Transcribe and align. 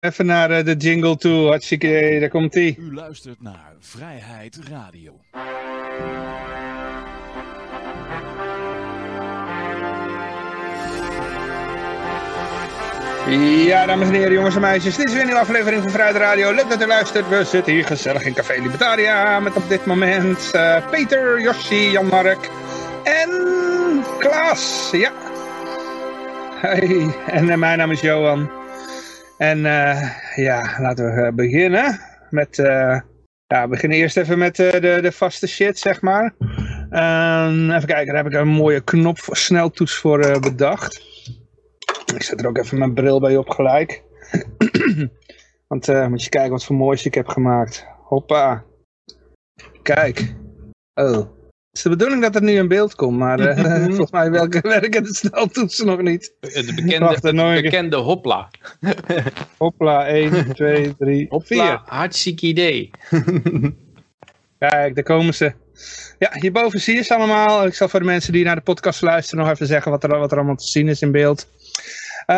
even 0.00 0.26
naar 0.26 0.50
eh, 0.50 0.64
de 0.64 0.76
jingle 0.76 1.16
toe. 1.16 1.46
Hartstikke 1.46 2.16
daar 2.20 2.28
komt 2.28 2.54
ie. 2.54 2.76
U 2.78 2.94
luistert 2.94 3.42
naar 3.42 3.74
Vrijheid 3.80 4.58
Radio. 4.70 5.20
Ja, 13.66 13.86
dames 13.86 14.08
en 14.08 14.14
heren, 14.14 14.32
jongens 14.32 14.54
en 14.54 14.60
meisjes. 14.60 14.96
Dit 14.96 15.06
is 15.06 15.12
weer 15.12 15.20
een 15.20 15.26
nieuwe 15.26 15.42
aflevering 15.42 15.82
van 15.82 15.90
Vrijheid 15.90 16.16
Radio. 16.16 16.52
Leuk 16.52 16.68
dat 16.68 16.82
u 16.82 16.86
luistert. 16.86 17.28
We 17.28 17.44
zitten 17.44 17.72
hier 17.72 17.84
gezellig 17.84 18.24
in 18.24 18.34
Café 18.34 18.60
Libertaria. 18.60 19.40
Met 19.40 19.56
op 19.56 19.68
dit 19.68 19.86
moment 19.86 20.50
eh, 20.52 20.90
Peter, 20.90 21.40
Jossi, 21.40 21.90
Jan-Mark 21.90 22.50
en 23.04 23.30
Klaas. 24.18 24.88
Ja. 24.92 25.12
Hey. 26.60 27.14
En 27.26 27.50
eh, 27.50 27.56
mijn 27.56 27.78
naam 27.78 27.90
is 27.90 28.00
Johan. 28.00 28.57
En 29.38 29.66
eh, 29.66 30.10
ja, 30.36 30.76
laten 30.80 31.14
we 31.14 31.22
eh, 31.22 31.32
beginnen. 31.32 32.00
Met, 32.30 32.58
eh, 32.58 33.00
ja, 33.46 33.62
we 33.62 33.68
beginnen 33.68 33.98
eerst 33.98 34.16
even 34.16 34.38
met 34.38 34.56
de, 34.56 34.98
de 35.02 35.12
vaste 35.12 35.46
shit, 35.46 35.78
zeg 35.78 36.00
maar. 36.00 36.34
Ehm, 36.90 37.70
even 37.70 37.86
kijken, 37.86 38.06
daar 38.06 38.24
heb 38.24 38.32
ik 38.32 38.38
een 38.38 38.48
mooie 38.48 38.80
knop, 38.80 39.18
sneltoets 39.18 39.94
voor 39.94 40.40
bedacht. 40.40 41.06
Ik 42.14 42.22
zet 42.22 42.40
er 42.40 42.48
ook 42.48 42.58
even 42.58 42.78
mijn 42.78 42.94
bril 42.94 43.20
bij 43.20 43.36
op 43.36 43.48
gelijk. 43.48 44.02
Want 45.68 45.88
eh, 45.88 46.06
moet 46.06 46.24
je 46.24 46.28
kijken 46.28 46.50
wat 46.50 46.64
voor 46.64 46.76
moois 46.76 47.06
ik 47.06 47.14
heb 47.14 47.28
gemaakt. 47.28 47.86
Hoppa. 48.02 48.64
Kijk. 49.82 50.34
Oh. 50.94 51.37
Het 51.68 51.76
is 51.76 51.82
de 51.82 51.88
bedoeling 51.88 52.22
dat 52.22 52.34
er 52.34 52.42
nu 52.42 52.52
in 52.52 52.68
beeld 52.68 52.94
komt, 52.94 53.18
maar 53.18 53.40
eh, 53.40 53.84
volgens 53.86 54.10
mij 54.10 54.30
welke 54.30 54.60
werken 54.78 55.02
de 55.02 55.14
sneltoetsen 55.14 55.86
nog 55.86 56.02
niet. 56.02 56.32
De 56.40 56.72
bekende, 56.74 56.98
Wacht, 56.98 57.22
de 57.22 57.28
een 57.28 57.52
keer. 57.52 57.62
bekende 57.62 57.96
hopla. 57.96 58.50
Hopla, 59.58 60.06
1, 60.06 60.54
2, 60.54 60.96
3, 60.96 60.96
4. 60.98 61.26
Hopla, 61.28 61.82
hartstikke 61.86 62.46
idee. 62.46 62.90
Kijk, 64.58 64.94
daar 64.94 65.04
komen 65.04 65.34
ze. 65.34 65.52
Ja, 66.18 66.30
hierboven 66.32 66.80
zie 66.80 66.94
je 66.94 67.02
ze 67.02 67.14
allemaal. 67.14 67.66
Ik 67.66 67.74
zal 67.74 67.88
voor 67.88 68.00
de 68.00 68.06
mensen 68.06 68.32
die 68.32 68.44
naar 68.44 68.54
de 68.54 68.60
podcast 68.60 69.02
luisteren 69.02 69.44
nog 69.44 69.54
even 69.54 69.66
zeggen 69.66 69.90
wat 69.90 70.04
er, 70.04 70.18
wat 70.18 70.30
er 70.32 70.36
allemaal 70.36 70.56
te 70.56 70.66
zien 70.66 70.88
is 70.88 71.02
in 71.02 71.12
beeld. 71.12 71.48
Eh, 72.28 72.36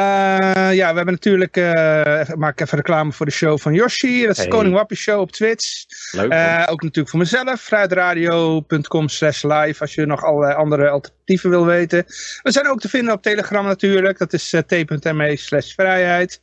ja, 0.72 0.91
we 0.91 0.96
hebben 0.96 1.14
natuurlijk, 1.14 1.56
eh, 1.56 2.19
even- 2.20 2.38
maak 2.38 2.52
ik 2.52 2.60
even 2.60 2.77
reclame 2.78 3.12
voor 3.12 3.27
de 3.27 3.33
show 3.33 3.58
van 3.58 3.74
Yoshi. 3.74 4.27
Dat 4.27 4.38
is 4.38 4.44
de. 4.44 4.48
Koning 4.48 4.74
Wappie 4.74 4.97
Show 4.97 5.20
op 5.20 5.32
Twitch. 5.32 5.84
Leuk. 6.10 6.30
Eh, 6.30 6.62
ook 6.66 6.82
natuurlijk 6.82 7.08
voor 7.08 7.19
mezelf, 7.19 7.60
vrijheidradio.com 7.60 9.08
slash 9.08 9.42
live, 9.42 9.80
als 9.80 9.94
je 9.94 10.06
nog 10.06 10.24
allerlei 10.24 10.55
andere 10.55 10.88
alternatieven 10.88 11.50
wil 11.50 11.66
weten. 11.66 12.05
We 12.42 12.52
zijn 12.52 12.69
ook 12.69 12.80
te 12.80 12.88
vinden 12.88 13.14
op 13.14 13.22
Telegram 13.22 13.64
natuurlijk, 13.66 14.19
dat 14.19 14.32
is 14.32 14.55
t.me 14.66 15.36
slash 15.36 15.74
vrijheid. 15.74 16.41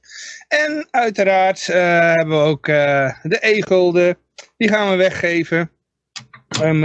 En 0.48 0.88
uiteraard 0.92 1.66
hebben 1.66 2.30
we 2.30 2.44
ook 2.44 2.66
de 2.66 3.38
e-gulden, 3.39 4.17
die 4.58 4.70
gaan 4.70 4.89
we 4.89 4.95
weggeven. 4.95 5.72
En 6.61 6.78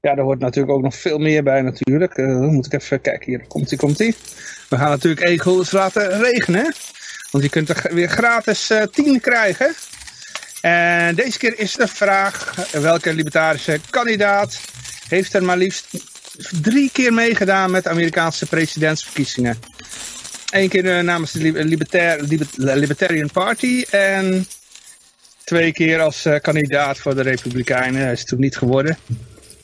ja, 0.00 0.14
daar 0.14 0.18
hoort 0.24 0.38
natuurlijk 0.40 0.76
ook 0.76 0.82
nog 0.82 0.94
veel 0.94 1.18
meer 1.18 1.42
bij 1.42 1.62
natuurlijk. 1.62 2.16
Moet 2.26 2.66
ik 2.66 2.72
even 2.72 3.00
kijken, 3.00 3.30
hier 3.30 3.46
komt 3.46 3.72
ie, 3.72 3.78
komt 3.78 4.00
ie. 4.00 4.14
We 4.68 4.76
gaan 4.76 4.90
natuurlijk 4.90 5.26
e-guldens 5.26 5.70
laten 5.70 6.20
regenen. 6.20 6.74
Want 7.30 7.44
je 7.44 7.50
kunt 7.50 7.68
er 7.68 7.94
weer 7.94 8.08
gratis 8.08 8.70
eh 8.70 8.82
10 8.82 9.20
krijgen. 9.20 9.74
En 10.60 11.14
deze 11.14 11.38
keer 11.38 11.58
is 11.58 11.74
de 11.74 11.88
vraag, 11.88 12.54
welke 12.72 13.14
libertarische 13.14 13.80
kandidaat 13.90 14.60
heeft 15.08 15.34
er 15.34 15.42
maar 15.42 15.56
liefst 15.56 15.86
drie 16.62 16.90
keer 16.92 17.12
meegedaan 17.12 17.70
met 17.70 17.84
de 17.84 17.90
Amerikaanse 17.90 18.46
presidentsverkiezingen. 18.46 19.58
Eén 20.50 20.68
keer 20.68 20.98
eh, 20.98 21.04
namens 21.04 21.32
de 21.32 21.64
Libertarian 22.56 23.30
Party 23.30 23.84
en 23.90 24.46
twee 25.44 25.72
keer 25.72 26.00
als 26.00 26.24
eh, 26.24 26.40
kandidaat 26.40 26.98
voor 26.98 27.14
de 27.14 27.22
Republikeinen. 27.22 28.02
Hij 28.02 28.12
is 28.12 28.24
toen 28.24 28.40
niet 28.40 28.56
geworden. 28.56 28.98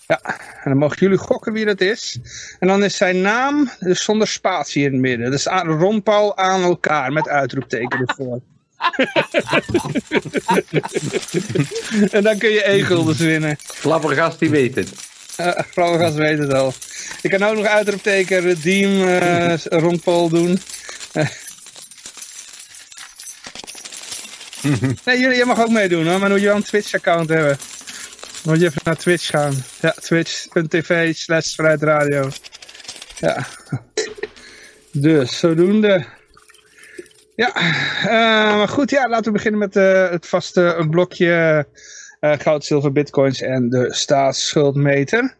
Ja, 0.06 0.20
en 0.62 0.70
dan 0.70 0.76
mogen 0.76 0.98
jullie 0.98 1.18
gokken 1.18 1.52
wie 1.52 1.64
dat 1.64 1.80
is. 1.80 2.18
En 2.58 2.68
dan 2.68 2.84
is 2.84 2.96
zijn 2.96 3.20
naam 3.20 3.70
dus 3.78 4.04
zonder 4.04 4.28
spatie 4.28 4.84
in 4.84 4.92
het 4.92 5.00
midden. 5.00 5.30
Dus 5.30 5.46
Ron 5.46 6.02
Paul 6.02 6.36
aan 6.36 6.62
elkaar 6.62 7.12
met 7.12 7.28
uitroepteken 7.28 8.06
ervoor. 8.06 8.40
en 12.16 12.22
dan 12.22 12.38
kun 12.38 12.50
je 12.50 12.70
e-guldens 12.70 13.18
winnen. 13.18 13.56
Flabbergast, 13.58 14.38
die 14.38 14.50
weet 14.50 14.74
het. 14.74 14.92
Uh, 15.40 16.14
weet 16.14 16.38
het 16.38 16.52
al. 16.52 16.72
Ik 17.22 17.30
kan 17.30 17.42
ook 17.42 17.56
nog 17.56 17.66
uitroepteken 17.66 18.40
redeem 18.40 19.08
eh 19.08 19.56
Ron 19.56 20.00
Paul 20.00 20.28
doen. 20.28 20.58
Nee, 25.04 25.20
jullie, 25.20 25.36
jij 25.36 25.44
mag 25.44 25.60
ook 25.60 25.68
meedoen 25.68 26.06
hoor, 26.06 26.10
maar 26.10 26.20
dan 26.20 26.30
moet 26.30 26.40
je 26.40 26.46
wel 26.46 26.56
een 26.56 26.62
Twitch 26.62 26.94
account 26.94 27.28
hebben. 27.28 27.58
Moet 28.44 28.60
je 28.60 28.66
even 28.66 28.80
naar 28.84 28.96
Twitch 28.96 29.26
gaan. 29.26 29.54
Ja, 29.80 29.90
twitch.tv 29.90 31.14
slash 31.14 31.54
vrijheidradio. 31.54 32.28
Ja. 33.18 33.46
Dus, 34.92 35.38
zodoende. 35.38 36.04
Ja, 37.36 37.54
eh, 38.02 38.56
maar 38.56 38.68
goed, 38.68 38.90
ja, 38.90 39.08
laten 39.08 39.24
we 39.24 39.32
beginnen 39.32 39.60
met 39.60 39.76
eh, 39.76 40.10
het 40.10 40.26
vaste 40.26 40.86
blokje 40.90 41.66
eh, 42.20 42.32
goud, 42.38 42.64
zilver, 42.64 42.92
bitcoins 42.92 43.40
en 43.40 43.68
de 43.68 43.94
staatsschuldmeter. 43.94 45.36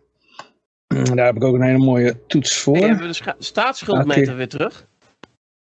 Mm, 0.94 1.16
Daar 1.16 1.26
heb 1.26 1.36
ik 1.36 1.44
ook 1.44 1.54
een 1.54 1.62
hele 1.62 1.78
mooie 1.78 2.26
toets 2.26 2.56
voor. 2.56 2.76
Hey, 2.76 2.88
hebben 2.88 3.06
we 3.08 3.22
de 3.22 3.34
staatsschuldmeter 3.38 4.36
weer 4.36 4.48
terug? 4.48 4.86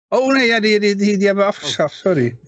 Oh 0.08 0.32
nee, 0.32 0.46
ja, 0.46 0.60
die, 0.60 0.80
die, 0.80 0.94
die, 0.96 1.16
die 1.16 1.26
hebben 1.26 1.44
we 1.44 1.50
afgeschaft, 1.50 1.94
sorry. 1.94 2.38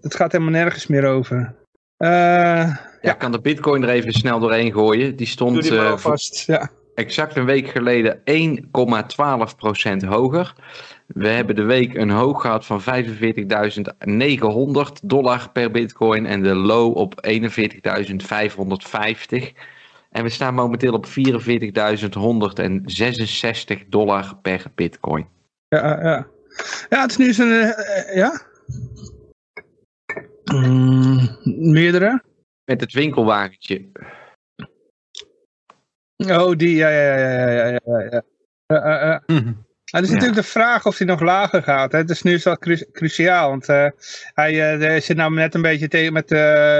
Het 0.00 0.14
gaat 0.14 0.32
helemaal 0.32 0.52
nergens 0.52 0.86
meer 0.86 1.06
over. 1.06 1.54
Eh, 1.96 2.76
Ja, 3.04 3.12
ik 3.12 3.18
kan 3.18 3.32
de 3.32 3.40
bitcoin 3.40 3.82
er 3.82 3.88
even 3.88 4.12
snel 4.12 4.38
doorheen 4.38 4.72
gooien. 4.72 5.16
Die 5.16 5.26
stond 5.26 5.62
die 5.62 5.78
eh. 5.78 5.96
Ja. 6.46 6.70
exact 6.94 7.36
een 7.36 7.44
week 7.44 7.68
geleden 7.68 8.18
1,12% 8.18 8.22
hoger. 10.08 10.54
We 11.06 11.28
hebben 11.28 11.56
de 11.56 11.62
week 11.62 11.94
een 11.94 12.10
hoog 12.10 12.40
gehad 12.40 12.66
van 12.66 12.80
45.900 12.80 12.86
dollar 15.02 15.50
per 15.52 15.70
bitcoin 15.70 16.26
en 16.26 16.42
de 16.42 16.54
low 16.54 16.96
op 16.96 17.28
41.550. 17.28 17.32
En 20.10 20.22
we 20.22 20.28
staan 20.28 20.54
momenteel 20.54 20.92
op 20.92 21.06
44.166 21.06 21.12
dollar 23.88 24.36
per 24.42 24.64
bitcoin. 24.74 25.26
Ja, 25.68 26.02
ja. 26.02 26.26
ja, 26.88 27.00
het 27.00 27.10
is 27.10 27.16
nu 27.16 27.32
zo'n... 27.32 27.50
eh, 27.50 27.68
eh, 27.68 28.16
ja? 28.16 28.40
Mm, 30.44 31.36
meerdere? 31.72 32.22
Met 32.64 32.80
het 32.80 32.92
winkelwagentje. 32.92 33.88
Oh, 36.16 36.56
die, 36.56 36.76
ja, 36.76 36.88
ja, 36.88 37.16
ja, 37.18 37.48
ja, 37.48 37.66
ja, 37.66 37.80
ja, 37.84 38.00
ja. 38.10 38.22
Ja, 38.66 38.88
ja, 38.88 39.00
ja. 39.04 39.22
Maar 39.92 40.02
het 40.02 40.02
is 40.02 40.08
Ja. 40.08 40.14
natuurlijk 40.14 40.34
de 40.46 40.52
vraag 40.52 40.86
of 40.86 40.98
hij 40.98 41.06
nog 41.06 41.20
lager 41.20 41.62
gaat. 41.62 41.92
Hè? 41.92 41.98
Het 41.98 42.10
is 42.10 42.22
nu 42.22 42.38
zo 42.38 42.54
cru- 42.54 42.90
cruciaal, 42.92 43.48
want 43.48 43.68
eh, 43.68 43.86
hij 44.34 44.72
eh, 44.72 44.80
hij 44.80 45.00
zit 45.00 45.16
nou 45.16 45.34
net 45.34 45.54
een 45.54 45.62
beetje 45.62 45.88
tegen 45.88 46.12
met 46.12 46.30
eh, 46.32 46.38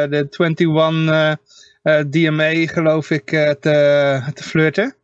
de 0.08 0.26
21 0.30 0.66
eh, 1.08 1.30
eh, 1.82 2.04
DMA, 2.10 2.66
geloof 2.66 3.10
ik, 3.10 3.32
eh, 3.32 3.50
te, 3.50 4.20
te 4.34 4.42
flirten. 4.42 4.94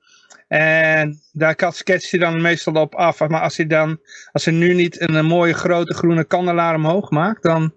En 0.48 1.20
daar 1.32 1.54
kat- 1.54 1.76
sketst 1.76 2.10
hij 2.10 2.20
dan 2.20 2.40
meestal 2.40 2.74
op 2.74 2.94
af. 2.94 3.28
Maar 3.28 3.40
als 3.40 3.56
hij 3.56 3.66
dan, 3.66 4.00
als 4.32 4.44
hij 4.44 4.54
nu 4.54 4.74
niet 4.74 5.00
een, 5.00 5.24
mooie 5.26 5.54
grote 5.54 5.94
groene 5.94 6.24
kandelaar 6.24 6.74
omhoog 6.74 7.10
maakt, 7.10 7.42
dan... 7.42 7.74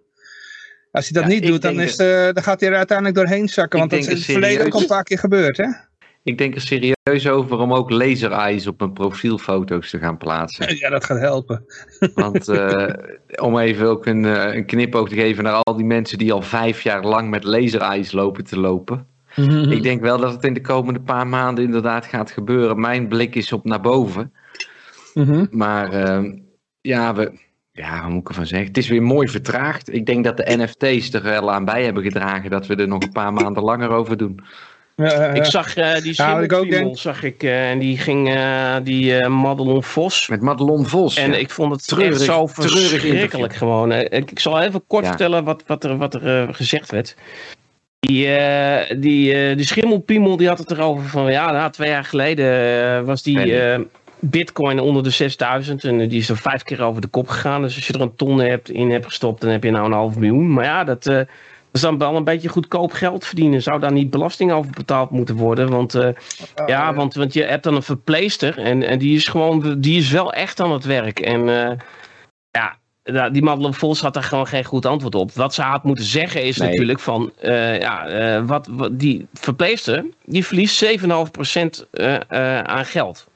Als 0.94 1.10
hij 1.10 1.22
dat 1.22 1.32
Ja, 1.32 1.38
niet 1.40 1.48
doet, 1.48 1.62
dan, 1.62 1.80
is 1.80 1.96
de, 1.96 2.30
dan 2.34 2.44
gaat 2.44 2.60
hij 2.60 2.70
er 2.70 2.76
uiteindelijk 2.76 3.18
doorheen 3.18 3.50
zakken. 3.50 3.80
Want 3.80 3.92
dat 3.92 4.00
is 4.00 4.06
in 4.06 4.12
het 4.12 4.28
er 4.28 4.32
verleden 4.32 4.66
ook 4.66 4.74
al 4.74 4.82
een 4.82 4.88
paar 4.88 5.04
keer 5.04 5.20
gebeurd, 5.20 5.58
hè? 5.58 5.68
Ik 6.24 6.38
denk 6.38 6.56
er 6.56 6.62
serieus 6.62 7.28
over 7.28 7.58
om 7.58 7.74
ook 7.74 7.90
laser 7.90 8.32
eyes 8.32 8.68
op 8.68 8.80
mijn 8.80 8.94
profielfoto's 8.94 9.90
te 9.90 10.00
gaan 10.00 10.18
plaatsen. 10.18 10.78
Ja, 10.78 10.90
dat 10.90 11.04
gaat 11.04 11.20
helpen. 11.20 11.66
Want 12.14 12.48
eh, 12.48 12.94
om 13.42 13.60
even 13.60 13.88
ook 13.88 14.06
een, 14.06 14.26
eh, 14.26 14.56
een 14.56 14.66
knipoog 14.66 15.10
te 15.10 15.16
geven 15.16 15.44
naar 15.44 15.62
al 15.62 15.76
die 15.76 15.86
mensen 15.86 16.18
die 16.18 16.34
al 16.34 16.42
vijf 16.42 16.82
jaar 16.82 17.04
lang 17.04 17.30
met 17.30 17.44
laser 17.44 17.82
eyes 17.82 18.12
lopen 18.12 18.44
te 18.44 18.60
lopen. 18.60 19.08
Ik 19.70 19.84
denk 19.84 20.02
wel 20.02 20.18
dat 20.18 20.34
het 20.34 20.44
in 20.44 20.54
de 20.54 20.62
komende 20.62 21.02
paar 21.02 21.28
maanden 21.28 21.64
inderdaad 21.64 22.06
gaat 22.06 22.32
gebeuren. 22.32 22.80
Mijn 22.80 23.08
blik 23.08 23.36
is 23.36 23.54
op 23.54 23.66
naar 23.66 23.82
boven. 23.82 24.34
Mhm. 25.14 25.46
Maar 25.50 25.94
eh, 25.94 26.24
ja, 26.82 27.16
we, 27.16 27.40
ja, 27.76 28.02
hoe 28.04 28.12
moet 28.12 28.22
ik 28.22 28.30
ervan 28.30 28.46
zeggen? 28.46 28.68
Het 28.68 28.78
is 28.78 28.88
weer 28.88 29.04
mooi 29.04 29.28
vertraagd. 29.28 29.94
Ik 29.94 30.06
denk 30.06 30.24
dat 30.24 30.38
de 30.38 30.56
NFT's 30.58 31.14
er 31.14 31.24
wel 31.24 31.52
aan 31.52 31.66
bij 31.66 31.84
hebben 31.84 32.04
gedragen 32.04 32.50
dat 32.50 32.68
we 32.68 32.76
er 32.76 32.88
nog 32.88 33.02
een 33.04 33.12
paar 33.12 33.34
maanden 33.44 33.64
langer 33.64 33.90
over 33.90 34.18
doen. 34.18 34.40
Ik 35.34 35.46
zag 35.46 35.76
eh, 35.76 36.02
die 36.02 36.14
Ja, 36.16 36.34
wat 36.36 36.44
ik 36.44 36.54
ook 36.54 36.60
Schimmelpiemel, 36.60 36.84
denk- 36.84 36.98
zag 36.98 37.24
ik, 37.24 37.44
eh, 37.44 37.70
en 37.72 37.80
die 37.80 37.98
ging, 37.98 38.30
eh, 38.34 38.76
die 38.84 39.28
Madelon 39.28 39.84
Vos. 39.84 40.28
Met 40.28 40.42
Madelon 40.42 40.86
Vos. 40.86 41.16
En 41.18 41.32
ja. 41.32 41.38
ik 41.38 41.50
vond 41.50 41.72
het 41.72 41.88
Treurig- 41.88 42.14
echt 42.14 42.22
zo 42.24 42.48
verschrikkelijk 42.48 43.56
gewoon. 43.56 43.92
Ik, 43.92 44.32
ik 44.32 44.40
zal 44.40 44.62
even 44.62 44.84
kort 44.88 45.04
Ja. 45.04 45.10
vertellen 45.10 45.44
wat, 45.44 45.64
wat 45.68 45.84
er, 45.84 45.98
wat 45.98 46.14
er 46.14 46.54
gezegd 46.54 46.92
werd. 46.92 47.16
Die, 48.00 48.28
eh, 48.36 49.00
die, 49.00 49.34
eh, 49.34 49.56
die 49.56 49.66
schimmelpiemel 49.66 50.38
die 50.38 50.48
had 50.48 50.58
het 50.58 50.72
erover 50.72 51.10
van 51.10 51.32
ja, 51.32 51.52
nou, 51.52 51.72
twee 51.72 51.90
jaar 51.90 52.06
geleden 52.06 53.06
was 53.06 53.24
die. 53.24 53.56
Eh, 54.24 54.30
bitcoin 54.30 54.80
onder 54.80 55.04
de 55.04 55.10
6000 55.10 55.84
en 55.84 56.08
die 56.08 56.20
is 56.20 56.30
er 56.30 56.38
vijf 56.38 56.64
keer 56.64 56.82
over 56.82 57.02
de 57.02 57.08
kop 57.08 57.28
gegaan. 57.28 57.62
Dus 57.62 57.76
als 57.76 57.88
je 57.88 57.94
er 57.94 58.02
een 58.02 58.16
ton 58.16 58.40
hebt, 58.40 58.70
in 58.70 58.92
hebt 58.92 59.06
gestopt, 59.06 59.42
dan 59.42 59.50
heb 59.50 59.64
je 59.64 59.72
nou 59.72 59.86
een 59.86 59.92
half 59.92 60.16
miljoen. 60.16 60.54
Maar 60.54 60.64
ja, 60.64 60.84
dat, 60.84 61.06
uh, 61.06 61.16
dat 61.16 61.28
is 61.72 61.82
dan 61.82 61.98
wel 61.98 62.16
een 62.16 62.24
beetje 62.24 62.50
goedkoop 62.50 62.92
geld 62.92 63.26
verdienen. 63.26 63.62
Zou 63.62 63.80
daar 63.80 63.92
niet 63.92 64.10
belasting 64.10 64.52
over 64.52 64.72
betaald 64.72 65.10
moeten 65.10 65.36
worden? 65.36 65.70
Want, 65.70 65.96
uh, 65.96 66.10
ja, 66.66 66.94
want, 66.94 67.14
want 67.14 67.34
je 67.34 67.44
hebt 67.44 67.64
dan 67.64 67.76
een 67.76 67.84
verpleester 67.84 68.58
en, 68.58 68.84
en 68.84 69.00
die 69.00 69.16
is 69.16 69.28
gewoon, 69.28 69.80
die 69.80 69.98
is 69.98 70.12
wel 70.12 70.34
echt 70.34 70.60
aan 70.60 70.72
het 70.72 70.86
werk. 70.86 71.20
En 71.20 71.50
ja, 73.04 73.30
die 73.30 73.42
Madelon 73.42 73.74
Vos 73.74 74.02
had 74.02 74.14
daar 74.14 74.24
gewoon 74.24 74.48
geen 74.48 74.64
goed 74.64 74.86
antwoord 74.86 75.16
op. 75.16 75.32
Wat 75.32 75.54
ze 75.54 75.62
had 75.62 75.84
moeten 75.84 76.06
zeggen 76.06 76.44
is 76.44 76.58
nee. 76.58 76.70
natuurlijk 76.70 77.00
van, 77.00 77.32
uh, 77.42 77.80
ja, 77.80 78.38
uh, 78.38 78.46
wat, 78.48 78.68
wat, 78.72 79.00
die 79.00 79.28
verpleegster, 79.34 80.06
die 80.26 80.46
verliest 80.46 80.86
7,5% 80.86 81.88
uh, 81.92 82.18
aan 82.60 82.86
geld. 82.86 83.28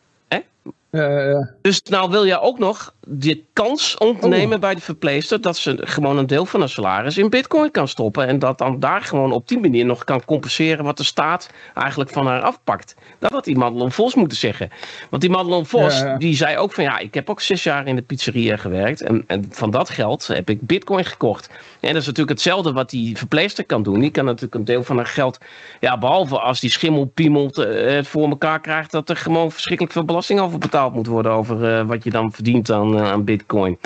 Dus 1.61 1.81
nou 1.81 2.09
wil 2.09 2.23
je 2.23 2.39
ook 2.39 2.59
nog 2.59 2.93
de 3.09 3.43
kans 3.53 3.97
ontnemen 3.97 4.55
oh. 4.55 4.61
bij 4.61 4.75
de 4.75 4.81
verpleegster 4.81 5.41
dat 5.41 5.57
ze 5.57 5.77
gewoon 5.79 6.17
een 6.17 6.27
deel 6.27 6.45
van 6.45 6.59
haar 6.59 6.69
salaris 6.69 7.17
in 7.17 7.29
bitcoin 7.29 7.71
kan 7.71 7.87
stoppen. 7.87 8.27
En 8.27 8.39
dat 8.39 8.57
dan 8.57 8.79
daar 8.79 9.01
gewoon 9.01 9.31
op 9.31 9.47
die 9.47 9.59
manier 9.59 9.85
nog 9.85 10.03
kan 10.03 10.25
compenseren 10.25 10.85
wat 10.85 10.97
de 10.97 11.03
staat 11.03 11.49
eigenlijk 11.73 12.09
van 12.09 12.27
haar 12.27 12.41
afpakt. 12.41 12.95
Dat 13.19 13.31
had 13.31 13.43
die 13.43 13.57
Madelon 13.57 13.91
Vos 13.91 14.15
moeten 14.15 14.37
zeggen. 14.37 14.69
Want 15.09 15.21
die 15.21 15.31
Madelon 15.31 15.65
Vos, 15.65 15.99
ja, 15.99 16.05
ja. 16.05 16.17
die 16.17 16.35
zei 16.35 16.57
ook 16.57 16.73
van 16.73 16.83
ja, 16.83 16.99
ik 16.99 17.13
heb 17.13 17.29
ook 17.29 17.41
zes 17.41 17.63
jaar 17.63 17.87
in 17.87 17.95
de 17.95 18.01
pizzeria 18.01 18.57
gewerkt. 18.57 19.01
En, 19.01 19.23
en 19.27 19.45
van 19.49 19.71
dat 19.71 19.89
geld 19.89 20.27
heb 20.27 20.49
ik 20.49 20.61
bitcoin 20.61 21.05
gekocht. 21.05 21.49
En 21.79 21.93
dat 21.93 22.01
is 22.01 22.07
natuurlijk 22.07 22.29
hetzelfde 22.29 22.71
wat 22.73 22.89
die 22.89 23.17
verpleegster 23.17 23.65
kan 23.65 23.83
doen. 23.83 23.99
Die 23.99 24.11
kan 24.11 24.25
natuurlijk 24.25 24.55
een 24.55 24.65
deel 24.65 24.83
van 24.83 24.95
haar 24.95 25.05
geld, 25.05 25.37
ja, 25.79 25.97
behalve 25.97 26.39
als 26.39 26.59
die 26.59 26.69
schimmel 26.69 27.05
piemelt 27.05 27.57
uh, 27.57 27.95
het 27.95 28.07
voor 28.07 28.29
elkaar 28.29 28.61
krijgt, 28.61 28.91
dat 28.91 29.09
er 29.09 29.17
gewoon 29.17 29.51
verschrikkelijk 29.51 29.93
veel 29.93 30.05
belasting 30.05 30.39
over 30.39 30.59
betaald 30.59 30.93
moet 30.93 31.07
worden 31.07 31.31
over 31.31 31.79
uh, 31.79 31.87
wat 31.87 32.03
je 32.03 32.09
dan 32.09 32.31
verdient 32.31 32.67
aan, 32.97 33.05
uh, 33.05 33.11
aan 33.11 33.23
bitcoin. 33.23 33.77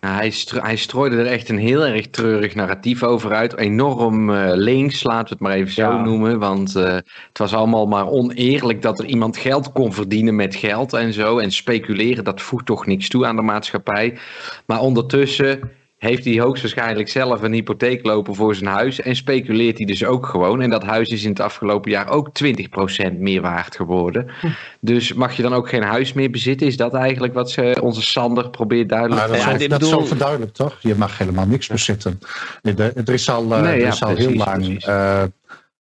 Hij, 0.00 0.30
stro 0.30 0.60
hij, 0.60 0.76
strooide 0.76 1.16
er 1.16 1.26
echt 1.26 1.48
een 1.48 1.58
heel 1.58 1.84
erg 1.84 2.08
treurig 2.08 2.54
narratief 2.54 3.02
over 3.02 3.32
uit. 3.32 3.56
Enorm 3.56 4.30
uh, 4.30 4.50
links, 4.54 5.02
laten 5.02 5.24
we 5.24 5.32
het 5.32 5.40
maar 5.40 5.52
even 5.52 5.72
zo 5.72 6.00
noemen. 6.00 6.38
Want 6.38 6.76
uh, 6.76 6.84
het 6.94 7.38
was 7.38 7.54
allemaal 7.54 7.86
maar 7.86 8.08
oneerlijk 8.08 8.82
dat 8.82 8.98
er 8.98 9.04
iemand 9.04 9.36
geld 9.36 9.72
kon 9.72 9.92
verdienen 9.92 10.36
met 10.36 10.54
geld 10.54 10.92
en 10.92 11.12
zo. 11.12 11.38
En 11.38 11.52
speculeren, 11.52 12.24
dat 12.24 12.40
voegt 12.40 12.66
toch 12.66 12.86
niks 12.86 13.08
toe 13.08 13.26
aan 13.26 13.36
de 13.36 13.42
maatschappij. 13.42 14.18
Maar 14.66 14.80
ondertussen 14.80 15.70
heeft 15.98 16.24
hij 16.24 16.40
hoogstwaarschijnlijk 16.40 17.08
zelf 17.08 17.42
een 17.42 17.52
hypotheek 17.52 18.06
lopen 18.06 18.34
voor 18.34 18.54
zijn 18.54 18.70
huis 18.70 19.00
en 19.00 19.16
speculeert 19.16 19.76
hij 19.76 19.86
dus 19.86 20.04
ook 20.04 20.26
gewoon. 20.26 20.60
En 20.60 20.70
dat 20.70 20.82
huis 20.82 21.08
is 21.08 21.24
in 21.24 21.30
het 21.30 21.40
afgelopen 21.40 21.90
jaar 21.90 22.08
ook 22.08 22.30
20% 22.44 23.12
meer 23.18 23.40
waard 23.40 23.76
geworden. 23.76 24.30
Hm. 24.40 24.46
Dus 24.80 25.12
mag 25.12 25.36
je 25.36 25.42
dan 25.42 25.54
ook 25.54 25.68
geen 25.68 25.82
huis 25.82 26.12
meer 26.12 26.30
bezitten? 26.30 26.66
Is 26.66 26.76
dat 26.76 26.94
eigenlijk 26.94 27.34
wat 27.34 27.50
ze, 27.50 27.78
onze 27.82 28.02
Sander 28.02 28.50
probeert 28.50 28.88
duidelijk 28.88 29.22
te 29.22 29.28
maken? 29.28 29.60
Ja, 29.60 29.68
dat, 29.68 29.82
is 29.82 29.92
ook 29.92 30.06
verduidelijk, 30.06 30.52
toch? 30.52 30.76
Je 30.80 30.94
mag 30.94 31.18
helemaal 31.18 31.46
niks 31.46 31.66
bezitten. 31.66 32.20
Er 32.62 33.12
is 33.12 33.30
al, 33.30 33.44
uh, 33.44 33.60
nee, 33.60 33.82
er 33.82 33.88
is 33.88 34.02
al 34.02 34.12
precies, 34.12 34.26
heel 34.26 34.44
lang 34.44 34.86
uh, 34.86 35.22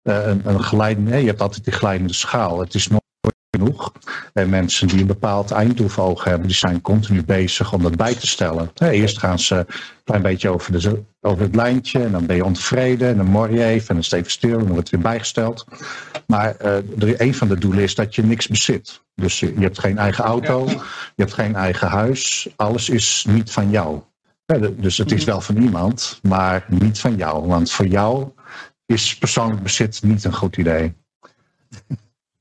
een, 0.02 0.40
een 0.44 0.64
geleidende, 0.64 1.10
nee, 1.10 1.20
je 1.20 1.26
hebt 1.26 1.40
altijd 1.40 1.64
die 1.64 1.72
glijdende 1.72 2.14
schaal. 2.14 2.60
Het 2.60 2.74
is 2.74 2.88
nog 2.88 3.00
genoeg. 3.64 3.92
En 4.32 4.48
mensen 4.48 4.88
die 4.88 5.00
een 5.00 5.06
bepaald 5.06 5.50
einddoel 5.50 5.88
voor 5.88 6.04
ogen 6.04 6.30
hebben, 6.30 6.48
die 6.48 6.56
zijn 6.56 6.80
continu 6.80 7.24
bezig 7.24 7.72
om 7.72 7.82
dat 7.82 7.96
bij 7.96 8.14
te 8.14 8.26
stellen. 8.26 8.70
Eerst 8.74 9.18
gaan 9.18 9.38
ze 9.38 9.54
een 9.54 9.66
klein 10.04 10.22
beetje 10.22 10.48
over, 10.48 10.80
de, 10.80 11.02
over 11.20 11.42
het 11.42 11.54
lijntje 11.54 12.02
en 12.02 12.12
dan 12.12 12.26
ben 12.26 12.36
je 12.36 12.44
ontevreden 12.44 13.08
en 13.08 13.16
dan 13.16 13.26
mor 13.26 13.50
je 13.50 13.64
even 13.64 13.88
en 13.88 13.94
dan 13.94 14.04
steeds 14.04 14.32
stil 14.32 14.52
en 14.52 14.58
dan 14.58 14.68
wordt 14.68 14.90
het 14.90 14.90
weer 14.90 15.10
bijgesteld. 15.10 15.64
Maar 16.26 16.56
uh, 16.64 17.18
een 17.18 17.34
van 17.34 17.48
de 17.48 17.58
doelen 17.58 17.82
is 17.82 17.94
dat 17.94 18.14
je 18.14 18.22
niks 18.22 18.46
bezit. 18.46 19.02
Dus 19.14 19.40
je, 19.40 19.54
je 19.54 19.60
hebt 19.60 19.78
geen 19.78 19.98
eigen 19.98 20.24
auto, 20.24 20.66
je 20.68 20.78
hebt 21.16 21.32
geen 21.32 21.54
eigen 21.54 21.88
huis, 21.88 22.48
alles 22.56 22.88
is 22.88 23.26
niet 23.28 23.50
van 23.50 23.70
jou. 23.70 24.00
Dus 24.76 24.98
het 24.98 25.12
is 25.12 25.24
wel 25.24 25.40
van 25.40 25.56
iemand, 25.56 26.18
maar 26.22 26.66
niet 26.68 27.00
van 27.00 27.16
jou. 27.16 27.46
Want 27.46 27.70
voor 27.70 27.86
jou 27.86 28.30
is 28.86 29.18
persoonlijk 29.18 29.62
bezit 29.62 30.02
niet 30.02 30.24
een 30.24 30.34
goed 30.34 30.56
idee. 30.56 30.94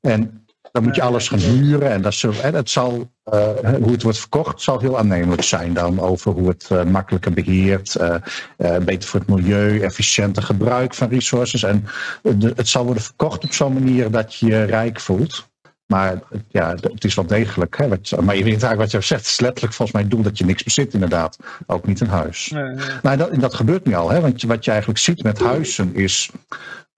En 0.01 0.42
dan 0.73 0.83
moet 0.83 0.95
je 0.95 1.01
alles 1.01 1.27
gaan 1.27 1.39
huren. 1.39 1.91
En 1.91 2.01
dat, 2.01 2.13
zal, 2.13 2.33
en 2.41 2.53
het 2.53 2.69
zal, 2.69 3.11
uh, 3.33 3.49
hoe 3.81 3.91
het 3.91 4.03
wordt 4.03 4.17
verkocht 4.17 4.61
zal 4.61 4.79
heel 4.79 4.97
aannemelijk 4.97 5.43
zijn 5.43 5.73
dan. 5.73 5.99
Over 5.99 6.31
hoe 6.31 6.47
het 6.47 6.69
uh, 6.71 6.83
makkelijker 6.83 7.33
beheert. 7.33 7.95
Uh, 8.01 8.77
beter 8.77 9.09
voor 9.09 9.19
het 9.19 9.29
milieu. 9.29 9.79
Efficiënter 9.79 10.43
gebruik 10.43 10.93
van 10.93 11.09
resources. 11.09 11.63
En 11.63 11.85
de, 12.21 12.53
het 12.55 12.67
zal 12.67 12.85
worden 12.85 13.03
verkocht 13.03 13.43
op 13.43 13.53
zo'n 13.53 13.73
manier 13.73 14.11
dat 14.11 14.35
je 14.35 14.45
je 14.45 14.63
rijk 14.63 14.99
voelt. 14.99 15.51
Maar 15.85 16.19
ja, 16.49 16.75
het 16.81 17.03
is 17.03 17.15
wel 17.15 17.25
degelijk. 17.25 17.77
Hè, 17.77 17.87
maar 17.87 18.35
je 18.35 18.43
weet 18.43 18.63
eigenlijk 18.63 18.77
wat 18.77 18.91
je 18.91 19.01
zegt. 19.01 19.21
Het 19.21 19.29
is 19.29 19.39
letterlijk 19.39 19.73
volgens 19.73 19.97
mij 19.97 20.01
het 20.01 20.11
doel 20.11 20.23
dat 20.23 20.37
je 20.37 20.45
niks 20.45 20.63
bezit 20.63 20.93
inderdaad. 20.93 21.37
Ook 21.67 21.87
niet 21.87 21.99
een 21.99 22.07
huis. 22.07 22.49
Nee, 22.49 22.63
nee. 22.63 22.85
Nou, 23.01 23.17
dat, 23.17 23.39
dat 23.39 23.53
gebeurt 23.53 23.85
nu 23.85 23.93
al. 23.93 24.09
Hè, 24.09 24.21
want 24.21 24.43
wat 24.43 24.65
je 24.65 24.71
eigenlijk 24.71 24.99
ziet 24.99 25.23
met 25.23 25.39
huizen 25.39 25.95
is... 25.95 26.31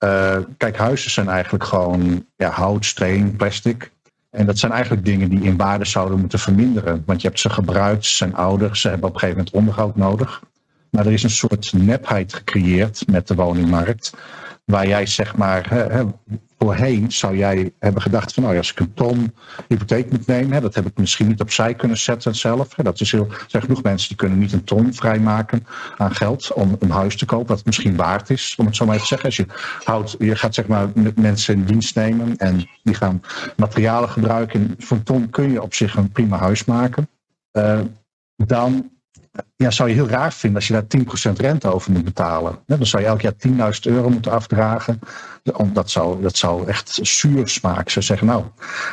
Uh, 0.06 0.38
kijk, 0.58 0.78
huizen 0.78 1.12
zijn 1.12 1.30
eigenlijk 1.30 1.64
gewoon 1.64 2.26
ja, 2.36 2.50
hout, 2.50 2.86
steen, 2.86 3.36
plastic. 3.36 3.92
En 4.30 4.46
dat 4.46 4.58
zijn 4.58 4.72
eigenlijk 4.72 5.06
dingen 5.06 5.30
die 5.30 5.42
in 5.42 5.58
waarde 5.58 5.86
zouden 5.86 6.20
moeten 6.20 6.40
verminderen. 6.40 7.04
Want 7.06 7.22
je 7.22 7.28
hebt 7.28 7.40
ze 7.40 7.50
gebruikt, 7.50 8.06
ze 8.06 8.16
zijn 8.16 8.36
ouder, 8.36 8.78
ze 8.78 8.90
hebben 8.90 9.08
op 9.08 9.14
een 9.14 9.20
gegeven 9.20 9.44
moment 9.44 9.56
onderhoud 9.56 9.96
nodig. 9.96 10.42
Maar 10.90 11.06
er 11.06 11.12
is 11.12 11.24
een 11.24 11.30
soort 11.30 11.74
nepheid 11.74 12.34
gecreëerd 12.34 13.04
met 13.08 13.28
de 13.28 13.36
woningmarkt. 13.36 14.14
Waar 14.66 14.88
jij 14.88 15.06
zeg 15.06 15.36
maar, 15.36 15.70
hè, 15.70 16.04
voorheen 16.58 17.12
zou 17.12 17.38
jij 17.38 17.74
hebben 17.80 18.02
gedacht 18.02 18.34
van, 18.34 18.44
nou 18.44 18.58
als 18.58 18.72
ik 18.72 18.80
een 18.80 18.94
ton 18.94 19.34
hypotheek 19.68 20.12
moet 20.12 20.28
nemen, 20.28 20.52
hè, 20.52 20.62
dat 20.62 20.76
heb 20.76 20.86
ik 20.86 20.98
misschien 20.98 21.28
niet 21.28 21.42
opzij 21.42 21.74
kunnen 21.74 21.98
zetten 21.98 22.36
zelf. 22.36 22.76
Hè, 22.76 22.84
dat 22.84 23.00
is 23.00 23.12
heel, 23.12 23.28
er 23.30 23.46
zijn 23.48 23.64
genoeg 23.64 23.84
mensen 23.84 24.08
die 24.08 24.18
kunnen 24.18 24.38
niet 24.38 24.54
een 24.54 24.64
ton 24.64 24.94
vrijmaken 24.94 25.66
aan 25.98 26.16
geld 26.16 26.54
om 26.54 26.76
een 26.80 26.92
huis 26.92 27.18
te 27.18 27.26
kopen, 27.26 27.56
het 27.56 27.66
misschien 27.66 27.96
waard 27.96 28.30
is, 28.30 28.56
om 28.58 28.66
het 28.66 28.76
zo 28.76 28.86
maar 28.86 28.96
even 28.96 29.08
te 29.08 29.14
zeggen. 29.14 29.28
Als 29.28 29.38
je, 29.38 29.46
houdt, 29.84 30.16
je 30.20 30.36
gaat 30.36 30.54
zeg 30.54 30.68
maar 30.68 30.90
met 30.94 31.18
mensen 31.18 31.54
in 31.54 31.66
dienst 31.66 31.96
nemen 31.96 32.38
en 32.38 32.70
die 32.84 32.96
gaan 32.96 33.22
materialen 33.58 34.10
gebruiken. 34.10 34.76
Voor 34.78 34.98
een 34.98 35.04
ton 35.04 35.30
kun 35.30 35.52
je 35.52 35.62
op 35.62 35.74
zich 35.74 35.96
een 35.96 36.12
prima 36.12 36.38
huis 36.38 36.66
maken. 36.66 37.10
Uh, 37.52 37.80
dan 38.36 38.90
ja, 39.56 39.72
zou 39.72 39.90
je 39.90 39.96
heel 39.96 40.08
raar 40.08 40.34
vinden 40.34 40.58
als 40.58 40.68
je 40.68 40.74
daar 40.74 41.32
10% 41.32 41.36
rente 41.36 41.74
over 41.74 41.92
moet 41.92 42.04
betalen. 42.04 42.60
Dan 42.66 42.86
zou 42.86 43.04
je 43.04 43.10
elk 43.10 43.22
jaar 43.22 43.34
10.000 43.48 43.54
euro 43.82 44.10
moeten 44.10 44.32
afdragen. 44.32 45.00
Dat 45.74 45.90
zou, 45.90 46.22
dat 46.22 46.38
zou 46.38 46.68
echt 46.68 47.00
zuur 47.02 47.48
smaken. 47.48 47.92
Ze 47.92 48.02
zeggen, 48.02 48.28
nou, 48.28 48.44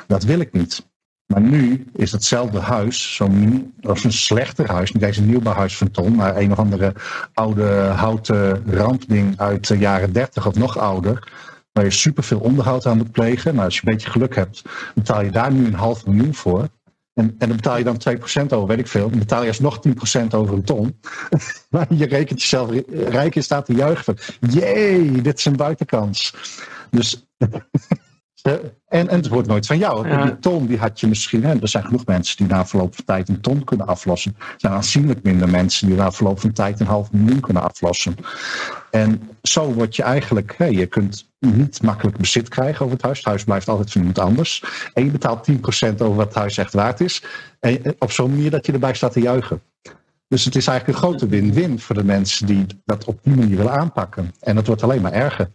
dat 0.06 0.22
wil 0.22 0.40
ik 0.40 0.52
niet. 0.52 0.90
Maar 1.26 1.40
nu 1.40 1.86
is 1.92 2.12
hetzelfde 2.12 2.58
huis, 2.58 3.14
zo'n 3.14 3.72
als 3.82 4.04
een 4.04 4.12
slechter 4.12 4.70
huis, 4.70 4.92
niet 4.92 5.02
eens 5.02 5.16
een 5.16 5.26
nieuwbouwhuis 5.26 5.76
van 5.76 5.90
Ton, 5.90 6.14
maar 6.14 6.36
een 6.36 6.52
of 6.52 6.58
andere 6.58 6.94
oude 7.34 7.66
houten 7.74 8.64
rampding 8.66 9.38
uit 9.38 9.68
de 9.68 9.78
jaren 9.78 10.12
30 10.12 10.46
of 10.46 10.54
nog 10.54 10.78
ouder, 10.78 11.32
waar 11.72 11.84
je 11.84 11.90
superveel 11.90 12.38
onderhoud 12.38 12.86
aan 12.86 12.96
moet 12.96 13.12
plegen. 13.12 13.52
Nou, 13.54 13.64
als 13.64 13.74
je 13.74 13.80
een 13.84 13.92
beetje 13.92 14.10
geluk 14.10 14.34
hebt, 14.34 14.62
betaal 14.94 15.22
je 15.22 15.30
daar 15.30 15.52
nu 15.52 15.66
een 15.66 15.74
half 15.74 16.06
miljoen 16.06 16.34
voor. 16.34 16.68
En, 17.14 17.34
en 17.38 17.48
dan 17.48 17.56
betaal 17.56 17.78
je 17.78 17.84
dan 17.84 18.00
2% 18.42 18.46
over, 18.48 18.66
weet 18.66 18.78
ik 18.78 18.86
veel. 18.86 19.10
Dan 19.10 19.18
betaal 19.18 19.42
je 19.42 19.48
alsnog 19.48 19.80
10% 20.22 20.26
over 20.30 20.54
een 20.54 20.64
ton. 20.64 21.00
maar 21.70 21.86
je 21.94 22.06
rekent 22.06 22.40
jezelf 22.40 22.70
rijk 22.88 23.34
in 23.34 23.42
staat 23.42 23.66
te 23.66 23.74
juichen. 23.74 24.16
Jee, 24.40 25.22
dit 25.22 25.38
is 25.38 25.44
een 25.44 25.56
buitenkans. 25.56 26.34
Dus... 26.90 27.26
En, 28.42 29.08
en 29.08 29.08
het 29.08 29.28
wordt 29.28 29.48
nooit 29.48 29.66
van 29.66 29.78
jou. 29.78 30.08
Ja. 30.08 30.24
Die 30.24 30.38
ton 30.38 30.66
die 30.66 30.78
had 30.78 31.00
je 31.00 31.06
misschien. 31.06 31.44
Hè, 31.44 31.60
er 31.60 31.68
zijn 31.68 31.84
genoeg 31.84 32.06
mensen 32.06 32.36
die 32.36 32.46
na 32.46 32.66
verloop 32.66 32.94
van 32.94 33.04
tijd 33.04 33.28
een 33.28 33.40
ton 33.40 33.64
kunnen 33.64 33.86
aflossen. 33.86 34.34
Er 34.38 34.54
zijn 34.56 34.72
aanzienlijk 34.72 35.22
minder 35.22 35.48
mensen 35.48 35.86
die 35.86 35.96
na 35.96 36.12
verloop 36.12 36.40
van 36.40 36.52
tijd 36.52 36.80
een 36.80 36.86
half 36.86 37.12
miljoen 37.12 37.40
kunnen 37.40 37.62
aflossen. 37.62 38.16
En 38.92 39.30
zo 39.42 39.72
word 39.72 39.96
je 39.96 40.02
eigenlijk. 40.02 40.54
Hè, 40.56 40.64
je 40.64 40.86
kunt 40.86 41.30
niet 41.38 41.82
makkelijk 41.82 42.16
bezit 42.16 42.48
krijgen 42.48 42.80
over 42.80 42.96
het 42.96 43.04
huis. 43.04 43.16
Het 43.16 43.26
huis 43.26 43.44
blijft 43.44 43.68
altijd 43.68 43.92
van 43.92 44.00
iemand 44.00 44.18
anders. 44.18 44.64
En 44.94 45.04
je 45.04 45.10
betaalt 45.10 45.50
10% 45.50 45.54
over 45.98 46.14
wat 46.14 46.26
het 46.26 46.34
huis 46.34 46.58
echt 46.58 46.72
waard 46.72 47.00
is. 47.00 47.24
En 47.60 47.94
op 47.98 48.10
zo'n 48.10 48.30
manier 48.30 48.50
dat 48.50 48.66
je 48.66 48.72
erbij 48.72 48.94
staat 48.94 49.12
te 49.12 49.20
juichen. 49.20 49.62
Dus 50.28 50.44
het 50.44 50.56
is 50.56 50.66
eigenlijk 50.66 50.98
een 50.98 51.04
grote 51.04 51.26
win-win 51.26 51.78
voor 51.78 51.94
de 51.94 52.04
mensen 52.04 52.46
die 52.46 52.66
dat 52.84 53.04
op 53.04 53.18
die 53.22 53.36
manier 53.36 53.56
willen 53.56 53.72
aanpakken. 53.72 54.34
En 54.40 54.56
het 54.56 54.66
wordt 54.66 54.82
alleen 54.82 55.02
maar 55.02 55.12
erger. 55.12 55.50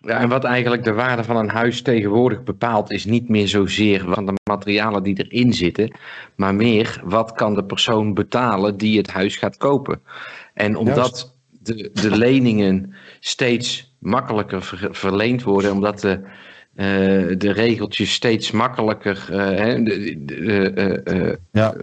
Ja, 0.00 0.18
en 0.18 0.28
wat 0.28 0.44
eigenlijk 0.44 0.84
de 0.84 0.92
waarde 0.92 1.24
van 1.24 1.36
een 1.36 1.50
huis 1.50 1.82
tegenwoordig 1.82 2.42
bepaalt, 2.42 2.90
is 2.90 3.04
niet 3.04 3.28
meer 3.28 3.48
zozeer 3.48 4.04
van 4.08 4.26
de 4.26 4.32
materialen 4.50 5.02
die 5.02 5.26
erin 5.28 5.52
zitten, 5.52 5.96
maar 6.36 6.54
meer 6.54 7.00
wat 7.04 7.32
kan 7.32 7.54
de 7.54 7.64
persoon 7.64 8.14
betalen 8.14 8.76
die 8.76 8.98
het 8.98 9.10
huis 9.10 9.36
gaat 9.36 9.56
kopen. 9.56 10.02
En 10.54 10.76
omdat 10.76 11.34
de, 11.62 11.90
de 11.92 12.16
leningen 12.16 12.94
steeds 13.20 13.94
makkelijker 13.98 14.62
ver, 14.62 14.88
verleend 14.94 15.42
worden, 15.42 15.72
omdat 15.72 16.00
de, 16.00 16.20
uh, 16.76 17.38
de 17.38 17.52
regeltjes 17.52 18.12
steeds 18.12 18.50
makkelijker 18.50 19.28
uh, 19.30 19.84
de, 19.84 20.22
de, 20.24 21.00
uh, 21.04 21.32
ja. 21.52 21.74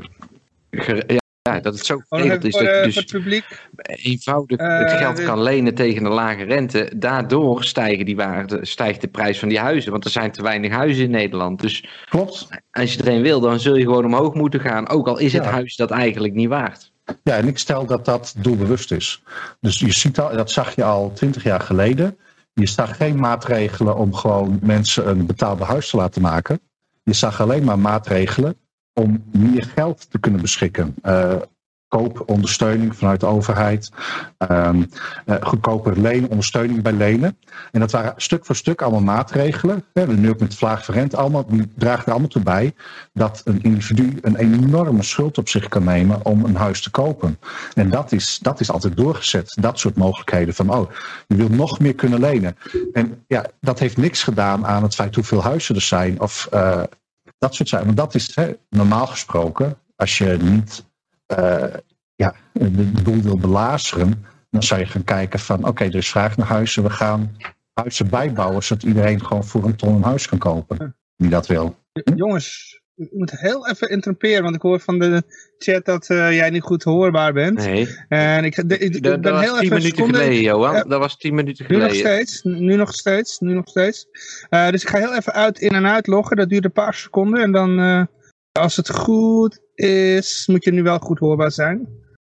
Ger, 0.71 1.13
ja, 1.13 1.19
ja, 1.41 1.59
dat 1.59 1.73
het 1.73 1.85
zo 1.85 2.01
geregeld 2.09 2.43
is 2.43 2.53
dat 2.53 2.61
je 2.61 2.81
dus 2.83 2.95
het 2.95 3.11
publiek. 3.11 3.45
eenvoudig 3.85 4.59
het 4.59 4.91
geld 4.91 5.23
kan 5.23 5.41
lenen 5.41 5.73
tegen 5.73 6.05
een 6.05 6.11
lage 6.11 6.43
rente. 6.43 6.91
Daardoor 6.95 7.63
stijgen 7.63 8.05
die 8.05 8.15
waarde, 8.15 8.65
stijgt 8.65 9.01
de 9.01 9.07
prijs 9.07 9.39
van 9.39 9.49
die 9.49 9.59
huizen. 9.59 9.91
Want 9.91 10.05
er 10.05 10.11
zijn 10.11 10.31
te 10.31 10.41
weinig 10.41 10.71
huizen 10.71 11.03
in 11.03 11.11
Nederland. 11.11 11.61
Dus 11.61 11.89
Klopt. 12.09 12.47
als 12.71 12.93
je 12.93 13.01
er 13.01 13.07
een 13.07 13.21
wil, 13.21 13.39
dan 13.39 13.59
zul 13.59 13.75
je 13.75 13.83
gewoon 13.83 14.05
omhoog 14.05 14.33
moeten 14.33 14.59
gaan. 14.59 14.89
Ook 14.89 15.07
al 15.07 15.19
is 15.19 15.33
het 15.33 15.45
huis 15.45 15.75
dat 15.75 15.91
eigenlijk 15.91 16.33
niet 16.33 16.49
waard. 16.49 16.88
Ja, 17.23 17.35
en 17.35 17.47
ik 17.47 17.57
stel 17.57 17.85
dat 17.85 18.05
dat 18.05 18.33
doelbewust 18.37 18.91
is. 18.91 19.23
Dus 19.59 19.79
je 19.79 19.91
ziet 19.91 20.19
al, 20.19 20.35
dat 20.35 20.51
zag 20.51 20.75
je 20.75 20.83
al 20.83 21.11
twintig 21.13 21.43
jaar 21.43 21.61
geleden. 21.61 22.17
Je 22.53 22.67
zag 22.67 22.97
geen 22.97 23.19
maatregelen 23.19 23.95
om 23.95 24.13
gewoon 24.13 24.59
mensen 24.61 25.09
een 25.09 25.25
betaalbaar 25.25 25.67
huis 25.67 25.89
te 25.89 25.97
laten 25.97 26.21
maken. 26.21 26.59
Je 27.03 27.13
zag 27.13 27.41
alleen 27.41 27.63
maar 27.63 27.79
maatregelen 27.79 28.55
om 28.93 29.23
meer 29.31 29.63
geld 29.75 30.11
te 30.11 30.19
kunnen 30.19 30.41
beschikken. 30.41 30.95
Uh, 31.03 31.35
koopondersteuning 31.89 32.95
vanuit 32.95 33.19
de 33.19 33.25
overheid, 33.25 33.91
um, 34.51 34.89
uh, 35.25 35.35
goedkoper 35.41 35.99
lenen, 35.99 36.29
ondersteuning 36.29 36.81
bij 36.81 36.93
lenen. 36.93 37.37
En 37.71 37.79
dat 37.79 37.91
waren 37.91 38.13
stuk 38.17 38.45
voor 38.45 38.55
stuk 38.55 38.81
allemaal 38.81 39.15
maatregelen. 39.15 39.83
Hè, 39.93 40.07
nu 40.07 40.29
ook 40.29 40.39
met 40.39 40.55
vlaag 40.55 40.85
verrent, 40.85 41.15
allemaal, 41.15 41.45
die 41.45 41.71
dragen 41.75 42.05
er 42.05 42.11
allemaal 42.11 42.29
toe 42.29 42.41
bij 42.41 42.73
dat 43.13 43.41
een 43.45 43.61
individu 43.61 44.17
een 44.21 44.35
enorme 44.35 45.03
schuld 45.03 45.37
op 45.37 45.49
zich 45.49 45.67
kan 45.67 45.83
nemen 45.83 46.25
om 46.25 46.43
een 46.43 46.55
huis 46.55 46.81
te 46.81 46.91
kopen. 46.91 47.39
En 47.73 47.89
dat 47.89 48.11
is, 48.11 48.39
dat 48.41 48.59
is 48.59 48.71
altijd 48.71 48.97
doorgezet, 48.97 49.57
dat 49.61 49.79
soort 49.79 49.95
mogelijkheden 49.95 50.53
van, 50.53 50.73
oh, 50.73 50.91
je 51.27 51.35
wil 51.35 51.49
nog 51.49 51.79
meer 51.79 51.95
kunnen 51.95 52.19
lenen. 52.19 52.55
En 52.93 53.23
ja, 53.27 53.45
dat 53.61 53.79
heeft 53.79 53.97
niks 53.97 54.23
gedaan 54.23 54.65
aan 54.65 54.83
het 54.83 54.95
feit 54.95 55.15
hoeveel 55.15 55.43
huizen 55.43 55.75
er 55.75 55.81
zijn 55.81 56.19
of 56.19 56.47
uh, 56.53 56.83
dat 57.37 57.55
soort 57.55 57.69
zaken. 57.69 57.85
Want 57.85 57.97
dat 57.97 58.15
is 58.15 58.35
hè, 58.35 58.53
normaal 58.69 59.07
gesproken, 59.07 59.77
als 59.95 60.17
je 60.17 60.37
niet 60.41 60.87
ja, 62.15 62.35
de, 62.53 62.91
de, 62.91 63.01
boel 63.03 63.21
wil 63.21 63.37
belazeren, 63.37 64.25
dan 64.49 64.63
zou 64.63 64.79
je 64.79 64.85
gaan 64.85 65.03
kijken 65.03 65.39
van 65.39 65.59
oké, 65.59 65.67
okay, 65.69 65.87
er 65.87 65.95
is 65.95 66.09
vraag 66.09 66.37
naar 66.37 66.47
huizen, 66.47 66.83
we 66.83 66.89
gaan 66.89 67.35
huizen 67.73 68.09
bijbouwen 68.09 68.63
zodat 68.63 68.83
iedereen 68.83 69.25
gewoon 69.25 69.43
voor 69.43 69.63
een 69.63 69.75
ton 69.75 69.95
een 69.95 70.03
huis 70.03 70.27
kan 70.27 70.37
kopen. 70.37 70.95
Wie 71.15 71.29
dat 71.29 71.47
wil. 71.47 71.75
Jongens, 72.15 72.79
ik 72.95 73.09
moet 73.11 73.31
heel 73.31 73.67
even 73.67 73.89
interromperen, 73.89 74.43
want 74.43 74.55
ik 74.55 74.61
hoor 74.61 74.79
van 74.79 74.99
de 74.99 75.23
chat 75.57 75.85
dat 75.85 76.09
uh, 76.09 76.35
jij 76.35 76.49
niet 76.49 76.61
goed 76.61 76.83
hoorbaar 76.83 77.33
bent. 77.33 77.57
Nee. 77.57 77.87
En 78.07 78.43
ik, 78.45 78.69
de, 78.69 78.77
ik 78.77 79.03
dat, 79.03 79.21
ben 79.21 79.31
was 79.31 79.41
heel 79.41 79.53
tien 79.53 79.63
even 79.63 79.77
minuten 79.77 79.97
seconde, 79.97 80.17
geleden, 80.17 80.41
Johan. 80.41 80.75
Uh, 80.75 80.83
dat 80.87 80.99
was 80.99 81.17
tien 81.17 81.35
minuten 81.35 81.65
nu 81.67 81.75
geleden. 81.75 82.03
nog 82.03 82.13
steeds, 82.13 82.43
nu 82.43 82.75
nog 82.75 82.93
steeds, 82.93 83.39
nu 83.39 83.53
nog 83.53 83.67
steeds. 83.67 84.05
Uh, 84.49 84.69
dus 84.69 84.81
ik 84.81 84.89
ga 84.89 84.97
heel 84.97 85.15
even 85.15 85.33
uit 85.33 85.59
in 85.59 85.71
en 85.71 85.87
uit 85.87 86.07
loggen, 86.07 86.37
dat 86.37 86.49
duurt 86.49 86.65
een 86.65 86.71
paar 86.71 86.93
seconden. 86.93 87.41
En 87.41 87.51
dan, 87.51 88.07
als 88.51 88.75
het 88.75 88.89
goed 88.89 89.59
is, 89.79 90.47
moet 90.47 90.63
je 90.63 90.71
nu 90.71 90.83
wel 90.83 90.99
goed 90.99 91.19
hoorbaar 91.19 91.51
zijn. 91.51 91.87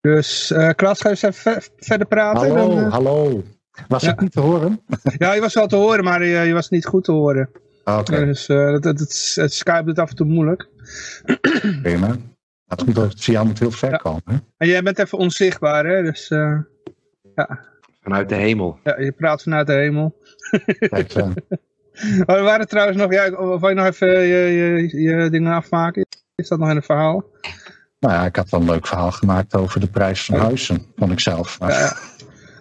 Dus 0.01 0.51
uh, 0.51 0.69
Klaas, 0.69 1.01
ga 1.01 1.09
je 1.09 1.15
eens 1.21 1.35
even 1.35 1.61
verder 1.77 2.07
praten? 2.07 2.49
Hallo, 2.49 2.75
dan, 2.75 2.83
uh... 2.83 2.91
hallo. 2.91 3.43
Was 3.87 4.03
ja. 4.03 4.11
ik 4.11 4.19
niet 4.19 4.31
te 4.31 4.39
horen? 4.39 4.81
ja, 5.17 5.33
je 5.33 5.41
was 5.41 5.53
wel 5.53 5.67
te 5.67 5.75
horen, 5.75 6.03
maar 6.03 6.23
je, 6.23 6.39
je 6.39 6.53
was 6.53 6.69
niet 6.69 6.85
goed 6.85 7.03
te 7.03 7.11
horen. 7.11 7.49
Oké. 7.83 7.99
Okay. 7.99 8.25
Dus 8.25 8.49
uh, 8.49 8.71
dat, 8.71 8.83
dat, 8.83 8.99
het, 8.99 9.31
het 9.35 9.53
Skype 9.53 9.83
doet 9.83 9.99
af 9.99 10.09
en 10.09 10.15
toe 10.15 10.25
moeilijk. 10.25 10.67
Prima. 11.81 12.15
Het 12.67 12.81
goed 12.81 12.95
dat 12.95 13.09
het 13.09 13.23
via 13.23 13.43
moet 13.43 13.59
heel 13.59 13.71
ver 13.71 13.91
ja. 13.91 13.97
komen. 13.97 14.21
Hè? 14.25 14.35
En 14.57 14.67
jij 14.67 14.83
bent 14.83 14.99
even 14.99 15.17
onzichtbaar, 15.17 15.85
hè? 15.85 16.03
Dus 16.03 16.27
ja. 17.35 17.59
Vanuit 18.01 18.29
de 18.29 18.35
hemel. 18.35 18.79
Ja, 18.83 18.99
je 18.99 19.11
praat 19.11 19.43
vanuit 19.43 19.67
de 19.67 19.73
hemel. 19.73 20.15
Kijk, 20.79 21.15
uh... 21.15 21.23
oh, 22.25 22.35
we 22.35 22.41
waren 22.41 22.67
trouwens 22.67 22.97
nog, 22.97 23.11
ja, 23.11 23.29
wil 23.29 23.69
je 23.69 23.75
nog 23.75 23.85
even 23.85 24.19
je, 24.19 24.37
je, 24.37 25.01
je 25.01 25.29
dingen 25.29 25.53
afmaken? 25.53 26.05
Is 26.35 26.47
dat 26.47 26.59
nog 26.59 26.69
in 26.69 26.75
het 26.75 26.85
verhaal? 26.85 27.23
Nou 27.99 28.13
ja, 28.13 28.25
ik 28.25 28.35
had 28.35 28.49
wel 28.49 28.59
een 28.59 28.69
leuk 28.69 28.87
verhaal 28.87 29.11
gemaakt 29.11 29.55
over 29.55 29.79
de 29.79 29.87
prijs 29.87 30.25
van 30.25 30.39
huizen, 30.39 30.85
van 30.95 31.11
ikzelf. 31.11 31.59
Maar... 31.59 31.71
Ja, 31.71 31.97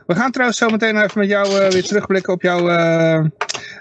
we 0.07 0.15
gaan 0.15 0.31
trouwens 0.31 0.59
zo 0.59 0.69
meteen 0.69 0.97
even 0.97 1.21
met 1.21 1.29
jou 1.29 1.47
uh, 1.47 1.71
weer 1.71 1.83
terugblikken 1.83 2.33
op 2.33 2.43
jouw, 2.43 2.69
uh, 2.69 3.25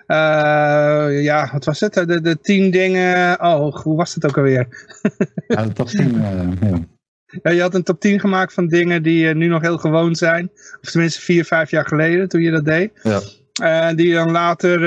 uh, 0.07 1.24
ja, 1.24 1.50
wat 1.51 1.65
was 1.65 1.79
het? 1.79 1.93
De, 1.93 2.21
de 2.21 2.39
tien 2.41 2.71
dingen, 2.71 3.41
oh, 3.41 3.75
hoe 3.75 3.98
was 3.98 4.13
het 4.13 4.25
ook 4.25 4.38
alweer? 4.38 4.67
ja, 5.48 5.63
de 5.65 5.74
top 5.74 5.88
tien, 5.88 6.21
ja. 6.21 6.86
ja. 7.41 7.51
je 7.51 7.62
had 7.62 7.75
een 7.75 7.83
top 7.83 8.00
10 8.00 8.19
gemaakt 8.19 8.53
van 8.53 8.67
dingen 8.67 9.03
die 9.03 9.36
nu 9.36 9.48
nog 9.48 9.62
heel 9.62 9.77
gewoon 9.77 10.15
zijn. 10.15 10.51
Of 10.81 10.91
tenminste 10.91 11.21
vier, 11.21 11.45
vijf 11.45 11.71
jaar 11.71 11.86
geleden 11.86 12.27
toen 12.27 12.41
je 12.41 12.51
dat 12.51 12.65
deed. 12.65 12.91
Ja. 13.03 13.93
die 13.93 14.13
dan 14.13 14.31
later 14.31 14.79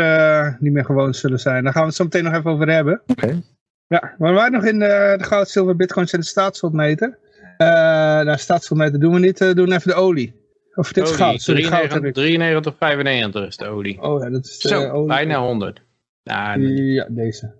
niet 0.60 0.72
meer 0.72 0.84
gewoon 0.84 1.14
zullen 1.14 1.40
zijn. 1.40 1.64
Daar 1.64 1.72
gaan 1.72 1.82
we 1.82 1.88
het 1.88 1.96
zo 1.96 2.04
meteen 2.04 2.24
nog 2.24 2.34
even 2.34 2.50
over 2.50 2.68
hebben. 2.68 3.02
Oké. 3.06 3.24
Okay. 3.24 3.42
Ja, 3.86 4.14
maar 4.18 4.30
we 4.30 4.36
waren 4.36 4.52
nog 4.52 4.64
in 4.64 4.78
de, 4.78 5.14
de 5.18 5.24
goud, 5.24 5.48
zilver, 5.48 5.76
bitcoins 5.76 6.12
en 6.12 6.20
de 6.20 6.26
staatsschuldmeter. 6.26 7.18
Uh, 7.58 7.68
nou, 7.68 8.38
staatsschuldmeter 8.38 9.00
doen 9.00 9.12
we 9.12 9.18
niet, 9.18 9.40
uh, 9.40 9.52
doen 9.52 9.72
even 9.72 9.90
de 9.90 9.94
olie. 9.94 10.34
Of 10.74 10.92
dit 10.92 11.04
olie, 11.04 11.14
is 11.14 11.20
goud. 11.20 11.42
Sorry, 11.42 12.12
93, 12.12 12.74
95 12.78 13.46
is 13.46 13.56
de 13.56 13.66
olie. 13.66 14.02
Oh 14.02 14.22
ja, 14.22 14.30
dat 14.30 14.44
is 14.44 14.58
Zo, 14.58 14.82
uh, 14.82 14.94
olie. 14.94 15.08
bijna 15.08 15.38
100. 15.38 15.82
Nou, 16.22 16.60
ja, 16.66 17.06
deze. 17.10 17.52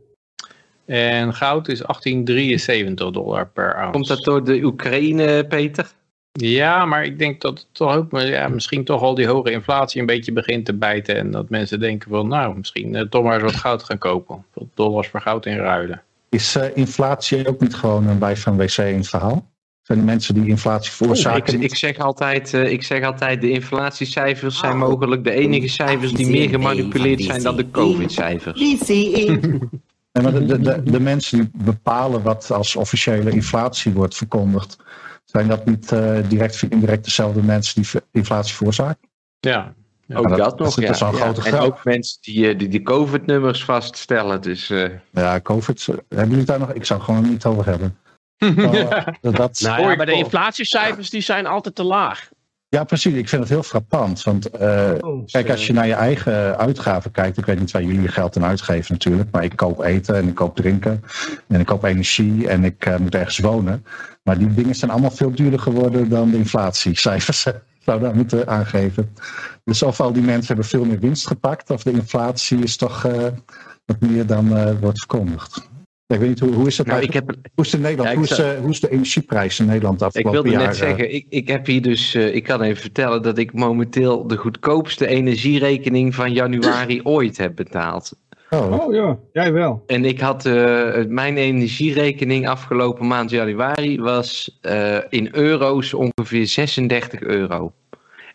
En 0.86 1.34
goud 1.34 1.68
is 1.68 1.78
1873 1.78 3.10
dollar 3.10 3.48
per 3.48 3.74
ounce. 3.74 3.92
Komt 3.92 4.08
dat 4.08 4.24
door 4.24 4.44
de 4.44 4.62
Oekraïne, 4.62 5.46
Peter? 5.46 5.92
Ja, 6.32 6.84
maar 6.84 7.04
ik 7.04 7.18
denk 7.18 7.40
dat 7.40 7.58
het 7.58 7.66
toch 7.72 7.94
ook 7.94 8.20
ja, 8.20 8.48
misschien 8.48 8.84
toch 8.84 9.02
al 9.02 9.14
die 9.14 9.26
hoge 9.26 9.50
inflatie 9.50 10.00
een 10.00 10.06
beetje 10.06 10.32
begint 10.32 10.64
te 10.64 10.74
bijten. 10.74 11.16
En 11.16 11.30
dat 11.30 11.48
mensen 11.48 11.80
denken 11.80 12.10
van 12.10 12.28
nou, 12.28 12.56
misschien 12.56 12.94
uh, 12.94 13.02
toch 13.02 13.22
maar 13.22 13.34
eens 13.34 13.42
wat 13.42 13.60
goud 13.60 13.82
gaan 13.82 13.98
kopen. 13.98 14.44
Wat 14.52 14.68
dollars 14.74 15.08
voor 15.08 15.20
goud 15.20 15.46
inruilen. 15.46 16.02
Is 16.34 16.56
uh, 16.56 16.64
inflatie 16.74 17.48
ook 17.48 17.60
niet 17.60 17.74
gewoon 17.74 18.06
een 18.06 18.18
wijs 18.18 18.40
van 18.40 18.56
wc 18.56 18.78
in 18.78 18.96
het 18.96 19.08
verhaal? 19.08 19.52
Zijn 19.82 19.98
de 19.98 20.04
mensen 20.04 20.34
die 20.34 20.48
inflatie 20.48 20.92
veroorzaken? 20.92 21.54
Oh, 21.54 21.62
ik, 21.62 21.70
ik, 21.70 21.76
zeg 21.76 21.98
altijd, 21.98 22.52
uh, 22.52 22.70
ik 22.70 22.82
zeg 22.82 23.02
altijd, 23.02 23.40
de 23.40 23.50
inflatiecijfers 23.50 24.58
zijn 24.58 24.78
mogelijk 24.78 25.24
de 25.24 25.30
enige 25.30 25.68
cijfers 25.68 26.12
die 26.12 26.26
meer 26.26 26.48
gemanipuleerd 26.48 27.22
zijn 27.22 27.42
dan 27.42 27.56
de 27.56 27.70
COVID-cijfers. 27.70 28.60
Maar 30.22 30.32
de, 30.32 30.44
de, 30.44 30.60
de, 30.60 30.82
de, 30.82 31.00
mensen 31.00 31.38
die 31.38 31.50
bepalen 31.64 32.22
wat 32.22 32.50
als 32.50 32.76
officiële 32.76 33.30
inflatie 33.30 33.92
wordt 33.92 34.16
verkondigd, 34.16 34.76
zijn 35.24 35.48
dat 35.48 35.66
niet 35.66 35.92
uh, 35.92 36.18
direct 36.28 36.54
of 36.54 36.62
indirect 36.62 37.04
dezelfde 37.04 37.42
mensen 37.42 37.82
die 37.82 38.00
inflatie 38.12 38.54
veroorzaken? 38.54 39.08
Ja, 39.40 39.74
ja, 40.06 40.16
ook 40.16 40.28
dat, 40.28 40.38
dat 40.38 40.58
nog, 40.58 40.74
dat, 40.74 40.98
ja. 40.98 41.32
Dat 41.32 41.44
ja. 41.44 41.52
En 41.52 41.58
ook 41.58 41.84
mensen 41.84 42.18
die, 42.20 42.56
die 42.56 42.68
de 42.68 42.82
COVID-nummers 42.82 43.64
vaststellen. 43.64 44.40
Dus, 44.40 44.70
uh... 44.70 44.90
Ja, 45.12 45.40
COVID, 45.40 45.86
hebben 46.08 46.30
jullie 46.30 46.44
daar 46.44 46.58
nog? 46.58 46.72
Ik 46.72 46.84
zou 46.84 47.00
gewoon 47.00 47.28
niet 47.28 47.44
over 47.44 47.64
hebben. 47.64 47.98
ja. 48.72 49.16
dat, 49.20 49.60
nou 49.60 49.90
ja, 49.90 49.96
maar 49.96 50.06
de 50.06 50.12
inflatiecijfers 50.12 51.10
die 51.10 51.20
zijn 51.20 51.46
altijd 51.46 51.74
te 51.74 51.84
laag. 51.84 52.28
Ja, 52.74 52.84
precies. 52.84 53.14
Ik 53.14 53.28
vind 53.28 53.42
het 53.42 53.50
heel 53.50 53.62
frappant. 53.62 54.22
Want 54.22 54.60
uh, 54.60 54.92
oh, 54.98 55.26
kijk, 55.26 55.50
als 55.50 55.66
je 55.66 55.72
naar 55.72 55.86
je 55.86 55.94
eigen 55.94 56.58
uitgaven 56.58 57.10
kijkt. 57.10 57.38
Ik 57.38 57.44
weet 57.44 57.58
niet 57.58 57.70
waar 57.70 57.82
jullie 57.82 58.02
je 58.02 58.08
geld 58.08 58.36
aan 58.36 58.44
uitgeven 58.44 58.92
natuurlijk. 58.92 59.30
Maar 59.30 59.44
ik 59.44 59.56
koop 59.56 59.80
eten 59.80 60.14
en 60.14 60.28
ik 60.28 60.34
koop 60.34 60.56
drinken. 60.56 61.04
En 61.48 61.60
ik 61.60 61.66
koop 61.66 61.84
energie 61.84 62.48
en 62.48 62.64
ik 62.64 62.86
uh, 62.86 62.96
moet 62.96 63.14
ergens 63.14 63.38
wonen. 63.38 63.84
Maar 64.22 64.38
die 64.38 64.54
dingen 64.54 64.74
zijn 64.74 64.90
allemaal 64.90 65.10
veel 65.10 65.30
duurder 65.30 65.60
geworden 65.60 66.08
dan 66.08 66.30
de 66.30 66.36
inflatiecijfers. 66.36 67.46
zou 67.84 68.00
daar 68.00 68.14
moeten 68.14 68.48
aangeven. 68.48 69.14
Dus 69.64 69.82
of 69.82 70.00
al 70.00 70.12
die 70.12 70.22
mensen 70.22 70.46
hebben 70.46 70.64
veel 70.64 70.84
meer 70.84 70.98
winst 70.98 71.26
gepakt, 71.26 71.70
of 71.70 71.82
de 71.82 71.90
inflatie 71.90 72.58
is 72.58 72.76
toch 72.76 73.06
uh, 73.06 73.12
wat 73.84 74.00
meer 74.00 74.26
dan 74.26 74.46
uh, 74.52 74.70
wordt 74.80 74.98
verkondigd. 74.98 75.72
Ik 76.06 76.18
weet 76.18 76.28
niet, 76.28 76.40
hoe, 76.40 76.52
hoe 76.52 76.66
is 76.66 76.78
het 76.78 76.86
nou, 76.86 77.02
ik 77.02 77.12
heb, 77.12 77.34
hoe, 77.54 77.64
is 77.64 77.74
in 77.74 77.80
Nederland? 77.80 78.08
Ja, 78.08 78.16
hoe, 78.16 78.24
is, 78.24 78.38
uh, 78.38 78.60
hoe 78.60 78.70
is 78.70 78.80
de 78.80 78.90
energieprijs 78.90 79.60
in 79.60 79.66
Nederland 79.66 80.02
afgelopen 80.02 80.30
Ik 80.30 80.42
wilde 80.42 80.58
jaar, 80.58 80.66
net 80.66 80.76
zeggen, 80.76 81.14
ik, 81.14 81.26
ik 81.28 81.48
heb 81.48 81.66
hier 81.66 81.82
dus, 81.82 82.14
ik 82.14 82.42
kan 82.42 82.62
even 82.62 82.80
vertellen 82.80 83.22
dat 83.22 83.38
ik 83.38 83.52
momenteel 83.52 84.26
de 84.26 84.36
goedkoopste 84.36 85.06
energierekening 85.06 86.14
van 86.14 86.32
januari 86.32 87.00
ooit 87.02 87.36
heb 87.36 87.56
betaald. 87.56 88.16
Oh. 88.50 88.80
oh 88.80 88.94
ja, 88.94 89.18
jij 89.32 89.52
wel. 89.52 89.82
En 89.86 90.04
ik 90.04 90.20
had 90.20 90.44
uh, 90.44 91.04
mijn 91.08 91.36
energierekening 91.36 92.48
afgelopen 92.48 93.06
maand 93.06 93.30
januari 93.30 94.00
was 94.00 94.58
uh, 94.62 94.98
in 95.08 95.28
euro's 95.32 95.94
ongeveer 95.94 96.46
36 96.46 97.20
euro. 97.20 97.72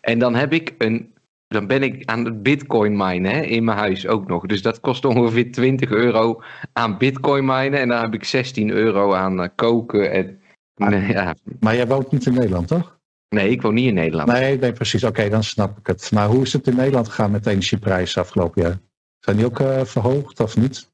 En 0.00 0.18
dan 0.18 0.34
heb 0.34 0.52
ik 0.52 0.74
een, 0.78 1.12
dan 1.48 1.66
ben 1.66 1.82
ik 1.82 2.02
aan 2.04 2.24
het 2.24 2.42
bitcoin 2.42 2.96
minen 2.96 3.32
hè, 3.32 3.40
in 3.40 3.64
mijn 3.64 3.78
huis 3.78 4.06
ook 4.06 4.28
nog. 4.28 4.46
Dus 4.46 4.62
dat 4.62 4.80
kost 4.80 5.04
ongeveer 5.04 5.52
20 5.52 5.90
euro 5.90 6.42
aan 6.72 6.98
bitcoin 6.98 7.44
minen. 7.44 7.80
En 7.80 7.88
dan 7.88 8.00
heb 8.00 8.14
ik 8.14 8.24
16 8.24 8.70
euro 8.70 9.12
aan 9.14 9.40
uh, 9.40 9.46
koken. 9.54 10.12
En, 10.12 10.40
ah, 10.74 11.08
ja. 11.08 11.34
Maar 11.60 11.76
jij 11.76 11.86
woont 11.86 12.12
niet 12.12 12.26
in 12.26 12.34
Nederland, 12.34 12.68
toch? 12.68 12.98
Nee, 13.28 13.50
ik 13.50 13.62
woon 13.62 13.74
niet 13.74 13.86
in 13.86 13.94
Nederland. 13.94 14.28
Nee, 14.32 14.58
nee 14.58 14.72
precies. 14.72 15.04
Oké, 15.04 15.18
okay, 15.18 15.30
dan 15.30 15.44
snap 15.44 15.78
ik 15.78 15.86
het. 15.86 16.10
Maar 16.12 16.26
hoe 16.28 16.42
is 16.42 16.52
het 16.52 16.66
in 16.66 16.76
Nederland 16.76 17.08
gegaan 17.08 17.30
met 17.30 17.44
de 17.44 17.50
energieprijzen 17.50 18.22
afgelopen 18.22 18.62
jaar? 18.62 18.78
Zijn 19.20 19.36
die 19.36 19.46
ook 19.46 19.60
uh, 19.60 19.84
verhoogd 19.84 20.40
of 20.40 20.56
niet? 20.56 20.88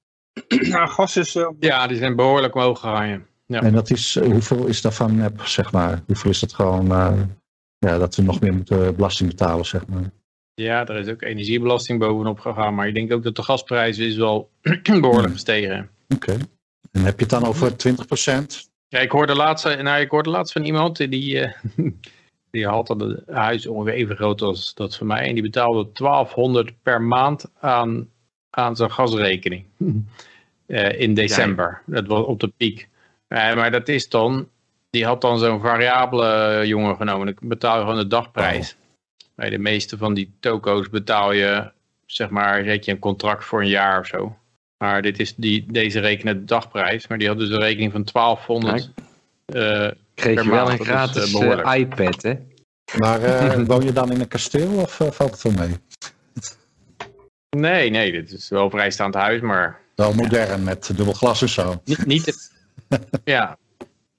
Nou, 0.70 0.88
gas 0.88 1.16
is... 1.16 1.34
Uh... 1.34 1.48
Ja, 1.58 1.86
die 1.86 1.96
zijn 1.96 2.16
behoorlijk 2.16 2.54
omhoog 2.54 2.80
gegaan. 2.80 3.26
Ja. 3.46 3.62
En 3.62 3.72
dat 3.72 3.90
is, 3.90 4.16
uh, 4.16 4.24
hoeveel 4.24 4.66
is 4.66 4.80
daarvan 4.80 5.16
nep, 5.16 5.40
zeg 5.46 5.72
maar? 5.72 6.02
Hoeveel 6.06 6.30
is 6.30 6.40
dat 6.40 6.54
gewoon, 6.54 6.86
ja, 7.78 7.98
dat 7.98 8.16
we 8.16 8.22
nog 8.22 8.40
meer 8.40 8.54
moeten 8.54 8.96
belasting 8.96 9.28
betalen, 9.28 9.64
zeg 9.64 9.86
maar? 9.86 10.10
Ja, 10.54 10.86
er 10.86 10.96
is 10.96 11.08
ook 11.08 11.22
energiebelasting 11.22 11.98
bovenop 11.98 12.40
gegaan. 12.40 12.74
Maar 12.74 12.88
ik 12.88 12.94
denk 12.94 13.12
ook 13.12 13.22
dat 13.22 13.36
de 13.36 13.42
gasprijs 13.42 13.98
is 13.98 14.16
wel 14.16 14.50
behoorlijk 15.00 15.32
gestegen. 15.32 15.90
Oké. 16.08 16.30
Okay. 16.30 16.46
En 16.92 17.02
heb 17.04 17.18
je 17.18 17.24
het 17.24 17.30
dan 17.30 17.44
over 17.44 17.72
20%? 17.72 17.74
Ja, 18.88 18.98
ik 18.98 19.10
hoorde 19.10 19.34
laatst, 19.34 19.64
nou, 19.64 20.00
ik 20.00 20.10
hoorde 20.10 20.30
laatst 20.30 20.52
van 20.52 20.64
iemand 20.64 20.96
die, 20.96 21.34
uh, 21.34 21.52
die 22.50 22.66
had 22.66 22.90
een 22.90 23.22
huis 23.26 23.66
ongeveer 23.66 23.92
even 23.92 24.16
groot 24.16 24.42
als 24.42 24.74
dat 24.74 24.96
van 24.96 25.06
mij. 25.06 25.28
En 25.28 25.34
die 25.34 25.42
betaalde 25.42 25.90
1200 25.92 26.82
per 26.82 27.02
maand 27.02 27.50
aan, 27.60 28.08
aan 28.56 28.76
zijn 28.76 28.90
gasrekening. 28.90 29.64
Uh, 29.78 31.00
in 31.04 31.14
december. 31.14 31.82
Dat 31.86 32.06
was 32.06 32.24
op 32.24 32.40
de 32.40 32.52
piek. 32.56 32.88
Uh, 33.28 33.54
maar 33.54 33.70
dat 33.70 33.88
is 33.88 34.08
dan, 34.08 34.48
die 34.90 35.04
had 35.04 35.20
dan 35.20 35.38
zo'n 35.38 35.60
variabele 35.60 36.62
jongen 36.66 36.96
genomen. 36.96 37.26
Dan 37.26 37.48
betaal 37.48 37.74
je 37.74 37.80
gewoon 37.80 37.98
de 37.98 38.06
dagprijs. 38.06 38.72
Oh. 38.72 38.84
Bij 39.34 39.50
de 39.50 39.58
meeste 39.58 39.96
van 39.96 40.14
die 40.14 40.32
toko's 40.40 40.90
betaal 40.90 41.32
je, 41.32 41.70
zeg 42.06 42.30
maar, 42.30 42.64
je 42.64 42.80
een 42.84 42.98
contract 42.98 43.44
voor 43.44 43.60
een 43.60 43.68
jaar 43.68 44.00
of 44.00 44.06
zo. 44.06 44.36
Maar 44.78 45.02
dit 45.02 45.18
is 45.18 45.34
die, 45.34 45.66
deze 45.72 46.00
rekenen 46.00 46.38
de 46.38 46.44
dagprijs. 46.44 47.06
Maar 47.06 47.18
die 47.18 47.28
had 47.28 47.38
dus 47.38 47.50
een 47.50 47.60
rekening 47.60 47.92
van 47.92 48.04
1200 48.12 48.90
uh, 49.54 49.90
Kreeg 50.14 50.42
je 50.42 50.50
wel 50.50 50.70
een 50.70 50.84
gratis 50.84 51.34
uh, 51.34 51.74
iPad, 51.74 52.22
hè? 52.22 52.34
Maar 52.98 53.22
uh, 53.22 53.66
woon 53.66 53.84
je 53.84 53.92
dan 53.92 54.12
in 54.12 54.20
een 54.20 54.28
kasteel 54.28 54.68
of 54.68 55.00
valt 55.10 55.30
het 55.30 55.42
wel 55.42 55.52
mee? 55.52 55.76
Nee, 57.60 57.90
nee, 57.90 58.12
dit 58.12 58.32
is 58.32 58.48
wel 58.48 58.64
een 58.64 58.70
vrijstaand 58.70 59.14
huis, 59.14 59.40
maar... 59.40 59.80
Wel 59.94 60.14
modern, 60.14 60.64
met 60.64 60.90
dubbel 60.96 61.14
glas 61.14 61.42
en 61.42 61.48
zo. 61.48 61.80
Niet, 61.84 62.06
niet 62.06 62.50
ja, 63.24 63.58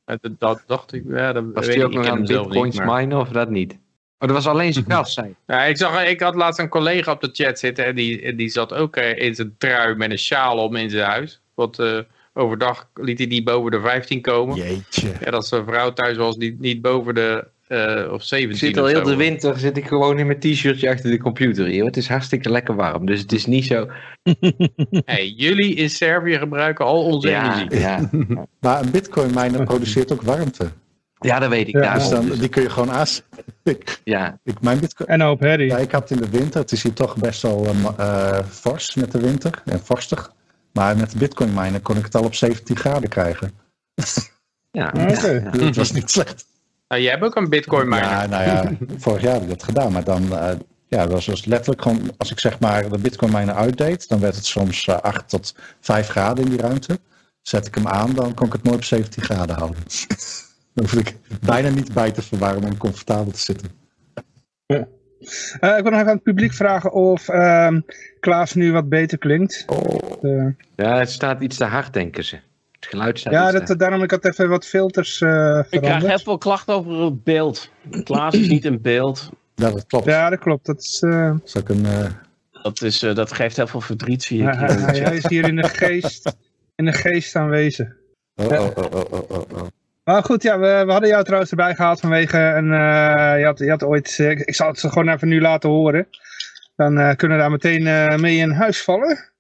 dat, 0.06 0.20
dat, 0.38 0.64
dacht 0.66 0.94
ik. 0.94 1.04
Ja, 1.08 1.34
dat 1.34 1.44
was 1.54 1.68
hij 1.68 1.84
ook 1.84 1.94
nog 1.94 2.08
aan 2.08 2.26
bitcoins 2.26 2.78
maar... 2.78 3.00
minen 3.00 3.20
of 3.20 3.30
dat 3.30 3.50
niet? 3.50 3.72
Oh, 4.20 4.28
dat 4.28 4.32
was 4.32 4.48
alleen 4.48 4.74
zijn 4.74 4.86
gas, 4.92 5.14
zei 5.14 5.36
ja, 5.48 5.64
ik, 5.64 5.78
zag, 5.78 6.06
ik 6.06 6.20
had 6.20 6.36
laatst 6.36 6.60
een 6.60 6.70
collega 6.70 7.12
op 7.12 7.22
de 7.22 7.30
chat 7.32 7.60
zitten 7.60 7.86
en 7.86 7.96
die, 7.96 8.36
die 8.36 8.50
zat 8.50 8.74
ook 8.74 8.96
eh, 8.96 9.18
in 9.18 9.36
zijn 9.36 9.56
trui 9.58 9.96
met 9.96 10.12
een 10.12 10.20
sjaal 10.20 10.58
om 10.58 10.76
in 10.76 10.90
zijn 10.90 11.10
huis. 11.10 11.42
Want 11.54 11.80
uh, 11.80 12.00
overdag 12.34 12.90
liet 12.94 13.18
hij 13.18 13.28
die 13.28 13.44
boven 13.44 13.72
de 13.72 13.80
15 13.80 14.22
komen. 14.22 14.56
Jeetje. 14.56 15.12
Ja, 15.24 15.32
dat 15.32 15.48
zijn 15.48 15.66
vrouw 15.66 15.94
thuis 15.94 16.18
was, 16.18 16.38
niet, 16.38 16.60
niet 16.60 16.82
boven 16.82 17.16
de 17.16 17.48
uh, 17.68 18.12
of 18.12 18.24
17 18.24 18.50
Ik 18.50 18.58
zit 18.58 18.78
al 18.78 18.86
heel 18.86 19.04
de 19.04 19.16
winter 19.16 19.58
zit 19.60 19.78
ik 19.78 19.88
gewoon 19.88 20.20
in 20.20 20.26
mijn 20.26 20.40
t-shirtje 20.40 20.90
achter 20.90 21.12
de 21.12 21.18
computer 21.18 21.66
hier. 21.66 21.86
Het 21.86 21.98
is 21.98 22.08
hartstikke 22.08 22.50
lekker 22.50 22.76
warm, 22.76 23.06
dus 23.06 23.20
het 23.20 23.32
is 23.32 23.46
niet 23.46 23.66
zo... 23.66 23.88
hey, 25.06 25.28
jullie 25.28 25.76
in 25.76 25.90
Servië 25.90 26.38
gebruiken 26.38 26.86
al 26.86 27.04
onze 27.04 27.30
ja, 27.30 27.54
energie. 27.54 27.80
Ja. 27.80 28.10
maar 28.60 28.82
een 28.82 28.92
bitcoin 28.92 29.32
miner 29.34 29.64
produceert 29.64 30.12
ook 30.12 30.22
warmte. 30.22 30.70
Ja, 31.20 31.40
dat 31.40 31.50
weet 31.50 31.68
ik. 31.68 31.74
Ja, 31.74 31.94
dus 31.94 32.10
dan, 32.10 32.30
die 32.30 32.50
kun 32.50 32.62
je 32.62 32.70
gewoon 32.70 32.92
aanzetten. 32.92 33.44
ja. 34.04 34.40
Ik, 34.44 34.62
mijn 34.62 34.80
bitcoin, 34.80 35.10
en 35.10 35.22
hoop 35.22 35.40
herrie. 35.40 35.68
Ja, 35.68 35.78
ik 35.78 35.92
had 35.92 36.12
in 36.12 36.18
de 36.18 36.30
winter, 36.30 36.62
het 36.62 36.72
is 36.72 36.84
hier 36.84 36.94
toch 36.94 37.18
best 37.18 37.42
wel 37.42 37.66
uh, 38.00 38.40
fors 38.50 38.96
met 38.96 39.12
de 39.12 39.20
winter 39.20 39.62
en 39.66 39.80
vorstig. 39.80 40.32
Maar 40.72 40.98
met 40.98 41.12
de 41.12 41.18
bitcoin 41.18 41.54
miner 41.54 41.82
kon 41.82 41.98
ik 41.98 42.04
het 42.04 42.16
al 42.16 42.24
op 42.24 42.36
17 42.36 42.76
graden 42.76 43.10
krijgen. 43.10 43.52
Ja, 44.72 44.88
okay. 44.88 45.34
ja. 45.34 45.50
dat 45.50 45.76
was 45.76 45.92
niet 45.92 46.12
slecht. 46.12 46.46
Nou, 46.88 47.02
jij 47.02 47.12
hebt 47.12 47.24
ook 47.24 47.36
een 47.36 47.50
bitcoin 47.50 47.88
miner. 47.90 48.04
Ja, 48.04 48.26
nou 48.26 48.44
ja, 48.44 48.72
vorig 48.98 49.22
jaar 49.22 49.34
heb 49.34 49.42
ik 49.42 49.50
dat 49.50 49.64
gedaan. 49.64 49.92
Maar 49.92 50.04
dan, 50.04 50.24
uh, 50.24 50.50
ja, 50.88 51.04
dat 51.04 51.12
was 51.12 51.26
dus 51.26 51.46
letterlijk 51.46 51.82
gewoon, 51.82 52.14
als 52.18 52.32
ik 52.32 52.40
zeg 52.40 52.60
maar 52.60 52.90
de 52.90 52.98
bitcoin 52.98 53.32
miner 53.32 53.56
uitdeed, 53.56 54.10
dan 54.10 54.20
werd 54.20 54.36
het 54.36 54.46
soms 54.46 54.88
uh, 54.88 54.96
8 54.96 55.30
tot 55.30 55.56
5 55.80 56.08
graden 56.08 56.44
in 56.44 56.50
die 56.50 56.62
ruimte. 56.62 57.00
Zet 57.42 57.68
ik 57.68 57.76
hem 57.76 57.88
aan, 57.88 58.14
dan 58.14 58.34
kon 58.34 58.48
ik 58.48 58.54
het 58.54 58.64
nooit 58.64 58.76
op 58.76 58.84
17 58.84 59.24
graden 59.24 59.56
houden. 59.56 59.84
dan 60.74 60.86
hoef 60.86 60.94
ik 60.94 61.16
bijna 61.46 61.70
niet 61.70 61.94
bij 61.94 62.12
te 62.12 62.22
verwarmen 62.22 62.70
om 62.70 62.78
comfortabel 62.78 63.32
te 63.32 63.40
zitten. 63.40 63.70
Ja. 64.66 64.88
Uh, 65.62 65.78
ik 65.78 65.84
wil 65.84 65.92
nog 65.92 66.00
even 66.00 66.08
aan 66.08 66.16
het 66.16 66.24
publiek 66.24 66.54
vragen 66.54 66.92
of 66.92 67.30
uh, 67.30 67.76
Klaas 68.20 68.54
nu 68.54 68.72
wat 68.72 68.90
beter 68.90 69.18
klinkt. 69.18 69.64
Oh. 69.68 70.52
ja, 70.76 70.98
het 70.98 71.12
staat 71.12 71.42
iets 71.42 71.58
te 71.58 71.64
hard, 71.64 71.94
denken 71.94 72.24
ze. 72.24 72.40
Het 72.88 72.96
geluid 72.96 73.20
staat 73.20 73.34
Ja, 73.34 73.52
dat, 73.52 73.80
daarom 73.80 74.04
ik 74.04 74.12
had 74.12 74.26
even 74.26 74.50
wat 74.50 74.66
filters 74.66 75.22
uh, 75.22 75.30
veranderd. 75.30 75.74
Ik 75.74 75.82
krijg 75.82 76.04
heel 76.04 76.20
veel 76.20 76.38
klachten 76.38 76.74
over 76.74 76.92
het 76.92 77.24
beeld. 77.24 77.70
Klaas 78.04 78.34
is 78.34 78.48
niet 78.48 78.66
in 78.66 78.82
beeld. 78.82 79.30
Ja, 79.56 79.72
dat 79.72 79.86
klopt. 79.88 80.06
Ja, 80.06 80.30
dat 80.30 80.40
klopt. 80.40 80.66
Dat, 80.66 80.80
is, 80.82 81.02
uh... 81.06 81.32
dat, 81.32 81.42
is 81.46 81.58
ook 81.58 81.70
een, 81.70 81.86
uh... 81.86 82.06
dat, 82.64 82.82
is, 82.82 83.00
dat 83.00 83.34
geeft 83.34 83.56
heel 83.56 83.68
veel 83.68 83.82
verdriet, 83.82 84.24
zie 84.24 84.42
ik. 84.42 84.54
Hij, 84.56 85.00
hij 85.00 85.16
is 85.16 85.28
hier 85.28 85.48
in 85.48 85.56
de 85.56 85.68
geest, 85.68 86.36
in 86.76 86.86
de 86.86 86.94
geest 86.94 87.36
aanwezig. 87.36 87.88
Oh, 88.36 88.46
oh, 88.46 88.68
oh, 88.76 88.86
oh, 88.94 89.12
oh, 89.12 89.32
oh, 89.32 89.42
oh. 89.54 89.68
Maar 90.04 90.24
goed, 90.24 90.44
ja, 90.44 90.60
we, 90.60 90.84
we 90.86 90.92
hadden 90.92 91.10
jou 91.10 91.24
trouwens 91.24 91.52
erbij 91.52 91.76
gehaald 91.76 92.00
vanwege 92.00 92.38
een, 92.38 92.72
uh, 92.72 93.40
je, 93.40 93.46
had, 93.46 93.60
je 93.60 93.70
had 93.70 93.84
ooit, 93.84 94.18
uh, 94.20 94.30
ik 94.30 94.56
zal 94.56 94.68
het 94.68 94.80
gewoon 94.80 95.10
even 95.10 95.28
nu 95.28 95.42
laten 95.42 95.70
horen. 95.70 96.08
Dan 96.76 96.98
uh, 96.98 97.14
kunnen 97.16 97.38
we 97.38 97.44
daar 97.44 97.52
meteen 97.52 98.20
mee 98.22 98.38
in 98.38 98.52
huis 98.52 98.84
vallen. 98.84 99.36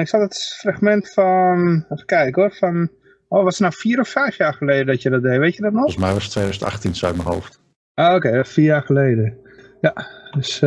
Ik 0.00 0.08
zat 0.08 0.20
het 0.20 0.56
fragment 0.58 1.12
van, 1.12 1.84
even 1.90 2.06
kijken 2.06 2.42
hoor, 2.42 2.52
van, 2.52 2.90
oh 3.28 3.42
was 3.44 3.58
het 3.58 3.68
nou 3.68 3.74
vier 3.74 4.00
of 4.00 4.08
vijf 4.08 4.36
jaar 4.36 4.54
geleden 4.54 4.86
dat 4.86 5.02
je 5.02 5.10
dat 5.10 5.22
deed, 5.22 5.38
weet 5.38 5.54
je 5.54 5.62
dat 5.62 5.72
nog? 5.72 5.80
Volgens 5.80 6.04
mij 6.04 6.12
was 6.12 6.22
het 6.22 6.32
2018 6.32 6.94
zo 6.94 7.06
uit 7.06 7.16
mijn 7.16 7.28
hoofd. 7.28 7.60
Ah, 7.94 8.14
oké, 8.14 8.28
okay, 8.28 8.44
vier 8.44 8.64
jaar 8.64 8.82
geleden. 8.82 9.38
Ja, 9.80 10.06
dus 10.30 10.62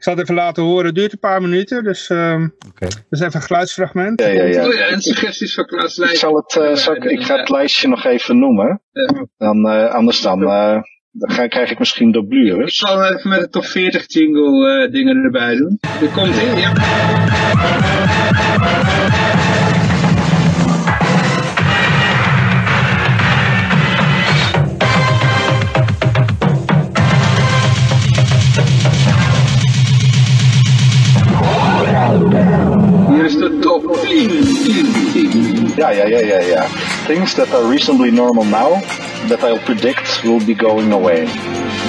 ik 0.00 0.06
zal 0.06 0.14
het 0.14 0.22
even 0.22 0.34
laten 0.34 0.62
horen. 0.62 0.86
Het 0.86 0.94
duurt 0.94 1.12
een 1.12 1.18
paar 1.18 1.40
minuten, 1.40 1.84
dus 1.84 2.08
um, 2.08 2.54
okay. 2.68 2.88
dus 3.08 3.20
even 3.20 3.34
een 3.34 3.46
geluidsfragment. 3.46 4.20
Ja, 4.20 4.26
ja, 4.26 4.44
ja. 4.44 4.66
Oh 4.66 4.74
ja, 4.74 4.86
en 4.86 5.00
suggesties 5.00 5.54
van 5.54 5.66
Klaas 5.66 5.98
Ik, 5.98 6.16
zal 6.16 6.36
het, 6.36 6.54
uh, 6.54 6.74
zal 6.74 6.96
ik, 6.96 7.04
ik 7.04 7.22
ga 7.22 7.36
het 7.36 7.48
lijstje 7.48 7.88
nog 7.88 8.04
even 8.04 8.38
noemen. 8.38 8.82
Ja. 8.92 9.26
Dan, 9.36 9.66
uh, 9.66 9.94
anders 9.94 10.20
dan, 10.20 10.42
uh, 10.42 10.82
dan 11.12 11.48
krijg 11.48 11.70
ik 11.70 11.78
misschien 11.78 12.12
dublures. 12.12 12.66
Ik 12.66 12.88
zal 12.88 13.04
even 13.04 13.30
met 13.30 13.40
de 13.40 13.48
top 13.48 13.64
40 13.64 14.04
jingle 14.06 14.88
dingen 14.90 15.16
erbij 15.16 15.56
doen. 15.56 15.78
Er 15.80 16.08
komt 16.08 16.36
in, 16.36 16.58
ja. 16.58 16.72
De 33.20 33.58
top 33.60 33.82
10. 34.06 35.74
Ja, 35.76 35.90
ja, 35.90 36.06
ja, 36.06 36.20
ja, 36.20 36.40
ja. 36.40 36.64
Things 37.06 37.34
that 37.34 37.52
are 37.52 37.68
reasonably 37.68 38.10
normal 38.10 38.44
now, 38.44 38.80
that 39.28 39.44
I'll 39.44 39.58
predict 39.58 40.24
will 40.24 40.40
be 40.40 40.54
going 40.54 40.92
away. 40.92 41.28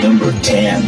Number 0.03 0.33
10. 0.41 0.83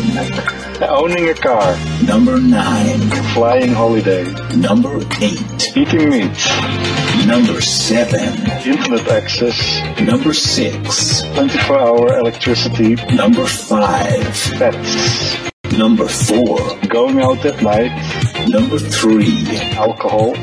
Owning 0.90 1.30
a 1.30 1.34
car. 1.34 1.78
Number 2.06 2.38
9. 2.38 3.00
Flying 3.34 3.74
holiday. 3.74 4.26
Number 4.56 5.00
8. 5.22 5.78
Eating 5.78 6.10
meat. 6.10 6.38
Number 7.26 7.62
7. 7.62 8.20
Internet 8.68 9.08
access. 9.08 9.82
Number 10.02 10.34
6. 10.34 11.24
24 11.36 11.80
hour 11.80 12.18
electricity. 12.20 12.96
Number 13.16 13.46
5. 13.46 14.54
Pets. 14.60 15.53
Number 15.78 16.08
4. 16.08 16.38
Going 16.88 17.22
out 17.22 17.46
at 17.46 17.62
night. 17.62 17.92
Number 18.48 18.78
3. 18.78 19.76
Alcohol. 19.78 20.36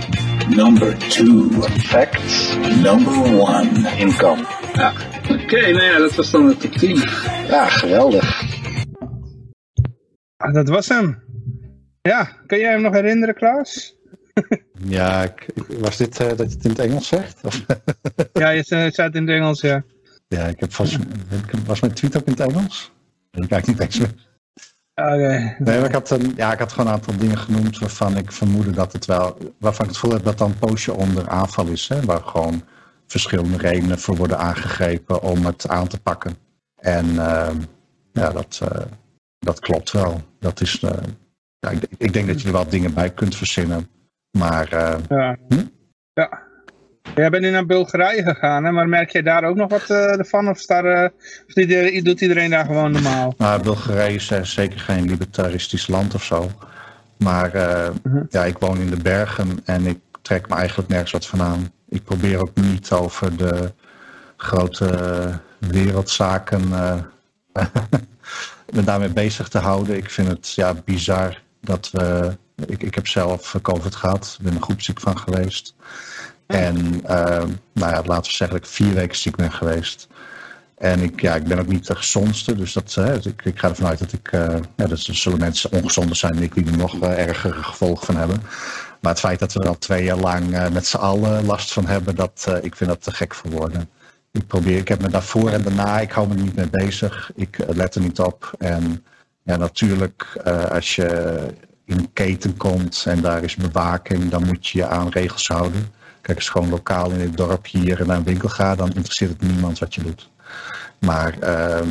Number 0.49 0.99
2. 0.99 1.51
Facts. 1.87 2.57
Number 2.83 3.13
1. 3.13 3.99
Income. 3.99 4.45
Ja, 4.75 4.93
oké, 5.31 5.43
okay, 5.43 5.71
nou 5.71 5.83
ja, 5.83 5.99
dat 5.99 6.15
was 6.15 6.31
dan 6.31 6.47
de 6.49 6.57
top 6.57 6.73
10. 6.73 6.97
Ja, 7.49 7.67
geweldig. 7.69 8.43
Ah, 10.37 10.55
dat 10.55 10.69
was 10.69 10.89
hem. 10.89 11.23
Ja, 12.03 12.25
kan 12.47 12.59
jij 12.59 12.71
hem 12.71 12.83
nog 12.83 12.95
herinneren, 12.95 13.35
Klaas? 13.35 13.97
ja, 14.99 15.23
ik, 15.23 15.47
was 15.79 15.97
dit 15.97 16.21
uh, 16.21 16.29
dat 16.29 16.39
je 16.39 16.57
het 16.57 16.65
in 16.65 16.71
het 16.71 16.79
Engels 16.79 17.09
zegt? 17.09 17.41
ja, 18.33 18.49
je 18.49 18.63
zei 18.63 18.91
het 18.91 19.15
in 19.15 19.27
het 19.27 19.37
Engels, 19.37 19.61
ja. 19.61 19.85
Ja, 20.29 20.47
ik 20.47 20.61
heb 20.61 20.73
vast, 20.73 20.97
was 21.67 21.81
mijn 21.81 21.93
tweet 21.93 22.17
ook 22.17 22.27
in 22.27 22.33
het 22.33 22.41
Engels? 22.41 22.93
Ik 23.31 23.49
kijk 23.49 23.67
niet 23.67 23.81
eens 23.81 23.99
meer. 23.99 24.29
Okay. 24.95 25.57
Nee, 25.59 25.79
maar 25.79 25.89
ik 25.89 25.93
had, 25.93 26.11
een, 26.11 26.33
ja, 26.37 26.53
ik 26.53 26.59
had 26.59 26.73
gewoon 26.73 26.87
een 26.87 26.93
aantal 26.93 27.17
dingen 27.17 27.39
genoemd 27.39 27.79
waarvan 27.79 28.17
ik 28.17 28.33
vermoedde 28.33 28.71
dat 28.71 28.93
het 28.93 29.05
wel, 29.05 29.39
waarvan 29.59 29.85
ik 29.85 29.91
het 29.91 30.01
gevoel 30.01 30.17
heb 30.17 30.25
dat 30.25 30.39
dan 30.39 30.51
een 30.51 30.59
poosje 30.59 30.95
onder 30.95 31.29
aanval 31.29 31.67
is. 31.67 31.89
Hè, 31.89 32.01
waar 32.01 32.23
gewoon 32.23 32.63
verschillende 33.07 33.57
redenen 33.57 33.99
voor 33.99 34.17
worden 34.17 34.39
aangegrepen 34.39 35.23
om 35.23 35.47
het 35.47 35.69
aan 35.69 35.89
te 35.89 36.01
pakken. 36.01 36.37
En 36.77 37.07
uh, 37.07 37.49
ja, 38.13 38.31
dat, 38.31 38.61
uh, 38.63 38.83
dat 39.39 39.61
klopt 39.61 39.91
wel. 39.91 40.21
Dat 40.39 40.61
is, 40.61 40.83
uh, 40.83 40.91
ja, 41.59 41.71
ik, 41.71 41.87
ik, 41.99 42.13
denk 42.13 42.27
dat 42.27 42.41
je 42.41 42.47
er 42.47 42.53
wel 42.53 42.69
dingen 42.69 42.95
bij 42.95 43.11
kunt 43.11 43.37
verzinnen. 43.37 43.89
Maar. 44.39 44.69
ja. 45.09 45.37
Hm? 45.49 45.65
ja. 46.13 46.49
Jij 47.15 47.31
bent 47.31 47.43
nu 47.43 47.51
naar 47.51 47.67
Bulgarije 47.67 48.23
gegaan, 48.23 48.65
hè? 48.65 48.71
maar 48.71 48.89
merk 48.89 49.11
je 49.11 49.23
daar 49.23 49.45
ook 49.45 49.57
nog 49.57 49.71
wat 49.71 49.91
uh, 49.91 50.13
van? 50.19 50.49
Of, 50.49 50.67
daar, 50.67 50.85
uh, 50.85 51.09
of 51.47 51.53
die, 51.53 52.03
doet 52.03 52.21
iedereen 52.21 52.51
daar 52.51 52.65
gewoon 52.65 52.93
normaal? 52.93 53.35
Nou, 53.39 53.63
Bulgarije 53.63 54.15
is 54.15 54.31
uh, 54.31 54.43
zeker 54.43 54.81
geen 54.81 55.05
libertaristisch 55.05 55.87
land 55.87 56.15
of 56.15 56.25
zo. 56.25 56.51
Maar 57.17 57.53
-huh. 57.53 58.23
ja, 58.31 58.45
ik 58.45 58.59
woon 58.59 58.81
in 58.81 58.91
de 58.91 59.03
bergen 59.03 59.61
en 59.65 59.87
ik 59.87 59.99
trek 60.23 60.49
me 60.49 60.55
eigenlijk 60.55 60.89
nergens 60.89 61.13
wat 61.13 61.27
van 61.27 61.43
aan. 61.43 61.73
Ik 61.89 62.05
probeer 62.05 62.41
ook 62.41 62.55
niet 62.55 62.93
over 62.93 63.37
de 63.37 63.73
grote 64.37 65.31
wereldzaken 65.59 66.69
me 68.75 68.85
daarmee 68.85 69.13
bezig 69.13 69.49
te 69.49 69.59
houden. 69.59 69.97
Ik 69.97 70.11
vind 70.11 70.29
het 70.29 70.55
ja, 70.55 70.75
bizar 70.85 71.43
dat 71.61 71.91
we... 71.93 72.37
Ik, 72.67 72.83
ik 72.83 72.95
heb 72.95 73.07
zelf 73.07 73.55
COVID 73.63 73.95
gehad, 73.95 74.39
ben 74.43 74.55
er 74.55 74.63
goed 74.63 74.85
ziek 74.85 75.01
van 75.01 75.19
geweest. 75.19 75.75
En 76.51 76.77
uh, 76.95 77.45
nou 77.73 77.93
ja, 77.93 78.03
laten 78.05 78.31
we 78.31 78.37
zeggen 78.37 78.51
dat 78.51 78.67
ik 78.67 78.73
vier 78.73 78.95
weken 78.95 79.17
ziek 79.17 79.37
ben 79.37 79.53
geweest. 79.53 80.09
En 80.79 81.01
ik, 81.01 81.21
ja, 81.21 81.35
ik 81.35 81.45
ben 81.45 81.59
ook 81.59 81.67
niet 81.67 81.87
de 81.87 81.97
gezondste, 81.97 82.55
dus 82.57 82.73
dat, 82.73 82.97
uh, 82.99 83.15
ik, 83.15 83.45
ik 83.45 83.59
ga 83.59 83.69
ervan 83.69 83.87
uit 83.87 83.99
dat 83.99 84.13
ik, 84.13 84.33
uh, 84.33 84.41
ja, 84.77 84.87
dat 84.87 85.07
er 85.07 85.15
zullen 85.15 85.39
mensen 85.39 85.73
ongezonder 85.73 86.17
zijn 86.17 86.43
ik 86.43 86.55
die 86.55 86.67
er 86.67 86.77
nog 86.77 86.95
uh, 86.95 87.19
ergere 87.29 87.63
gevolgen 87.63 88.07
van 88.07 88.17
hebben. 88.17 88.43
Maar 89.01 89.11
het 89.11 89.21
feit 89.21 89.39
dat 89.39 89.53
we 89.53 89.61
er 89.61 89.69
al 89.69 89.79
twee 89.79 90.05
jaar 90.05 90.17
lang 90.17 90.71
met 90.73 90.87
z'n 90.87 90.97
allen 90.97 91.45
last 91.45 91.73
van 91.73 91.87
hebben, 91.87 92.15
dat, 92.15 92.47
ik 92.63 92.77
vind 92.77 92.91
dat 92.91 93.03
te 93.03 93.13
gek 93.13 93.35
voor 93.35 93.51
woorden. 93.51 93.89
Ik 94.33 94.47
probeer, 94.47 94.77
ik 94.77 94.89
heb 94.89 95.03
me 95.03 95.09
daarvoor 95.09 95.51
en 95.51 95.63
daarna, 95.63 96.01
ik 96.01 96.13
hou 96.13 96.29
me 96.29 96.35
niet 96.35 96.57
mee 96.57 96.71
bezig. 96.71 97.31
Ik 97.35 97.59
let 97.69 97.95
er 97.95 98.01
niet 98.01 98.21
op. 98.21 98.53
En 98.59 99.05
ja, 99.43 99.57
natuurlijk, 99.57 100.27
als 100.71 100.95
je 100.95 101.37
in 101.85 101.99
een 101.99 102.13
keten 102.13 102.57
komt 102.57 103.05
en 103.07 103.21
daar 103.21 103.43
is 103.43 103.57
bewaking, 103.57 104.31
dan 104.31 104.47
moet 104.47 104.67
je 104.67 104.79
je 104.79 104.87
aan 104.87 105.09
regels 105.09 105.47
houden. 105.47 105.99
Kijk, 106.31 106.43
als 106.43 106.53
je 106.53 106.59
gewoon 106.61 106.77
lokaal 106.77 107.11
in 107.11 107.21
het 107.21 107.37
dorp 107.37 107.67
hier 107.67 108.07
naar 108.07 108.17
een 108.17 108.25
winkel 108.25 108.49
gaat, 108.49 108.79
dan 108.79 108.93
interesseert 108.93 109.31
het 109.31 109.43
niemand 109.43 109.79
wat 109.79 109.95
je 109.95 110.03
doet. 110.03 110.31
Maar 110.99 111.35
uh, 111.43 111.87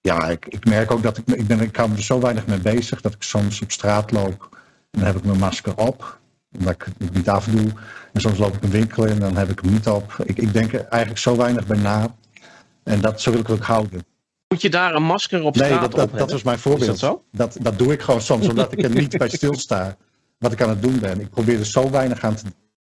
ja, 0.00 0.28
ik, 0.28 0.46
ik, 0.46 0.64
merk 0.64 0.90
ook 0.90 1.02
dat 1.02 1.18
ik, 1.18 1.26
ik, 1.26 1.46
ben, 1.46 1.60
ik 1.60 1.76
hou 1.76 1.88
me 1.88 1.96
er 1.96 2.02
zo 2.02 2.20
weinig 2.20 2.46
mee 2.46 2.58
bezig 2.58 3.00
dat 3.00 3.14
ik 3.14 3.22
soms 3.22 3.62
op 3.62 3.72
straat 3.72 4.10
loop 4.10 4.48
en 4.90 4.98
dan 4.98 5.06
heb 5.06 5.16
ik 5.16 5.24
mijn 5.24 5.38
masker 5.38 5.76
op, 5.76 6.18
omdat 6.58 6.74
ik 6.74 6.86
het 6.98 7.14
niet 7.14 7.28
afdoe. 7.28 7.72
En 8.12 8.20
soms 8.20 8.38
loop 8.38 8.56
ik 8.56 8.62
een 8.62 8.70
winkel 8.70 9.04
in 9.04 9.12
en 9.12 9.18
dan 9.18 9.36
heb 9.36 9.50
ik 9.50 9.60
hem 9.60 9.72
niet 9.72 9.88
op. 9.88 10.16
Ik, 10.24 10.38
ik 10.38 10.52
denk 10.52 10.72
er 10.72 10.84
eigenlijk 10.84 11.20
zo 11.20 11.36
weinig 11.36 11.66
bij 11.66 11.78
na. 11.78 12.14
En 12.82 13.00
dat, 13.00 13.20
zo 13.20 13.30
wil 13.30 13.40
ik 13.40 13.46
het 13.46 13.56
ook 13.56 13.64
houden. 13.64 14.04
Moet 14.48 14.62
je 14.62 14.70
daar 14.70 14.94
een 14.94 15.02
masker 15.02 15.42
op 15.42 15.54
straat 15.54 15.70
Nee, 15.70 15.78
dat, 15.78 15.92
dat, 15.92 16.10
op 16.10 16.18
dat 16.18 16.30
was 16.30 16.42
mijn 16.42 16.58
voorbeeld. 16.58 16.86
dat 16.86 16.98
zo? 16.98 17.24
Dat, 17.32 17.56
dat 17.60 17.78
doe 17.78 17.92
ik 17.92 18.02
gewoon 18.02 18.20
soms, 18.20 18.48
omdat 18.48 18.72
ik 18.72 18.82
er 18.82 18.90
niet 18.90 19.18
bij 19.18 19.28
stilsta 19.28 19.96
wat 20.38 20.52
ik 20.52 20.62
aan 20.62 20.68
het 20.68 20.82
doen 20.82 20.98
ben. 21.00 21.20
Ik 21.20 21.30
probeer 21.30 21.58
er 21.58 21.66
zo 21.66 21.90
weinig 21.90 22.22
aan 22.22 22.34
te 22.34 22.44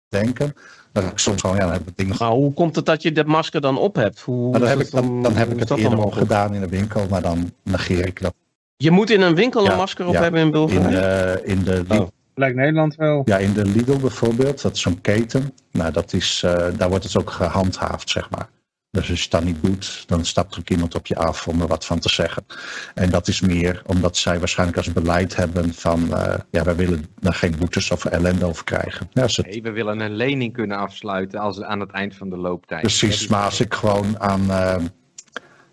denken. 0.09 0.55
Dat 0.91 1.03
ik 1.03 1.17
soms 1.17 1.41
gewoon, 1.41 1.55
ja, 1.55 1.61
dan 1.61 1.71
heb 1.71 1.87
ik 1.87 1.97
dingen. 1.97 2.15
Maar 2.19 2.29
hoe 2.29 2.53
komt 2.53 2.75
het 2.75 2.85
dat 2.85 3.01
je 3.01 3.11
dat 3.11 3.25
masker 3.25 3.61
dan 3.61 3.77
op 3.77 3.95
hebt? 3.95 4.19
Hoe, 4.19 4.59
dan, 4.59 4.67
heb 4.67 4.79
ik, 4.79 4.91
dan, 4.91 5.23
dan 5.23 5.35
heb 5.35 5.51
ik 5.51 5.59
het 5.59 5.69
eerder 5.69 6.01
al 6.01 6.11
gedaan 6.11 6.53
in 6.53 6.61
de 6.61 6.69
winkel, 6.69 7.05
maar 7.09 7.21
dan 7.21 7.51
negeer 7.63 8.07
ik 8.07 8.21
dat. 8.21 8.33
Je 8.77 8.91
moet 8.91 9.09
in 9.09 9.21
een 9.21 9.35
winkel 9.35 9.63
ja, 9.63 9.71
een 9.71 9.77
masker 9.77 10.07
op 10.07 10.13
ja, 10.13 10.21
hebben 10.21 10.41
in 10.41 10.51
Bulgarije? 10.51 11.41
In, 11.43 11.57
uh, 11.57 11.57
in 11.57 11.63
de 11.63 11.83
oh. 11.87 12.07
Lijkt 12.39 12.55
Nederland 12.55 12.95
wel. 12.95 13.21
Ja, 13.25 13.37
in 13.37 13.53
de 13.53 13.65
Lidl 13.65 13.97
bijvoorbeeld, 13.97 14.61
dat 14.61 14.75
is 14.75 14.81
zo'n 14.81 15.01
keten. 15.01 15.53
Nou, 15.71 15.91
dat 15.91 16.13
is, 16.13 16.41
uh, 16.45 16.67
daar 16.77 16.89
wordt 16.89 17.03
het 17.03 17.17
ook 17.17 17.29
gehandhaafd, 17.29 18.09
zeg 18.09 18.29
maar. 18.29 18.49
Dus 18.91 19.09
als 19.09 19.23
je 19.23 19.29
dat 19.29 19.43
niet 19.43 19.63
doet, 19.63 20.03
dan 20.07 20.25
stapt 20.25 20.53
er 20.53 20.59
ook 20.59 20.69
iemand 20.69 20.95
op 20.95 21.07
je 21.07 21.15
af 21.15 21.47
om 21.47 21.61
er 21.61 21.67
wat 21.67 21.85
van 21.85 21.99
te 21.99 22.09
zeggen. 22.09 22.45
En 22.93 23.09
dat 23.09 23.27
is 23.27 23.41
meer 23.41 23.81
omdat 23.85 24.17
zij 24.17 24.39
waarschijnlijk 24.39 24.77
als 24.77 24.93
beleid 24.93 25.35
hebben 25.35 25.73
van, 25.73 26.03
uh, 26.09 26.33
ja, 26.51 26.63
wij 26.63 26.75
willen 26.75 27.05
daar 27.19 27.33
geen 27.33 27.55
boetes 27.57 27.91
of 27.91 28.05
ellende 28.05 28.45
over 28.45 28.63
krijgen. 28.63 29.09
Ja, 29.13 29.21
het... 29.21 29.45
nee, 29.45 29.61
we 29.61 29.71
willen 29.71 29.99
een 29.99 30.15
lening 30.15 30.53
kunnen 30.53 30.77
afsluiten 30.77 31.39
als, 31.39 31.61
aan 31.61 31.79
het 31.79 31.91
eind 31.91 32.15
van 32.15 32.29
de 32.29 32.37
looptijd. 32.37 32.81
Precies, 32.81 33.27
maar 33.27 33.43
als 33.43 33.59
ik 33.59 33.73
gewoon 33.73 34.19
aan, 34.19 34.41
uh, 34.41 34.75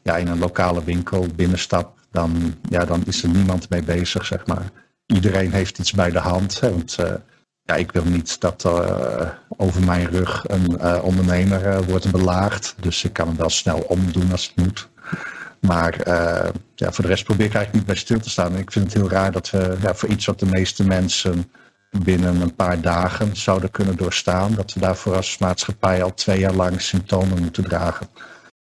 ja, 0.02 0.16
in 0.16 0.28
een 0.28 0.38
lokale 0.38 0.84
winkel 0.84 1.26
binnenstap, 1.36 1.98
dan, 2.10 2.54
ja, 2.68 2.84
dan 2.84 3.02
is 3.06 3.22
er 3.22 3.28
niemand 3.28 3.70
mee 3.70 3.82
bezig, 3.82 4.26
zeg 4.26 4.46
maar. 4.46 4.70
Iedereen 5.06 5.52
heeft 5.52 5.78
iets 5.78 5.92
bij 5.92 6.10
de 6.10 6.18
hand, 6.18 6.60
hè, 6.60 6.70
want... 6.70 6.96
Uh, 7.00 7.14
ja, 7.66 7.74
ik 7.74 7.92
wil 7.92 8.04
niet 8.04 8.40
dat 8.40 8.64
uh, 8.66 9.28
over 9.56 9.84
mijn 9.84 10.06
rug 10.06 10.44
een 10.46 10.76
uh, 10.80 10.98
ondernemer 11.02 11.66
uh, 11.66 11.78
wordt 11.78 12.10
belaagd. 12.10 12.74
Dus 12.80 13.04
ik 13.04 13.12
kan 13.12 13.26
hem 13.26 13.36
wel 13.36 13.50
snel 13.50 13.78
omdoen 13.78 14.32
als 14.32 14.52
het 14.54 14.64
moet. 14.64 14.88
Maar 15.60 15.94
ja, 16.74 16.92
voor 16.92 17.04
de 17.04 17.10
rest 17.10 17.24
probeer 17.24 17.46
ik 17.46 17.54
eigenlijk 17.54 17.72
niet 17.72 17.94
bij 17.94 18.04
stil 18.04 18.18
te 18.18 18.30
staan. 18.30 18.56
Ik 18.56 18.72
vind 18.72 18.84
het 18.84 18.94
heel 18.94 19.10
raar 19.10 19.32
dat 19.32 19.50
we 19.50 19.76
ja, 19.82 19.94
voor 19.94 20.08
iets 20.08 20.26
wat 20.26 20.38
de 20.38 20.46
meeste 20.46 20.84
mensen 20.84 21.50
binnen 21.90 22.40
een 22.40 22.54
paar 22.54 22.80
dagen 22.80 23.36
zouden 23.36 23.70
kunnen 23.70 23.96
doorstaan, 23.96 24.54
dat 24.54 24.72
we 24.72 24.80
daarvoor 24.80 25.16
als 25.16 25.38
maatschappij 25.38 26.02
al 26.02 26.14
twee 26.14 26.38
jaar 26.38 26.54
lang 26.54 26.80
symptomen 26.80 27.42
moeten 27.42 27.64
dragen. 27.64 28.08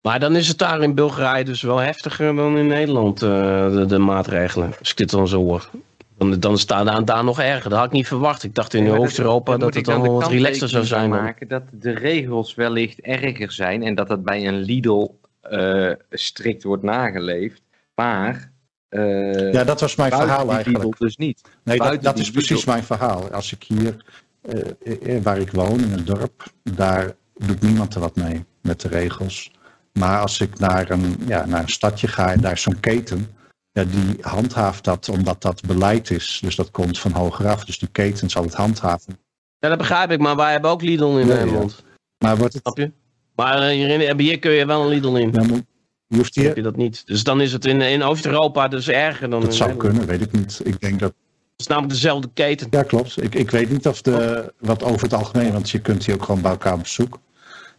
Maar 0.00 0.20
dan 0.20 0.36
is 0.36 0.48
het 0.48 0.58
daar 0.58 0.82
in 0.82 0.94
Bulgarije 0.94 1.44
dus 1.44 1.62
wel 1.62 1.78
heftiger 1.78 2.34
dan 2.34 2.56
in 2.56 2.66
Nederland, 2.66 3.20
de, 3.20 3.84
de 3.88 3.98
maatregelen, 3.98 4.74
als 4.78 4.90
ik 4.90 4.96
dit 4.96 5.10
dan 5.10 5.28
zo 5.28 5.42
hoor. 5.42 5.70
Dan, 6.18 6.40
dan 6.40 6.58
staat 6.58 6.86
daar, 6.86 7.04
daar 7.04 7.24
nog 7.24 7.40
erger. 7.40 7.70
Dat 7.70 7.78
had 7.78 7.86
ik 7.86 7.92
niet 7.92 8.06
verwacht. 8.06 8.42
Ik 8.42 8.54
dacht 8.54 8.74
in 8.74 8.84
ja, 8.84 8.96
Oost-Europa 8.96 9.50
dat, 9.50 9.60
dat 9.60 9.74
het 9.74 9.88
allemaal 9.88 10.20
wat 10.20 10.30
relaxter 10.30 10.68
zou 10.68 10.84
zijn. 10.84 11.10
Maken 11.10 11.48
dat 11.48 11.62
de 11.72 11.90
regels 11.90 12.54
wellicht 12.54 13.00
erger 13.00 13.52
zijn 13.52 13.82
en 13.82 13.94
dat 13.94 14.08
dat 14.08 14.24
bij 14.24 14.46
een 14.46 14.60
Lidl 14.60 15.10
uh, 15.50 15.92
strikt 16.10 16.62
wordt 16.62 16.82
nageleefd. 16.82 17.62
Maar. 17.94 18.52
Uh, 18.90 19.52
ja, 19.52 19.64
dat 19.64 19.80
was 19.80 19.96
mijn 19.96 20.10
verhaal 20.10 20.52
eigenlijk. 20.52 20.84
Lidl 20.84 21.04
dus 21.04 21.16
niet. 21.16 21.40
Nee, 21.64 21.78
dat, 21.78 22.02
dat 22.02 22.18
is 22.18 22.30
precies 22.30 22.56
Lidl. 22.56 22.70
mijn 22.70 22.84
verhaal. 22.84 23.30
Als 23.30 23.52
ik 23.52 23.62
hier, 23.62 23.96
uh, 24.42 25.22
waar 25.22 25.38
ik 25.38 25.50
woon, 25.50 25.80
in 25.80 25.92
het 25.92 26.06
dorp, 26.06 26.42
daar 26.62 27.14
doet 27.34 27.60
niemand 27.60 27.94
er 27.94 28.00
wat 28.00 28.16
mee 28.16 28.44
met 28.60 28.80
de 28.80 28.88
regels. 28.88 29.50
Maar 29.92 30.20
als 30.20 30.40
ik 30.40 30.58
naar 30.58 30.90
een, 30.90 31.16
ja, 31.26 31.46
naar 31.46 31.62
een 31.62 31.68
stadje 31.68 32.08
ga 32.08 32.32
en 32.32 32.40
daar 32.40 32.52
is 32.52 32.62
zo'n 32.62 32.80
keten 32.80 33.34
ja, 33.76 33.84
die 33.84 34.16
handhaaft 34.20 34.84
dat 34.84 35.08
omdat 35.08 35.42
dat 35.42 35.62
beleid 35.66 36.10
is. 36.10 36.38
Dus 36.42 36.56
dat 36.56 36.70
komt 36.70 36.98
van 36.98 37.12
hogeraf. 37.12 37.64
Dus 37.64 37.78
die 37.78 37.88
keten 37.88 38.30
zal 38.30 38.42
het 38.42 38.54
handhaven. 38.54 39.18
Ja, 39.58 39.68
dat 39.68 39.78
begrijp 39.78 40.10
ik, 40.10 40.18
maar 40.18 40.36
wij 40.36 40.52
hebben 40.52 40.70
ook 40.70 40.82
Lidl 40.82 41.04
in 41.04 41.26
Nederland. 41.26 41.82
Ja. 41.86 41.94
Maar 42.18 42.36
wordt 42.36 42.54
het... 42.54 42.90
Maar 43.34 43.62
uh, 43.62 43.68
hier, 43.68 44.16
hier 44.16 44.38
kun 44.38 44.50
je 44.50 44.66
wel 44.66 44.82
een 44.82 44.88
Lidl 44.88 45.14
in. 45.14 45.32
Ja, 45.32 45.42
maar 45.44 45.60
je 46.06 46.16
hoeft 46.16 46.34
hier... 46.34 46.44
heb 46.44 46.56
je 46.56 46.62
dat 46.62 46.76
niet. 46.76 47.06
Dus 47.06 47.24
dan 47.24 47.40
is 47.40 47.52
het 47.52 47.64
in, 47.64 47.80
in 47.80 48.02
Oost-Europa 48.02 48.68
dus 48.68 48.88
erger 48.88 49.30
dan 49.30 49.40
Dat 49.40 49.54
zou 49.54 49.70
Nederland. 49.70 49.96
kunnen, 49.98 50.18
weet 50.18 50.28
ik 50.28 50.40
niet. 50.40 50.60
Ik 50.64 50.80
denk 50.80 51.00
dat... 51.00 51.14
Het 51.50 51.60
is 51.60 51.66
namelijk 51.66 51.92
dezelfde 51.92 52.30
keten. 52.34 52.66
Ja, 52.70 52.82
klopt. 52.82 53.22
Ik, 53.22 53.34
ik 53.34 53.50
weet 53.50 53.70
niet 53.70 53.86
of 53.86 54.02
de, 54.02 54.52
wat 54.58 54.82
over 54.82 55.02
het 55.02 55.14
algemeen, 55.14 55.52
want 55.52 55.70
je 55.70 55.78
kunt 55.78 56.06
hier 56.06 56.14
ook 56.14 56.22
gewoon 56.22 56.40
bij 56.40 56.50
elkaar 56.50 56.74
op 56.74 56.82
bezoek. 56.82 57.18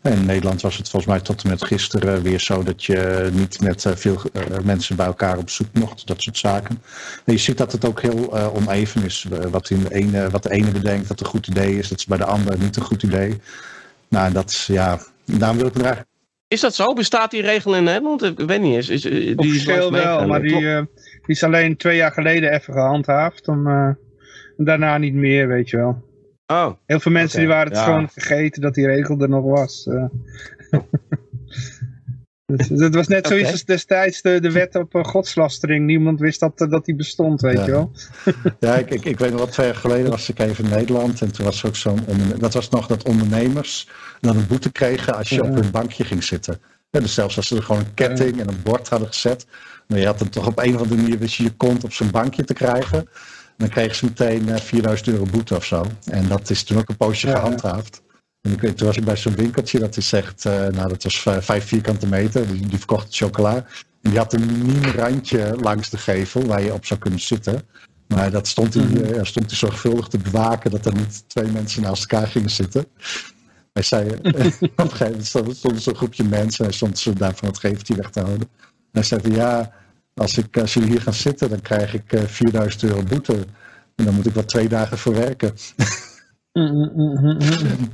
In 0.04 0.26
Nederland 0.26 0.62
was 0.62 0.78
het 0.78 0.90
volgens 0.90 1.12
mij 1.12 1.22
tot 1.22 1.44
en 1.44 1.50
met 1.50 1.64
gisteren 1.64 2.22
weer 2.22 2.40
zo 2.40 2.64
dat 2.64 2.84
je 2.84 3.30
niet 3.34 3.62
met 3.62 3.86
veel 3.96 4.22
mensen 4.64 4.96
bij 4.96 5.06
elkaar 5.06 5.38
op 5.38 5.50
zoek 5.50 5.68
mocht, 5.74 6.08
dat 6.08 6.22
soort 6.22 6.38
zaken. 6.38 6.82
En 7.26 7.34
je 7.34 7.40
ziet 7.40 7.58
dat 7.58 7.72
het 7.72 7.86
ook 7.86 8.02
heel 8.02 8.38
uh, 8.38 8.56
oneven 8.56 9.04
is. 9.04 9.28
Wat, 9.52 9.70
in 9.70 9.80
de 9.80 9.94
ene, 9.94 10.30
wat 10.30 10.44
de 10.44 10.52
ene 10.52 10.72
bedenkt 10.72 11.08
dat 11.08 11.20
een 11.20 11.26
goed 11.26 11.48
idee 11.48 11.78
is, 11.78 11.88
dat 11.88 11.98
is 11.98 12.06
bij 12.06 12.18
de 12.18 12.26
ander 12.26 12.58
niet 12.58 12.76
een 12.76 12.84
goed 12.84 13.04
idee. 13.04 13.42
Nou, 14.08 14.32
dat 14.34 14.64
ja, 14.68 15.00
daarom 15.26 15.58
wil 15.58 15.68
ik 15.68 15.76
er 15.76 16.06
Is 16.48 16.62
dat 16.62 16.76
zo? 16.76 16.94
Bestaat 16.94 17.32
die 17.32 17.42
regel 17.42 17.76
in 17.76 17.84
Nederland? 17.84 18.24
Ik 18.24 18.40
weet 18.40 18.62
niet 18.62 18.76
eens. 18.76 18.90
Is, 18.90 19.02
die 19.02 19.38
Officieel 19.38 19.92
wel, 19.92 20.28
maar 20.28 20.42
die, 20.42 20.62
uh, 20.62 20.78
die 21.02 21.36
is 21.36 21.44
alleen 21.44 21.78
twee 21.78 21.98
jaar 21.98 22.12
geleden 22.12 22.54
even 22.54 22.74
gehandhaafd. 22.74 23.48
Om, 23.48 23.68
uh, 23.68 23.90
daarna 24.58 24.98
niet 24.98 25.14
meer, 25.14 25.48
weet 25.48 25.70
je 25.70 25.78
wel. 25.78 26.07
Oh, 26.48 26.72
Heel 26.86 27.00
veel 27.00 27.12
mensen 27.12 27.40
okay. 27.40 27.46
die 27.46 27.56
waren 27.56 27.72
het 27.72 27.78
ja. 27.82 27.86
gewoon 27.86 28.10
vergeten 28.10 28.62
dat 28.62 28.74
die 28.74 28.86
regel 28.86 29.20
er 29.20 29.30
nog 29.30 29.44
was. 29.44 29.86
Uh. 29.90 30.06
dus, 32.46 32.70
het 32.70 32.96
was 32.96 33.08
net 33.08 33.28
zoiets 33.28 33.44
Okay. 33.44 33.52
als 33.52 33.66
destijds 33.66 34.22
de, 34.22 34.40
de 34.40 34.52
wet 34.52 34.76
op 34.76 34.96
uh, 34.96 35.04
godslastering. 35.04 35.86
Niemand 35.86 36.20
wist 36.20 36.40
dat, 36.40 36.62
uh, 36.62 36.70
dat 36.70 36.86
die 36.86 36.96
bestond, 36.96 37.42
weet 37.42 37.58
Ja. 37.58 37.66
je 37.66 37.72
wel. 37.72 37.92
Ja, 38.60 38.76
ik, 38.76 38.90
ik, 38.90 39.06
ik 39.06 39.20
weet 39.20 39.32
nog 39.32 39.40
wat 39.40 39.52
twee 39.52 39.66
jaar 39.66 39.76
geleden 39.76 40.10
was 40.10 40.30
ik 40.30 40.40
even 40.40 40.64
in 40.64 40.70
Nederland. 40.70 41.22
En 41.22 41.32
toen 41.32 41.46
was 41.46 41.62
er 41.62 41.68
ook 41.68 41.76
zo'n 41.76 42.00
Dat 42.40 42.54
was 42.54 42.70
nog 42.70 42.88
dat 42.88 43.04
ondernemers 43.08 43.90
dan 44.20 44.38
een 44.38 44.48
boete 44.48 44.72
kregen 44.72 45.16
als 45.16 45.30
je 45.30 45.36
Ja. 45.36 45.42
op 45.50 45.56
hun 45.56 45.72
bankje 45.72 46.04
ging 46.04 46.24
zitten. 46.24 46.60
Ja, 46.90 47.00
dus 47.00 47.14
zelfs 47.14 47.38
als 47.38 47.48
ze 47.48 47.56
er 47.56 47.64
gewoon 47.64 47.82
een 47.82 47.94
ketting 47.94 48.40
en 48.40 48.48
een 48.48 48.62
bord 48.64 48.90
hadden 48.90 49.08
gezet. 49.08 49.46
Maar 49.88 50.00
je 50.00 50.06
had 50.06 50.20
dan 50.20 50.30
toch 50.30 50.48
op 50.48 50.60
een 50.60 50.76
of 50.76 50.82
andere 50.82 51.02
manier 51.02 51.18
wist 51.20 51.36
je 51.36 51.44
je 51.44 51.56
kont 51.56 51.84
op 51.84 51.94
zo'n 51.94 52.12
bankje 52.12 52.44
te 52.44 52.54
krijgen. 52.54 53.10
Dan 53.58 53.70
kregen 53.70 53.96
ze 53.96 54.06
meteen 54.06 54.50
eh, 54.50 54.60
4000 54.62 55.08
euro 55.08 55.26
boete 55.32 55.56
of 55.56 55.66
zo. 55.66 55.86
En 56.06 56.28
dat 56.28 56.50
is 56.50 56.64
toen 56.64 56.78
ook 56.78 56.90
een 56.90 56.98
poosje 56.98 57.28
Ja. 57.28 57.36
gehandhaafd. 57.36 58.02
En 58.42 58.52
ik 58.52 58.62
weet, 58.62 58.78
toen 58.78 58.88
was 58.88 58.98
ik 58.98 59.06
bij 59.06 59.18
zo'n 59.18 59.36
winkeltje, 59.36 59.80
dat 59.80 59.98
is 59.98 60.14
echt, 60.14 60.46
eh, 60.46 60.54
nou 60.68 60.88
dat 60.90 61.04
was 61.04 61.20
v- 61.22 61.38
vijf 61.46 61.66
vierkante 61.68 62.08
meter, 62.08 62.48
die, 62.48 62.68
die 62.68 62.78
verkocht 62.78 63.16
chocola. 63.16 63.56
En 64.02 64.10
die 64.10 64.18
had 64.18 64.34
een 64.34 64.46
mini 64.66 64.92
randje 64.92 65.56
langs 65.62 65.90
de 65.90 65.98
gevel 65.98 66.46
waar 66.46 66.62
je 66.62 66.74
op 66.74 66.86
zou 66.86 67.00
kunnen 67.00 67.20
zitten. 67.20 67.62
Maar 68.08 68.32
dat 68.32 68.48
stond 68.48 68.74
hij, 68.74 68.84
Mhm. 68.84 69.04
eh, 69.04 69.24
stond 69.24 69.50
hij 69.50 69.58
zorgvuldig 69.58 70.08
te 70.08 70.18
bewaken 70.18 70.72
dat 70.72 70.86
er 70.86 70.96
niet 70.96 71.24
twee 71.30 71.48
mensen 71.52 71.82
naast 71.82 72.12
elkaar 72.12 72.28
gingen 72.28 72.50
zitten. 72.50 72.86
Hij 73.74 73.84
zei, 73.84 74.10
eh, 74.10 74.46
op 74.62 74.80
een 74.80 74.90
gegeven 74.90 75.06
moment 75.10 75.26
stond 75.26 75.56
stond 75.58 75.82
zo'n 75.82 75.96
groepje 75.96 76.24
mensen 76.24 76.66
en 76.66 76.74
stond 76.74 77.00
ze 77.00 77.14
daar 77.14 77.36
van 77.36 77.48
het 77.48 77.58
geveltje 77.60 77.96
weg 77.96 78.10
te 78.10 78.20
houden. 78.20 78.48
En 78.52 78.92
hij 78.92 79.04
zei, 79.04 79.22
van, 79.22 79.32
ja, 79.32 79.72
als, 80.18 80.38
ik, 80.38 80.58
als 80.58 80.74
jullie 80.74 80.90
hier 80.90 81.02
gaan 81.02 81.14
zitten, 81.14 81.50
dan 81.50 81.62
krijg 81.62 81.94
ik 81.94 82.14
eh, 82.14 82.22
4000 82.24 82.84
euro 82.84 83.04
boete. 83.04 83.34
En 83.96 84.06
dan 84.06 84.14
moet 84.14 84.26
ik 84.26 84.34
wel 84.34 84.46
twee 84.46 84.68
dagen 84.68 84.98
voor 84.98 85.14
werken. 85.14 85.54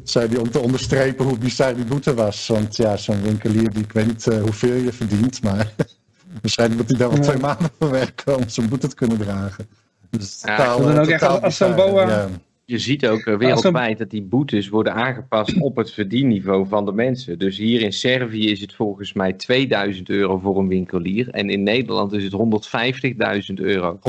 zei 0.03 0.27
hij 0.27 0.37
om 0.37 0.51
te 0.51 0.59
onderstrepen 0.59 1.25
hoe 1.25 1.37
bizar 1.37 1.75
die 1.75 1.85
boete 1.85 2.13
was. 2.13 2.47
Want 2.47 2.75
ja, 2.75 2.97
zo'n 2.97 3.21
winkelier, 3.21 3.71
die, 3.73 3.83
ik 3.83 3.91
weet 3.91 4.05
niet 4.05 4.27
eh, 4.27 4.41
hoeveel 4.41 4.75
je 4.75 4.93
verdient, 4.93 5.43
maar 5.43 5.71
waarschijnlijk 6.41 6.79
moet 6.81 6.89
hij 6.89 6.99
daar 6.99 7.09
wel 7.09 7.17
Ja. 7.17 7.23
twee 7.23 7.37
maanden 7.41 7.69
voor 7.79 7.89
werken 7.91 8.37
om 8.37 8.49
zijn 8.49 8.69
boete 8.69 8.87
te 8.87 8.95
kunnen 8.95 9.17
dragen. 9.17 9.67
Dus 10.09 10.39
Ja, 10.41 10.55
totaal, 10.57 10.81
dan 10.81 10.93
eh, 10.95 11.01
ook 11.01 11.07
echt 11.07 11.41
als 11.41 11.57
zo'n 11.57 11.75
boa- 11.75 12.09
ja. 12.09 12.27
Je 12.65 12.77
ziet 12.77 13.07
ook 13.07 13.25
uh, 13.25 13.37
wereldwijd 13.37 13.97
dat 13.97 14.09
die 14.09 14.21
boetes 14.21 14.69
worden 14.69 14.93
aangepast 14.93 15.61
op 15.61 15.75
het 15.75 15.91
verdienniveau 15.91 16.67
van 16.67 16.85
de 16.85 16.93
mensen. 16.93 17.39
Dus 17.39 17.57
hier 17.57 17.81
in 17.81 17.93
Servië 17.93 18.49
is 18.49 18.61
het 18.61 18.73
volgens 18.73 19.13
mij 19.13 19.33
2000 19.33 20.09
euro 20.09 20.37
voor 20.37 20.57
een 20.57 20.67
winkelier. 20.67 21.29
En 21.29 21.49
in 21.49 21.63
Nederland 21.63 22.13
is 22.13 22.23
het 22.23 22.33
150.000 23.49 23.53
euro. 23.53 23.99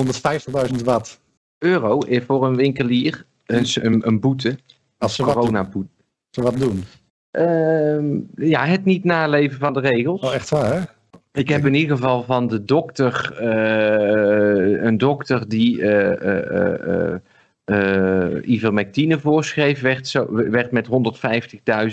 150.000 0.71 0.85
watt. 0.85 1.21
Euro 1.59 1.99
eh, 1.99 2.21
voor 2.21 2.47
een 2.47 2.57
winkelier, 2.57 3.25
een, 3.47 3.67
een, 3.75 4.07
een 4.07 4.21
boete, 4.21 4.59
Als 4.99 5.14
ze 5.14 5.25
wat 5.25 5.35
doen. 5.35 5.43
coronaboete. 5.43 5.88
Ze 6.31 6.43
wat 6.43 6.59
doen? 6.59 6.85
Ehm, 7.31 8.21
ja, 8.49 8.67
het 8.67 8.85
niet 8.85 9.05
naleven 9.05 9.59
van 9.59 9.73
de 9.73 9.81
regels. 9.81 10.21
Oh, 10.21 10.35
echt 10.35 10.51
waar, 10.51 10.75
hè? 10.75 10.81
Ik 11.33 11.49
heb 11.49 11.67
in 11.67 11.75
ieder 11.75 11.97
geval 11.97 12.23
van 12.23 12.47
de 12.47 12.64
dokter, 12.64 13.37
eh, 13.38 14.85
een 14.85 14.99
dokter 14.99 15.49
die 15.49 15.79
uh, 15.79 17.14
ivermectine 18.42 19.18
voorschreef, 19.18 19.81
werd, 19.81 20.09
zo, 20.09 20.33
werd 20.33 20.70
met 20.70 20.88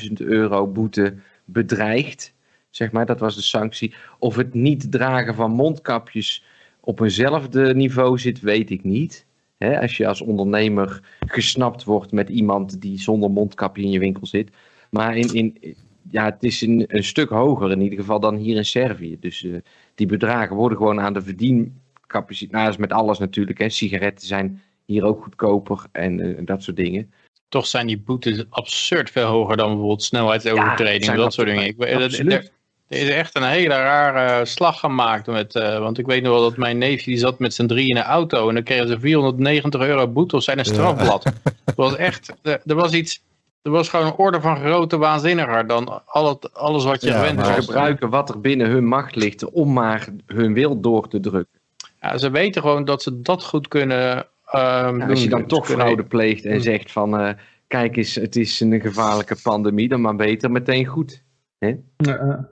150.000 0.07 0.13
euro 0.13 0.67
boete 0.67 1.13
bedreigd. 1.45 2.33
Zeg 2.69 2.91
maar, 2.91 3.05
dat 3.05 3.19
was 3.19 3.35
de 3.35 3.41
sanctie. 3.41 3.93
Of 4.19 4.35
het 4.35 4.53
niet 4.53 4.91
dragen 4.91 5.35
van 5.35 5.51
mondkapjes 5.51 6.43
op 6.79 6.99
eenzelfde 6.99 7.75
niveau 7.75 8.17
zit, 8.17 8.39
weet 8.39 8.69
ik 8.69 8.83
niet. 8.83 9.25
als 9.57 9.97
je 9.97 10.07
als 10.07 10.21
ondernemer 10.21 11.01
gesnapt 11.19 11.83
wordt 11.83 12.11
met 12.11 12.29
iemand 12.29 12.81
die 12.81 12.99
zonder 12.99 13.31
mondkapje 13.31 13.83
in 13.83 13.91
je 13.91 13.99
winkel 13.99 14.25
zit. 14.25 14.49
Maar 14.89 15.17
in, 15.17 15.33
in, 15.33 15.75
ja, 16.09 16.25
het 16.25 16.43
is 16.43 16.61
een, 16.61 16.87
stuk 16.89 17.29
hoger 17.29 17.71
in 17.71 17.81
ieder 17.81 17.99
geval 17.99 18.19
dan 18.19 18.35
hier 18.35 18.55
in 18.55 18.65
Servië. 18.65 19.17
Dus 19.19 19.43
uh, 19.43 19.57
die 19.95 20.07
bedragen 20.07 20.55
worden 20.55 20.77
gewoon 20.77 20.99
aan 20.99 21.13
de 21.13 21.21
verdiencapaciteit. 21.21 22.51
Nou, 22.51 22.63
dat 22.63 22.73
is 22.73 22.79
met 22.79 22.91
alles 22.91 23.19
natuurlijk. 23.19 23.59
Hè. 23.59 23.69
Sigaretten 23.69 24.27
zijn 24.27 24.61
hier 24.91 25.05
ook 25.05 25.23
goedkoper 25.23 25.83
en 25.91 26.19
uh, 26.19 26.37
dat 26.45 26.63
soort 26.63 26.77
dingen. 26.77 27.13
Toch 27.49 27.67
zijn 27.67 27.87
die 27.87 27.99
boetes 27.99 28.43
absurd 28.49 29.09
veel 29.09 29.25
hoger 29.25 29.57
dan 29.57 29.67
bijvoorbeeld 29.67 30.03
snelheidsovertredingen. 30.03 31.15
Ja, 31.15 31.21
dat 31.21 31.33
soort 31.33 31.47
dingen. 31.47 31.65
Ik, 31.65 31.81
er, 31.81 32.51
is 32.87 33.09
echt 33.09 33.35
een 33.35 33.43
hele 33.43 33.73
rare 33.73 34.45
slag 34.45 34.79
gemaakt. 34.79 35.27
Met, 35.27 35.55
uh, 35.55 35.79
want 35.79 35.97
ik 35.97 36.05
weet 36.05 36.23
nog 36.23 36.33
wel 36.33 36.41
dat 36.41 36.57
mijn 36.57 36.77
neefje 36.77 37.11
die 37.11 37.19
zat 37.19 37.39
met 37.39 37.53
zijn 37.53 37.67
drie 37.67 37.87
in 37.87 37.95
de 37.95 38.01
auto. 38.01 38.47
En 38.47 38.53
dan 38.53 38.63
kregen 38.63 38.87
ze 38.87 38.99
490 38.99 39.81
euro 39.81 40.07
boete 40.07 40.35
of 40.35 40.43
zijn 40.43 40.59
een 40.59 40.65
strafblad. 40.65 41.23
Ja. 41.23 41.51
Het 41.65 41.75
was 41.75 41.95
echt, 41.95 42.33
er 42.43 42.75
was 42.75 42.93
iets 42.93 43.21
er 43.61 43.71
was 43.71 43.89
gewoon 43.89 44.05
een 44.05 44.15
orde 44.15 44.41
van 44.41 44.57
grootte 44.57 44.97
waanzinniger 44.97 45.67
dan 45.67 46.05
al 46.05 46.29
het, 46.29 46.53
alles 46.53 46.83
wat 46.83 47.01
je 47.01 47.07
ja, 47.07 47.17
gewend 47.17 47.39
was. 47.39 47.47
Ze 47.47 47.61
gebruiken 47.61 48.09
wat 48.09 48.29
er 48.29 48.41
binnen 48.41 48.69
hun 48.69 48.85
macht 48.85 49.15
ligt 49.15 49.51
om 49.51 49.73
maar 49.73 50.07
hun 50.25 50.53
wil 50.53 50.79
door 50.79 51.07
te 51.07 51.19
drukken. 51.19 51.59
Ja, 52.01 52.17
ze 52.17 52.29
weten 52.29 52.61
gewoon 52.61 52.85
dat 52.85 53.01
ze 53.01 53.21
dat 53.21 53.43
goed 53.43 53.67
kunnen 53.67 54.27
um, 54.55 54.99
ja, 54.99 55.07
Als 55.07 55.23
je 55.23 55.29
dan 55.29 55.45
toch 55.45 55.67
fraude 55.67 56.03
pleegt 56.03 56.45
en 56.45 56.61
zegt 56.61 56.91
van... 56.91 57.21
Uh, 57.21 57.29
kijk 57.67 57.97
eens, 57.97 58.15
het 58.15 58.35
is 58.35 58.59
een 58.59 58.81
gevaarlijke 58.81 59.35
pandemie, 59.43 59.87
dan 59.87 60.01
maar 60.01 60.15
beter 60.15 60.51
meteen 60.51 60.85
goed. 60.85 61.23
Hè? 61.57 61.75
Ja, 61.97 62.49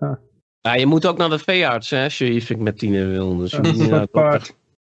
ja, 0.61 0.73
je 0.73 0.85
moet 0.85 1.05
ook 1.05 1.17
naar 1.17 1.29
de 1.29 1.39
veearts 1.39 1.89
hè, 1.89 2.03
als 2.03 2.17
je 2.17 2.33
je 2.33 2.41
vicmetine 2.41 3.05
wil. 3.05 3.37
Dus 3.37 3.53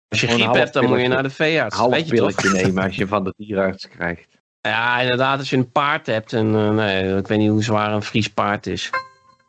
als 0.07 0.21
je 0.21 0.27
griep 0.27 0.53
hebt, 0.53 0.73
dan 0.73 0.85
moet 0.85 1.01
je 1.01 1.07
naar 1.07 1.23
de 1.23 1.29
veearts. 1.29 1.75
Een 1.75 1.81
half 1.81 2.07
pilletje 2.07 2.49
nemen 2.61 2.83
als 2.83 2.95
je 2.95 3.07
van 3.07 3.23
de 3.23 3.33
dierenarts 3.37 3.87
krijgt. 3.87 4.39
Ja, 4.61 4.99
inderdaad, 4.99 5.39
als 5.39 5.49
je 5.49 5.57
een 5.57 5.71
paard 5.71 6.05
hebt. 6.05 6.33
En 6.33 6.47
uh, 6.47 6.69
nee, 6.69 7.17
ik 7.17 7.27
weet 7.27 7.37
niet 7.37 7.49
hoe 7.49 7.63
zwaar 7.63 7.93
een 7.93 8.03
Fries 8.03 8.29
paard 8.29 8.67
is. 8.67 8.89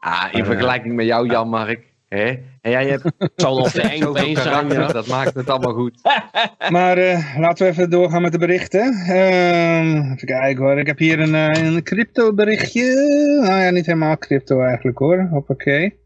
Ah, 0.00 0.24
in 0.32 0.44
vergelijking 0.44 0.94
met 0.94 1.06
jou, 1.06 1.26
Jan-Mark. 1.26 1.91
Hè? 2.14 2.38
En 2.60 2.70
jij 2.70 2.86
hebt... 2.86 3.04
zal 3.36 3.58
nog 3.58 3.72
de 3.72 3.82
een 3.82 4.36
zijn. 4.36 4.68
Ja. 4.68 4.86
Dat 4.86 5.06
maakt 5.06 5.34
het 5.34 5.50
allemaal 5.50 5.74
goed. 5.74 6.00
maar 6.68 6.98
uh, 6.98 7.38
laten 7.38 7.66
we 7.66 7.72
even 7.72 7.90
doorgaan 7.90 8.22
met 8.22 8.32
de 8.32 8.38
berichten. 8.38 8.92
Uh, 9.08 10.12
even 10.12 10.26
kijken 10.26 10.64
hoor. 10.64 10.78
Ik 10.78 10.86
heb 10.86 10.98
hier 10.98 11.20
een, 11.20 11.34
uh, 11.34 11.74
een 11.74 11.82
crypto 11.82 12.34
berichtje. 12.34 12.94
Nou 13.40 13.60
ja, 13.60 13.70
niet 13.70 13.86
helemaal 13.86 14.18
crypto 14.18 14.60
eigenlijk 14.60 14.98
hoor. 14.98 15.28
Hoppakee. 15.30 16.00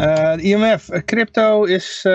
Uh, 0.00 0.34
IMF. 0.36 0.88
Crypto 1.04 1.64
is 1.64 2.06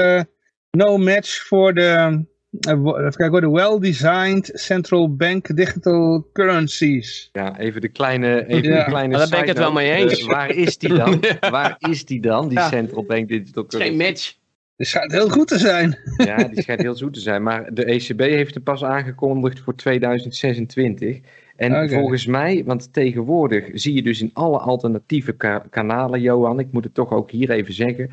no 0.75 0.97
match 0.97 1.47
voor 1.47 1.73
de 1.73 1.87
eh, 1.87 2.13
even 2.59 3.13
kijken 3.15 3.41
de 3.41 3.49
well-designed 3.49 4.51
central 4.53 5.15
bank 5.15 5.55
digital 5.55 6.27
currencies. 6.33 7.29
Ja, 7.31 7.59
even 7.59 7.81
de 7.81 7.87
kleine... 7.87 8.47
Even 8.47 8.69
ja. 8.69 8.83
de 8.83 8.89
kleine 8.89 9.17
daar 9.17 9.29
ben 9.29 9.39
ik 9.39 9.47
het 9.47 9.57
wel 9.57 9.71
mee 9.71 9.91
eens. 9.91 10.21
Uh, 10.21 10.27
waar 10.27 10.49
is 10.49 10.77
die 10.77 10.93
dan? 10.93 11.23
Waar 11.49 11.75
is 11.79 12.05
die 12.05 12.21
dan, 12.21 12.47
die 12.47 12.57
ja. 12.57 12.69
central 12.69 13.03
bank 13.03 13.27
digital 13.27 13.65
currency? 13.65 13.97
Geen 13.97 14.07
match. 14.07 14.33
Die 14.75 14.87
schijnt 14.87 15.11
heel 15.11 15.29
goed 15.29 15.47
te 15.47 15.57
zijn. 15.57 15.97
Ja, 16.17 16.43
die 16.43 16.61
schijnt 16.61 16.81
heel 16.81 16.95
goed 16.95 17.13
te 17.13 17.19
zijn. 17.19 17.43
Maar 17.43 17.73
de 17.73 17.85
ECB 17.85 18.19
heeft 18.19 18.53
het 18.53 18.63
pas 18.63 18.83
aangekondigd 18.83 19.59
voor 19.59 19.75
2026. 19.75 21.19
En 21.55 21.71
okay. 21.71 21.89
volgens 21.89 22.25
mij, 22.25 22.63
want 22.65 22.93
tegenwoordig 22.93 23.69
zie 23.73 23.93
je 23.93 24.01
dus 24.01 24.21
in 24.21 24.31
alle 24.33 24.57
alternatieve 24.57 25.31
ka 25.31 25.65
kanalen, 25.69 26.21
Johan, 26.21 26.59
ik 26.59 26.71
moet 26.71 26.83
het 26.83 26.93
toch 26.93 27.11
ook 27.11 27.31
hier 27.31 27.49
even 27.49 27.73
zeggen 27.73 28.09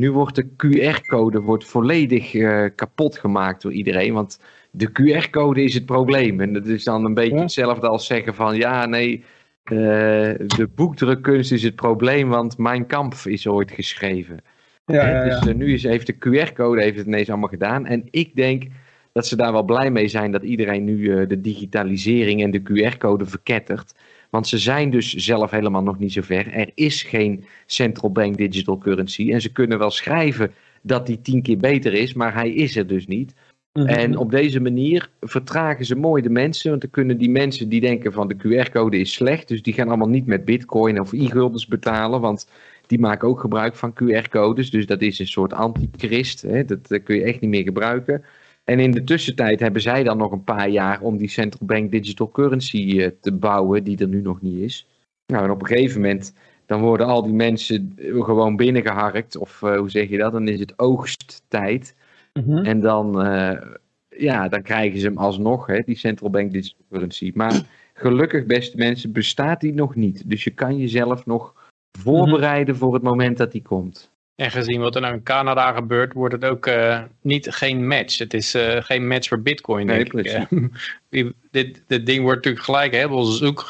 nu 0.00 0.10
wordt 0.10 0.34
de 0.34 0.48
QR-code 0.56 1.40
wordt 1.40 1.64
volledig 1.64 2.34
uh, 2.34 2.64
kapot 2.74 3.18
gemaakt 3.18 3.62
door 3.62 3.72
iedereen. 3.72 4.12
Want 4.12 4.40
de 4.70 4.88
QR-code 4.88 5.62
is 5.62 5.74
het 5.74 5.86
probleem. 5.86 6.40
En 6.40 6.52
dat 6.52 6.66
is 6.66 6.84
dan 6.84 7.04
een 7.04 7.14
beetje 7.14 7.38
hetzelfde 7.38 7.88
als 7.88 8.06
zeggen 8.06 8.34
van 8.34 8.56
ja, 8.56 8.86
nee, 8.86 9.24
uh, 9.64 9.78
de 10.36 10.68
boekdrukkunst 10.74 11.52
is 11.52 11.62
het 11.62 11.74
probleem, 11.74 12.28
want 12.28 12.58
Mijn 12.58 12.86
Kamp 12.86 13.14
is 13.14 13.46
ooit 13.46 13.70
geschreven. 13.70 14.40
Ja, 14.86 15.08
ja, 15.08 15.24
ja. 15.24 15.38
Dus 15.38 15.48
uh, 15.48 15.54
nu 15.54 15.72
is, 15.72 15.82
heeft 15.82 16.06
de 16.06 16.14
QR-code 16.14 16.82
heeft 16.82 16.96
het 16.96 17.06
ineens 17.06 17.28
allemaal 17.28 17.48
gedaan. 17.48 17.86
En 17.86 18.08
ik 18.10 18.36
denk 18.36 18.64
dat 19.12 19.26
ze 19.26 19.36
daar 19.36 19.52
wel 19.52 19.62
blij 19.62 19.90
mee 19.90 20.08
zijn 20.08 20.30
dat 20.30 20.42
iedereen 20.42 20.84
nu 20.84 21.26
de 21.26 21.40
digitalisering 21.40 22.42
en 22.42 22.50
de 22.50 22.62
QR-code 22.62 23.26
verkettert. 23.26 23.94
Want 24.36 24.48
ze 24.48 24.58
zijn 24.58 24.90
dus 24.90 25.14
zelf 25.14 25.50
helemaal 25.50 25.82
nog 25.82 25.98
niet 25.98 26.12
zo 26.12 26.22
ver. 26.22 26.52
Er 26.52 26.70
is 26.74 27.02
geen 27.02 27.44
central 27.66 28.12
bank 28.12 28.36
digital 28.36 28.78
currency. 28.78 29.32
En 29.32 29.40
ze 29.40 29.52
kunnen 29.52 29.78
wel 29.78 29.90
schrijven 29.90 30.52
dat 30.82 31.06
die 31.06 31.20
tien 31.22 31.42
keer 31.42 31.56
beter 31.56 31.92
is, 31.92 32.12
maar 32.12 32.34
hij 32.34 32.50
is 32.50 32.76
er 32.76 32.86
dus 32.86 33.06
niet. 33.06 33.34
Mhm. 33.72 33.86
En 33.86 34.16
op 34.16 34.30
deze 34.30 34.60
manier 34.60 35.08
vertragen 35.20 35.84
ze 35.84 35.96
mooi 35.96 36.22
de 36.22 36.30
mensen. 36.30 36.70
Want 36.70 36.82
dan 36.82 36.90
kunnen 36.90 37.18
die 37.18 37.30
mensen 37.30 37.68
die 37.68 37.80
denken 37.80 38.12
van 38.12 38.28
de 38.28 38.36
QR-code 38.36 38.98
is 38.98 39.12
slecht. 39.12 39.48
Dus 39.48 39.62
die 39.62 39.74
gaan 39.74 39.88
allemaal 39.88 40.08
niet 40.08 40.26
met 40.26 40.44
bitcoin 40.44 41.00
of 41.00 41.12
e-guldens 41.12 41.66
betalen. 41.66 42.20
Want 42.20 42.48
die 42.86 42.98
maken 42.98 43.28
ook 43.28 43.40
gebruik 43.40 43.76
van 43.76 43.94
QR-codes. 43.94 44.70
Dus 44.70 44.86
dat 44.86 45.02
is 45.02 45.18
een 45.18 45.26
soort 45.26 45.52
antichrist. 45.52 46.42
Hè? 46.42 46.64
Dat, 46.64 46.88
dat 46.88 47.02
kun 47.02 47.16
je 47.16 47.22
echt 47.22 47.40
niet 47.40 47.50
meer 47.50 47.62
gebruiken. 47.62 48.24
En 48.70 48.80
in 48.80 48.90
de 48.90 49.04
tussentijd 49.04 49.60
hebben 49.60 49.82
zij 49.82 50.02
dan 50.02 50.16
nog 50.16 50.32
een 50.32 50.44
paar 50.44 50.68
jaar 50.68 51.00
om 51.00 51.16
die 51.16 51.28
central 51.28 51.66
bank 51.66 51.90
digital 51.90 52.30
currency 52.30 53.00
eh, 53.00 53.10
te 53.20 53.32
bouwen, 53.32 53.84
die 53.84 53.98
er 53.98 54.08
nu 54.08 54.20
nog 54.20 54.42
niet 54.42 54.58
is. 54.58 54.86
Nou, 55.26 55.44
en 55.44 55.50
op 55.50 55.60
een 55.60 55.66
gegeven 55.66 56.00
moment, 56.00 56.34
dan 56.66 56.80
worden 56.80 57.06
al 57.06 57.22
die 57.22 57.32
mensen 57.32 57.92
gewoon 58.12 58.56
binnengeharkt, 58.56 59.36
of 59.36 59.62
uh, 59.62 59.76
hoe 59.76 59.90
zeg 59.90 60.08
je 60.08 60.18
dat? 60.18 60.32
Dan 60.32 60.48
is 60.48 60.60
het 60.60 60.78
oogsttijd. 60.78 61.94
Mm 62.32 62.58
En 62.58 62.80
dan, 62.80 63.26
uh, 63.26 63.60
ja, 64.08 64.48
dan 64.48 64.62
krijgen 64.62 65.00
ze 65.00 65.06
hem 65.06 65.18
alsnog, 65.18 65.66
hè, 65.66 65.80
die 65.80 65.96
central 65.96 66.30
bank 66.30 66.52
digital 66.52 66.84
currency. 66.90 67.32
Maar 67.34 67.62
gelukkig, 67.94 68.46
beste 68.46 68.76
mensen, 68.76 69.12
bestaat 69.12 69.60
die 69.60 69.74
nog 69.74 69.94
niet. 69.94 70.30
Dus 70.30 70.44
je 70.44 70.50
kan 70.50 70.76
jezelf 70.76 71.26
nog 71.26 71.54
voorbereiden 71.98 72.74
mm 72.74 72.80
-hmm. 72.80 72.80
voor 72.80 72.94
het 72.94 73.02
moment 73.02 73.36
dat 73.36 73.52
die 73.52 73.62
komt. 73.62 74.10
En 74.36 74.50
gezien 74.50 74.80
wat 74.80 74.94
er 74.94 75.00
nou 75.00 75.14
in 75.14 75.22
Canada 75.22 75.72
gebeurt, 75.72 76.12
wordt 76.12 76.34
het 76.34 76.44
ook 76.44 76.66
uh, 76.66 77.00
niet, 77.20 77.48
geen 77.50 77.86
match. 77.86 78.18
Het 78.18 78.34
is 78.34 78.54
uh, 78.54 78.76
geen 78.80 79.06
match 79.06 79.28
voor 79.28 79.40
bitcoin, 79.40 79.86
denk 79.86 80.12
nee, 80.12 80.24
ik. 80.24 80.50
Uh, 81.10 81.26
dit, 81.50 81.82
dit 81.86 82.06
ding 82.06 82.22
wordt 82.22 82.36
natuurlijk 82.36 82.64
gelijk 82.64 82.92
helemaal 82.92 83.24
zoek 83.24 83.60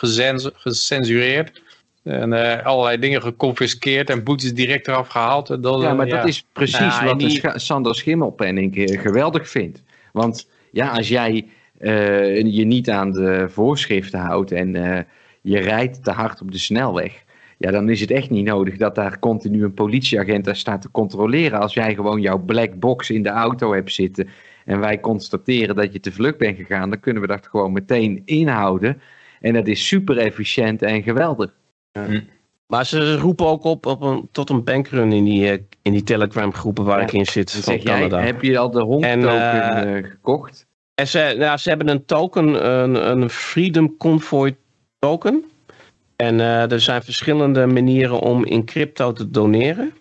gecensureerd. 0.55 1.63
En 2.03 2.33
uh, 2.33 2.65
allerlei 2.65 2.99
dingen 2.99 3.23
geconfiskeerd 3.23 4.11
en 4.11 4.25
boetes 4.25 4.55
direct 4.55 4.89
eraf 4.89 5.09
gehaald. 5.09 5.63
Dat, 5.63 5.83
ja, 5.83 5.95
maar 5.95 6.07
ja. 6.07 6.17
dat 6.17 6.29
is 6.29 6.45
precies 6.53 6.79
ja, 6.79 7.05
wat 7.05 7.19
die... 7.19 7.31
Sch 7.31 7.47
Sander 7.55 7.95
Schimmelpenning 7.95 9.01
geweldig 9.03 9.49
vindt. 9.49 9.83
Want 10.13 10.49
ja, 10.71 10.91
als 10.91 11.09
jij 11.09 11.49
je 11.79 12.65
niet 12.65 12.91
aan 12.91 13.13
de 13.13 13.47
voorschriften 13.49 14.21
houdt 14.21 14.53
en 14.53 14.73
je 15.43 15.59
rijdt 15.59 16.05
te 16.05 16.11
hard 16.11 16.41
op 16.41 16.53
de 16.53 16.59
snelweg 16.59 17.25
ja, 17.57 17.71
dan 17.71 17.89
is 17.89 18.01
het 18.01 18.11
echt 18.11 18.31
niet 18.31 18.45
nodig 18.45 18.77
dat 18.77 18.95
daar 18.95 19.19
continu 19.19 19.65
een 19.65 19.75
politieagent 19.75 20.45
daar 20.45 20.57
staat 20.57 20.83
te 20.83 20.91
controleren. 20.91 21.61
Als 21.61 21.75
jij 21.75 21.95
gewoon 21.95 22.21
jouw 22.21 22.39
black 22.39 22.79
box 22.79 23.11
in 23.11 23.23
de 23.23 23.29
auto 23.29 23.73
hebt 23.73 23.93
zitten 23.93 24.29
en 24.65 24.81
wij 24.81 25.01
constateren 25.01 25.77
dat 25.77 25.93
je 25.93 26.01
te 26.01 26.13
vlug 26.13 26.37
bent 26.37 26.57
gegaan, 26.57 26.91
dan 26.91 27.01
kunnen 27.01 27.23
we 27.23 27.29
dat 27.29 27.47
gewoon 27.47 27.73
meteen 27.73 28.23
inhouden. 28.25 29.01
En 29.41 29.53
dat 29.53 29.67
is 29.67 29.87
super 29.87 30.19
efficiënt 30.19 30.83
en 30.83 31.03
geweldig. 31.03 31.55
Hm. 31.93 32.21
Maar 32.67 32.87
ze 32.87 33.17
roepen 33.17 33.47
ook 33.47 33.65
op, 33.65 33.87
op 33.87 34.03
een, 34.03 34.29
tot 34.33 34.51
een 34.51 34.65
bankrun 34.65 35.13
in 35.13 35.25
die, 35.25 35.51
eh, 35.51 35.59
in 35.83 35.93
die 35.93 36.03
Telegram 36.03 36.55
groepen 36.55 36.85
waar 36.85 37.03
ik 37.03 37.13
in 37.13 37.27
zit. 37.27 37.51
Van 37.51 37.79
Canada. 37.79 38.17
Jij, 38.17 38.27
heb 38.27 38.43
je 38.43 38.59
al 38.59 38.71
de 38.71 38.83
hond 38.83 39.03
token 39.03 39.97
uh, 39.97 40.11
gekocht? 40.11 40.67
En 40.95 41.09
ze, 41.09 41.35
nou, 41.39 41.59
ze 41.59 41.69
hebben 41.69 41.89
een 41.89 42.05
token, 42.05 42.71
een, 42.73 43.11
een 43.11 43.31
Freedom 43.31 43.97
Convoy 43.97 44.57
token. 44.99 45.45
En 46.17 46.39
uh, 46.39 46.73
er 46.73 46.81
zijn 46.81 47.03
verschillende 47.03 47.67
manieren 47.67 48.21
om 48.21 48.45
in 48.45 48.65
crypto 48.65 49.13
te 49.13 49.31
doneren. 49.31 49.93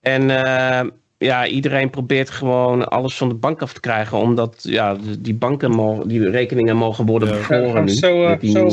En 0.00 0.22
uh, 0.22 0.80
ja, 1.18 1.46
iedereen 1.46 1.90
probeert 1.90 2.30
gewoon 2.30 2.88
alles 2.88 3.16
van 3.16 3.28
de 3.28 3.34
bank 3.34 3.62
af 3.62 3.72
te 3.72 3.80
krijgen. 3.80 4.18
Omdat 4.18 4.56
ja, 4.62 4.96
die 5.18 5.34
banken, 5.34 5.70
mogen, 5.70 6.08
die 6.08 6.30
rekeningen 6.30 6.76
mogen 6.76 7.06
worden 7.06 7.28
ja. 7.28 7.34
bevoren 7.34 7.84
nu. 7.84 7.90
Zo, 7.90 8.22
uh, 8.22 8.28
met 8.28 8.40
die 8.40 8.50
zo 8.50 8.66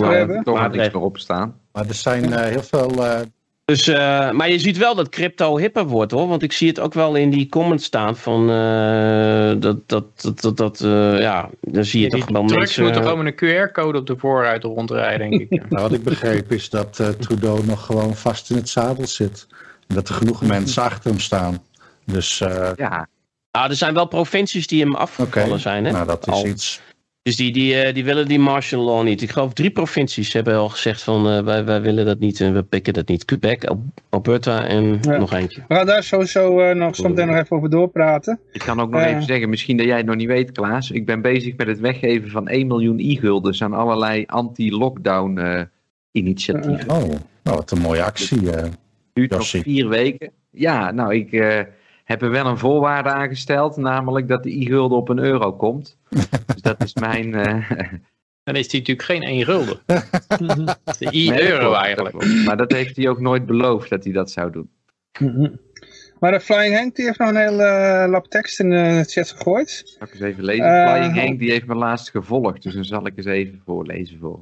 erop 0.75 1.17
staan. 1.17 1.55
Maar 1.71 1.87
er 1.87 1.93
zijn 1.93 2.33
heel 2.33 2.63
veel 2.63 3.03
Dus, 3.69 3.87
uh, 3.87 4.31
maar 4.31 4.49
je 4.49 4.59
ziet 4.59 4.77
wel 4.77 4.95
dat 4.95 5.09
crypto 5.09 5.57
hipper 5.57 5.85
wordt 5.87 6.11
hoor. 6.11 6.27
Want 6.27 6.43
ik 6.43 6.51
zie 6.51 6.67
het 6.67 6.79
ook 6.79 6.93
wel 6.93 7.15
in 7.15 7.29
die 7.29 7.49
comments 7.49 7.85
staan 7.85 8.17
van 8.17 8.49
uh, 8.49 9.61
dat, 9.61 9.89
dat, 9.89 10.21
dat, 10.21 10.41
dat, 10.41 10.57
dat 10.57 10.81
uh, 10.81 11.19
ja, 11.19 11.49
dan 11.61 11.85
zie 11.85 12.01
je 12.01 12.09
ja, 12.09 12.17
toch 12.17 12.29
wel 12.29 12.45
trucks 12.45 12.59
mensen... 12.59 12.83
moeten 12.83 13.01
gewoon 13.01 13.23
met 13.23 13.41
een 13.41 13.67
QR-code 13.69 13.97
op 13.97 14.07
de 14.07 14.17
voorruit 14.17 14.63
rondrijden, 14.63 15.29
denk 15.29 15.41
ik. 15.41 15.49
nou, 15.69 15.81
wat 15.81 15.93
ik 15.93 16.03
begreep 16.03 16.51
is 16.51 16.69
dat 16.69 17.03
Trudeau 17.19 17.65
nog 17.65 17.85
gewoon 17.85 18.15
vast 18.15 18.49
in 18.49 18.55
het 18.55 18.69
zadel 18.69 19.07
zit. 19.07 19.47
En 19.87 19.95
dat 19.95 20.09
er 20.09 20.15
genoeg 20.15 20.41
mensen 20.41 20.83
achter 20.83 21.09
hem 21.09 21.19
staan. 21.19 21.63
Dus 22.05 22.37
ja. 22.75 23.07
Nou, 23.51 23.69
er 23.69 23.75
zijn 23.75 23.93
wel 23.93 24.05
provincies 24.05 24.67
die 24.67 24.81
hem 24.81 24.95
afgevallen 24.95 25.47
okay. 25.47 25.59
zijn. 25.59 25.85
Hè? 25.85 25.91
Nou, 25.91 26.05
dat 26.05 26.27
is 26.27 26.33
Al. 26.33 26.45
iets. 26.45 26.81
Dus 27.21 27.35
die, 27.35 27.51
die, 27.51 27.85
uh, 27.85 27.93
die 27.93 28.03
willen 28.03 28.27
die 28.27 28.39
martial 28.39 28.83
law 28.83 29.03
niet. 29.03 29.21
Ik 29.21 29.29
geloof 29.29 29.53
drie 29.53 29.71
provincies 29.71 30.33
hebben 30.33 30.55
al 30.55 30.69
gezegd 30.69 31.01
van 31.03 31.27
uh, 31.27 31.43
wij, 31.43 31.65
wij 31.65 31.81
willen 31.81 32.05
dat 32.05 32.19
niet 32.19 32.41
en 32.41 32.53
we 32.53 32.63
pikken 32.63 32.93
dat 32.93 33.07
niet. 33.07 33.25
Quebec, 33.25 33.75
Alberta 34.09 34.65
en 34.65 34.97
ja. 35.01 35.17
nog 35.17 35.33
eentje. 35.33 35.63
We 35.67 35.75
gaan 35.75 35.85
daar 35.85 36.03
sowieso 36.03 36.61
uh, 36.61 36.75
nog 36.75 36.95
zometeen 36.95 37.27
nog 37.27 37.35
even 37.35 37.57
over 37.57 37.69
doorpraten. 37.69 38.39
Ik 38.51 38.61
kan 38.61 38.79
ook 38.79 38.89
nog 38.89 39.01
even 39.01 39.23
zeggen, 39.23 39.49
misschien 39.49 39.77
dat 39.77 39.85
jij 39.85 39.97
het 39.97 40.05
nog 40.05 40.15
niet 40.15 40.27
weet 40.27 40.51
Klaas. 40.51 40.91
Ik 40.91 41.05
ben 41.05 41.21
bezig 41.21 41.55
met 41.55 41.67
het 41.67 41.79
weggeven 41.79 42.29
van 42.29 42.47
1 42.47 42.67
miljoen 42.67 42.99
e-guldens 42.99 43.63
aan 43.63 43.73
allerlei 43.73 44.23
anti-lockdown 44.25 45.67
initiatieven. 46.11 46.89
oh, 46.89 46.97
nou, 47.43 47.57
wat 47.57 47.71
een 47.71 47.81
mooie 47.81 48.03
actie. 48.03 48.39
Duurt 49.13 49.31
nog 49.31 49.47
vier 49.47 49.89
weken. 49.89 50.31
Ja, 50.51 50.91
nou 50.91 51.15
ik 51.15 51.31
heb 52.09 52.21
er 52.21 52.29
wel 52.29 52.45
een 52.45 52.57
voorwaarde 52.57 53.09
aangesteld, 53.09 53.77
namelijk 53.77 54.27
dat 54.27 54.43
de 54.43 54.59
e-gulden 54.61 54.97
op 54.97 55.09
een 55.09 55.19
euro 55.19 55.53
komt. 55.53 55.97
dus 56.53 56.61
dat 56.61 56.83
is 56.83 56.93
mijn... 56.93 57.27
Uh... 57.27 57.71
Dan 58.43 58.55
is 58.55 58.67
die 58.67 58.79
natuurlijk 58.79 59.07
geen 59.07 59.23
1 59.23 59.45
gulden. 59.45 59.79
de 60.99 61.07
e-euro 61.11 61.71
nee, 61.71 61.79
eigenlijk. 61.79 62.45
Maar 62.45 62.57
dat 62.57 62.71
heeft 62.71 62.95
hij 62.95 63.09
ook 63.09 63.19
nooit 63.19 63.45
beloofd 63.45 63.89
dat 63.89 64.03
hij 64.03 64.13
dat 64.13 64.31
zou 64.31 64.51
doen. 64.51 64.69
Maar 66.19 66.31
de 66.31 66.39
Flying 66.39 66.75
Hank 66.75 66.95
die 66.95 67.05
heeft 67.05 67.19
nog 67.19 67.29
een 67.29 67.35
hele 67.35 68.03
uh, 68.03 68.11
lap 68.11 68.27
tekst 68.27 68.59
in 68.59 68.69
de 68.69 69.03
chat 69.07 69.31
gegooid. 69.31 69.83
Zal 69.85 70.07
ik 70.07 70.13
eens 70.13 70.21
even 70.21 70.43
lezen? 70.43 70.65
Uh, 70.65 70.93
Flying 70.93 71.19
Hank 71.19 71.39
die 71.39 71.51
heeft 71.51 71.65
me 71.65 71.75
laatst 71.75 72.09
gevolgd, 72.09 72.63
dus 72.63 72.73
dan 72.73 72.85
zal 72.85 73.05
ik 73.05 73.17
eens 73.17 73.25
even 73.25 73.61
voorlezen 73.65 74.19
voor. 74.19 74.41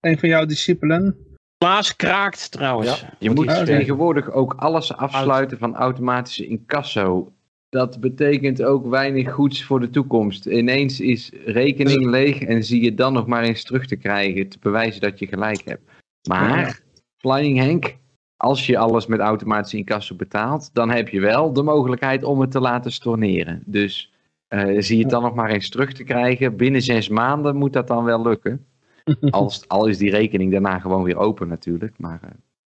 een 0.00 0.18
van 0.18 0.28
jouw 0.28 0.44
discipelen. 0.44 1.25
Klaas 1.58 1.96
kraakt 1.96 2.50
trouwens. 2.50 3.00
Ja, 3.00 3.14
je 3.18 3.30
moet 3.30 3.66
tegenwoordig 3.66 4.30
ook 4.30 4.54
alles 4.54 4.96
afsluiten 4.96 5.58
van 5.58 5.74
automatische 5.74 6.46
incasso. 6.46 7.32
Dat 7.68 8.00
betekent 8.00 8.62
ook 8.62 8.86
weinig 8.86 9.32
goeds 9.32 9.64
voor 9.64 9.80
de 9.80 9.90
toekomst. 9.90 10.46
Ineens 10.46 11.00
is 11.00 11.32
rekening 11.44 12.06
leeg 12.06 12.42
en 12.42 12.64
zie 12.64 12.82
je 12.82 12.94
dan 12.94 13.12
nog 13.12 13.26
maar 13.26 13.42
eens 13.42 13.64
terug 13.64 13.86
te 13.86 13.96
krijgen. 13.96 14.48
Te 14.48 14.58
bewijzen 14.60 15.00
dat 15.00 15.18
je 15.18 15.26
gelijk 15.26 15.62
hebt. 15.64 15.90
Maar, 16.28 16.80
Flying 17.16 17.58
Hank, 17.58 17.96
als 18.36 18.66
je 18.66 18.78
alles 18.78 19.06
met 19.06 19.20
automatische 19.20 19.76
incasso 19.76 20.14
betaalt, 20.14 20.70
dan 20.72 20.90
heb 20.90 21.08
je 21.08 21.20
wel 21.20 21.52
de 21.52 21.62
mogelijkheid 21.62 22.24
om 22.24 22.40
het 22.40 22.50
te 22.50 22.60
laten 22.60 22.92
storneren. 22.92 23.62
Dus 23.66 24.12
uh, 24.48 24.80
zie 24.80 24.96
je 24.96 25.02
het 25.02 25.12
dan 25.12 25.22
nog 25.22 25.34
maar 25.34 25.50
eens 25.50 25.68
terug 25.68 25.92
te 25.92 26.04
krijgen. 26.04 26.56
Binnen 26.56 26.82
zes 26.82 27.08
maanden 27.08 27.56
moet 27.56 27.72
dat 27.72 27.86
dan 27.86 28.04
wel 28.04 28.22
lukken. 28.22 28.66
Al, 29.30 29.52
al 29.66 29.86
is 29.86 29.98
die 29.98 30.10
rekening 30.10 30.52
daarna 30.52 30.78
gewoon 30.78 31.02
weer 31.02 31.16
open 31.16 31.48
natuurlijk. 31.48 31.94
Maar, 31.96 32.20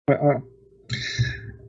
uh... 0.06 0.36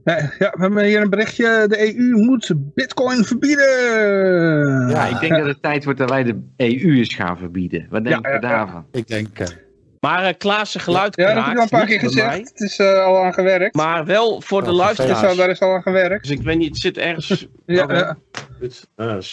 ja, 0.04 0.32
ja, 0.38 0.50
we 0.50 0.60
hebben 0.60 0.84
hier 0.84 1.00
een 1.00 1.10
berichtje. 1.10 1.64
De 1.68 1.96
EU 1.96 2.16
moet 2.16 2.52
bitcoin 2.56 3.24
verbieden. 3.24 4.88
Ja, 4.88 5.06
ik 5.06 5.20
denk 5.20 5.32
ja. 5.32 5.38
dat 5.38 5.46
het 5.46 5.62
tijd 5.62 5.84
wordt 5.84 5.98
dat 5.98 6.10
wij 6.10 6.24
de 6.24 6.42
EU 6.56 6.96
eens 6.96 7.14
gaan 7.14 7.38
verbieden. 7.38 7.86
Wat 7.90 8.04
denk 8.04 8.26
je 8.26 8.32
ja, 8.32 8.38
daarvan? 8.38 8.86
Ik 8.92 9.06
denk... 9.06 9.38
Uh... 9.38 9.46
Maar 10.00 10.28
uh, 10.28 10.34
Klaas' 10.38 10.74
geluid 10.74 11.16
Ja, 11.16 11.34
dat 11.34 11.44
heb 11.44 11.52
ik 11.52 11.56
al 11.56 11.62
een 11.62 11.68
paar 11.68 11.86
keer 11.86 11.98
gezegd. 11.98 12.38
Het 12.38 12.60
is 12.60 12.78
uh, 12.78 13.04
al 13.04 13.24
aan 13.24 13.34
gewerkt. 13.34 13.74
Maar 13.74 14.04
wel 14.04 14.40
voor 14.40 14.64
de 14.64 14.72
luisteraars. 14.72 15.20
Dus, 15.20 15.36
daar 15.36 15.50
is 15.50 15.60
al 15.60 15.74
aan 15.74 15.82
gewerkt. 15.82 16.22
Dus 16.22 16.30
ik 16.30 16.42
weet 16.42 16.58
niet, 16.58 16.68
het 16.68 16.78
zit 16.78 16.98
ergens... 16.98 17.48
ja, 17.66 17.82
okay. 17.82 18.14
Oké, 19.08 19.28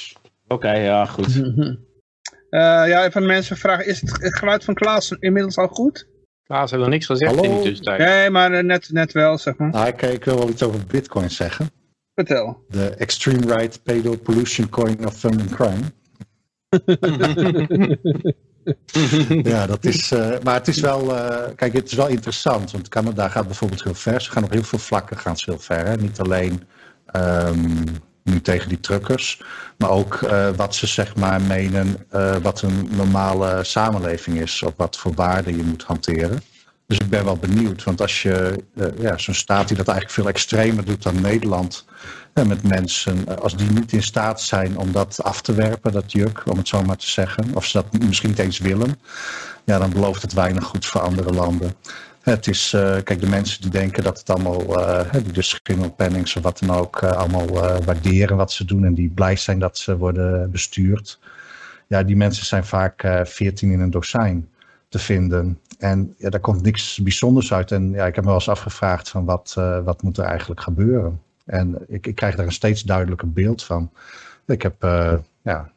okay, 0.48 0.84
ja, 0.84 1.06
goed. 1.06 1.41
Uh, 2.54 2.60
ja, 2.88 3.06
even 3.06 3.26
mensen 3.26 3.58
vragen, 3.58 3.86
is 3.86 4.02
het 4.02 4.38
geluid 4.38 4.63
van 4.63 4.74
Klaas 4.74 5.12
inmiddels 5.12 5.58
al 5.58 5.68
goed? 5.68 6.08
Klaas 6.44 6.72
heeft 6.72 6.84
nog 6.84 6.92
niks 6.92 7.06
gezegd 7.06 7.36
Hallo? 7.36 7.44
in 7.44 7.52
die 7.56 7.62
tussentijd. 7.62 8.00
Nee, 8.00 8.30
maar 8.30 8.52
uh, 8.52 8.60
net, 8.63 8.89
net 8.92 9.12
wel, 9.12 9.38
zeg 9.38 9.58
maar. 9.58 9.72
Ah, 9.72 9.88
ik, 9.88 10.02
ik 10.02 10.26
wil 10.26 10.38
wel 10.38 10.50
iets 10.50 10.63
over 10.63 10.80
bitcoin 10.88 11.30
zeggen. 11.30 11.72
Vertel. 12.16 12.66
De 12.70 12.89
extreme 12.89 13.56
right 13.56 13.84
pedo 13.84 14.16
pollution 14.16 14.70
coin 14.70 15.06
of 15.06 15.16
fun 15.16 15.39
and 15.39 15.50
crime. 15.50 15.82
ja, 19.52 19.68
dat 19.68 19.86
is, 19.86 20.12
uh, 20.12 20.36
maar 20.44 20.56
het 20.56 20.68
is 20.68 20.80
wel, 20.80 21.06
kijk, 21.56 21.74
het 21.74 21.86
is 21.92 21.94
wel 21.94 22.08
interessant, 22.08 22.72
want 22.72 22.88
Canada 22.88 23.28
gaat 23.28 23.46
bijvoorbeeld 23.46 23.84
heel 23.84 23.94
ver. 23.94 24.22
Ze 24.22 24.32
gaan 24.32 24.44
op 24.44 24.52
heel 24.52 24.63
veel 24.63 24.80
vlakken 24.80 25.18
gaan 25.18 25.38
ze 25.38 25.50
heel 25.50 25.60
ver, 25.60 25.86
hè? 25.86 25.96
niet 25.96 26.20
alleen... 26.20 26.63
Um, 27.16 27.84
nu 27.86 28.12
tegen 28.42 28.70
die 28.70 28.80
truckers. 28.80 29.42
Maar 29.78 29.90
ook 29.90 30.22
uh, 30.22 30.50
wat 30.56 30.76
ze 30.76 30.88
zeg 30.88 31.16
maar 31.16 31.42
menen 31.42 32.06
uh, 32.14 32.36
wat 32.36 32.62
een 32.62 32.90
normale 32.92 33.64
samenleving 33.64 34.40
is. 34.40 34.64
Of 34.64 34.74
wat 34.76 34.98
voor 34.98 35.14
waarden 35.14 35.58
je 35.58 35.64
moet 35.64 35.84
hanteren. 35.84 36.42
Dus 36.88 36.98
ik 36.98 37.10
ben 37.10 37.26
wel 37.26 37.38
benieuwd. 37.38 37.84
Want 37.84 38.02
als 38.02 38.22
je 38.22 38.64
uh, 38.76 38.86
ja, 39.00 39.18
zo'n 39.18 39.34
staat 39.34 39.68
die 39.68 39.78
dat 39.78 39.88
eigenlijk 39.88 40.20
veel 40.20 40.28
extremer 40.28 40.86
doet 40.86 41.04
dan 41.04 41.22
Nederland. 41.22 41.86
met 42.34 42.64
mensen, 42.64 43.40
als 43.42 43.56
die 43.56 43.72
niet 43.72 43.94
in 43.94 44.04
staat 44.04 44.42
zijn 44.42 44.78
om 44.78 44.92
dat 44.92 45.24
af 45.24 45.42
te 45.42 45.54
werpen, 45.54 45.92
dat 45.92 46.12
juk, 46.12 46.44
om 46.46 46.58
het 46.58 46.68
zo 46.68 46.82
maar 46.84 46.98
te 46.98 47.10
zeggen. 47.10 47.46
Of 47.54 47.66
ze 47.66 47.82
dat 47.82 48.04
misschien 48.04 48.30
niet 48.30 48.40
eens 48.40 48.60
willen. 48.60 49.00
Ja, 49.66 49.80
dan 49.80 49.90
belooft 49.90 50.22
het 50.22 50.34
weinig 50.34 50.64
goed 50.64 50.86
voor 50.86 51.02
andere 51.02 51.32
landen. 51.32 51.76
Het 52.24 52.48
is, 52.48 52.74
uh, 52.74 52.82
kijk, 53.04 53.20
de 53.20 53.30
mensen 53.30 53.62
die 53.62 53.72
denken 53.72 54.04
dat 54.04 54.20
het 54.20 54.30
allemaal, 54.30 54.80
uh, 54.80 55.12
die 55.12 55.32
dus 55.32 55.62
Criminal 55.62 55.92
Pennings 55.92 56.36
of 56.36 56.44
wat 56.44 56.60
dan 56.60 56.76
ook, 56.76 57.02
uh, 57.02 57.12
allemaal 57.12 57.48
waarderen 57.86 58.38
wat 58.38 58.52
ze 58.52 58.66
doen 58.66 58.86
en 58.86 58.94
die 58.94 59.10
blij 59.10 59.36
zijn 59.36 59.60
dat 59.60 59.78
ze 59.78 59.98
worden 59.98 60.52
bestuurd. 60.52 61.20
Ja, 61.88 62.04
die 62.04 62.16
mensen 62.16 62.46
zijn 62.46 62.66
vaak 62.66 63.08
veertien 63.24 63.72
in 63.72 63.80
een 63.80 63.90
dozijn 63.90 64.50
te 64.90 65.00
vinden. 65.00 65.60
En 65.78 66.16
ja, 66.18 66.30
daar 66.30 66.40
komt 66.40 66.62
niks 66.62 67.00
bijzonders 67.00 67.54
uit. 67.54 67.72
En 67.72 67.92
ja, 67.92 68.06
ik 68.06 68.16
heb 68.16 68.24
me 68.24 68.30
wel 68.30 68.40
eens 68.40 68.50
afgevraagd 68.50 69.10
van 69.10 69.26
wat, 69.26 69.54
wat 69.84 70.02
moet 70.02 70.18
er 70.18 70.26
eigenlijk 70.26 70.62
gebeuren. 70.62 71.22
En 71.46 71.78
ik, 71.88 72.08
ik 72.08 72.16
krijg 72.16 72.36
daar 72.36 72.46
een 72.46 72.52
steeds 72.52 72.84
duidelijker 72.84 73.32
beeld 73.32 73.64
van. 73.64 73.92
Ik 74.46 74.62
heb, 74.62 74.76
ja, 75.42 75.72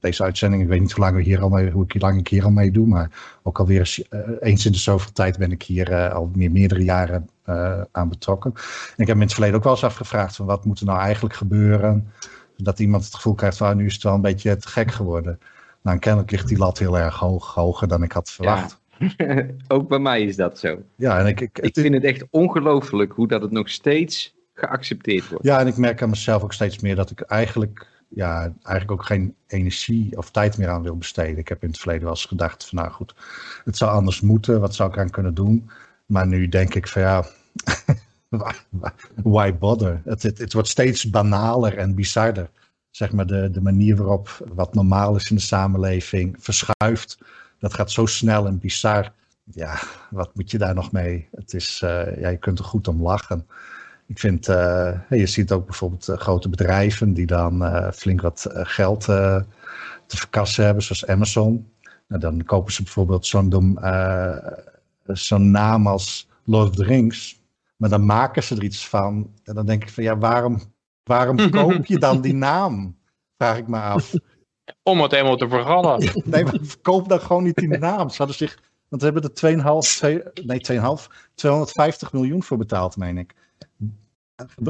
deze 0.00 0.22
uitzending. 0.22 0.62
Ik 0.62 0.68
weet 0.68 0.80
niet 0.80 0.92
hoe 0.92 1.04
lang, 1.04 1.16
we 1.16 1.22
hier 1.22 1.40
al 1.40 1.48
mee, 1.48 1.70
hoe 1.70 1.84
ik, 1.84 2.00
lang 2.00 2.18
ik 2.18 2.28
hier 2.28 2.44
al 2.44 2.50
mee 2.50 2.70
doe. 2.70 2.86
Maar 2.86 3.38
ook 3.42 3.58
alweer 3.58 3.78
eens, 3.78 4.02
uh, 4.10 4.20
eens 4.40 4.66
in 4.66 4.72
de 4.72 4.78
zoveel 4.78 5.12
tijd 5.12 5.38
ben 5.38 5.52
ik 5.52 5.62
hier 5.62 5.90
uh, 5.90 6.12
al 6.12 6.30
meer, 6.34 6.50
meerdere 6.50 6.84
jaren 6.84 7.28
uh, 7.46 7.80
aan 7.92 8.08
betrokken. 8.08 8.52
En 8.54 8.96
ik 8.96 9.06
heb 9.06 9.06
me 9.06 9.12
in 9.12 9.20
het 9.20 9.32
verleden 9.32 9.56
ook 9.56 9.64
wel 9.64 9.72
eens 9.72 9.84
afgevraagd 9.84 10.36
van 10.36 10.46
wat 10.46 10.64
moet 10.64 10.80
er 10.80 10.86
nou 10.86 10.98
eigenlijk 10.98 11.34
gebeuren. 11.34 12.12
Dat 12.56 12.78
iemand 12.78 13.04
het 13.04 13.14
gevoel 13.14 13.34
krijgt 13.34 13.56
van 13.56 13.76
nu 13.76 13.86
is 13.86 13.94
het 13.94 14.02
wel 14.02 14.14
een 14.14 14.20
beetje 14.20 14.56
te 14.56 14.68
gek 14.68 14.90
geworden. 14.90 15.38
Nou, 15.82 15.98
kennelijk 15.98 16.30
ligt 16.30 16.48
die 16.48 16.58
lat 16.58 16.78
heel 16.78 16.98
erg 16.98 17.18
hoog, 17.18 17.54
hoger 17.54 17.88
dan 17.88 18.02
ik 18.02 18.12
had 18.12 18.30
verwacht. 18.30 18.80
Ja. 18.98 19.46
ook 19.68 19.88
bij 19.88 19.98
mij 19.98 20.22
is 20.22 20.36
dat 20.36 20.58
zo. 20.58 20.82
Ja, 20.96 21.18
en 21.18 21.26
ik, 21.26 21.40
ik, 21.40 21.58
ik 21.58 21.74
vind 21.74 21.94
het 21.94 22.04
echt 22.04 22.24
ongelooflijk 22.30 23.12
hoe 23.12 23.28
dat 23.28 23.42
het 23.42 23.50
nog 23.50 23.68
steeds 23.68 24.36
geaccepteerd 24.54 25.28
wordt. 25.28 25.44
Ja, 25.44 25.60
en 25.60 25.66
ik 25.66 25.76
merk 25.76 26.02
aan 26.02 26.10
mezelf 26.10 26.42
ook 26.42 26.52
steeds 26.52 26.78
meer 26.78 26.96
dat 26.96 27.10
ik 27.10 27.20
eigenlijk 27.20 27.86
ja, 28.08 28.40
eigenlijk 28.40 28.90
ook 28.90 29.04
geen 29.04 29.34
energie 29.46 30.16
of 30.16 30.30
tijd 30.30 30.58
meer 30.58 30.68
aan 30.68 30.82
wil 30.82 30.96
besteden. 30.96 31.38
Ik 31.38 31.48
heb 31.48 31.62
in 31.62 31.68
het 31.68 31.78
verleden 31.78 32.02
wel 32.02 32.12
eens 32.12 32.24
gedacht 32.24 32.66
van 32.66 32.78
nou 32.78 32.90
goed, 32.90 33.14
het 33.64 33.76
zou 33.76 33.90
anders 33.90 34.20
moeten, 34.20 34.60
wat 34.60 34.74
zou 34.74 34.90
ik 34.90 34.98
aan 34.98 35.10
kunnen 35.10 35.34
doen? 35.34 35.70
Maar 36.06 36.26
nu 36.26 36.48
denk 36.48 36.74
ik 36.74 36.88
van 36.88 37.02
ja, 37.02 37.24
why 39.22 39.54
bother? 39.54 40.00
Het, 40.04 40.22
het, 40.22 40.52
wordt 40.52 40.68
steeds 40.68 41.10
banaler 41.10 41.78
en 41.78 41.94
bizarder. 41.94 42.50
Zeg 42.90 43.12
maar 43.12 43.26
de, 43.26 43.50
de 43.50 43.60
manier 43.60 43.96
waarop 43.96 44.48
wat 44.54 44.74
normaal 44.74 45.16
is 45.16 45.30
in 45.30 45.36
de 45.36 45.42
samenleving 45.42 46.36
verschuift. 46.38 47.18
Dat 47.58 47.74
gaat 47.74 47.90
zo 47.90 48.06
snel 48.06 48.46
en 48.46 48.58
bizar. 48.58 49.12
Ja, 49.44 49.78
wat 50.10 50.34
moet 50.34 50.50
je 50.50 50.58
daar 50.58 50.74
nog 50.74 50.92
mee? 50.92 51.28
Het 51.32 51.54
is, 51.54 51.80
uh, 51.84 52.20
ja, 52.20 52.28
je 52.28 52.36
kunt 52.36 52.58
er 52.58 52.64
goed 52.64 52.88
om 52.88 53.02
lachen. 53.02 53.46
Ik 54.08 54.18
vind, 54.18 54.48
uh, 54.48 55.00
je 55.08 55.26
ziet 55.26 55.52
ook 55.52 55.66
bijvoorbeeld 55.66 56.08
uh, 56.08 56.16
grote 56.16 56.48
bedrijven 56.48 57.14
die 57.14 57.26
dan 57.26 57.62
uh, 57.62 57.90
flink 57.90 58.20
wat 58.20 58.46
geld 58.52 59.00
te 59.00 59.44
verkassen 60.06 60.64
hebben, 60.64 60.82
zoals 60.82 61.06
Amazon. 61.06 61.72
Nou, 62.06 62.20
dan 62.20 62.44
kopen 62.44 62.72
ze 62.72 62.82
bijvoorbeeld 62.82 63.26
zo'n 65.04 65.50
naam 65.50 65.86
als 65.86 66.28
Lord 66.44 66.68
of 66.68 66.74
the 66.74 66.84
Rings. 66.84 67.38
Maar 67.76 67.88
dan 67.88 68.06
maken 68.06 68.42
ze 68.42 68.56
er 68.56 68.62
iets 68.62 68.88
van. 68.88 69.32
En 69.44 69.54
dan 69.54 69.66
denk 69.66 69.82
ik 69.82 69.90
van, 69.90 70.04
ja, 70.04 70.18
waarom, 70.18 70.60
waarom 71.02 71.50
koop 71.50 71.86
je 71.86 71.98
dan 71.98 72.20
die 72.20 72.34
naam? 72.34 72.96
Vraag 73.36 73.58
ik 73.58 73.68
me 73.68 73.80
af. 73.80 74.12
Om 74.82 75.00
het 75.00 75.10
helemaal 75.10 75.36
te 75.36 75.48
vergallen. 75.48 76.00
nee, 76.24 76.44
maar 76.44 76.58
koop 76.82 77.08
dan 77.08 77.20
gewoon 77.20 77.42
niet 77.42 77.56
die 77.56 77.78
naam. 77.78 78.08
Ze 78.08 78.16
hadden 78.16 78.36
zich, 78.36 78.58
want 78.88 79.02
we 79.02 79.10
hebben 79.10 79.30
er 79.34 79.82
2,5, 79.84 79.96
2, 79.96 80.22
nee 80.44 80.80
2,5, 80.98 81.34
250 81.34 82.12
miljoen 82.12 82.42
voor 82.42 82.56
betaald, 82.56 82.96
meen 82.96 83.18
ik. 83.18 83.34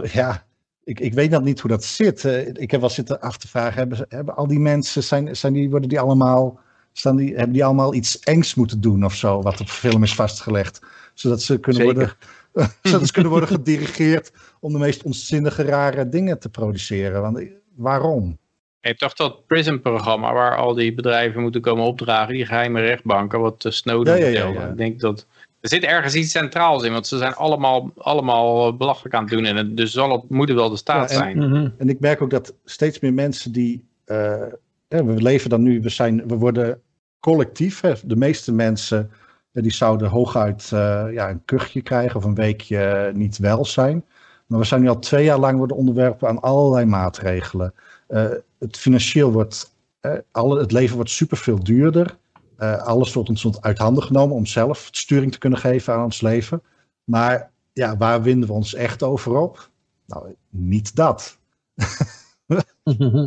Ja, 0.03 0.47
ik, 0.85 1.01
ik 1.01 1.15
weet 1.15 1.31
dan 1.31 1.45
niet 1.45 1.61
hoe 1.61 1.71
dat 1.71 1.85
zit. 1.85 2.25
Uh, 2.25 2.47
ik 2.47 2.71
heb 2.71 2.81
wel 2.81 2.91
zitten 2.91 3.21
af 3.21 3.37
te 3.37 3.49
vragen, 3.49 3.75
hebben, 3.75 4.07
hebben 4.09 4.37
al 4.37 4.47
die 4.47 4.59
mensen, 4.59 5.03
zijn, 5.03 5.37
zijn 5.37 5.53
die, 5.53 5.71
worden 5.71 5.89
die 5.89 6.01
allemaal, 6.01 6.61
staan 6.93 7.17
die, 7.17 7.35
hebben 7.35 7.53
die 7.53 7.65
allemaal 7.65 7.95
iets 7.95 8.19
engs 8.19 8.55
moeten 8.55 8.81
doen 8.81 9.05
of 9.05 9.15
zo, 9.15 9.43
wat 9.43 9.61
op 9.61 9.69
film 9.69 10.03
is 10.03 10.15
vastgelegd? 10.15 10.81
Zodat 11.15 11.43
ze 11.43 11.59
kunnen 11.59 11.83
Zeker. 11.83 11.97
worden 11.97 12.17
Zodat 12.83 13.07
ze 13.07 13.13
kunnen 13.13 13.31
worden 13.31 13.49
gedirigeerd 13.49 14.33
om 14.61 14.73
de 14.73 14.79
meest 14.79 15.03
onzinnige, 15.03 15.63
rare 15.63 16.09
dingen 16.09 16.39
te 16.39 16.49
produceren. 16.49 17.23
Want 17.23 17.43
waarom? 17.75 18.39
Je 18.81 18.89
hebt 18.89 19.01
toch 19.01 19.15
dat 19.15 19.47
PRISM-programma 19.47 20.33
waar 20.33 20.57
al 20.57 20.75
die 20.75 20.95
bedrijven 20.95 21.43
moeten 21.43 21.61
komen 21.61 21.85
opdragen, 21.85 22.35
die 22.35 22.47
geheime 22.47 22.81
rechtbanken, 22.81 23.41
wat 23.41 23.65
uh, 23.65 23.73
Snowden 23.73 24.19
Ja, 24.19 24.27
ja. 24.27 24.69
Ik 24.69 24.77
denk 24.77 25.01
dat 25.01 25.27
er 25.71 25.75
zit 25.81 25.85
ergens 25.85 26.15
iets 26.15 26.31
centraals 26.31 26.83
in, 26.83 26.93
want 26.93 27.07
ze 27.07 27.19
zijn 27.19 27.35
allemaal, 27.35 27.91
allemaal 27.97 28.77
belachelijk 28.77 29.15
aan 29.15 29.23
het 29.23 29.31
doen 29.31 29.45
en 29.45 29.57
het- 29.57 29.77
dus 29.77 29.93
zal 29.93 30.13
het, 30.13 30.31
moet 30.31 30.49
het 30.49 30.57
wel 30.57 30.71
de 30.71 30.77
staat 30.77 31.11
Ja, 31.11 31.17
en- 31.17 31.23
zijn. 31.23 31.51
Mhm. 31.51 31.69
En 31.79 31.89
ik 31.89 32.01
merk 32.01 32.23
ook 32.23 32.31
dat 32.31 32.55
steeds 32.65 33.01
meer 33.01 33.13
mensen 33.15 33.53
die. 33.53 33.87
eh, 34.05 34.43
hè, 34.89 35.05
we 35.05 35.23
leven 35.23 35.51
dan 35.51 35.63
nu, 35.63 35.81
we, 35.81 35.89
zijn, 35.89 36.23
we 36.29 36.37
worden 36.37 36.81
collectief. 37.21 37.81
Hè, 37.81 37.93
de 38.05 38.17
meeste 38.17 38.53
mensen 38.53 39.11
eh, 39.53 39.63
die 39.63 39.73
zouden 39.73 40.09
hooguit 40.09 40.71
eh, 40.73 41.07
ja, 41.13 41.31
een 41.31 41.45
kuchje 41.45 41.83
krijgen 41.83 42.17
of 42.17 42.25
een 42.25 42.35
weekje 42.35 42.79
eh, 42.79 43.15
niet 43.15 43.39
wel 43.39 43.65
zijn. 43.65 44.05
Maar 44.47 44.59
we 44.59 44.65
zijn 44.65 44.81
nu 44.81 44.89
al 44.89 44.99
twee 44.99 45.25
jaar 45.25 45.39
lang 45.39 45.59
worden 45.59 45.77
onderwerpen 45.77 46.29
aan 46.29 46.41
allerlei 46.41 46.85
maatregelen. 46.87 47.75
Eh, 48.07 48.25
het 48.59 48.77
financieel 48.77 49.33
wordt, 49.33 49.75
eh, 50.01 50.13
alle, 50.33 50.61
het 50.61 50.73
leven 50.73 50.95
wordt 50.97 51.11
superveel 51.11 51.63
duurder. 51.65 52.17
Eh, 52.59 52.83
alles 52.83 53.13
wordt 53.13 53.29
ons 53.29 53.61
uit 53.61 53.79
handen 53.79 54.03
genomen 54.03 54.37
om 54.37 54.47
zelf 54.47 54.89
sturing 54.91 55.33
te 55.33 55.39
kunnen 55.39 55.59
geven 55.59 55.95
aan 55.95 56.05
ons 56.05 56.21
leven. 56.21 56.63
Maar 57.05 57.51
ja, 57.73 57.97
waar 57.97 58.23
winden 58.23 58.49
we 58.49 58.55
ons 58.55 58.75
echt 58.75 59.03
over 59.03 59.37
op? 59.37 59.71
Nou, 60.07 60.35
niet 60.51 60.95
dat. 60.97 61.39
Eh, 62.49 62.57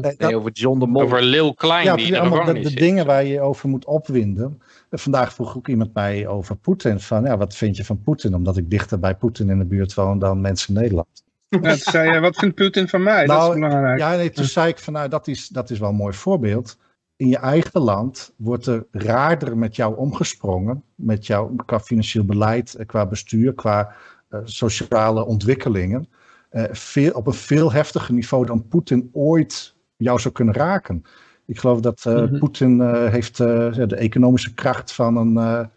dat- 0.02 0.18
Nee, 0.18 0.36
over 0.36 0.52
John 0.52 0.80
de 0.80 0.88
Mol. 0.88 1.02
Over 1.02 1.22
Lil 1.22 1.54
Klein 1.54 1.86
ja, 1.86 1.96
die 1.96 2.06
in 2.06 2.12
de 2.12 2.20
allemaal 2.20 2.46
de, 2.46 2.60
de 2.60 2.74
dingen 2.74 3.06
waar 3.06 3.24
je 3.26 3.42
over 3.42 3.70
moet 3.70 3.86
opwinden. 3.86 4.62
En 4.90 5.00
vandaag 5.00 5.34
vroeg 5.34 5.58
ook 5.58 5.68
iemand 5.68 5.94
mij 5.94 6.28
over 6.28 6.56
Poetin. 6.56 7.00
Van 7.00 7.24
ja, 7.24 7.38
wat 7.38 7.56
vind 7.56 7.78
je 7.78 7.86
van 7.86 8.02
Poetin? 8.02 8.36
Omdat 8.36 8.58
ik 8.58 8.70
dichter 8.70 9.00
bij 9.00 9.16
Poetin 9.16 9.50
in 9.50 9.58
de 9.58 9.66
buurt 9.66 9.94
woon 9.94 10.20
dan 10.20 10.42
mensen 10.42 10.76
in 10.76 10.82
Nederland. 10.82 11.08
Ja, 11.50 11.60
toen 11.60 11.78
zei 11.78 12.12
je, 12.14 12.20
wat 12.20 12.36
vindt 12.36 12.56
Putin 12.56 12.88
van 12.88 13.04
mij? 13.04 13.26
dat 13.26 13.38
Nou, 13.38 13.54
is 13.54 13.60
belangrijk. 13.60 14.00
Ja, 14.00 14.16
nee, 14.16 14.30
toen 14.30 14.46
zei 14.46 14.68
ik 14.68 14.80
van 14.80 14.94
nou, 14.94 15.10
dat 15.10 15.28
is, 15.28 15.48
dat 15.48 15.70
is 15.70 15.80
wel 15.80 15.90
een 15.90 15.96
mooi 15.96 16.14
voorbeeld. 16.14 16.78
In 17.22 17.28
je 17.28 17.38
eigen 17.38 17.82
land 17.82 18.34
wordt 18.38 18.66
er 18.66 18.86
raarder 18.92 19.58
met 19.58 19.76
jou 19.76 19.98
omgesprongen. 19.98 20.84
Met 20.96 21.26
jou 21.26 21.56
qua 21.66 21.80
financieel 21.80 22.26
beleid, 22.26 22.76
eh, 22.76 22.86
qua 22.86 23.06
bestuur, 23.06 23.54
qua 23.54 23.94
eh, 24.30 24.40
sociale 24.44 25.26
ontwikkelingen. 25.26 26.08
eh, 26.50 26.64
veel, 26.72 27.12
op 27.12 27.28
een 27.28 27.34
veel 27.34 27.72
heftiger 27.72 28.14
niveau 28.14 28.46
dan 28.46 28.68
Poetin 28.68 29.10
ooit 29.14 29.76
jou 29.98 30.20
zou 30.20 30.34
kunnen 30.34 30.54
raken. 30.54 31.04
Ik 31.46 31.60
geloof 31.60 31.80
dat 31.80 32.06
Mhm. 32.06 32.38
Poetin 32.38 32.82
heeft 33.08 33.38
de 33.38 33.96
economische 33.96 34.54
kracht 34.54 34.92
van 34.94 35.16
een, 35.16 35.70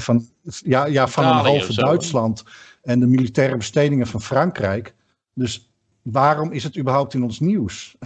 van, 0.00 0.26
ja, 0.44 0.84
ja, 0.86 1.08
van 1.08 1.24
een 1.24 1.30
halve? 1.32 1.74
Duitsland 1.74 2.44
en 2.82 3.00
de 3.00 3.06
militaire 3.06 3.56
bestedingen 3.56 4.06
van 4.06 4.22
Frankrijk. 4.22 4.94
Dus 5.34 5.72
waarom 6.02 6.52
is 6.52 6.64
het 6.64 6.78
überhaupt 6.78 7.14
in 7.14 7.22
ons 7.22 7.40
nieuws? 7.40 7.96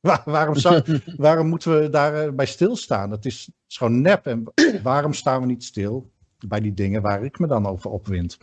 Waar- 0.06 0.22
waarom, 0.24 0.54
zou, 0.56 0.82
waarom 1.16 1.46
moeten 1.48 1.80
we 1.80 1.90
daarbij 1.90 2.34
bij 2.34 2.46
stilstaan? 2.46 3.10
Dat 3.10 3.24
is, 3.24 3.50
is 3.68 3.76
gewoon 3.76 4.00
nep. 4.00 4.26
En 4.26 4.44
waarom 4.82 5.12
staan 5.12 5.40
we 5.40 5.46
niet 5.46 5.64
stil 5.64 6.10
bij 6.46 6.60
die 6.60 6.74
dingen 6.74 7.02
waar 7.02 7.24
ik 7.24 7.38
me 7.38 7.46
dan 7.46 7.66
over 7.66 7.90
opwind? 7.90 8.36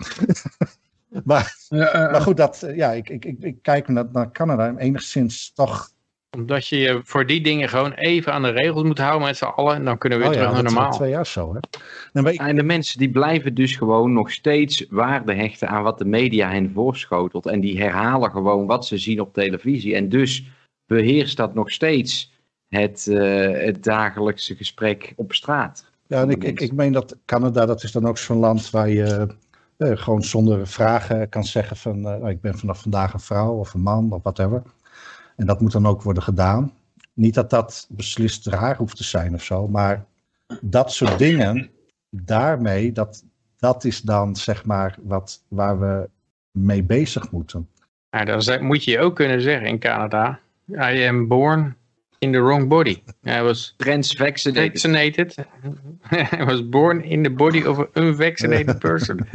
maar, 1.23 1.55
Ja, 1.69 1.85
eh, 1.93 2.11
maar 2.11 2.21
goed, 2.21 2.37
dat, 2.37 2.63
eh, 2.63 2.75
ja, 2.75 2.91
ik, 2.91 3.09
ik, 3.09 3.25
ik, 3.25 3.37
ik 3.39 3.61
kijk 3.61 3.87
naar, 3.87 4.05
naar 4.11 4.31
Canada 4.31 4.67
en 4.67 4.77
enigszins 4.77 5.53
toch. 5.53 5.91
Omdat 6.37 6.67
je 6.67 6.77
je 6.77 7.01
voor 7.03 7.25
die 7.25 7.41
dingen 7.41 7.69
gewoon 7.69 7.91
even 7.93 8.33
aan 8.33 8.41
de 8.41 8.49
regels 8.49 8.83
moet 8.83 8.97
houden 8.97 9.27
met 9.27 9.37
z'n 9.37 9.43
allen. 9.45 9.75
En 9.75 9.85
dan 9.85 9.97
kunnen 9.97 10.19
we 10.19 10.23
weer 10.23 10.33
Oh 10.33 10.39
ja, 10.41 10.47
terug 10.49 10.63
naar 10.63 10.73
normaal. 10.73 10.91
twee 10.97 11.09
jaar 11.09 11.25
zo. 11.27 11.55
Hè? 12.11 12.29
Ik- 12.29 12.39
En 12.39 12.55
de 12.55 12.63
mensen 12.63 12.99
die 12.99 13.09
blijven 13.11 13.53
dus 13.55 13.75
gewoon 13.75 14.13
nog 14.13 14.31
steeds 14.31 14.85
waarde 14.89 15.33
hechten 15.33 15.67
aan 15.69 15.83
wat 15.83 15.97
de 15.97 16.05
media 16.05 16.49
hen 16.49 16.71
voorschotelt. 16.73 17.45
En 17.45 17.59
die 17.59 17.79
herhalen 17.81 18.31
gewoon 18.31 18.65
wat 18.65 18.85
ze 18.85 18.97
zien 18.97 19.19
op 19.19 19.33
televisie. 19.33 19.95
En 19.95 20.09
dus 20.09 20.43
beheerst 20.93 21.37
dat 21.37 21.53
nog 21.53 21.71
steeds 21.71 22.31
het, 22.67 23.07
eh, 23.07 23.65
het 23.65 23.83
dagelijkse 23.83 24.55
gesprek 24.55 25.13
op 25.15 25.33
straat. 25.33 25.91
Ja, 26.07 26.21
en 26.21 26.29
ik, 26.29 26.43
ik, 26.43 26.59
ik 26.59 26.73
meen 26.73 26.91
dat 26.91 27.17
Canada, 27.25 27.65
dat 27.65 27.83
is 27.83 27.91
dan 27.91 28.07
ook 28.07 28.17
zo'n 28.17 28.37
land 28.37 28.69
waar 28.69 28.89
je 28.89 29.27
eh, 29.77 29.97
gewoon 29.97 30.23
zonder 30.23 30.67
vragen 30.67 31.29
kan 31.29 31.43
zeggen 31.43 31.77
van, 31.77 31.95
eh, 31.95 32.03
nou, 32.03 32.29
ik 32.29 32.41
ben 32.41 32.57
vanaf 32.57 32.81
vandaag 32.81 33.13
een 33.13 33.19
vrouw 33.19 33.53
of 33.53 33.73
een 33.73 33.81
man 33.81 34.11
of 34.11 34.21
whatever. 34.21 34.61
En 35.35 35.45
dat 35.45 35.61
moet 35.61 35.71
dan 35.71 35.87
ook 35.87 36.01
worden 36.01 36.23
gedaan. 36.23 36.73
Niet 37.13 37.33
dat 37.33 37.49
dat 37.49 37.87
beslist 37.89 38.47
raar 38.47 38.77
hoeft 38.77 38.97
te 38.97 39.03
zijn 39.03 39.33
of 39.33 39.43
zo, 39.43 39.67
maar 39.67 40.05
dat 40.61 40.91
soort 40.91 41.17
dingen, 41.17 41.69
daarmee, 42.09 42.91
dat, 42.91 43.23
dat 43.57 43.83
is 43.83 44.01
dan 44.01 44.35
zeg 44.35 44.65
maar 44.65 44.97
wat, 45.01 45.43
waar 45.47 45.79
we 45.79 46.09
mee 46.51 46.83
bezig 46.83 47.31
moeten. 47.31 47.69
Nou, 48.09 48.43
dan 48.43 48.65
moet 48.65 48.83
je 48.83 48.91
je 48.91 48.99
ook 48.99 49.15
kunnen 49.15 49.41
zeggen 49.41 49.67
in 49.67 49.79
Canada. 49.79 50.39
I 50.71 51.07
am 51.07 51.27
born 51.27 51.75
in 52.19 52.31
the 52.31 52.41
wrong 52.41 52.67
body. 52.67 53.03
Hij 53.21 53.43
was 53.43 53.73
Transvaccinated. 53.77 54.71
vaccinated. 54.71 55.35
Hij 56.29 56.45
was 56.45 56.69
born 56.69 57.03
in 57.03 57.23
the 57.23 57.29
body 57.29 57.63
of 57.63 57.77
an 57.77 57.87
unvaccinated 57.93 58.79
person. 58.79 59.27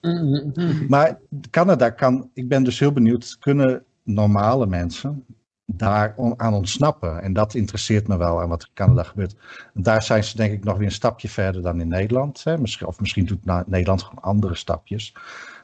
Maar 0.88 1.18
Canada 1.50 1.90
kan, 1.90 2.30
ik 2.34 2.48
ben 2.48 2.62
dus 2.64 2.78
heel 2.78 2.92
benieuwd, 2.92 3.36
kunnen 3.40 3.84
normale 4.02 4.66
mensen 4.66 5.24
daar 5.66 6.12
on- 6.16 6.40
aan 6.40 6.54
ontsnappen? 6.54 7.22
En 7.22 7.32
dat 7.32 7.54
interesseert 7.54 8.08
me 8.08 8.16
wel 8.16 8.40
aan 8.40 8.48
wat 8.48 8.62
er 8.62 8.68
in 8.68 8.74
Canada 8.74 9.02
gebeurt. 9.02 9.36
Daar 9.74 10.02
zijn 10.02 10.24
ze 10.24 10.36
denk 10.36 10.52
ik 10.52 10.64
nog 10.64 10.76
weer 10.76 10.86
een 10.86 10.92
stapje 10.92 11.28
verder 11.28 11.62
dan 11.62 11.80
in 11.80 11.88
Nederland. 11.88 12.44
Hè? 12.44 12.58
Misschien, 12.58 12.86
of 12.86 13.00
misschien 13.00 13.24
doet 13.24 13.66
Nederland 13.66 14.02
gewoon 14.02 14.24
andere 14.24 14.54
stapjes. 14.54 15.14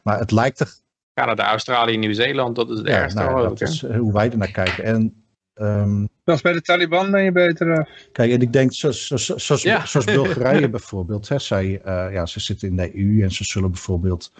Maar 0.02 0.18
het 0.18 0.30
lijkt 0.30 0.60
er, 0.60 0.74
Canada, 1.20 1.50
Australië, 1.50 1.96
Nieuw-Zeeland, 1.96 2.56
dat 2.56 2.70
is 2.70 2.78
het 2.78 2.86
ja, 2.86 2.94
ergste. 2.94 3.22
nou, 3.22 3.48
dat 3.48 3.60
is 3.60 3.84
hoe 3.86 4.12
wij 4.12 4.30
er 4.30 4.36
naar 4.36 4.50
kijken. 4.50 4.84
En 4.84 5.24
ehm, 5.54 6.04
Zelfs 6.24 6.42
bij 6.42 6.52
de 6.52 6.62
Taliban 6.62 7.10
ben 7.10 7.22
je 7.22 7.32
beter 7.32 7.78
af. 7.78 7.88
Kijk, 8.12 8.32
en 8.32 8.40
ik 8.40 8.52
denk, 8.52 8.72
zoals, 8.72 9.06
zoals, 9.06 9.26
zoals, 9.26 9.62
Ja. 9.62 9.86
zoals 9.86 10.06
Bulgarije 10.06 10.68
bijvoorbeeld, 10.68 11.28
hè, 11.28 11.38
zij, 11.38 11.80
eh, 11.84 12.12
ja, 12.12 12.26
ze 12.26 12.40
zitten 12.40 12.68
in 12.68 12.76
de 12.76 12.98
EU 12.98 13.22
en 13.22 13.30
ze 13.30 13.44
zullen 13.44 13.70
bijvoorbeeld 13.70 14.32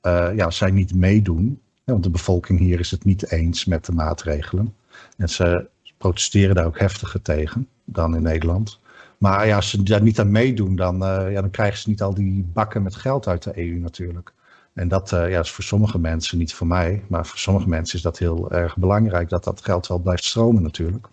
eh, 0.00 0.28
ja, 0.36 0.50
zij 0.50 0.70
niet 0.70 0.94
meedoen. 0.94 1.60
Hè, 1.84 1.92
want 1.92 2.04
de 2.04 2.10
bevolking 2.10 2.58
hier 2.58 2.80
is 2.80 2.90
het 2.90 3.04
niet 3.04 3.30
eens 3.30 3.64
met 3.64 3.84
de 3.86 3.92
maatregelen. 3.92 4.74
En 5.16 5.28
ze 5.28 5.66
protesteren 5.98 6.54
daar 6.54 6.66
ook 6.66 6.78
heftiger 6.78 7.22
tegen 7.22 7.68
dan 7.84 8.16
in 8.16 8.22
Nederland. 8.22 8.80
Maar 9.18 9.46
ja, 9.46 9.56
als 9.56 9.70
ze 9.70 9.82
daar 9.82 10.02
niet 10.02 10.20
aan 10.20 10.30
meedoen, 10.30 10.76
dan, 10.76 11.04
eh, 11.04 11.32
ja, 11.32 11.40
dan 11.40 11.50
krijgen 11.50 11.78
ze 11.78 11.88
niet 11.88 12.02
al 12.02 12.14
die 12.14 12.44
bakken 12.52 12.82
met 12.82 12.94
geld 12.94 13.28
uit 13.28 13.42
de 13.42 13.52
EU 13.58 13.78
natuurlijk. 13.78 14.32
En 14.74 14.88
dat 14.88 15.12
eh, 15.12 15.30
ja, 15.30 15.40
is 15.40 15.50
voor 15.50 15.64
sommige 15.64 15.98
mensen, 15.98 16.38
niet 16.38 16.54
voor 16.54 16.66
mij, 16.66 17.04
maar 17.08 17.26
voor 17.26 17.38
sommige 17.38 17.68
mensen 17.68 17.96
is 17.96 18.02
dat 18.02 18.18
heel 18.18 18.50
erg 18.50 18.76
belangrijk 18.76 19.28
dat 19.28 19.44
dat 19.44 19.64
geld 19.64 19.86
wel 19.86 19.98
blijft 19.98 20.24
stromen 20.24 20.62
natuurlijk. 20.62 21.06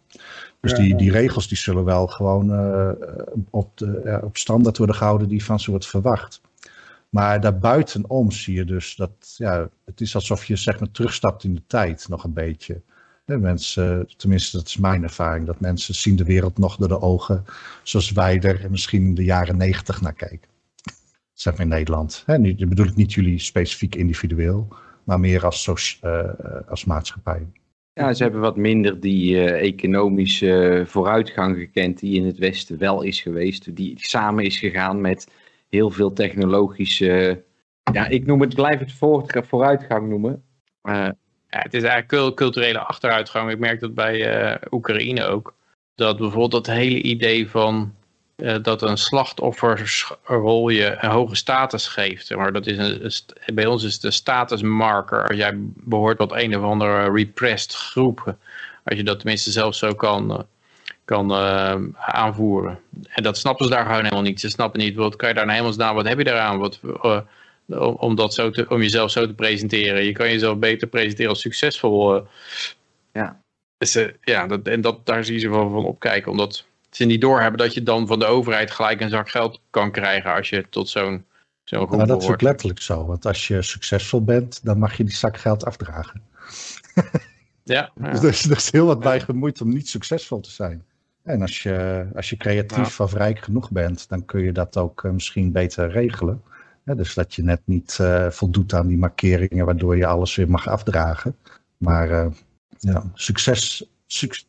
Dus 0.60 0.74
die, 0.74 0.96
die 0.96 1.12
regels 1.12 1.48
die 1.48 1.58
zullen 1.58 1.84
wel 1.84 2.08
gewoon 2.08 2.54
eh, 2.54 2.90
op, 3.50 3.78
de, 3.78 4.20
op 4.24 4.38
standaard 4.38 4.78
worden 4.78 4.96
gehouden 4.96 5.28
die 5.28 5.44
van 5.44 5.60
ze 5.60 5.70
wordt 5.70 5.88
verwacht. 5.88 6.42
Maar 7.10 7.42
daarbuitenom 7.42 8.32
zie 8.32 8.56
je 8.56 8.66
dus 8.66 8.96
dat 8.96 9.12
ja, 9.38 9.70
het 9.86 10.02
is 10.02 10.16
alsof 10.16 10.46
je 10.46 10.56
zeg 10.56 10.80
maar 10.80 10.92
terugstapt 10.92 11.44
in 11.44 11.54
de 11.56 11.64
tijd 11.68 12.06
nog 12.10 12.24
een 12.24 12.34
beetje. 12.34 12.82
Mensen, 13.26 14.08
tenminste 14.18 14.58
dat 14.58 14.68
is 14.68 14.78
mijn 14.78 15.04
ervaring, 15.04 15.46
dat 15.46 15.60
mensen 15.60 15.96
zien 15.96 16.16
de 16.16 16.24
wereld 16.24 16.58
nog 16.58 16.76
door 16.76 16.88
de 16.88 17.02
ogen 17.02 17.46
zoals 17.84 18.12
wij 18.12 18.42
er 18.42 18.68
misschien 18.70 19.06
in 19.06 19.16
de 19.16 19.24
jaren 19.24 19.58
negentig 19.58 20.02
naar 20.02 20.14
keken. 20.14 20.51
Zeg 21.42 21.54
maar 21.54 21.62
in 21.62 21.68
Nederland. 21.68 22.24
Hè, 22.26 22.38
niet, 22.38 22.70
bedoel 22.70 22.86
ik 22.86 22.96
niet 22.96 23.14
jullie 23.14 23.40
specifiek 23.40 23.96
individueel, 23.96 24.68
maar 25.04 25.20
meer 25.20 25.46
als, 25.46 25.64
soci- 25.64 25.98
eh, 26.02 26.30
als 26.70 26.86
maatschappij. 26.86 27.48
Ja, 27.94 28.14
ze 28.14 28.24
hebben 28.24 28.42
wat 28.42 28.58
minder 28.58 29.00
die 29.00 29.38
eh, 29.44 29.68
economische 29.68 30.84
vooruitgang 30.88 31.58
gekend 31.58 32.00
die 32.00 32.16
in 32.16 32.26
het 32.26 32.38
Westen 32.38 32.78
wel 32.78 33.02
is 33.02 33.22
geweest. 33.22 33.76
Die 33.76 33.94
samen 34.00 34.44
is 34.46 34.60
gegaan 34.60 35.02
met 35.02 35.28
heel 35.70 35.90
veel 35.90 36.14
technologische... 36.14 37.44
Ja, 37.94 38.08
ik 38.08 38.26
noem 38.26 38.42
het, 38.42 38.56
blijf 38.56 38.80
het 38.80 38.92
voor, 38.92 39.44
vooruitgang 39.48 40.10
noemen. 40.10 40.44
Eh, 40.82 40.94
Ja, 41.50 41.60
het 41.60 41.74
is 41.74 41.84
eigenlijk 41.84 42.08
cul- 42.08 42.34
culturele 42.34 42.80
achteruitgang. 42.80 43.52
Ik 43.52 43.60
merk 43.60 43.80
dat 43.80 43.94
bij 43.94 44.26
eh, 44.34 44.56
Oekraïne 44.72 45.24
ook. 45.26 45.56
Dat 45.96 46.18
bijvoorbeeld 46.18 46.66
dat 46.66 46.76
hele 46.76 47.02
idee 47.02 47.50
van 47.50 47.76
eh, 47.84 48.01
dat 48.62 48.82
een 48.82 48.98
slachtofferrol 48.98 50.70
je 50.70 50.98
een 51.00 51.10
hoge 51.10 51.36
status 51.36 51.88
geeft. 51.88 52.36
Maar 52.36 52.54
dat 52.54 52.68
is 52.68 52.78
een, 52.78 53.12
bij 53.56 53.66
ons 53.66 53.84
is 53.84 53.94
het 53.94 54.04
een 54.04 54.14
statusmarker. 54.14 55.28
Als 55.28 55.38
jij 55.38 55.54
behoort 55.76 56.18
tot 56.18 56.32
een 56.32 56.58
of 56.58 56.64
andere 56.64 57.12
repressed 57.12 57.74
groep. 57.74 58.36
Als 58.84 58.98
je 58.98 59.04
dat 59.04 59.20
tenminste 59.20 59.52
zelf 59.52 59.76
zo 59.76 59.94
kan, 59.94 60.32
eh, 60.32 60.40
kan 61.06 61.32
eh, 61.32 61.76
aanvoeren. 61.96 62.80
En 63.08 63.24
dat 63.24 63.38
snappen 63.38 63.66
ze 63.66 63.72
daar 63.72 63.86
gewoon 63.86 64.04
helemaal 64.04 64.22
niet. 64.22 64.40
Ze 64.40 64.50
snappen 64.50 64.80
niet, 64.80 64.96
wat 64.96 65.16
kan 65.16 65.30
je 65.30 65.36
daar 65.36 65.46
nou 65.46 65.58
hemelsnaam, 65.58 65.96
wat 65.96 66.08
heb 66.08 66.18
je 66.18 66.24
daaraan? 66.24 66.58
Wat, 66.58 66.80
eh, 67.02 67.22
om, 67.98 68.16
dat 68.16 68.34
zo 68.34 68.50
te, 68.50 68.66
om 68.70 68.82
jezelf 68.82 69.12
zo 69.12 69.26
te 69.26 69.34
presenteren. 69.34 70.04
Je 70.04 70.12
kan 70.12 70.30
jezelf 70.30 70.58
beter 70.58 70.88
presenteren 70.88 71.30
als 71.30 71.42
succesvol. 71.42 72.16
eh. 72.16 72.22
Ja. 73.14 73.42
Dus, 73.78 73.96
eh, 73.96 74.08
ja, 74.22 74.48
dat, 74.48 74.68
en 74.68 74.82
dat, 74.82 75.06
daar 75.06 75.26
zie 75.26 75.34
je 75.34 75.40
ze 75.40 75.50
van, 75.50 75.72
van 75.72 75.86
opkijken. 75.86 76.32
Omdat 76.32 76.66
ze 76.92 77.06
niet 77.06 77.22
doorhebben 77.22 77.60
dat 77.60 77.74
je 77.74 77.84
dan 77.84 78.08
van 78.08 78.20
de 78.20 78.26
overheid 78.26 78.72
gelijk 78.72 79.02
een 79.02 79.10
zak 79.10 79.30
geld 79.30 79.62
kan 79.70 79.92
krijgen 79.92 80.34
als 80.34 80.50
je 80.50 80.70
tot 80.70 80.90
zo'n 80.90 81.26
zo'n 81.64 81.86
groep 81.86 81.98
maar 81.98 82.08
dat 82.08 82.22
is 82.22 82.30
ook 82.30 82.42
letterlijk 82.42 82.82
zo. 82.82 83.06
Want 83.06 83.26
als 83.26 83.48
je 83.48 83.62
succesvol 83.62 84.24
bent, 84.24 84.60
dan 84.64 84.80
mag 84.80 84.98
je 84.98 85.04
die 85.04 85.16
zak 85.16 85.38
geld 85.38 85.66
afdragen. 85.66 86.22
Ja, 87.64 87.92
ja. 88.02 88.12
Dus 88.12 88.22
er 88.24 88.30
is, 88.30 88.46
er 88.46 88.58
is 88.58 88.72
heel 88.72 88.86
wat 88.86 89.00
bij 89.00 89.20
gemoeid 89.20 89.62
om 89.62 89.70
niet 89.74 89.90
succesvol 89.90 90.40
te 90.40 90.52
zijn. 90.52 90.84
En 91.24 91.42
als 91.42 91.64
je, 91.64 92.08
als 92.16 92.30
je 92.30 92.38
creatief 92.38 93.00
of 93.00 93.14
rijk 93.14 93.40
genoeg 93.40 93.72
bent, 93.72 94.10
dan 94.10 94.26
kun 94.26 94.42
je 94.42 94.52
dat 94.52 94.78
ook 94.78 95.04
eh, 95.04 95.12
misschien 95.12 95.52
beter 95.52 95.92
regelen. 95.92 96.42
Dus 96.84 97.14
dat 97.14 97.36
je 97.36 97.44
net 97.44 97.62
niet 97.66 97.98
eh, 98.00 98.30
voldoet 98.30 98.74
aan 98.74 98.88
die 98.88 98.98
markeringen, 98.98 99.66
waardoor 99.66 99.98
je 99.98 100.06
alles 100.06 100.36
weer 100.36 100.50
mag 100.50 100.68
afdragen. 100.68 101.36
Maar 101.78 102.10
eh, 102.10 102.32
ja, 102.80 103.04
succes. 103.14 103.86
suc- 104.08 104.46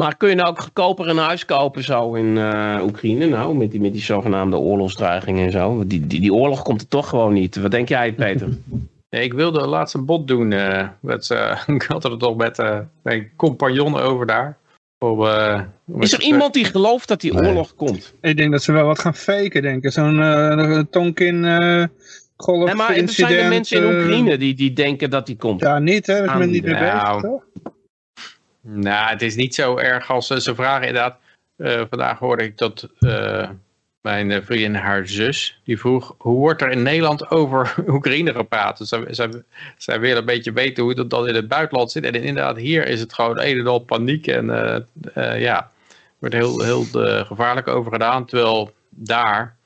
Maar 0.00 0.16
kun 0.16 0.28
je 0.28 0.34
nou 0.34 0.48
ook 0.48 0.60
goedkoper 0.60 1.08
een 1.08 1.16
huis 1.16 1.44
kopen 1.44 1.84
zo 1.84 2.14
in 2.14 2.38
eh, 2.38 2.80
Oekraïne 2.82 3.26
nou? 3.26 3.56
Met 3.56 3.70
die, 3.70 3.80
met 3.80 3.92
die 3.92 4.02
zogenaamde 4.02 4.56
oorlogsdreigingen 4.56 5.44
en 5.44 5.50
zo. 5.52 5.86
Die, 5.86 6.06
die, 6.06 6.20
die 6.20 6.34
oorlog 6.34 6.62
komt 6.62 6.80
er 6.80 6.88
toch 6.88 7.08
gewoon 7.08 7.32
niet. 7.32 7.56
Wat 7.56 7.70
denk 7.70 7.88
jij 7.88 8.12
Peter? 8.12 8.48
Nee, 9.10 9.22
ik 9.22 9.32
wilde 9.32 9.66
laatst 9.66 9.94
een 9.94 10.04
bot 10.04 10.28
doen. 10.28 10.52
eh, 10.52 10.88
met, 11.00 11.30
eh, 11.30 11.60
ik 11.76 11.82
had 11.82 12.02
het 12.02 12.18
toch 12.18 12.36
met 12.36 12.62
mijn 13.02 13.30
compagnon 13.36 13.96
over 13.96 14.26
daar. 14.26 14.56
Om, 14.98 15.26
eh, 15.26 15.60
om 15.86 16.02
Is 16.02 16.12
er 16.12 16.20
iemand 16.20 16.54
die 16.54 16.64
gelooft 16.64 17.08
dat 17.08 17.20
die 17.20 17.34
Nee. 17.34 17.48
oorlog 17.48 17.74
komt? 17.74 18.14
Ik 18.20 18.36
denk 18.36 18.52
dat 18.52 18.62
ze 18.62 18.72
wel 18.72 18.86
wat 18.86 18.98
gaan 18.98 19.14
faken, 19.14 19.62
denk 19.62 19.84
ik. 19.84 19.92
Zo'n 19.92 20.86
Tonkin 20.90 21.44
eh 21.44 21.84
golf 22.40 22.66
Nee, 22.66 22.74
maar 22.74 22.96
er 22.96 23.08
zijn 23.08 23.34
er 23.34 23.48
mensen 23.48 23.82
in 23.82 23.94
Oekraïne 23.94 24.38
die, 24.38 24.54
die 24.54 24.72
denken 24.72 25.10
dat 25.10 25.26
die 25.26 25.36
komt. 25.36 25.60
Ja, 25.60 25.78
niet 25.78 26.06
hè. 26.06 26.14
Daar 26.14 26.24
is 26.24 26.38
men 26.38 26.50
niet 26.50 26.64
mee 26.64 26.78
bezig, 26.78 27.02
nou, 27.02 27.20
toch? 27.22 27.42
Nou, 28.60 29.10
het 29.10 29.22
is 29.22 29.34
niet 29.34 29.54
zo 29.54 29.76
erg 29.76 30.10
als 30.10 30.26
ze, 30.26 30.40
ze 30.40 30.54
vragen 30.54 30.86
inderdaad. 30.86 31.18
eh, 31.56 31.82
vandaag 31.88 32.18
hoorde 32.18 32.42
ik 32.44 32.58
dat 32.58 32.88
eh, 32.98 33.48
mijn 34.00 34.30
eh, 34.30 34.42
vriendin 34.42 34.74
haar 34.74 35.06
zus, 35.08 35.60
die 35.64 35.78
vroeg 35.78 36.14
hoe 36.18 36.38
wordt 36.38 36.62
er 36.62 36.70
in 36.70 36.82
Nederland 36.82 37.30
over 37.30 37.74
Oekraïne 37.88 38.32
gepraat? 38.32 38.78
Dus 38.78 38.88
zij, 38.88 39.04
zij, 39.10 39.28
zij 39.76 40.00
wil 40.00 40.16
een 40.16 40.24
beetje 40.24 40.52
weten 40.52 40.82
hoe 40.82 40.94
dat 40.94 41.10
dan 41.10 41.28
in 41.28 41.34
het 41.34 41.48
buitenland 41.48 41.90
zit. 41.90 42.04
En 42.04 42.14
inderdaad, 42.14 42.56
hier 42.56 42.86
is 42.86 43.00
het 43.00 43.12
gewoon 43.14 43.40
een 43.40 43.58
en 43.58 43.66
al 43.66 43.78
paniek 43.78 44.26
en 44.26 44.50
eh, 44.50 44.80
eh, 45.14 45.40
ja, 45.40 45.70
er 45.88 46.16
wordt 46.18 46.34
heel, 46.34 46.60
heel 46.60 47.04
eh, 47.04 47.26
gevaarlijk 47.26 47.68
over 47.68 47.92
gedaan. 47.92 48.26
Terwijl 48.26 48.70
daar, 48.88 49.56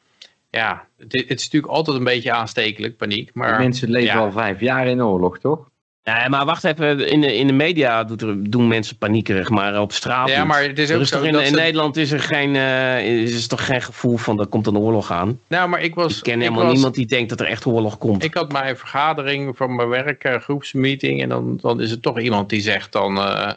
ja, 0.50 0.86
het, 0.98 1.12
het 1.12 1.40
is 1.40 1.44
natuurlijk 1.44 1.72
altijd 1.72 1.96
een 1.96 2.04
beetje 2.04 2.32
aanstekelijk, 2.32 2.96
paniek. 2.96 3.30
Maar 3.34 3.58
Mensen 3.58 3.90
leven 3.90 4.14
ja. 4.14 4.20
al 4.20 4.32
vijf 4.32 4.60
jaar 4.60 4.86
in 4.86 5.02
oorlog, 5.02 5.38
toch? 5.38 5.72
Nee, 6.04 6.28
maar 6.28 6.44
wacht 6.44 6.64
even. 6.64 7.08
In 7.10 7.20
de, 7.20 7.36
in 7.36 7.46
de 7.46 7.52
media 7.52 8.04
doet 8.04 8.22
er, 8.22 8.50
doen 8.50 8.68
mensen 8.68 8.96
paniekerig, 8.96 9.48
maar 9.50 9.80
op 9.80 9.92
straat 9.92 10.28
Ja, 10.28 10.44
maar 10.44 10.62
het 10.62 10.78
is 10.78 10.88
Er 10.90 10.96
ook 10.96 11.02
is 11.02 11.08
zo 11.08 11.22
in, 11.22 11.32
dat 11.32 11.42
in 11.42 11.48
ze- 11.48 11.54
Nederland 11.54 11.96
is 11.96 12.12
er, 12.12 12.20
geen, 12.20 12.56
eh, 12.56 13.22
is 13.22 13.42
er 13.42 13.48
toch 13.48 13.66
geen 13.66 13.82
gevoel 13.82 14.16
van 14.16 14.40
er 14.40 14.46
komt 14.46 14.66
een 14.66 14.76
oorlog 14.78 15.10
aan. 15.12 15.40
Nou, 15.48 15.68
maar 15.68 15.80
ik 15.80 15.94
was. 15.94 16.16
Ik 16.16 16.22
ken 16.22 16.34
ik 16.34 16.40
helemaal 16.40 16.64
was- 16.64 16.72
niemand 16.72 16.94
die 16.94 17.06
denkt 17.06 17.28
dat 17.28 17.40
er 17.40 17.46
echt 17.46 17.66
oorlog 17.66 17.98
komt. 17.98 18.24
Ik 18.24 18.34
had 18.34 18.52
mijn 18.52 18.76
vergadering 18.76 19.56
van 19.56 19.74
mijn 19.76 19.88
werk, 19.88 20.24
eh, 20.24 20.40
groepsmeeting. 20.40 21.22
En 21.22 21.28
dan, 21.28 21.58
dan 21.60 21.80
is 21.80 21.90
er 21.90 22.00
toch 22.00 22.20
iemand 22.20 22.48
die 22.48 22.60
zegt 22.60 22.92
dan... 22.92 23.18
eh, 23.18 23.50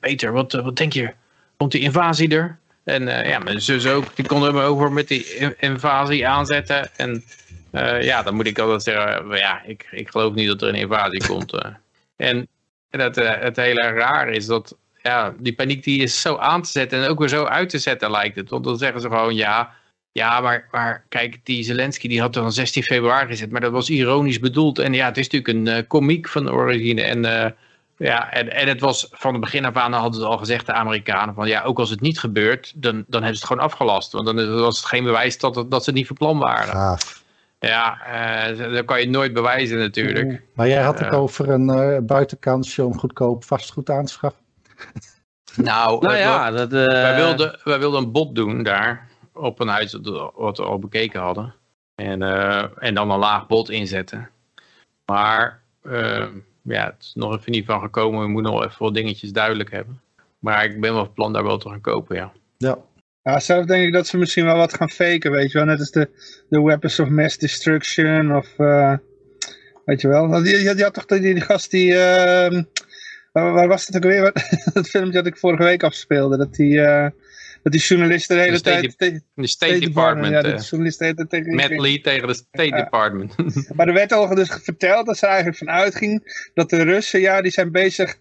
Peter, 0.00 0.32
wat, 0.32 0.52
wat 0.52 0.76
denk 0.76 0.92
je? 0.92 1.10
Komt 1.56 1.72
die 1.72 1.80
invasie 1.80 2.28
er? 2.36 2.58
En 2.84 3.06
ja, 3.28 3.38
mijn 3.38 3.60
zus 3.60 3.86
ook. 3.86 4.04
Die 4.14 4.26
kon 4.26 4.44
er 4.44 4.54
me 4.54 4.62
over 4.62 4.92
met 4.92 5.08
die 5.08 5.24
in- 5.36 5.54
invasie 5.58 6.26
aanzetten. 6.28 6.88
En 6.96 7.24
eh, 7.70 8.02
ja, 8.02 8.22
dan 8.22 8.34
moet 8.34 8.46
ik 8.46 8.58
altijd 8.58 8.82
zeggen... 8.82 9.32
eh, 9.32 9.38
ja, 9.38 9.62
ik, 9.64 9.88
ik 9.90 10.08
geloof 10.08 10.34
niet 10.34 10.46
dat 10.48 10.62
er 10.62 10.68
een 10.68 10.74
invasie 10.74 11.26
komt. 11.32 11.52
eh. 11.52 11.70
En 12.16 12.48
en 12.90 13.00
het, 13.00 13.16
het 13.16 13.56
hele 13.56 13.80
raar 13.80 14.28
is 14.28 14.46
dat... 14.46 14.76
Ja, 15.02 15.34
die 15.38 15.54
paniek 15.54 15.84
die 15.84 16.02
is 16.02 16.20
zo 16.20 16.36
aan 16.36 16.62
te 16.62 16.70
zetten 16.70 17.02
en 17.02 17.08
ook 17.08 17.18
weer 17.18 17.28
zo 17.28 17.44
uit 17.44 17.68
te 17.68 17.78
zetten 17.78 18.10
lijkt 18.10 18.36
het. 18.36 18.50
Want 18.50 18.64
dan 18.64 18.78
zeggen 18.78 19.00
ze 19.00 19.08
gewoon 19.08 19.34
ja... 19.34 19.76
Ja, 20.12 20.40
maar, 20.40 20.68
maar 20.70 21.04
kijk, 21.08 21.38
die 21.42 21.62
Zelensky 21.62 22.08
die 22.08 22.20
had 22.20 22.32
dan 22.32 22.52
16 22.52 22.82
februari 22.82 23.26
gezet, 23.26 23.50
maar 23.50 23.60
dat 23.60 23.72
was 23.72 23.90
ironisch 23.90 24.38
bedoeld. 24.38 24.78
En 24.78 24.92
ja, 24.94 25.06
het 25.06 25.16
is 25.16 25.28
natuurlijk 25.28 25.58
een 25.58 25.74
eh 25.76 25.88
komiek 25.88 26.28
van 26.28 26.44
de 26.44 26.52
origine. 26.52 27.02
En, 27.02 27.22
ja, 27.96 28.32
en, 28.32 28.52
en 28.52 28.68
het 28.68 28.80
was 28.80 29.08
van 29.10 29.32
het 29.32 29.40
begin 29.40 29.64
af 29.64 29.74
aan 29.76 29.92
hadden 29.92 30.20
ze 30.20 30.26
al 30.26 30.38
gezegd, 30.38 30.66
de 30.66 30.72
Amerikanen, 30.72 31.34
van 31.34 31.48
ja, 31.48 31.62
ook 31.62 31.78
als 31.78 31.90
het 31.90 32.00
niet 32.00 32.18
gebeurt, 32.20 32.72
dan, 32.76 32.92
dan 32.92 33.22
hebben 33.22 33.38
ze 33.38 33.40
het 33.40 33.44
gewoon 33.44 33.62
afgelast. 33.62 34.12
Want 34.12 34.26
dan 34.26 34.60
was 34.60 34.76
het 34.76 34.86
geen 34.86 35.04
bewijs 35.04 35.38
dat, 35.38 35.54
dat 35.54 35.84
ze 35.84 35.90
het 35.90 35.98
niet 35.98 36.06
van 36.06 36.16
plan 36.16 36.38
waren. 36.38 36.72
Gaaf. 36.74 37.22
Ja, 37.58 38.00
eh, 38.46 38.72
dat 38.72 38.84
kan 38.84 39.00
je 39.00 39.08
nooit 39.08 39.32
bewijzen 39.32 39.78
natuurlijk. 39.78 40.42
Maar 40.54 40.68
jij 40.68 40.82
had 40.82 40.98
het 40.98 41.12
over 41.12 41.50
een 41.50 41.70
eh, 41.70 41.98
buitenkansje 42.02 42.84
om 42.84 42.98
goedkoop 42.98 43.44
vastgoed 43.44 43.90
aan 43.90 44.04
te 44.04 44.12
schaffen. 44.12 44.42
Nou, 45.56 46.00
nou 46.02 46.16
ja, 46.16 46.50
dat, 46.50 46.72
eh, 46.72 46.86
wij, 46.86 47.14
wilden, 47.16 47.60
wij 47.64 47.78
wilden 47.78 48.02
een 48.02 48.12
bod 48.12 48.34
doen 48.34 48.62
daar. 48.62 49.08
Op 49.32 49.60
een 49.60 49.68
huis 49.68 49.90
dat- 49.90 50.32
wat 50.34 50.58
we 50.58 50.64
al 50.64 50.78
bekeken 50.78 51.20
hadden. 51.20 51.54
En, 51.94 52.22
eh, 52.22 52.64
en 52.78 52.94
dan 52.94 53.10
een 53.10 53.18
laag 53.18 53.46
bod 53.46 53.70
inzetten. 53.70 54.30
Maar 55.04 55.60
eh, 55.82 56.26
ja, 56.62 56.84
het 56.84 56.96
is 57.00 57.12
nog 57.14 57.36
even 57.36 57.52
niet 57.52 57.66
van 57.66 57.80
gekomen. 57.80 58.20
We 58.20 58.28
moeten 58.28 58.52
nog 58.52 58.64
even 58.64 58.76
wat 58.84 58.94
dingetjes 58.94 59.32
duidelijk 59.32 59.70
hebben. 59.70 60.00
Maar 60.38 60.64
ik 60.64 60.80
ben 60.80 60.92
wel 60.94 61.04
van 61.04 61.12
plan 61.14 61.32
daar 61.32 61.44
wel 61.44 61.58
te 61.58 61.68
gaan 61.68 61.80
kopen, 61.80 62.16
ja. 62.16 62.32
Ja. 62.56 62.78
Ja, 63.28 63.40
zelf 63.40 63.66
denk 63.66 63.86
ik 63.86 63.92
dat 63.92 64.06
ze 64.06 64.18
misschien 64.18 64.44
wel 64.44 64.56
wat 64.56 64.74
gaan 64.74 64.90
faken, 64.90 65.30
weet 65.30 65.52
je 65.52 65.58
wel. 65.58 65.66
Net 65.66 65.78
als 65.78 65.90
de, 65.90 66.10
de 66.48 66.62
Weapons 66.62 66.98
of 66.98 67.08
Mass 67.08 67.38
Destruction 67.38 68.36
of... 68.36 68.58
eh, 68.58 68.96
weet 69.84 70.00
je 70.00 70.08
wel. 70.08 70.44
Je, 70.44 70.62
je, 70.62 70.76
je 70.76 70.82
had 70.82 70.94
toch 70.94 71.06
die, 71.06 71.20
die 71.20 71.40
gast 71.40 71.70
die... 71.70 71.94
ehm, 71.94 72.62
waar, 73.32 73.52
waar 73.52 73.68
was 73.68 73.86
het 73.86 73.96
ook 73.96 74.02
weer? 74.02 74.32
dat 74.74 74.88
filmpje 74.88 75.12
dat 75.12 75.26
ik 75.26 75.36
vorige 75.36 75.62
week 75.62 75.82
afspeelde. 75.82 76.36
Dat 76.36 76.54
die, 76.54 76.80
eh, 76.80 77.10
dat 77.62 77.72
die 77.72 77.80
journalist 77.80 78.28
de 78.28 78.34
hele 78.34 78.50
De 78.50 78.56
State 78.56 78.96
tijd... 78.96 79.22
De 79.34 79.46
State 79.46 79.78
Department. 79.78 80.32
ja, 80.32 80.42
eh, 80.42 80.56
de 80.56 80.62
journalist 80.62 80.98
de 80.98 81.04
hele 81.04 81.16
tijd 81.16 81.30
tegen 81.30 81.54
Matt 81.54 81.78
Lee 81.78 82.00
tegen 82.00 82.28
de 82.28 82.34
State 82.34 82.76
Department. 82.76 83.34
Maar 83.76 83.86
er 83.88 83.94
werd 83.94 84.12
al 84.12 84.34
dus 84.34 84.48
verteld 84.62 85.06
dat 85.06 85.18
ze 85.18 85.26
eigenlijk 85.26 85.58
van 85.58 85.70
uitging 85.70 86.40
dat 86.54 86.70
de 86.70 86.82
Russen, 86.82 87.20
ja, 87.20 87.42
die 87.42 87.52
zijn 87.52 87.72
bezig 87.72 88.16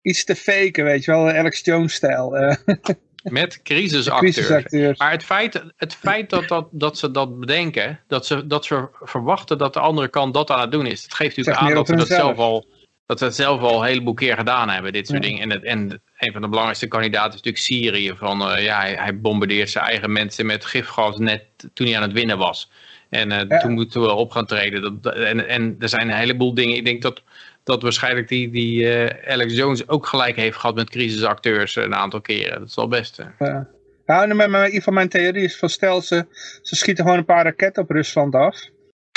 iets 0.00 0.24
te 0.24 0.36
faken, 0.36 0.84
weet 0.84 1.04
je 1.04 1.10
wel, 1.10 1.30
Alex 1.30 1.60
Jones-stijl. 1.64 2.34
Met 3.22 3.62
crisisacteurs. 3.62 4.34
crisisacteurs. 4.34 4.98
Maar 4.98 5.10
het 5.10 5.24
feit, 5.24 5.62
het 5.76 5.94
feit 5.94 6.30
dat, 6.30 6.48
dat, 6.48 6.68
dat 6.70 6.98
ze 6.98 7.10
dat 7.10 7.40
bedenken, 7.40 8.00
dat 8.06 8.26
ze, 8.26 8.46
dat 8.46 8.64
ze 8.64 8.88
verwachten 9.02 9.58
dat 9.58 9.74
de 9.74 9.80
andere 9.80 10.08
kant 10.08 10.34
dat 10.34 10.50
aan 10.50 10.60
het 10.60 10.70
doen 10.72 10.86
is, 10.86 11.02
dat 11.02 11.14
geeft 11.14 11.36
natuurlijk 11.36 11.64
aan 11.66 11.74
dat 11.74 11.88
we 11.88 11.96
dat 11.96 12.06
zelf 12.06 12.36
al, 12.36 12.66
dat 13.06 13.20
we 13.20 13.26
het 13.26 13.34
zelf 13.34 13.60
al 13.60 13.80
een 13.80 13.86
heleboel 13.88 14.14
keer 14.14 14.36
gedaan 14.36 14.68
hebben, 14.70 14.92
dit 14.92 15.06
soort 15.06 15.24
Ja. 15.24 15.30
dingen. 15.30 15.42
En, 15.42 15.50
het, 15.50 15.62
en 15.64 16.02
een 16.18 16.32
van 16.32 16.40
de 16.40 16.46
belangrijkste 16.48 16.86
kandidaten 16.88 17.28
is 17.28 17.42
natuurlijk 17.42 17.64
Syrië. 17.64 18.14
Van, 18.16 18.50
eh, 18.50 18.64
ja, 18.64 18.78
hij, 18.80 18.94
hij 18.94 19.20
bombardeert 19.20 19.70
zijn 19.70 19.84
eigen 19.84 20.12
mensen 20.12 20.46
met 20.46 20.64
gifgas 20.64 21.18
net 21.18 21.44
toen 21.74 21.86
hij 21.86 21.96
aan 21.96 22.02
het 22.02 22.12
winnen 22.12 22.38
was. 22.38 22.70
En 23.10 23.32
eh, 23.32 23.48
Ja. 23.48 23.58
toen 23.58 23.72
moeten 23.72 24.00
we 24.00 24.12
op 24.12 24.30
gaan 24.30 24.46
treden. 24.46 25.00
Dat- 25.02 25.14
en, 25.14 25.48
en 25.48 25.76
er 25.78 25.88
zijn 25.88 26.08
een 26.08 26.16
heleboel 26.16 26.54
dingen. 26.54 26.76
Ik 26.76 26.84
denk 26.84 27.02
dat, 27.02 27.22
dat 27.64 27.82
waarschijnlijk 27.82 28.28
die, 28.28 28.50
die 28.50 28.94
eh, 28.94 29.32
Alex 29.32 29.54
Jones 29.54 29.88
ook 29.88 30.06
gelijk 30.06 30.36
heeft 30.36 30.56
gehad 30.56 30.74
met 30.74 30.90
crisisacteurs 30.90 31.76
een 31.76 31.94
aantal 31.94 32.20
keren. 32.20 32.58
Dat 32.58 32.68
is 32.68 32.74
wel 32.74 32.88
best. 32.88 33.18
eh. 33.18 33.26
Ja. 33.38 33.68
Maar 34.06 34.28
in 34.28 34.40
ieder 34.40 34.70
geval 34.70 34.92
mijn 34.94 35.08
theorie 35.08 35.44
is 35.44 35.56
van 35.56 35.68
stel 35.68 36.00
ze, 36.00 36.26
ze 36.62 36.76
schieten 36.76 37.04
gewoon 37.04 37.18
een 37.18 37.24
paar 37.24 37.44
raketten 37.44 37.82
op 37.82 37.90
Rusland 37.90 38.34
af. 38.34 38.56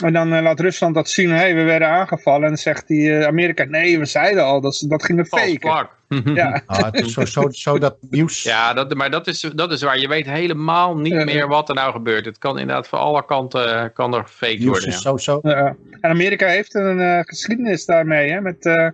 En 0.04 0.14
dan 0.14 0.34
eh, 0.34 0.42
laat 0.42 0.60
Rusland 0.60 0.96
dat 0.96 1.10
zien, 1.10 1.30
hé, 1.30 1.36
hey, 1.36 1.56
we 1.56 1.64
werden 1.64 1.88
aangevallen. 1.88 2.42
En 2.42 2.48
dan 2.48 2.58
zegt 2.58 2.88
die 2.88 3.18
eh, 3.18 3.28
Amerika, 3.28 3.64
nee, 3.64 4.00
we 4.00 4.06
zeiden 4.06 4.44
al, 4.44 4.62
dat, 4.62 4.86
dat 4.88 5.06
gingen 5.06 5.26
False 5.26 5.58
faken. 5.60 5.90
Ja, 6.24 6.62
Ah, 6.66 6.84
het 6.84 6.96
is 7.00 7.14
zo, 7.14 7.26
zo, 7.26 7.50
zo 7.50 7.78
dat 7.80 7.96
nieuws. 8.10 8.44
Ja, 8.44 8.74
dat, 8.74 8.94
maar 8.94 9.12
dat 9.12 9.28
is, 9.28 9.40
dat 9.56 9.72
is 9.72 9.82
waar. 9.82 10.00
Je 10.00 10.08
weet 10.08 10.26
helemaal 10.26 10.98
niet 10.98 11.14
Ja. 11.14 11.24
meer 11.24 11.48
wat 11.48 11.70
er 11.70 11.76
nou 11.76 11.92
gebeurt. 11.92 12.26
Het 12.26 12.38
kan 12.38 12.60
inderdaad 12.60 12.88
van 12.88 13.00
alle 13.00 13.26
kanten 13.26 13.76
eh, 13.82 13.86
kan 13.94 14.14
er 14.16 14.22
gefaked 14.24 14.60
nieuws 14.60 14.70
worden. 14.72 14.88
is 14.90 14.96
ja. 14.96 15.02
zo, 15.02 15.18
zo. 15.18 15.40
ja. 15.44 15.76
En 16.02 16.10
Amerika 16.10 16.48
heeft 16.48 16.76
een 16.76 17.00
eh, 17.00 17.20
geschiedenis 17.22 17.86
daarmee, 17.86 18.30
hè, 18.32 18.42
met 18.42 18.66
eh, 18.66 18.88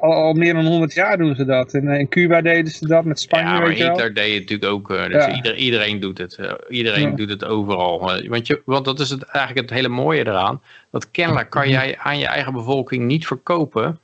al, 0.00 0.12
al 0.12 0.32
meer 0.32 0.54
dan 0.54 0.66
100 0.66 0.92
jaar 0.92 1.18
doen 1.18 1.34
ze 1.34 1.44
dat. 1.44 1.72
En, 1.74 1.88
eh, 1.88 1.98
in 1.98 2.08
Cuba 2.08 2.40
deden 2.40 2.72
ze 2.72 2.86
dat, 2.86 3.04
met 3.04 3.20
Spanje, 3.20 3.46
Ja, 3.46 3.52
maar 3.58 3.66
weet 3.68 3.76
je 3.78 3.82
wel. 3.84 3.92
Hitler 3.92 4.14
deed 4.14 4.32
het 4.32 4.40
natuurlijk 4.50 4.72
ook. 4.72 4.90
eh, 4.90 5.04
dus 5.04 5.24
Ja. 5.24 5.34
ieder- 5.34 5.56
iedereen 5.56 6.00
doet 6.00 6.18
het. 6.18 6.38
iedereen 6.68 7.10
Ja. 7.10 7.16
doet 7.16 7.30
het 7.30 7.44
overal. 7.44 8.00
want, 8.28 8.46
je, 8.46 8.62
want 8.64 8.84
dat 8.84 9.00
is 9.00 9.10
het, 9.10 9.22
eigenlijk 9.22 9.68
het 9.68 9.76
hele 9.76 9.88
mooie 9.94 10.26
eraan. 10.26 10.62
Dat 10.90 11.10
kennelijk 11.10 11.50
kan 11.50 11.68
jij 11.68 11.98
aan 11.98 12.18
je 12.18 12.26
eigen 12.26 12.52
bevolking 12.52 13.04
niet 13.06 13.26
verkopen 13.26 13.98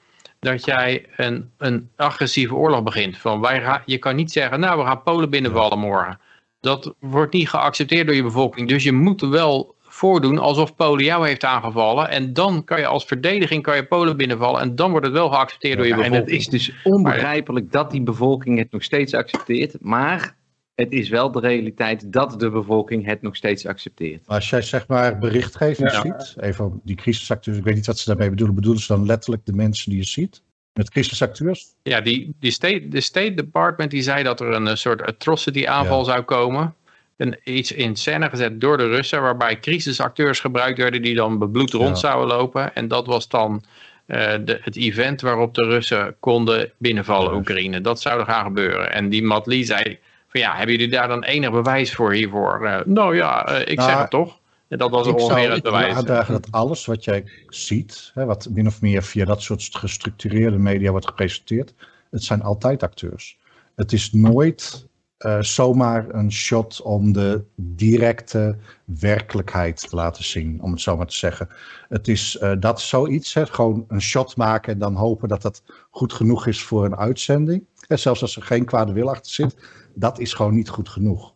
dat 0.47 0.65
jij 0.65 1.07
een, 1.17 1.51
een 1.59 1.91
agressieve 1.97 2.55
oorlog 2.55 2.83
begint. 2.83 3.19
Van 3.19 3.41
wij 3.41 3.63
gaan, 3.63 3.83
je 3.85 3.99
kan 3.99 4.17
niet 4.17 4.33
zeggen, 4.33 4.61
nou 4.61 4.79
we 4.79 4.87
gaan 4.87 5.03
Polen 5.03 5.31
binnenvallen 5.31 5.79
morgen. 5.79 6.19
Dat 6.61 6.95
wordt 7.01 7.33
niet 7.33 7.49
geaccepteerd 7.49 8.07
door 8.07 8.17
je 8.17 8.23
bevolking. 8.23 8.69
Dus 8.69 8.85
je 8.85 8.93
moet 8.93 9.21
wel 9.21 9.75
voordoen 9.81 10.39
alsof 10.39 10.75
Polen 10.77 11.05
jou 11.05 11.27
heeft 11.27 11.45
aangevallen. 11.45 12.09
En 12.09 12.33
dan 12.33 12.65
kan 12.65 12.81
je 12.81 12.87
als 12.87 13.05
verdediging 13.05 13.63
kan 13.63 13.77
je 13.77 13.87
Polen 13.87 14.17
binnenvallen. 14.17 14.61
En 14.61 14.75
dan 14.75 14.91
wordt 14.91 15.07
het 15.07 15.15
wel 15.15 15.31
geaccepteerd 15.31 15.77
door 15.77 15.87
je 15.87 15.97
Ja, 15.97 16.03
en 16.03 16.11
bevolking. 16.11 16.31
het 16.31 16.41
is 16.41 16.49
dus 16.49 16.73
onbegrijpelijk 16.85 17.73
dat 17.73 17.91
die 17.91 18.03
bevolking 18.03 18.59
het 18.59 18.73
nog 18.73 18.83
steeds 18.83 19.15
accepteert. 19.15 19.77
Maar 19.81 20.37
het 20.77 20.93
is 20.93 21.09
wel 21.09 21.33
de 21.33 21.41
realiteit 21.41 22.13
dat 22.13 22.41
de 22.41 22.51
bevolking 22.51 23.05
het 23.07 23.23
nog 23.23 23.37
steeds 23.37 23.67
accepteert. 23.67 24.27
Maar 24.27 24.37
als 24.37 24.51
jij 24.51 24.63
zeg 24.63 24.87
maar 24.87 25.19
berichtgeving 25.19 25.91
Ja. 25.93 26.01
ziet, 26.01 26.35
even 26.41 26.65
op 26.65 26.81
die 26.85 26.97
crisisacteurs, 26.97 27.57
ik 27.57 27.65
weet 27.65 27.75
niet 27.75 27.87
wat 27.87 27.99
ze 27.99 28.09
daarmee 28.09 28.31
bedoelen. 28.31 28.55
Bedoelen 28.55 28.83
ze 28.83 28.87
dan 28.93 29.07
letterlijk 29.07 29.47
de 29.47 29.53
mensen 29.53 29.91
die 29.91 29.99
je 29.99 30.07
ziet? 30.07 30.43
Met 30.73 30.91
crisisacteurs? 30.91 31.67
Ja, 31.83 32.01
die, 32.01 32.35
die 32.41 32.51
state, 32.51 32.89
de 32.89 33.01
State 33.01 33.35
Department 33.35 33.91
die 33.91 34.03
zei 34.03 34.23
dat 34.23 34.41
er 34.41 34.53
een 34.53 34.67
eh, 34.67 34.75
soort 34.75 35.03
atrocity 35.03 35.67
aanval 35.67 35.99
Ja. 35.99 36.05
zou 36.05 36.23
komen. 36.23 36.75
een, 37.17 37.37
iets 37.45 37.73
in 37.73 37.97
scène 37.97 38.29
gezet 38.29 38.61
door 38.61 38.77
de 38.77 38.89
Russen, 38.89 39.23
waarbij 39.23 39.61
crisisacteurs 39.61 40.41
gebruikt 40.41 40.79
werden 40.79 41.03
die 41.03 41.15
dan 41.15 41.39
bebloed 41.39 41.73
rond 41.73 41.99
zouden 41.99 42.37
lopen. 42.37 42.75
En 42.75 42.89
dat 42.89 43.07
was 43.07 43.29
dan 43.29 43.63
uh, 44.07 44.17
de, 44.45 44.59
het 44.63 44.77
event 44.77 45.21
waarop 45.21 45.55
de 45.55 45.65
Russen 45.65 46.17
konden 46.21 46.73
binnenvallen 46.79 47.35
Oekraïne. 47.35 47.81
Dat 47.81 48.01
zou 48.01 48.21
er 48.21 48.27
gaan 48.27 48.45
gebeuren. 48.45 48.93
En 48.93 49.09
die 49.09 49.23
Matt 49.23 49.47
Lee 49.47 49.65
zei 49.65 49.99
van 50.29 50.41
ja, 50.41 50.57
hebben 50.57 50.77
jullie 50.77 50.91
daar 50.91 51.09
dan 51.09 51.25
enig 51.25 51.51
bewijs 51.51 51.95
voor 51.95 52.13
hiervoor? 52.13 52.61
Uh, 52.63 52.79
nou 52.85 53.17
ja, 53.17 53.53
uh, 53.53 53.61
ik 53.61 53.77
nou, 53.77 53.91
zeg 53.91 53.99
het 53.99 54.11
toch. 54.11 54.39
En 54.69 54.79
dat 54.79 54.91
was 54.91 55.07
ongeveer 55.07 55.51
het 55.51 55.63
bewijs. 55.63 55.91
Ik 55.91 55.97
aandragen 55.97 56.33
dat 56.33 56.49
alles 56.51 56.87
wat 56.87 57.05
jij 57.05 57.25
ziet, 57.49 58.11
hè, 58.15 58.25
wat 58.25 58.49
min 58.51 58.67
of 58.67 58.81
meer 58.81 59.03
via 59.03 59.25
dat 59.25 59.43
soort 59.43 59.69
gestructureerde 59.71 60.59
media 60.59 60.91
wordt 60.91 61.09
gepresenteerd, 61.09 61.75
het 62.11 62.25
zijn 62.25 62.43
altijd 62.43 62.83
acteurs. 62.83 63.39
Het 63.75 63.93
is 63.93 64.13
nooit 64.13 64.87
uh, 65.19 65.41
zomaar 65.41 66.07
een 66.09 66.33
shot 66.33 66.83
om 66.83 67.13
de 67.13 67.45
directe 67.55 68.57
werkelijkheid 68.85 69.89
te 69.89 69.97
laten 69.97 70.25
zien, 70.25 70.63
om 70.63 70.71
het 70.71 70.81
zo 70.81 70.97
maar 70.97 71.07
te 71.07 71.17
zeggen. 71.17 71.49
Het 71.89 72.09
is 72.09 72.39
uh, 72.43 72.53
dat 72.59 72.81
zoiets, 72.81 73.35
hè, 73.35 73.47
gewoon 73.47 73.85
een 73.89 74.03
shot 74.03 74.37
maken 74.37 74.73
en 74.73 74.79
dan 74.79 74.95
hopen 74.95 75.29
dat 75.29 75.43
dat 75.43 75.63
goed 75.91 76.13
genoeg 76.13 76.47
is 76.47 76.63
voor 76.63 76.85
een 76.85 76.97
uitzending. 76.97 77.65
En 77.89 77.99
zelfs 77.99 78.23
als 78.23 78.37
er 78.37 78.43
geen 78.43 78.65
kwade 78.65 78.93
wil 78.93 79.11
achter 79.11 79.33
zit, 79.33 79.57
dat 79.99 80.19
is 80.19 80.33
gewoon 80.33 80.55
niet 80.55 80.69
goed 80.69 80.89
genoeg. 80.89 81.35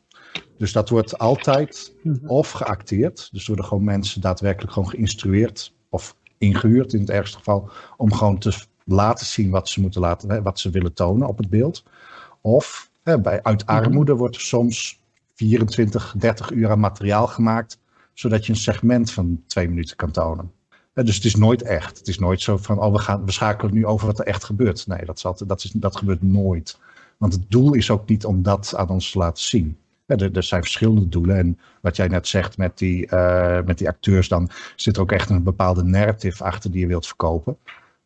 Dus 0.58 0.72
dat 0.72 0.88
wordt 0.88 1.18
altijd 1.18 1.92
mhm. 2.02 2.26
of 2.26 2.50
geacteerd, 2.50 3.28
dus 3.32 3.46
worden 3.46 3.64
gewoon 3.64 3.84
mensen 3.84 4.20
daadwerkelijk 4.20 4.72
gewoon 4.72 4.88
geïnstrueerd 4.88 5.74
of 5.88 6.16
ingehuurd 6.38 6.92
in 6.92 7.00
het 7.00 7.10
ergste 7.10 7.36
geval, 7.36 7.70
om 7.96 8.12
gewoon 8.12 8.38
te 8.38 8.64
laten 8.84 9.26
zien 9.26 9.50
wat 9.50 9.68
ze 9.68 9.80
moeten 9.80 10.00
laten, 10.00 10.42
wat 10.42 10.58
ze 10.58 10.70
willen 10.70 10.92
tonen 10.92 11.28
op 11.28 11.38
het 11.38 11.50
beeld. 11.50 11.84
Of 12.40 12.90
hè, 13.02 13.20
bij, 13.20 13.42
uit 13.42 13.66
mhm. 13.66 13.76
armoede 13.76 14.14
wordt 14.14 14.34
er 14.34 14.40
soms 14.40 15.00
24, 15.34 16.14
30 16.18 16.50
uur 16.50 16.70
aan 16.70 16.80
materiaal 16.80 17.26
gemaakt, 17.26 17.78
zodat 18.12 18.46
je 18.46 18.52
een 18.52 18.58
segment 18.58 19.12
van 19.12 19.42
twee 19.46 19.68
minuten 19.68 19.96
kan 19.96 20.10
tonen. 20.10 20.52
Dus 20.94 21.14
het 21.14 21.24
is 21.24 21.34
nooit 21.34 21.62
echt. 21.62 21.98
Het 21.98 22.08
is 22.08 22.18
nooit 22.18 22.40
zo 22.40 22.56
van, 22.56 22.78
oh, 22.78 22.92
we, 22.92 22.98
gaan, 22.98 23.24
we 23.24 23.32
schakelen 23.32 23.74
nu 23.74 23.86
over 23.86 24.06
wat 24.06 24.18
er 24.18 24.26
echt 24.26 24.44
gebeurt. 24.44 24.86
Nee, 24.86 25.04
dat, 25.04 25.16
is 25.16 25.22
dat, 25.46 25.64
is, 25.64 25.70
dat 25.70 25.96
gebeurt 25.96 26.22
nooit. 26.22 26.78
Want 27.20 27.32
het 27.32 27.50
doel 27.50 27.74
is 27.74 27.90
ook 27.90 28.08
niet 28.08 28.24
om 28.24 28.42
dat 28.42 28.74
aan 28.76 28.88
ons 28.88 29.10
te 29.10 29.18
laten 29.18 29.42
zien. 29.42 29.76
er, 30.06 30.36
er, 30.36 30.42
zijn 30.42 30.62
verschillende 30.62 31.08
doelen. 31.08 31.36
En 31.36 31.58
wat 31.80 31.96
jij 31.96 32.08
net 32.08 32.28
zegt 32.28 32.56
met 32.56 32.78
die, 32.78 33.06
uh, 33.12 33.62
met 33.62 33.78
die 33.78 33.88
acteurs, 33.88 34.28
dan 34.28 34.50
zit 34.76 34.96
er 34.96 35.02
ook 35.02 35.12
echt 35.12 35.30
een 35.30 35.42
bepaalde 35.42 35.82
narrative 35.82 36.44
achter 36.44 36.70
die 36.70 36.80
je 36.80 36.86
wilt 36.86 37.06
verkopen. 37.06 37.56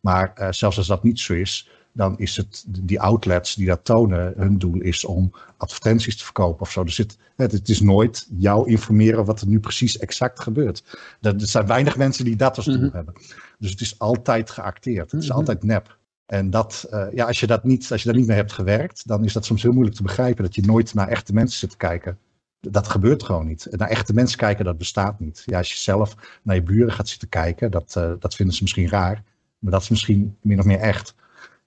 Maar 0.01 0.33
uh, 0.39 0.49
zelfs 0.51 0.77
als 0.77 0.87
dat 0.87 1.03
niet 1.03 1.21
zo 1.21 1.35
is, 1.35 1.69
dan 1.93 2.19
is 2.19 2.37
het 2.37 2.65
die 2.69 3.01
outlets 3.01 3.55
die 3.55 3.67
dat 3.67 3.85
tonen, 3.85 4.33
hun 4.37 4.59
doel 4.59 4.81
is 4.81 5.05
om 5.05 5.33
advertenties 5.57 6.17
te 6.17 6.25
verkopen 6.25 6.61
of 6.61 6.71
zo. 6.71 6.83
Er 6.83 6.91
zit, 6.91 7.19
het 7.37 7.69
is 7.69 7.81
nooit 7.81 8.27
jou 8.37 8.71
informeren 8.71 9.25
wat 9.25 9.41
er 9.41 9.47
nu 9.47 9.61
precies 9.61 9.99
exact 9.99 10.41
gebeurt. 10.41 10.99
Er, 11.21 11.35
zijn 11.37 11.67
weinig 11.67 11.97
mensen 11.97 12.25
die 12.25 12.37
dat 12.37 12.57
als 12.57 12.67
doel 12.67 12.77
mhm. 12.77 12.97
hebben. 12.97 13.15
Dus 13.59 13.71
het 13.71 13.81
is 13.81 13.99
altijd 13.99 14.51
geacteerd. 14.51 15.11
Het 15.11 15.23
is 15.23 15.29
mhm. 15.29 15.39
altijd 15.39 15.63
nep. 15.63 15.99
En 16.27 16.51
dat, 16.51 16.87
uh, 16.91 17.07
ja, 17.13 17.27
als 17.27 17.41
je 17.41 17.47
dat 17.47 17.65
niet, 17.65 17.93
als 17.93 18.03
je 18.03 18.09
daar 18.09 18.19
niet 18.19 18.27
mee 18.27 18.37
hebt 18.37 18.53
gewerkt, 18.53 19.07
dan 19.07 19.25
is 19.25 19.33
dat 19.33 19.45
soms 19.45 19.63
heel 19.63 19.73
moeilijk 19.73 19.97
te 19.97 20.03
begrijpen 20.03 20.45
dat 20.45 20.55
je 20.55 20.63
nooit 20.63 20.95
naar 20.95 21.09
echte 21.09 21.33
mensen 21.33 21.59
zit 21.59 21.71
te 21.71 21.77
kijken. 21.77 22.19
Dat 22.61 22.89
gebeurt 22.89 23.23
gewoon 23.23 23.47
niet. 23.47 23.67
Naar 23.71 23.89
echte 23.89 24.15
mensen 24.15 24.39
kijken, 24.39 24.65
dat 24.65 24.79
bestaat 24.79 25.21
niet. 25.21 25.43
Ja, 25.47 25.59
als 25.59 25.71
je 25.71 25.79
zelf 25.79 26.17
naar 26.43 26.55
je 26.55 26.63
buren 26.63 26.93
gaat 26.93 27.09
zitten 27.09 27.29
kijken, 27.29 27.71
dat, 27.71 27.95
uh, 27.99 28.13
dat 28.19 28.35
vinden 28.35 28.55
ze 28.55 28.63
misschien 28.63 28.89
raar. 28.89 29.23
Maar 29.59 29.73
dat 29.73 29.83
is 29.83 29.89
misschien 29.89 30.37
min 30.43 30.59
of 30.59 30.65
meer 30.65 30.79
echt. 30.79 31.15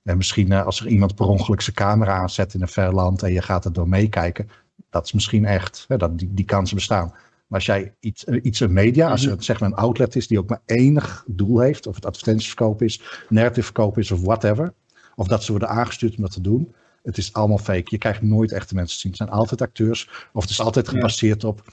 En 0.04 0.18
misschien 0.18 0.52
uh, 0.52 0.66
als 0.66 0.80
er 0.80 0.88
iemand 0.88 1.16
per 1.16 1.26
ongeluk 1.26 1.62
zijn 1.62 1.76
camera 1.76 2.14
aanzet 2.14 2.54
in 2.54 2.62
een 2.62 2.68
ver 2.68 2.94
land 2.94 3.24
en 3.24 3.34
je 3.34 3.42
gaat 3.42 3.66
er 3.66 3.74
door 3.74 3.90
meekijken, 3.90 4.50
dat 4.90 5.06
is 5.06 5.12
misschien 5.12 5.46
echt. 5.46 5.86
Hè, 5.88 5.98
dat, 5.98 6.18
die, 6.18 6.34
die 6.34 6.46
kansen 6.46 6.76
bestaan. 6.76 7.14
Maar 7.48 7.60
als 7.60 7.66
jij 7.66 7.96
iets, 8.00 8.26
eh, 8.26 8.40
iets 8.44 8.60
een 8.60 8.74
media, 8.74 9.10
als 9.10 9.26
er 9.26 9.32
mhm. 9.32 9.42
zeg 9.42 9.60
maar 9.60 9.70
een 9.70 9.76
outlet 9.76 10.16
is 10.16 10.28
die 10.28 10.40
ook 10.40 10.50
maar 10.50 10.62
enig 10.66 11.24
doel 11.28 11.60
heeft, 11.60 11.88
of 11.88 11.96
het 11.96 12.06
advertentieverkoop 12.06 12.82
is, 12.82 13.02
narrative 13.30 13.64
verkoop 13.64 13.98
is 13.98 14.12
of 14.12 14.22
whatever, 14.22 14.74
of 15.16 15.28
dat 15.28 15.44
ze 15.44 15.52
worden 15.52 15.70
aangestuurd 15.70 16.16
om 16.16 16.22
dat 16.22 16.32
te 16.32 16.42
doen, 16.42 16.74
het 17.04 17.18
is 17.18 17.34
allemaal 17.34 17.58
fake. 17.58 17.84
Je 17.86 17.98
krijgt 17.98 18.22
nooit 18.22 18.52
echte 18.52 18.76
mensen 18.76 18.96
te 18.96 19.02
zien. 19.02 19.12
Het 19.12 19.20
zijn 19.20 19.30
altijd 19.40 19.62
acteurs, 19.62 20.10
of 20.34 20.42
het 20.42 20.52
is 20.52 20.62
altijd 20.62 20.88
gebaseerd 20.88 21.44
op 21.44 21.64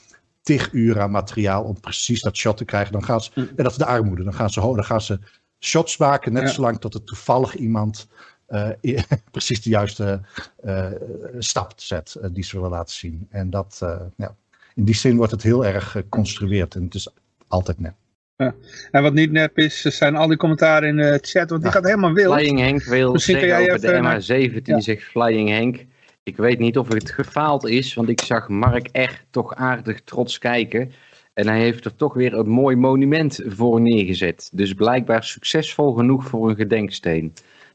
tig 0.42 0.72
uur 0.72 1.00
aan 1.00 1.10
materiaal 1.10 1.64
om 1.64 1.80
precies 1.80 2.22
dat 2.22 2.36
shot 2.36 2.56
te 2.56 2.64
krijgen. 2.64 2.92
Dan 2.92 3.04
gaan 3.04 3.20
ze, 3.20 3.30
mm. 3.34 3.48
en 3.56 3.62
dat 3.64 3.70
is 3.70 3.78
de 3.78 3.86
armoede, 3.86 4.24
dan 4.24 4.34
gaan 4.34 4.50
ze, 4.50 4.60
dan 4.60 4.84
gaan 4.84 5.00
ze 5.00 5.18
shots 5.60 5.96
maken, 5.96 6.32
net 6.32 6.50
zolang 6.50 6.80
tot 6.80 6.94
er 6.94 7.04
toevallig 7.04 7.54
iemand 7.54 8.08
uh, 8.48 8.68
precies 9.30 9.62
de 9.62 9.70
juiste 9.70 10.20
uh, 10.64 10.90
stap 11.38 11.72
zet 11.76 12.16
uh, 12.20 12.28
die 12.32 12.44
ze 12.44 12.56
willen 12.56 12.70
laten 12.70 12.94
zien. 12.94 13.26
En 13.30 13.50
dat, 13.50 13.78
ja, 14.16 14.36
in 14.74 14.84
die 14.84 14.94
zin 14.94 15.16
wordt 15.16 15.32
het 15.32 15.42
heel 15.42 15.66
erg 15.66 15.90
geconstrueerd 15.90 16.74
en 16.74 16.82
het 16.82 16.94
is 16.94 17.08
altijd 17.48 17.80
nep. 17.80 17.94
Ja. 18.36 18.54
En 18.90 19.02
wat 19.02 19.14
niet 19.14 19.32
nep 19.32 19.58
is, 19.58 19.80
zijn 19.80 20.16
al 20.16 20.28
die 20.28 20.36
commentaren 20.36 20.88
in 20.88 20.96
de 20.96 21.18
chat, 21.22 21.50
want 21.50 21.62
die 21.62 21.70
gaat 21.70 21.84
helemaal 21.84 22.12
wild. 22.12 22.34
Flying 22.34 22.58
Henk 22.58 22.82
wil 22.82 23.12
Misschien 23.12 23.38
zeggen 23.38 23.60
over 23.60 23.80
de 23.80 24.52
MH17, 24.52 24.62
ja. 24.62 24.80
zegt 24.80 25.02
Flying 25.02 25.48
Henk. 25.48 25.84
Ik 26.22 26.36
weet 26.36 26.58
niet 26.58 26.78
of 26.78 26.88
het 26.88 27.10
gefaald 27.10 27.68
is, 27.68 27.94
want 27.94 28.08
ik 28.08 28.20
zag 28.20 28.48
Mark 28.48 28.88
echt 28.92 29.24
toch 29.30 29.54
aardig 29.54 30.00
trots 30.00 30.38
kijken. 30.38 30.92
En 31.34 31.48
hij 31.48 31.60
heeft 31.60 31.84
er 31.84 31.96
toch 31.96 32.14
weer 32.14 32.34
een 32.34 32.48
mooi 32.48 32.76
monument 32.76 33.40
voor 33.46 33.80
neergezet. 33.80 34.50
Dus 34.52 34.72
blijkbaar 34.72 35.24
succesvol 35.24 35.92
genoeg 35.92 36.24
voor 36.24 36.48
een 36.50 36.56
gedenksteen. 36.56 37.32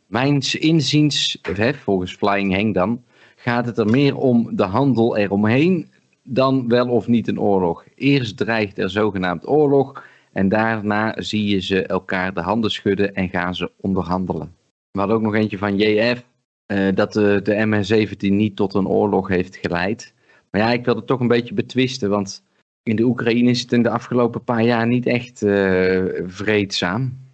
Mijns 0.08 0.56
inziens, 0.56 1.39
hè, 1.41 1.74
volgens 1.74 2.16
Flying 2.16 2.54
Heng 2.54 2.74
dan, 2.74 3.04
gaat 3.36 3.66
het 3.66 3.78
er 3.78 3.86
meer 3.86 4.16
om 4.16 4.56
de 4.56 4.64
handel 4.64 5.18
eromheen 5.18 5.91
dan 6.30 6.68
wel 6.68 6.88
of 6.90 7.08
niet 7.08 7.28
een 7.28 7.40
oorlog. 7.40 7.86
Eerst 7.96 8.38
dreigt 8.38 8.78
er 8.78 8.90
zogenaamd 8.90 9.48
oorlog 9.48 10.04
en 10.32 10.50
daarna 10.50 11.22
zie 11.22 11.48
je 11.48 11.60
ze 11.60 11.86
elkaar 11.86 12.34
de 12.34 12.42
handen 12.42 12.72
schudden 12.72 13.16
en 13.16 13.30
gaan 13.30 13.56
ze 13.56 13.72
onderhandelen. 13.82 14.56
We 14.92 15.00
hadden 15.00 15.18
ook 15.18 15.24
nog 15.24 15.36
eentje 15.36 15.58
van 15.58 15.78
JF, 15.78 16.24
eh, 16.66 16.88
dat 16.96 17.14
de, 17.14 17.40
de 17.44 17.54
MH17 17.54 18.34
niet 18.34 18.56
tot 18.56 18.74
een 18.74 18.88
oorlog 18.88 19.28
heeft 19.28 19.56
geleid. 19.56 20.14
Maar 20.52 20.62
ja, 20.62 20.72
ik 20.72 20.86
wil 20.86 20.96
het 20.96 21.08
toch 21.08 21.20
een 21.20 21.28
beetje 21.28 21.54
betwisten, 21.54 22.10
want 22.10 22.44
in 22.84 22.96
de 22.96 23.04
Oekraïne 23.04 23.50
is 23.50 23.62
het 23.62 23.72
in 23.72 23.84
de 23.84 23.90
afgelopen 23.90 24.44
paar 24.44 24.64
jaar 24.64 24.88
niet 24.88 25.06
echt 25.06 25.42
uh, 25.42 26.04
vreedzaam. 26.26 27.28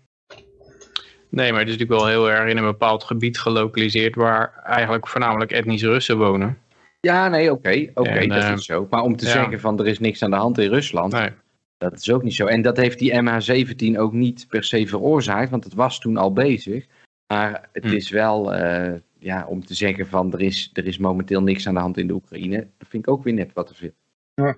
Nee, 1.30 1.52
maar 1.52 1.60
het 1.60 1.70
is 1.70 1.78
natuurlijk 1.78 2.02
wel 2.02 2.08
heel 2.08 2.32
erg 2.32 2.50
in 2.50 2.58
een 2.58 2.64
bepaald 2.64 3.04
gebied 3.04 3.40
gelokaliseerd 3.40 4.16
waar 4.16 4.62
eigenlijk 4.64 5.08
voornamelijk 5.08 5.52
etnische 5.52 5.88
Russen 5.88 6.18
wonen. 6.18 6.58
Ja, 7.06 7.28
nee, 7.28 7.52
oké, 7.52 7.90
oké, 7.94 8.28
dat 8.28 8.44
uh, 8.44 8.52
is 8.52 8.66
zo. 8.66 8.88
Maar 8.90 9.02
om 9.02 9.16
te 9.16 9.26
zeggen 9.26 9.60
van 9.60 9.80
er 9.80 9.88
is 9.88 10.00
niks 10.00 10.24
aan 10.24 10.30
de 10.30 10.36
hand 10.36 10.58
in 10.58 10.70
Rusland, 10.70 11.14
nee. 11.14 11.30
dat 11.78 11.94
is 11.94 12.12
ook 12.12 12.24
niet 12.24 12.36
zo. 12.36 12.46
En 12.46 12.62
dat 12.62 12.78
heeft 12.78 13.00
die 13.00 13.14
MH17 13.14 13.98
ook 14.00 14.14
niet 14.14 14.46
per 14.50 14.64
se 14.64 14.88
veroorzaakt, 14.88 15.50
want 15.50 15.64
het 15.64 15.74
was 15.74 16.00
toen 16.00 16.18
al 16.18 16.34
bezig. 16.34 16.86
Maar 17.28 17.70
het 17.74 17.84
hm. 17.84 17.94
is 17.94 18.10
wel, 18.10 18.54
uh, 18.54 18.94
ja, 19.20 19.46
om 19.48 19.66
te 19.66 19.74
zeggen 19.74 20.08
van 20.08 20.34
er 20.34 20.42
is, 20.42 20.70
er 20.74 20.86
is 20.86 20.98
momenteel 20.98 21.42
niks 21.42 21.68
aan 21.68 21.74
de 21.74 21.80
hand 21.80 21.98
in 21.98 22.08
de 22.08 22.14
Oekraïne, 22.14 22.68
dat 22.78 22.88
vind 22.90 23.08
ik 23.08 23.14
ook 23.14 23.24
weer 23.24 23.34
net 23.34 23.54
wat 23.54 23.68
te 23.68 23.76
veel. 23.76 23.94
Ja. 24.34 24.56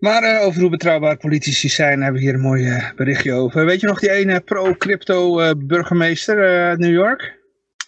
Maar 0.00 0.22
uh, 0.22 0.46
over 0.46 0.60
hoe 0.60 0.70
betrouwbaar 0.70 1.16
politici 1.16 1.68
zijn, 1.68 2.02
hebben 2.02 2.20
we 2.20 2.26
hier 2.26 2.34
een 2.34 2.40
mooi 2.40 2.66
uh, 2.66 2.90
berichtje 2.96 3.32
over. 3.32 3.64
Weet 3.64 3.80
je 3.80 3.86
nog 3.86 4.00
die 4.00 4.10
ene 4.10 4.40
pro-crypto 4.40 5.40
uh, 5.40 5.50
burgemeester 5.56 6.64
uit 6.66 6.78
New 6.78 6.92
York? 6.92 7.38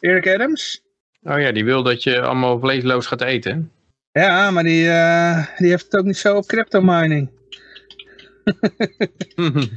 Eric 0.01 0.29
Adams? 0.29 0.82
Oh 1.23 1.41
ja, 1.41 1.53
die 1.53 1.65
wil 1.65 1.83
dat 1.83 2.03
je 2.03 2.21
allemaal 2.21 2.61
vleesloos 2.61 3.07
gaat 3.07 3.21
eten. 3.21 3.73
Ja, 4.13 4.51
maar 4.51 4.63
die, 4.63 4.83
die 5.59 5.69
heeft 5.69 5.85
het 5.85 5.97
ook 5.97 6.05
niet 6.05 6.17
zo 6.17 6.37
op 6.37 6.47
crypto 6.47 6.81
mining. 6.81 7.31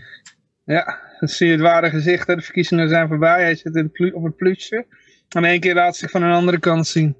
ja, 0.75 0.99
dan 1.19 1.29
zie 1.29 1.45
je 1.47 1.51
het 1.51 1.61
ware 1.61 1.89
gezicht. 1.89 2.27
De 2.27 2.41
verkiezingen 2.41 2.89
zijn 2.89 3.07
voorbij. 3.07 3.41
Hij 3.41 3.55
zit 3.55 3.75
in 3.75 4.13
op 4.13 4.23
het 4.23 4.35
plusje. 4.35 4.85
En 5.29 5.45
één 5.45 5.59
keer 5.59 5.73
laat 5.73 5.95
zich 5.95 6.11
van 6.11 6.23
een 6.23 6.33
andere 6.33 6.59
kant 6.59 6.87
zien. 6.87 7.17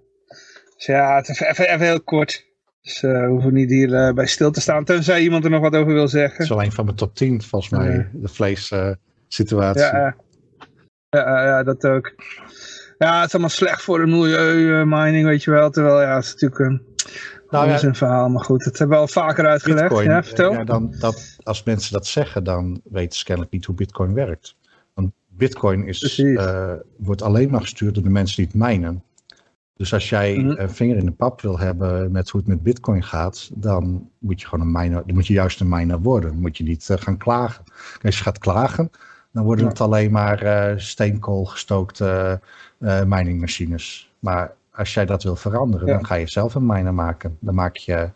Dus 0.76 0.86
ja, 0.86 1.15
het 1.15 1.28
is 1.28 1.39
even, 1.39 1.69
even 1.69 1.86
heel 1.86 2.01
kort. 2.01 2.45
Dus 2.82 3.03
uh, 3.03 3.21
we 3.21 3.28
hoeven 3.28 3.53
niet 3.53 3.69
hier 3.69 3.89
uh, 3.89 4.13
bij 4.13 4.26
stil 4.26 4.51
te 4.51 4.61
staan, 4.61 4.84
tenzij 4.84 5.21
iemand 5.21 5.43
er 5.43 5.49
nog 5.49 5.61
wat 5.61 5.76
over 5.76 5.93
wil 5.93 6.07
zeggen. 6.07 6.34
Het 6.34 6.43
is 6.43 6.51
alleen 6.51 6.71
van 6.71 6.86
mijn 6.86 6.97
top 6.97 7.15
10, 7.15 7.41
volgens 7.41 7.71
mij, 7.71 8.09
de 8.13 8.28
vlees-situatie. 8.28 9.84
Uh, 9.84 9.91
ja, 9.91 10.15
ja, 11.09 11.43
ja, 11.43 11.63
dat 11.63 11.86
ook. 11.86 12.15
Ja, 12.97 13.17
het 13.17 13.27
is 13.27 13.33
allemaal 13.33 13.49
slecht 13.49 13.81
voor 13.81 13.99
de 13.99 14.05
milieu-mining, 14.05 15.25
weet 15.25 15.43
je 15.43 15.51
wel. 15.51 15.69
Terwijl, 15.69 16.01
ja, 16.01 16.15
het 16.15 16.23
is 16.23 16.31
natuurlijk 16.31 16.59
een, 16.59 16.81
nou, 17.49 17.67
ja, 17.67 17.83
een 17.83 17.95
verhaal. 17.95 18.29
Maar 18.29 18.43
goed, 18.43 18.63
dat 18.63 18.77
hebben 18.77 18.95
we 18.95 19.01
al 19.01 19.07
vaker 19.07 19.45
uitgelegd. 19.45 19.81
Bitcoin, 19.81 20.09
ja, 20.09 20.23
vertel. 20.23 20.51
Ja, 20.51 20.63
dan, 20.63 20.95
dat, 20.99 21.37
als 21.43 21.63
mensen 21.63 21.93
dat 21.93 22.07
zeggen, 22.07 22.43
dan 22.43 22.81
weten 22.83 23.17
ze 23.17 23.25
kennelijk 23.25 23.53
niet 23.53 23.65
hoe 23.65 23.75
bitcoin 23.75 24.13
werkt. 24.13 24.55
Want 24.93 25.11
bitcoin 25.27 25.87
is, 25.87 26.23
wordt 26.97 27.21
alleen 27.21 27.49
maar 27.49 27.61
gestuurd 27.61 27.93
door 27.93 28.03
de 28.03 28.09
mensen 28.09 28.35
die 28.35 28.45
het 28.45 28.55
mijnen. 28.55 29.03
Dus 29.77 29.93
als 29.93 30.09
jij 30.09 30.37
mhm. 30.37 30.59
een 30.59 30.69
vinger 30.69 30.97
in 30.97 31.05
de 31.05 31.11
pap 31.11 31.41
wil 31.41 31.59
hebben 31.59 32.11
met 32.11 32.29
hoe 32.29 32.39
het 32.39 32.49
met 32.49 32.63
bitcoin 32.63 33.03
gaat, 33.03 33.49
dan 33.53 34.09
moet 34.19 34.41
je 34.41 34.47
gewoon 34.47 34.65
een 34.65 34.71
miner, 34.71 35.03
dan 35.05 35.15
moet 35.15 35.27
je 35.27 35.33
juist 35.33 35.59
een 35.59 35.69
miner 35.69 35.99
worden. 35.99 36.29
Dan 36.29 36.41
moet 36.41 36.57
je 36.57 36.63
niet 36.63 36.89
uh, 36.91 36.97
gaan 36.97 37.17
klagen. 37.17 37.63
Als 38.01 38.17
je 38.17 38.23
gaat 38.23 38.37
klagen, 38.37 38.89
dan 39.36 39.43
worden 39.43 39.67
het 39.67 39.81
alleen 39.81 40.11
maar 40.11 40.43
uh, 40.43 40.77
steenkool 40.77 41.45
gestookte 41.45 42.39
uh, 42.79 43.03
miningmachines. 43.03 44.11
Maar 44.19 44.53
als 44.71 44.93
jij 44.93 45.05
dat 45.05 45.23
wil 45.23 45.36
veranderen, 45.36 45.88
dan 45.88 46.05
ga 46.05 46.15
je 46.15 46.27
zelf 46.27 46.55
een 46.55 46.65
miner 46.65 46.93
maken. 46.93 47.38
Dan 47.39 47.55
maak 47.55 47.75
je 47.75 48.09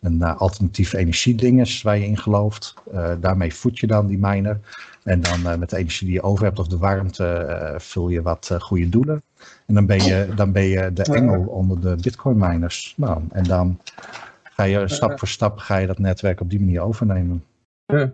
een 0.00 0.18
uh, 0.18 0.36
alternatief 0.36 0.92
energiedinges 0.92 1.82
waar 1.82 1.98
je 1.98 2.06
in 2.06 2.18
gelooft. 2.18 2.74
Uh, 2.94 3.10
daarmee 3.20 3.54
voed 3.54 3.78
je 3.78 3.86
dan 3.86 4.06
die 4.06 4.18
miner. 4.18 4.60
En 5.02 5.20
dan 5.20 5.40
uh, 5.40 5.54
met 5.54 5.70
de 5.70 5.76
energie 5.76 6.06
die 6.06 6.16
je 6.16 6.22
over 6.22 6.44
hebt 6.44 6.58
of 6.58 6.66
de 6.66 6.78
warmte 6.78 7.74
vul 7.78 8.08
je 8.08 8.22
wat 8.22 8.56
goede 8.58 8.88
doelen. 8.88 9.22
En 9.66 9.74
dan 9.74 9.86
ben 9.86 10.04
je, 10.04 10.28
dan 10.34 10.52
ben 10.52 10.64
je 10.64 10.92
de 10.92 11.02
engel 11.02 11.42
onder 11.42 11.80
de 11.80 11.96
bitcoin 12.02 12.38
miners. 12.38 12.94
Nou, 12.96 13.22
en 13.32 13.44
dan 13.44 13.80
ga 14.42 14.64
je 14.64 14.88
stap 14.88 15.18
voor 15.18 15.28
stap 15.28 15.58
ga 15.58 15.76
je 15.76 15.86
dat 15.86 15.98
netwerk 15.98 16.40
op 16.40 16.50
die 16.50 16.60
manier 16.60 16.80
overnemen. 16.80 17.44
Ja. 17.86 18.10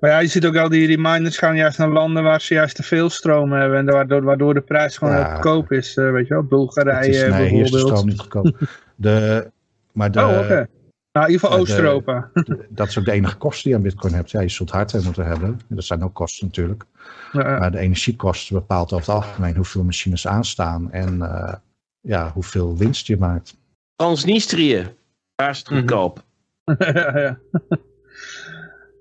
Maar 0.00 0.10
ja, 0.10 0.18
je 0.18 0.28
ziet 0.28 0.46
ook 0.46 0.56
al 0.56 0.68
die, 0.68 0.86
die 0.86 0.98
miners 0.98 1.38
gaan 1.38 1.56
juist 1.56 1.78
naar 1.78 1.88
landen 1.88 2.22
waar 2.22 2.40
ze 2.40 2.54
juist 2.54 2.76
te 2.76 2.82
veel 2.82 3.10
stroom 3.10 3.52
hebben. 3.52 3.78
En 3.78 3.86
waardoor, 3.86 4.22
waardoor 4.22 4.54
de 4.54 4.60
prijs 4.60 4.96
gewoon 4.96 5.14
ja. 5.14 5.32
goedkoop 5.32 5.72
is. 5.72 5.94
weet 5.94 6.28
je 6.28 6.34
wel, 6.34 6.42
Bulgarije 6.42 7.08
is, 7.08 7.20
nee, 7.20 7.28
bijvoorbeeld. 7.28 7.50
hier 7.50 7.64
is 7.64 7.70
de 7.70 7.78
stroom 7.78 8.06
niet 8.06 8.20
goedkoop. 8.20 8.58
De, 8.96 9.50
maar 9.92 10.10
de, 10.10 10.18
oh, 10.18 10.28
oké. 10.28 10.38
Okay. 10.38 10.66
Nou, 11.12 11.26
in 11.26 11.32
ieder 11.32 11.48
geval 11.48 11.58
Oost-Europa. 11.58 12.30
Dat 12.68 12.88
is 12.88 12.98
ook 12.98 13.04
de 13.04 13.12
enige 13.12 13.36
kost 13.36 13.62
die 13.62 13.72
je 13.72 13.76
aan 13.78 13.84
bitcoin 13.84 14.14
hebt. 14.14 14.30
Ja, 14.30 14.40
je 14.40 14.48
zult 14.48 14.70
hardware 14.70 15.04
moeten 15.04 15.26
hebben. 15.26 15.60
Dat 15.68 15.84
zijn 15.84 16.02
ook 16.02 16.14
kosten 16.14 16.46
natuurlijk. 16.46 16.84
Ja. 17.32 17.58
Maar 17.58 17.70
de 17.70 17.78
energiekosten 17.78 18.54
bepaalt 18.54 18.92
over 18.92 19.06
het 19.06 19.24
algemeen 19.24 19.56
hoeveel 19.56 19.84
machines 19.84 20.26
aanstaan. 20.26 20.92
En 20.92 21.14
uh, 21.14 21.52
ja, 22.00 22.30
hoeveel 22.32 22.76
winst 22.76 23.06
je 23.06 23.16
maakt. 23.16 23.56
Transnistrië. 23.96 24.94
Daar 25.34 25.50
is 25.50 25.58
het 25.58 25.68
goedkoop. 25.68 26.24
ja, 26.78 27.18
ja. 27.18 27.38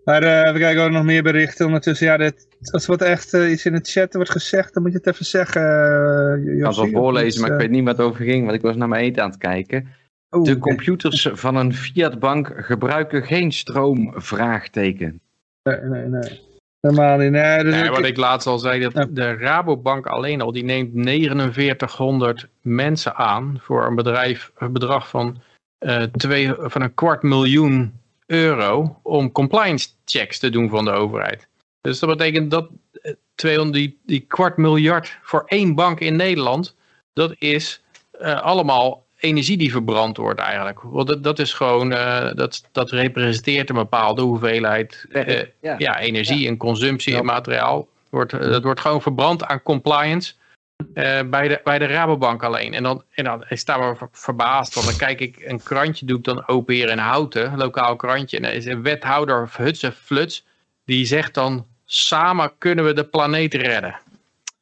Maar 0.07 0.23
uh, 0.23 0.53
we 0.53 0.59
kijken 0.59 0.83
ook 0.83 0.91
nog 0.91 1.03
meer 1.03 1.23
berichten. 1.23 1.65
Ondertussen, 1.65 2.07
ja, 2.07 2.17
dit, 2.17 2.47
als 2.71 2.83
er 2.83 2.89
wat 2.89 3.01
echt 3.01 3.33
uh, 3.33 3.51
iets 3.51 3.65
in 3.65 3.73
het 3.73 3.89
chat 3.89 4.13
wordt 4.13 4.31
gezegd, 4.31 4.73
dan 4.73 4.83
moet 4.83 4.91
je 4.91 4.97
het 4.97 5.07
even 5.07 5.25
zeggen. 5.25 5.61
Uh, 5.61 6.53
ik 6.53 6.59
kan 6.59 6.67
het 6.67 6.77
wel 6.77 7.01
voorlezen, 7.01 7.41
maar 7.41 7.51
ik 7.51 7.57
weet 7.57 7.69
niet 7.69 7.83
wat 7.83 7.97
het 7.97 8.05
over 8.05 8.25
ging, 8.25 8.43
want 8.43 8.55
ik 8.55 8.61
was 8.61 8.75
naar 8.75 8.87
mijn 8.87 9.03
eten 9.03 9.23
aan 9.23 9.29
het 9.29 9.39
kijken. 9.39 9.87
Oh, 10.29 10.43
de 10.43 10.57
computers 10.57 11.29
van 11.33 11.55
een 11.55 11.73
Fiat-bank 11.73 12.53
gebruiken 12.55 13.23
geen 13.23 13.51
stroom, 13.51 14.13
vraagteken. 14.15 15.21
Nee, 15.63 15.79
nee, 15.79 16.05
nee. 16.05 16.41
Helemaal 16.79 17.17
niet. 17.17 17.31
Nee, 17.31 17.63
dus 17.63 17.73
nee, 17.73 17.89
wat 17.89 18.05
ik 18.05 18.17
laatst 18.17 18.47
al 18.47 18.59
zei, 18.59 18.89
dat 18.89 19.07
de 19.11 19.35
Rabobank 19.35 20.05
alleen 20.05 20.41
al, 20.41 20.51
die 20.51 20.63
neemt 20.63 20.91
4900 21.53 22.47
mensen 22.61 23.15
aan 23.15 23.57
voor 23.61 23.85
een 23.85 23.95
bedrijf, 23.95 24.51
een 24.57 24.73
bedrag 24.73 25.09
van, 25.09 25.41
uh, 25.79 26.03
twee, 26.03 26.53
van 26.57 26.81
een 26.81 26.93
kwart 26.93 27.23
miljoen 27.23 27.93
euro 28.27 28.99
om 29.03 29.31
compliance 29.31 29.87
checks 30.05 30.39
te 30.39 30.49
doen 30.49 30.69
van 30.69 30.85
de 30.85 30.91
overheid. 30.91 31.47
Dus 31.81 31.99
dat 31.99 32.09
betekent 32.09 32.51
dat 32.51 32.69
200, 33.35 33.73
die, 33.73 33.99
die 34.05 34.25
kwart 34.27 34.57
miljard 34.57 35.17
voor 35.21 35.43
één 35.45 35.75
bank 35.75 35.99
in 35.99 36.15
Nederland, 36.15 36.75
dat 37.13 37.35
is 37.39 37.81
uh, 38.21 38.41
allemaal 38.41 39.05
energie 39.19 39.57
die 39.57 39.71
verbrand 39.71 40.17
wordt 40.17 40.39
eigenlijk. 40.39 40.79
Want 40.81 41.07
dat, 41.07 41.23
dat 41.23 41.39
is 41.39 41.53
gewoon, 41.53 41.91
uh, 41.91 42.33
dat, 42.33 42.63
dat 42.71 42.91
representeert 42.91 43.69
een 43.69 43.75
bepaalde 43.75 44.21
hoeveelheid 44.21 45.05
uh, 45.09 45.43
ja. 45.61 45.75
ja. 45.77 45.99
energie 45.99 46.39
ja. 46.39 46.49
en 46.49 46.57
consumptie 46.57 47.15
en 47.15 47.25
materiaal. 47.25 47.87
Wordt, 48.09 48.31
dat 48.31 48.63
wordt 48.63 48.79
gewoon 48.79 49.01
verbrand 49.01 49.43
aan 49.43 49.63
compliance. 49.63 50.33
Uh, 50.97 51.19
bij, 51.29 51.47
de, 51.47 51.61
bij 51.63 51.79
de 51.79 51.85
Rabobank 51.85 52.43
alleen. 52.43 52.73
En 52.73 52.83
dan, 52.83 53.03
en 53.11 53.23
dan 53.23 53.45
ik 53.49 53.57
sta 53.57 53.77
maar 53.77 53.97
verbaasd, 54.11 54.73
want 54.73 54.87
dan 54.87 54.97
kijk 54.97 55.19
ik 55.19 55.41
een 55.45 55.63
krantje, 55.63 56.05
doe 56.05 56.17
ik 56.17 56.23
dan 56.23 56.47
open 56.47 56.73
hier 56.73 56.89
in 56.89 56.97
Houten, 56.97 57.51
een 57.51 57.57
lokaal 57.57 57.95
krantje. 57.95 58.37
En 58.37 58.45
er 58.45 58.53
is 58.53 58.65
een 58.65 58.81
wethouder 58.83 59.49
Hutse 59.57 59.91
Fluts, 59.91 60.45
die 60.85 61.05
zegt 61.05 61.33
dan, 61.33 61.65
samen 61.85 62.51
kunnen 62.57 62.85
we 62.85 62.93
de 62.93 63.03
planeet 63.03 63.53
redden. 63.53 63.99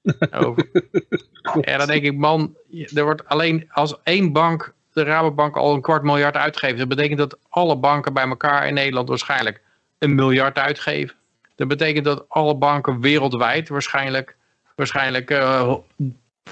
Over. 0.46 0.70
en 1.62 1.78
dan 1.78 1.88
denk 1.88 2.04
ik, 2.04 2.18
man, 2.18 2.56
er 2.94 3.04
wordt 3.04 3.26
alleen 3.28 3.70
als 3.72 3.96
één 4.04 4.32
bank, 4.34 4.74
de 4.94 5.04
Rabobank, 5.04 5.56
al 5.56 5.74
een 5.74 5.82
kwart 5.82 6.04
miljard 6.04 6.36
uitgeeft. 6.36 6.78
Dat 6.78 6.88
betekent 6.88 7.18
dat 7.18 7.38
alle 7.50 7.78
banken 7.78 8.14
bij 8.14 8.28
elkaar 8.28 8.68
in 8.68 8.74
Nederland 8.74 9.10
waarschijnlijk 9.10 9.62
een 9.98 10.16
miljard 10.16 10.58
uitgeven. 10.58 11.16
Dat 11.56 11.68
betekent 11.68 12.06
dat 12.06 12.26
alle 12.28 12.56
banken 12.56 13.02
wereldwijd 13.02 13.70
waarschijnlijk 13.70 14.38
waarschijnlijk 14.76 15.32
uh, 15.32 15.76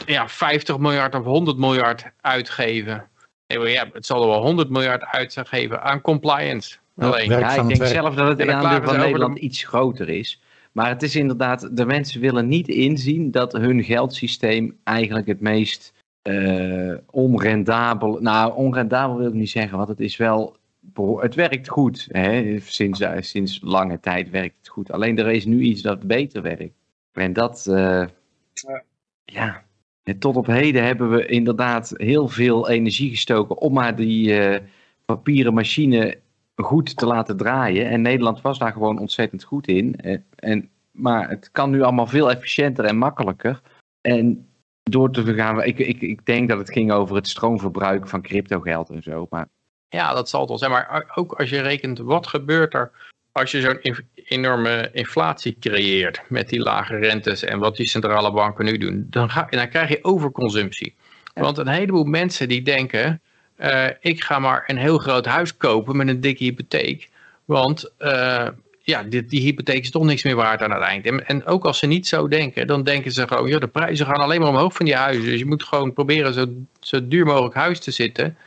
ja, 0.05 0.29
50 0.29 0.77
miljard 0.77 1.15
of 1.15 1.25
100 1.25 1.57
miljard 1.57 2.11
uitgeven. 2.21 3.07
Nee, 3.47 3.69
ja, 3.69 3.89
het 3.93 4.05
zal 4.05 4.21
er 4.21 4.27
wel 4.27 4.41
100 4.41 4.69
miljard 4.69 5.03
uitgeven 5.03 5.83
aan 5.83 6.01
compliance. 6.01 6.77
Alleen. 6.97 7.29
Ja, 7.29 7.55
ik 7.55 7.67
denk 7.67 7.85
zelf 7.85 8.15
dat 8.15 8.39
het 8.39 8.49
aandeel 8.49 8.83
van 8.83 8.99
Nederland 8.99 9.35
de... 9.35 9.41
iets 9.41 9.63
groter 9.63 10.09
is. 10.09 10.41
Maar 10.71 10.89
het 10.89 11.03
is 11.03 11.15
inderdaad, 11.15 11.77
de 11.77 11.85
mensen 11.85 12.21
willen 12.21 12.47
niet 12.47 12.67
inzien 12.67 13.31
dat 13.31 13.51
hun 13.51 13.83
geldsysteem 13.83 14.77
eigenlijk 14.83 15.27
het 15.27 15.39
meest 15.39 15.93
uh, 16.23 16.97
onrendabel, 17.11 18.17
nou 18.21 18.55
onrendabel 18.55 19.17
wil 19.17 19.27
ik 19.27 19.33
niet 19.33 19.49
zeggen, 19.49 19.77
want 19.77 19.89
het 19.89 19.99
is 19.99 20.17
wel, 20.17 20.55
het 21.17 21.35
werkt 21.35 21.69
goed. 21.69 22.07
Hè? 22.11 22.59
Sinds, 22.59 22.99
uh, 22.99 23.11
sinds 23.19 23.59
lange 23.61 23.99
tijd 23.99 24.29
werkt 24.29 24.55
het 24.57 24.67
goed. 24.67 24.91
Alleen 24.91 25.19
er 25.19 25.31
is 25.31 25.45
nu 25.45 25.61
iets 25.61 25.81
dat 25.81 25.99
beter 25.99 26.41
werkt. 26.41 26.73
En 27.13 27.33
dat, 27.33 27.65
uh, 27.69 28.05
ja. 29.23 29.63
En 30.03 30.19
tot 30.19 30.35
op 30.35 30.45
heden 30.45 30.83
hebben 30.83 31.09
we 31.09 31.25
inderdaad 31.25 31.93
heel 31.95 32.27
veel 32.27 32.69
energie 32.69 33.09
gestoken 33.09 33.57
om 33.57 33.73
maar 33.73 33.95
die 33.95 34.51
uh, 34.51 34.59
papieren 35.05 35.53
machine 35.53 36.17
goed 36.55 36.97
te 36.97 37.05
laten 37.05 37.37
draaien. 37.37 37.89
En 37.89 38.01
Nederland 38.01 38.41
was 38.41 38.59
daar 38.59 38.71
gewoon 38.71 38.99
ontzettend 38.99 39.43
goed 39.43 39.67
in. 39.67 39.99
Uh, 40.03 40.17
en, 40.35 40.69
maar 40.91 41.29
het 41.29 41.51
kan 41.51 41.69
nu 41.69 41.81
allemaal 41.81 42.07
veel 42.07 42.31
efficiënter 42.31 42.85
en 42.85 42.97
makkelijker. 42.97 43.61
En 44.01 44.47
door 44.83 45.11
te 45.11 45.33
gaan, 45.33 45.63
ik, 45.63 45.79
ik, 45.79 46.01
ik 46.01 46.25
denk 46.25 46.49
dat 46.49 46.57
het 46.57 46.71
ging 46.71 46.91
over 46.91 47.15
het 47.15 47.27
stroomverbruik 47.27 48.07
van 48.07 48.21
cryptogeld 48.21 48.89
en 48.89 49.03
zo. 49.03 49.27
Maar... 49.29 49.47
Ja, 49.89 50.13
dat 50.13 50.29
zal 50.29 50.39
het 50.39 50.49
wel 50.49 50.57
zijn. 50.57 50.71
Maar 50.71 51.11
ook 51.15 51.33
als 51.33 51.49
je 51.49 51.61
rekent, 51.61 51.97
wat 51.99 52.27
gebeurt 52.27 52.73
er 52.73 53.12
als 53.33 53.51
je 53.51 53.61
zo'n 53.61 53.79
enorme 54.25 54.89
inflatie 54.91 55.57
creëert 55.59 56.21
met 56.27 56.49
die 56.49 56.59
lage 56.59 56.95
rentes 56.95 57.43
en 57.43 57.59
wat 57.59 57.75
die 57.75 57.87
centrale 57.87 58.31
banken 58.31 58.65
nu 58.65 58.77
doen, 58.77 59.07
dan, 59.09 59.29
ga, 59.29 59.47
dan 59.49 59.69
krijg 59.69 59.89
je 59.89 60.03
overconsumptie. 60.03 60.95
Want 61.33 61.57
een 61.57 61.67
heleboel 61.67 62.03
mensen 62.03 62.47
die 62.47 62.61
denken, 62.61 63.21
uh, 63.57 63.87
ik 63.99 64.23
ga 64.23 64.39
maar 64.39 64.63
een 64.67 64.77
heel 64.77 64.97
groot 64.97 65.25
huis 65.25 65.57
kopen 65.57 65.97
met 65.97 66.07
een 66.07 66.21
dikke 66.21 66.43
hypotheek, 66.43 67.09
want 67.45 67.91
uh, 67.99 68.47
ja, 68.81 69.03
die, 69.03 69.25
die, 69.25 69.41
hypotheek 69.41 69.83
is 69.83 69.91
toch 69.91 70.03
niks 70.03 70.23
meer 70.23 70.35
waard 70.35 70.61
aan 70.61 70.71
het 70.71 70.81
eind. 70.81 71.05
En, 71.05 71.27
en, 71.27 71.45
ook 71.45 71.65
als 71.65 71.79
ze 71.79 71.85
niet 71.85 72.07
zo 72.07 72.27
denken, 72.27 72.67
dan 72.67 72.83
denken 72.83 73.11
ze 73.11 73.27
gewoon, 73.27 73.47
ja, 73.47 73.59
de 73.59 73.67
prijzen 73.67 74.05
gaan 74.05 74.15
alleen 74.15 74.39
maar 74.39 74.49
omhoog 74.49 74.73
van 74.73 74.85
die 74.85 74.95
huizen. 74.95 75.25
Dus 75.25 75.39
je 75.39 75.45
moet 75.45 75.63
gewoon 75.63 75.93
proberen 75.93 76.33
zo, 76.33 76.45
zo 76.79 77.07
duur 77.07 77.25
mogelijk 77.25 77.55
huis 77.55 77.79
te 77.79 77.91
zitten. 77.91 78.37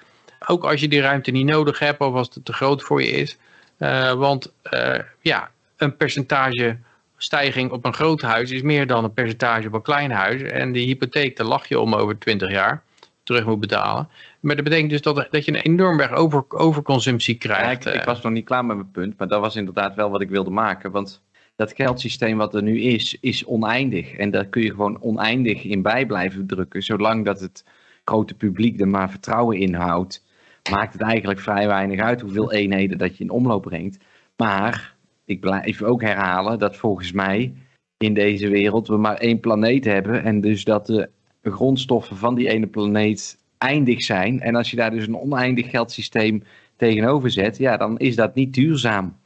Ook 0.47 0.65
als 0.65 0.81
je 0.81 0.89
die 0.89 1.01
ruimte 1.01 1.31
niet 1.31 1.47
nodig 1.47 1.79
hebt 1.79 2.01
of 2.01 2.15
als 2.15 2.31
het 2.35 2.45
te 2.45 2.53
groot 2.53 2.83
voor 2.83 3.03
je 3.03 3.11
is. 3.11 3.37
Uh, 3.79 4.13
want 4.13 4.53
uh, 4.71 4.99
ja, 5.21 5.51
een 5.77 5.97
percentage 5.97 6.77
stijging 7.17 7.71
op 7.71 7.85
een 7.85 7.95
groot 7.95 8.23
huis 8.23 8.51
is 8.51 8.63
meer 8.63 8.87
dan 8.87 9.05
een 9.05 9.15
percentage 9.15 9.67
op 9.67 9.73
een 9.73 9.83
klein 9.83 10.11
huis. 10.11 10.43
En 10.43 10.73
die 10.73 10.87
hypotheek, 10.87 11.37
daar 11.37 11.47
lach 11.47 11.69
je 11.69 11.81
om 11.81 11.95
over 11.95 12.19
20 12.19 12.51
jaar 12.51 12.83
terug 13.23 13.45
moet 13.45 13.61
betalen. 13.61 14.09
Maar 14.41 14.55
dat 14.55 14.65
betekent 14.65 14.91
dus 14.91 15.03
dat, 15.03 15.29
dat 15.31 15.45
je 15.45 15.53
een 15.53 15.61
enorm 15.61 15.97
berg 15.97 16.13
over, 16.13 16.45
overconsumptie 16.49 17.35
krijgt. 17.35 17.85
Ja, 17.85 17.91
ik, 17.91 18.01
ik, 18.01 18.05
was 18.07 18.23
nog 18.23 18.33
niet 18.33 18.45
klaar 18.45 18.65
met 18.65 18.77
mijn 18.77 18.91
punt, 18.91 19.19
maar 19.19 19.29
dat 19.29 19.41
was 19.41 19.57
inderdaad 19.57 19.95
wel 19.95 20.11
wat 20.11 20.21
ik 20.21 20.29
wilde 20.29 20.51
maken. 20.51 20.91
Want 20.91 21.23
dat 21.57 21.73
geldsysteem 21.73 22.37
wat 22.37 22.55
er 22.55 22.63
nu 22.63 22.81
is, 22.81 23.17
is 23.21 23.45
oneindig. 23.45 24.13
En 24.13 24.31
daar 24.31 24.47
kun 24.47 24.63
je 24.63 24.71
gewoon 24.71 25.03
oneindig 25.03 25.65
in 25.65 25.83
bij 25.83 26.07
blijven 26.07 26.47
drukken. 26.47 26.83
Zolang 26.83 27.25
dat 27.25 27.41
het 27.41 27.65
grote 28.05 28.35
publiek 28.35 28.81
er 28.81 28.89
maar 28.89 29.11
vertrouwen 29.11 29.59
in 29.59 29.75
houdt 29.75 30.25
maakt 30.71 30.93
het 30.93 31.03
eigenlijk 31.03 31.41
vrij 31.41 31.67
weinig 31.67 32.01
uit 32.01 32.21
hoeveel 32.21 32.53
eenheden 32.53 32.99
dat 32.99 33.17
je 33.17 33.25
in 33.25 33.31
omloop 33.31 33.63
brengt. 33.63 34.05
Maar 34.37 34.95
ik 35.25 35.41
blijf 35.41 35.83
ook 35.83 36.03
herhalen 36.03 36.59
dat 36.59 36.77
volgens 36.77 37.13
mij 37.13 37.53
in 37.97 38.15
deze 38.15 38.49
wereld 38.49 38.89
we 38.89 38.97
maar 38.97 39.17
één 39.17 39.41
planeet 39.41 39.85
hebben. 39.85 40.25
En 40.25 40.41
dus 40.41 40.65
dat 40.65 40.87
de 40.87 41.11
grondstoffen 41.43 42.17
van 42.17 42.35
die 42.35 42.49
ene 42.49 42.67
planeet 42.67 43.39
eindig 43.59 44.03
zijn. 44.03 44.41
En 44.41 44.55
als 44.55 44.71
je 44.71 44.77
daar 44.77 44.91
dus 44.91 45.07
een 45.07 45.19
oneindig 45.19 45.71
geldsysteem 45.71 46.43
tegenover 46.77 47.31
zet, 47.31 47.57
ja, 47.57 47.77
dan 47.77 47.99
is 47.99 48.17
dat 48.17 48.35
niet 48.35 48.55
duurzaam. 48.55 49.17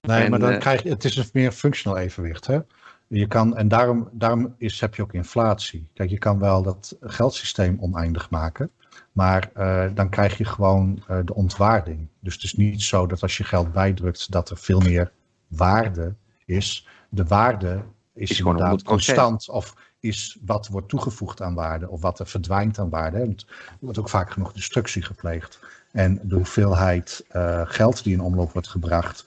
Nee, 0.00 0.22
en, 0.22 0.30
maar 0.30 0.38
dan 0.38 0.52
uh, 0.52 0.58
krijg 0.58 0.82
je, 0.82 0.88
het 0.88 1.04
is 1.04 1.16
een 1.16 1.24
meer 1.32 1.52
functional 1.52 1.98
evenwicht. 1.98 2.46
Hè? 2.46 2.58
Je 3.06 3.26
kan, 3.26 3.56
en 3.56 3.68
daarom, 3.68 4.08
daarom 4.12 4.54
is, 4.58 4.80
heb 4.80 4.94
je 4.94 5.02
ook 5.02 5.12
inflatie. 5.12 5.86
Kijk, 5.94 6.10
je 6.10 6.18
kan 6.18 6.38
wel 6.38 6.62
dat 6.62 6.96
geldsysteem 7.00 7.76
oneindig 7.80 8.30
maken. 8.30 8.70
Maar 9.14 9.50
uh, 9.56 9.84
dan 9.94 10.08
krijg 10.08 10.38
je 10.38 10.44
gewoon 10.44 11.02
uh, 11.10 11.18
de 11.24 11.34
ontwaarding. 11.34 12.08
Dus 12.20 12.34
het 12.34 12.42
is 12.42 12.54
niet 12.54 12.82
zo 12.82 13.06
dat 13.06 13.22
als 13.22 13.36
je 13.36 13.44
geld 13.44 13.72
bijdrukt 13.72 14.32
dat 14.32 14.50
er 14.50 14.56
veel 14.56 14.80
meer 14.80 15.12
waarde 15.48 16.14
is. 16.44 16.88
De 17.08 17.24
waarde 17.24 17.82
is, 18.14 18.30
is 18.30 18.38
inderdaad 18.38 18.82
constant 18.82 19.48
of 19.48 19.74
is 20.00 20.38
wat 20.44 20.68
wordt 20.68 20.88
toegevoegd 20.88 21.42
aan 21.42 21.54
waarde 21.54 21.88
of 21.88 22.00
wat 22.00 22.18
er 22.18 22.26
verdwijnt 22.26 22.78
aan 22.78 22.90
waarde. 22.90 23.18
Er 23.18 23.36
wordt 23.78 23.98
ook 23.98 24.08
vaak 24.08 24.30
genoeg 24.30 24.52
destructie 24.52 25.02
gepleegd. 25.02 25.58
En 25.92 26.20
de 26.22 26.34
hoeveelheid 26.34 27.24
uh, 27.32 27.62
geld 27.64 28.04
die 28.04 28.12
in 28.12 28.20
omloop 28.20 28.52
wordt 28.52 28.68
gebracht, 28.68 29.26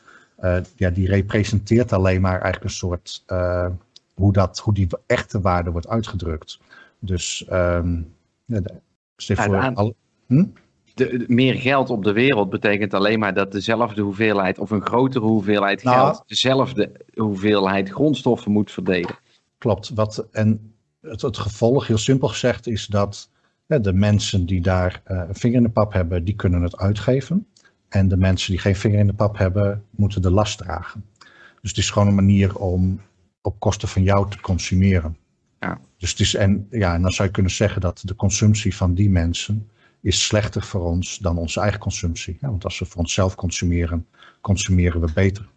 ja, 0.76 0.90
die 0.90 1.08
representeert 1.08 1.94
alleen 1.94 2.22
maar 2.22 2.42
eigenlijk 2.42 2.64
een 2.64 2.70
soort 2.70 3.24
hoe, 4.14 4.34
dat, 4.34 4.60
hoe 4.60 4.74
die 4.74 4.88
echte 5.06 5.42
waarde 5.42 5.72
wordt 5.72 5.88
uitgedrukt. 5.88 6.60
Dus 7.00 7.48
um, 7.52 8.14
Ja, 9.18 9.36
voor 9.36 9.74
al- 9.74 9.96
hm? 10.28 10.46
De, 10.94 11.18
de- 11.18 11.26
meer 11.28 11.54
geld 11.56 11.90
op 11.90 12.04
de 12.04 12.12
wereld 12.12 12.50
betekent 12.50 12.94
alleen 12.94 13.20
maar 13.20 13.34
dat 13.34 13.52
dezelfde 13.52 14.02
hoeveelheid 14.02 14.60
of 14.60 14.72
een 14.72 14.86
grotere 14.86 15.26
hoeveelheid 15.26 15.84
Nou. 15.84 15.98
geld 15.98 16.24
dezelfde 16.28 16.92
hoeveelheid 17.16 17.90
grondstoffen 17.90 18.52
moet 18.52 18.72
verdelen. 18.72 19.16
Klopt. 19.58 19.90
Wat, 19.90 20.28
en 20.32 20.74
het, 21.02 21.22
het 21.22 21.38
gevolg, 21.38 21.88
heel 21.88 21.98
simpel 21.98 22.28
gezegd, 22.28 22.68
is 22.68 22.86
dat 22.86 23.30
de 23.68 23.94
mensen 23.94 24.46
die 24.46 24.62
daar 24.62 25.02
eh, 25.04 25.24
een 25.28 25.36
vinger 25.36 25.58
in 25.58 25.64
de 25.64 25.70
pap 25.70 25.94
hebben, 25.94 26.24
die 26.24 26.36
kunnen 26.36 26.62
het 26.62 26.78
uitgeven. 26.78 27.48
En 27.90 28.08
de 28.08 28.18
mensen 28.18 28.52
die 28.52 28.62
geen 28.62 28.76
vinger 28.76 29.00
in 29.00 29.08
de 29.08 29.14
pap 29.14 29.38
hebben, 29.38 29.84
moeten 29.90 30.22
de 30.22 30.32
last 30.32 30.58
dragen. 30.58 31.06
Dus 31.62 31.70
het 31.70 31.78
is 31.78 31.90
gewoon 31.90 32.08
een 32.08 32.16
manier 32.16 32.58
om 32.58 33.02
op 33.42 33.60
kosten 33.60 33.88
van 33.88 34.04
jou 34.04 34.30
te 34.30 34.42
consumeren. 34.42 35.18
Ja. 35.60 35.80
Dus 35.98 36.10
het 36.10 36.20
is, 36.20 36.36
en, 36.36 36.68
ja, 36.70 36.94
en 36.94 37.02
dan 37.02 37.12
zou 37.12 37.28
je 37.28 37.34
kunnen 37.34 37.52
zeggen 37.52 37.82
dat 37.82 38.02
de 38.06 38.16
consumptie 38.16 38.76
van 38.76 38.94
die 38.94 39.10
mensen 39.10 39.70
is 40.02 40.26
slechter 40.26 40.62
voor 40.64 40.82
ons 40.82 41.18
dan 41.18 41.38
onze 41.38 41.60
eigen 41.60 41.80
consumptie. 41.80 42.38
Ja, 42.42 42.50
want 42.50 42.64
als 42.64 42.80
we 42.80 42.86
voor 42.86 43.00
onszelf 43.02 43.36
consumeren, 43.36 44.06
consumeren 44.42 45.02
we 45.02 45.12
beter. 45.14 45.48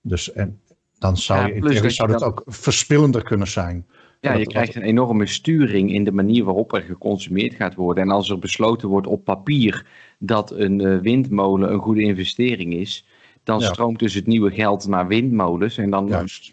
Dus 0.00 0.32
en 0.32 0.60
dan 0.98 1.16
zou 1.16 1.40
Ja, 1.40 1.46
je 1.46 1.54
in 1.54 1.62
theorie 1.62 1.90
zou 1.90 2.10
dat 2.10 2.20
dan- 2.20 2.28
ook 2.28 2.42
verspillender 2.46 3.22
kunnen 3.22 3.46
zijn. 3.48 3.86
Ja, 4.20 4.32
je 4.34 4.46
krijgt 4.46 4.74
een 4.74 4.82
enorme 4.82 5.26
sturing 5.26 5.92
in 5.92 6.04
de 6.04 6.12
manier 6.12 6.44
waarop 6.44 6.72
er 6.74 6.82
geconsumeerd 6.82 7.54
gaat 7.54 7.74
worden. 7.74 8.02
En 8.04 8.10
als 8.10 8.30
er 8.30 8.38
besloten 8.38 8.88
wordt 8.88 9.06
op 9.06 9.24
papier 9.24 9.86
dat 10.18 10.50
een 10.50 10.80
eh, 10.80 10.98
windmolen 10.98 11.72
een 11.72 11.78
goede 11.80 12.02
investering 12.02 12.72
is, 12.74 13.06
dan 13.44 13.60
Ja. 13.60 13.66
stroomt 13.66 13.98
dus 13.98 14.14
het 14.14 14.26
nieuwe 14.26 14.50
geld 14.50 14.86
naar 14.88 15.06
windmolens. 15.06 15.78
En 15.78 15.90
dan 15.90 16.06
Juist. 16.06 16.52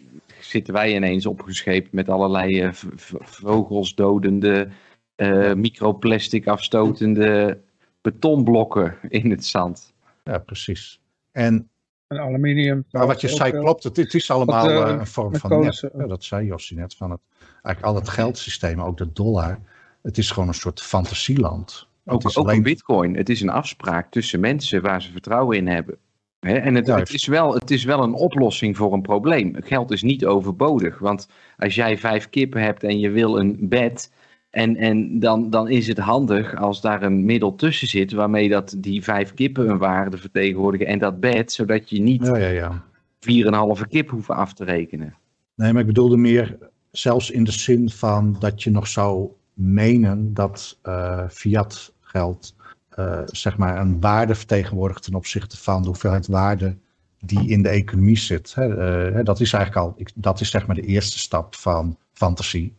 Zitten 0.50 0.74
wij 0.74 0.94
ineens 0.94 1.26
opgescheept 1.26 1.92
met 1.92 2.08
allerlei 2.08 2.60
eh, 2.60 2.72
vogels 3.20 3.94
dodende, 3.94 4.68
eh, 5.14 5.52
microplastic 5.52 6.46
afstotende 6.46 7.60
betonblokken 8.00 8.96
in 9.08 9.30
het 9.30 9.44
zand. 9.44 9.94
Ja, 10.24 10.38
precies. 10.38 11.00
En 11.32 11.68
En 12.06 12.18
aluminium. 12.18 12.84
maar 12.90 13.06
wat 13.06 13.20
je 13.20 13.28
zei 13.28 13.50
veel. 13.50 13.60
klopt, 13.60 13.84
het, 13.84 13.96
het 13.96 14.14
is 14.14 14.30
allemaal 14.30 14.66
Wat, 14.66 14.84
eh, 14.86 14.92
eh, 14.92 14.98
een 14.98 15.06
vorm 15.06 15.36
van 15.36 15.60
net. 15.60 15.90
Ja, 15.96 16.06
dat 16.06 16.24
zei 16.24 16.46
Jossie 16.46 16.76
net. 16.76 16.94
Van 16.94 17.10
het, 17.10 17.20
eigenlijk 17.62 17.84
al 17.84 17.94
het 17.94 18.08
geldsysteem, 18.08 18.80
ook 18.80 18.96
de 18.96 19.12
dollar, 19.12 19.58
het 20.02 20.18
is 20.18 20.30
gewoon 20.30 20.48
een 20.48 20.54
soort 20.54 20.80
fantasieland. 20.80 21.88
Het 22.04 22.14
Ook, 22.14 22.24
is 22.24 22.36
ook 22.36 22.50
een 22.50 22.62
bitcoin. 22.62 23.16
Het 23.16 23.28
is 23.28 23.40
een 23.40 23.50
afspraak 23.50 24.10
tussen 24.10 24.40
mensen 24.40 24.82
waar 24.82 25.02
ze 25.02 25.12
vertrouwen 25.12 25.56
in 25.56 25.68
hebben. 25.68 25.98
En 26.40 26.74
het, 26.74 27.12
is 27.12 27.26
wel, 27.26 27.54
het 27.54 27.70
is 27.70 27.84
wel 27.84 28.02
een 28.02 28.14
oplossing 28.14 28.76
voor 28.76 28.92
een 28.92 29.02
probleem. 29.02 29.56
Geld 29.58 29.90
is 29.90 30.02
niet 30.02 30.24
overbodig. 30.24 30.98
Want 30.98 31.28
als 31.56 31.74
jij 31.74 31.98
vijf 31.98 32.30
kippen 32.30 32.62
hebt 32.62 32.82
en 32.82 32.98
je 32.98 33.10
wil 33.10 33.38
een 33.38 33.56
bed. 33.60 34.12
En, 34.50 34.76
en 34.76 35.18
dan, 35.18 35.50
dan 35.50 35.68
is 35.68 35.86
het 35.86 35.98
handig 35.98 36.56
als 36.56 36.80
daar 36.80 37.02
een 37.02 37.24
middel 37.24 37.54
tussen 37.54 37.88
zit. 37.88 38.12
waarmee 38.12 38.48
dat 38.48 38.74
die 38.78 39.04
vijf 39.04 39.34
kippen 39.34 39.68
een 39.68 39.78
waarde 39.78 40.16
vertegenwoordigen. 40.16 40.86
en 40.86 40.98
dat 40.98 41.20
bed, 41.20 41.52
zodat 41.52 41.90
je 41.90 42.00
niet 42.00 42.26
ja, 42.26 42.36
ja, 42.36 42.48
ja. 42.48 42.84
4,5 43.80 43.88
kip 43.88 44.10
hoeft 44.10 44.30
af 44.30 44.54
te 44.54 44.64
rekenen. 44.64 45.14
Nee, 45.54 45.72
maar 45.72 45.80
ik 45.80 45.86
bedoelde 45.86 46.16
meer 46.16 46.58
zelfs 46.90 47.30
in 47.30 47.44
de 47.44 47.52
zin 47.52 47.90
van 47.90 48.36
dat 48.38 48.62
je 48.62 48.70
nog 48.70 48.86
zou 48.86 49.28
menen 49.54 50.34
dat 50.34 50.78
eh, 50.82 51.28
fiat 51.28 51.92
geld 52.00 52.54
eh, 53.00 53.22
zeg 53.26 53.56
maar 53.56 53.80
een 53.80 54.00
waarde 54.00 54.34
vertegenwoordigt 54.34 55.02
ten 55.02 55.14
opzichte 55.14 55.56
van 55.56 55.82
de 55.82 55.88
hoeveelheid 55.88 56.26
waarde 56.26 56.76
die 57.20 57.48
in 57.48 57.62
de 57.62 57.68
economie 57.68 58.18
zit. 58.18 58.54
Hè, 58.54 58.64
eh, 59.08 59.24
dat 59.24 59.40
is 59.40 59.52
eigenlijk 59.52 59.86
al, 59.86 60.04
dat 60.14 60.40
is 60.40 60.50
zeg 60.50 60.66
maar 60.66 60.76
de 60.76 60.86
eerste 60.86 61.18
stap 61.18 61.54
van 61.54 61.98
fantasie. 62.12 62.76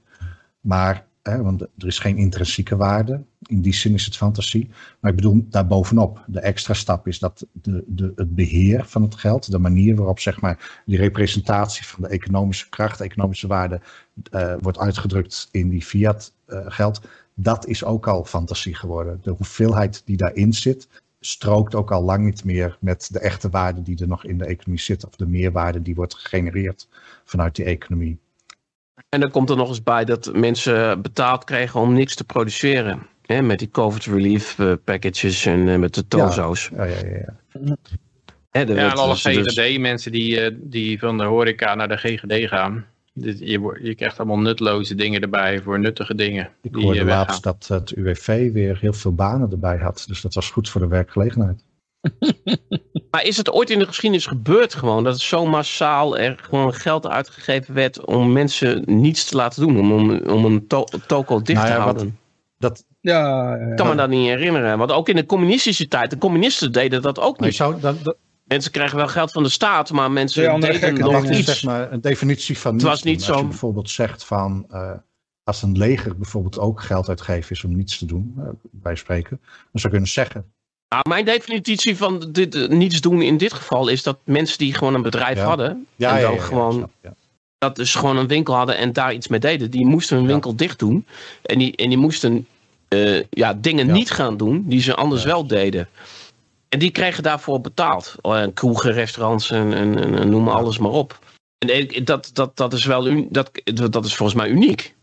Maar, 0.59 1.05
hè, 1.21 1.41
want 1.41 1.61
er 1.61 1.87
is 1.87 1.99
geen 1.99 2.17
intrinsieke 2.17 2.75
waarde, 2.75 3.23
in 3.45 3.61
die 3.61 3.73
zin 3.73 3.93
is 3.93 4.05
het 4.05 4.17
fantasie. 4.17 4.69
Maar 4.99 5.11
ik 5.11 5.17
bedoel 5.17 5.45
daarbovenop, 5.49 6.23
de 6.27 6.39
extra 6.39 6.73
stap 6.73 7.07
is 7.07 7.19
dat 7.19 7.45
de, 7.51 7.83
de, 7.87 8.11
het 8.15 8.35
beheer 8.35 8.85
van 8.85 9.01
het 9.01 9.15
geld, 9.15 9.51
de 9.51 9.59
manier 9.59 9.95
waarop 9.95 10.19
zeg 10.19 10.41
maar 10.41 10.81
die 10.85 10.97
representatie 10.97 11.85
van 11.85 12.01
de 12.01 12.09
economische 12.09 12.69
kracht, 12.69 13.01
economische 13.01 13.47
waarde, 13.47 13.81
eh, 14.31 14.53
wordt 14.59 14.79
uitgedrukt 14.79 15.49
in 15.51 15.69
die 15.69 15.81
fiat 15.81 16.33
geld, 16.47 17.01
dat 17.41 17.67
is 17.67 17.83
ook 17.83 18.07
al 18.07 18.25
fantasie 18.25 18.75
geworden. 18.75 19.19
De 19.23 19.31
hoeveelheid 19.31 20.01
die 20.05 20.17
daarin 20.17 20.53
zit, 20.53 20.87
strookt 21.19 21.75
ook 21.75 21.91
al 21.91 22.03
lang 22.03 22.23
niet 22.23 22.43
meer 22.43 22.77
met 22.79 23.09
de 23.11 23.19
echte 23.19 23.49
waarde 23.49 23.81
die 23.81 24.01
er 24.01 24.07
nog 24.07 24.25
in 24.25 24.37
de 24.37 24.45
economie 24.45 24.81
zit, 24.81 25.05
of 25.05 25.15
de 25.15 25.27
meerwaarde 25.27 25.81
die 25.81 25.95
wordt 25.95 26.15
gegenereerd 26.15 26.87
vanuit 27.23 27.55
die 27.55 27.65
economie. 27.65 28.19
En 29.09 29.19
dan 29.19 29.31
komt 29.31 29.49
er 29.49 29.55
nog 29.55 29.69
eens 29.69 29.83
bij 29.83 30.05
dat 30.05 30.33
mensen 30.33 31.01
betaald 31.01 31.43
kregen 31.43 31.79
om 31.79 31.93
niks 31.93 32.15
te 32.15 32.23
produceren. 32.23 33.07
Hè, 33.25 33.41
met 33.41 33.59
die 33.59 33.69
COVID 33.69 34.05
relief 34.05 34.59
eh, 34.59 34.73
packages 34.83 35.45
en 35.45 35.69
eh, 35.69 35.77
met 35.77 35.93
de 35.93 36.07
tozo's. 36.07 36.69
Ja, 36.75 36.83
ja, 36.83 36.95
ja. 37.05 37.35
ja. 37.51 37.75
Hè, 38.51 38.61
er 38.61 38.75
Ja, 38.75 38.91
en 38.91 38.97
alle 38.97 39.13
dus- 39.13 39.23
dus- 39.23 39.53
GGD-mensen 39.53 40.11
die, 40.11 40.41
eh, 40.41 40.55
die 40.59 40.99
van 40.99 41.17
de 41.17 41.23
horeca 41.23 41.75
naar 41.75 41.87
de 41.87 41.97
GGD 41.97 42.47
gaan. 42.49 42.85
Je, 43.13 43.79
je 43.81 43.95
krijgt 43.95 44.17
allemaal 44.17 44.39
nutloze 44.39 44.95
dingen 44.95 45.21
erbij 45.21 45.61
voor 45.61 45.79
nuttige 45.79 46.15
dingen. 46.15 46.49
Ik 46.61 46.73
die 46.73 46.83
hoorde 46.83 47.03
laatst 47.05 47.43
dat 47.43 47.67
het 47.67 47.91
UWV 47.91 48.51
weer 48.51 48.77
heel 48.79 48.93
veel 48.93 49.13
banen 49.13 49.51
erbij 49.51 49.77
had. 49.77 50.03
Dus 50.07 50.21
dat 50.21 50.33
was 50.33 50.49
goed 50.51 50.69
voor 50.69 50.81
de 50.81 50.87
werkgelegenheid. 50.87 51.63
Maar 53.11 53.25
is 53.25 53.37
het 53.37 53.51
ooit 53.51 53.69
in 53.69 53.79
de 53.79 53.85
geschiedenis 53.85 54.25
gebeurd 54.25 54.73
gewoon 54.73 55.03
dat 55.03 55.13
het 55.13 55.21
zo 55.21 55.45
massaal 55.45 56.17
er 56.17 56.37
gewoon 56.41 56.73
geld 56.73 57.07
uitgegeven 57.07 57.73
werd 57.73 58.05
om 58.05 58.31
mensen 58.31 58.83
niets 58.85 59.25
te 59.25 59.35
laten 59.35 59.61
doen, 59.61 59.79
om, 59.79 59.91
om, 59.91 60.29
om 60.29 60.45
een 60.45 60.67
to 60.67 60.85
toko 61.07 61.41
dicht 61.41 61.59
Nou 61.59 61.71
ja, 61.71 61.77
te 61.77 61.83
wat- 61.83 61.93
houden? 61.95 62.17
Dat, 62.57 62.85
Ja, 62.99 63.55
ja, 63.55 63.65
Ik 63.69 63.75
kan 63.75 63.87
me 63.87 63.95
dat 63.95 64.09
niet 64.09 64.27
herinneren. 64.27 64.77
Want 64.77 64.91
ook 64.91 65.09
in 65.09 65.15
de 65.15 65.25
communistische 65.25 65.87
tijd, 65.87 66.09
de 66.09 66.17
communisten 66.17 66.71
deden 66.71 67.01
dat 67.01 67.19
ook 67.19 67.39
niet. 67.39 67.55
zou, 67.55 67.79
dat, 67.79 68.03
dat, 68.03 68.17
Mensen 68.51 68.71
krijgen 68.71 68.97
wel 68.97 69.07
geld 69.07 69.31
van 69.31 69.43
de 69.43 69.49
staat, 69.49 69.91
maar 69.91 70.11
mensen 70.11 70.49
andere 70.51 70.79
deden 70.79 70.99
nog 70.99 71.29
iets. 71.29 71.45
zeg 71.45 71.63
maar 71.63 71.91
een 71.91 72.01
definitie 72.01 72.57
van 72.57 72.73
Het 72.73 72.81
niets 72.83 72.93
was 72.93 73.03
niet 73.03 73.19
doen. 73.19 73.27
Als 73.27 73.35
je 73.37 73.41
zo- 73.41 73.47
bijvoorbeeld 73.47 73.89
zegt 73.89 74.23
van... 74.23 74.65
eh, 74.69 74.91
als 75.43 75.61
een 75.61 75.77
leger 75.77 76.17
bijvoorbeeld 76.17 76.59
ook 76.59 76.81
geld 76.81 77.09
uitgeven 77.09 77.51
is 77.51 77.63
om 77.63 77.75
niets 77.75 77.97
te 77.97 78.05
doen, 78.05 78.33
eh, 78.37 78.43
bij 78.71 78.95
spreken. 78.95 79.39
Dan 79.41 79.49
zou 79.71 79.83
je 79.83 79.89
kunnen 79.89 80.09
zeggen, 80.09 80.45
Nou, 80.89 81.09
mijn 81.09 81.25
definitie 81.25 81.97
van 81.97 82.25
dit, 82.31 82.55
eh, 82.55 82.67
niets 82.67 83.01
doen 83.01 83.21
in 83.21 83.37
dit 83.37 83.53
geval 83.53 83.87
is 83.87 84.03
dat 84.03 84.17
mensen 84.23 84.57
die 84.57 84.73
gewoon 84.73 84.93
een 84.93 85.01
bedrijf 85.01 85.37
Ja. 85.37 85.43
hadden, 85.45 85.85
ja, 85.95 86.09
en 86.09 86.15
ja, 86.15 86.21
dan 86.21 86.31
ja, 86.31 86.37
ja, 86.37 86.43
gewoon 86.43 86.89
ja. 87.01 87.13
dat 87.57 87.75
dus 87.75 87.95
gewoon 87.95 88.17
een 88.17 88.27
winkel 88.27 88.53
hadden 88.55 88.77
en 88.77 88.93
daar 88.93 89.13
iets 89.13 89.27
mee 89.27 89.39
deden, 89.39 89.71
die 89.71 89.85
moesten 89.85 90.15
hun 90.17 90.25
Ja. 90.25 90.31
winkel 90.31 90.55
dicht 90.55 90.79
doen. 90.79 91.05
En 91.43 91.57
die, 91.59 91.75
en 91.75 91.89
die 91.89 91.97
moesten 91.97 92.47
ja, 93.29 93.53
dingen 93.53 93.87
Ja. 93.87 93.93
niet 93.93 94.11
gaan 94.11 94.37
doen 94.37 94.63
die 94.67 94.81
ze 94.81 94.95
anders 94.95 95.21
Ja. 95.23 95.27
wel 95.27 95.47
deden. 95.47 95.87
En 96.71 96.79
die 96.79 96.91
kregen 96.91 97.23
daarvoor 97.23 97.61
betaald. 97.61 98.15
Uh, 98.23 98.43
kroegen, 98.53 98.91
restaurants 98.93 99.51
en, 99.51 99.73
en, 99.73 99.97
en- 100.17 100.29
noem 100.29 100.43
maar 100.43 100.53
alles 100.53 100.77
maar 100.77 100.91
op. 100.91 101.19
En 101.57 101.79
ik- 101.79 102.05
dat, 102.05 102.29
dat, 102.33 102.57
dat 102.57 102.73
is 102.73 102.85
wel 102.85 103.07
un- 103.07 103.27
dat, 103.29 103.51
dat 103.89 104.05
is 104.05 104.15
volgens 104.15 104.37
mij 104.37 104.49
uniek. 104.49 104.95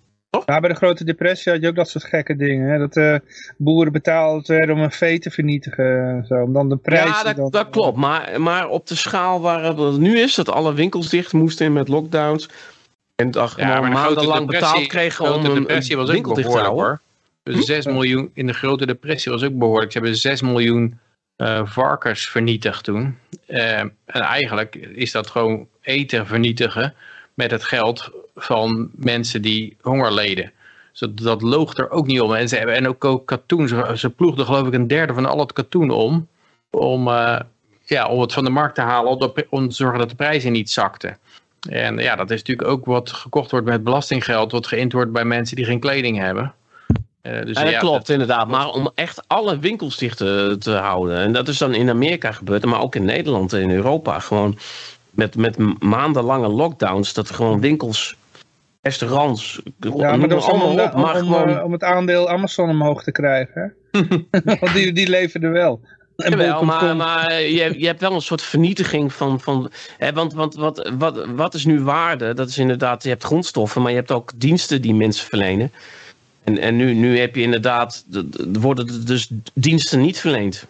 Ja, 0.47 0.61
bij 0.61 0.69
de 0.69 0.75
grote 0.77 1.05
depressie 1.05 1.53
had 1.53 1.61
je 1.61 1.69
ook 1.69 1.75
dat 1.75 1.89
soort 1.89 2.05
gekke 2.05 2.37
dingen. 2.37 2.71
Hè? 2.71 2.79
Dat 2.79 2.97
eh, 2.97 3.15
boeren 3.57 3.93
betaald 3.93 4.47
werden 4.47 4.75
om 4.77 4.83
een 4.83 4.91
vee 4.93 5.19
te 5.19 5.31
vernietigen. 5.31 6.09
En 6.09 6.25
zo, 6.27 6.35
om 6.35 6.53
dan 6.53 6.69
de 6.69 6.77
prijs... 6.77 7.05
ja, 7.09 7.23
dat, 7.23 7.37
dan- 7.37 7.51
dat 7.51 7.69
klopt. 7.71 7.97
Maar, 7.97 8.41
maar 8.41 8.69
op 8.69 8.87
de 8.87 8.95
schaal 8.95 9.41
waar 9.41 9.65
het 9.65 9.99
nu 9.99 10.19
is, 10.19 10.35
dat 10.35 10.49
alle 10.51 10.75
winkels 10.75 11.09
dicht 11.09 11.33
moesten 11.33 11.73
met 11.73 11.89
lockdowns. 11.89 12.49
En 13.17 13.31
dat 13.31 13.55
Ja, 13.57 13.67
maar 13.81 13.91
de 13.91 13.97
maandenlang 13.97 14.47
betaald 14.47 14.87
kregen 14.87 15.25
om 15.25 15.31
grote 15.31 15.49
een, 15.49 15.55
depressie 15.55 15.93
een 15.93 15.99
was 15.99 16.09
ook 16.09 16.15
winkel 16.15 16.35
dicht 16.35 16.51
te 16.51 16.59
houden. 16.59 16.85
hoor. 16.85 17.01
Dus 17.43 17.65
6 17.67 17.87
miljoen, 17.87 18.31
in 18.35 18.47
de 18.47 18.53
grote 18.53 18.87
depressie 18.87 19.33
was 19.33 19.43
ook 19.43 19.59
behoorlijk. 19.59 19.93
Ze 19.93 19.99
hebben 19.99 20.17
6 20.17 20.43
miljoen 20.43 20.99
eh, 21.39 21.61
varkens 21.65 22.29
vernietigd 22.29 22.85
toen. 22.85 23.19
Eh, 23.47 23.79
en 23.79 23.93
eigenlijk 24.05 24.75
is 24.75 25.13
dat 25.13 25.27
gewoon 25.27 25.67
eten 25.81 26.27
vernietigen 26.27 26.95
met 27.35 27.51
het 27.51 27.65
geld 27.65 28.11
van 28.37 28.91
mensen 28.95 29.43
die 29.43 29.77
honger 29.81 30.13
leden. 30.13 30.53
Dus 30.91 31.01
dat, 31.01 31.17
dat 31.17 31.43
loog 31.43 31.77
er 31.77 31.91
ook 31.91 32.07
niet 32.07 32.21
om. 32.21 32.35
En, 32.35 32.49
ze 32.49 32.57
hebben, 32.57 32.75
en 32.75 32.89
ook, 32.89 33.05
ook 33.05 33.27
katoen. 33.27 33.69
Ze, 33.69 33.93
ze 33.97 34.11
ploegden 34.11 34.47
geloof 34.47 34.67
ik 34.67 34.73
een 34.73 34.87
derde 34.87 35.15
van 35.15 35.27
al 35.27 35.39
het 35.39 35.53
katoen 35.53 35.91
om. 35.91 36.29
Om, 36.71 37.09
eh, 37.09 37.41
ja, 37.85 38.09
om 38.09 38.21
het 38.21 38.33
van 38.33 38.45
de 38.45 38.51
markt 38.51 38.75
te 38.75 38.81
halen. 38.81 39.35
Om, 39.51 39.69
te 39.69 39.75
zorgen 39.75 39.99
dat 39.99 40.09
de 40.09 40.17
prijzen 40.17 40.53
niet 40.53 40.71
zakten. 40.71 41.19
En 41.69 41.99
ja, 41.99 42.17
dat 42.17 42.31
is 42.31 42.39
natuurlijk 42.39 42.69
ook 42.69 42.85
wat 42.85 43.13
gekocht 43.13 43.51
wordt 43.51 43.67
met 43.67 43.85
belastinggeld. 43.85 44.53
Wat 44.53 44.67
geïnd 44.67 44.93
wordt 44.93 45.13
bij 45.13 45.25
mensen 45.25 45.57
die 45.57 45.65
geen 45.65 45.81
kleding 45.81 46.19
hebben. 46.19 46.55
Eh, 47.29 47.45
dus 47.47 47.57
Ja, 47.57 47.63
dat 47.65 47.73
ja, 47.73 47.79
klopt 47.79 48.09
inderdaad. 48.09 48.49
Maar 48.49 48.69
om 48.69 48.91
echt 48.95 49.23
alle 49.27 49.59
winkels 49.59 49.97
dicht 49.97 50.17
te, 50.17 50.57
te 50.59 50.71
houden. 50.71 51.17
En 51.19 51.33
dat 51.33 51.49
is 51.49 51.59
dan 51.59 51.75
in 51.75 51.91
Amerika 51.91 52.33
gebeurd, 52.33 52.65
maar 52.65 52.81
ook 52.81 52.95
in 52.95 53.05
Nederland 53.05 53.53
en 53.53 53.61
in 53.61 53.71
Europa. 53.71 54.19
Gewoon 54.19 54.59
met, 55.11 55.37
met 55.37 55.83
maandenlange 55.83 56.49
lockdowns. 56.49 57.13
Dat 57.13 57.31
gewoon 57.31 57.61
winkels, 57.61 58.17
restaurants, 58.83 59.61
Ja, 59.81 60.17
maar 60.17 60.29
dat 60.29 60.39
was 60.39 60.49
allemaal 60.49 60.67
allemaal 60.67 60.87
op. 60.87 60.95
om, 60.95 61.01
Maar 61.01 61.15
om, 61.15 61.27
gewoon, 61.27 61.57
eh, 61.57 61.65
om 61.65 61.73
het 61.73 61.83
aandeel 61.83 62.29
Amazon 62.29 62.69
omhoog 62.69 63.03
te 63.03 63.13
krijgen. 63.13 63.75
Want 64.61 64.73
die, 64.75 64.93
die 64.93 65.09
leverden 65.09 65.53
wel. 65.53 65.81
En 66.17 66.31
Jawel, 66.31 66.65
maar, 66.65 66.97
maar 66.97 67.33
je, 67.33 67.75
je 67.79 67.87
hebt 67.87 68.01
wel 68.01 68.13
een 68.13 68.21
soort 68.21 68.43
vernietiging 68.43 69.13
van. 69.13 69.41
van 69.41 69.71
hè, 69.99 70.13
want 70.13 70.33
want 70.33 70.55
wat, 70.55 70.91
wat, 70.99 71.27
wat 71.27 71.55
is 71.55 71.65
nu 71.65 71.81
waarde? 71.81 72.35
Dat 72.35 72.49
is 72.49 72.59
inderdaad, 72.59 73.03
je 73.03 73.09
hebt 73.09 73.25
grondstoffen, 73.25 73.83
maar 73.83 73.91
je 73.91 73.97
hebt 73.97 74.11
ook 74.11 74.33
diensten 74.37 74.83
die 74.83 74.95
mensen 74.95 75.27
verlenen. 75.27 75.73
En, 76.49 76.59
en 76.59 76.77
nu, 76.77 76.95
nu 76.95 77.19
heb 77.19 77.35
je 77.35 77.43
inderdaad, 77.43 78.05
de- 78.07 78.29
de- 78.29 78.51
er 78.55 78.61
worden 78.61 79.07
dus 79.07 79.31
diensten 79.55 80.01
niet 80.01 80.19
verleend. 80.19 80.67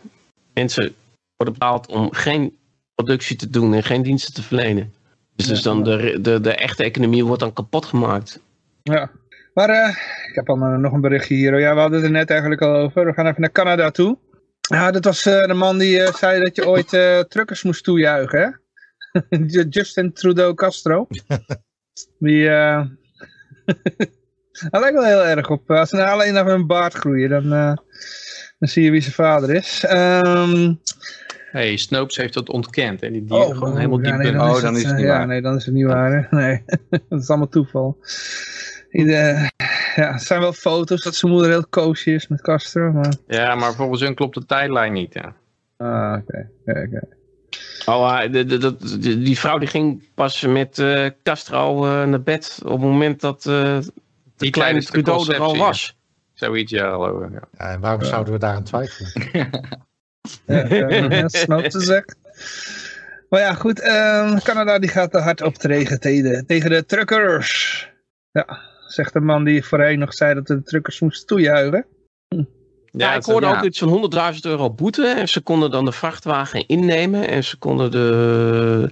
Mensen 0.54 0.94
worden 1.36 1.54
betaald 1.54 1.86
om 1.86 2.12
geen 2.12 2.56
productie 2.94 3.36
te 3.36 3.50
doen 3.50 3.74
en 3.74 3.82
geen 3.82 4.02
diensten 4.02 4.34
te 4.34 4.42
verlenen. 4.42 4.92
Dus, 5.36 5.46
dus 5.46 5.62
dan 5.62 5.82
de, 5.84 6.18
de, 6.20 6.40
de 6.40 6.54
echte 6.54 6.84
economie 6.84 7.24
wordt 7.24 7.40
dan 7.40 7.52
kapot 7.52 7.84
gemaakt. 7.84 8.40
Ja. 8.82 9.10
Maar 9.54 9.68
eh, 9.68 9.88
ik 10.28 10.34
heb 10.34 10.48
al 10.48 10.56
nog 10.56 10.92
een 10.92 11.00
berichtje 11.00 11.34
hier. 11.34 11.54
Oh 11.54 11.60
Ja, 11.60 11.74
we 11.74 11.80
hadden 11.80 11.98
het 11.98 12.06
er 12.06 12.14
net 12.14 12.30
eigenlijk 12.30 12.62
al 12.62 12.74
over. 12.74 13.06
We 13.06 13.12
gaan 13.12 13.26
even 13.26 13.40
naar 13.40 13.52
Canada 13.52 13.90
toe. 13.90 14.18
Ja, 14.60 14.90
dat 14.90 15.04
was 15.04 15.26
eh, 15.26 15.46
de 15.46 15.54
man 15.54 15.78
die 15.78 16.02
eh, 16.02 16.14
zei 16.14 16.42
dat 16.42 16.56
je 16.56 16.66
ooit 16.72 16.88
truckers 17.30 17.62
moest 17.62 17.84
toejuichen, 17.84 18.40
hè? 18.40 18.50
Justin 19.70 20.12
Trudeau 20.12 20.54
Castro. 20.54 21.06
Die, 22.18 22.48
hij 24.70 24.80
lijkt 24.80 24.96
wel 24.96 25.04
heel 25.04 25.24
erg 25.24 25.50
op. 25.50 25.70
Als 25.70 25.88
ze 25.88 25.96
nou 25.96 26.08
alleen 26.08 26.34
naar 26.34 26.46
hun 26.46 26.66
baard 26.66 26.94
groeien, 26.94 27.28
dan, 27.28 27.52
eh, 27.52 27.76
dan 28.58 28.68
zie 28.68 28.84
je 28.84 28.90
wie 28.90 29.00
zijn 29.00 29.14
vader 29.14 29.50
is. 29.50 29.84
Ehm 29.84 30.72
Hey, 31.50 31.76
Snopes 31.76 32.16
heeft 32.16 32.34
dat 32.34 32.48
ontkend. 32.48 33.00
Hè? 33.00 33.10
Die, 33.10 33.24
die 33.24 33.36
oh, 33.36 33.56
gewoon 33.56 33.76
helemaal 33.76 33.98
ja, 33.98 34.04
diep 34.04 34.16
nee, 34.16 34.26
in. 34.26 34.38
dan 34.38 34.48
Oh, 34.50 34.56
is 34.56 34.62
dan 34.62 34.74
het, 34.74 34.82
is 34.82 34.88
het 34.88 34.92
eh, 34.92 34.98
niet 34.98 35.08
ja, 35.08 35.16
waar. 35.16 35.26
nee, 35.26 35.40
dan 35.40 35.56
is 35.56 35.64
het 35.64 35.74
niet 35.74 35.86
waar. 35.86 36.12
hè. 36.12 36.36
Nee, 36.40 36.64
dat 37.08 37.20
is 37.20 37.28
allemaal 37.28 37.48
toeval. 37.48 37.96
Ieder, 38.90 39.50
ja, 39.96 40.12
het 40.12 40.22
zijn 40.22 40.40
wel 40.40 40.52
foto's 40.52 41.02
dat 41.02 41.14
zijn 41.14 41.32
moeder 41.32 41.50
heel 41.50 41.66
koosje 41.66 42.12
is 42.12 42.28
met 42.28 42.40
Castro. 42.40 42.92
Maar... 42.92 43.14
Ja, 43.26 43.54
maar 43.54 43.74
volgens 43.74 44.00
hun 44.00 44.14
klopt 44.14 44.34
de 44.34 44.46
tijdlijn 44.46 44.92
niet. 44.92 45.14
Hè? 45.14 45.28
Ah, 45.86 46.18
oké. 46.22 46.50
oké. 46.64 47.00
Oh, 47.86 48.12
ah, 48.12 48.32
de, 48.32 48.76
die, 49.22 49.38
vrouw 49.38 49.58
die 49.58 49.68
ging 49.68 50.02
pas 50.14 50.42
met 50.42 50.78
eh, 50.78 51.06
Castro 51.22 51.86
eh, 51.86 52.04
naar 52.04 52.22
bed 52.22 52.58
op 52.64 52.70
het 52.70 52.80
moment 52.80 53.20
dat 53.20 53.46
eh, 53.46 53.78
Die 54.38 54.50
kleine 54.50 54.82
Trudeau 54.82 55.32
er 55.32 55.40
al 55.40 55.56
was. 55.56 55.96
Zoiets, 56.34 56.72
ja. 56.72 56.86
Ja. 56.86 57.48
Ja, 57.58 57.70
en 57.72 57.80
waarom 57.80 58.04
zouden 58.04 58.32
we 58.32 58.38
daaraan 58.38 58.64
twijfelen? 58.64 59.12
Ja, 60.46 61.28
snap 61.28 61.64
te 61.64 61.80
zeggen. 61.80 62.16
Maar 63.28 63.40
ja, 63.40 63.54
goed. 63.54 63.80
ehm, 63.80 64.38
Canada 64.38 64.78
die 64.78 64.90
gaat 64.90 65.14
er 65.14 65.20
hard 65.20 65.42
optreden 65.42 66.00
tegen, 66.00 66.46
tegen 66.46 66.70
de 66.70 66.86
truckers. 66.86 67.90
Ja, 68.30 68.58
zegt 68.86 69.12
de 69.12 69.20
man 69.20 69.44
die 69.44 69.64
voorheen 69.64 69.98
nog 69.98 70.14
zei 70.14 70.34
dat 70.34 70.46
de 70.46 70.62
truckers 70.62 71.00
moesten 71.00 71.26
toejuichen. 71.26 71.86
Ja, 72.90 73.14
ik 73.14 73.24
hoorde 73.24 73.46
ja. 73.46 73.56
ook 73.56 73.64
iets 73.64 73.78
van 73.78 74.34
100.000 74.34 74.40
euro 74.40 74.70
boete. 74.70 75.06
En 75.06 75.28
ze 75.28 75.40
konden 75.40 75.70
dan 75.70 75.84
de 75.84 75.92
vrachtwagen 75.92 76.66
innemen. 76.66 77.28
En 77.28 77.44
ze 77.44 77.56
konden 77.56 77.90
de 77.90 78.88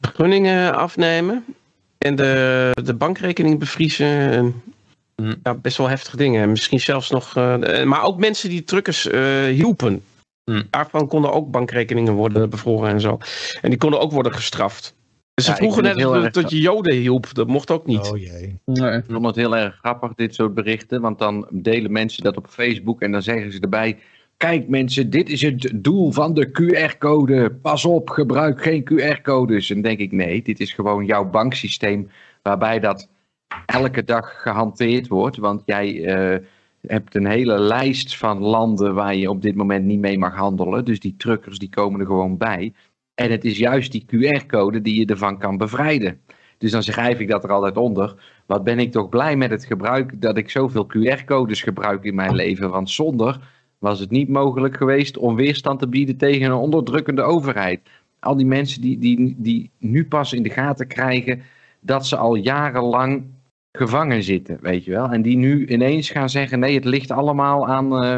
vergunningen 0.00 0.74
afnemen. 0.74 1.44
En 2.04 2.14
de, 2.16 2.70
de 2.84 2.94
bankrekening 2.94 3.58
bevriezen. 3.58 4.06
En, 4.30 4.62
Hm. 5.22 5.34
ja, 5.42 5.54
best 5.54 5.76
wel 5.76 5.88
heftige 5.88 6.16
dingen. 6.16 6.50
Misschien 6.50 6.80
zelfs 6.80 7.10
nog... 7.10 7.36
eh, 7.36 7.82
maar 7.84 8.02
ook 8.02 8.18
mensen 8.18 8.48
die 8.48 8.64
truckers 8.64 9.06
eh, 9.08 9.44
hielpen. 9.44 10.02
Hm. 10.44 10.62
Daarvan 10.70 11.06
konden 11.08 11.32
ook 11.32 11.50
bankrekeningen 11.50 12.12
worden 12.12 12.50
bevroren 12.50 12.90
en 12.90 13.00
zo. 13.00 13.18
En 13.62 13.70
die 13.70 13.78
konden 13.78 14.00
ook 14.00 14.12
worden 14.12 14.34
gestraft. 14.34 14.94
Dus 15.34 15.44
ze 15.44 15.50
Ja, 15.50 15.56
vroegen 15.56 15.82
net 15.82 15.98
erg- 15.98 16.30
dat 16.30 16.50
je 16.50 16.60
joden 16.60 16.96
hielp. 16.96 17.34
Dat 17.34 17.46
mocht 17.46 17.70
ook 17.70 17.86
niet. 17.86 18.10
Oh 18.10 18.18
jee. 18.18 18.58
Nee. 18.64 18.96
Ik 18.96 19.04
vond 19.08 19.26
het 19.26 19.36
heel 19.36 19.56
erg 19.56 19.76
grappig, 19.76 20.14
dit 20.14 20.34
soort 20.34 20.54
berichten. 20.54 21.00
Want 21.00 21.18
dan 21.18 21.46
delen 21.50 21.92
mensen 21.92 22.22
dat 22.22 22.36
op 22.36 22.46
Facebook 22.48 23.00
en 23.00 23.12
dan 23.12 23.22
zeggen 23.22 23.52
ze 23.52 23.60
erbij... 23.60 23.98
Kijk 24.40 24.68
mensen, 24.68 25.10
dit 25.10 25.28
is 25.28 25.42
het 25.42 25.70
doel 25.74 26.12
van 26.12 26.34
de 26.34 26.46
QR-code. 26.50 27.50
Pas 27.50 27.84
op, 27.84 28.10
gebruik 28.10 28.62
geen 28.62 28.84
QR-codes. 28.92 29.70
En 29.70 29.82
denk 29.82 29.98
ik, 29.98 30.12
nee, 30.12 30.42
dit 30.42 30.60
is 30.60 30.72
gewoon 30.72 31.04
jouw 31.04 31.30
banksysteem... 31.30 32.10
waarbij 32.42 32.80
dat 32.80 33.08
elke 33.66 34.04
dag 34.04 34.42
gehanteerd 34.42 35.08
wordt. 35.08 35.36
Want 35.36 35.62
jij 35.64 36.04
eh, 36.04 36.46
hebt 36.86 37.14
een 37.14 37.26
hele 37.26 37.58
lijst 37.58 38.16
van 38.16 38.38
landen... 38.38 38.94
waar 38.94 39.14
je 39.14 39.30
op 39.30 39.42
dit 39.42 39.54
moment 39.54 39.84
niet 39.84 39.98
mee 39.98 40.18
mag 40.18 40.34
handelen. 40.34 40.84
Dus 40.84 41.00
die 41.00 41.14
truckers 41.16 41.58
die 41.58 41.70
komen 41.70 42.00
er 42.00 42.06
gewoon 42.06 42.36
bij. 42.36 42.72
En 43.14 43.30
het 43.30 43.44
is 43.44 43.58
juist 43.58 43.92
die 43.92 44.04
QR-code 44.06 44.80
die 44.80 44.98
je 44.98 45.06
ervan 45.06 45.38
kan 45.38 45.56
bevrijden. 45.56 46.20
Dus 46.58 46.70
dan 46.70 46.82
schrijf 46.82 47.20
ik 47.20 47.28
dat 47.28 47.44
er 47.44 47.52
altijd 47.52 47.76
onder. 47.76 48.14
Wat 48.46 48.64
ben 48.64 48.78
ik 48.78 48.92
toch 48.92 49.08
blij 49.08 49.36
met 49.36 49.50
het 49.50 49.64
gebruik 49.64 50.20
dat 50.20 50.36
ik 50.36 50.50
zoveel 50.50 50.86
QR-codes 50.86 51.62
gebruik 51.62 52.04
in 52.04 52.14
mijn 52.14 52.34
leven. 52.34 52.70
Want 52.70 52.90
zonder 52.90 53.58
was 53.80 54.00
het 54.00 54.10
niet 54.10 54.28
mogelijk 54.28 54.76
geweest 54.76 55.16
om 55.18 55.34
weerstand 55.36 55.78
te 55.78 55.88
bieden 55.88 56.16
tegen 56.16 56.46
een 56.46 56.52
onderdrukkende 56.58 57.22
overheid. 57.22 57.80
Al 58.20 58.36
die 58.36 58.46
mensen 58.46 58.80
die, 58.80 58.98
die, 58.98 59.34
die 59.38 59.70
nu 59.78 60.04
pas 60.06 60.32
in 60.32 60.42
de 60.42 60.50
gaten 60.50 60.86
krijgen 60.86 61.42
dat 61.80 62.06
ze 62.06 62.16
al 62.16 62.34
jarenlang 62.34 63.24
gevangen 63.72 64.22
zitten, 64.22 64.58
weet 64.60 64.84
je 64.84 64.90
wel. 64.90 65.08
En 65.08 65.22
die 65.22 65.36
nu 65.36 65.66
ineens 65.66 66.10
gaan 66.10 66.30
zeggen, 66.30 66.58
nee, 66.58 66.74
het 66.74 66.84
ligt 66.84 67.10
allemaal 67.10 67.68
aan, 67.68 68.02
eh, 68.04 68.16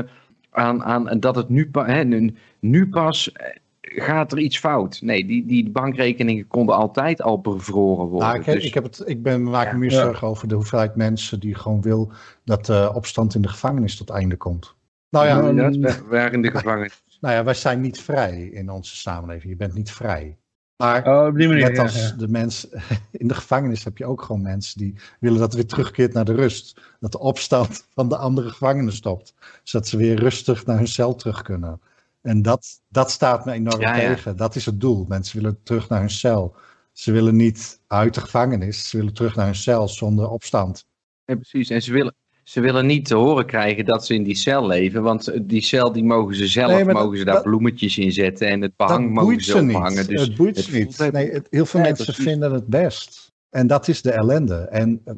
aan, 0.51 0.85
aan 0.85 1.21
dat 1.21 1.37
het 1.37 1.49
nu, 1.49 1.71
pa- 1.71 1.87
hè, 1.87 2.05
nu, 2.05 2.35
nu 2.61 2.89
pas 2.89 3.33
eh, 3.33 3.47
gaat 3.81 4.33
er 4.33 4.39
iets 4.39 4.59
fout. 4.59 5.01
Nee, 5.03 5.27
die, 5.27 5.47
die 5.47 5.71
bankrekeningen 5.71 6.47
konden 6.47 6.75
altijd 6.77 7.23
al 7.23 7.41
bevroren 7.41 8.07
worden. 8.07 8.29
Nou, 8.29 8.39
ik, 8.41 8.45
heb- 8.47 8.55
Dus- 8.55 8.65
ik, 8.67 8.75
heb 8.75 8.85
het, 8.85 9.03
ik 9.07 9.23
ben, 9.23 9.43
maak 9.43 9.73
me 9.73 9.79
meer 9.79 9.91
Ja. 9.91 10.03
zorgen 10.03 10.29
over 10.29 10.49
de 10.49 10.55
hoeveelheid 10.55 10.97
mensen 10.97 11.41
die 11.41 11.55
gewoon 11.55 11.81
wil 11.83 12.13
dat 12.45 12.67
de 12.67 12.91
opstand 12.95 13.35
in 13.35 13.43
de 13.43 13.49
gevangenis 13.49 13.97
tot 13.97 14.11
einde 14.11 14.37
komt. 14.37 14.75
Nou 15.13 15.27
ja, 15.27 15.53
dat 15.53 15.75
is 15.77 16.01
waar 16.01 16.33
in 16.33 16.43
de 16.43 16.51
gevangenis. 16.57 17.03
nou 17.21 17.35
ja, 17.35 17.45
wij 17.45 17.55
zijn 17.55 17.81
niet 17.81 18.01
vrij 18.01 18.43
in 18.43 18.71
onze 18.71 18.97
samenleving. 18.97 19.53
Je 19.53 19.57
bent 19.59 19.75
niet 19.75 19.91
vrij. 19.93 20.37
Maar 20.77 21.07
Oh, 21.07 21.27
op 21.27 21.37
die 21.37 21.49
manier. 21.49 21.69
net 21.71 21.79
als 21.79 21.95
ja. 21.95 22.13
de 22.17 22.29
mensen 22.29 22.69
in 23.11 23.29
de 23.29 23.35
gevangenis 23.35 23.85
heb 23.85 23.99
je 23.99 24.05
ook 24.05 24.23
gewoon 24.23 24.43
mensen 24.43 24.79
die 24.79 24.95
willen 25.21 25.39
dat 25.39 25.47
het 25.47 25.55
weer 25.61 25.67
terugkeert 25.67 26.13
naar 26.13 26.25
de 26.25 26.35
rust. 26.35 26.81
Dat 27.01 27.13
de 27.13 27.19
opstand 27.19 27.87
van 27.95 28.09
de 28.09 28.17
andere 28.17 28.49
gevangenen 28.49 28.93
stopt. 28.93 29.35
Zodat 29.63 29.89
ze 29.89 29.97
weer 29.97 30.19
rustig 30.19 30.67
naar 30.67 30.77
hun 30.77 30.87
cel 30.89 31.15
terug 31.15 31.43
kunnen. 31.43 31.81
En 32.23 32.43
dat, 32.43 32.81
dat 32.89 33.11
staat 33.11 33.45
me 33.45 33.53
enorm 33.53 33.81
Ja, 33.81 33.95
tegen. 33.95 34.37
Dat 34.37 34.55
is 34.57 34.67
het 34.67 34.81
doel. 34.81 35.05
Mensen 35.09 35.37
willen 35.41 35.63
terug 35.63 35.89
naar 35.89 36.01
hun 36.01 36.11
cel. 36.11 36.57
Ze 36.93 37.13
willen 37.13 37.37
niet 37.37 37.81
uit 37.87 38.15
de 38.15 38.21
gevangenis. 38.21 38.89
Ze 38.89 38.97
willen 38.97 39.15
terug 39.15 39.37
naar 39.37 39.45
hun 39.47 39.55
cel 39.55 39.89
zonder 39.89 40.29
opstand. 40.29 40.87
Ja, 41.25 41.35
precies. 41.35 41.71
En 41.71 41.83
ze 41.83 41.93
willen, 41.93 42.15
ze 42.43 42.61
willen 42.61 42.87
niet 42.87 43.05
te 43.05 43.15
horen 43.15 43.47
krijgen 43.47 43.85
dat 43.85 44.07
ze 44.07 44.15
in 44.15 44.23
die 44.23 44.35
cel 44.35 44.67
leven. 44.67 45.03
Want 45.03 45.29
eh, 45.29 45.41
die 45.43 45.61
cel 45.63 45.93
die 45.93 46.05
mogen 46.05 46.35
ze 46.35 46.47
zelf, 46.47 46.71
Nee, 46.73 46.85
mogen 46.85 47.09
dat- 47.09 47.19
ze 47.19 47.25
daar 47.25 47.35
dat- 47.35 47.43
bloemetjes 47.43 47.99
in 47.99 48.13
zetten. 48.13 48.49
En 48.49 48.61
het 48.63 48.77
behang 48.77 49.11
mogen 49.11 49.41
ze 49.41 49.59
ophangen. 49.61 50.07
Dus 50.07 50.21
het 50.21 50.37
boeit 50.37 50.57
het 50.57 50.65
ze 50.65 50.77
niet. 50.79 50.89
even- 51.01 51.13
Nee, 51.13 51.31
het- 51.31 51.47
heel 51.51 51.67
veel 51.67 51.81
Nee, 51.81 51.93
mensen 51.93 52.15
vinden 52.15 52.53
het 52.53 52.67
best. 52.67 53.31
En 53.51 53.67
dat 53.67 53.89
is 53.89 54.03
de 54.03 54.11
ellende. 54.13 54.55
En 54.55 55.01
eh, 55.05 55.15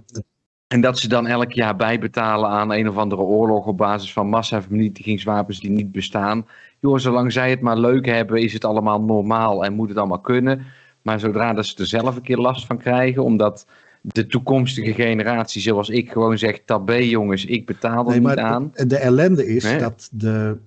En 0.68 0.80
dat 0.80 0.98
ze 0.98 1.08
dan 1.08 1.26
elk 1.26 1.52
jaar 1.52 1.76
bijbetalen 1.76 2.48
aan 2.50 2.72
een 2.72 2.88
of 2.88 2.96
andere 2.96 3.22
oorlog 3.22 3.66
op 3.66 3.76
basis 3.76 4.12
van 4.12 4.28
massavernietigingswapens 4.28 5.60
die 5.60 5.70
niet 5.70 5.92
bestaan. 5.92 6.46
Joh, 6.80 6.98
zolang 6.98 7.32
zij 7.32 7.50
het 7.50 7.60
maar 7.60 7.78
leuk 7.78 8.06
hebben, 8.06 8.40
is 8.42 8.52
het 8.52 8.64
allemaal 8.64 9.00
normaal 9.00 9.64
en 9.64 9.72
moet 9.72 9.88
het 9.88 9.98
allemaal 9.98 10.20
kunnen. 10.20 10.66
Maar 11.02 11.20
zodra 11.20 11.52
dat 11.52 11.66
ze 11.66 11.74
er 11.76 11.86
zelf 11.86 12.16
een 12.16 12.22
keer 12.22 12.36
last 12.36 12.66
van 12.66 12.78
krijgen, 12.78 13.24
omdat 13.24 13.66
de 14.06 14.26
toekomstige 14.26 14.92
generatie, 14.94 15.62
zoals 15.62 15.88
ik, 15.88 16.10
gewoon 16.12 16.38
zegt: 16.38 16.66
Tabé, 16.66 16.94
jongens, 16.94 17.44
ik 17.44 17.66
betaal 17.66 18.04
er 18.12 18.20
Nee, 18.20 18.28
niet 18.28 18.38
aan. 18.38 18.70
de- 18.74 18.86
de 18.86 18.96
ellende 18.96 19.46
is 19.46 19.62
Nee. 19.64 19.78
dat 19.78 20.08
de, 20.12 20.58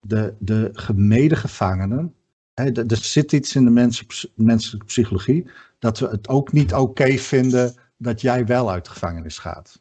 de, 0.00 0.34
de 0.38 0.72
medegevangenen. 0.94 2.14
Hè, 2.54 2.64
er 2.64 2.86
er 2.90 2.96
zit 2.96 3.32
iets 3.32 3.54
in 3.56 3.64
de 3.64 3.70
mensen, 3.70 4.06
menselijke 4.34 4.86
psychologie. 4.86 5.46
dat 5.78 5.98
we 5.98 6.06
het 6.06 6.28
ook 6.28 6.52
niet 6.52 6.74
oké 6.74 7.16
vinden 7.18 7.74
dat 7.96 8.20
jij 8.20 8.46
wel 8.46 8.70
uit 8.70 8.84
de 8.84 8.90
gevangenis 8.90 9.38
gaat. 9.38 9.80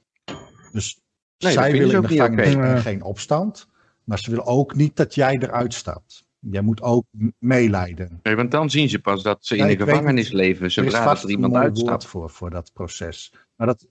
Dus 0.72 1.00
Nee, 1.38 1.52
zij 1.52 1.72
willen 1.72 1.96
in 1.96 2.02
de 2.02 2.08
gevangenis 2.08 2.82
geen 2.82 3.02
opstand. 3.04 3.68
Maar 4.04 4.20
ze 4.20 4.30
willen 4.30 4.46
ook 4.46 4.76
niet 4.76 4.96
dat 4.96 5.16
jij 5.16 5.38
eruit 5.38 5.74
stapt. 5.74 6.26
Jij 6.50 6.62
moet 6.62 6.82
ook 6.82 7.06
meeleiden. 7.40 8.20
Nee, 8.24 8.36
want 8.36 8.52
dan 8.52 8.70
zien 8.70 8.90
ze 8.90 9.00
pas 9.00 9.24
dat 9.24 9.46
ze 9.46 9.58
in 9.58 9.66
Nee, 9.66 9.78
de 9.78 9.84
weet 9.86 9.94
gevangenis 9.96 10.32
leven, 10.32 10.64
Er 10.64 10.72
zodra 10.72 11.04
vast 11.04 11.24
er 11.24 11.30
iemand 11.30 11.56
uitstapt. 11.56 12.06
voor, 12.06 12.30
voor 12.30 12.50
dat 12.50 12.72
proces. 12.74 13.34
Maar 13.56 13.68
dat, 13.68 13.88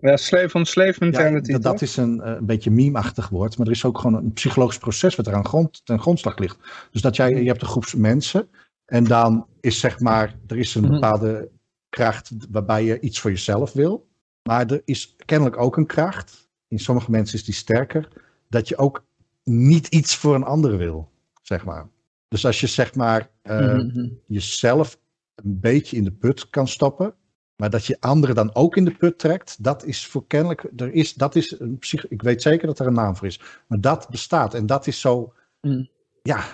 Ja, 0.00 0.16
slave 0.16 0.56
on 0.58 0.64
slave 0.64 1.10
Ja, 1.10 1.40
dat, 1.40 1.62
dat 1.62 1.82
is 1.82 1.96
een, 1.96 2.20
eh, 2.20 2.32
een 2.34 2.46
beetje 2.46 2.70
meme-achtig 2.70 3.28
woord, 3.28 3.58
maar 3.58 3.66
er 3.66 3.72
is 3.72 3.84
ook 3.84 3.98
gewoon 3.98 4.24
een 4.24 4.32
psychologisch 4.32 4.78
proces 4.78 5.14
wat 5.14 5.26
eraan 5.26 5.44
grond, 5.46 5.80
ten 5.84 6.00
grondslag 6.00 6.38
ligt. 6.38 6.58
Dus 6.90 7.00
dat 7.02 7.16
jij, 7.16 7.30
je 7.42 7.48
hebt 7.48 7.62
een 7.62 7.68
groep 7.68 7.92
mensen 7.96 8.48
en 8.84 9.04
dan 9.04 9.46
is 9.60 9.80
zeg 9.80 10.00
maar, 10.00 10.38
er 10.46 10.56
is 10.58 10.74
een 10.74 10.82
Mhm. 10.82 10.92
bepaalde 10.92 11.50
kracht 11.88 12.30
waarbij 12.50 12.84
je 12.84 13.00
iets 13.00 13.20
voor 13.20 13.30
jezelf 13.30 13.72
wil. 13.72 14.08
Maar 14.42 14.66
er 14.70 14.82
is 14.84 15.16
kennelijk 15.24 15.56
ook 15.60 15.76
een 15.76 15.86
kracht, 15.86 16.48
in 16.68 16.78
sommige 16.78 17.10
mensen 17.10 17.38
is 17.38 17.44
die 17.44 17.54
sterker, 17.54 18.08
dat 18.48 18.68
je 18.68 18.76
ook 18.76 19.04
niet 19.44 19.86
iets 19.86 20.16
voor 20.16 20.34
een 20.34 20.44
ander 20.44 20.76
wil, 20.78 21.10
zeg 21.44 21.64
maar. 21.64 21.88
Dus 22.28 22.46
als 22.46 22.60
je 22.60 22.66
zeg 22.66 22.94
maar 22.94 23.30
eh, 23.42 23.58
Mhm. 23.74 24.08
jezelf 24.26 24.98
een 25.34 25.60
beetje 25.60 25.96
in 25.96 26.04
de 26.04 26.12
put 26.12 26.50
kan 26.50 26.68
stoppen. 26.68 27.14
Maar 27.56 27.70
dat 27.70 27.86
je 27.86 27.96
anderen 28.00 28.34
dan 28.34 28.54
ook 28.54 28.76
in 28.76 28.84
de 28.84 28.94
put 28.96 29.18
trekt, 29.18 29.62
dat 29.64 29.84
is 29.84 30.06
voor 30.06 30.26
kennelijk. 30.26 30.64
Er 30.76 30.92
is, 30.92 31.14
dat 31.14 31.34
is 31.36 31.60
een 31.60 31.78
psych, 31.78 32.08
ik 32.08 32.22
weet 32.22 32.42
zeker 32.42 32.66
dat 32.66 32.78
er 32.78 32.86
een 32.86 32.92
naam 32.94 33.16
voor 33.16 33.26
is. 33.26 33.40
Maar 33.68 33.80
dat 33.80 34.08
bestaat. 34.10 34.54
En 34.54 34.66
dat 34.66 34.86
is 34.86 35.00
zo. 35.00 35.32
Mm. 35.60 35.88
Ja, 36.22 36.44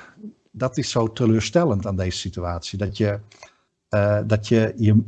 dat 0.50 0.76
is 0.78 0.90
zo 0.90 1.12
teleurstellend 1.12 1.86
aan 1.86 1.96
deze 1.96 2.18
situatie. 2.18 2.78
Dat 2.78 2.96
je. 2.96 3.20
eh, 3.88 4.20
dat 4.26 4.48
je, 4.48 4.72
je. 4.76 5.02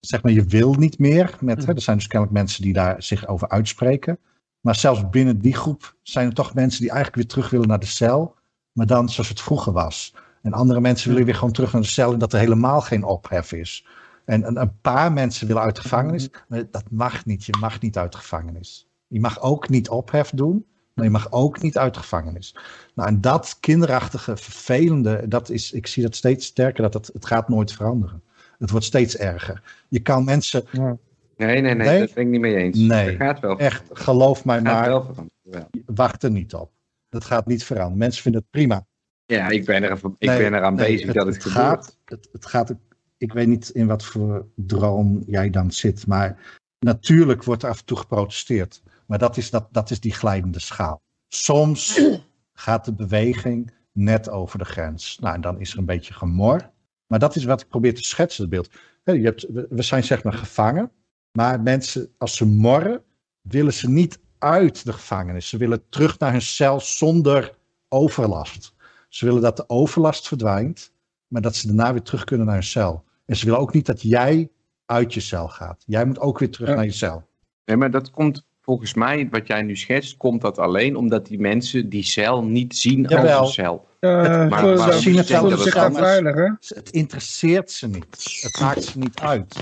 Zeg 0.00 0.22
maar, 0.22 0.32
je 0.32 0.44
wil 0.44 0.74
niet 0.74 0.98
meer. 0.98 1.36
Met, 1.40 1.66
hè, 1.66 1.72
er 1.74 1.80
zijn 1.80 1.96
dus 1.96 2.06
kennelijk 2.06 2.38
mensen 2.38 2.62
die 2.62 2.72
daar 2.72 3.02
zich 3.02 3.26
over 3.26 3.48
uitspreken. 3.48 4.18
Maar 4.60 4.74
zelfs 4.76 5.10
binnen 5.10 5.38
die 5.38 5.54
groep 5.54 5.96
zijn 6.02 6.26
er 6.28 6.34
toch 6.34 6.54
mensen 6.54 6.80
die 6.80 6.90
eigenlijk 6.90 7.16
weer 7.22 7.26
terug 7.32 7.50
willen 7.50 7.68
naar 7.68 7.78
de 7.80 7.86
cel. 7.86 8.34
Maar 8.76 8.86
dan 8.86 9.08
zoals 9.08 9.28
het 9.28 9.40
vroeger 9.40 9.72
was. 9.72 10.14
En 10.42 10.52
andere 10.52 10.80
mensen 10.80 11.08
willen 11.08 11.24
weer 11.24 11.34
gewoon 11.34 11.52
terug 11.52 11.72
naar 11.72 11.82
de 11.82 11.88
cel 11.88 12.12
en 12.12 12.18
dat 12.18 12.32
er 12.32 12.38
helemaal 12.38 12.80
geen 12.80 13.04
ophef 13.04 13.52
is. 13.52 13.86
En 14.24 14.46
een, 14.46 14.60
een 14.60 14.80
paar 14.80 15.12
mensen 15.12 15.46
willen 15.46 15.62
uit 15.62 15.76
de 15.76 15.80
gevangenis. 15.80 16.30
Maar 16.48 16.64
dat 16.70 16.84
mag 16.90 17.24
niet. 17.24 17.44
Je 17.44 17.56
mag 17.60 17.80
niet 17.80 17.98
uit 17.98 18.12
de 18.12 18.18
gevangenis. 18.18 18.88
Je 19.06 19.20
mag 19.20 19.40
ook 19.40 19.68
niet 19.68 19.88
ophef 19.88 20.30
doen. 20.30 20.66
Maar 20.94 21.04
je 21.04 21.10
mag 21.10 21.32
ook 21.32 21.62
niet 21.62 21.78
uit 21.78 21.94
de 21.94 22.00
gevangenis. 22.00 22.56
Nou, 22.94 23.08
en 23.08 23.20
dat 23.20 23.56
kinderachtige, 23.60 24.36
vervelende, 24.36 25.28
dat 25.28 25.50
is, 25.50 25.72
ik 25.72 25.86
zie 25.86 26.02
dat 26.02 26.16
steeds 26.16 26.46
sterker, 26.46 26.82
dat 26.82 26.94
het, 26.94 27.10
het 27.12 27.26
gaat 27.26 27.48
nooit 27.48 27.72
veranderen. 27.72 28.22
Het 28.58 28.70
wordt 28.70 28.86
steeds 28.86 29.16
erger. 29.16 29.62
Je 29.88 30.00
kan 30.00 30.24
mensen. 30.24 30.64
Nee, 30.72 30.96
nee, 31.36 31.60
nee, 31.60 31.74
nee, 31.74 31.98
dat 31.98 32.14
ben 32.14 32.24
ik 32.24 32.30
niet 32.30 32.40
mee 32.40 32.56
eens. 32.56 32.78
Nee, 32.78 33.06
dat 33.06 33.16
gaat 33.16 33.40
wel. 33.40 33.58
echt, 33.58 33.82
geloof 33.92 34.44
mij 34.44 34.62
Dat 34.62 34.72
gaat 34.72 35.16
maar. 35.16 35.26
wel. 35.42 35.68
Wacht 35.86 36.22
er 36.22 36.30
niet 36.30 36.54
op. 36.54 36.70
Dat 37.08 37.24
gaat 37.24 37.46
niet 37.46 37.64
veranderen. 37.64 37.98
Mensen 37.98 38.22
vinden 38.22 38.40
het 38.40 38.50
prima. 38.50 38.86
Ja, 39.26 39.48
ik 39.48 39.64
ben, 39.64 39.82
er, 39.82 39.92
ik 40.18 40.28
Nee, 40.28 40.38
ben 40.38 40.54
eraan 40.54 40.74
nee, 40.74 40.96
bezig 40.96 41.12
dat 41.12 41.26
het, 41.26 41.42
gebeurt. 41.42 41.64
gaat. 41.66 41.98
Het, 42.04 42.28
het 42.32 42.46
gaat. 42.46 42.74
Ik 43.16 43.32
weet 43.32 43.46
niet 43.46 43.68
in 43.68 43.86
wat 43.86 44.04
voor 44.04 44.48
droom 44.54 45.22
jij 45.26 45.50
dan 45.50 45.70
zit, 45.70 46.06
maar 46.06 46.58
natuurlijk 46.78 47.44
wordt 47.44 47.62
er 47.62 47.68
af 47.68 47.78
en 47.78 47.84
toe 47.84 47.96
geprotesteerd. 47.96 48.82
Maar 49.06 49.18
dat 49.18 49.36
is, 49.36 49.50
dat, 49.50 49.68
dat 49.70 49.90
is 49.90 50.00
die 50.00 50.12
glijdende 50.12 50.58
schaal. 50.60 51.00
Soms 51.28 52.00
gaat 52.52 52.84
de 52.84 52.94
beweging 52.94 53.72
net 53.92 54.28
over 54.28 54.58
de 54.58 54.64
grens. 54.64 55.18
Nou, 55.18 55.34
en 55.34 55.40
dan 55.40 55.60
is 55.60 55.72
er 55.72 55.78
een 55.78 55.84
beetje 55.84 56.14
gemor. 56.14 56.70
Maar 57.06 57.18
dat 57.18 57.36
is 57.36 57.44
wat 57.44 57.60
ik 57.60 57.68
probeer 57.68 57.94
te 57.94 58.02
schetsen, 58.04 58.40
het 58.42 58.50
beeld. 58.50 58.70
Je 59.04 59.12
hebt, 59.12 59.46
we 59.52 59.66
we 59.70 59.82
zijn 59.82 60.04
zeg 60.04 60.22
maar 60.22 60.32
gevangen, 60.32 60.92
maar 61.32 61.60
mensen, 61.60 62.14
als 62.18 62.36
ze 62.36 62.46
morren, 62.46 63.02
willen 63.40 63.72
ze 63.72 63.88
niet 63.90 64.18
uit 64.38 64.84
de 64.84 64.92
gevangenis. 64.92 65.48
Ze 65.48 65.56
willen 65.56 65.82
terug 65.88 66.18
naar 66.18 66.32
hun 66.32 66.42
cel 66.42 66.80
zonder 66.80 67.54
overlast. 67.88 68.74
Ze 69.08 69.24
willen 69.24 69.42
dat 69.42 69.56
de 69.56 69.68
overlast 69.68 70.28
verdwijnt, 70.28 70.92
maar 71.28 71.42
dat 71.42 71.54
ze 71.56 71.66
daarna 71.66 71.92
weer 71.92 72.02
terug 72.02 72.24
kunnen 72.24 72.46
naar 72.46 72.54
hun 72.54 72.64
cel. 72.64 73.04
En 73.26 73.36
ze 73.36 73.44
willen 73.44 73.60
ook 73.60 73.72
niet 73.74 73.86
dat 73.86 74.02
jij 74.02 74.50
uit 74.86 75.14
je 75.14 75.20
cel 75.20 75.48
gaat. 75.48 75.82
Jij 75.86 76.04
moet 76.04 76.18
ook 76.18 76.38
weer 76.38 76.50
terug 76.50 76.68
Ja. 76.68 76.74
naar 76.74 76.84
je 76.84 76.90
cel. 76.90 77.28
Nee, 77.64 77.76
maar 77.76 77.90
dat 77.90 78.10
komt 78.10 78.46
volgens 78.60 78.94
mij, 78.94 79.28
wat 79.30 79.46
jij 79.46 79.62
nu 79.62 79.76
schetst, 79.76 80.16
komt 80.16 80.40
dat 80.40 80.58
alleen 80.58 80.96
omdat 80.96 81.26
die 81.26 81.38
mensen 81.38 81.88
die 81.88 82.02
cel 82.02 82.44
niet 82.44 82.76
zien 82.76 83.02
Jawel. 83.02 83.38
als 83.38 83.48
een 83.48 83.64
cel. 83.64 83.86
Uh, 84.06 84.48
Maar- 84.48 84.64
het 84.64 85.60
zich 85.60 85.74
daar 85.74 85.92
veilig, 85.92 86.34
hè? 86.34 86.48
Interesseert 86.90 87.70
ze 87.70 87.86
niet. 87.88 88.40
Het 88.40 88.60
maakt 88.60 88.84
ze 88.84 88.98
niet 88.98 89.20
uit. 89.20 89.56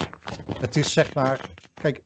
Het 0.61 0.77
is 0.77 0.93
zeg 0.93 1.15
maar. 1.15 1.41
Kijk, 1.83 2.01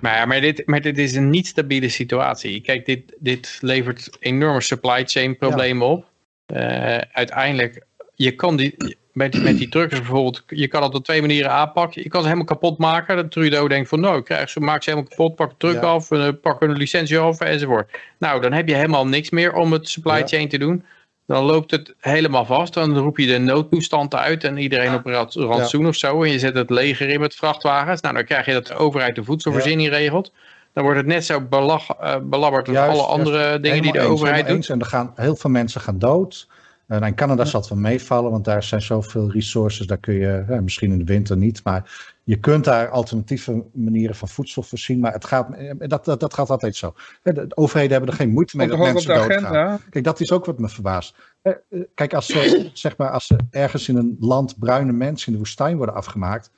Maar, 0.00 0.14
ja, 0.16 0.24
maar, 0.24 0.40
dit, 0.40 0.62
maar 0.66 0.80
dit 0.80 0.98
is 0.98 1.14
een 1.14 1.30
niet 1.30 1.46
stabiele 1.46 1.88
situatie. 1.88 2.60
Kijk, 2.60 2.86
dit, 2.86 3.16
dit 3.18 3.58
levert 3.60 4.10
enorme 4.20 4.60
supply 4.60 5.02
chain 5.06 5.36
problemen 5.36 5.86
op. 5.86 6.04
Eh, 6.46 6.96
uiteindelijk, 7.12 7.86
je 8.14 8.30
kan 8.34 8.56
die, 8.56 8.74
met, 9.12 9.32
die- 9.32 9.40
met 9.42 9.58
die 9.58 9.68
truckers 9.68 10.00
bijvoorbeeld, 10.00 10.42
je 10.46 10.68
kan 10.68 10.82
het 10.82 10.94
op 10.94 11.04
twee 11.04 11.20
manieren 11.20 11.50
aanpakken. 11.50 12.02
Je 12.02 12.08
kan 12.08 12.20
ze 12.20 12.26
helemaal 12.26 12.46
kapot 12.46 12.78
maken. 12.78 13.16
Dat 13.16 13.30
Trudeau 13.30 13.68
denkt 13.68 13.88
van, 13.88 14.00
nou, 14.00 14.18
ik 14.18 14.24
krijg 14.24 14.50
ze, 14.50 14.60
maak 14.60 14.82
ze 14.82 14.90
helemaal 14.90 15.10
kapot, 15.10 15.34
pak 15.36 15.50
de 15.50 15.56
truck 15.58 15.74
Ja. 15.82 15.88
af, 15.88 16.10
eh, 16.10 16.28
pak 16.42 16.60
hun 16.60 16.72
licentie 16.72 17.18
af 17.18 17.40
enzovoort. 17.40 17.90
Nou, 18.18 18.40
dan 18.40 18.52
heb 18.52 18.68
je 18.68 18.74
helemaal 18.74 19.06
niks 19.06 19.30
meer 19.30 19.52
om 19.52 19.72
het 19.72 19.88
supply 19.88 20.18
Ja. 20.18 20.26
chain 20.26 20.48
te 20.48 20.58
doen. 20.58 20.84
Dan 21.26 21.44
loopt 21.44 21.70
het 21.70 21.94
helemaal 21.98 22.44
vast. 22.44 22.74
Dan 22.74 22.98
roep 22.98 23.18
je 23.18 23.26
de 23.26 23.38
noodtoestand 23.38 24.14
uit 24.14 24.44
en 24.44 24.56
iedereen 24.56 24.94
op 24.94 25.06
rantsoen 25.34 25.86
of 25.86 25.94
zo. 25.94 26.22
En 26.22 26.30
je 26.30 26.38
zet 26.38 26.54
het 26.54 26.70
leger 26.70 27.08
in 27.08 27.20
met 27.20 27.34
vrachtwagens. 27.34 28.00
Nou, 28.00 28.14
dan 28.14 28.24
krijg 28.24 28.46
je 28.46 28.52
dat 28.52 28.66
de 28.66 28.74
overheid 28.74 29.14
de 29.14 29.24
voedselvoorziening 29.24 29.88
regelt. 29.88 30.32
Dan 30.72 30.82
wordt 30.84 30.98
het 30.98 31.08
net 31.08 31.24
zo 31.24 31.40
belag, 31.40 31.88
eh, 31.88 32.16
belabberd 32.22 32.68
als 32.68 32.76
alle 32.76 33.02
andere 33.02 33.38
juist. 33.38 33.62
dingen 33.62 33.82
die 33.82 33.92
de 33.92 33.98
eens, 33.98 34.08
overheid 34.08 34.46
doet. 34.46 34.56
eens. 34.56 34.68
En 34.68 34.80
er 34.80 34.86
gaan, 34.86 35.12
heel 35.16 35.36
veel 35.36 35.50
mensen 35.50 35.80
gaan 35.80 35.98
dood. 35.98 36.48
En 36.86 37.02
in 37.02 37.14
Canada 37.14 37.44
zal 37.44 37.60
het 37.60 37.68
wel 37.68 37.78
meevallen, 37.78 38.30
want 38.30 38.44
daar 38.44 38.62
zijn 38.62 38.82
zoveel 38.82 39.30
resources. 39.30 39.86
Daar 39.86 39.98
kun 39.98 40.14
je, 40.14 40.44
ja, 40.48 40.60
misschien 40.60 40.92
in 40.92 40.98
de 40.98 41.04
winter 41.04 41.36
niet, 41.36 41.60
maar 41.64 42.11
je 42.24 42.38
kunt 42.38 42.64
daar 42.64 42.88
alternatieve 42.88 43.64
manieren 43.72 44.14
van 44.16 44.28
voedsel 44.28 44.62
voorzien. 44.62 45.00
Maar 45.00 45.12
het 45.12 45.24
gaat, 45.24 45.54
eh, 45.54 45.70
dat, 45.78 46.04
dat, 46.04 46.20
dat 46.20 46.34
gaat 46.34 46.50
altijd 46.50 46.76
zo. 46.76 46.94
De 47.22 47.46
overheden 47.54 47.90
hebben 47.92 48.10
er 48.10 48.16
geen 48.16 48.30
moeite 48.30 48.56
mee 48.56 48.68
dat 48.68 48.78
mensen 48.78 49.14
doodgaan. 49.14 49.80
Kijk, 49.90 50.04
dat 50.04 50.20
is 50.20 50.32
ook 50.32 50.44
wat 50.44 50.58
me 50.58 50.68
verbaast. 50.68 51.14
Eh, 51.42 51.52
eh, 51.68 51.80
Kijk, 51.94 52.14
als 52.14 52.26
ze, 52.26 52.70
zeg 52.72 52.96
maar, 52.96 53.10
als 53.10 53.26
ze 53.26 53.36
ergens 53.50 53.88
in 53.88 53.96
een 53.96 54.16
land 54.20 54.58
bruine 54.58 54.92
mensen 54.92 55.26
in 55.26 55.32
de 55.32 55.38
woestijn 55.38 55.76
worden 55.76 55.94
afgemaakt, 55.94 56.50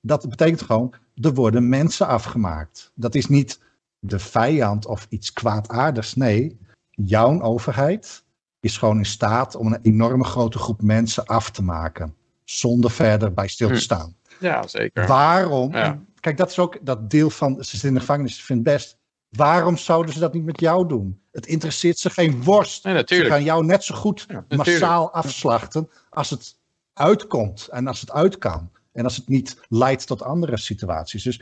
dat 0.00 0.28
betekent 0.28 0.62
gewoon, 0.62 0.94
er 1.14 1.34
worden 1.34 1.68
mensen 1.68 2.06
afgemaakt. 2.06 2.92
Dat 2.94 3.14
is 3.14 3.26
niet 3.26 3.60
de 3.98 4.18
vijand 4.18 4.86
of 4.86 5.06
iets 5.08 5.32
kwaadaardigs. 5.32 6.14
Nee, 6.14 6.58
jouw 6.90 7.40
overheid 7.42 8.24
is 8.60 8.78
gewoon 8.78 8.98
in 8.98 9.04
staat 9.06 9.54
om 9.54 9.66
een 9.66 9.78
enorme 9.82 10.24
grote 10.24 10.58
groep 10.58 10.82
mensen 10.82 11.24
af 11.26 11.50
te 11.50 11.62
maken. 11.62 12.14
Zonder 12.44 12.90
verder 12.90 13.32
bij 13.34 13.48
stil 13.48 13.68
te 13.68 13.74
Hm. 13.74 13.80
staan. 13.80 14.14
Ja, 14.40 14.66
zeker. 14.66 15.06
Waarom? 15.06 15.72
Ja. 15.72 15.84
en 15.84 16.06
Kijk, 16.20 16.36
dat 16.36 16.50
is 16.50 16.58
ook 16.58 16.78
dat 16.82 17.10
deel 17.10 17.30
van. 17.30 17.54
Ze 17.54 17.70
zitten 17.70 17.88
in 17.88 17.94
de 17.94 18.00
gevangenis, 18.00 18.38
ik 18.38 18.44
vind 18.44 18.66
het 18.66 18.74
best. 18.74 18.98
Waarom 19.28 19.76
zouden 19.76 20.14
ze 20.14 20.20
dat 20.20 20.34
niet 20.34 20.44
met 20.44 20.60
jou 20.60 20.88
doen? 20.88 21.20
Het 21.32 21.46
interesseert 21.46 21.98
ze 21.98 22.10
geen 22.10 22.42
worst. 22.42 22.84
Nee, 22.84 22.92
Ze 22.92 22.98
natuurlijk. 22.98 23.30
gaan 23.30 23.44
jou 23.44 23.64
net 23.64 23.84
zo 23.84 23.94
goed 23.94 24.26
massaal 24.48 25.12
afslachten 25.12 25.88
als 26.10 26.30
het 26.30 26.58
uitkomt 26.92 27.68
en 27.68 27.86
als 27.86 28.00
het 28.00 28.12
uit 28.12 28.38
kan. 28.38 28.70
En 28.92 29.04
als 29.04 29.16
het 29.16 29.28
niet 29.28 29.60
leidt 29.68 30.06
tot 30.06 30.22
andere 30.22 30.56
situaties. 30.56 31.22
Dus 31.22 31.40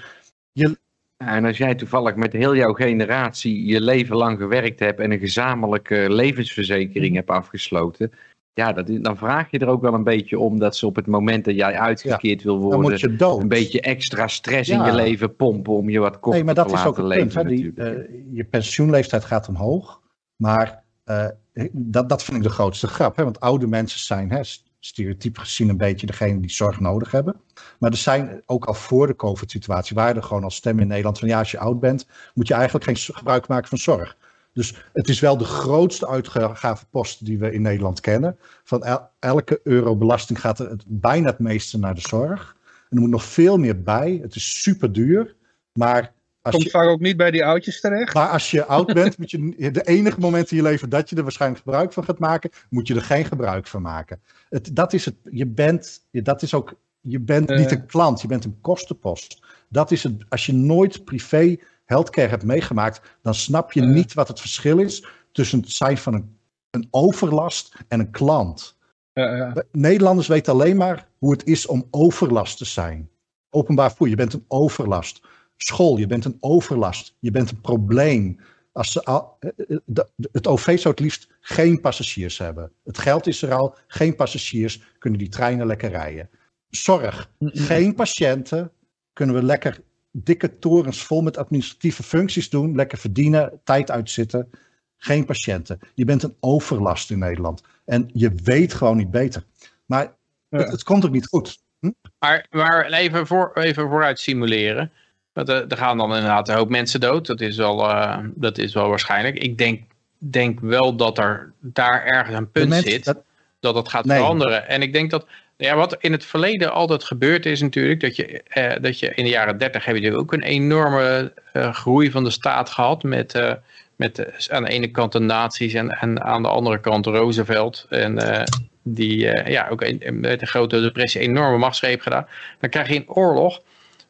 je, 0.53 0.79
En 1.17 1.45
als 1.45 1.57
jij 1.57 1.75
toevallig 1.75 2.15
met 2.15 2.33
heel 2.33 2.57
jouw 2.57 2.73
generatie 2.73 3.67
je 3.67 3.81
leven 3.81 4.17
lang 4.17 4.39
gewerkt 4.39 4.81
hebt 4.81 5.01
en 5.01 5.11
een 5.11 5.19
gezamenlijke 5.19 6.07
levensverzekering 6.11 7.15
hebt 7.15 7.31
afgesloten, 7.31 8.13
ja, 8.55 8.73
dat, 8.73 8.87
dan 9.03 9.17
vraag 9.17 9.51
je 9.51 9.59
er 9.59 9.69
ook 9.69 9.83
wel 9.83 9.95
een 9.95 10.05
beetje 10.05 10.39
om 10.39 10.59
dat 10.59 10.77
ze 10.77 10.87
op 10.87 10.97
het 10.97 11.07
moment 11.07 11.45
dat 11.45 11.55
jij 11.55 11.79
uitgekeerd 11.79 12.43
wil 12.43 12.59
worden, 12.59 13.01
een 13.41 13.49
beetje 13.49 13.81
extra 13.81 14.29
stress 14.29 14.71
in 14.71 14.85
je 14.85 14.95
leven 14.95 15.37
pompen 15.37 15.73
om 15.73 15.89
je 15.89 15.99
wat 15.99 16.21
korter 16.21 16.33
Nee, 16.33 16.45
maar 16.45 16.55
dat 16.55 16.69
te 16.69 16.75
is 16.75 16.85
ook 16.85 16.97
het 16.97 17.09
punt. 17.09 17.35
leven. 17.35 17.47
Die, 17.47 17.65
natuurlijk. 17.65 18.09
eh, 18.09 18.15
je 18.33 18.45
pensioenleeftijd 18.45 19.25
gaat 19.25 19.49
omhoog. 19.49 20.01
Maar 20.37 20.83
eh, 21.05 21.27
dat, 21.73 22.09
dat 22.09 22.23
vind 22.23 22.37
ik 22.37 22.43
de 22.43 22.49
grootste 22.49 22.87
grap. 22.87 23.17
Hè? 23.17 23.25
Want 23.25 23.41
oude 23.41 23.67
mensen 23.67 24.01
zijn 24.01 24.31
hè, 24.31 24.41
stereotyp 24.81 25.39
gezien 25.39 25.69
een 25.69 25.77
beetje 25.77 26.07
degene 26.07 26.41
die 26.41 26.51
zorg 26.51 26.81
nodig 26.81 27.11
hebben. 27.11 27.37
Maar 27.79 27.91
er 27.91 27.97
zijn 27.97 28.43
ook 28.47 28.65
al 28.65 28.75
voor 28.75 29.07
de 29.07 29.17
COVID-situatie, 29.17 29.97
waren 29.97 30.17
er 30.17 30.23
gewoon 30.23 30.45
al 30.45 30.51
stemmen 30.51 30.83
in 30.83 30.89
Nederland 30.89 31.19
van 31.19 31.29
ja, 31.29 31.39
als 31.39 31.51
je 31.51 31.59
oud 31.59 31.81
bent, 31.81 32.07
moet 32.35 32.49
je 32.49 32.55
eigenlijk 32.55 32.85
geen 32.85 32.97
gebruik 32.97 33.49
maken 33.49 33.69
van 33.69 33.79
zorg. 33.79 34.17
Dus 34.55 34.75
het 34.93 35.09
is 35.09 35.21
wel 35.21 35.37
de 35.37 35.45
grootste 35.45 36.09
uitgavenpost 36.09 37.25
die 37.25 37.39
we 37.39 37.53
in 37.53 37.63
Nederland 37.63 38.01
kennen. 38.01 38.39
Van 38.65 38.85
el- 38.85 39.09
elke 39.19 39.61
euro 39.63 39.97
belasting 39.97 40.41
gaat 40.41 40.59
er 40.59 40.71
het, 40.71 40.85
bijna 40.87 41.27
het 41.31 41.39
meeste 41.39 41.79
naar 41.79 41.95
de 41.95 42.01
zorg. 42.01 42.57
En 42.91 42.97
er 42.97 43.01
moet 43.03 43.11
nog 43.11 43.25
veel 43.25 43.57
meer 43.59 43.83
bij. 43.83 44.19
Het 44.23 44.35
is 44.35 44.63
super 44.63 44.93
duur. 44.93 45.35
Maar 45.73 46.13
als 46.43 46.53
Komt 46.55 46.65
je, 46.67 46.71
vaak 46.71 46.89
ook 46.89 47.01
niet 47.01 47.17
bij 47.17 47.31
die 47.31 47.45
oudjes 47.45 47.81
terecht. 47.81 48.15
maar 48.15 48.29
als 48.29 48.51
je 48.51 48.65
oud 48.65 48.93
bent, 48.95 49.19
moet 49.19 49.31
je 49.31 49.71
de 49.71 49.83
enige 49.83 50.21
moment 50.21 50.51
in 50.51 50.57
je 50.57 50.63
leven 50.63 50.89
dat 50.89 51.11
je 51.11 51.17
er 51.17 51.23
waarschijnlijk 51.23 51.63
gebruik 51.63 51.93
van 51.93 52.05
gaat 52.05 52.19
maken, 52.19 52.51
moet 52.71 52.87
je 52.89 52.95
er 52.95 53.03
geen 53.03 53.25
gebruik 53.25 53.67
van 53.67 53.83
maken. 53.83 54.21
Het, 54.49 54.77
dat 54.77 54.93
is 54.93 55.05
het. 55.05 55.15
Je 55.31 55.47
bent, 55.47 56.07
dat 56.11 56.43
is 56.43 56.55
ook, 56.55 56.75
je 57.01 57.21
bent 57.21 57.51
Eh. 57.51 57.59
niet 57.59 57.71
een 57.71 57.87
klant, 57.87 58.21
je 58.21 58.29
bent 58.29 58.45
een 58.45 58.59
kostenpost. 58.61 59.43
Dat 59.69 59.91
is 59.91 60.03
het. 60.03 60.25
Als 60.29 60.47
je 60.47 60.53
nooit 60.53 61.05
privé 61.05 61.57
healthcare 61.85 62.29
hebt 62.29 62.45
meegemaakt, 62.45 63.01
dan 63.23 63.35
snap 63.35 63.73
je 63.73 63.81
Eh. 63.81 63.89
niet 63.89 64.15
wat 64.15 64.29
het 64.29 64.41
verschil 64.41 64.79
is 64.79 65.07
tussen 65.33 65.61
het 65.61 65.71
zijn 65.71 65.99
van 65.99 66.15
een, 66.15 66.39
een 66.71 66.89
overlast 66.91 67.75
en 67.89 68.01
een 68.01 68.11
klant. 68.11 68.77
Ja, 69.13 69.37
ja. 69.37 69.55
Nederlanders 69.73 70.27
weten 70.29 70.53
alleen 70.53 70.77
maar 70.77 71.09
hoe 71.19 71.33
het 71.33 71.45
is 71.47 71.67
om 71.67 71.87
overlast 71.91 72.59
te 72.59 72.65
zijn. 72.65 73.11
Openbaar 73.51 73.89
vervoer, 73.89 74.09
je 74.09 74.17
bent 74.17 74.33
een 74.33 74.45
overlast. 74.49 75.21
School, 75.57 75.97
je 75.97 76.07
bent 76.07 76.25
een 76.25 76.37
overlast. 76.41 77.17
Je 77.19 77.31
bent 77.31 77.51
een 77.51 77.61
probleem. 77.61 78.39
Als 78.73 78.93
ze 78.93 79.03
al, 79.05 79.37
eh, 79.41 79.51
eh, 79.57 79.77
de- 79.85 80.09
de- 80.17 80.29
het 80.33 80.47
OV 80.47 80.65
zou 80.79 80.95
het 80.95 81.01
liefst 81.01 81.29
geen 81.41 81.81
passagiers 81.81 82.39
hebben. 82.39 82.73
Het 82.85 82.99
geld 82.99 83.27
is 83.27 83.43
er 83.43 83.55
al, 83.55 83.77
geen 83.87 84.15
passagiers, 84.17 84.83
kunnen 84.99 85.19
die 85.19 85.29
treinen 85.29 85.67
lekker 85.67 85.91
rijden. 85.91 86.31
Zorg, 86.69 87.31
geen 87.41 87.95
patiënten, 87.95 88.73
kunnen 89.13 89.35
we 89.35 89.43
lekker 89.43 89.81
dikke 90.17 90.59
torens 90.59 91.03
vol 91.03 91.23
met 91.23 91.37
administratieve 91.37 92.03
functies 92.03 92.51
doen, 92.51 92.75
lekker 92.75 92.99
verdienen, 92.99 93.61
tijd 93.65 93.91
uitzitten. 93.91 94.51
Geen 94.97 95.25
patiënten. 95.25 95.79
Je 95.95 96.05
bent 96.05 96.23
een 96.23 96.37
overlast 96.41 97.11
in 97.11 97.19
Nederland. 97.19 97.63
En 97.85 98.11
je 98.13 98.33
weet 98.45 98.75
gewoon 98.75 98.97
niet 98.97 99.11
beter. 99.11 99.45
Maar 99.87 100.15
Ja. 100.49 100.59
het, 100.59 100.71
het 100.71 100.83
komt 100.83 101.05
ook 101.05 101.13
niet 101.13 101.27
goed. 101.27 101.59
Hm? 101.81 101.91
Maar, 102.19 102.47
maar 102.51 102.87
even, 102.93 103.27
voor, 103.27 103.51
even 103.55 103.89
vooruit 103.89 104.19
simuleren. 104.19 104.93
Want 105.33 105.49
er, 105.49 105.67
er 105.69 105.77
gaan 105.77 105.97
dan 105.99 106.15
inderdaad 106.15 106.49
een 106.49 106.55
hoop 106.57 106.69
mensen 106.69 107.01
dood. 107.01 107.27
Dat 107.27 107.41
is 107.41 107.57
wel, 107.57 107.91
eh, 107.91 108.19
dat 108.35 108.59
is 108.59 108.75
wel 108.75 108.89
waarschijnlijk. 108.89 109.39
Ik 109.39 109.59
denk, 109.59 109.83
denk 110.19 110.61
wel 110.61 110.97
dat 110.97 111.19
er 111.19 111.53
daar 111.61 112.05
ergens 112.05 112.37
een 112.37 112.51
punt 112.51 112.69
mensen- 112.69 112.91
zit. 112.91 113.05
dat- 113.05 113.23
Dat 113.61 113.75
het 113.75 113.89
gaat 113.89 114.05
Nee. 114.05 114.19
veranderen. 114.19 114.69
En 114.69 114.83
ik 114.83 114.93
denk 114.93 115.11
dat 115.11 115.27
Ja, 115.57 115.77
wat 115.77 115.97
in 116.01 116.13
het 116.13 116.25
verleden 116.25 116.73
altijd 116.73 117.05
gebeurd 117.05 117.47
is 117.47 117.61
natuurlijk, 117.61 118.01
dat 118.01 118.17
je, 118.17 118.43
eh, 118.43 118.73
dat 118.81 118.99
je 118.99 119.15
in 119.15 119.25
de 119.25 119.31
jaren 119.31 119.59
30 119.59 119.85
heb 119.85 119.97
je 119.97 120.17
ook 120.17 120.33
een 120.33 120.43
enorme 120.43 121.33
eh, 121.53 121.75
groei 121.75 122.11
van 122.11 122.25
de 122.25 122.31
staat 122.31 122.71
gehad 122.71 123.03
met, 123.03 123.35
eh, 123.35 123.53
met 123.97 124.19
eh, 124.19 124.55
aan 124.57 124.65
de 124.65 124.71
ene 124.71 124.91
kant 124.91 125.13
de 125.13 125.19
nazi's 125.19 125.75
en, 125.75 125.91
en 125.91 126.23
aan 126.23 126.43
de 126.43 126.49
andere 126.49 126.81
kant 126.81 127.07
Roosevelt. 127.07 127.87
En 127.89 128.45
die 128.83 129.19
ja, 129.51 129.69
ook 129.69 129.81
met 130.11 130.41
de 130.41 130.47
grote 130.47 130.81
depressie 130.81 131.21
enorme 131.21 131.59
machtsgreep 131.59 132.01
gedaan. 132.01 132.27
Dan 132.61 132.71
krijg 132.71 132.89
je 132.89 132.95
een 132.95 133.09
oorlog 133.09 133.61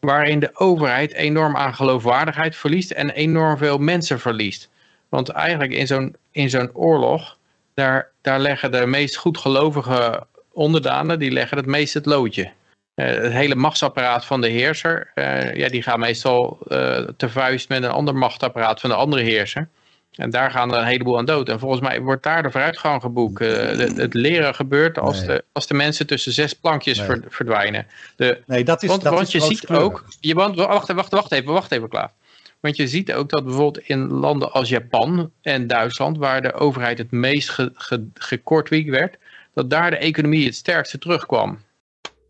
waarin 0.01 0.39
de 0.39 0.51
overheid 0.55 1.13
enorm 1.13 1.57
aan 1.57 1.75
geloofwaardigheid 1.75 2.57
verliest 2.57 2.91
en 2.91 3.11
enorm 3.11 3.59
veel 3.59 3.79
mensen 3.79 4.21
verliest. 4.21 4.71
Want 5.09 5.29
eigenlijk 5.29 5.73
in 5.73 5.87
zo'n 5.87 6.17
zo'n 6.33 6.75
oorlog, 6.75 7.39
daar, 7.75 8.11
daar 8.21 8.41
leggen 8.41 8.73
de 8.73 8.87
meest 8.87 9.17
goedgelovige 9.17 10.27
onderdanen, 10.55 11.19
die 11.19 11.31
leggen 11.31 11.57
het 11.57 11.67
meest 11.67 11.95
het 11.95 12.07
loodje. 12.07 12.51
Eh, 12.95 13.07
het 13.07 13.33
hele 13.33 13.55
machtsapparaat 13.55 14.25
van 14.25 14.41
de 14.41 14.49
heerser, 14.49 15.11
eh, 15.15 15.55
ja, 15.55 15.69
die 15.69 15.83
gaat 15.83 15.99
meestal 15.99 16.59
eh, 16.69 16.99
te 17.17 17.29
vuist 17.29 17.69
met 17.69 17.83
een 17.83 17.91
ander 17.91 18.15
machtsapparaat 18.15 18.81
van 18.81 18.91
de 18.91 18.97
andere 18.97 19.23
heerser. 19.23 19.69
En 20.15 20.31
daar 20.31 20.51
gaan 20.51 20.73
er 20.73 20.79
een 20.79 20.87
heleboel 20.87 21.19
aan 21.19 21.25
dood. 21.25 21.49
En 21.49 21.59
volgens 21.59 21.81
mij 21.81 22.01
wordt 22.01 22.23
daar 22.23 22.43
de 22.43 22.51
vooruitgang 22.51 23.03
geboekt. 23.03 23.39
De- 23.39 23.93
het 23.97 24.15
leren 24.15 24.55
gebeurt 24.55 24.99
als, 24.99 25.19
Nee. 25.19 25.27
de, 25.27 25.45
als 25.53 25.67
de 25.67 25.75
mensen 25.75 26.07
tussen 26.07 26.33
zes 26.33 26.53
plankjes 26.53 26.99
Nee. 26.99 27.17
verdwijnen. 27.29 27.87
De, 28.17 28.41
Nee, 28.47 28.65
dat 28.65 28.83
is, 28.83 28.89
want, 28.89 29.03
dat 29.03 29.13
want 29.15 29.27
is 29.27 29.33
je 29.33 29.41
ziet 29.41 29.69
ook, 29.69 30.05
je, 30.21 30.35
want, 30.35 30.57
wacht, 30.57 30.93
wacht, 30.93 31.11
wacht 31.13 31.33
even, 31.33 31.53
wacht 31.53 31.73
even 31.73 31.89
klaar. 31.89 32.13
Want 32.61 32.77
je 32.77 32.89
ziet 32.89 33.13
ook 33.13 33.29
dat 33.29 33.45
bijvoorbeeld 33.45 33.89
in 33.89 34.09
landen 34.09 34.53
als 34.53 34.69
Japan 34.69 35.31
en 35.43 35.67
Duitsland, 35.67 36.19
waar 36.19 36.43
de 36.43 36.53
overheid 36.53 36.99
het 36.99 37.11
meest 37.11 37.51
ge, 37.51 38.87
werd, 38.87 39.17
dat 39.55 39.71
daar 39.71 39.91
de 39.91 39.97
economie 39.97 40.45
het 40.47 40.55
sterkste 40.55 40.99
terugkwam. 40.99 41.59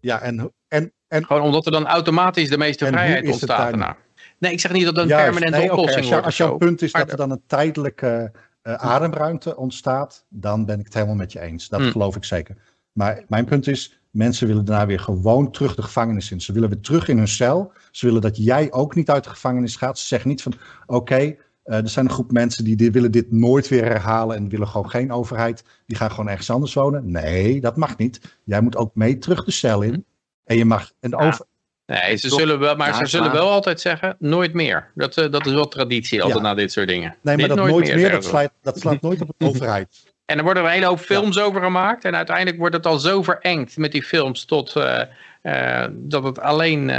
Ja, 0.00 0.20
en, 0.20 0.52
en, 0.68 0.92
en 1.08 1.24
Gewoon 1.26 1.42
omdat 1.42 1.66
er 1.66 1.72
dan 1.72 1.86
automatisch 1.86 2.48
de 2.48 2.58
meeste 2.58 2.86
vrijheid 2.86 3.26
ontstaat 3.26 3.70
daarna. 3.70 3.96
Nee, 4.38 4.52
ik 4.52 4.60
zeg 4.60 4.72
niet 4.72 4.84
dat 4.84 4.94
dat 4.94 5.04
een 5.04 5.10
Juist, 5.10 5.24
permanente 5.24 5.58
nee, 5.58 5.72
oplossing 5.72 6.08
wordt. 6.08 6.24
als 6.24 6.36
jouw 6.36 6.56
punt 6.56 6.82
is 6.82 6.92
Maar 6.92 7.02
dat 7.02 7.10
er 7.10 7.16
dan 7.16 7.30
een 7.30 7.42
tijdelijke 7.46 8.32
eh, 8.62 8.74
ademruimte 8.74 9.56
ontstaat, 9.56 10.24
dan 10.28 10.64
ben 10.64 10.78
ik 10.78 10.84
het 10.84 10.94
helemaal 10.94 11.14
met 11.14 11.32
je 11.32 11.40
eens. 11.40 11.68
Dat 11.68 11.80
Hmm. 11.80 11.90
geloof 11.90 12.16
ik 12.16 12.24
zeker. 12.24 12.56
Maar 12.92 13.24
mijn 13.28 13.44
punt 13.44 13.66
is, 13.66 13.98
mensen 14.10 14.46
willen 14.46 14.64
daarna 14.64 14.86
weer 14.86 15.00
gewoon 15.00 15.50
terug 15.50 15.74
de 15.74 15.82
gevangenis 15.82 16.30
in. 16.30 16.40
Ze 16.40 16.52
willen 16.52 16.68
weer 16.68 16.80
terug 16.80 17.08
in 17.08 17.18
hun 17.18 17.28
cel. 17.28 17.72
Ze 17.90 18.06
willen 18.06 18.20
dat 18.20 18.36
jij 18.36 18.72
ook 18.72 18.94
niet 18.94 19.10
uit 19.10 19.24
de 19.24 19.30
gevangenis 19.30 19.76
gaat. 19.76 19.98
Ze 19.98 20.06
zeggen 20.06 20.28
niet 20.28 20.42
van, 20.42 20.54
oké, 20.86 21.36
eh, 21.64 21.76
er 21.76 21.88
zijn 21.88 22.04
een 22.04 22.10
groep 22.12 22.32
mensen 22.32 22.64
die 22.64 22.90
willen 22.92 23.10
dit 23.10 23.32
nooit 23.32 23.68
weer 23.68 23.84
herhalen 23.84 24.36
en 24.36 24.48
willen 24.48 24.68
gewoon 24.68 24.90
geen 24.90 25.12
overheid. 25.12 25.64
Die 25.86 25.96
gaan 25.96 26.10
gewoon 26.10 26.28
ergens 26.28 26.50
anders 26.50 26.74
wonen. 26.74 27.10
Nee, 27.10 27.60
dat 27.60 27.76
mag 27.76 27.96
niet. 27.96 28.20
Jij 28.44 28.60
moet 28.60 28.76
ook 28.76 28.94
mee 28.94 29.18
terug 29.18 29.44
de 29.44 29.50
cel 29.50 29.82
in. 29.82 30.04
En 30.44 30.56
je 30.56 30.64
mag, 30.64 30.92
en 31.00 31.10
de 31.10 31.16
Ja. 31.16 31.26
over, 31.26 31.44
Nee, 31.86 32.16
ze 32.16 32.28
zullen 32.28 32.58
wel, 32.58 32.76
maar 32.76 32.88
Ja, 32.88 32.94
ze 32.94 33.06
zullen 33.06 33.32
wel 33.32 33.50
altijd 33.50 33.80
zeggen, 33.80 34.16
nooit 34.18 34.52
meer. 34.54 34.90
Dat, 34.94 35.16
eh, 35.16 35.30
dat 35.30 35.46
is 35.46 35.52
wel 35.52 35.68
traditie 35.68 36.22
altijd 36.22 36.40
Ja. 36.42 36.46
na 36.48 36.54
dit 36.54 36.72
soort 36.72 36.88
dingen. 36.88 37.08
nee, 37.22 37.36
maar 37.36 37.48
Dit 37.48 37.56
dat 37.56 37.66
nooit 37.66 37.94
meer, 37.94 38.10
dat, 38.10 38.24
slaat, 38.24 38.52
dat 38.62 38.78
slaat 38.78 39.00
nooit 39.00 39.20
op 39.20 39.30
de 39.38 39.46
overheid. 39.48 40.12
En 40.24 40.38
er 40.38 40.44
worden 40.44 40.64
een 40.64 40.70
hele 40.70 40.86
hoop 40.86 40.98
films 40.98 41.38
over 41.38 41.62
gemaakt. 41.62 42.04
En 42.04 42.16
uiteindelijk 42.16 42.58
wordt 42.58 42.74
het 42.74 42.86
al 42.86 42.98
zo 42.98 43.22
verengd 43.22 43.76
met 43.76 43.92
die 43.92 44.02
films 44.02 44.44
tot 44.44 44.76
eh, 44.76 45.84
dat 45.92 46.24
het 46.24 46.40
alleen, 46.40 46.90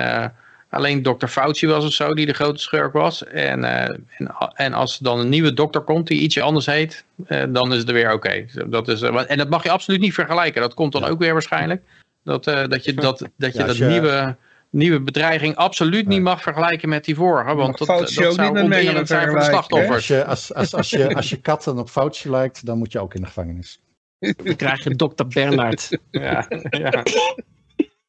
alleen 0.76 1.02
Dr. 1.03 1.27
Fauci 1.27 1.68
was 1.68 1.85
of 1.85 1.91
zo 1.93 2.14
die 2.14 2.26
de 2.26 2.34
grote 2.34 2.60
schurk 2.61 2.93
was. 2.93 3.23
En, 3.26 3.64
eh, 3.64 3.81
en, 4.18 4.35
en 4.53 4.73
als 4.73 4.97
er 4.97 5.03
dan 5.03 5.19
een 5.19 5.30
nieuwe 5.30 5.53
dokter 5.53 5.81
komt 5.81 6.07
die 6.07 6.22
ietsje 6.22 6.41
anders 6.41 6.65
heet, 6.65 7.06
eh, 7.27 7.43
dan 7.49 7.73
is 7.73 7.77
het 7.80 7.91
weer 7.91 8.14
oké. 8.14 8.45
Dat 8.68 8.88
is, 8.88 9.02
eh, 9.02 9.31
En 9.31 9.38
dat 9.38 9.49
mag 9.49 9.64
je 9.64 9.72
absoluut 9.72 9.99
niet 9.99 10.14
vergelijken. 10.14 10.61
Dat 10.61 10.73
komt 10.73 10.91
dan 10.91 11.02
Ja. 11.02 11.07
ook 11.07 11.19
weer 11.19 11.34
waarschijnlijk. 11.34 11.84
Dat, 12.23 12.47
eh, 12.47 12.68
dat 12.68 12.84
je 12.84 12.93
dat, 12.93 13.19
dat, 13.38 13.53
je 13.53 13.60
Ja, 13.60 13.65
dat 13.65 13.77
je- 13.77 13.85
nieuwe, 13.85 14.35
nieuwe 14.69 14.99
bedreiging 15.02 15.56
absoluut 15.56 16.07
niet 16.07 16.22
mag 16.22 16.41
vergelijken 16.41 16.89
met 16.89 17.06
die 17.06 17.15
vorige. 17.15 17.56
Want 17.56 17.77
dat, 17.77 17.88
dat 17.88 18.10
zou 18.10 18.30
onterend 18.30 19.07
zijn 19.07 19.27
voor 19.30 19.38
de 19.38 19.43
hè? 19.43 19.49
slachtoffers. 19.49 19.91
Als 19.95 20.07
je, 20.07 20.26
als, 20.26 20.53
als, 20.53 20.73
als, 20.73 20.89
je, 20.89 21.15
als 21.15 21.30
je 21.30 21.41
kat 21.41 21.64
dan 21.64 21.80
op 21.80 21.89
foutje 21.89 22.30
lijkt, 22.30 22.65
dan 22.65 22.77
moet 22.77 22.91
je 22.91 22.99
ook 22.99 23.14
in 23.14 23.22
de 23.22 23.27
gevangenis. 23.27 23.80
Dan 24.19 24.56
krijg 24.56 24.84
je 24.84 24.95
dokter 24.95 25.27
Bernard. 25.27 25.89
Ja, 26.11 26.45
ja. 26.69 27.03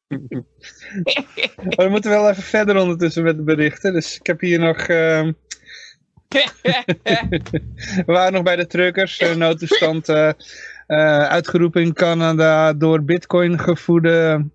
Maar 1.55 1.85
we 1.85 1.89
moeten 1.89 2.11
wel 2.11 2.29
even 2.29 2.43
verder 2.43 2.77
ondertussen 2.77 3.23
met 3.23 3.37
de 3.37 3.43
berichten. 3.43 3.93
Dus 3.93 4.19
ik 4.19 4.27
heb 4.27 4.39
hier 4.39 4.59
nog... 4.59 4.77
ehm, 4.77 5.31
we 8.05 8.13
waren 8.13 8.33
nog 8.33 8.43
bij 8.43 8.55
de 8.55 8.67
truckers. 8.67 9.17
eh, 9.17 9.35
noodtoestand 9.35 10.09
eh, 10.09 10.27
eh, 10.27 11.23
uitgeroepen 11.23 11.81
in 11.81 11.93
Canada 11.93 12.73
door 12.73 13.03
bitcoin 13.03 13.59
gevoede 13.59 14.45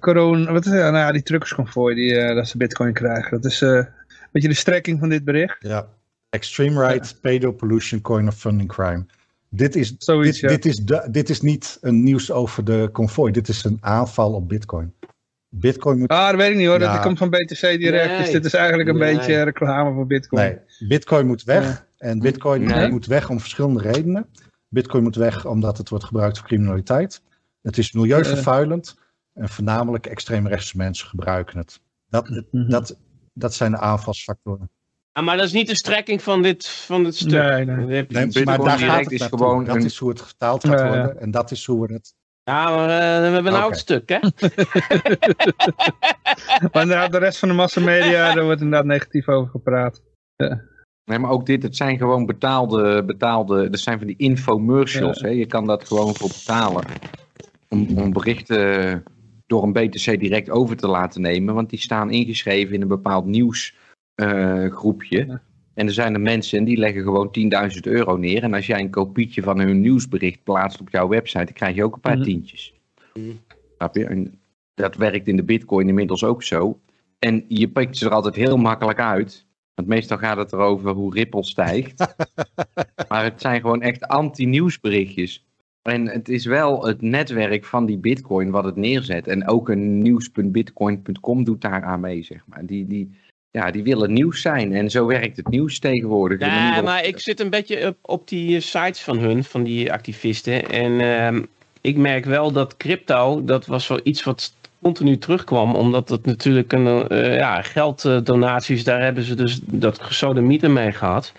corona... 0.00 0.52
Wat 0.52 0.66
is 0.66 0.72
het? 0.72 0.80
Nou 0.80 0.96
ja, 0.96 1.12
die 1.12 1.22
truckersconvooi 1.22 1.94
die, 1.94 2.34
dat 2.34 2.48
ze 2.48 2.56
bitcoin 2.56 2.92
krijgen. 2.92 3.30
Dat 3.30 3.50
is 3.50 3.60
een 3.60 3.88
beetje 4.32 4.48
de 4.48 4.54
strekking 4.54 4.98
van 4.98 5.08
dit 5.08 5.24
bericht. 5.24 5.56
Ja. 5.58 5.88
Extreme 6.30 6.86
right, 6.86 7.20
pedo 7.20 7.52
pollution, 7.52 8.00
coin 8.00 8.28
of 8.28 8.34
funding 8.34 8.68
crime. 8.68 9.06
Dit 9.48 9.76
is, 9.76 9.94
Zoiets, 9.98 10.40
dit, 10.40 10.50
ja. 10.50 10.56
dit, 10.56 10.64
is 10.64 10.76
de, 10.76 11.08
dit 11.10 11.30
is 11.30 11.40
niet 11.40 11.78
een 11.80 12.02
nieuws 12.02 12.30
over 12.30 12.64
de 12.64 12.88
convoy. 12.92 13.30
Dit 13.30 13.48
is 13.48 13.64
een 13.64 13.78
aanval 13.80 14.32
op 14.32 14.48
bitcoin. 14.48 14.94
Bitcoin 15.60 15.98
moet... 15.98 16.08
Ah, 16.08 16.26
dat 16.28 16.36
weet 16.36 16.50
ik 16.50 16.56
niet 16.56 16.66
hoor. 16.66 16.78
Dat 16.78 16.92
Ja. 16.92 16.98
komt 16.98 17.18
van 17.18 17.30
BTC 17.30 17.60
direct. 17.60 18.08
Nee. 18.10 18.18
Dus 18.18 18.30
dit 18.30 18.44
is 18.44 18.54
eigenlijk 18.54 18.88
een 18.88 18.96
Nee. 18.96 19.16
beetje 19.16 19.42
reclame 19.42 19.92
voor 19.94 20.06
bitcoin. 20.06 20.42
Nee, 20.42 20.58
bitcoin 20.88 21.26
moet 21.26 21.44
weg. 21.44 21.86
En 21.98 22.18
bitcoin 22.18 22.62
Nee. 22.64 22.90
moet 22.90 23.06
weg 23.06 23.30
om 23.30 23.40
verschillende 23.40 23.80
redenen. 23.80 24.26
Bitcoin 24.68 25.02
moet 25.02 25.16
weg 25.16 25.46
omdat 25.46 25.78
het 25.78 25.88
wordt 25.88 26.04
gebruikt 26.04 26.38
voor 26.38 26.46
criminaliteit. 26.46 27.22
Het 27.62 27.78
is 27.78 27.92
milieuvervuilend. 27.92 28.98
En 29.34 29.48
voornamelijk 29.48 30.06
extreemrechtse 30.06 30.76
mensen 30.76 31.08
gebruiken 31.08 31.58
het. 31.58 31.80
Dat, 32.08 32.28
Mhm. 32.50 32.68
dat, 32.70 32.96
dat 33.32 33.54
zijn 33.54 33.70
de 33.70 33.78
aanvalsfactoren. 33.78 34.70
Ah, 35.12 35.24
maar 35.24 35.36
dat 35.36 35.46
is 35.46 35.52
niet 35.52 35.66
de 35.68 35.76
strekking 35.76 36.22
van 36.22 36.42
dit, 36.42 36.66
van 36.68 37.04
dit 37.04 37.16
stuk. 37.16 37.30
Nee, 37.30 37.64
nee. 37.64 37.76
Dat 37.76 37.86
Nee, 37.88 38.06
Bitcoin 38.06 38.44
maar 38.44 38.58
daar 38.58 38.76
direct 38.76 38.92
gaat 38.94 39.02
het 39.04 39.12
is 39.12 39.22
gewoon 39.22 39.64
Dat 39.64 39.76
een- 39.76 39.84
is 39.84 39.96
hoe 39.98 40.08
het 40.08 40.22
vertaald 40.22 40.66
gaat 40.66 40.78
Ja, 40.78 40.84
ja. 40.86 40.90
worden. 40.96 41.20
En 41.20 41.30
dat 41.30 41.50
is 41.50 41.64
hoe 41.66 41.86
we 41.86 41.92
het... 41.92 42.14
Ja, 42.44 42.76
maar 42.76 42.88
eh, 42.88 43.28
we 43.28 43.34
hebben 43.34 43.54
een 43.54 43.60
oud 43.60 43.76
stuk, 43.76 44.08
hè? 44.08 44.18
Maar 46.72 46.82
inderdaad, 46.82 47.12
de 47.12 47.18
rest 47.18 47.38
van 47.38 47.48
de 47.48 47.54
massamedia, 47.54 48.34
daar 48.34 48.44
wordt 48.44 48.60
inderdaad 48.60 48.86
negatief 48.86 49.28
over 49.28 49.50
gepraat. 49.50 50.02
Nee, 51.04 51.18
maar 51.18 51.30
ook 51.30 51.46
dit, 51.46 51.62
het 51.62 51.76
zijn 51.76 51.98
gewoon 51.98 52.26
betaalde, 52.26 53.04
betaalde, 53.04 53.70
dat 53.70 53.80
zijn 53.80 53.98
van 53.98 54.06
die 54.06 54.16
infomercials. 54.16 55.20
Hè? 55.20 55.28
Je 55.28 55.46
kan 55.46 55.66
dat 55.66 55.86
gewoon 55.86 56.14
voor 56.14 56.28
betalen. 56.28 56.84
Om, 57.68 57.98
om 57.98 58.12
berichten 58.12 59.02
door 59.46 59.62
een 59.62 59.72
BTC 59.72 60.20
direct 60.20 60.50
over 60.50 60.76
te 60.76 60.86
laten 60.86 61.20
nemen. 61.20 61.54
Want 61.54 61.70
die 61.70 61.78
staan 61.78 62.10
ingeschreven 62.10 62.74
in 62.74 62.82
een 62.82 62.88
bepaald 62.88 63.24
nieuwsgroepje. 63.24 65.40
En 65.74 65.86
er 65.86 65.92
zijn 65.92 66.14
er 66.14 66.20
mensen 66.20 66.58
en 66.58 66.64
die 66.64 66.78
leggen 66.78 67.02
gewoon 67.02 67.30
10.000 67.30 67.80
euro 67.82 68.16
neer. 68.16 68.42
En 68.42 68.54
als 68.54 68.66
jij 68.66 68.80
een 68.80 68.90
kopietje 68.90 69.42
van 69.42 69.60
hun 69.60 69.80
nieuwsbericht 69.80 70.42
plaatst 70.42 70.80
op 70.80 70.90
jouw 70.90 71.08
website, 71.08 71.44
dan 71.44 71.52
krijg 71.52 71.74
je 71.74 71.84
ook 71.84 71.94
een 71.94 72.00
paar 72.00 72.16
Mhm. 72.16 72.24
tientjes. 72.24 72.74
Snap 73.76 73.96
je? 73.96 74.06
En 74.06 74.38
dat 74.74 74.96
werkt 74.96 75.28
in 75.28 75.36
de 75.36 75.44
bitcoin 75.44 75.88
inmiddels 75.88 76.24
ook 76.24 76.42
zo. 76.42 76.78
En 77.18 77.44
je 77.48 77.68
pikt 77.68 77.96
ze 77.96 78.04
er 78.06 78.12
altijd 78.12 78.34
heel 78.34 78.56
makkelijk 78.56 79.00
uit. 79.00 79.46
Want 79.74 79.88
meestal 79.88 80.18
gaat 80.18 80.36
het 80.36 80.52
erover 80.52 80.90
hoe 80.90 81.14
Ripple 81.14 81.44
stijgt. 81.44 82.14
maar 83.08 83.24
het 83.24 83.40
zijn 83.40 83.60
gewoon 83.60 83.82
echt 83.82 84.04
anti-nieuwsberichtjes. 84.06 85.44
En 85.82 86.08
het 86.08 86.28
is 86.28 86.44
wel 86.44 86.86
het 86.86 87.02
netwerk 87.02 87.64
van 87.64 87.86
die 87.86 87.98
bitcoin 87.98 88.50
wat 88.50 88.64
het 88.64 88.76
neerzet. 88.76 89.26
En 89.26 89.48
ook 89.48 89.68
een 89.68 89.98
nieuws.bitcoin.com 89.98 91.44
doet 91.44 91.60
daar 91.60 91.82
aan 91.82 92.00
mee, 92.00 92.22
zeg 92.22 92.46
maar. 92.46 92.66
Die, 92.66 92.86
die, 92.86 93.10
ja, 93.54 93.70
die 93.70 93.82
willen 93.82 94.12
nieuws 94.12 94.40
zijn. 94.40 94.72
En 94.72 94.90
zo 94.90 95.06
werkt 95.06 95.36
het 95.36 95.48
nieuws 95.48 95.78
tegenwoordig. 95.78 96.40
Ja, 96.40 96.80
maar 96.82 97.04
ik 97.04 97.20
zit 97.20 97.40
een 97.40 97.50
beetje 97.50 97.86
op, 97.86 97.96
op 98.00 98.28
die 98.28 98.56
eh, 98.56 98.62
sites 98.62 99.00
van 99.00 99.18
hun, 99.18 99.44
van 99.44 99.62
die 99.62 99.92
activisten. 99.92 100.70
En 100.70 101.00
ehm, 101.00 101.42
ik 101.80 101.96
merk 101.96 102.24
wel 102.24 102.52
dat 102.52 102.76
crypto, 102.76 103.44
dat 103.44 103.66
was 103.66 103.88
wel 103.88 104.00
iets 104.02 104.22
wat 104.22 104.54
continu 104.82 105.18
terugkwam. 105.18 105.74
Omdat 105.74 106.08
het 106.08 106.26
natuurlijk 106.26 106.72
een 106.72 107.08
eh, 107.08 107.36
ja, 107.36 107.62
gelddonaties, 107.62 108.84
daar 108.84 109.02
hebben 109.02 109.24
ze 109.24 109.34
dus 109.34 109.60
dat 109.64 110.02
gesodemieter 110.02 110.70
mee 110.70 110.92
gehad. 110.92 111.32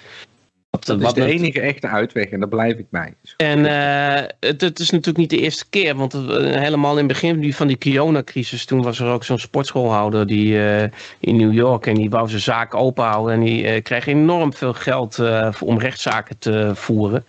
Wat, 0.76 0.86
Dat 0.86 0.98
is 0.98 1.04
wat 1.04 1.16
de 1.16 1.26
enige 1.26 1.62
echte 1.62 1.88
uitweg 1.88 2.26
en 2.30 2.40
daar 2.40 2.50
blijf 2.50 2.78
ik 2.78 2.90
bij. 2.90 3.14
En 3.38 3.66
eh, 3.66 4.28
het, 4.40 4.62
het 4.62 4.80
is 4.80 4.90
natuurlijk 4.90 5.18
niet 5.18 5.30
de 5.30 5.40
eerste 5.40 5.66
keer, 5.70 5.96
want 5.96 6.12
het, 6.12 6.30
eh, 6.30 6.62
helemaal 6.62 6.92
in 6.92 6.98
het 6.98 7.08
begin 7.08 7.54
van 7.54 7.68
die 7.68 7.78
Kiona-crisis, 7.78 8.66
toen 8.66 8.82
was 8.82 9.00
er 9.00 9.08
ook 9.08 9.24
zo'n 9.24 9.40
sportschoolhouder 9.40 10.28
die 10.28 10.68
eh, 10.68 10.90
in 11.20 11.36
New 11.36 11.54
York 11.54 11.86
en 11.86 11.96
die 11.96 12.10
wou 12.10 12.30
zijn 12.30 12.42
zaak 12.42 12.76
openhouden 12.76 13.34
en 13.34 13.40
die 13.40 13.82
kreeg 13.82 14.06
enorm 14.06 14.54
veel 14.54 14.74
geld 14.74 15.20
om 15.60 15.80
rechtszaken 15.80 16.38
te 16.38 16.72
voeren. 16.74 17.26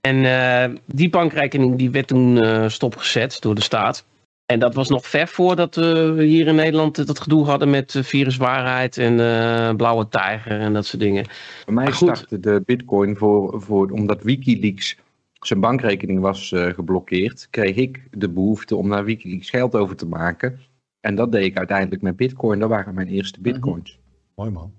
En 0.00 0.80
die 0.86 1.10
bankrekening 1.10 1.78
die 1.78 1.90
werd 1.90 2.06
toen 2.06 2.40
stopgezet 2.70 3.36
door 3.40 3.54
de 3.54 3.62
staat. 3.62 4.04
En 4.46 4.58
dat 4.58 4.74
was 4.74 4.88
nog 4.88 5.06
ver 5.06 5.28
voordat 5.28 5.76
eh, 5.76 5.84
we 6.14 6.24
hier 6.24 6.46
in 6.46 6.54
Nederland 6.54 7.06
dat 7.06 7.20
gedoe 7.20 7.44
hadden 7.44 7.70
met 7.70 7.94
eh, 7.94 8.02
viruswaarheid 8.02 8.98
en 8.98 9.20
eh, 9.20 9.74
blauwe 9.76 10.08
tijger 10.08 10.60
en 10.60 10.72
dat 10.72 10.86
soort 10.86 11.02
dingen. 11.02 11.24
Bij 11.64 11.74
mij 11.74 11.92
startte 11.92 12.40
de 12.40 12.62
bitcoin 12.64 13.16
voor, 13.16 13.62
voor, 13.62 13.90
omdat 13.90 14.22
Wikileaks 14.22 14.96
zijn 15.40 15.60
bankrekening 15.60 16.20
was 16.20 16.50
uh, 16.50 16.66
geblokkeerd, 16.66 17.46
kreeg 17.50 17.76
ik 17.76 18.02
de 18.10 18.28
behoefte 18.28 18.76
om 18.76 18.88
naar 18.88 19.04
Wikileaks 19.04 19.50
geld 19.50 19.74
over 19.74 19.96
te 19.96 20.06
maken. 20.06 20.60
En 21.00 21.14
dat 21.14 21.32
deed 21.32 21.44
ik 21.44 21.56
uiteindelijk 21.56 22.02
met 22.02 22.16
bitcoin. 22.16 22.58
Dat 22.58 22.68
waren 22.68 22.94
mijn 22.94 23.08
eerste 23.08 23.40
bitcoins. 23.40 23.98
Mooi 24.34 24.50
man. 24.50 24.72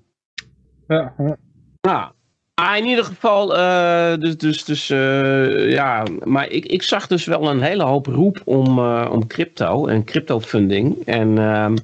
Ja, 0.88 1.14
ja. 1.18 1.38
Nou, 1.82 2.12
ah, 2.56 2.78
in 2.78 2.86
ieder 2.86 3.06
geval, 3.06 3.58
uh, 3.58 4.18
dus, 4.18 4.38
dus, 4.38 4.64
dus 4.64 4.90
uh, 4.90 5.72
ja, 5.72 6.04
maar 6.24 6.50
ik, 6.50 6.66
ik 6.66 6.82
zag 6.82 7.08
dus 7.08 7.26
wel 7.26 7.50
een 7.50 7.62
hele 7.62 7.84
hoop 7.84 8.06
roep 8.06 8.42
om, 8.44 8.80
uh, 8.80 9.10
om 9.12 9.28
crypto 9.28 9.88
en 9.88 10.04
crypto 10.04 10.40
funding. 10.40 11.06
En 11.06 11.38
ehm, 11.38 11.76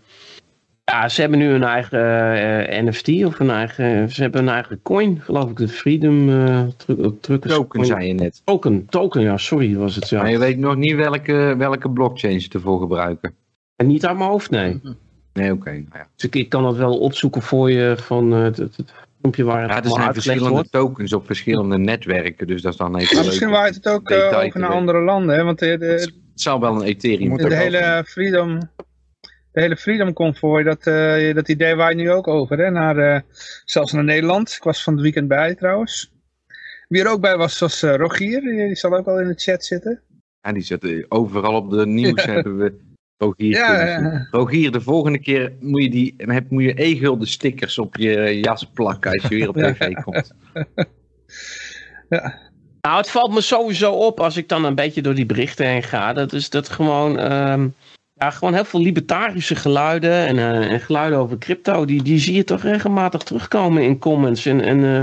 ja, 0.84 1.10
ze 1.10 1.22
hebben 1.22 1.40
nu 1.40 1.50
een 1.50 1.64
eigen 1.64 2.86
NFT 2.86 3.26
of 3.26 3.40
een 3.40 3.50
eigen, 3.50 4.10
ze 4.10 4.22
hebben 4.22 4.42
een 4.42 4.54
eigen 4.54 4.82
coin, 4.82 5.22
geloof 5.22 5.50
ik, 5.50 5.58
de 5.58 5.68
Freedom 5.68 6.30
truc, 7.22 7.42
Token 7.42 7.86
zei 7.86 8.08
je 8.08 8.14
net. 8.14 8.42
Token, 8.44 8.86
token, 8.90 9.22
ja, 9.22 9.38
sorry 9.38 9.76
was 9.76 9.96
het. 9.96 10.10
Ja. 10.10 10.22
Maar 10.22 10.32
je 10.32 10.40
weet 10.40 10.58
nog 10.58 10.76
niet 10.76 10.96
welke, 10.96 11.56
welke 11.58 11.90
blockchain 11.90 12.42
ze 12.42 12.50
ervoor 12.52 12.80
gebruiken. 12.80 13.34
En 13.76 13.88
niet 13.88 14.06
uit 14.06 14.18
mijn 14.18 14.30
hoofd, 14.30 14.50
nee. 14.50 14.82
Nee, 15.34 15.52
oké. 15.52 15.62
Okay. 15.62 15.74
Nou 15.74 15.88
ja. 15.94 16.08
Dus 16.16 16.26
ik, 16.26 16.36
ik, 16.36 16.50
kan 16.50 16.64
dat 16.64 16.76
wel 16.76 16.98
opzoeken 16.98 17.42
voor 17.42 17.72
je 17.72 17.96
van 17.98 18.32
het, 18.32 18.58
het, 18.58 18.78
het 18.78 18.94
filmpje 19.22 19.44
waar 19.44 19.62
het 19.62 19.70
ja, 19.70 19.84
er 19.84 19.90
zijn 19.90 20.14
verschillende 20.14 20.50
wordt. 20.50 20.72
tokens 20.72 21.14
op 21.14 21.26
verschillende 21.26 21.78
netwerken, 21.78 22.48
dus 22.48 22.62
dat 22.62 22.72
is 22.72 22.78
dan 22.78 22.98
even 22.98 23.16
maar 23.16 23.26
Misschien 23.26 23.50
waait 23.50 23.76
het 23.76 23.88
ook 23.88 24.10
uh, 24.10 24.40
over 24.46 24.60
naar 24.60 24.70
andere 24.70 25.02
landen, 25.02 25.36
hè? 25.36 25.44
want 25.44 25.60
de, 25.60 25.78
de, 25.78 25.86
het 25.86 26.14
zou 26.34 26.60
wel 26.60 26.76
een 26.76 26.88
Ethereum 26.88 27.38
de, 27.38 27.48
de 27.48 27.56
hele 27.56 28.04
Freedom, 28.08 28.60
de 29.52 29.62
hele 29.62 29.78
Freedom 29.78 30.14
Convoy, 30.14 30.64
dat, 30.64 30.88
uh, 30.88 31.34
dat 31.34 31.50
idee 31.50 31.76
waait 31.76 31.98
nu 31.98 32.12
ook 32.12 32.28
over, 32.28 32.58
hè? 32.58 32.70
Naar, 32.70 32.98
uh, 32.98 33.20
zelfs 33.66 33.92
naar 33.92 34.04
Nederland. 34.04 34.52
Ik 34.52 34.64
was 34.64 34.84
van 34.84 34.94
het 34.94 35.02
weekend 35.02 35.28
bij 35.28 35.56
trouwens. 35.56 36.12
Wie 36.88 37.02
er 37.02 37.12
ook 37.12 37.22
bij 37.22 37.38
was, 37.38 37.60
was 37.60 37.82
Rogier, 37.82 38.42
die 38.42 38.76
zal 38.76 38.96
ook 38.96 39.08
al 39.08 39.20
in 39.20 39.28
de 39.28 39.34
chat 39.36 39.66
zitten. 39.66 40.02
Ja, 40.42 40.52
die 40.52 40.64
zit 40.64 41.06
overal 41.12 41.56
op 41.56 41.72
de 41.72 41.86
nieuws 41.86 42.26
hebben 42.36 42.58
we 42.58 42.91
Rogier, 43.22 43.58
ja, 43.58 43.86
ja. 43.86 44.28
Rogier, 44.32 44.72
de 44.72 44.82
volgende 44.82 45.20
keer 45.20 45.54
moet 45.60 45.84
je, 45.84 45.90
die, 45.90 46.14
heb, 46.18 46.50
moet 46.50 46.64
je 46.64 46.84
e-gulden 46.84 47.28
stickers 47.28 47.80
op 47.80 47.96
je 47.96 48.40
jas 48.40 48.70
plakken 48.74 49.12
als 49.12 49.22
je 49.22 49.36
weer 49.36 49.50
op 49.50 49.56
tv 49.56 49.94
komt. 49.94 50.34
Ja. 52.10 52.40
Nou, 52.82 52.98
het 52.98 53.10
valt 53.10 53.34
me 53.34 53.42
sowieso 53.42 53.92
op 53.92 54.20
als 54.20 54.38
ik 54.38 54.50
dan 54.50 54.66
een 54.66 54.76
beetje 54.76 55.02
door 55.02 55.16
die 55.16 55.26
berichten 55.26 55.66
heen 55.66 55.84
ga. 55.84 56.14
Dat 56.14 56.34
is 56.34 56.50
dat 56.50 56.70
gewoon, 56.70 57.32
um, 57.32 57.74
ja, 58.14 58.30
gewoon 58.30 58.54
heel 58.54 58.66
veel 58.66 58.82
libertarische 58.82 59.56
geluiden 59.56 60.14
en, 60.14 60.36
uh, 60.36 60.72
en, 60.72 60.80
geluiden 60.80 61.20
over 61.20 61.38
crypto, 61.38 61.86
die, 61.86 62.04
die 62.04 62.20
zie 62.20 62.36
je 62.36 62.44
toch 62.44 62.62
regelmatig 62.62 63.24
terugkomen 63.24 63.84
in 63.84 64.00
comments. 64.00 64.46
En, 64.46 64.62
en 64.62 64.78
uh, 64.78 65.02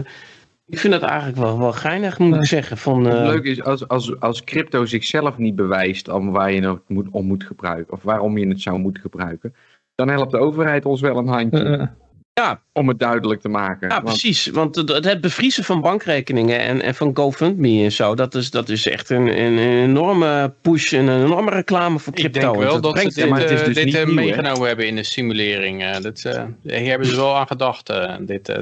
ik 0.68 0.78
vind 0.78 0.92
dat 0.92 1.02
eigenlijk 1.02 1.38
wel, 1.38 1.58
wel 1.58 1.72
geinig, 1.72 2.18
moet 2.18 2.34
ik 2.34 2.44
zeggen. 2.44 2.76
Van, 2.76 3.06
uh... 3.06 3.12
Het 3.12 3.26
leuke 3.26 3.48
is, 3.48 3.62
als, 3.62 3.88
als, 3.88 4.20
als 4.20 4.44
crypto 4.44 4.84
zichzelf 4.84 5.38
niet 5.38 5.56
bewijst 5.56 6.08
om 6.08 6.30
waar 6.30 6.52
je 6.52 6.68
het 6.68 6.80
moet, 6.86 7.06
om 7.10 7.26
moet 7.26 7.44
gebruiken, 7.44 7.92
of 7.92 8.02
waarom 8.02 8.38
je 8.38 8.48
het 8.48 8.60
zou 8.60 8.78
moeten 8.78 9.02
gebruiken, 9.02 9.54
dan 9.94 10.08
helpt 10.08 10.30
de 10.30 10.38
overheid 10.38 10.84
ons 10.84 11.00
wel 11.00 11.16
een 11.16 11.28
handje. 11.28 11.64
Uh, 11.64 11.86
ja. 12.32 12.62
Om 12.72 12.88
het 12.88 12.98
duidelijk 12.98 13.40
te 13.40 13.48
maken. 13.48 13.88
Ja, 13.88 13.94
want... 13.94 14.04
precies. 14.04 14.46
Want 14.46 14.74
het, 14.74 15.04
het 15.04 15.20
bevriezen 15.20 15.64
van 15.64 15.80
bankrekeningen 15.80 16.60
en, 16.60 16.82
en 16.82 16.94
van 16.94 17.16
GoFundMe 17.16 17.84
en 17.84 17.92
zo, 17.92 18.14
dat 18.14 18.34
is, 18.34 18.50
dat 18.50 18.68
is 18.68 18.86
echt 18.86 19.10
een, 19.10 19.40
een, 19.40 19.58
enorme 19.58 20.54
push 20.62 20.92
en 20.92 21.06
een 21.06 21.24
enorme 21.24 21.50
reclame 21.50 21.98
voor 21.98 22.12
crypto. 22.12 22.38
Ik 22.38 22.44
denk 22.44 22.56
wel 22.56 22.80
dat, 22.80 22.94
dat 22.94 23.12
ze 23.12 23.20
dit, 23.20 23.28
ja, 23.28 23.64
dit, 23.64 23.74
dit 23.74 24.06
nieuw, 24.06 24.14
meegenomen 24.14 24.66
hebben 24.66 24.86
in 24.86 24.96
de 24.96 25.02
simulering. 25.02 25.96
Dat, 25.96 26.24
uh, 26.26 26.44
hier 26.62 26.88
hebben 26.88 27.06
ze 27.06 27.16
wel 27.16 27.36
aan 27.36 27.46
gedacht. 27.46 27.90
Uh, 27.90 28.14
dit, 28.20 28.52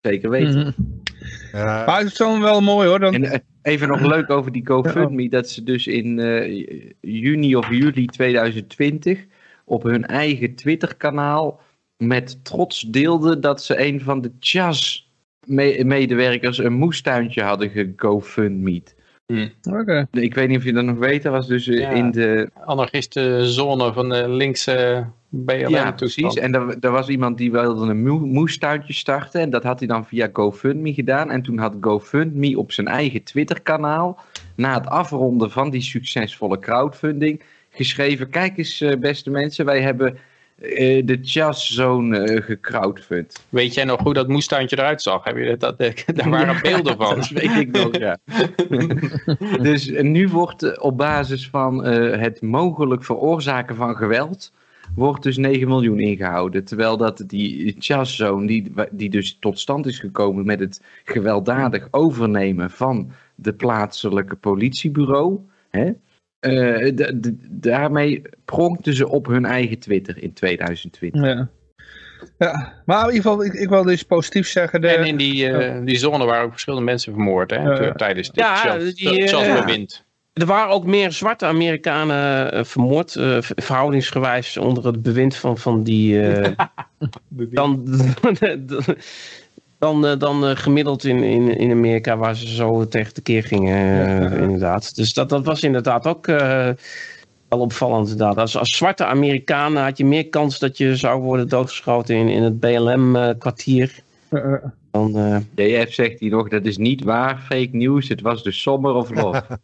Zeker 0.00 0.30
weten. 0.30 0.58
Mm 0.58 0.72
-hmm. 0.76 1.02
Ja. 1.52 1.84
Maar 1.86 1.98
het 1.98 2.06
is 2.06 2.16
zo 2.16 2.40
wel 2.40 2.60
mooi 2.60 2.88
hoor. 2.88 2.98
Dan... 2.98 3.14
En 3.14 3.42
even 3.62 3.88
nog 3.88 4.00
leuk 4.00 4.30
over 4.30 4.52
die 4.52 4.66
GoFundMe. 4.66 5.22
Ja. 5.22 5.28
Dat 5.28 5.48
ze 5.48 5.62
dus 5.62 5.86
in 5.86 6.18
uh, 6.18 6.66
juni 7.00 7.56
of 7.56 7.70
juli 7.70 8.06
2020 8.06 9.26
op 9.64 9.82
hun 9.82 10.06
eigen 10.06 10.54
Twitter 10.54 10.96
kanaal 10.96 11.60
met 11.96 12.44
trots 12.44 12.80
deelden 12.80 13.40
dat 13.40 13.62
ze 13.62 13.86
een 13.86 14.00
van 14.00 14.20
de 14.20 14.32
Chas 14.40 15.10
medewerkers 15.46 16.58
een 16.58 16.72
moestuintje 16.72 17.42
hadden 17.42 17.70
gegofundmeed. 17.70 18.96
Hmm. 19.26 19.52
Okay. 19.70 20.06
Ik 20.10 20.34
weet 20.34 20.48
niet 20.48 20.58
of 20.58 20.64
je 20.64 20.72
dat 20.72 20.84
nog 20.84 20.98
weet, 20.98 21.22
dat 21.22 21.32
was 21.32 21.46
dus 21.46 21.64
ja, 21.64 21.90
in 21.90 22.10
de... 22.10 22.50
anarchistenzone 22.64 23.92
van 23.92 24.08
de 24.08 24.28
linkse 24.28 25.06
Ja, 25.46 25.92
precies. 25.92 26.34
En 26.34 26.54
er, 26.80 26.90
was 26.90 27.08
iemand 27.08 27.38
die 27.38 27.52
wilde 27.52 27.90
een 27.90 28.02
moestuintje 28.32 28.92
starten 28.92 29.40
en 29.40 29.50
dat 29.50 29.62
had 29.62 29.78
hij 29.78 29.88
dan 29.88 30.06
via 30.06 30.28
GoFundMe 30.32 30.92
gedaan. 30.94 31.30
En 31.30 31.42
toen 31.42 31.58
had 31.58 31.74
GoFundMe 31.80 32.58
op 32.58 32.72
zijn 32.72 32.88
eigen 32.88 33.22
Twitter-kanaal, 33.22 34.18
na 34.54 34.74
het 34.74 34.86
afronden 34.86 35.50
van 35.50 35.70
die 35.70 35.82
succesvolle 35.82 36.58
crowdfunding, 36.58 37.42
geschreven, 37.70 38.30
kijk 38.30 38.58
eens 38.58 38.84
beste 39.00 39.30
mensen, 39.30 39.64
wij 39.64 39.80
hebben 39.80 40.18
uh, 40.62 41.02
de 41.06 41.18
Jazzone 41.22 42.30
uh, 42.30 42.42
gecrowdfund. 42.42 43.46
Weet 43.48 43.74
jij 43.74 43.84
nog 43.84 44.00
hoe 44.00 44.14
dat 44.14 44.28
moestuintje 44.28 44.78
eruit 44.78 45.02
zag? 45.02 45.24
Heb 45.24 45.36
je 45.36 45.56
dat, 45.56 45.78
dat, 45.78 46.04
daar 46.16 46.30
waren 46.30 46.54
ja, 46.54 46.60
beelden 46.60 46.96
van. 46.96 47.14
Dat 47.14 47.28
weet 47.28 47.56
ik 47.56 47.70
nog, 47.70 47.96
ja. 47.96 48.18
dus 49.68 49.90
nu 49.90 50.28
wordt 50.28 50.80
op 50.80 50.96
basis 50.96 51.48
van 51.48 51.84
het 51.84 52.42
mogelijk 52.42 53.04
veroorzaken 53.04 53.76
van 53.76 53.96
geweld 53.96 54.52
wordt 54.98 55.22
dus 55.22 55.36
9 55.36 55.68
miljoen 55.68 56.00
ingehouden. 56.00 56.64
Terwijl 56.64 56.96
dat 56.96 57.24
die 57.26 57.78
Jazzone, 57.78 58.46
die, 58.46 58.72
die 58.90 59.10
dus 59.10 59.36
tot 59.40 59.58
stand 59.58 59.86
is 59.86 59.98
gekomen 59.98 60.46
met 60.46 60.60
het 60.60 60.82
gewelddadig 61.04 61.88
overnemen 61.90 62.70
van 62.70 63.12
de 63.34 63.52
plaatselijke 63.52 64.36
politiebureau... 64.36 65.40
Hè, 65.70 65.92
uh, 66.40 66.92
daarmee 67.50 68.22
pronkten 68.44 68.94
ze 68.94 69.08
op 69.08 69.26
hun 69.26 69.44
eigen 69.44 69.78
Twitter 69.78 70.22
in 70.22 70.32
2020. 70.32 71.22
Ja. 71.22 71.48
Ja, 72.38 72.72
maar 72.84 73.08
in 73.08 73.14
ieder 73.14 73.30
geval, 73.30 73.44
ik, 73.44 73.52
ik 73.52 73.68
wil 73.68 73.82
dus 73.82 74.02
positief 74.02 74.48
zeggen. 74.48 74.80
De... 74.80 74.88
En 74.88 75.06
in 75.06 75.16
die, 75.16 75.48
uh, 75.48 75.84
die 75.84 75.98
zone 75.98 76.24
waren 76.24 76.44
ook 76.44 76.50
verschillende 76.50 76.84
mensen 76.84 77.12
vermoord 77.12 77.50
hè, 77.50 77.86
uh, 77.86 77.94
tijdens 77.94 78.30
dit 78.30 78.44
ja, 78.44 79.26
zelfbewind. 79.26 80.06
Er 80.38 80.46
waren 80.46 80.74
ook 80.74 80.84
meer 80.84 81.12
zwarte 81.12 81.46
Amerikanen 81.46 82.66
vermoord, 82.66 83.12
verhoudingsgewijs 83.40 84.56
onder 84.56 84.86
het 84.86 85.02
bewind 85.02 85.36
van, 85.36 85.58
van 85.58 85.82
die... 85.82 86.20
dan, 87.50 87.84
dan, 89.78 90.18
dan 90.18 90.44
uh, 90.44 90.56
gemiddeld 90.56 91.04
in, 91.04 91.22
in, 91.22 91.58
in 91.58 91.70
Amerika 91.70 92.16
waar 92.16 92.36
ze 92.36 92.48
zo 92.48 92.88
tegen 92.88 93.14
de 93.14 93.20
keer 93.20 93.42
gingen, 93.42 94.32
inderdaad. 94.32 94.94
Dus 94.96 95.12
dat, 95.12 95.28
dat 95.28 95.44
was 95.44 95.62
inderdaad 95.62 96.06
ook 96.06 96.26
wel 97.48 97.58
opvallend 97.60 98.08
inderdaad. 98.08 98.36
Als, 98.36 98.56
als 98.56 98.76
zwarte 98.76 99.04
Amerikanen 99.04 99.82
had 99.82 99.98
je 99.98 100.04
meer 100.04 100.28
kans 100.28 100.58
dat 100.58 100.78
je 100.78 100.96
zou 100.96 101.22
worden 101.22 101.48
doodgeschoten 101.48 102.16
in, 102.16 102.28
in 102.28 102.42
het 102.42 102.60
BLM-kwartier. 102.60 103.94
Dan, 105.06 105.46
DF 105.54 105.94
zegt 105.94 106.20
hier 106.20 106.30
nog, 106.30 106.48
dat 106.48 106.64
is 106.64 106.76
niet 106.76 107.04
waar, 107.04 107.38
fake 107.38 107.68
news, 107.72 108.08
het 108.08 108.20
was 108.20 108.42
de 108.42 108.52
Summer 108.52 108.92
of 108.92 109.10
Love. 109.10 109.44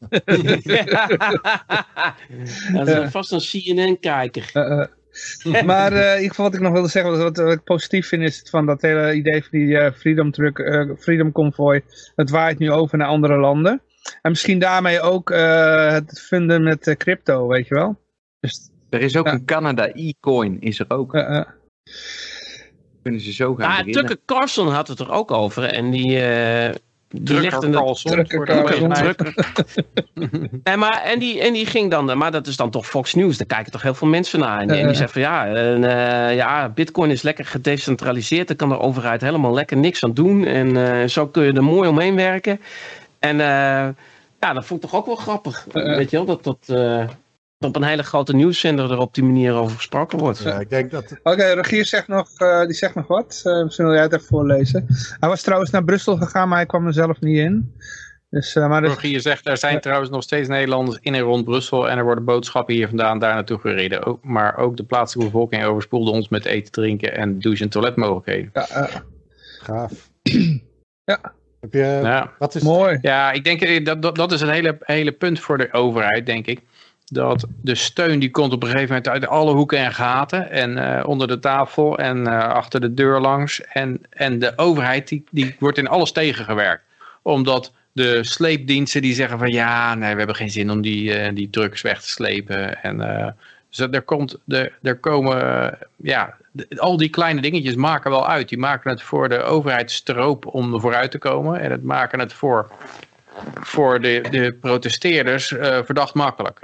dat 2.85 2.89
is 2.89 3.11
vast 3.11 3.33
een 3.33 3.39
CNN-kijker. 3.41 4.51
maar 5.67 5.93
uh, 5.93 6.11
in 6.11 6.15
ieder 6.15 6.29
geval 6.29 6.45
wat 6.45 6.55
ik 6.55 6.61
nog 6.61 6.73
wilde 6.73 6.89
zeggen, 6.89 7.19
wat, 7.19 7.37
wat, 7.37 7.53
ik 7.53 7.65
positief 7.65 8.09
vind, 8.09 8.23
is 8.23 8.47
van 8.51 8.67
dat 8.67 8.83
hele 8.83 9.15
idee 9.15 9.41
van 9.41 9.59
die 9.59 9.67
uh, 9.67 9.91
Freedom, 9.93 10.31
truck, 10.31 10.59
uh, 10.59 10.91
Freedom 10.99 11.33
Convoy. 11.33 11.83
Het 12.17 12.31
waait 12.31 12.59
nu 12.59 12.71
over 12.71 12.99
naar 12.99 13.09
andere 13.09 13.37
landen. 13.37 13.83
En 14.23 14.31
misschien 14.31 14.59
daarmee 14.59 15.01
ook 15.01 15.29
het 15.29 16.21
vinden 16.29 16.63
met 16.63 16.95
crypto, 16.99 17.47
weet 17.47 17.67
je 17.67 17.75
wel. 17.75 18.01
Dus, 18.41 18.71
er 18.91 19.01
is 19.01 19.17
ook 19.17 19.27
ja. 19.27 19.33
een 19.33 19.45
Canada 19.45 19.91
e-coin, 19.95 20.61
is 20.61 20.79
er 20.79 20.87
ook. 20.89 21.13
Kunnen 23.05 23.21
ze 23.21 23.33
zo 23.33 23.55
gaan 23.55 23.87
ah, 23.87 23.93
Tucker 23.93 24.19
Carlson 24.27 24.69
had 24.69 24.89
het 24.89 24.99
er 24.99 25.11
ook 25.11 25.31
over. 25.31 25.65
En 25.65 25.91
die... 25.91 26.21
Drukker 27.23 27.71
Carlson. 27.71 28.13
Drukker 28.13 28.45
Carlson. 28.45 28.93
en, 30.63 30.79
maar, 30.85 31.03
en, 31.03 31.19
die, 31.19 31.41
en 31.41 31.53
die 31.53 31.67
ging 31.67 31.91
dan, 31.91 32.19
maar 32.19 32.31
dat 32.31 32.47
is 32.47 32.57
dan 32.57 32.71
toch 32.71 32.87
Fox 32.87 33.15
News, 33.15 33.37
daar 33.37 33.47
kijken 33.47 33.73
toch 33.73 33.83
heel 33.83 33.95
veel 33.95 34.09
mensen 34.09 34.39
naar. 34.39 34.61
En, 34.61 34.71
en 34.71 34.87
die 34.87 34.97
zegt 34.97 35.13
van 35.13 35.21
ja, 35.21 35.47
en, 35.47 35.83
uh, 35.83 36.35
ja, 36.35 36.69
bitcoin 36.69 37.11
is 37.11 37.23
lekker 37.23 37.45
gedecentraliseerd, 37.45 38.49
daar 38.49 38.57
kan 38.57 38.69
de 38.69 38.79
overheid 38.79 39.21
helemaal 39.21 39.55
lekker 39.55 39.77
niks 39.77 40.05
aan 40.05 40.15
doen. 40.15 40.45
En 40.45 40.69
uh, 40.69 41.05
zo 41.05 41.27
kun 41.27 41.45
je 41.45 41.53
er 41.53 41.65
mooi 41.65 41.89
omheen 41.89 42.17
werken. 42.17 42.61
En 43.19 43.35
uh, 43.35 43.89
ja, 44.41 44.53
dat 44.53 44.65
vond 44.65 44.85
ik 44.85 44.91
toch 44.91 45.01
ook 45.01 45.07
wel 45.07 45.17
grappig. 45.17 45.67
Weet 45.73 46.11
je 46.11 46.17
wel, 46.17 46.25
dat 46.25 46.45
dat 46.45 46.77
op 47.59 47.77
een 47.77 47.83
hele 47.83 48.03
grote 48.03 48.35
nieuwszender 48.35 48.91
er 48.91 48.99
op 48.99 49.15
die 49.15 49.25
manier 49.25 49.55
over 49.55 49.77
gesproken 49.77 50.19
wordt. 50.19 50.43
Ja, 50.43 50.59
ik 50.59 50.71
denk 50.71 50.91
dat... 50.91 51.05
Oké, 51.13 51.31
okay, 51.31 51.55
Regier 51.55 51.87
zegt 51.87 52.09
nog, 52.09 52.29
uh, 52.39 52.65
die 52.65 52.75
zegt 52.75 52.95
nog 52.95 53.07
wat. 53.07 53.43
Uh, 53.45 53.63
misschien 53.63 53.85
wil 53.85 53.95
jij 53.95 54.03
het 54.03 54.13
even 54.13 54.27
voorlezen. 54.27 54.87
Hij 55.21 55.29
was 55.29 55.43
trouwens 55.43 55.71
naar 55.71 55.85
Brussel 55.85 56.17
gegaan, 56.17 56.49
maar 56.49 56.59
hij 56.59 56.67
kwam 56.67 56.87
er 56.87 56.93
zelf 56.93 57.21
niet 57.21 57.39
in. 57.39 57.75
Dus, 58.31 58.55
uh, 58.55 58.69
maar 58.69 58.81
dus... 58.81 58.91
Rogier 58.91 59.21
zegt, 59.21 59.47
er 59.47 59.59
zijn 59.59 59.81
trouwens 59.81 60.11
nog 60.11 60.23
steeds 60.23 60.49
Nederlanders 60.49 60.99
in 61.01 61.15
en 61.15 61.21
rond 61.21 61.45
Brussel 61.45 61.89
en 61.89 61.99
er 61.99 62.05
worden 62.05 62.25
boodschappen 62.25 62.75
hier 62.75 62.89
vandaan 62.89 63.19
daar 63.19 63.35
naartoe 63.35 63.59
gereden. 63.59 64.05
Ook, 64.05 64.25
maar 64.25 64.57
ook 64.57 64.77
de 64.77 64.85
plaatselijke 64.85 65.33
bevolking 65.33 65.65
overspoelde 65.65 66.11
ons 66.11 66.29
met 66.29 66.45
eten, 66.45 66.73
drinken 66.73 67.17
en 67.17 67.39
douche- 67.39 67.65
en 67.65 67.71
toiletmogelijkheden. 67.71 68.51
Ja, 68.53 68.89
Gaaf. 69.61 69.93
ja. 71.11 71.35
Heb 71.61 71.73
je, 71.73 72.01
Ja. 72.03 72.33
wat 72.39 72.55
is 72.55 72.63
Mooi. 72.63 72.99
Ja, 73.03 73.33
ik 73.33 73.45
denk 73.45 73.61
eh, 73.61 73.85
dat, 73.85 74.03
dat, 74.03 74.15
dat 74.15 74.33
is 74.33 74.41
het 74.41 74.51
hele, 74.51 74.77
hele 74.81 75.13
punt 75.13 75.41
voor 75.41 75.59
de 75.59 75.73
overheid, 75.73 76.27
denk 76.27 76.47
ik. 76.47 76.61
Dat 77.13 77.47
de 77.63 77.75
steun 77.75 78.19
die 78.19 78.31
komt 78.31 78.53
op 78.53 78.63
een 78.63 78.69
gegeven 78.69 78.89
moment 78.89 79.09
uit 79.09 79.27
alle 79.27 79.53
hoeken 79.53 79.79
en 79.79 79.93
gaten. 79.93 80.51
En 80.51 80.99
eh, 80.99 81.09
onder 81.09 81.29
de 81.29 81.39
tafel 81.39 81.99
en 81.99 82.27
eh, 82.27 82.49
achter 82.49 82.81
de 82.81 82.95
deur 82.95 83.21
langs. 83.21 83.61
En, 83.61 84.03
en 84.11 84.39
de 84.39 84.53
overheid 84.57 85.09
die, 85.09 85.25
die 85.31 85.57
wordt 85.59 85.79
in 85.79 85.89
alles 85.89 86.13
tegengewerkt. 86.13 86.83
Omdat 87.23 87.73
de 87.93 88.25
sleepdiensten 88.25 89.03
die 89.03 89.15
zeggen 89.15 89.39
van 89.39 89.51
ja, 89.51 89.95
nee, 89.95 90.13
we 90.13 90.19
hebben 90.19 90.37
geen 90.37 90.51
zin 90.51 90.71
om 90.71 90.81
die, 90.81 91.15
eh, 91.15 91.35
die 91.35 91.51
trucks 91.51 91.83
weg 91.83 92.01
te 92.01 92.09
slepen. 92.09 92.83
En 92.83 92.97
dus 93.69 93.79
er, 93.79 94.03
komt, 94.03 94.39
er, 94.49 94.73
er 94.83 94.97
komen, 94.97 95.79
ja, 95.97 96.37
al 96.77 96.97
die 96.97 97.09
kleine 97.09 97.41
dingetjes 97.41 97.75
maken 97.75 98.11
wel 98.11 98.29
uit. 98.29 98.49
Die 98.49 98.59
maken 98.59 98.91
het 98.91 99.03
voor 99.03 99.29
de 99.29 99.43
overheid 99.43 99.91
stroop 99.91 100.47
om 100.47 100.81
vooruit 100.81 101.11
te 101.11 101.19
komen. 101.19 101.61
En 101.61 101.71
het 101.71 101.83
maken 101.83 102.19
het 102.19 102.33
voor, 102.33 102.71
voor 103.61 104.01
de, 104.01 104.25
de 104.31 104.57
protesteerders 104.61 105.47
verdacht 105.85 106.15
makkelijk. 106.15 106.61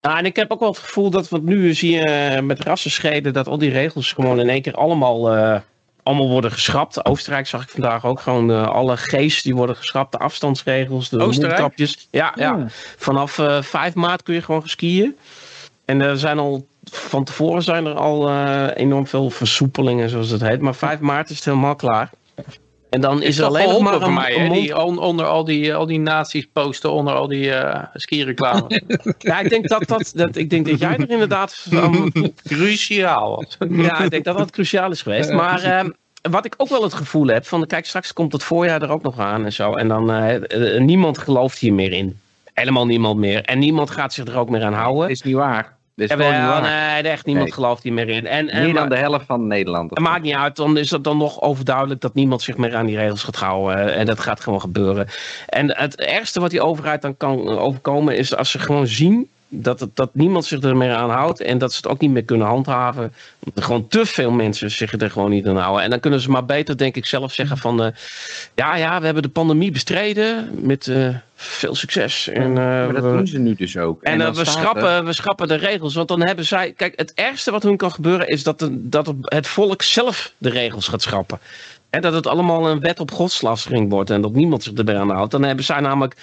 Ja, 0.00 0.18
en 0.18 0.24
ik 0.24 0.36
heb 0.36 0.50
ook 0.50 0.60
wel 0.60 0.68
het 0.68 0.78
gevoel 0.78 1.10
dat, 1.10 1.28
want 1.28 1.44
nu 1.44 1.74
zie 1.74 1.90
je 1.90 2.04
eh, 2.04 2.42
met 2.42 2.60
rassenscheden 2.60 3.32
dat 3.32 3.48
al 3.48 3.58
die 3.58 3.70
regels 3.70 4.12
gewoon 4.12 4.40
in 4.40 4.48
één 4.48 4.62
keer 4.62 4.74
allemaal, 4.74 5.34
eh, 5.34 5.60
allemaal 6.02 6.28
worden 6.28 6.50
geschrapt. 6.50 7.04
Oostenrijk 7.04 7.46
zag 7.46 7.62
ik 7.62 7.68
vandaag 7.68 8.04
ook 8.04 8.20
gewoon 8.20 8.50
eh, 8.50 8.66
alle 8.68 8.96
G's 8.96 9.42
die 9.42 9.54
worden 9.54 9.76
geschrapt, 9.76 10.12
de 10.12 10.18
afstandsregels, 10.18 11.08
de 11.08 11.16
mondkapjes. 11.16 12.08
Ja, 12.10 12.32
ja. 12.34 12.54
Oh. 12.54 12.64
vanaf 12.96 13.38
eh 13.38 13.62
5 13.62 13.94
maart 13.94 14.22
kun 14.22 14.34
je 14.34 14.42
gewoon 14.42 14.68
skiën. 14.68 15.16
En 15.84 16.00
er 16.00 16.18
zijn 16.18 16.38
al, 16.38 16.66
van 16.90 17.24
tevoren 17.24 17.62
zijn 17.62 17.86
er 17.86 17.94
al 17.94 18.30
enorm 18.74 19.06
veel 19.06 19.30
versoepelingen 19.30 20.08
zoals 20.08 20.30
het 20.30 20.40
heet. 20.40 20.60
Maar 20.60 20.74
5 20.74 21.00
maart 21.00 21.30
is 21.30 21.36
het 21.36 21.44
helemaal 21.44 21.76
klaar. 21.76 22.10
En 22.90 23.00
dan 23.00 23.22
is, 23.22 23.28
Is 23.28 23.38
er 23.38 23.44
alleen 23.44 23.68
nog 23.68 23.80
maar 23.80 24.02
een, 24.02 24.14
mij, 24.14 24.36
een 24.36 24.42
mond- 24.46 24.60
Die, 24.60 24.76
on- 24.82 24.98
onder 24.98 25.26
al 25.26 25.44
die, 25.44 25.74
al 25.74 25.86
die 25.86 25.98
nazi's 25.98 26.46
posten, 26.52 26.92
onder 26.92 27.14
al 27.14 27.28
die 27.28 27.52
eh 27.52 27.84
skireclames. 27.94 28.80
Ja, 29.18 29.40
ik 29.40 29.48
denk 29.50 29.68
dat, 29.68 29.86
dat, 29.86 30.12
dat, 30.14 30.36
ik 30.36 30.50
denk 30.50 30.66
dat 30.68 30.78
jij 30.80 30.96
er 30.96 31.10
inderdaad 31.10 31.66
um, 31.72 32.12
Cruciaal. 32.48 33.36
was. 33.36 33.56
Ja, 33.70 34.00
ik 34.00 34.10
denk 34.10 34.24
dat 34.24 34.38
dat 34.38 34.50
cruciaal 34.50 34.90
is 34.90 35.02
geweest. 35.02 35.32
Maar 35.32 35.62
ehm, 35.62 35.90
wat 36.30 36.44
ik 36.44 36.54
ook 36.56 36.68
wel 36.68 36.82
het 36.82 36.94
gevoel 36.94 37.26
heb, 37.26 37.46
van 37.46 37.66
kijk, 37.66 37.86
straks 37.86 38.12
komt 38.12 38.32
het 38.32 38.42
voorjaar 38.42 38.82
er 38.82 38.90
ook 38.90 39.02
nog 39.02 39.18
aan 39.18 39.44
en 39.44 39.52
zo. 39.52 39.74
En 39.74 39.88
dan, 39.88 40.12
eh, 40.12 40.74
eh, 40.74 40.80
niemand 40.82 41.18
gelooft 41.18 41.58
hier 41.58 41.72
meer 41.74 41.92
in. 41.92 42.18
Helemaal 42.54 42.86
niemand 42.86 43.18
meer. 43.18 43.42
En 43.44 43.58
niemand 43.58 43.90
gaat 43.90 44.12
zich 44.12 44.26
er 44.26 44.36
ook 44.38 44.48
meer 44.50 44.62
aan 44.64 44.72
Dat 44.72 44.80
houden. 44.80 45.08
is 45.10 45.22
niet 45.22 45.34
waar. 45.34 45.76
Is 45.98 46.08
Ja, 46.10 46.16
wel, 46.16 46.60
nee, 46.60 47.02
echt 47.02 47.26
niemand 47.26 47.46
Nee. 47.46 47.54
gelooft 47.54 47.82
hier 47.82 47.92
meer 47.92 48.08
in. 48.08 48.26
En, 48.26 48.48
en, 48.48 48.64
Meer 48.64 48.74
dan 48.74 48.88
de 48.88 48.96
helft 48.96 49.26
van 49.26 49.40
de 49.40 49.46
Nederlanders. 49.46 50.00
het 50.00 50.10
maakt 50.10 50.22
niet 50.22 50.34
uit, 50.34 50.56
dan 50.56 50.76
is 50.76 50.90
het 50.90 51.04
dan 51.04 51.16
nog 51.16 51.40
overduidelijk 51.40 52.00
dat 52.00 52.14
niemand 52.14 52.42
zich 52.42 52.56
meer 52.56 52.76
aan 52.76 52.86
die 52.86 52.96
regels 52.96 53.22
gaat 53.22 53.36
houden. 53.36 53.94
En 53.94 54.06
dat 54.06 54.20
gaat 54.20 54.40
gewoon 54.40 54.60
gebeuren. 54.60 55.06
En 55.48 55.76
het 55.76 55.96
ergste 56.00 56.40
wat 56.40 56.50
die 56.50 56.62
overheid 56.62 57.02
dan 57.02 57.16
kan 57.16 57.48
overkomen 57.48 58.16
is 58.16 58.36
als 58.36 58.50
ze 58.50 58.58
gewoon 58.58 58.86
zien 58.86 59.28
dat, 59.48 59.80
het, 59.80 59.96
dat 59.96 60.10
niemand 60.12 60.44
zich 60.44 60.62
er 60.62 60.76
meer 60.76 60.94
aan 60.94 61.10
houdt. 61.10 61.40
En 61.40 61.58
dat 61.58 61.70
ze 61.72 61.76
het 61.76 61.86
ook 61.88 62.00
niet 62.00 62.10
meer 62.10 62.24
kunnen 62.24 62.46
handhaven. 62.46 63.02
Omdat 63.38 63.56
er 63.58 63.62
gewoon 63.62 63.88
te 63.88 64.06
veel 64.06 64.30
mensen 64.30 64.70
zich 64.70 64.92
er 64.92 65.10
gewoon 65.10 65.30
niet 65.30 65.46
aan 65.46 65.56
houden. 65.56 65.82
En 65.84 65.90
dan 65.90 66.00
kunnen 66.00 66.20
ze 66.20 66.30
maar 66.30 66.44
beter, 66.44 66.76
denk 66.76 66.96
ik 66.96 67.06
zelf, 67.06 67.32
zeggen 67.32 67.56
van... 67.58 67.82
eh, 67.82 67.92
ja, 68.54 68.76
ja, 68.76 68.98
we 68.98 69.04
hebben 69.04 69.22
de 69.22 69.28
pandemie 69.28 69.70
bestreden 69.70 70.50
met 70.62 70.86
eh, 70.86 71.08
veel 71.34 71.74
succes. 71.74 72.28
En, 72.28 72.48
eh, 72.48 72.54
Maar 72.54 72.92
dat 72.92 73.02
doen 73.02 73.26
ze 73.26 73.38
nu 73.38 73.54
dus 73.54 73.76
ook. 73.76 74.02
en, 74.02 74.18
we, 74.18 74.24
er- 74.40 74.46
schrappen, 74.46 75.04
we 75.04 75.12
schrappen 75.12 75.48
de 75.48 75.54
regels, 75.54 75.94
want 75.94 76.08
dan 76.08 76.26
hebben 76.26 76.44
zij... 76.44 76.72
Kijk, 76.76 76.92
het 76.96 77.12
ergste 77.14 77.50
wat 77.50 77.62
hun 77.62 77.76
kan 77.76 77.92
gebeuren 77.92 78.28
is 78.28 78.42
dat, 78.42 78.58
de, 78.58 78.88
dat 78.88 79.14
het 79.22 79.46
volk 79.46 79.82
zelf 79.82 80.32
de 80.38 80.50
regels 80.50 80.88
gaat 80.88 81.02
schrappen. 81.02 81.38
En 81.90 82.00
dat 82.00 82.12
het 82.12 82.26
allemaal 82.26 82.68
een 82.70 82.80
wet 82.80 83.00
op 83.00 83.10
godslastering 83.10 83.90
wordt 83.90 84.10
en 84.10 84.20
dat 84.20 84.32
niemand 84.32 84.62
zich 84.62 84.72
erbij 84.72 84.98
aan 84.98 85.10
houdt. 85.10 85.30
Dan 85.30 85.42
hebben 85.42 85.64
zij 85.64 85.80
namelijk... 85.80 86.16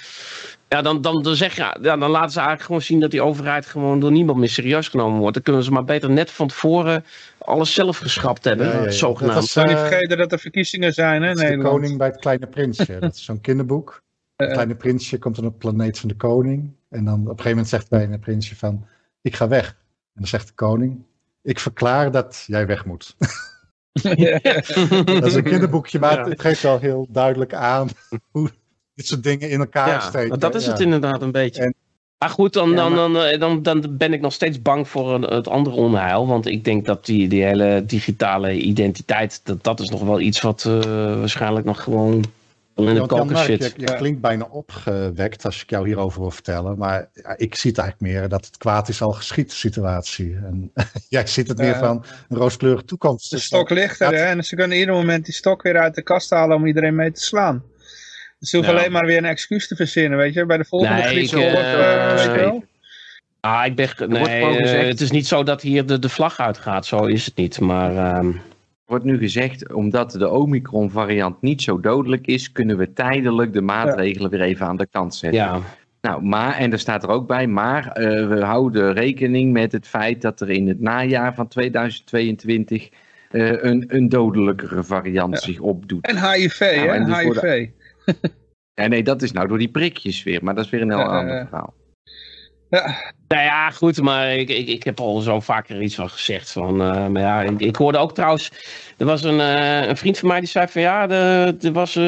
Ja, 0.68 0.82
dan, 0.82 1.02
dan, 1.02 1.22
dan, 1.24 1.36
zeg 1.36 1.56
je, 1.56 1.78
ja, 1.82 1.98
dan 1.98 2.10
laten 2.10 2.32
ze 2.32 2.38
eigenlijk 2.40 2.62
gewoon 2.68 2.82
zien 2.82 3.00
dat 3.00 3.12
die 3.12 3.22
overheid 3.22 3.66
gewoon 3.66 4.00
door 4.00 4.12
niemand 4.12 4.40
meer 4.40 4.50
serieus 4.50 4.88
genomen 4.88 5.20
wordt. 5.20 5.34
Dan 5.34 5.44
kunnen 5.44 5.64
ze 5.64 5.72
maar 5.72 5.84
beter 5.84 6.10
net 6.10 6.32
van 6.32 6.48
tevoren 6.48 7.06
alles 7.40 7.74
zelf 7.74 7.98
geschrapt 7.98 8.44
hebben, 8.44 8.68
Ja, 8.68 8.74
ja, 8.74 8.84
ja. 8.84 8.90
zogenaamd. 8.92 9.34
Dat 9.34 9.54
was, 9.54 9.66
niet 9.66 9.76
eh, 9.76 9.88
vergeten 9.88 10.18
dat 10.18 10.32
er 10.32 10.40
verkiezingen 10.40 10.94
zijn 10.94 11.22
hè, 11.22 11.34
de 11.34 11.58
koning 11.58 11.98
bij 11.98 12.08
het 12.08 12.20
kleine 12.20 12.48
prinsje. 12.48 12.98
Dat 13.00 13.16
is 13.16 13.26
zo'n 13.26 13.42
kinderboek. 13.42 14.04
Het 14.36 14.52
kleine 14.52 14.76
prinsje 14.76 15.18
komt 15.18 15.36
dan 15.36 15.46
op 15.46 15.52
de 15.52 15.58
planeet 15.58 16.00
van 16.00 16.10
de 16.10 16.16
koning. 16.16 16.76
En 16.90 17.06
dan 17.06 17.14
op 17.14 17.20
een 17.20 17.28
gegeven 17.28 17.50
moment 17.50 17.68
zegt 17.70 17.84
het 17.84 17.92
kleine 17.92 18.20
prinsje 18.20 18.56
van, 18.56 18.88
ik 19.22 19.36
ga 19.36 19.48
weg. 19.48 19.68
En 19.68 20.22
dan 20.22 20.28
zegt 20.28 20.48
de 20.48 20.54
koning, 20.54 21.04
ik 21.42 21.60
verklaar 21.60 22.12
dat 22.12 22.44
jij 22.48 22.68
weg 22.68 22.86
moet. 22.86 23.16
dat 25.06 25.26
is 25.26 25.34
een 25.36 25.44
kinderboekje, 25.44 26.00
maar 26.00 26.18
Ja. 26.18 26.30
het 26.30 26.42
geeft 26.42 26.62
wel 26.62 26.80
heel 26.80 27.08
duidelijk 27.10 27.54
aan 27.54 27.88
hoe 28.32 28.50
dit 28.96 29.08
soort 29.08 29.24
dingen 29.24 29.50
in 29.50 29.60
elkaar 29.60 29.88
Ja, 29.88 30.00
steken. 30.00 30.40
dat 30.40 30.56
is 30.56 30.66
Ja. 30.66 30.72
het 30.72 30.80
inderdaad 30.80 31.22
een 31.22 31.32
beetje. 31.32 31.62
En- 31.64 31.74
maar 32.18 32.30
goed, 32.30 32.54
dan, 32.54 32.70
Ja, 32.70 32.76
dan, 32.76 32.88
maar- 32.92 32.98
Dan, 33.12 33.18
eh, 33.24 33.40
dan, 33.40 33.64
dan 33.64 33.98
ben 33.98 34.14
ik 34.14 34.22
nog 34.22 34.34
steeds 34.34 34.62
bang 34.62 34.88
voor 34.88 35.22
het 35.22 35.48
andere 35.48 35.76
onheil. 35.76 36.28
Want 36.28 36.46
ik 36.46 36.64
denk 36.64 36.86
dat 36.86 37.06
die, 37.06 37.28
die 37.28 37.44
hele 37.44 37.84
digitale 37.86 38.54
identiteit, 38.54 39.42
dat, 39.44 39.64
dat 39.64 39.80
is 39.80 39.90
nog 39.90 40.02
wel 40.04 40.20
iets 40.20 40.42
wat 40.42 40.64
eh, 40.66 40.80
waarschijnlijk 41.20 41.66
nog 41.66 41.84
gewoon 41.84 42.24
in 42.76 42.94
de 42.94 43.06
koker 43.06 43.38
zit. 43.38 43.64
Je, 43.64 43.72
je 43.86 43.96
klinkt 43.96 44.22
bijna 44.22 44.48
opgewekt 44.52 45.46
als 45.46 45.62
ik 45.62 45.70
jou 45.70 45.88
hierover 45.88 46.22
wil 46.22 46.32
vertellen. 46.32 46.78
Maar 46.78 47.10
ja, 47.14 47.34
ik 47.38 47.56
zie 47.56 47.70
het 47.72 47.80
eigenlijk 47.80 48.12
meer 48.14 48.30
dat 48.30 48.46
het 48.46 48.58
kwaad 48.58 48.90
is 48.90 49.02
al 49.02 49.12
geschied 49.12 49.52
situatie. 49.52 50.36
En 50.46 50.72
jij 51.10 51.28
ziet 51.28 51.48
het 51.48 51.58
meer 51.58 51.76
van 51.76 52.06
een 52.30 52.38
rooskleurige 52.38 52.86
toekomst. 52.86 53.30
De 53.30 53.40
stok 53.40 53.70
ligt 53.70 54.00
er, 54.00 54.12
dat- 54.12 54.20
hè? 54.20 54.26
En 54.26 54.44
ze 54.44 54.56
kunnen 54.56 54.78
ieder 54.78 54.94
moment 54.94 55.26
die 55.26 55.34
stok 55.34 55.62
weer 55.62 55.78
uit 55.78 55.96
de 55.96 56.02
kast 56.02 56.30
halen 56.30 56.56
om 56.58 56.66
iedereen 56.66 56.96
mee 56.96 57.12
te 57.12 57.22
slaan. 57.22 57.64
Ze 58.46 58.56
hoeven 58.56 58.74
Ja. 58.74 58.80
alleen 58.80 58.92
maar 58.92 59.06
weer 59.06 59.18
een 59.18 59.26
excuus 59.26 59.68
te 59.68 59.76
verzinnen, 59.76 60.18
weet 60.18 60.34
je. 60.34 60.46
Bij 60.46 60.58
de 60.58 60.66
volgende 60.66 60.94
Nee, 60.94 61.04
ik, 61.10 61.16
weet 61.16 61.30
je 61.30 61.38
wel. 62.36 62.64
Ah, 63.40 63.66
ik 63.66 63.76
ben, 63.76 63.90
nee, 64.10 64.24
eh, 64.28 64.56
gezegd- 64.56 64.88
het 64.88 65.02
is 65.02 65.12
niet 65.12 65.28
zo 65.28 65.44
dat 65.44 65.62
hier 65.62 65.86
de, 65.86 66.00
de 66.00 66.10
vlag 66.10 66.40
uitgaat. 66.40 66.86
Zo 66.86 67.06
is 67.06 67.26
het 67.26 67.36
niet. 67.36 67.60
Maar 67.60 67.96
ehm, 67.98 68.32
wordt 68.86 69.04
nu 69.06 69.18
gezegd, 69.18 69.74
omdat 69.74 70.12
de 70.12 70.30
Omicron 70.30 70.92
variant 70.92 71.42
niet 71.42 71.62
zo 71.62 71.80
dodelijk 71.80 72.28
is, 72.28 72.52
kunnen 72.52 72.78
we 72.78 72.94
tijdelijk 72.94 73.54
de 73.54 73.62
maatregelen 73.62 74.30
weer 74.30 74.42
even 74.42 74.66
aan 74.66 74.78
de 74.78 74.88
kant 74.92 75.16
zetten. 75.16 75.40
ja, 75.42 75.60
Nou, 76.02 76.24
maar, 76.24 76.56
en 76.58 76.72
er 76.72 76.80
staat 76.80 77.04
er 77.04 77.10
ook 77.10 77.28
bij, 77.28 77.48
maar 77.48 77.88
eh, 77.88 78.28
we 78.28 78.42
houden 78.44 78.94
rekening 78.94 79.52
met 79.54 79.72
het 79.72 79.88
feit 79.88 80.22
dat 80.22 80.42
er 80.42 80.50
in 80.50 80.68
het 80.68 80.80
najaar 80.82 81.34
van 81.36 81.48
2022 81.48 82.90
eh, 83.32 83.64
een, 83.64 83.84
een 83.88 84.10
dodelijkere 84.10 84.84
variant 84.84 85.40
zich 85.40 85.60
opdoet. 85.60 86.06
En 86.06 86.32
HIV, 86.32 86.60
Nou, 86.60 86.74
hè? 86.74 86.86
en 86.88 87.06
dus 87.06 87.20
HIV. 87.20 87.70
Ja, 88.82 88.88
nee, 88.88 89.03
dat 89.03 89.22
is 89.22 89.32
nou 89.32 89.48
door 89.48 89.57
die 89.57 89.68
prikjes 89.68 90.23
weer, 90.23 90.44
maar 90.44 90.56
dat 90.56 90.65
is 90.65 90.69
weer 90.72 90.82
een 90.82 90.90
heel 90.90 90.99
ander 91.03 91.48
verhaal. 91.48 91.73
Ja, 92.69 93.14
Nou 93.27 93.44
ja, 93.44 93.69
goed, 93.69 94.02
maar 94.02 94.36
ik, 94.36 94.49
ik, 94.49 94.68
ik 94.68 94.84
heb 94.84 94.99
al 94.99 95.19
zo 95.19 95.40
vaker 95.40 95.82
iets 95.82 95.95
van 95.95 96.10
gezegd. 96.10 96.52
Van, 96.52 96.82
eh, 96.82 97.07
maar 97.07 97.22
ja, 97.22 97.41
ik, 97.41 97.60
ik 97.60 97.76
hoorde 97.76 97.98
ook 97.98 98.14
trouwens, 98.14 98.52
er 98.98 99.06
was 99.06 99.23
een, 99.23 99.40
eh, 99.40 99.88
een 99.88 99.98
vriend 99.98 100.18
van 100.19 100.27
mij 100.27 100.40
die 100.40 100.49
zei 100.49 100.68
van 100.68 100.82
ja, 100.82 101.07
de- 101.07 101.56
er 101.61 101.72
was, 101.72 101.95
eh, 101.95 102.03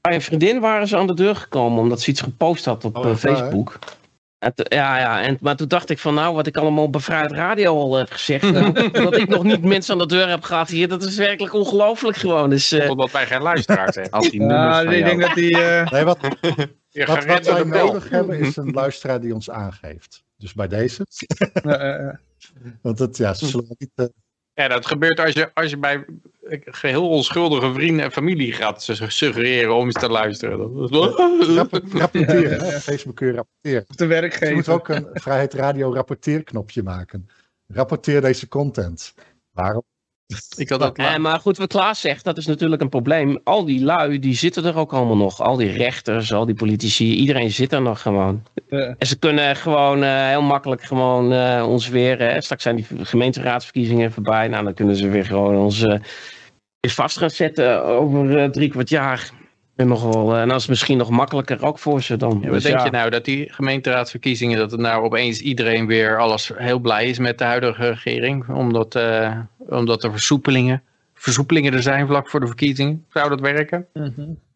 bij 0.00 0.14
een 0.14 0.22
vriendin 0.22 0.60
waren 0.60 0.88
ze 0.88 0.96
aan 0.96 1.06
de 1.06 1.14
deur 1.14 1.36
gekomen 1.36 1.78
omdat 1.78 2.00
ze 2.00 2.10
iets 2.10 2.20
gepost 2.20 2.64
had 2.64 2.84
op 2.84 2.96
Oh, 2.96 3.02
waar, 3.38 3.48
ja, 4.54 4.98
ja, 4.98 5.22
en, 5.22 5.38
maar 5.40 5.56
toen 5.56 5.68
dacht 5.68 5.90
ik 5.90 5.98
van 5.98 6.14
nou, 6.14 6.34
wat 6.34 6.46
ik 6.46 6.56
allemaal 6.56 6.84
op 6.84 6.92
Bevrijd 6.92 7.32
Radio 7.32 7.78
al 7.78 7.94
heb 7.94 8.10
gezegd, 8.12 8.44
eh, 8.54 8.92
dat 8.92 9.16
ik 9.16 9.28
nog 9.28 9.42
niet 9.42 9.62
mensen 9.64 9.92
aan 9.92 9.98
de 9.98 10.06
deur 10.06 10.28
heb 10.28 10.42
gehad 10.42 10.68
hier, 10.68 10.88
dat 10.88 11.02
is 11.02 11.16
werkelijk 11.16 11.54
ongelooflijk 11.54 12.16
gewoon. 12.16 12.50
Dus, 12.50 12.72
eh, 12.72 12.90
Omdat 12.90 13.10
wij 13.10 13.26
geen 13.26 13.42
luisteraars 13.42 13.94
hebben. 13.94 14.12
Als 14.12 14.30
die 14.30 14.40
nummers 14.40 14.76
ja 14.76 14.82
van 14.84 14.92
ik 14.92 14.98
jou- 14.98 15.08
denk 15.08 15.20
dat 15.20 15.34
die... 15.34 15.62
eh, 15.62 15.90
Nee, 15.92 16.04
wat, 16.04 16.18
wat, 17.06 17.24
wat 17.24 17.46
wij 17.46 17.64
nodig 17.64 18.08
hebben 18.08 18.38
is 18.38 18.56
een 18.56 18.70
luisteraar 18.72 19.20
die 19.20 19.34
ons 19.34 19.50
aangeeft. 19.50 20.24
Dus 20.36 20.54
bij 20.54 20.68
deze. 20.68 21.06
Want 22.82 22.98
het, 22.98 23.16
ja, 23.16 23.34
ze 23.34 23.46
zullen 23.46 23.74
niet... 23.78 24.10
Ja, 24.54 24.68
dat 24.68 24.86
gebeurt 24.86 25.20
als 25.20 25.32
je, 25.32 25.50
als 25.54 25.70
je 25.70 25.76
bij 25.78 26.04
geheel 26.64 27.08
onschuldige 27.08 27.72
vrienden 27.72 28.04
en 28.04 28.12
familie 28.12 28.52
gaat 28.52 28.82
su- 28.82 29.08
suggereren 29.08 29.74
om 29.74 29.84
eens 29.84 29.94
te 29.94 30.08
luisteren. 30.08 30.58
Dat 30.58 30.90
is 30.90 31.54
rapp- 31.56 31.82
rapporteren. 32.02 32.80
Facebook 32.80 33.16
kun 33.16 33.26
je 33.26 33.32
rapporteren. 33.32 33.84
de 33.88 33.94
Ze 33.96 34.06
werkgever. 34.06 34.54
moeten 34.54 34.72
ook 34.72 34.88
een 34.88 35.06
Vrijheid 35.12 35.54
Radio 35.54 35.94
rapporteerknopje 35.94 36.82
maken. 36.82 37.28
Rapporteer 37.66 38.20
deze 38.20 38.48
content. 38.48 39.14
Waarom? 39.52 39.82
Ik 40.56 40.68
had 40.68 40.80
dat 40.80 40.96
Eh, 40.96 41.16
maar 41.16 41.40
goed, 41.40 41.56
wat 41.58 41.68
Klaas 41.68 42.00
zegt, 42.00 42.24
dat 42.24 42.36
is 42.38 42.46
natuurlijk 42.46 42.82
een 42.82 42.88
probleem. 42.88 43.40
Al 43.44 43.64
die 43.64 43.84
lui, 43.84 44.18
die 44.18 44.34
zitten 44.34 44.64
er 44.64 44.76
ook 44.76 44.92
allemaal 44.92 45.16
nog. 45.16 45.40
Al 45.42 45.56
die 45.56 45.70
rechters, 45.70 46.32
al 46.32 46.46
die 46.46 46.54
politici, 46.54 47.14
iedereen 47.14 47.50
zit 47.50 47.72
er 47.72 47.82
nog 47.82 48.02
gewoon. 48.02 48.42
Ja. 48.68 48.94
En 48.98 49.06
ze 49.06 49.18
kunnen 49.18 49.56
gewoon 49.56 50.02
eh, 50.02 50.28
heel 50.28 50.42
makkelijk 50.42 50.82
gewoon 50.82 51.32
eh, 51.32 51.64
ons 51.68 51.88
weer... 51.88 52.20
eh, 52.20 52.40
straks 52.40 52.62
zijn 52.62 52.76
die 52.76 52.86
gemeenteraadsverkiezingen 53.02 54.12
voorbij. 54.12 54.48
Nou, 54.48 54.64
dan 54.64 54.74
kunnen 54.74 54.96
ze 54.96 55.08
weer 55.08 55.24
gewoon 55.24 55.56
ons 55.56 55.84
eh, 56.80 56.90
weer 56.90 56.90
vast 56.90 57.18
gaan 57.18 57.30
zetten 57.30 57.84
over 57.84 58.38
eh, 58.38 58.50
drie 58.50 58.70
kwart 58.70 58.88
jaar. 58.88 59.30
En, 59.78 59.88
nog 59.88 60.02
wel, 60.02 60.34
eh, 60.34 60.40
en 60.40 60.48
dat 60.48 60.60
is 60.60 60.66
misschien 60.66 60.98
nog 60.98 61.10
makkelijker 61.10 61.64
ook 61.64 61.78
voor 61.78 62.02
ze 62.02 62.16
dan. 62.16 62.38
Ja, 62.40 62.44
wat 62.44 62.52
Dus 62.52 62.62
denk 62.62 62.78
ja. 62.78 62.84
je 62.84 62.90
nou, 62.90 63.10
dat 63.10 63.24
die 63.24 63.52
gemeenteraadsverkiezingen, 63.52 64.58
dat 64.58 64.72
er 64.72 64.78
nou 64.78 65.04
opeens 65.04 65.40
iedereen 65.40 65.86
weer 65.86 66.18
alles 66.18 66.50
heel 66.54 66.78
blij 66.78 67.08
is 67.08 67.18
met 67.18 67.38
de 67.38 67.44
huidige 67.44 67.88
regering? 67.88 68.48
Omdat, 68.48 68.94
eh, 68.94 69.38
omdat 69.58 70.04
er 70.04 70.10
versoepelingen 70.10 70.82
versoepelingen 71.14 71.72
er 71.72 71.82
zijn 71.82 72.06
vlak 72.06 72.28
voor 72.28 72.40
de 72.40 72.46
verkiezingen. 72.46 73.04
Zou 73.08 73.28
dat 73.28 73.40
werken? 73.40 73.86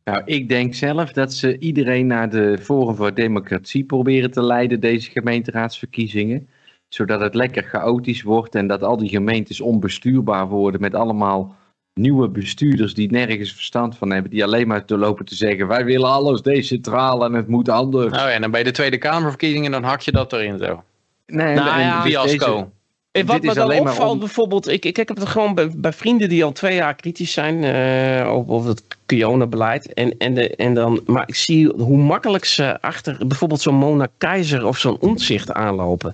Nou, 0.04 0.22
ik 0.24 0.48
denk 0.48 0.74
zelf 0.74 1.12
dat 1.12 1.32
ze 1.32 1.58
iedereen 1.58 2.06
naar 2.06 2.30
de 2.30 2.58
Forum 2.60 2.96
voor 2.96 3.14
Democratie 3.14 3.84
proberen 3.84 4.30
te 4.30 4.42
leiden, 4.42 4.80
deze 4.80 5.10
gemeenteraadsverkiezingen. 5.10 6.48
Zodat 6.88 7.20
het 7.20 7.34
lekker 7.34 7.62
chaotisch 7.62 8.22
wordt 8.22 8.54
en 8.54 8.66
dat 8.66 8.82
al 8.82 8.96
die 8.96 9.08
gemeentes 9.08 9.60
onbestuurbaar 9.60 10.48
worden 10.48 10.80
met 10.80 10.94
allemaal 10.94 11.56
nieuwe 11.94 12.28
bestuurders 12.28 12.94
die 12.94 13.10
nergens 13.10 13.52
verstand 13.52 13.96
van 13.98 14.10
hebben. 14.10 14.30
Die 14.30 14.44
alleen 14.44 14.68
maar 14.68 14.84
te 14.84 14.96
lopen 14.96 15.24
te 15.24 15.34
zeggen, 15.34 15.66
wij 15.66 15.84
willen 15.84 16.08
alles 16.08 16.42
decentraal 16.42 17.24
en 17.24 17.32
het 17.32 17.48
moet 17.48 17.68
anders. 17.68 18.12
Nou 18.12 18.28
ja, 18.28 18.34
en 18.34 18.40
dan 18.40 18.50
bij 18.50 18.62
de 18.62 18.70
Tweede 18.70 18.98
Kamerverkiezingen, 18.98 19.70
dan 19.70 19.82
hak 19.84 20.00
je 20.00 20.12
dat 20.12 20.32
erin 20.32 20.58
zo. 20.58 20.82
Nee, 21.26 21.54
Nou 21.54 21.68
en 21.80 21.86
ja, 21.86 22.02
Fiasco. 22.02 22.54
deze- 22.54 22.68
En 23.12 23.26
wat 23.26 23.42
me 23.42 23.54
dan 23.54 23.72
opvalt 23.72 24.10
om- 24.12 24.18
bijvoorbeeld, 24.18 24.68
ik, 24.68 24.84
ik, 24.84 24.98
ik 24.98 25.08
heb 25.08 25.16
het 25.16 25.28
gewoon 25.28 25.54
bij, 25.54 25.70
bij 25.76 25.92
vrienden 25.92 26.28
die 26.28 26.44
al 26.44 26.52
twee 26.52 26.74
jaar 26.74 26.94
kritisch 26.94 27.32
zijn 27.32 27.64
eh 27.64 28.32
over, 28.32 28.52
over 28.52 28.68
het 28.68 28.82
Kiona-beleid. 29.06 29.92
En, 29.94 30.18
en, 30.18 30.34
de, 30.34 30.56
en 30.56 30.74
dan, 30.74 31.00
maar 31.06 31.22
ik 31.28 31.34
zie 31.34 31.68
hoe 31.68 31.96
makkelijk 31.96 32.44
ze 32.44 32.80
achter 32.80 33.26
bijvoorbeeld 33.26 33.60
zo'n 33.60 33.74
Mona 33.74 34.08
Keizer 34.18 34.66
of 34.66 34.78
zo'n 34.78 35.00
ontzicht 35.00 35.52
aanlopen. 35.52 36.12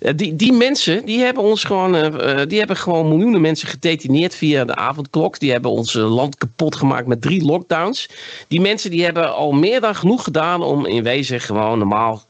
Eh, 0.00 0.12
die, 0.16 0.36
die 0.36 0.52
mensen, 0.52 1.04
die 1.04 1.20
hebben 1.20 1.42
ons 1.42 1.64
gewoon, 1.64 1.94
eh, 1.96 2.46
die 2.46 2.58
hebben 2.58 2.76
gewoon 2.76 3.08
miljoenen 3.08 3.40
mensen 3.40 3.68
gedetineerd 3.68 4.34
via 4.34 4.64
de 4.64 4.74
avondklok. 4.74 5.38
Die 5.38 5.52
hebben 5.52 5.70
ons 5.70 5.92
land 5.94 6.36
kapot 6.36 6.76
gemaakt 6.76 7.06
met 7.06 7.22
drie 7.22 7.44
lockdowns. 7.44 8.08
Die 8.48 8.60
mensen 8.60 8.90
die 8.90 9.04
hebben 9.04 9.34
al 9.34 9.52
meer 9.52 9.80
dan 9.80 9.94
genoeg 9.94 10.24
gedaan 10.24 10.62
om 10.62 10.86
in 10.86 11.02
wezen 11.02 11.40
gewoon 11.40 11.78
normaal 11.78 12.22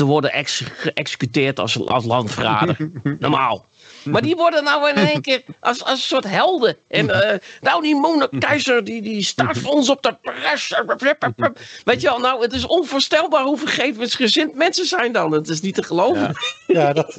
te 0.00 0.06
worden 0.06 0.32
ex 0.32 0.62
geëxecuteerd 0.74 1.58
als, 1.58 1.86
als 1.88 2.04
landverrader. 2.04 2.90
Normaal. 3.18 3.64
Maar 4.04 4.22
die 4.22 4.36
worden 4.36 4.64
nou 4.64 4.88
in 4.88 4.94
één 4.94 5.20
keer 5.20 5.42
als, 5.60 5.84
als 5.84 5.90
een 5.92 5.96
soort 6.06 6.24
helden. 6.24 6.76
En 6.88 7.10
eh, 7.10 7.38
nou, 7.60 7.82
die 7.82 7.94
Mona 7.94 8.28
Keizer, 8.38 8.84
die, 8.84 9.02
die 9.02 9.22
staat 9.22 9.58
voor 9.58 9.72
ons 9.72 9.88
op 9.90 10.02
de 10.02 10.16
pres. 10.22 10.74
Weet 11.84 12.00
je 12.00 12.08
wel, 12.08 12.18
nou, 12.18 12.42
het 12.42 12.52
is 12.52 12.66
onvoorstelbaar 12.66 13.44
hoe 13.44 13.58
vergevensgezind 13.58 14.54
mensen 14.54 14.86
zijn 14.86 15.12
dan. 15.12 15.32
Het 15.32 15.48
is 15.48 15.60
niet 15.60 15.74
te 15.74 15.82
geloven. 15.82 16.34
Ja, 16.66 16.92
dat, 16.92 17.18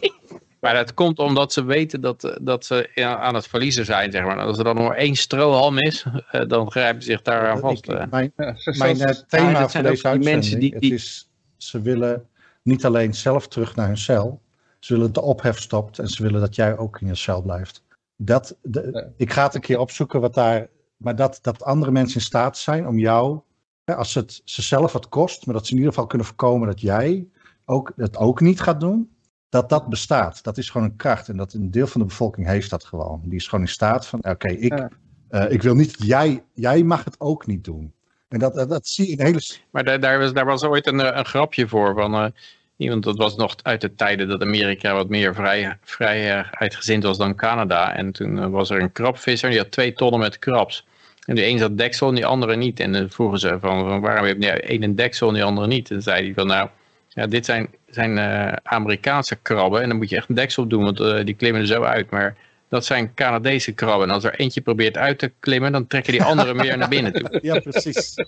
Maar 0.60 0.74
dat 0.74 0.94
komt 0.94 1.20
omdat 1.20 1.54
ze 1.54 1.64
weten 1.64 2.02
dat, 2.02 2.38
dat 2.42 2.66
ze 2.66 2.90
ja, 2.96 3.18
aan 3.18 3.36
het 3.36 3.48
verliezen 3.48 3.86
zijn, 3.86 4.12
zeg 4.12 4.24
maar. 4.24 4.40
Als 4.40 4.58
er 4.58 4.64
dan 4.64 4.76
nog 4.76 4.88
maar 4.88 4.98
één 4.98 5.16
strohalm 5.16 5.78
is, 5.78 6.06
eh, 6.32 6.42
dan 6.48 6.72
grijpen 6.72 7.02
ze 7.02 7.12
zich 7.12 7.22
daar 7.22 7.50
aan 7.50 7.60
vast. 7.60 7.88
ik- 7.88 7.94
eh. 7.96 8.04
mijn, 8.10 8.34
mijn 8.78 9.00
eh, 9.02 9.16
thema 9.28 9.52
dat 9.52 9.62
voor 9.62 9.70
zijn 9.70 9.84
deze 9.84 9.84
ook 9.84 9.84
die 9.84 9.86
uitzending, 9.86 10.24
mensen 10.24 10.60
die- 10.60 10.80
die- 10.80 10.90
het 10.92 11.00
is, 11.00 11.28
ze 11.58 11.82
willen 11.82 12.26
niet 12.64 12.86
alleen 12.86 13.14
zelf 13.16 13.48
terug 13.48 13.76
naar 13.76 13.88
hun 13.88 13.98
cel, 13.98 14.42
ze 14.80 14.94
willen 14.94 15.14
dat 15.14 15.24
de 15.24 15.30
ophef 15.30 15.60
stopt 15.60 16.00
en 16.00 16.08
ze 16.08 16.24
willen 16.24 16.42
dat 16.42 16.56
jij 16.56 16.78
ook 16.78 17.02
in 17.02 17.08
je 17.08 17.16
cel 17.16 17.42
blijft. 17.42 17.84
Dat, 18.16 18.58
de, 18.62 19.12
Ik 19.18 19.32
ga 19.32 19.44
het 19.44 19.56
een 19.56 19.62
keer 19.62 19.80
opzoeken 19.80 20.22
wat 20.22 20.34
daar, 20.34 20.68
maar 20.98 21.16
dat, 21.16 21.40
dat 21.42 21.64
andere 21.64 21.92
mensen 21.92 22.16
in 22.20 22.26
staat 22.26 22.58
zijn 22.58 22.88
om 22.88 23.00
jou, 23.00 23.40
hè, 23.84 23.96
als 23.96 24.14
het 24.14 24.42
ze 24.46 24.62
zelf 24.62 24.92
wat 24.92 25.10
kost, 25.10 25.46
maar 25.46 25.56
dat 25.56 25.66
ze 25.66 25.72
in 25.72 25.78
ieder 25.78 25.94
geval 25.94 26.08
kunnen 26.08 26.28
voorkomen 26.28 26.68
dat 26.68 26.82
jij 26.82 27.28
ook, 27.66 27.94
het 27.96 28.18
ook 28.18 28.42
niet 28.42 28.62
gaat 28.62 28.80
doen, 28.80 29.16
dat 29.50 29.70
dat 29.70 29.88
bestaat. 29.90 30.44
Dat 30.44 30.58
is 30.58 30.70
gewoon 30.70 30.88
een 30.88 30.96
kracht 30.96 31.30
en 31.30 31.38
dat 31.38 31.54
een 31.54 31.72
deel 31.72 31.88
van 31.88 32.02
de 32.02 32.08
bevolking 32.08 32.48
heeft 32.48 32.70
dat 32.70 32.84
gewoon. 32.84 33.22
Die 33.24 33.36
is 33.36 33.48
gewoon 33.48 33.66
in 33.66 33.72
staat 33.72 34.08
van, 34.08 34.20
oké, 34.24 34.48
ik, 34.48 34.78
Ja. 34.78 34.90
eh, 35.30 35.52
ik 35.52 35.62
wil 35.62 35.76
niet, 35.76 35.98
dat 35.98 36.08
jij, 36.08 36.44
jij 36.54 36.84
mag 36.84 37.04
het 37.04 37.20
ook 37.20 37.48
niet 37.48 37.64
doen. 37.64 37.94
En 38.32 38.40
dat, 38.40 38.70
dat, 38.70 38.88
zie 38.88 39.06
je 39.06 39.12
in 39.12 39.18
de 39.18 39.24
hele 39.24 39.42
Maar 39.72 39.84
daar, 39.84 40.00
daar, 40.00 40.20
was, 40.20 40.34
daar 40.34 40.46
was 40.46 40.64
ooit 40.64 40.88
een, 40.88 41.00
eh, 41.00 41.18
een 41.18 41.26
grapje 41.26 41.68
voor 41.68 41.94
van 41.94 42.34
iemand, 42.78 43.04
dat 43.04 43.18
was 43.18 43.36
nog 43.36 43.56
uit 43.62 43.82
de 43.82 43.96
tijden 43.96 44.28
dat 44.28 44.42
Amerika 44.42 44.94
wat 44.94 45.10
meer 45.10 45.36
vrij, 45.36 45.78
vrijheidgezind 45.84 47.04
was 47.04 47.18
dan 47.18 47.36
Canada. 47.36 47.96
En 47.96 48.12
toen 48.12 48.40
eh, 48.40 48.48
was 48.48 48.70
er 48.70 48.82
een 48.82 48.92
krabvisser, 48.92 49.50
die 49.50 49.60
had 49.60 49.72
twee 49.72 49.94
tonnen 49.94 50.20
met 50.20 50.40
krabs. 50.40 50.86
En 51.26 51.36
die 51.36 51.46
een 51.46 51.60
zat 51.60 51.78
deksel 51.78 52.08
en 52.08 52.16
die 52.16 52.26
andere 52.26 52.56
niet. 52.56 52.80
En 52.80 52.92
dan 52.92 53.10
vroegen 53.10 53.40
ze 53.40 53.58
van, 53.60 54.02
waarom 54.02 54.26
heb 54.26 54.42
je 54.42 54.52
één 54.52 54.84
een 54.84 54.96
deksel 54.96 55.28
en 55.28 55.34
die 55.34 55.44
andere 55.44 55.68
niet? 55.68 55.92
En 55.92 56.02
zei 56.02 56.24
hij 56.24 56.34
van 56.34 56.48
nou, 56.48 56.70
ja, 57.10 57.28
dit 57.28 57.46
zijn, 57.46 57.70
zijn 57.90 58.20
Amerikaanse 58.64 59.36
krabben 59.36 59.82
en 59.82 59.90
dan 59.90 59.98
moet 59.98 60.10
je 60.10 60.16
echt 60.16 60.30
een 60.30 60.36
deksel 60.36 60.68
doen, 60.68 60.84
want 60.84 61.26
die 61.26 61.36
klimmen 61.36 61.62
er 61.62 61.68
zo 61.68 61.84
uit. 61.84 62.10
Maar 62.10 62.36
dat 62.72 62.86
zijn 62.86 63.14
Canadese 63.14 63.72
krabben. 63.72 64.08
En 64.08 64.14
als 64.14 64.24
er 64.24 64.40
eentje 64.40 64.62
probeert 64.62 64.98
uit 64.98 65.20
te 65.20 65.34
klimmen, 65.40 65.72
dan 65.72 65.88
trekken 65.88 66.12
die 66.12 66.24
andere 66.24 66.54
meer 66.54 66.78
naar 66.78 66.90
binnen 66.90 67.14
toe. 67.14 67.40
Ja, 67.42 67.60
precies. 67.60 68.14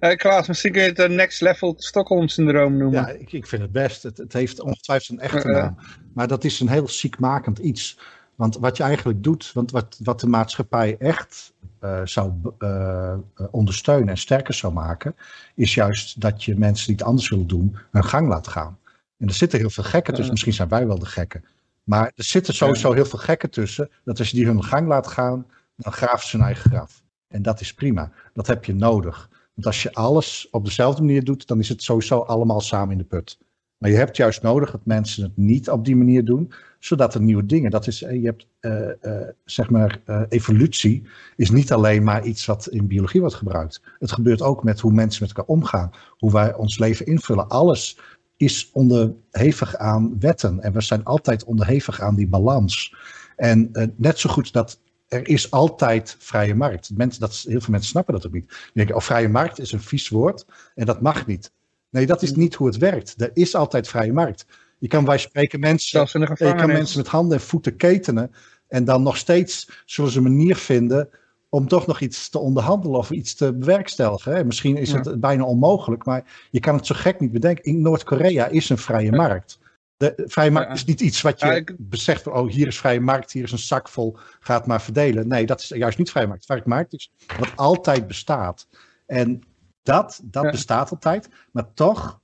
Eh, 0.00 0.16
Klaas, 0.16 0.48
misschien 0.48 0.72
kun 0.72 0.82
je 0.82 0.88
het 0.88 0.98
eh, 0.98 1.08
next 1.08 1.40
level 1.40 1.74
Stockholm 1.78 2.28
syndroom 2.28 2.76
noemen. 2.76 3.00
Ja, 3.00 3.08
ik, 3.08 3.32
ik 3.32 3.46
vind 3.46 3.62
het 3.62 3.72
best. 3.72 4.02
Het, 4.02 4.18
het 4.18 4.32
heeft 4.32 4.60
ongetwijfeld 4.60 5.18
een 5.18 5.24
echte 5.24 5.48
naam. 5.48 5.78
Maar 6.14 6.28
dat 6.28 6.44
is 6.44 6.60
een 6.60 6.68
heel 6.68 6.88
ziekmakend 6.88 7.58
iets. 7.58 7.98
Want 8.34 8.58
wat 8.58 8.76
je 8.76 8.82
eigenlijk 8.82 9.22
doet, 9.22 9.52
want 9.52 9.70
wat, 9.70 9.98
wat 10.02 10.20
de 10.20 10.26
maatschappij 10.26 10.96
echt 10.98 11.52
eh, 11.80 12.00
zou 12.04 12.32
ondersteunen 13.50 14.08
en 14.08 14.18
sterker 14.18 14.54
zou 14.54 14.72
maken, 14.72 15.16
is 15.54 15.74
juist 15.74 16.20
dat 16.20 16.44
je 16.44 16.56
mensen 16.56 16.86
die 16.86 16.96
het 16.96 17.04
anders 17.04 17.28
willen 17.28 17.46
doen, 17.46 17.76
hun 17.90 18.04
gang 18.04 18.28
laat 18.28 18.48
gaan. 18.48 18.78
En 19.18 19.26
er 19.28 19.34
zitten 19.34 19.58
heel 19.58 19.70
veel 19.70 19.84
gekken 19.84 20.14
tussen. 20.14 20.32
Misschien 20.32 20.54
zijn 20.54 20.68
wij 20.68 20.86
wel 20.86 20.98
de 20.98 21.06
gekken. 21.06 21.44
Maar 21.88 22.12
er 22.14 22.24
zitten 22.24 22.54
sowieso 22.54 22.92
heel 22.92 23.04
veel 23.04 23.18
gekken 23.18 23.50
tussen. 23.50 23.90
Dat 24.04 24.18
als 24.18 24.30
je 24.30 24.36
die 24.36 24.46
hun 24.46 24.64
gang 24.64 24.88
laat 24.88 25.06
gaan, 25.06 25.46
dan 25.76 25.92
graven 25.92 26.28
ze 26.28 26.36
hun 26.36 26.46
eigen 26.46 26.70
graf. 26.70 27.02
En 27.28 27.42
dat 27.42 27.60
is 27.60 27.74
prima. 27.74 28.12
Dat 28.32 28.46
heb 28.46 28.64
je 28.64 28.74
nodig. 28.74 29.28
Want 29.54 29.66
als 29.66 29.82
je 29.82 29.94
alles 29.94 30.48
op 30.50 30.64
dezelfde 30.64 31.02
manier 31.02 31.24
doet, 31.24 31.46
dan 31.46 31.58
is 31.58 31.68
het 31.68 31.82
sowieso 31.82 32.18
allemaal 32.18 32.60
samen 32.60 32.92
in 32.92 32.98
de 32.98 33.04
put. 33.04 33.38
Maar 33.78 33.90
je 33.90 33.96
hebt 33.96 34.16
juist 34.16 34.42
nodig 34.42 34.70
dat 34.70 34.80
mensen 34.84 35.22
het 35.22 35.36
niet 35.36 35.70
op 35.70 35.84
die 35.84 35.96
manier 35.96 36.24
doen, 36.24 36.52
zodat 36.78 37.14
er 37.14 37.20
nieuwe 37.20 37.46
dingen. 37.46 37.70
Dat 37.70 37.86
is, 37.86 38.02
eh, 38.02 38.20
je 38.20 38.26
hebt, 38.26 38.46
eh, 38.60 39.04
eh, 39.04 39.28
zeg 39.44 39.70
maar, 39.70 40.00
evolutie 40.28 41.02
is 41.36 41.50
niet 41.50 41.72
alleen 41.72 42.04
maar 42.04 42.24
iets 42.24 42.46
wat 42.46 42.66
in 42.66 42.86
biologie 42.86 43.20
wordt 43.20 43.34
gebruikt. 43.34 43.82
Het 43.98 44.12
gebeurt 44.12 44.42
ook 44.42 44.62
met 44.62 44.80
hoe 44.80 44.92
mensen 44.92 45.22
met 45.26 45.36
elkaar 45.36 45.54
omgaan, 45.54 45.90
hoe 46.10 46.32
wij 46.32 46.54
ons 46.54 46.78
leven 46.78 47.06
invullen. 47.06 47.48
Alles 47.48 47.98
is 48.38 48.70
onderhevig 48.72 49.76
aan 49.76 50.18
wetten 50.18 50.60
en 50.60 50.72
we 50.72 50.80
zijn 50.80 51.04
altijd 51.04 51.44
onderhevig 51.44 52.00
aan 52.00 52.14
die 52.14 52.28
balans. 52.28 52.94
En 53.36 53.68
eh, 53.72 53.86
net 53.96 54.18
zo 54.18 54.30
goed 54.30 54.52
dat 54.52 54.80
er 55.08 55.28
is 55.28 55.50
altijd 55.50 56.16
vrije 56.18 56.54
markt. 56.54 56.90
Mensen, 56.96 57.20
dat, 57.20 57.44
heel 57.48 57.60
veel 57.60 57.70
mensen 57.70 57.90
snappen 57.90 58.14
dat 58.14 58.26
ook 58.26 58.32
niet. 58.32 58.48
Die 58.48 58.70
denken, 58.72 58.94
oh, 58.94 59.00
vrije 59.00 59.28
markt 59.28 59.58
is 59.58 59.72
een 59.72 59.80
vies 59.80 60.08
woord 60.08 60.46
en 60.74 60.86
dat 60.86 61.00
mag 61.00 61.26
niet. 61.26 61.52
Nee, 61.90 62.06
dat 62.06 62.22
is 62.22 62.34
niet 62.34 62.54
hoe 62.54 62.66
het 62.66 62.76
werkt. 62.76 63.14
Er 63.20 63.30
is 63.34 63.54
altijd 63.54 63.88
vrije 63.88 64.12
markt. 64.12 64.46
Je 64.78 64.88
kan 64.88 65.04
bij 65.04 65.18
spreken 65.18 65.60
mensen, 65.60 66.08
je 66.34 66.54
kan 66.54 66.66
mensen 66.66 66.98
met 66.98 67.08
handen 67.08 67.38
en 67.38 67.44
voeten 67.44 67.76
ketenen 67.76 68.30
en 68.68 68.84
dan 68.84 69.02
nog 69.02 69.16
steeds 69.16 69.82
zullen 69.84 70.10
ze 70.10 70.18
een 70.18 70.24
manier 70.24 70.56
vinden 70.56 71.08
om 71.48 71.68
toch 71.68 71.86
nog 71.86 72.00
iets 72.00 72.28
te 72.28 72.38
onderhandelen 72.38 72.98
of 72.98 73.10
iets 73.10 73.34
te 73.34 73.52
bewerkstelligen. 73.54 74.32
Hè. 74.36 74.44
Misschien 74.44 74.76
is 74.76 74.92
het 74.92 75.20
bijna 75.20 75.44
onmogelijk, 75.44 76.04
maar 76.04 76.48
je 76.50 76.60
kan 76.60 76.74
het 76.74 76.86
zo 76.86 76.94
gek 76.94 77.20
niet 77.20 77.32
bedenken. 77.32 77.64
In 77.64 77.82
Noord-Korea 77.82 78.46
is 78.46 78.68
een 78.70 78.78
vrije 78.78 79.12
markt. 79.12 79.58
De 79.96 80.22
vrije 80.26 80.50
markt 80.50 80.74
is 80.74 80.84
niet 80.84 81.00
iets 81.00 81.20
wat 81.20 81.40
je 81.40 81.46
Ja, 81.46 81.52
ik- 81.52 81.74
beseft 81.78 82.22
van, 82.22 82.32
oh 82.32 82.50
hier 82.50 82.66
is 82.66 82.78
vrije 82.78 83.00
markt, 83.00 83.32
hier 83.32 83.42
is 83.42 83.52
een 83.52 83.58
zak 83.58 83.88
vol, 83.88 84.16
ga 84.40 84.54
het 84.54 84.66
maar 84.66 84.82
verdelen. 84.82 85.28
Nee, 85.28 85.46
dat 85.46 85.60
is 85.60 85.68
juist 85.68 85.98
niet 85.98 86.10
vrije 86.10 86.26
markt. 86.26 86.44
Vrije 86.44 86.62
markt 86.64 86.92
is 86.92 87.10
wat 87.38 87.56
altijd 87.56 88.06
bestaat. 88.06 88.66
En 89.06 89.42
dat, 89.82 90.20
dat 90.24 90.44
Ja. 90.44 90.50
bestaat 90.50 90.90
altijd, 90.90 91.28
maar 91.52 91.72
toch, 91.74 92.20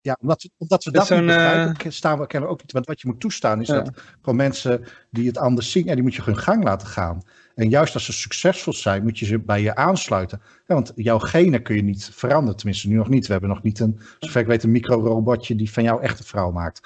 ja, 0.00 0.16
omdat, 0.20 0.42
we- 0.42 0.50
omdat 0.58 0.84
we 0.84 0.90
Dat 0.90 1.00
niet 1.00 1.18
zo'n, 1.18 1.28
eh, 1.30 1.36
begrijpen, 1.36 1.92
staan 1.92 2.18
we 2.18 2.26
kennen 2.26 2.50
ook 2.50 2.60
niet. 2.60 2.72
Want 2.72 2.86
wat 2.86 3.00
je 3.00 3.08
moet 3.08 3.20
toestaan 3.20 3.60
is 3.60 3.68
Ja. 3.68 3.80
dat 3.80 3.90
gewoon 4.20 4.36
mensen 4.36 4.84
die 5.10 5.26
het 5.26 5.38
anders 5.38 5.70
zien, 5.70 5.86
en 5.88 5.94
die 5.94 6.02
moet 6.02 6.14
je 6.14 6.22
hun 6.22 6.38
gang 6.38 6.64
laten 6.64 6.88
gaan. 6.88 7.22
En 7.60 7.68
juist 7.68 7.94
als 7.94 8.04
ze 8.04 8.12
succesvol 8.12 8.72
zijn, 8.72 9.02
moet 9.02 9.18
je 9.18 9.26
ze 9.26 9.38
bij 9.38 9.62
je 9.62 9.74
aansluiten. 9.74 10.40
Ja, 10.66 10.74
want 10.74 10.92
jouw 10.96 11.18
genen 11.18 11.62
kun 11.62 11.76
je 11.76 11.82
niet 11.82 12.10
veranderen, 12.12 12.56
tenminste 12.56 12.88
nu 12.88 12.94
nog 12.94 13.08
niet. 13.08 13.26
We 13.26 13.32
hebben 13.32 13.50
nog 13.50 13.62
niet 13.62 13.80
een, 13.80 14.00
zover 14.18 14.40
ik 14.40 14.46
weet, 14.46 14.62
een 14.62 14.70
microrobotje 14.70 15.54
die 15.54 15.72
van 15.72 15.82
jou 15.82 16.02
echt 16.02 16.18
een 16.18 16.24
vrouw 16.24 16.50
maakt. 16.50 16.80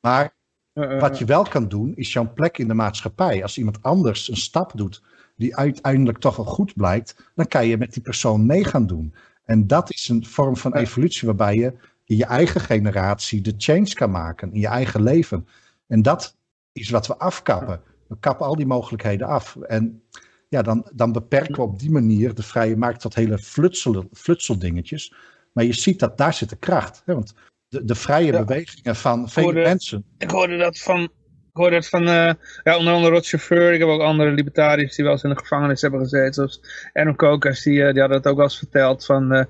Maar 0.00 0.34
wat 0.72 1.18
je 1.18 1.24
wel 1.24 1.42
kan 1.42 1.68
doen, 1.68 1.96
is 1.96 2.12
jouw 2.12 2.32
plek 2.32 2.58
in 2.58 2.68
de 2.68 2.74
maatschappij. 2.74 3.42
Als 3.42 3.58
iemand 3.58 3.82
anders 3.82 4.28
een 4.28 4.36
stap 4.36 4.72
doet 4.74 5.02
die 5.36 5.56
uiteindelijk 5.56 6.18
toch 6.18 6.36
wel 6.36 6.46
goed 6.46 6.74
blijkt, 6.74 7.30
dan 7.34 7.46
kan 7.46 7.66
je 7.66 7.78
met 7.78 7.92
die 7.92 8.02
persoon 8.02 8.46
mee 8.46 8.64
gaan 8.64 8.86
doen. 8.86 9.14
En 9.44 9.66
dat 9.66 9.90
is 9.90 10.08
een 10.08 10.26
vorm 10.26 10.56
van 10.56 10.74
evolutie 10.74 11.26
waarbij 11.26 11.56
je 11.56 11.74
in 12.04 12.16
je 12.16 12.24
eigen 12.24 12.60
generatie 12.60 13.40
de 13.40 13.54
change 13.56 13.94
kan 13.94 14.10
maken, 14.10 14.52
in 14.52 14.60
je 14.60 14.68
eigen 14.68 15.02
leven. 15.02 15.48
En 15.86 16.02
dat 16.02 16.36
is 16.72 16.90
wat 16.90 17.06
we 17.06 17.16
afkappen. 17.16 17.80
We 18.10 18.16
kappen 18.20 18.46
al 18.46 18.56
die 18.56 18.66
mogelijkheden 18.66 19.26
af. 19.26 19.56
En 19.56 20.02
ja, 20.48 20.62
dan, 20.62 20.90
dan 20.94 21.12
beperken 21.12 21.54
we 21.54 21.60
op 21.62 21.78
die 21.78 21.90
manier 21.90 22.34
de 22.34 22.42
vrije 22.42 22.76
markt 22.76 23.00
tot 23.00 23.14
hele 23.14 23.38
flutsel, 23.38 24.08
flutseldingetjes. 24.12 25.14
Maar 25.52 25.64
je 25.64 25.72
ziet 25.72 25.98
dat 25.98 26.18
daar 26.18 26.34
zit 26.34 26.48
de 26.48 26.56
kracht. 26.56 27.02
Hè? 27.04 27.14
Want 27.14 27.34
de, 27.68 27.84
de 27.84 27.94
vrije 27.94 28.32
Ja. 28.32 28.44
bewegingen 28.44 28.96
van 28.96 29.28
vele 29.28 29.46
Hoorde- 29.46 29.62
mensen. 29.62 30.04
Ik 30.18 30.30
hoorde 30.30 30.56
dat 30.56 30.78
van, 30.78 31.00
ik 31.02 31.10
hoorde 31.52 31.76
het 31.76 31.88
van 31.88 32.08
eh, 32.08 32.32
ja, 32.62 32.76
onder 32.78 32.92
andere 32.92 33.14
Rod 33.14 33.26
Chauffeur. 33.26 33.72
Ik 33.72 33.78
heb 33.78 33.88
ook 33.88 34.00
andere 34.00 34.30
libertariërs 34.30 34.94
die 34.96 35.04
wel 35.04 35.14
eens 35.14 35.22
in 35.22 35.30
de 35.30 35.38
gevangenis 35.38 35.80
hebben 35.80 36.00
gezeten. 36.00 36.34
Zoals 36.34 36.60
Aaron 36.92 37.16
Kokas, 37.16 37.62
die, 37.62 37.84
eh, 37.84 37.90
die 37.92 38.00
hadden 38.00 38.18
het 38.18 38.26
ook 38.26 38.36
wel 38.36 38.44
eens 38.44 38.58
verteld. 38.58 39.04
Van, 39.04 39.32
eh, 39.32 39.44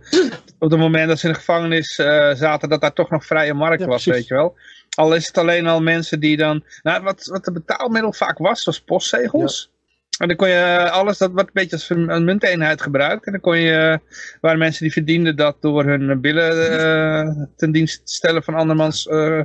op 0.59 0.71
het 0.71 0.81
moment 0.81 1.09
dat 1.09 1.19
ze 1.19 1.27
in 1.27 1.33
de 1.33 1.39
gevangenis 1.39 1.95
zaten, 2.35 2.69
dat 2.69 2.81
daar 2.81 2.93
toch 2.93 3.11
nog 3.11 3.25
vrije 3.27 3.55
markt 3.55 3.81
Ja, 3.81 3.87
was, 3.87 4.03
precies. 4.03 4.21
weet 4.21 4.29
je 4.29 4.35
wel. 4.35 4.57
Al 4.97 5.15
is 5.15 5.27
het 5.27 5.39
alleen 5.39 5.67
al 5.67 5.81
mensen 5.81 6.21
die 6.21 6.37
dan... 6.37 6.65
Nou, 6.83 7.03
wat, 7.03 7.27
wat 7.27 7.45
de 7.45 7.53
betaalmiddel 7.53 8.13
vaak 8.13 8.39
was, 8.39 8.65
was 8.65 8.81
postzegels. 8.81 9.71
En 10.19 10.29
dan 10.29 10.37
kon 10.37 10.49
je 10.49 10.89
alles, 10.91 11.19
dat 11.19 11.33
werd 11.33 11.47
een 11.47 11.53
beetje 11.53 11.77
als 11.77 11.91
een 11.91 12.25
munteenheid 12.25 12.83
gebruikt. 12.83 13.27
En 13.27 13.33
dan 13.33 13.41
kon 13.41 13.59
je, 13.59 14.01
waren 14.41 14.59
mensen 14.59 14.83
die 14.83 14.93
verdienden 14.93 15.37
dat 15.37 15.57
door 15.61 15.85
hun 15.85 16.21
billen 16.21 16.73
uh, 16.73 17.45
ten 17.57 17.73
dienste 17.73 18.03
te 18.03 18.13
stellen 18.13 18.43
van 18.43 18.55
andermans 18.55 19.07
uh, 19.07 19.41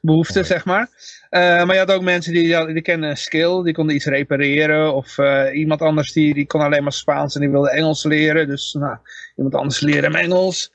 behoeften, 0.00 0.44
zeg 0.44 0.64
maar. 0.64 0.88
Uh, 1.30 1.40
maar 1.40 1.72
je 1.72 1.78
had 1.78 1.92
ook 1.92 2.02
mensen 2.02 2.32
die, 2.32 2.42
die, 2.42 2.72
die 2.72 2.82
kenden 2.82 3.10
een 3.10 3.16
skill, 3.16 3.62
die 3.62 3.74
konden 3.74 3.94
iets 3.94 4.06
repareren. 4.06 4.94
Of 4.94 5.16
iemand 5.52 5.80
anders 5.80 6.12
die, 6.12 6.34
die 6.34 6.46
kon 6.46 6.60
alleen 6.60 6.82
maar 6.82 6.92
Spaans 6.92 7.34
en 7.34 7.40
die 7.40 7.50
wilde 7.50 7.70
Engels 7.70 8.04
leren. 8.04 8.48
Dus 8.48 8.72
nou, 8.72 8.96
iemand 9.36 9.54
anders 9.54 9.80
leerde 9.80 10.06
hem 10.06 10.16
Engels. 10.16 10.72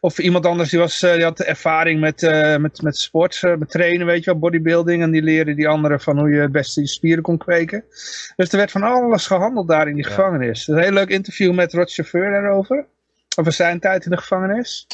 Of 0.00 0.18
iemand 0.18 0.46
anders 0.46 0.70
die, 0.70 0.78
was, 0.78 1.00
die 1.00 1.22
had 1.22 1.40
ervaring 1.40 2.00
met, 2.00 2.20
met, 2.60 2.82
met 2.82 2.96
sport, 2.96 3.42
met 3.58 3.70
trainen, 3.70 4.06
weet 4.06 4.24
je 4.24 4.30
wel, 4.30 4.38
bodybuilding. 4.38 5.02
En 5.02 5.10
die 5.10 5.22
leerde 5.22 5.54
die 5.54 5.68
anderen 5.68 6.00
van 6.00 6.18
hoe 6.18 6.30
je 6.30 6.40
het 6.40 6.52
beste 6.52 6.80
je 6.80 6.86
spieren 6.86 7.22
kon 7.22 7.38
kweken. 7.38 7.84
Dus 8.36 8.52
er 8.52 8.56
werd 8.56 8.70
van 8.70 8.82
alles 8.82 9.26
gehandeld 9.26 9.68
daar 9.68 9.88
in 9.88 9.94
die 9.94 10.04
gevangenis. 10.04 10.68
Een 10.68 10.78
heel 10.78 10.92
leuk 10.92 11.08
interview 11.08 11.54
met 11.54 11.72
Rod 11.72 11.92
Chauffeur 11.92 12.30
daarover. 12.30 12.86
Over 13.36 13.52
zijn 13.52 13.80
tijd 13.80 14.04
in 14.04 14.10
de 14.10 14.16
gevangenis. 14.16 14.86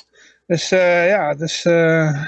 Dus 0.47 0.73
uh, 0.73 1.09
ja, 1.09 1.35
dus, 1.35 1.65
uh, 1.65 2.27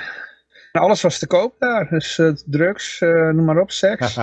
alles 0.73 1.03
was 1.03 1.19
te 1.19 1.27
koop 1.27 1.55
daar. 1.59 1.89
Dus 1.89 2.19
uh, 2.19 2.33
drugs, 2.47 3.01
noem 3.01 3.45
maar 3.45 3.59
op, 3.59 3.71
seks. 3.71 4.15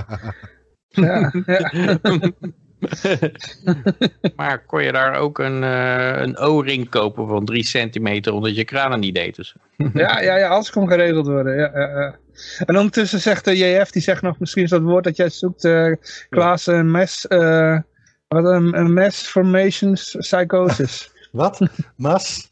ja, 0.89 1.31
ja. 1.45 1.72
maar 4.35 4.65
kon 4.65 4.83
je 4.83 4.91
daar 4.91 5.15
ook 5.15 5.39
een, 5.39 5.61
uh, 5.63 6.17
een 6.17 6.37
O-ring 6.37 6.89
kopen 6.89 7.27
van 7.27 7.45
3 7.45 7.63
centimeter 7.63 8.33
omdat 8.33 8.55
je 8.55 8.63
kranen 8.63 8.99
niet 8.99 9.15
deed? 9.15 9.35
Dus. 9.35 9.55
ja, 9.93 10.21
ja, 10.21 10.37
ja, 10.37 10.47
alles 10.47 10.71
kon 10.71 10.87
geregeld 10.87 11.27
worden. 11.27 11.57
Ja, 11.57 11.71
ja, 11.73 11.99
ja. 11.99 12.15
En 12.65 12.77
ondertussen 12.77 13.19
zegt 13.19 13.45
de 13.45 13.57
JF, 13.57 13.91
die 13.91 14.01
zegt 14.01 14.21
nog 14.21 14.39
misschien 14.39 14.63
is 14.63 14.69
dat 14.69 14.81
woord 14.81 15.03
dat 15.03 15.15
jij 15.15 15.29
zoekt, 15.29 15.63
uh, 15.63 15.93
Klaas, 16.29 16.67
een 16.67 16.91
mes, 16.91 17.25
uh, 17.29 17.79
wat 18.27 18.45
een, 18.45 18.77
een 18.77 18.93
mass 18.93 19.27
formation 19.27 19.93
psychosis. 19.93 21.11
wat? 21.31 21.61
Mas? 21.95 22.51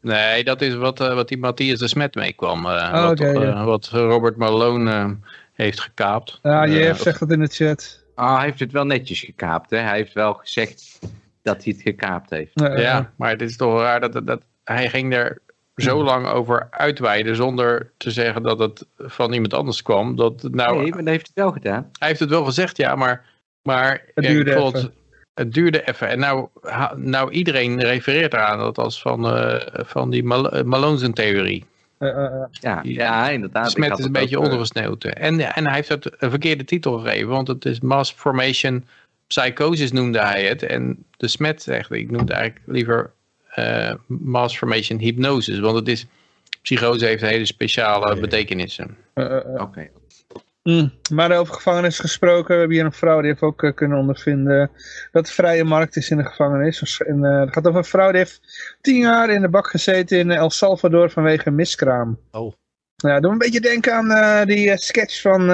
nee, 0.00 0.44
dat 0.44 0.62
is 0.62 0.74
wat, 0.74 1.00
uh, 1.00 1.14
wat 1.14 1.28
die 1.28 1.38
Matthias 1.38 1.78
de 1.78 1.88
Smet 1.88 2.14
meekwam. 2.14 2.66
Uh, 2.66 2.72
oh, 2.72 3.02
wat, 3.02 3.20
okay, 3.20 3.64
wat 3.64 3.88
Robert 3.88 4.36
Malone 4.36 5.16
heeft 5.52 5.80
gekaapt. 5.80 6.38
Ja, 6.42 6.66
JF 6.66 7.00
zegt 7.00 7.20
dat 7.20 7.30
in 7.30 7.40
de 7.40 7.46
chat. 7.46 8.03
Ah, 8.14 8.36
hij 8.36 8.44
heeft 8.44 8.60
het 8.60 8.72
wel 8.72 8.86
netjes 8.86 9.20
gekaapt, 9.20 9.70
hè? 9.70 9.78
Hij 9.78 9.96
heeft 9.96 10.12
wel 10.12 10.34
gezegd 10.34 10.98
dat 11.42 11.64
hij 11.64 11.72
het 11.72 11.82
gekaapt 11.82 12.30
heeft. 12.30 12.60
Ja, 12.60 13.12
maar 13.16 13.30
het 13.30 13.42
is 13.42 13.56
toch 13.56 13.80
raar 13.80 14.00
dat, 14.00 14.12
dat, 14.12 14.26
dat 14.26 14.42
hij 14.64 14.88
ging 14.88 15.14
er 15.14 15.42
zo 15.76 16.04
lang 16.04 16.26
over 16.26 16.66
uitweiden 16.70 17.36
zonder 17.36 17.92
te 17.96 18.10
zeggen 18.10 18.42
dat 18.42 18.58
het 18.58 18.86
van 18.98 19.32
iemand 19.32 19.54
anders 19.54 19.82
kwam. 19.82 20.16
Dat 20.16 20.42
het 20.42 20.54
nou, 20.54 20.76
nee, 20.76 20.88
maar 20.88 20.98
dat 20.98 21.08
heeft 21.08 21.30
hij 21.34 21.44
wel 21.44 21.52
gedaan. 21.52 21.90
Hij 21.98 22.08
heeft 22.08 22.20
het 22.20 22.30
wel 22.30 22.44
gezegd, 22.44 22.76
ja, 22.76 22.94
maar, 22.94 23.24
maar 23.62 24.02
het 24.14 24.24
duurde 24.24 24.50
ja, 24.50 24.56
even. 24.56 24.92
Het 25.34 25.52
duurde 25.52 25.88
even. 25.88 26.08
En 26.08 26.18
nou, 26.18 26.48
nou 26.96 27.30
iedereen 27.30 27.80
refereert 27.80 28.32
eraan 28.32 28.58
dat 28.58 28.78
als 28.78 29.00
van, 29.00 29.36
uh, 29.36 29.60
van 29.72 30.10
die 30.10 30.24
Mal 30.24 30.56
uh, 30.56 30.62
ja, 31.98 32.80
ja, 32.82 33.28
inderdaad. 33.28 33.70
Smet 33.70 33.98
is 33.98 34.04
een 34.04 34.12
beetje 34.12 34.40
ondergesneeuwd. 34.40 35.04
En, 35.04 35.54
en 35.54 35.66
hij 35.66 35.74
heeft 35.74 35.88
het 35.88 36.10
een 36.18 36.30
verkeerde 36.30 36.64
titel 36.64 36.98
gegeven, 36.98 37.28
want 37.28 37.48
het 37.48 37.64
is 37.64 37.80
Mass 37.80 38.12
Formation 38.12 38.84
Psychosis 39.26 39.92
noemde 39.92 40.20
hij 40.20 40.44
het. 40.44 40.62
En 40.62 41.04
de 41.16 41.28
Smet 41.28 41.62
zegt, 41.62 41.92
ik 41.92 42.10
noemde 42.10 42.32
eigenlijk 42.32 42.66
liever 42.66 43.12
uh, 43.58 43.92
mass 44.06 44.56
formation 44.56 44.98
hypnosis. 44.98 45.58
Want 45.58 45.76
het 45.76 45.88
is, 45.88 46.06
psychose 46.62 47.06
heeft 47.06 47.22
hele 47.22 47.44
speciale 47.44 48.20
betekenissen. 48.20 48.96
Uh, 49.14 49.24
Oké. 49.24 49.62
Okay. 49.62 49.90
Mm, 50.68 50.92
maar 51.12 51.38
over 51.38 51.54
gevangenis 51.54 51.98
gesproken, 51.98 52.52
we 52.52 52.58
hebben 52.58 52.76
hier 52.76 52.84
een 52.84 52.92
vrouw 52.92 53.20
die 53.20 53.30
heeft 53.30 53.42
ook 53.42 53.62
uh, 53.62 53.74
kunnen 53.74 53.98
ondervinden 53.98 54.70
dat 55.12 55.26
de 55.26 55.32
vrije 55.32 55.64
markt 55.64 55.96
is 55.96 56.10
in 56.10 56.16
de 56.16 56.24
gevangenis. 56.24 57.00
En, 57.00 57.18
uh, 57.18 57.40
het 57.40 57.52
gaat 57.52 57.66
over 57.66 57.78
een 57.78 57.84
vrouw 57.84 58.10
die 58.10 58.18
heeft 58.18 58.40
tien 58.80 58.98
jaar 58.98 59.30
in 59.30 59.40
de 59.40 59.48
bak 59.48 59.66
gezeten 59.66 60.18
in 60.18 60.30
El 60.30 60.50
Salvador 60.50 61.10
vanwege 61.10 61.50
miskraam. 61.50 62.18
Oh. 62.30 62.52
Ja, 62.96 63.20
doe 63.20 63.32
een 63.32 63.38
beetje 63.38 63.60
denken 63.60 63.94
aan 63.94 64.10
uh, 64.10 64.44
die 64.44 64.76
sketch 64.76 65.20
van 65.20 65.46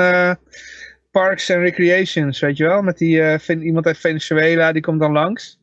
Parks 1.11 1.51
and 1.51 1.63
Recreations, 1.63 2.41
weet 2.41 2.57
je 2.57 2.65
wel? 2.65 2.83
Met 2.83 2.99
die, 2.99 3.39
iemand 3.61 3.87
uit 3.87 3.99
Venezuela, 3.99 4.73
die 4.73 4.83
komt 4.83 5.01
dan 5.01 5.13
langs. 5.13 5.59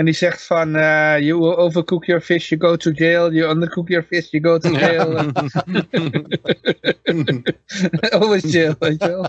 En 0.00 0.06
die 0.06 0.14
zegt 0.14 0.46
van, 0.46 0.76
uh, 0.76 1.18
you 1.18 1.56
overcook 1.56 2.04
your 2.04 2.22
fish, 2.22 2.48
you 2.48 2.60
go 2.60 2.76
to 2.76 2.90
jail. 2.90 3.32
You 3.32 3.50
undercook 3.50 3.88
your 3.88 4.04
fish, 4.04 4.30
you 4.30 4.42
go 4.42 4.58
to 4.58 4.70
jail. 4.70 5.14
Always 8.20 8.52
jail, 8.52 8.74
weet 8.78 9.02
je 9.02 9.08
wel. 9.08 9.28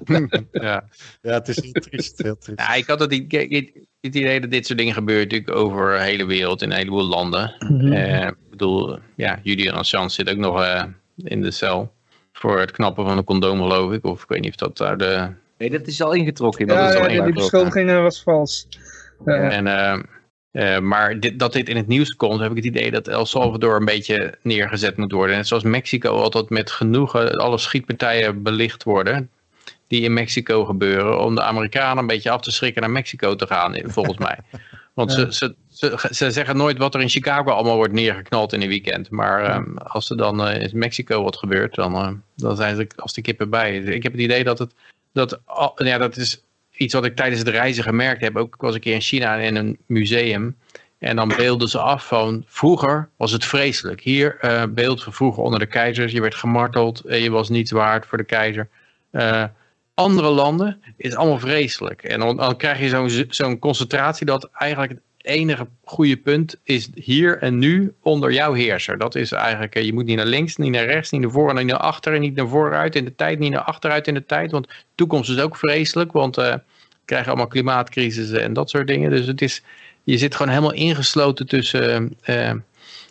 ja. 0.68 0.84
ja, 1.22 1.34
het 1.34 1.48
is 1.48 1.61
heel 1.61 1.72
triest. 1.72 2.22
Heel 2.22 2.38
triest. 2.38 2.60
Ja, 2.60 2.73
ik 2.73 2.88
had 2.88 2.99
het, 2.99 3.11
het, 3.11 3.72
het 4.02 4.15
idee 4.15 4.39
dat 4.39 4.52
dit 4.52 4.65
soort 4.65 4.80
dingen 4.80 4.93
gebeuren 4.93 5.23
natuurlijk 5.23 5.56
over 5.56 5.91
de 5.91 6.03
hele 6.03 6.26
wereld 6.26 6.61
in 6.61 6.72
een 6.72 6.77
heleboel 6.77 7.03
landen. 7.03 7.56
Mm 7.60 7.80
-hmm. 7.80 7.93
uh, 7.93 8.27
ik 8.27 8.49
bedoel, 8.49 8.99
ja, 9.15 9.39
Julian 9.43 9.76
Assange 9.76 10.10
zit 10.10 10.30
ook 10.30 10.38
nog 10.38 10.61
uh, 10.61 10.84
in 11.15 11.41
de 11.41 11.52
cel 11.52 11.93
voor 12.34 12.60
het 12.60 12.72
knappen 12.72 13.06
van 13.06 13.18
een 13.18 13.23
condoom, 13.23 13.61
geloof 13.61 13.93
ik. 13.93 14.06
Of 14.06 14.23
ik 14.23 14.30
weet 14.30 14.41
niet 14.41 14.49
of 14.49 14.56
dat 14.56 14.77
daar 14.77 14.98
de... 14.98 15.30
Nee, 15.57 15.69
dat 15.69 15.88
is 15.88 16.02
al 16.02 16.14
ingetrokken. 16.14 16.68
Dat 16.68 16.77
ja, 16.77 16.89
is 16.89 16.95
al 16.95 17.10
ja, 17.10 17.23
die 17.23 17.34
beschuldiging 17.34 17.91
was 17.91 18.23
vals. 18.23 18.68
Ja. 19.26 19.49
En... 19.49 19.68
Uh, 20.52 20.80
maar 20.80 21.19
dit, 21.19 21.40
dat 21.40 21.53
dit 21.53 21.69
in 21.69 21.76
het 21.76 21.88
nieuws 21.88 22.15
komt, 22.15 22.40
heb 22.40 22.49
ik 22.49 22.56
het 22.56 22.65
idee 22.65 22.91
dat 22.91 23.07
El 23.07 23.26
Salvador 23.26 23.76
een 23.76 23.86
beetje 23.86 24.38
neergezet 24.41 24.98
moet 24.98 25.11
worden. 25.11 25.36
En 25.36 25.45
zoals 25.45 25.64
Mexico 25.64 26.15
altijd 26.15 26.49
met 26.49 26.72
genoegen 26.72 27.36
alle 27.36 27.57
schietpartijen 27.57 28.44
belicht 28.44 28.84
worden 28.84 29.30
die 29.88 30.02
in 30.02 30.14
Mexico 30.14 30.65
gebeuren, 30.65 31.19
om 31.19 31.36
de 31.36 31.41
Amerikanen 31.41 31.98
een 31.98 32.07
beetje 32.07 32.30
af 32.30 32.41
te 32.41 32.52
schrikken 32.52 32.82
naar 32.82 32.91
Mexico 32.91 33.36
te 33.36 33.48
gaan, 33.48 33.76
volgens 33.86 34.18
mij. 34.18 34.38
Want 34.94 35.11
ze, 35.11 35.28
ze, 35.34 35.56
ze, 35.69 36.07
ze, 36.11 36.32
zeggen 36.32 36.57
nooit 36.57 36.78
wat 36.78 36.95
er 36.95 37.02
in 37.02 37.10
Chicago 37.10 37.52
allemaal 37.52 37.76
wordt 37.76 37.94
neergeknald 37.94 38.53
in 38.53 38.61
een 38.61 38.68
weekend. 38.68 39.10
Maar 39.10 39.56
um, 39.56 39.78
als 39.78 40.10
er 40.10 40.18
dan 40.18 40.48
uh, 40.48 40.61
in 40.61 40.69
Mexico 40.73 41.23
wat 41.23 41.38
gebeurt, 41.38 41.76
dan, 41.76 41.95
uh, 41.95 42.10
dan 42.36 42.56
zijn 42.56 42.76
ze 42.76 42.88
als 42.95 43.14
de 43.14 43.22
kippen 43.22 43.49
bij. 43.49 43.78
Ik 43.78 44.03
heb 44.03 44.11
het 44.11 44.22
idee 44.22 44.44
dat 44.44 44.60
het, 44.60 44.73
dat, 45.14 45.40
ja, 45.76 45.98
dat 45.98 46.18
is 46.18 46.44
iets 46.81 46.93
wat 46.93 47.05
ik 47.05 47.15
tijdens 47.15 47.39
het 47.39 47.47
reizen 47.47 47.83
gemerkt 47.83 48.21
heb. 48.21 48.35
Ook 48.35 48.55
was 48.57 48.75
ik 48.75 48.81
keer 48.81 48.93
in 48.93 49.01
China 49.01 49.35
in 49.35 49.55
een 49.55 49.77
museum. 49.85 50.57
En 50.99 51.15
dan 51.15 51.27
beelden 51.27 51.67
ze 51.67 51.79
af 51.79 52.07
van 52.07 52.43
vroeger 52.47 53.09
was 53.17 53.31
het 53.31 53.45
vreselijk. 53.45 54.01
Hier 54.01 54.37
uh, 54.41 54.63
beeld 54.69 55.03
van 55.03 55.13
vroeger 55.13 55.43
onder 55.43 55.59
de 55.59 55.65
keizers. 55.65 56.11
Je 56.11 56.21
werd 56.21 56.35
gemarteld. 56.35 57.01
Uh, 57.05 57.23
je 57.23 57.29
was 57.29 57.49
niets 57.49 57.71
waard 57.71 58.05
voor 58.05 58.17
de 58.17 58.23
keizer. 58.23 58.69
Uh, 59.11 59.43
andere 59.93 60.29
landen 60.29 60.81
is 60.97 61.15
allemaal 61.15 61.39
vreselijk. 61.39 62.03
En 62.03 62.19
dan, 62.19 62.37
dan 62.37 62.57
krijg 62.57 62.79
je 62.79 62.89
zo'n 62.89 63.25
zo'n 63.29 63.59
concentratie 63.59 64.25
dat 64.25 64.49
eigenlijk 64.53 64.99
enige 65.22 65.68
goede 65.84 66.18
punt 66.18 66.60
is 66.64 66.89
hier 66.95 67.38
en 67.38 67.57
nu 67.57 67.93
onder 68.02 68.34
jouw 68.34 68.53
heerser. 68.53 68.98
Dat 68.98 69.15
is 69.15 69.31
eigenlijk, 69.31 69.80
je 69.80 69.93
moet 69.93 70.06
niet 70.06 70.18
naar 70.18 70.26
links, 70.26 70.57
niet 70.57 70.72
naar 70.72 70.85
rechts, 70.85 71.10
niet 71.10 71.22
naar 71.22 71.31
voren, 71.31 71.56
niet 71.56 71.65
naar 71.65 71.77
achter, 71.77 72.19
niet 72.19 72.35
naar 72.35 72.48
vooruit 72.48 72.95
in 72.95 73.06
de 73.06 73.15
tijd, 73.15 73.39
niet 73.39 73.52
naar 73.52 73.61
achteruit 73.61 74.07
in 74.07 74.14
de 74.14 74.26
tijd. 74.26 74.52
Want 74.52 74.68
de 74.68 74.73
toekomst 74.95 75.30
is 75.30 75.39
ook 75.39 75.57
vreselijk, 75.57 76.11
want 76.11 76.38
uh, 76.38 76.45
we 76.45 76.61
krijgen 77.06 77.27
allemaal 77.27 77.48
klimaatcrisis 77.48 78.31
en 78.31 78.53
dat 78.53 78.69
soort 78.69 78.88
dingen. 78.88 79.10
Dus 79.10 79.27
het 79.27 79.41
is, 79.41 79.64
je 80.03 80.18
zit 80.18 80.35
gewoon 80.35 80.52
helemaal 80.52 80.73
ingesloten 80.73 81.48
tussen 81.48 82.18
uh, 82.26 82.52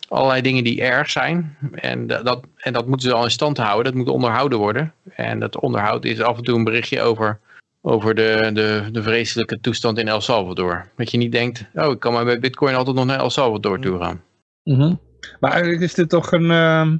allerlei 0.07 0.41
dingen 0.41 0.63
die 0.63 0.81
erg 0.81 1.09
zijn. 1.09 1.57
En 1.71 2.07
dat, 2.07 2.43
en 2.57 2.73
dat 2.73 2.87
moeten 2.87 3.09
ze 3.09 3.15
al 3.15 3.23
in 3.23 3.31
stand 3.31 3.57
houden, 3.57 3.83
dat 3.83 3.93
moet 3.93 4.13
onderhouden 4.13 4.57
worden. 4.57 4.93
En 5.15 5.39
dat 5.39 5.59
onderhoud 5.59 6.05
is 6.05 6.21
af 6.21 6.37
en 6.37 6.43
toe 6.43 6.57
een 6.57 6.63
berichtje 6.63 7.01
over 7.01 7.39
over 7.81 8.15
de, 8.15 8.49
de, 8.53 8.89
de 8.91 9.03
vreselijke 9.03 9.59
toestand 9.59 9.97
in 9.97 10.07
El 10.07 10.21
Salvador. 10.21 10.91
Dat 10.95 11.11
je 11.11 11.17
niet 11.17 11.31
denkt, 11.31 11.65
oh, 11.73 11.91
ik 11.91 11.99
kan 11.99 12.13
maar 12.13 12.25
bij 12.25 12.39
Bitcoin 12.39 12.75
altijd 12.75 12.95
nog 12.95 13.05
naar 13.05 13.19
El 13.19 13.29
Salvador 13.29 13.79
toe 13.79 13.99
gaan. 13.99 14.21
Mm 14.63 14.75
-hmm. 14.75 14.99
Maar 15.39 15.51
eigenlijk 15.51 15.81
is 15.81 15.93
dit 15.93 16.09
toch 16.09 16.31
een... 16.31 16.45
Uh... 16.45 16.91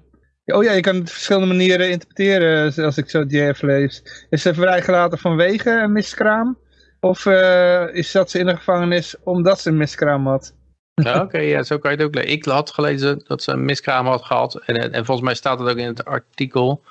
Oh 0.45 0.63
ja, 0.63 0.71
je 0.71 0.81
kan 0.81 0.93
het 0.93 1.03
op 1.03 1.09
verschillende 1.09 1.47
manieren 1.47 1.89
interpreteren 1.89 2.85
als 2.85 2.97
ik 2.97 3.09
zo 3.09 3.23
JF 3.27 3.61
lees. 3.61 4.25
Is 4.29 4.41
ze 4.41 4.53
vrijgelaten 4.53 5.17
vanwege 5.17 5.69
een 5.69 5.91
miskraam? 5.91 6.57
Of 6.99 7.25
uh, 7.25 7.95
is 7.95 8.11
dat 8.11 8.31
ze 8.31 8.39
in 8.39 8.45
de 8.45 8.55
gevangenis 8.55 9.15
omdat 9.23 9.59
ze 9.59 9.69
een 9.69 9.77
miskraam 9.77 10.27
had? 10.27 10.55
Ja, 10.93 11.13
Oké, 11.13 11.23
okay, 11.23 11.49
ja, 11.55 11.63
zo 11.63 11.77
kan 11.77 11.91
je 11.91 11.97
het 11.97 12.05
ook 12.05 12.15
lezen. 12.15 12.31
Ik 12.31 12.45
had 12.45 12.71
gelezen 12.71 13.21
dat 13.27 13.43
ze 13.43 13.51
een 13.51 13.65
miskraam 13.65 14.05
had 14.05 14.25
gehad. 14.25 14.55
En, 14.55 14.93
en 14.93 15.05
volgens 15.05 15.27
mij 15.27 15.35
staat 15.35 15.59
het 15.59 15.69
ook 15.69 15.77
in 15.77 15.87
het 15.87 16.05
artikel 16.05 16.83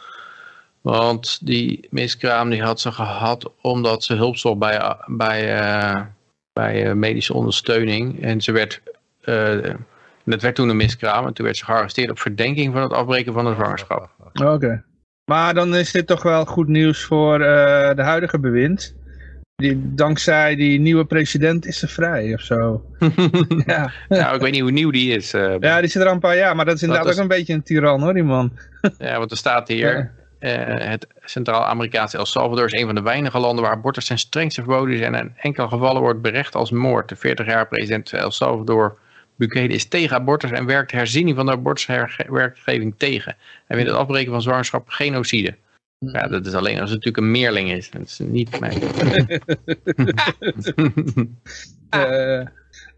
want 0.80 1.46
die 1.46 1.86
miskraam 1.90 2.50
die 2.50 2.62
had 2.62 2.80
ze 2.80 2.92
gehad 2.92 3.52
omdat 3.60 4.04
ze 4.04 4.14
hulp 4.14 4.36
zocht 4.36 4.58
bij, 4.58 4.96
bij, 5.06 5.60
uh, 5.60 6.00
bij 6.52 6.86
uh, 6.86 6.92
medische 6.92 7.34
ondersteuning. 7.34 8.22
En 8.22 8.40
ze 8.40 8.52
werd, 8.52 8.82
uh, 9.24 9.74
dat 10.24 10.42
werd 10.42 10.54
toen 10.54 10.68
een 10.68 10.76
miskraam. 10.76 11.26
En 11.26 11.32
toen 11.32 11.44
werd 11.44 11.56
ze 11.56 11.64
gearresteerd 11.64 12.10
op 12.10 12.18
verdenking 12.18 12.72
van 12.72 12.82
het 12.82 12.92
afbreken 12.92 13.32
van 13.32 13.44
de 13.44 13.54
zwangerschap. 13.54 14.10
Oké. 14.18 14.52
Okay. 14.52 14.82
Maar 15.24 15.54
dan 15.54 15.76
is 15.76 15.92
dit 15.92 16.06
toch 16.06 16.22
wel 16.22 16.44
goed 16.44 16.68
nieuws 16.68 17.04
voor 17.04 17.38
de 17.38 18.02
huidige 18.02 18.38
bewind. 18.38 18.94
Die, 19.54 19.94
dankzij 19.94 20.56
die 20.56 20.80
nieuwe 20.80 21.04
president 21.04 21.66
is 21.66 21.78
ze 21.78 21.88
vrij 21.88 22.34
of 22.34 22.40
zo. 22.40 22.84
ja. 23.66 23.92
Nou, 24.08 24.34
ik 24.34 24.40
weet 24.40 24.52
niet 24.52 24.60
hoe 24.60 24.70
nieuw 24.70 24.90
die 24.90 25.16
is. 25.16 25.30
ja, 25.30 25.80
die 25.80 25.90
zit 25.90 26.02
er 26.02 26.08
al 26.08 26.14
een 26.14 26.20
paar 26.20 26.36
jaar. 26.36 26.56
Maar 26.56 26.64
dat 26.64 26.74
is 26.74 26.82
inderdaad 26.82 27.06
dat 27.06 27.14
is... 27.14 27.20
ook 27.20 27.30
een 27.30 27.36
beetje 27.36 27.52
een 27.52 27.62
tiran 27.62 28.02
hoor, 28.02 28.14
die 28.14 28.22
man. 28.22 28.52
ja, 28.98 29.18
want 29.18 29.30
er 29.30 29.36
staat 29.36 29.68
hier... 29.68 30.18
eh, 30.40 30.88
het 30.88 31.06
Centraal-Amerikaanse 31.24 32.16
El 32.16 32.26
Salvador 32.26 32.64
is 32.64 32.72
een 32.72 32.86
van 32.86 32.94
de 32.94 33.02
weinige 33.02 33.38
landen 33.38 33.64
waar 33.64 33.72
abortus 33.72 34.06
ten 34.06 34.18
strengste 34.18 34.62
verboden 34.62 34.94
is 34.94 35.00
en 35.00 35.14
in 35.14 35.32
enkele 35.36 35.68
gevallen 35.68 36.02
wordt 36.02 36.22
berecht 36.22 36.54
als 36.54 36.70
moord. 36.70 37.08
De 37.08 37.16
40 37.16 37.46
jaar 37.46 37.68
president 37.68 38.12
El 38.12 38.30
Salvador 38.30 38.98
Bukele 39.36 39.74
is 39.74 39.84
tegen 39.84 40.16
abortus 40.16 40.50
en 40.50 40.66
werkt 40.66 40.92
herziening 40.92 41.36
van 41.36 41.46
de 41.46 41.52
abortuswerkgeving 41.52 42.94
tegen. 42.96 43.36
Hij 43.66 43.76
vindt 43.76 43.90
het 43.90 44.00
afbreken 44.00 44.32
van 44.32 44.42
zwangerschap 44.42 44.88
genocide. 44.88 45.56
Ja, 45.98 46.28
dat 46.28 46.46
is 46.46 46.54
alleen 46.54 46.80
als 46.80 46.90
het 46.90 47.04
natuurlijk 47.04 47.16
een 47.16 47.30
meerling 47.30 47.70
is. 47.70 47.90
Dat 47.90 48.02
is 48.02 48.18
niet 48.18 48.60
mijn... 48.60 48.80
Eh, 51.90 52.46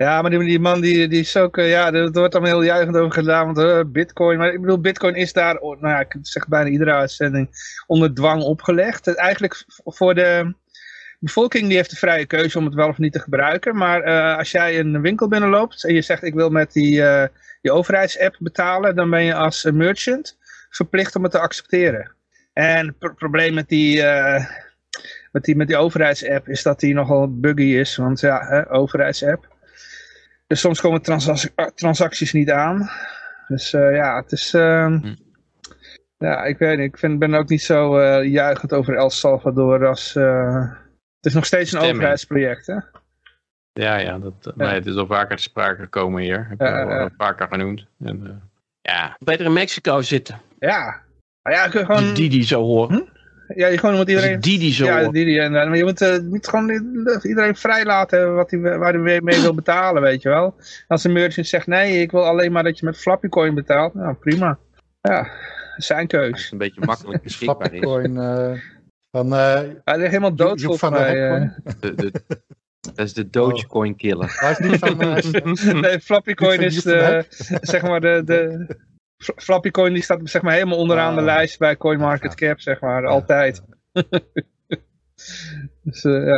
ja, 0.02 0.22
maar 0.22 0.30
die, 0.30 0.60
man 0.60 0.80
die, 0.80 1.08
die 1.08 1.20
is 1.20 1.36
ook, 1.36 1.58
eh, 1.58 1.70
ja, 1.70 1.92
er 1.92 2.10
wordt 2.10 2.34
allemaal 2.34 2.52
heel 2.52 2.62
juichend 2.62 2.96
over 2.96 3.12
gedaan, 3.12 3.44
want 3.46 3.58
eh, 3.58 3.80
bitcoin, 3.86 4.38
maar 4.38 4.52
ik 4.52 4.60
bedoel, 4.60 4.80
bitcoin 4.80 5.14
is 5.14 5.32
daar, 5.32 5.56
oh, 5.56 5.80
nou 5.80 5.94
ja, 5.94 6.00
ik 6.00 6.16
zeg 6.22 6.48
bijna 6.48 6.70
iedere 6.70 6.92
uitzending, 6.92 7.48
onder 7.86 8.14
dwang 8.14 8.42
opgelegd. 8.42 9.14
Eigenlijk 9.14 9.64
voor 9.84 10.14
de 10.14 10.54
bevolking, 11.18 11.66
die 11.66 11.76
heeft 11.76 11.90
de 11.90 11.96
vrije 11.96 12.26
keuze 12.26 12.58
om 12.58 12.64
het 12.64 12.74
wel 12.74 12.88
of 12.88 12.98
niet 12.98 13.12
te 13.12 13.20
gebruiken, 13.20 13.76
maar 13.76 14.02
eh, 14.02 14.38
als 14.38 14.50
jij 14.50 14.78
een 14.78 15.00
winkel 15.00 15.28
binnenloopt 15.28 15.84
en 15.84 15.94
je 15.94 16.02
zegt 16.02 16.22
ik 16.22 16.34
wil 16.34 16.50
met 16.50 16.72
die, 16.72 17.02
eh, 17.02 17.28
die 17.60 17.72
overheidsapp 17.72 18.36
betalen, 18.38 18.96
dan 18.96 19.10
ben 19.10 19.24
je 19.24 19.34
als 19.34 19.70
merchant 19.72 20.38
verplicht 20.70 21.16
om 21.16 21.22
het 21.22 21.32
te 21.32 21.38
accepteren. 21.38 22.12
En 22.52 22.86
het 22.86 22.98
pro- 22.98 23.14
probleem 23.14 23.54
met 23.54 23.68
die, 23.68 24.02
met 25.32 25.44
die, 25.44 25.56
met 25.56 25.66
die 25.66 25.76
overheidsapp 25.76 26.48
is 26.48 26.62
dat 26.62 26.80
die 26.80 26.94
nogal 26.94 27.40
buggy 27.40 27.62
is, 27.62 27.96
want 27.96 28.20
ja, 28.20 28.66
overheidsapp. 28.70 29.51
Dus 30.52 30.60
soms 30.60 30.80
komen 30.80 31.02
ah, 31.54 31.66
transacties 31.74 32.32
niet 32.32 32.50
aan. 32.50 32.90
Dus 33.48 33.72
eh, 33.72 33.94
ja, 33.94 34.16
het 34.16 34.32
is... 34.32 34.54
ehm, 34.54 34.98
Hm. 34.98 35.14
Ja, 36.18 36.44
ik 36.44 36.58
weet 36.58 36.78
niet. 36.78 36.86
Ik 36.86 36.98
vind, 36.98 37.18
ben 37.18 37.34
ook 37.34 37.48
niet 37.48 37.62
zo 37.62 37.98
eh 37.98 38.30
juichend 38.30 38.72
over 38.72 38.94
El 38.96 39.10
Salvador 39.10 39.86
als... 39.86 40.16
eh, 40.16 40.70
het 41.16 41.26
is 41.26 41.34
nog 41.34 41.44
steeds 41.46 41.62
een 41.62 41.68
Stemming. 41.68 41.94
overheidsproject, 41.94 42.66
hè? 42.66 42.74
Ja, 43.72 43.96
ja, 43.96 44.18
dat, 44.18 44.56
nee, 44.56 44.68
het 44.68 44.86
is 44.86 44.96
al 44.96 45.06
vaker 45.06 45.36
te 45.36 45.42
sprake 45.42 45.82
gekomen 45.82 46.22
hier. 46.22 46.46
Heb 46.48 46.58
je 46.60 46.64
Ja, 46.64 46.82
al 46.82 46.90
ja. 46.90 47.10
vaker 47.16 47.48
genoemd. 47.48 47.86
En, 48.04 48.26
eh, 48.26 48.32
ja, 48.80 49.16
Beter 49.18 49.46
in 49.46 49.52
Mexico 49.52 50.00
zitten. 50.02 50.40
Ja. 50.58 51.00
Maar 51.42 51.52
ja, 51.52 51.68
gewoon... 51.68 52.14
Die 52.14 52.30
die 52.30 52.44
zo 52.44 52.62
horen. 52.62 53.08
Ja, 53.56 53.66
je 53.68 53.78
gewoon 53.78 53.94
moet 53.94 54.08
iedereen... 54.08 54.40
Die 54.40 54.58
die 54.58 54.72
zo 54.72 54.84
ja, 54.84 55.08
die, 55.08 55.24
die, 55.24 55.40
en, 55.40 55.52
maar 55.52 55.76
je 55.76 55.84
moet, 55.84 56.00
eh, 56.00 56.14
je 56.14 56.26
moet 56.30 56.48
gewoon 56.48 56.70
iedereen 57.22 57.56
vrij 57.56 57.84
laten 57.84 58.34
wat 58.34 58.50
hij, 58.50 58.60
waar 58.60 58.92
hij 58.92 59.20
mee, 59.20 59.40
wil 59.40 59.54
betalen, 59.54 60.02
weet 60.02 60.22
je 60.22 60.28
wel. 60.28 60.54
Als 60.88 61.04
een 61.04 61.12
merchant 61.12 61.46
zegt, 61.46 61.66
nee, 61.66 62.00
ik 62.00 62.10
wil 62.10 62.24
alleen 62.24 62.52
maar 62.52 62.62
dat 62.62 62.78
je 62.78 62.84
met 62.84 62.98
Flappy 62.98 63.28
Coin 63.28 63.54
betaalt. 63.54 63.94
Nou, 63.94 64.14
prima. 64.14 64.58
Ja, 65.00 65.30
zijn 65.76 65.98
Als 65.98 66.06
keus. 66.06 66.42
het 66.42 66.52
een 66.52 66.58
beetje 66.58 66.84
makkelijk 66.84 67.16
Is 67.24 67.38
beschikbaar 67.38 67.72
is. 67.72 67.80
Flappycoin 67.80 68.16
eh, 68.18 68.58
van... 69.10 69.32
eh, 69.34 69.60
Hij 69.84 69.96
ligt 69.96 70.08
helemaal 70.10 70.34
dood 70.34 70.60
Joep 70.60 70.78
van 70.78 70.92
mij. 70.92 71.14
Hek. 71.16 71.80
De, 71.80 71.94
de, 71.94 72.12
dat 72.80 72.98
is 73.06 73.12
de 73.12 73.30
Dogecoin 73.30 73.96
killer. 73.96 74.36
hij 74.38 74.50
is 74.50 74.58
niet 74.58 74.78
van... 74.78 74.96
Nee, 75.80 76.00
Flappy 76.00 76.34
Coin 76.34 76.60
is 76.60 76.82
de, 76.82 77.24
zeg 77.60 77.82
maar 77.82 78.00
de, 78.00 78.22
de 78.24 78.66
Flappy 79.36 79.70
Coin 79.70 79.92
die 79.92 80.02
staat 80.02 80.20
zeg 80.22 80.42
maar 80.42 80.52
helemaal 80.52 80.78
onderaan 80.78 81.14
de 81.14 81.20
Ah. 81.20 81.26
lijst 81.26 81.58
bij 81.58 81.76
CoinMarketCap, 81.76 82.60
zeg 82.60 82.80
maar, 82.80 83.06
altijd. 83.06 83.62
dus 85.82 86.04
eh, 86.04 86.26
ja, 86.26 86.36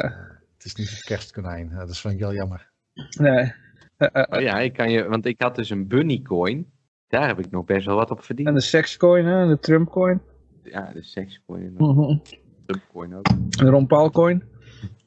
het 0.56 0.65
is 0.65 0.74
niet 0.74 0.90
het 0.90 1.02
kerstkonijn. 1.05 1.73
Dat 1.77 1.90
is 1.90 2.01
van 2.01 2.11
heel 2.11 2.32
jammer. 2.35 2.70
nee. 3.19 3.52
Eh, 3.97 4.09
eh, 4.12 4.24
Oh 4.31 4.40
ja, 4.40 4.59
ik 4.59 4.73
kan 4.73 4.90
je, 4.90 5.09
want 5.09 5.27
ik 5.27 5.40
had 5.40 5.56
dus 5.56 5.70
een 5.70 5.89
bunny 5.89 6.23
coin. 6.23 6.73
Daar 7.09 7.27
heb 7.27 7.39
ik 7.39 7.51
nog 7.51 7.65
best 7.65 7.86
wel 7.86 7.97
wat 7.97 8.11
op 8.11 8.19
en 8.19 8.24
verdiend. 8.24 8.55
de 8.55 8.61
sexcoin, 8.61 9.24
hè, 9.27 9.47
de 9.47 9.59
Trump 9.59 9.90
coin, 9.90 10.20
Ja, 10.62 10.90
de 10.93 11.02
sexcoin 11.02 11.62
en 11.65 11.74
de 11.74 12.20
Trumpcoin 12.66 13.15
ook. 13.15 13.24
de 13.48 13.66
Ron 13.69 13.86
Paul 13.86 14.11
coin. 14.11 14.43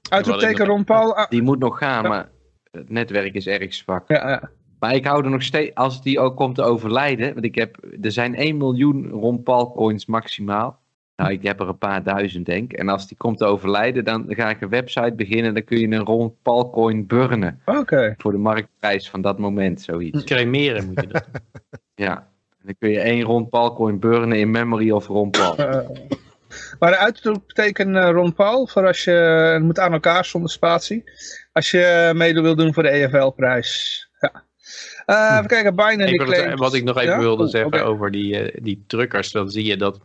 Uitroepteken 0.10 0.66
Ron 0.66 0.84
Paul. 0.84 1.16
ah, 1.16 1.30
Die 1.30 1.42
moet 1.42 1.60
nog 1.60 1.78
gaan, 1.78 2.04
maar 2.08 2.30
het 2.72 2.90
netwerk 2.90 3.34
is 3.34 3.48
erg 3.48 3.74
zwak. 3.74 4.08
ja, 4.08 4.30
ja. 4.30 4.50
Maar 4.80 4.96
ik 4.96 5.06
hou 5.06 5.24
er 5.24 5.30
nog 5.30 5.44
steeds, 5.44 5.76
als 5.76 6.02
die 6.02 6.20
ook 6.20 6.36
komt 6.36 6.56
te 6.56 6.64
overlijden, 6.64 7.34
want 7.34 7.46
ik 7.46 7.56
heb, 7.56 7.78
er 8.02 8.12
zijn 8.12 8.36
1 8.36 8.58
miljoen 8.58 9.10
Ron 9.10 9.44
Paul 9.44 9.72
coins 9.72 10.06
maximaal. 10.06 10.80
Nou, 11.16 11.32
ik 11.32 11.44
heb 11.44 11.60
er 11.60 11.68
een 11.68 11.78
paar 11.78 12.04
duizend 12.04 12.46
denk. 12.46 12.74
En 12.74 12.90
als 12.90 13.08
die 13.08 13.18
komt 13.18 13.38
te 13.38 13.46
overlijden, 13.46 14.04
dan 14.04 14.26
ga 14.28 14.50
ik 14.50 14.62
een 14.62 14.70
website 14.70 15.14
beginnen. 15.16 15.54
Dan 15.54 15.64
kun 15.64 15.80
je 15.80 15.88
een 15.88 16.06
Ron 16.06 16.36
Paul 16.42 16.70
coin 16.70 17.08
burnen. 17.08 17.62
Oké. 17.66 18.16
Voor 18.18 18.32
de 18.32 18.38
marktprijs 18.38 19.10
van 19.10 19.22
dat 19.22 19.38
moment, 19.40 19.82
zoiets. 19.82 20.24
cremeren 20.24 20.86
moet 20.86 21.02
je 21.02 21.08
dat. 21.08 21.28
Ja. 21.96 22.16
En 22.50 22.66
dan 22.66 22.76
kun 22.80 22.90
je 22.90 23.00
één 23.00 23.22
Ron 23.22 23.50
Paul 23.50 23.76
coin 23.76 24.00
burnen 24.00 24.40
in 24.40 24.52
memory 24.52 24.92
of 24.92 25.08
Ron 25.08 25.30
Paul. 25.30 25.58
Eh, 25.58 25.90
maar 26.80 26.92
de 26.92 26.98
uitroepteken 26.98 27.96
eh, 27.96 28.12
Ron 28.12 28.34
Paul, 28.34 28.68
voor 28.68 28.88
als 28.88 29.04
je, 29.04 29.12
het 29.12 29.64
moet 29.64 29.80
aan 29.80 29.94
elkaar 29.94 30.26
zonder 30.26 30.50
spatie, 30.50 31.04
als 31.52 31.72
je 31.72 32.12
mede 32.16 32.42
wil 32.42 32.56
doen 32.56 32.74
voor 32.74 32.84
de 32.84 32.90
EFL-prijs. 32.90 34.07
Eh, 35.08 35.32
even 35.34 35.48
kijken, 35.48 35.76
Binance 35.76 36.14
claimt- 36.16 36.60
wat 36.60 36.74
ik 36.74 36.84
nog 36.84 36.98
even 36.98 37.14
Ja? 37.14 37.20
wilde 37.20 37.48
zeggen 37.48 37.86
over 37.86 38.12
die, 38.12 38.40
eh, 38.40 38.58
die 38.64 38.84
drukkers, 38.88 39.32
dan 39.32 39.50
zie 39.50 39.66
je 39.66 39.78
dat 39.78 40.00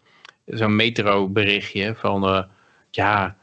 zo'n 0.47 0.77
metro 0.77 1.29
berichtje 1.29 1.95
van 1.99 2.25
eh, 2.27 2.43
ja, 2.91 3.37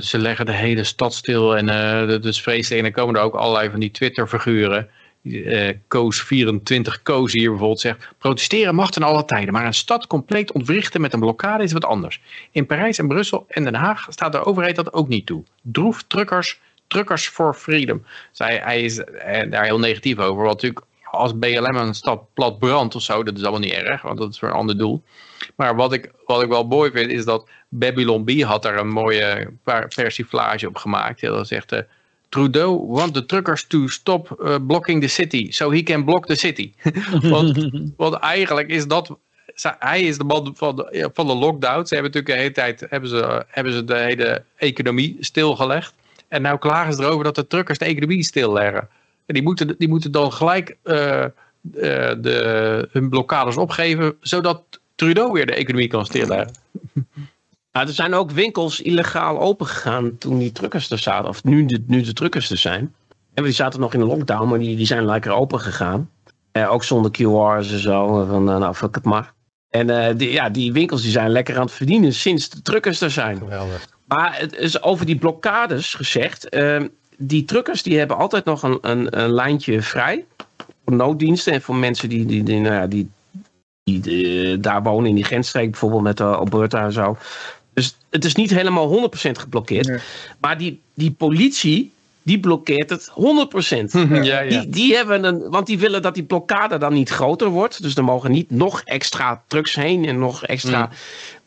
ze 0.00 0.18
leggen 0.18 0.46
de 0.46 0.52
hele 0.52 0.84
stad 0.84 1.14
stil 1.14 1.56
en 1.56 1.68
eh 1.68 2.08
dat 2.08 2.24
is 2.24 2.42
vreselijk. 2.42 2.84
En 2.86 2.92
dan 2.92 3.04
komen 3.04 3.20
er 3.20 3.26
ook 3.26 3.34
allerlei 3.34 3.70
van 3.70 3.80
die 3.80 3.90
Twitter 3.90 4.26
figuren. 4.26 4.88
eh 5.24 5.74
Koos24 5.88 7.02
Koos 7.02 7.32
hier 7.32 7.48
bijvoorbeeld 7.50 7.80
zegt, 7.80 8.08
protesteren 8.18 8.74
mag 8.74 8.90
ten 8.90 9.02
alle 9.02 9.24
tijden, 9.24 9.52
maar 9.52 9.66
een 9.66 9.74
stad 9.74 10.06
compleet 10.06 10.52
ontwrichten 10.52 11.00
met 11.00 11.12
een 11.12 11.20
blokkade 11.20 11.62
is 11.62 11.72
wat 11.72 11.84
anders. 11.84 12.20
In 12.50 12.66
Parijs 12.66 12.98
en 12.98 13.08
Brussel 13.08 13.44
en 13.48 13.64
Den 13.64 13.74
Haag 13.74 14.06
staat 14.08 14.32
de 14.32 14.44
overheid 14.44 14.76
dat 14.76 14.92
ook 14.92 15.08
niet 15.08 15.26
toe. 15.26 15.42
Droef 15.62 16.02
truckers, 16.06 16.60
truckers 16.90 17.28
for 17.28 17.54
freedom. 17.54 18.02
Zij, 18.30 18.60
hij 18.64 18.82
is 18.82 18.98
eh, 18.98 19.50
daar 19.50 19.64
heel 19.64 19.78
negatief 19.78 20.18
over, 20.18 20.42
want 20.42 20.62
natuurlijk 20.62 20.84
als 21.10 21.32
BLM 21.38 21.76
een 21.76 21.94
stad 21.94 22.22
plat 22.34 22.58
brandt 22.58 22.94
of 22.94 23.02
zo, 23.02 23.22
dat 23.22 23.36
is 23.36 23.42
allemaal 23.42 23.60
niet 23.60 23.72
erg, 23.72 24.02
want 24.02 24.18
dat 24.18 24.30
is 24.32 24.38
voor 24.38 24.48
een 24.48 24.54
ander 24.54 24.78
doel. 24.78 25.02
Maar 25.56 25.76
wat 25.76 25.92
ik, 25.92 26.10
wat 26.26 26.42
ik 26.42 26.48
wel 26.48 26.64
mooi 26.64 26.90
vind, 26.90 27.10
is 27.10 27.24
dat 27.24 27.48
Babylon 27.68 28.24
B 28.24 28.42
had 28.42 28.62
daar 28.62 28.78
een 28.78 28.88
mooie 28.88 29.52
persiflage 29.94 30.68
op 30.68 30.76
gemaakt. 30.76 31.20
Dat 31.20 31.46
zegt, 31.46 31.72
eh, 31.72 31.80
Trudeau 32.28 32.86
want 32.86 33.14
the 33.14 33.26
truckers 33.26 33.66
to 33.66 33.88
stop 33.88 34.40
eh, 34.40 34.56
blocking 34.66 35.02
the 35.02 35.08
city, 35.08 35.50
so 35.50 35.70
he 35.70 35.82
can 35.82 36.04
block 36.04 36.26
the 36.26 36.34
city. 36.34 36.72
want, 37.96 38.14
eigenlijk 38.14 38.68
is 38.68 38.86
dat, 38.86 39.16
hij 39.78 40.02
is 40.02 40.18
de 40.18 40.24
man 40.24 40.52
van 40.56 40.76
de, 40.76 41.10
van 41.12 41.26
de 41.26 41.34
lockdown. 41.34 41.86
Ze 41.86 41.94
hebben 41.94 42.12
natuurlijk 42.12 42.26
de 42.26 42.32
hele 42.32 42.52
tijd, 42.52 42.86
hebben 42.90 43.08
ze, 43.08 43.44
hebben 43.48 43.72
ze 43.72 43.84
de 43.84 43.96
hele 43.96 44.44
economie 44.56 45.16
stilgelegd. 45.20 45.94
En 46.30 46.42
nou 46.42 46.58
klagen 46.58 46.94
ze 46.94 47.02
erover 47.02 47.24
dat 47.24 47.34
de 47.34 47.46
truckers 47.46 47.78
de 47.78 47.84
economie 47.84 48.24
stilleggen. 48.24 48.88
En 49.26 49.34
die 49.34 49.42
moeten, 49.42 49.74
die 49.78 49.88
moeten 49.88 50.12
dan 50.12 50.32
gelijk 50.32 50.76
eh, 50.82 51.24
eh, 51.24 51.30
de, 52.18 52.88
hun 52.92 53.08
blokkades 53.08 53.56
opgeven, 53.56 54.16
zodat 54.20 54.62
Trudeau 54.94 55.32
weer 55.32 55.46
de 55.46 55.54
economie 55.54 55.88
kan 55.88 56.06
stilleggen. 56.06 56.52
Nou, 57.72 57.86
er 57.86 57.94
zijn 57.94 58.14
ook 58.14 58.30
winkels 58.30 58.80
illegaal 58.80 59.40
opengegaan 59.40 60.18
toen 60.18 60.38
die 60.38 60.52
truckers 60.52 60.90
er 60.90 60.98
zaten. 60.98 61.28
Of 61.28 61.44
nu 61.44 61.66
de, 61.66 61.84
nu 61.86 62.02
de 62.02 62.12
truckers 62.12 62.50
er 62.50 62.56
zijn. 62.56 62.94
En 63.34 63.44
die 63.44 63.52
zaten 63.52 63.80
nog 63.80 63.94
in 63.94 64.00
de 64.00 64.06
lockdown, 64.06 64.48
maar 64.48 64.58
die, 64.58 64.76
die 64.76 64.86
zijn 64.86 65.04
lekker 65.04 65.32
open 65.32 65.60
gegaan. 65.60 66.10
Eh, 66.52 66.72
ook 66.72 66.84
zonder 66.84 67.10
QR's 67.10 67.72
en 67.72 67.78
zo. 67.78 68.24
Van, 68.24 68.50
eh, 68.50 68.58
nou, 68.58 68.74
fuck 68.74 68.94
het 68.94 69.04
maar. 69.04 69.32
En 69.68 69.90
eh, 69.90 70.16
die, 70.16 70.32
ja, 70.32 70.48
die 70.48 70.72
winkels 70.72 71.02
die 71.02 71.10
zijn 71.10 71.30
lekker 71.30 71.56
aan 71.56 71.64
het 71.64 71.72
verdienen 71.72 72.12
sinds 72.12 72.48
de 72.48 72.62
truckers 72.62 73.00
er 73.00 73.10
zijn. 73.10 73.38
Geweldig. 73.38 73.88
Maar 74.16 74.38
het 74.38 74.56
is 74.56 74.82
over 74.82 75.06
die 75.06 75.16
blokkades 75.16 75.94
gezegd. 75.94 76.48
eh, 76.48 76.82
die 77.16 77.44
truckers 77.44 77.82
die 77.82 77.98
hebben 77.98 78.16
altijd 78.16 78.44
nog 78.44 78.62
een, 78.62 78.78
een, 78.80 79.20
een 79.20 79.30
lijntje 79.30 79.82
vrij. 79.82 80.24
Voor 80.84 80.96
nooddiensten 80.96 81.52
en 81.52 81.62
voor 81.62 81.76
mensen 81.76 82.08
die, 82.08 82.26
die, 82.26 82.42
die, 82.42 82.60
nou 82.60 82.74
ja, 82.74 82.86
die, 82.86 83.08
die 83.84 84.02
eh, 84.52 84.56
daar 84.60 84.82
wonen 84.82 85.08
in 85.08 85.14
die 85.14 85.24
grensstreek. 85.24 85.70
Bijvoorbeeld 85.70 86.02
met 86.02 86.20
uh, 86.20 86.36
Alberta 86.36 86.84
en 86.84 86.92
zo. 86.92 87.16
Dus 87.74 87.96
het 88.10 88.24
is 88.24 88.34
niet 88.34 88.50
helemaal 88.50 89.10
100% 89.28 89.30
geblokkeerd. 89.30 89.88
Nee. 89.88 89.98
Maar 90.40 90.58
die, 90.58 90.80
die 90.94 91.10
politie, 91.10 91.92
die 92.22 92.40
blokkeert 92.40 92.90
het 92.90 93.10
100%. 93.10 93.12
ja, 94.22 94.40
ja. 94.40 94.48
Die, 94.48 94.68
die 94.68 94.96
hebben 94.96 95.24
een, 95.24 95.50
want 95.50 95.66
die 95.66 95.78
willen 95.78 96.02
dat 96.02 96.14
die 96.14 96.24
blokkade 96.24 96.78
dan 96.78 96.92
niet 96.92 97.10
groter 97.10 97.48
wordt. 97.48 97.82
Dus 97.82 97.94
er 97.96 98.04
mogen 98.04 98.30
niet 98.30 98.50
nog 98.50 98.80
extra 98.84 99.42
trucks 99.46 99.74
heen 99.74 100.04
en 100.04 100.18
nog 100.18 100.44
extra. 100.44 100.90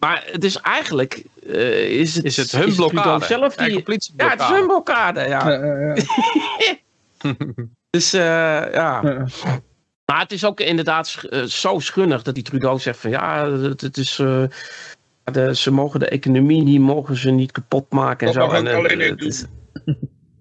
Maar 0.03 0.23
het 0.31 0.43
is 0.43 0.55
eigenlijk. 0.57 1.23
eh, 1.47 1.99
is, 1.99 2.15
het, 2.15 2.25
Is 2.25 2.37
het 2.37 2.51
hun 2.51 2.75
blokkade? 2.75 3.25
zelf 3.25 3.55
die. 3.55 3.83
Ja, 4.17 4.29
het 4.29 4.39
is 4.41 4.47
hun 4.47 4.67
blokkade. 4.67 5.21
Ja. 5.27 5.57
Dus 7.89 8.13
eh, 8.13 8.21
ja. 8.73 9.01
Maar 10.05 10.19
het 10.19 10.31
is 10.31 10.45
ook 10.45 10.59
inderdaad 10.59 11.07
sch- 11.07 11.23
eh, 11.23 11.43
zo 11.43 11.79
schunnig 11.79 12.21
dat 12.21 12.33
die 12.35 12.43
Trudeau 12.43 12.79
zegt 12.79 12.99
van 12.99 13.09
ja, 13.09 13.49
het, 13.51 13.81
het 13.81 13.97
is. 13.97 14.19
eh, 14.19 14.43
de, 15.23 15.55
ze 15.55 15.71
mogen 15.71 15.99
de 15.99 16.07
economie 16.07 16.65
die 16.65 16.79
mogen 16.79 17.15
ze 17.17 17.29
niet 17.29 17.51
kapot 17.51 17.89
maken 17.91 18.27
en 18.27 18.33
Dat 18.33 18.43
zo. 18.43 18.49
mag 18.49 18.59
En, 18.59 18.67
ook 18.67 18.73
alleen 18.85 18.99
ik 19.01 19.09
het 19.09 19.19
doen. 19.19 19.27
is- 19.27 19.45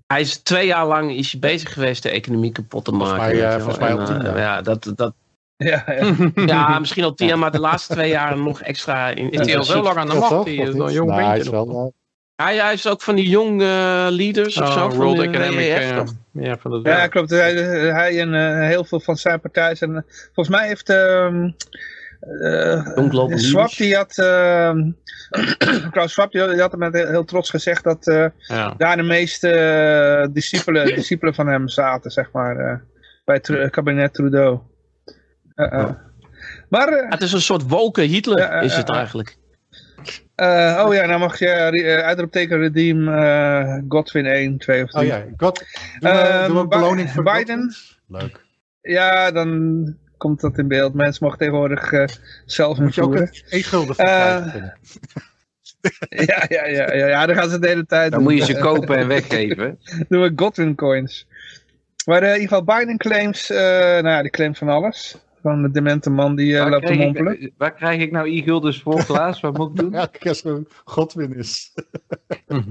hij 0.06 0.20
is 0.20 0.36
twee 0.36 0.66
jaar 0.66 0.86
lang 0.86 1.12
is 1.12 1.38
bezig 1.38 1.72
geweest 1.72 2.02
de 2.02 2.10
economie 2.10 2.52
kapot 2.52 2.84
te 2.84 2.90
Volgens 2.90 3.10
maken. 3.12 3.36
mij, 3.38 3.52
volgens 3.60 3.78
mij 3.78 3.90
En, 3.90 3.98
eh, 4.00 4.22
jaar. 4.24 4.38
ja, 4.38 4.62
dat, 4.62 4.92
dat, 4.96 5.14
Ja, 5.70 5.84
ja. 5.86 6.14
Ja, 6.46 6.78
misschien 6.78 7.04
al 7.04 7.14
tien 7.14 7.26
jaar, 7.26 7.38
maar 7.38 7.50
de 7.50 7.60
laatste 7.60 7.92
twee 7.92 8.10
jaar 8.10 8.38
nog 8.38 8.62
extra. 8.62 9.08
In, 9.08 9.30
Is 9.30 9.46
hij 9.46 9.56
al 9.58 9.64
zo 9.64 9.82
lang 9.82 9.96
aan 9.96 10.06
de 10.08 10.12
Ja, 10.14 10.18
macht? 10.18 10.44
Die 10.44 10.60
is 10.62 10.74
een 10.74 10.92
jong 10.92 11.10
Nou, 11.10 11.22
hij 11.22 11.38
is 11.38 11.50
nog. 11.50 11.66
wel, 11.66 11.94
Hij, 12.36 12.56
hij 12.56 12.72
is 12.72 12.88
ook 12.88 13.02
van 13.02 13.14
die 13.14 13.28
jong 13.28 13.60
eh, 13.62 14.06
leaders 14.10 14.56
of 14.56 14.66
Oh, 14.66 14.72
zo. 14.72 14.88
Van 14.88 14.98
World 14.98 15.20
Economic, 15.20 15.54
WEF, 15.54 15.90
eh, 15.90 16.02
ja, 16.32 16.56
van 16.58 16.70
dat 16.70 16.80
Ja, 16.82 17.06
klopt. 17.06 17.30
Hij, 17.30 17.52
hij 17.92 18.20
en 18.20 18.34
eh, 18.34 18.66
heel 18.68 18.84
veel 18.84 19.00
van 19.00 19.16
zijn 19.16 19.40
partij 19.40 19.74
zijn... 19.74 19.96
eh, 19.96 20.02
volgens 20.32 20.56
mij 20.56 20.66
heeft... 20.68 20.88
ehm 20.88 21.50
eh, 22.42 23.08
Global 23.08 23.38
Swap 23.38 23.76
die 23.76 23.96
had... 23.96 24.18
ehm 24.18 24.90
Klaus 25.90 26.12
Schwab 26.12 26.32
die 26.32 26.40
had, 26.40 26.50
die 26.50 26.60
had 26.60 26.72
hem 26.72 26.82
heel, 26.94 27.06
heel 27.06 27.24
trots 27.24 27.50
gezegd 27.50 27.84
dat 27.84 28.06
eh, 28.06 28.26
Ja. 28.38 28.74
daar 28.76 28.96
de 28.96 29.02
meeste 29.02 29.48
eh, 29.50 30.28
discipelen, 30.32 30.86
discipelen 30.94 31.34
van 31.34 31.46
hem 31.46 31.68
zaten, 31.68 32.10
zeg 32.10 32.30
maar. 32.32 32.56
eh, 32.56 32.74
bij 33.24 33.40
het 33.42 33.70
kabinet 33.70 34.14
Trudeau. 34.14 34.58
Eh, 35.54 35.72
eh. 35.80 35.90
Maar... 36.68 36.88
eh, 36.88 37.10
Het 37.10 37.22
is 37.22 37.32
een 37.32 37.40
soort 37.40 37.68
woke 37.68 38.00
Hitler, 38.02 38.62
is 38.62 38.76
het 38.76 38.90
eigenlijk. 38.90 39.36
eh, 40.34 40.82
oh 40.86 40.94
ja, 40.94 41.06
nou 41.06 41.18
mag 41.20 41.38
je 41.38 41.70
uh, 41.72 42.04
uitroepteken 42.04 42.58
redeem 42.58 43.08
eh, 43.08 43.78
Godwin 43.88 44.26
1, 44.26 44.58
2 44.58 44.82
of 44.82 44.90
3. 44.90 45.02
Oh 45.02 45.08
ja, 45.08 45.24
God, 45.36 45.64
doe, 46.00 46.10
Ehm, 46.10 46.56
een 46.56 46.62
Bi- 46.68 46.76
beloning 46.76 47.10
voor 47.10 47.22
Biden. 47.22 47.60
Godwin. 47.72 48.20
Leuk. 48.20 48.40
Ja, 48.82 49.30
dan 49.30 49.96
komt 50.16 50.40
dat 50.40 50.58
in 50.58 50.68
beeld. 50.68 50.94
Mensen 50.94 51.24
mogen 51.24 51.38
tegenwoordig 51.38 51.92
eh, 51.92 52.04
zelf 52.46 52.78
Moet 52.78 52.94
je 52.94 53.02
ook 53.02 53.28
gulden 53.48 53.96
Eh. 53.96 54.46
Ja, 56.08 56.44
ja, 56.48 56.66
ja, 56.66 56.94
ja, 56.94 57.06
ja, 57.06 57.26
dan 57.26 57.36
gaan 57.36 57.50
ze 57.50 57.58
de 57.58 57.68
hele 57.68 57.86
tijd 57.86 58.10
Dan 58.10 58.22
doen. 58.24 58.32
moet 58.32 58.46
je 58.46 58.52
ze 58.54 58.60
kopen 58.60 58.96
en 58.96 59.08
weggeven. 59.08 59.78
doen 60.08 60.22
we 60.22 60.32
Godwin 60.36 60.74
coins. 60.74 61.26
Maar 62.04 62.22
in 62.22 62.28
ieder 62.40 62.48
geval 62.58 62.64
Biden 62.64 62.96
claims, 62.96 63.50
eh, 63.50 63.58
nou 63.68 64.08
ja, 64.08 64.22
die 64.22 64.30
claimt 64.30 64.58
van 64.58 64.68
alles. 64.68 65.16
Van 65.42 65.62
de 65.62 65.70
demente 65.70 66.10
man 66.10 66.36
die 66.36 66.54
eh, 66.54 66.60
Waar 66.60 66.70
loopt 66.70 66.86
te 66.86 66.92
mompelen. 66.94 67.42
ik, 67.42 67.52
waar 67.56 67.72
krijg 67.74 68.00
ik 68.00 68.10
nou 68.10 68.28
e-gulders 68.36 68.80
voor, 68.82 69.04
Klaas? 69.04 69.40
Wat 69.40 69.56
moet 69.56 69.70
ik 69.70 69.76
doen? 69.76 69.90
Ja, 70.00 70.08
er 70.20 70.46
een 70.46 70.68
Godwin 70.84 71.34
is. 71.34 71.72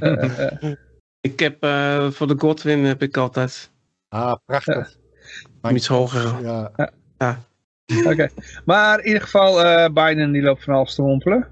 Eh, 0.00 0.46
eh, 0.62 0.72
Ik 1.20 1.40
heb 1.40 1.62
eh, 1.62 2.10
voor 2.10 2.26
de 2.26 2.34
Godwin 2.38 2.84
heb 2.84 3.02
ik 3.02 3.16
altijd 3.16 3.70
Ah, 4.08 4.34
prachtig. 4.46 4.96
Iets 5.70 5.86
hoger. 5.86 6.42
Ja, 6.42 6.70
Oké. 8.06 8.28
Maar 8.64 8.98
in 8.98 9.06
ieder 9.06 9.22
geval, 9.22 9.64
eh, 9.64 9.92
Biden 9.92 10.32
die 10.32 10.42
loopt 10.42 10.64
van 10.64 10.74
alles 10.74 10.94
te 10.94 11.02
mompelen. 11.02 11.48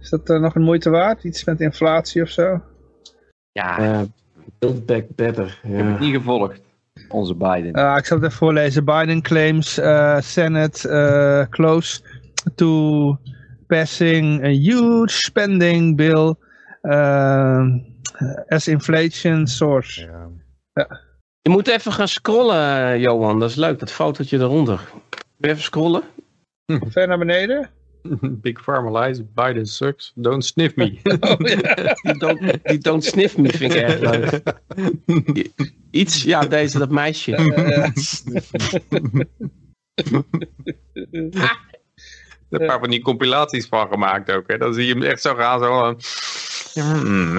Is 0.00 0.10
dat 0.10 0.30
eh, 0.30 0.40
nog 0.40 0.54
een 0.54 0.62
moeite 0.62 0.90
waard? 0.90 1.24
Iets 1.24 1.44
met 1.44 1.60
inflatie 1.60 2.22
of 2.22 2.28
zo? 2.28 2.60
Ja, 3.52 3.78
eh 3.78 4.00
Build 4.58 4.86
Back 4.86 5.04
Better. 5.14 5.60
ik 5.62 5.70
heb 5.76 5.86
het 5.86 5.94
Ja. 5.94 5.98
niet 5.98 6.14
gevolgd. 6.14 6.60
Onze 7.08 7.34
Biden. 7.34 7.78
Uh, 7.78 7.94
ik 7.96 8.04
zal 8.04 8.16
het 8.16 8.26
even 8.26 8.38
voorlezen. 8.38 8.84
Biden 8.84 9.22
claims 9.22 9.78
uh, 9.78 10.20
Senate 10.20 10.88
uh, 10.88 11.48
close 11.50 12.00
to 12.54 13.18
passing 13.66 14.44
a 14.44 14.48
huge 14.48 15.12
spending 15.12 15.96
bill 15.96 16.34
uh, 16.82 17.66
as 18.48 18.68
inflation 18.68 19.46
source. 19.46 20.00
ja. 20.72 21.02
Je 21.42 21.50
moet 21.50 21.68
even 21.68 21.92
gaan 21.92 22.08
scrollen, 22.08 23.00
Johan. 23.00 23.40
Dat 23.40 23.50
is 23.50 23.56
leuk, 23.56 23.78
dat 23.78 23.92
fotootje 23.92 24.38
eronder. 24.38 24.80
Even 25.40 25.62
scrollen? 25.62 26.02
Ver 26.66 27.08
naar 27.08 27.18
beneden. 27.18 27.70
Big 28.42 28.60
Pharma 28.60 28.90
lies, 28.90 29.22
Biden 29.34 29.66
sucks, 29.66 30.12
don't 30.14 30.44
sniff 30.44 30.76
me. 30.76 31.00
Oh, 31.20 31.36
ja. 31.38 31.94
Die 32.02 32.18
don't, 32.18 32.40
die 32.64 32.78
don't 32.78 33.04
sniff 33.04 33.36
me 33.36 33.48
vind 33.48 33.74
ik 33.74 33.80
erg 33.80 34.00
leuk. 34.00 34.42
Iets, 35.90 36.22
ja, 36.22 36.40
deze, 36.40 36.78
dat 36.78 36.90
meisje. 36.90 37.30
Uh, 42.50 42.66
paar 42.66 42.78
van 42.78 42.90
die 42.90 43.02
compilaties 43.02 43.66
van 43.66 43.88
gemaakt 43.88 44.30
ook. 44.30 44.44
Hè. 44.46 44.58
Dan 44.58 44.74
zie 44.74 44.86
je 44.86 44.92
hem 44.92 45.02
echt 45.02 45.20
zo 45.20 45.34
gaan. 45.34 45.58
Zo, 45.58 45.96
hmm. 46.80 47.38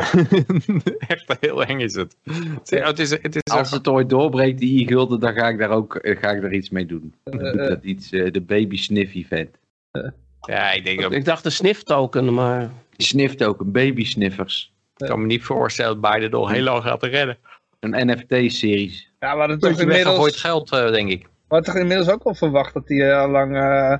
echt 1.08 1.38
heel 1.40 1.64
eng 1.64 1.80
is 1.80 1.96
het. 1.96 2.16
Het 2.64 3.00
is, 3.00 3.10
het 3.10 3.36
is 3.36 3.42
Als 3.52 3.72
het 3.72 3.88
ooit 3.88 4.10
doorbreekt, 4.10 4.60
die 4.60 4.84
e-gulden, 4.84 5.20
dan 5.20 5.34
ga 5.34 5.50
ik 5.50 5.58
daar 5.58 5.70
ook 5.70 5.96
eh, 5.96 6.20
ga 6.20 6.32
ik 6.32 6.42
daar 6.42 6.54
iets 6.54 6.70
mee 6.70 6.86
doen. 6.86 7.14
Eh, 7.24 7.54
dat 7.54 7.84
iets, 7.84 8.12
eh, 8.12 8.32
de 8.32 8.42
baby 8.42 8.78
sniff 8.78 9.16
event. 9.16 9.58
Ja, 10.46 10.72
ik 10.72 10.86
denk 10.86 11.02
dat 11.02 11.12
Ik 11.12 11.26
dacht 11.26 11.44
de 11.44 11.50
sniff 11.50 11.84
token, 11.84 12.34
maar... 12.34 12.70
Snift 12.98 13.44
ook 13.44 13.60
een 13.60 13.72
baby 13.72 14.06
sniffers. 14.06 14.74
ik 14.98 15.08
kan 15.08 15.20
me 15.22 15.26
niet 15.26 15.44
voorstellen 15.44 16.02
dat 16.02 16.12
Biden 16.12 16.32
nog 16.32 16.52
heel 16.52 16.64
lang 16.64 16.84
gaat 16.84 17.04
redden. 17.04 17.38
Een 17.80 18.08
NFT-series. 18.08 19.12
ja, 19.20 19.34
we 19.34 19.40
hadden 19.40 19.60
toch 19.60 19.70
Beetje 19.70 19.86
weggegooid 19.86 20.36
inmiddels, 20.36 20.42
geld, 20.42 20.72
eh, 20.72 20.92
denk 20.92 21.10
ik. 21.10 21.22
we 21.22 21.28
hadden 21.48 21.74
toch 21.74 21.82
inmiddels 21.82 22.10
ook 22.10 22.24
wel 22.24 22.36
verwacht 22.36 22.74
dat 22.74 22.88
hij 22.88 22.98
uh, 22.98 23.20
al 23.20 23.30
lang 23.30 23.56
uh, 23.56 23.98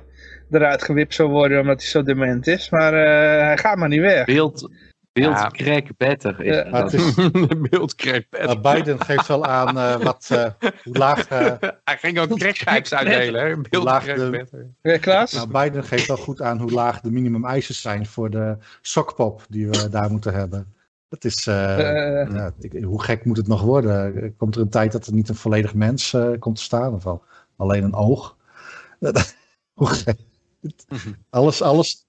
eruit 0.50 0.82
gewipt 0.82 1.14
zou 1.14 1.28
worden 1.28 1.60
omdat 1.60 1.80
hij 1.80 1.90
zo 1.90 2.02
dement 2.02 2.46
is. 2.46 2.70
Maar 2.70 2.92
uh, 2.92 3.40
hij 3.40 3.58
gaat 3.58 3.76
maar 3.76 3.88
niet 3.88 4.00
weg. 4.00 4.24
Beeld, 4.24 4.70
beeld 5.20 5.36
Ja. 5.36 5.48
crack 5.48 5.86
better. 5.96 6.40
Is 6.40 6.54
Ja. 6.54 6.62
dat. 6.62 6.70
Maar 6.72 6.82
het 6.82 6.92
is, 6.92 7.14
Beeld 7.70 7.94
krijgt 7.94 8.26
maar 8.30 8.60
Biden 8.60 9.00
geeft 9.00 9.26
wel 9.26 9.44
aan 9.46 9.78
eh, 9.78 9.96
wat, 9.96 10.28
eh, 10.32 10.50
hoe 10.84 10.96
laag... 10.98 11.26
eh, 11.28 11.52
Hij 11.84 11.96
ging 11.98 12.18
ook 12.18 12.38
crackpipes 12.38 12.94
uitdelen. 12.94 13.46
hè. 13.48 13.56
Beeld 13.70 13.84
Laag 13.84 14.02
krijgt 14.02 14.20
de- 14.22 14.30
beter. 14.30 14.66
Uh, 14.82 14.98
Klaas? 15.00 15.32
nou, 15.32 15.48
Biden 15.50 15.84
geeft 15.84 16.06
wel 16.06 16.16
goed 16.16 16.42
aan 16.42 16.58
hoe 16.60 16.70
laag 16.70 17.00
de 17.00 17.10
minimum 17.10 17.44
eisen 17.44 17.74
zijn 17.74 18.06
voor 18.06 18.30
de 18.30 18.56
sokpop 18.80 19.44
die 19.48 19.68
we 19.68 19.88
daar 19.88 20.10
moeten 20.10 20.34
hebben. 20.34 20.74
Dat 21.08 21.24
is, 21.24 21.44
ja, 21.44 22.52
ik- 22.58 22.82
hoe 22.84 23.02
gek 23.02 23.24
moet 23.24 23.36
het 23.36 23.46
nog 23.48 23.62
worden? 23.62 24.34
Komt 24.36 24.54
er 24.54 24.60
een 24.60 24.68
tijd 24.68 24.92
dat 24.92 25.06
er 25.06 25.12
niet 25.12 25.28
een 25.28 25.34
volledig 25.34 25.74
mens 25.74 26.12
eh, 26.14 26.30
komt 26.38 26.56
te 26.56 26.62
staan? 26.62 26.94
Of 26.94 27.06
al, 27.06 27.22
alleen 27.56 27.84
een 27.84 27.94
oog? 27.94 28.36
hoe 29.74 29.86
gek? 29.86 30.18
Alles, 31.30 31.62
alles. 31.62 32.06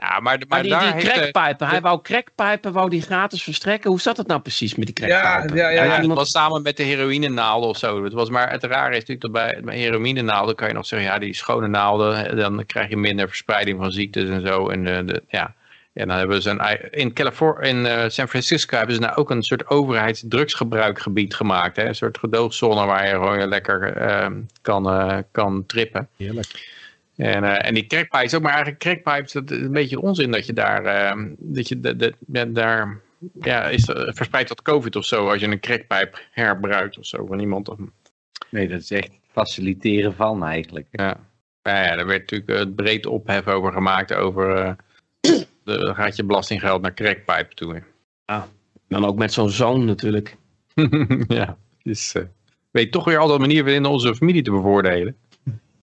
Ja, 0.00 0.20
maar, 0.20 0.22
maar, 0.22 0.38
Maar 0.48 0.62
die, 0.62 0.70
daar 0.70 0.96
die 0.96 1.08
eh, 1.08 1.14
crackpijpen, 1.14 1.68
hij 1.68 1.80
wou 1.80 2.02
crackpijpen, 2.02 2.72
wou 2.72 2.90
die 2.90 3.02
gratis 3.02 3.42
verstrekken. 3.42 3.90
Hoe 3.90 4.00
zat 4.00 4.16
het 4.16 4.26
nou 4.26 4.40
precies 4.40 4.74
met 4.74 4.86
die 4.86 4.94
crackpijpen? 4.94 5.56
ja, 5.56 5.68
ja. 5.68 5.84
Ja, 5.84 5.94
ja. 5.94 6.00
het 6.00 6.06
was 6.06 6.30
samen 6.30 6.62
met 6.62 6.76
de 6.76 6.82
heroïnenaalden 6.82 7.68
of 7.68 7.76
zo. 7.76 8.04
Het 8.04 8.12
was 8.12 8.30
maar 8.30 8.50
het 8.50 8.64
rare 8.64 8.96
is 8.96 9.04
natuurlijk 9.04 9.20
dat 9.20 9.32
bij, 9.32 9.60
bij 9.64 9.78
heroïnenaalden 9.78 10.54
kan 10.54 10.68
je 10.68 10.74
nog 10.74 10.86
zeggen, 10.86 11.08
ja, 11.08 11.18
die 11.18 11.34
schone 11.34 11.68
naalden, 11.68 12.36
dan 12.36 12.66
krijg 12.66 12.88
je 12.88 12.96
minder 12.96 13.28
verspreiding 13.28 13.78
van 13.78 13.90
ziektes 13.90 14.28
en 14.28 14.46
zo. 14.46 14.68
En 14.68 14.84
de, 14.84 15.04
de, 15.04 15.22
ja. 15.28 15.54
ja, 15.92 16.06
dan 16.06 16.16
hebben 16.16 16.42
ze 16.42 16.50
een, 16.50 16.92
in, 16.92 17.12
Californië, 17.12 17.68
in 17.68 17.86
eh, 17.86 18.08
San 18.08 18.28
Francisco 18.28 18.76
hebben 18.76 18.94
ze 18.94 19.00
nou 19.00 19.14
ook 19.14 19.30
een 19.30 19.42
soort 19.42 19.68
overheidsdrugsgebruikgebied 19.68 21.34
gemaakt. 21.34 21.76
Hè? 21.76 21.84
Een 21.84 21.94
soort 21.94 22.18
gedoogzone 22.18 22.86
waar 22.86 23.06
je 23.06 23.12
gewoon 23.12 23.48
lekker 23.48 23.96
eh, 23.96 24.30
kan, 24.62 24.90
eh, 24.90 25.18
kan 25.32 25.66
trippen. 25.66 26.08
Heerlijk. 26.16 26.78
En, 27.20 27.44
eh, 27.44 27.66
en 27.68 27.74
die 27.74 27.86
crackpipes 27.86 28.34
ook, 28.34 28.42
maar 28.42 28.52
eigenlijk 28.52 28.82
crackpipes, 28.82 29.32
dat 29.32 29.50
is 29.50 29.58
een 29.58 29.72
beetje 29.72 30.00
onzin 30.00 30.30
dat 30.30 30.46
je 30.46 30.52
daar, 30.52 30.84
eh, 30.84 31.24
dat 31.38 31.68
je 31.68 31.80
de, 31.80 31.96
de, 31.96 32.14
ja, 32.32 32.44
daar, 32.44 33.00
ja, 33.40 33.68
is 33.68 33.88
eh, 33.88 34.12
verspreid 34.12 34.46
tot 34.46 34.62
covid 34.62 34.96
of 34.96 35.04
zo, 35.04 35.28
als 35.28 35.40
je 35.40 35.46
een 35.46 35.60
crackpijp 35.60 36.20
herbruikt 36.30 36.98
of 36.98 37.06
zo 37.06 37.26
van 37.26 37.40
iemand. 37.40 37.68
Of, 37.68 37.78
Nee, 38.50 38.68
dat 38.68 38.80
is 38.80 38.90
echt 38.90 39.10
faciliteren 39.32 40.14
van 40.14 40.44
eigenlijk. 40.44 40.86
ja. 40.90 41.28
Ja, 41.62 41.96
daar 41.96 42.06
werd 42.06 42.30
natuurlijk 42.30 42.68
uh, 42.68 42.74
breed 42.74 43.06
ophef 43.06 43.46
over 43.46 43.72
gemaakt, 43.72 44.14
over, 44.14 44.56
uh, 44.58 44.72
de, 45.20 45.46
dan 45.78 45.94
gaat 45.94 46.16
je 46.16 46.24
belastinggeld 46.24 46.82
naar 46.82 46.94
crackpijpen 46.94 47.56
toe. 47.56 47.82
Dan 48.88 49.04
ook 49.04 49.16
met 49.16 49.32
zo'n 49.32 49.50
zoon 49.50 49.84
natuurlijk. 49.84 50.36
ja, 51.28 51.56
dus 51.82 52.14
uh, 52.14 52.22
weet 52.70 52.92
toch 52.92 53.04
weer 53.04 53.18
altijd 53.18 53.40
een 53.40 53.46
manier 53.46 53.64
vinden 53.64 53.90
onze 53.90 54.14
familie 54.14 54.42
te 54.42 54.50
bevoordelen. 54.50 55.16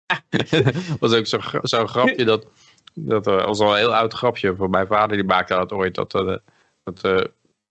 was 1.00 1.12
ook 1.12 1.26
zo'n 1.26 1.40
zo 1.62 1.86
grapje 1.86 2.24
dat, 2.24 2.46
dat 2.94 3.26
uh, 3.26 3.44
was 3.44 3.60
al 3.60 3.70
een 3.70 3.76
heel 3.76 3.94
oud 3.94 4.12
grapje 4.12 4.56
van 4.56 4.70
mijn 4.70 4.86
vader, 4.86 5.16
die 5.16 5.26
maakte 5.26 5.54
dat 5.54 5.72
ooit, 5.72 5.94
dat, 5.94 6.14
uh, 6.14 6.36
dat, 6.82 7.04
uh, 7.04 7.20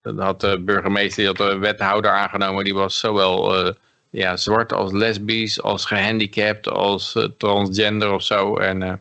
dat 0.01 0.17
had 0.17 0.41
de 0.41 0.59
burgemeester, 0.59 1.17
die 1.17 1.25
had 1.27 1.37
de 1.37 1.57
wethouder 1.57 2.11
aangenomen, 2.11 2.63
die 2.63 2.73
was 2.73 2.99
zowel 2.99 3.73
ja, 4.09 4.37
zwart 4.37 4.73
als 4.73 4.91
lesbisch, 4.91 5.61
als 5.61 5.85
gehandicapt, 5.85 6.67
als 6.67 7.29
transgender 7.37 8.11
of 8.11 8.23
zo. 8.23 8.57
En, 8.57 8.81
uh, 8.81 8.93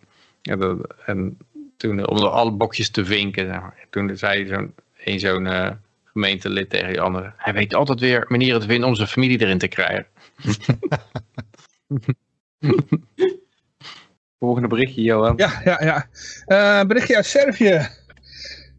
ja, 0.43 0.57
dat, 0.57 0.79
en 1.07 1.39
toen, 1.77 2.09
om 2.09 2.17
alle 2.19 2.51
bokjes 2.51 2.91
te 2.91 3.05
vinken, 3.05 3.73
toen 3.91 4.17
zei 4.17 4.47
zo'n 4.47 4.75
een 5.05 5.21
zo'n 5.21 5.79
gemeentelid 6.05 6.71
tegen 6.71 6.89
die 6.89 7.01
andere, 7.01 7.33
hij 7.37 7.53
weet 7.53 7.75
altijd 7.75 8.01
weer 8.01 8.25
manieren 8.29 8.61
te 8.61 8.67
vinden 8.67 8.89
om 8.89 8.95
zijn 8.95 9.09
familie 9.09 9.41
erin 9.41 9.59
te 9.59 9.69
krijgen. 9.69 10.07
Volgende 14.39 14.69
berichtje, 14.69 15.03
Johan. 15.03 15.37
Ja, 15.37 15.61
ja, 15.65 15.83
ja. 15.85 16.07
Uh, 16.47 16.87
berichtje 16.87 17.17
uit 17.17 17.27
Servië. 17.27 17.89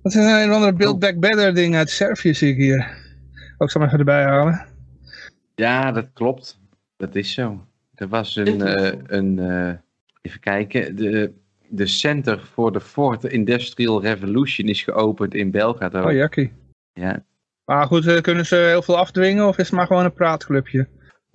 Dat 0.02 0.12
is 0.12 0.16
een, 0.16 0.42
een 0.42 0.52
andere 0.52 0.74
Build 0.74 1.00
Back 1.00 1.20
Better 1.20 1.54
ding 1.54 1.76
uit 1.76 1.90
Servië, 1.90 2.34
zie 2.34 2.52
ik 2.52 2.58
hier. 2.58 2.98
Ook 3.58 3.72
zal 3.72 3.82
maar 3.82 3.90
even 3.90 4.00
erbij 4.00 4.24
halen. 4.24 4.66
Ja, 5.56 5.92
dat 5.92 6.08
klopt. 6.14 6.60
Dat 6.98 7.16
is 7.16 7.34
zo. 7.34 7.66
Er 7.96 8.08
was 8.08 8.36
een, 8.36 8.60
uh, 8.60 8.92
een 9.06 9.38
uh, 9.38 9.74
even 10.22 10.40
kijken, 10.40 10.96
de, 10.96 11.32
de 11.68 11.88
Center 11.88 12.40
for 12.40 12.72
the 12.72 12.82
Fourth 12.82 13.24
Industrial 13.24 14.02
Revolution 14.02 14.68
is 14.68 14.84
geopend 14.84 15.34
in 15.34 15.52
Belgrado. 15.52 16.04
Oh, 16.04 16.12
jakkie. 16.12 16.52
Ja. 16.94 17.24
Maar 17.66 17.86
goed, 17.86 18.22
kunnen 18.22 18.46
ze 18.46 18.56
heel 18.56 18.82
veel 18.82 18.98
afdwingen 18.98 19.48
of 19.48 19.58
is 19.58 19.66
het 19.66 19.76
maar 19.76 19.88
gewoon 19.88 20.06
een 20.06 20.14
praatclubje? 20.14 20.88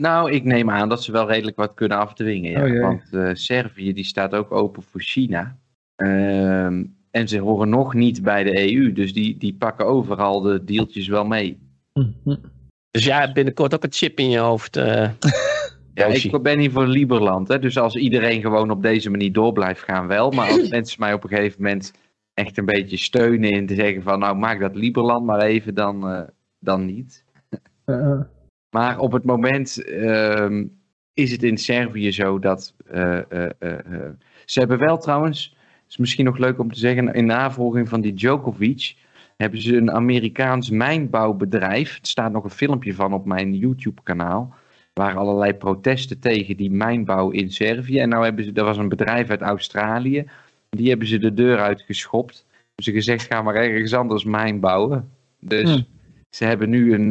Nou, 0.03 0.33
ik 0.33 0.45
neem 0.45 0.71
aan 0.71 0.89
dat 0.89 1.03
ze 1.03 1.13
wel 1.13 1.29
redelijk 1.29 1.57
wat 1.57 1.75
kunnen 1.75 1.99
afdwingen. 1.99 2.73
Ja. 2.73 2.81
Oh. 2.81 2.89
Want 2.89 3.13
eh, 3.13 3.31
Servië 3.33 3.93
die 3.93 4.05
staat 4.05 4.35
ook 4.35 4.53
open 4.53 4.83
voor 4.83 5.01
China. 5.01 5.59
Ehm, 5.97 6.85
en 7.11 7.29
ze 7.29 7.39
horen 7.39 7.69
nog 7.69 7.95
niet 7.95 8.23
bij 8.23 8.45
de 8.45 8.73
EU. 8.73 8.93
Dus 8.93 9.13
die, 9.13 9.37
die 9.37 9.55
pakken 9.55 9.87
overal 9.87 10.41
de 10.41 10.65
deeltjes 10.65 11.09
wel 11.09 11.25
mee. 11.25 11.59
Dus 12.91 13.05
jij 13.05 13.19
hebt 13.21 13.35
binnenkort 13.35 13.75
ook 13.75 13.85
een 13.85 13.93
chip 13.93 14.19
in 14.19 14.31
je 14.31 14.39
hoofd. 14.39 14.77
eh. 14.77 15.11
Ja, 15.95 16.07
ik 16.07 16.43
ben 16.43 16.59
hier 16.59 16.71
voor 16.71 16.87
Liberland. 16.87 17.49
Hè? 17.49 17.59
Dus 17.59 17.79
als 17.79 17.97
iedereen 17.97 18.41
gewoon 18.41 18.71
op 18.71 18.83
deze 18.83 19.11
manier 19.11 19.33
door 19.33 19.53
blijft 19.53 19.83
gaan, 19.83 20.07
wel. 20.07 20.31
Maar 20.31 20.51
als 20.51 20.69
mensen 20.79 21.01
mij 21.01 21.13
op 21.13 21.23
een 21.23 21.29
gegeven 21.29 21.63
moment 21.63 21.93
echt 22.35 22.59
een 22.59 22.65
beetje 22.65 22.97
steunen 22.97 23.51
in 23.51 23.67
te 23.67 23.75
zeggen 23.75 24.03
van... 24.03 24.19
nou, 24.19 24.37
maak 24.37 24.61
dat 24.61 24.75
Liberland 24.75 25.25
maar 25.27 25.41
even, 25.41 25.75
dan, 25.75 26.09
eh, 26.09 26.21
dan 26.59 26.85
niet. 26.85 27.25
Maar 28.71 28.99
op 28.99 29.13
het 29.13 29.25
moment 29.25 29.85
ehm, 29.85 30.67
is 31.15 31.31
het 31.33 31.43
in 31.43 31.59
Servië 31.59 32.13
zo 32.13 32.39
dat... 32.39 32.75
eh, 32.87 33.19
eh, 33.33 33.51
eh, 33.59 34.11
ze 34.45 34.59
hebben 34.59 34.79
wel 34.79 34.99
trouwens, 34.99 35.57
is 35.89 35.97
misschien 35.97 36.25
nog 36.25 36.39
leuk 36.39 36.59
om 36.59 36.73
te 36.73 36.79
zeggen... 36.79 37.15
in 37.15 37.27
navolging 37.27 37.89
van 37.89 38.01
die 38.01 38.15
Djokovic... 38.15 38.97
hebben 39.37 39.61
ze 39.61 39.77
een 39.77 39.91
Amerikaans 39.93 40.71
mijnbouwbedrijf... 40.71 41.99
er 42.01 42.07
staat 42.07 42.33
nog 42.33 42.45
een 42.45 42.51
filmpje 42.51 42.95
van 42.95 43.13
op 43.13 43.25
mijn 43.25 43.55
YouTube-kanaal... 43.55 44.55
Waren 44.93 45.21
allerlei 45.21 45.55
protesten 45.55 46.21
tegen 46.21 46.57
die 46.57 46.71
mijnbouw 46.71 47.31
in 47.31 47.51
Servië. 47.53 47.99
En 47.99 48.09
nou 48.09 48.25
hebben 48.25 48.45
ze, 48.45 48.51
er 48.55 48.65
was 48.65 48.77
een 48.77 48.89
bedrijf 48.89 49.31
uit 49.31 49.41
Australië. 49.41 50.25
Die 50.71 50.89
hebben 50.89 51.07
ze 51.07 51.19
de 51.19 51.35
deur 51.35 51.59
uitgeschopt. 51.59 52.47
Hebben 52.51 52.85
ze 52.85 52.93
gezegd, 52.93 53.27
ga 53.27 53.43
maar 53.43 53.55
ergens 53.55 53.95
anders 53.95 54.25
mijn 54.25 54.61
bouwen. 54.61 55.11
Dus 55.41 55.71
Hmm. 55.71 55.87
ze 56.31 56.45
hebben 56.45 56.71
nu 56.71 56.95
een, 56.95 57.09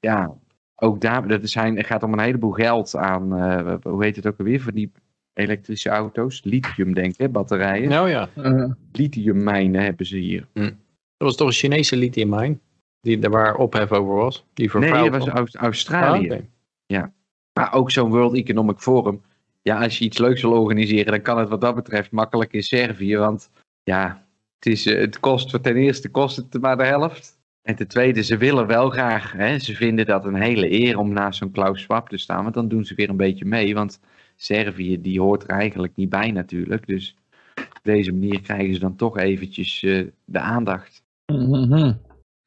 ja, 0.00 0.34
ook 0.76 1.00
daar, 1.00 1.28
dat 1.28 1.48
zijn, 1.48 1.76
het 1.76 1.86
gaat 1.86 2.02
om 2.02 2.12
een 2.12 2.20
heleboel 2.20 2.50
geld 2.50 2.96
aan, 2.96 3.36
eh, 3.36 3.74
hoe 3.82 4.04
heet 4.04 4.16
het 4.16 4.26
ook 4.26 4.38
alweer, 4.38 4.60
voor 4.60 4.72
die 4.72 4.92
elektrische 5.32 5.88
auto's? 5.88 6.40
Lithium, 6.44 6.94
denk 6.94 7.12
ik, 7.12 7.18
hè, 7.18 7.28
batterijen. 7.28 7.88
Nou 7.88 8.08
ja, 8.08 8.28
eh, 8.34 8.70
Lithiummijnen 8.92 9.82
hebben 9.82 10.06
ze 10.06 10.16
hier. 10.16 10.46
dat 10.52 10.72
was 11.16 11.36
toch 11.36 11.46
een 11.46 11.52
Chinese 11.52 11.96
lithiummijn? 11.96 12.60
Die, 13.00 13.18
daar 13.18 13.30
waar 13.30 13.56
ophef 13.56 13.92
over 13.92 14.14
was? 14.14 14.44
Die 14.54 14.78
Nee, 14.78 15.10
dat 15.10 15.28
was 15.28 15.54
Australië. 15.54 16.30
Ah, 16.30 16.36
oké. 16.36 17.12
Maar 17.52 17.74
ook 17.74 17.90
zo'n 17.90 18.10
World 18.10 18.34
Economic 18.34 18.78
Forum. 18.78 19.22
Ja, 19.62 19.82
als 19.82 19.98
je 19.98 20.04
iets 20.04 20.18
leuks 20.18 20.42
wil 20.42 20.52
organiseren, 20.52 21.12
dan 21.12 21.22
kan 21.22 21.38
het 21.38 21.48
wat 21.48 21.60
dat 21.60 21.74
betreft 21.74 22.10
makkelijk 22.10 22.52
in 22.52 22.62
Servië. 22.62 23.16
Want 23.16 23.50
ja, 23.82 24.26
het, 24.58 24.72
is, 24.72 24.86
eh, 24.86 25.00
het 25.00 25.20
kost 25.20 25.50
voor 25.50 25.60
ten 25.60 25.76
eerste 25.76 26.08
kost 26.08 26.36
het 26.36 26.60
maar 26.60 26.76
de 26.76 26.84
helft. 26.84 27.35
En 27.66 27.76
ten 27.76 27.88
tweede, 27.88 28.22
ze 28.22 28.36
willen 28.36 28.66
wel 28.66 28.90
graag. 28.90 29.32
Hè, 29.32 29.58
ze 29.58 29.74
vinden 29.74 30.06
dat 30.06 30.24
een 30.24 30.34
hele 30.34 30.70
eer 30.72 30.98
om 30.98 31.12
naast 31.12 31.38
zo'n 31.38 31.50
Klaus 31.50 31.80
Schwab 31.80 32.08
te 32.08 32.18
staan. 32.18 32.42
Want 32.42 32.54
dan 32.54 32.68
doen 32.68 32.84
ze 32.84 32.94
weer 32.94 33.08
een 33.08 33.16
beetje 33.16 33.44
mee. 33.44 33.74
Want 33.74 34.00
Servië, 34.36 35.00
die 35.00 35.20
hoort 35.20 35.42
er 35.42 35.48
eigenlijk 35.48 35.96
niet 35.96 36.08
bij 36.08 36.30
natuurlijk. 36.30 36.86
Dus 36.86 37.16
op 37.54 37.80
deze 37.82 38.12
manier 38.12 38.40
krijgen 38.40 38.74
ze 38.74 38.80
dan 38.80 38.96
toch 38.96 39.18
eventjes 39.18 39.82
eh, 39.82 40.06
de 40.24 40.38
aandacht. 40.38 41.02
mhm. 41.32 41.92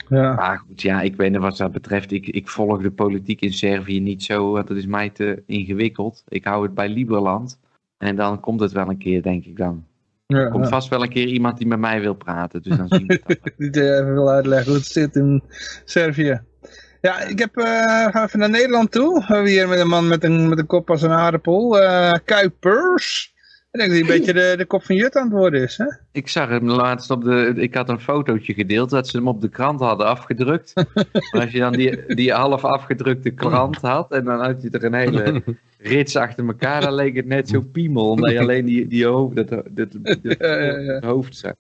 Ja. 0.10 0.34
Maar 0.36 0.58
goed, 0.58 0.82
ja, 0.82 1.02
ik 1.02 1.16
weet 1.16 1.32
niet 1.32 1.40
wat 1.40 1.58
dat 1.58 1.72
betreft. 1.72 2.12
Ik, 2.12 2.28
ik 2.28 2.48
volg 2.48 2.82
de 2.82 2.92
politiek 2.92 3.42
in 3.42 3.54
Servië 3.54 4.00
niet 4.00 4.24
zo, 4.24 4.52
want 4.52 4.68
dat 4.68 4.78
is 4.78 4.86
mij 4.86 5.10
te 5.10 5.44
ingewikkeld. 5.46 6.24
Ik 6.28 6.44
hou 6.44 6.64
het 6.64 6.74
bij 6.74 6.90
Liberland. 6.90 7.60
En 7.98 8.16
dan 8.16 8.40
komt 8.40 8.60
het 8.60 8.72
wel 8.72 8.90
een 8.90 8.98
keer, 8.98 9.22
denk 9.22 9.46
ik 9.46 9.58
dan. 9.58 9.86
Ja, 10.34 10.38
Er 10.38 10.50
komt 10.50 10.64
ja. 10.64 10.70
vast 10.70 10.90
wel 10.90 11.04
een 11.04 11.10
keer 11.10 11.28
iemand 11.28 11.58
die 11.58 11.68
met 11.68 11.80
mij 11.80 12.02
wil 12.02 12.14
praten. 12.14 12.62
Dus 12.62 12.78
dan 12.78 12.88
zien 12.88 13.08
we 13.08 13.20
het 13.58 13.78
eh, 13.78 13.84
even 13.84 14.14
wil 14.14 14.30
uitleggen 14.30 14.68
hoe 14.68 14.78
het 14.78 14.88
zit 14.88 15.16
in 15.16 15.44
Servië. 15.86 16.42
Ja, 17.02 17.22
ik 17.22 17.40
heb, 17.40 17.58
eh, 17.58 18.08
gaan 18.08 18.24
even 18.26 18.40
naar 18.40 18.50
Nederland 18.50 18.92
toe. 18.92 19.20
We 19.20 19.34
hebben 19.34 19.52
hier 19.52 19.68
met 19.68 19.80
een 19.80 19.88
man 19.88 20.08
met 20.08 20.24
een, 20.24 20.50
met 20.50 20.60
een 20.60 20.66
kop 20.66 20.90
als 20.90 21.02
een 21.02 21.12
aardappel. 21.12 21.80
eh 21.82 22.14
Kuipers. 22.26 23.34
Ik 23.72 23.80
denk 23.80 23.90
dat 23.92 24.00
hij 24.00 24.10
een 24.10 24.20
beetje 24.20 24.34
de, 24.34 24.54
de 24.58 24.66
kop 24.66 24.84
van 24.84 24.96
Jut 24.96 25.16
aan 25.16 25.24
het 25.24 25.32
worden 25.32 25.62
is. 25.62 25.78
Hè? 25.78 25.86
Ik 26.12 26.28
zag 26.28 26.50
hem 26.50 26.70
laatst 26.70 27.10
op 27.12 27.24
de. 27.24 27.54
Ik 27.56 27.74
had 27.74 27.90
een 27.90 28.00
fotootje 28.00 28.54
gedeeld 28.54 28.90
dat 28.90 29.08
ze 29.08 29.18
hem 29.18 29.28
op 29.28 29.42
de 29.42 29.50
krant 29.50 29.80
hadden 29.80 30.08
afgedrukt. 30.08 30.74
maar 31.32 31.42
als 31.42 31.52
je 31.52 31.60
dan 31.60 31.72
die, 31.72 32.16
die 32.16 32.34
half 32.34 32.64
afgedrukte 32.66 33.30
krant 33.30 33.78
had. 33.78 34.12
en 34.12 34.24
dan 34.26 34.40
had 34.44 34.62
je 34.62 34.70
er 34.70 34.84
een 34.84 34.94
hele 34.94 35.44
rits 35.82 36.16
achter 36.16 36.46
elkaar. 36.48 36.82
dan 36.82 36.94
leek 36.94 37.16
het 37.16 37.26
net 37.26 37.50
zo 37.50 37.62
piemel. 37.62 38.10
omdat 38.10 38.32
je 38.32 38.40
alleen 38.40 38.66
die, 38.66 38.88
die 38.88 39.06
hoofd, 39.06 39.36
dat, 39.36 39.50
dat, 39.50 39.64
dat, 39.72 39.88
dat 40.24 40.36
Ja, 40.40 40.56
ja, 40.62 40.78
ja. 40.78 41.00
hoofd 41.06 41.36
zag. 41.36 41.54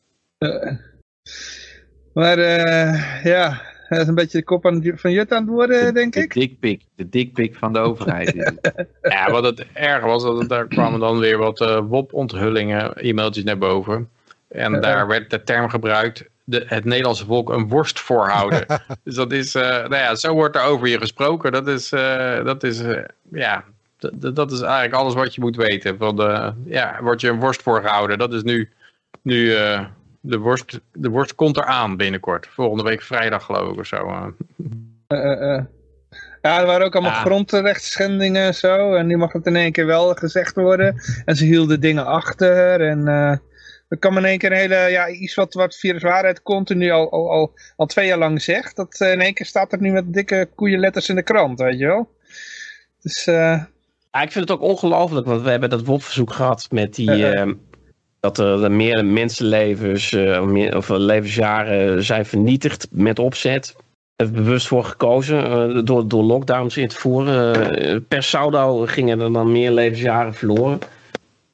Maar 2.14 2.38
eh, 2.38 3.24
ja, 3.24 3.62
hij 3.88 4.02
is 4.02 4.08
een 4.08 4.16
beetje 4.16 4.38
de 4.38 4.44
kop 4.44 4.66
aan, 4.66 4.92
van 4.96 5.12
Jut 5.12 5.32
aan 5.32 5.42
het 5.42 5.50
worden, 5.52 5.94
denk 5.94 6.14
De 6.14 6.20
ik. 6.22 6.34
dikpik. 6.34 6.82
De 6.96 7.10
dikpik 7.10 7.56
van 7.56 7.74
de 7.74 7.80
overheid. 7.80 8.34
Ja, 9.02 9.32
wat 9.32 9.44
het 9.44 9.66
erg 9.74 10.04
was, 10.04 10.24
dat 10.24 10.38
het- 10.40 10.50
daar 10.50 10.68
kwamen 10.68 11.00
dan 11.00 11.20
weer 11.20 11.38
wat 11.38 11.62
eh 11.62 11.80
WOP-onthullingen, 11.88 12.94
e-mailtjes 12.96 13.44
naar 13.44 13.58
boven. 13.58 14.10
En 14.48 14.82
daar 14.82 15.08
werd 15.08 15.30
de 15.30 15.44
term 15.44 15.70
gebruikt, 15.70 16.26
de, 16.44 16.64
het 16.68 16.86
Nederlandse 16.86 17.26
volk 17.26 17.50
een 17.50 17.68
worst 17.68 18.00
voorhouden. 18.00 18.66
dus 19.04 19.16
dat 19.16 19.32
is, 19.32 19.56
eh, 19.56 19.62
nou 19.64 19.96
ja, 19.96 20.16
zo 20.16 20.34
wordt 20.34 20.56
er 20.56 20.62
over 20.64 20.88
je 20.88 20.98
gesproken. 21.00 21.52
Dat 21.52 21.68
is, 21.68 21.92
eh, 21.92 22.44
dat 22.46 22.64
is 22.64 22.82
ja, 23.32 23.64
dat 24.34 24.52
is 24.52 24.62
eigenlijk 24.62 24.94
alles 24.94 25.14
wat 25.14 25.36
je 25.36 25.42
moet 25.42 25.56
weten. 25.56 25.98
Van 25.98 26.16
de, 26.16 26.54
ja, 26.66 27.00
wordt 27.02 27.22
je 27.22 27.30
een 27.30 27.40
worst 27.40 27.62
voorgehouden. 27.62 28.18
Dat 28.18 28.34
is 28.34 28.44
nu, 28.44 28.70
nu 29.22 29.54
eh, 29.56 29.86
de, 30.22 30.38
worst, 30.38 30.80
de 30.94 31.10
worst 31.10 31.36
komt 31.36 31.58
eraan 31.58 31.98
binnenkort. 31.98 32.48
Volgende 32.48 32.84
week 32.84 33.02
vrijdag 33.02 33.44
geloof 33.44 33.72
ik 33.72 33.80
of 33.80 33.86
zo. 33.86 34.08
eh. 35.08 35.56
Eh. 35.56 35.64
Ja, 36.42 36.60
er 36.60 36.66
waren 36.66 36.86
ook 36.86 36.94
allemaal 36.96 37.12
Ja. 37.14 37.20
grondrechtsschendingen 37.22 38.44
en 38.46 38.56
zo. 38.56 38.94
En 38.94 39.08
nu 39.08 39.18
mag 39.18 39.34
het 39.34 39.46
in 39.46 39.56
één 39.56 39.72
keer 39.72 39.86
wel 39.86 40.14
gezegd 40.14 40.56
worden. 40.56 41.02
En 41.26 41.36
ze 41.36 41.46
hielden 41.46 41.80
dingen 41.80 42.06
achter. 42.06 42.82
En 42.82 43.08
er 43.88 43.98
kwam 44.00 44.18
in 44.18 44.26
één 44.26 44.38
keer 44.38 44.52
een 44.52 44.58
hele, 44.58 44.76
ja, 44.76 45.10
iets 45.10 45.36
wat, 45.36 45.54
wat 45.54 45.76
Virus 45.76 46.02
Waarheid 46.02 46.42
continu 46.42 46.90
al, 46.92 47.12
al, 47.12 47.32
al, 47.32 47.54
al 47.76 47.86
twee 47.86 48.08
jaar 48.08 48.18
lang 48.18 48.42
zegt. 48.42 48.76
Dat 48.76 49.00
in 49.00 49.22
één 49.22 49.34
keer 49.34 49.46
staat 49.46 49.72
er 49.72 49.82
nu 49.82 49.92
met 49.92 50.14
dikke 50.14 50.50
koeienletters 50.56 51.10
in 51.10 51.16
de 51.16 51.24
krant, 51.24 51.60
weet 51.60 51.80
je 51.80 51.86
wel. 51.86 52.16
Dus, 53.02 53.28
Ja, 54.12 54.22
ik 54.22 54.32
vind 54.32 54.50
het 54.50 54.60
ook 54.60 54.70
ongelooflijk, 54.70 55.28
want 55.28 55.42
we 55.42 55.50
hebben 55.50 55.70
dat 55.70 55.86
WOP-verzoek 55.86 56.34
gehad 56.34 56.68
met 56.72 56.96
die. 56.96 57.12
Ja, 57.12 57.16
ja. 57.16 57.34
ehm, 57.34 57.54
dat 58.20 58.38
er 58.38 58.72
meer 58.72 59.06
mensenlevens 59.06 60.14
eh, 60.14 60.42
meer, 60.42 60.78
of 60.78 60.90
levensjaren 60.90 62.04
zijn 62.04 62.26
vernietigd 62.26 62.88
met 62.92 63.20
opzet. 63.20 63.76
Er 64.16 64.32
bewust 64.32 64.68
voor 64.68 64.84
gekozen 64.84 65.44
eh, 65.46 65.82
door, 65.84 66.08
door 66.08 66.24
lockdowns 66.24 66.78
in 66.78 66.88
te 66.88 66.96
voeren. 66.96 67.76
Eh, 67.78 67.98
per 68.08 68.24
saldo 68.24 68.86
gingen 68.86 69.20
er 69.20 69.34
dan 69.34 69.52
meer 69.52 69.72
levensjaren 69.72 70.34
verloren. 70.34 70.80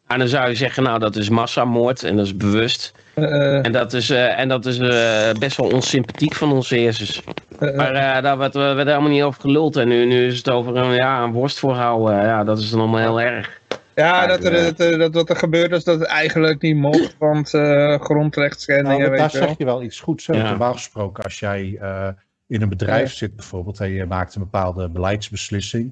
En 0.07 0.19
dan 0.19 0.27
zou 0.27 0.49
je 0.49 0.55
zeggen, 0.55 0.83
nou 0.83 0.99
dat 0.99 1.15
is 1.15 1.29
massamoord 1.29 2.03
en 2.03 2.15
dat 2.15 2.25
is 2.25 2.37
bewust. 2.37 2.93
Eh, 3.15 3.65
En 3.65 3.71
dat 3.71 3.93
is, 3.93 4.09
eh, 4.09 4.39
en 4.39 4.47
dat 4.47 4.65
is 4.65 4.77
eh, 4.79 5.31
best 5.39 5.57
wel 5.57 5.69
onsympathiek 5.71 6.33
van 6.35 6.51
onze 6.51 6.75
heersers. 6.75 7.21
Maar 7.59 7.93
eh, 7.93 8.21
daar 8.23 8.37
werd, 8.37 8.53
werd 8.53 8.87
helemaal 8.87 9.09
niet 9.09 9.21
over 9.23 9.41
geluld. 9.41 9.75
En 9.75 9.87
nu, 9.87 10.05
nu 10.05 10.25
is 10.25 10.37
het 10.37 10.49
over 10.49 10.75
een, 10.75 10.91
ja, 10.93 11.23
een 11.23 11.31
worst 11.31 11.59
voorhouden. 11.59 12.15
Ja, 12.21 12.43
dat 12.43 12.59
is 12.59 12.69
dan 12.69 12.79
allemaal 12.79 12.99
heel 12.99 13.21
erg. 13.21 13.61
ja, 13.95 14.27
dat, 14.27 14.43
er, 14.43 14.51
dat, 14.63 14.79
er- 14.79 14.97
dat 14.97 15.13
wat 15.13 15.29
er 15.29 15.35
gebeurd 15.35 15.71
is, 15.71 15.83
dat 15.83 15.99
het 15.99 16.07
eigenlijk 16.07 16.61
niet 16.61 16.75
mocht. 16.75 17.15
Want 17.19 17.53
eh 17.53 17.99
grondrechtsschendingen, 17.99 18.99
Nou, 18.99 19.09
daar 19.09 19.19
weet 19.19 19.31
je 19.31 19.37
wel. 19.39 19.47
zeg 19.47 19.57
je 19.57 19.65
wel 19.65 19.83
iets 19.83 19.99
goeds. 19.99 20.27
Hè? 20.27 20.33
Ja. 20.33 20.49
Normaal 20.49 20.73
gesproken, 20.73 21.23
als 21.23 21.39
jij 21.39 21.77
eh, 21.81 22.07
in 22.47 22.61
een 22.61 22.69
bedrijf 22.69 23.13
zit 23.13 23.35
bijvoorbeeld 23.35 23.79
en 23.79 23.89
je 23.91 24.05
maakt 24.05 24.35
een 24.35 24.41
bepaalde 24.41 24.89
beleidsbeslissing, 24.89 25.91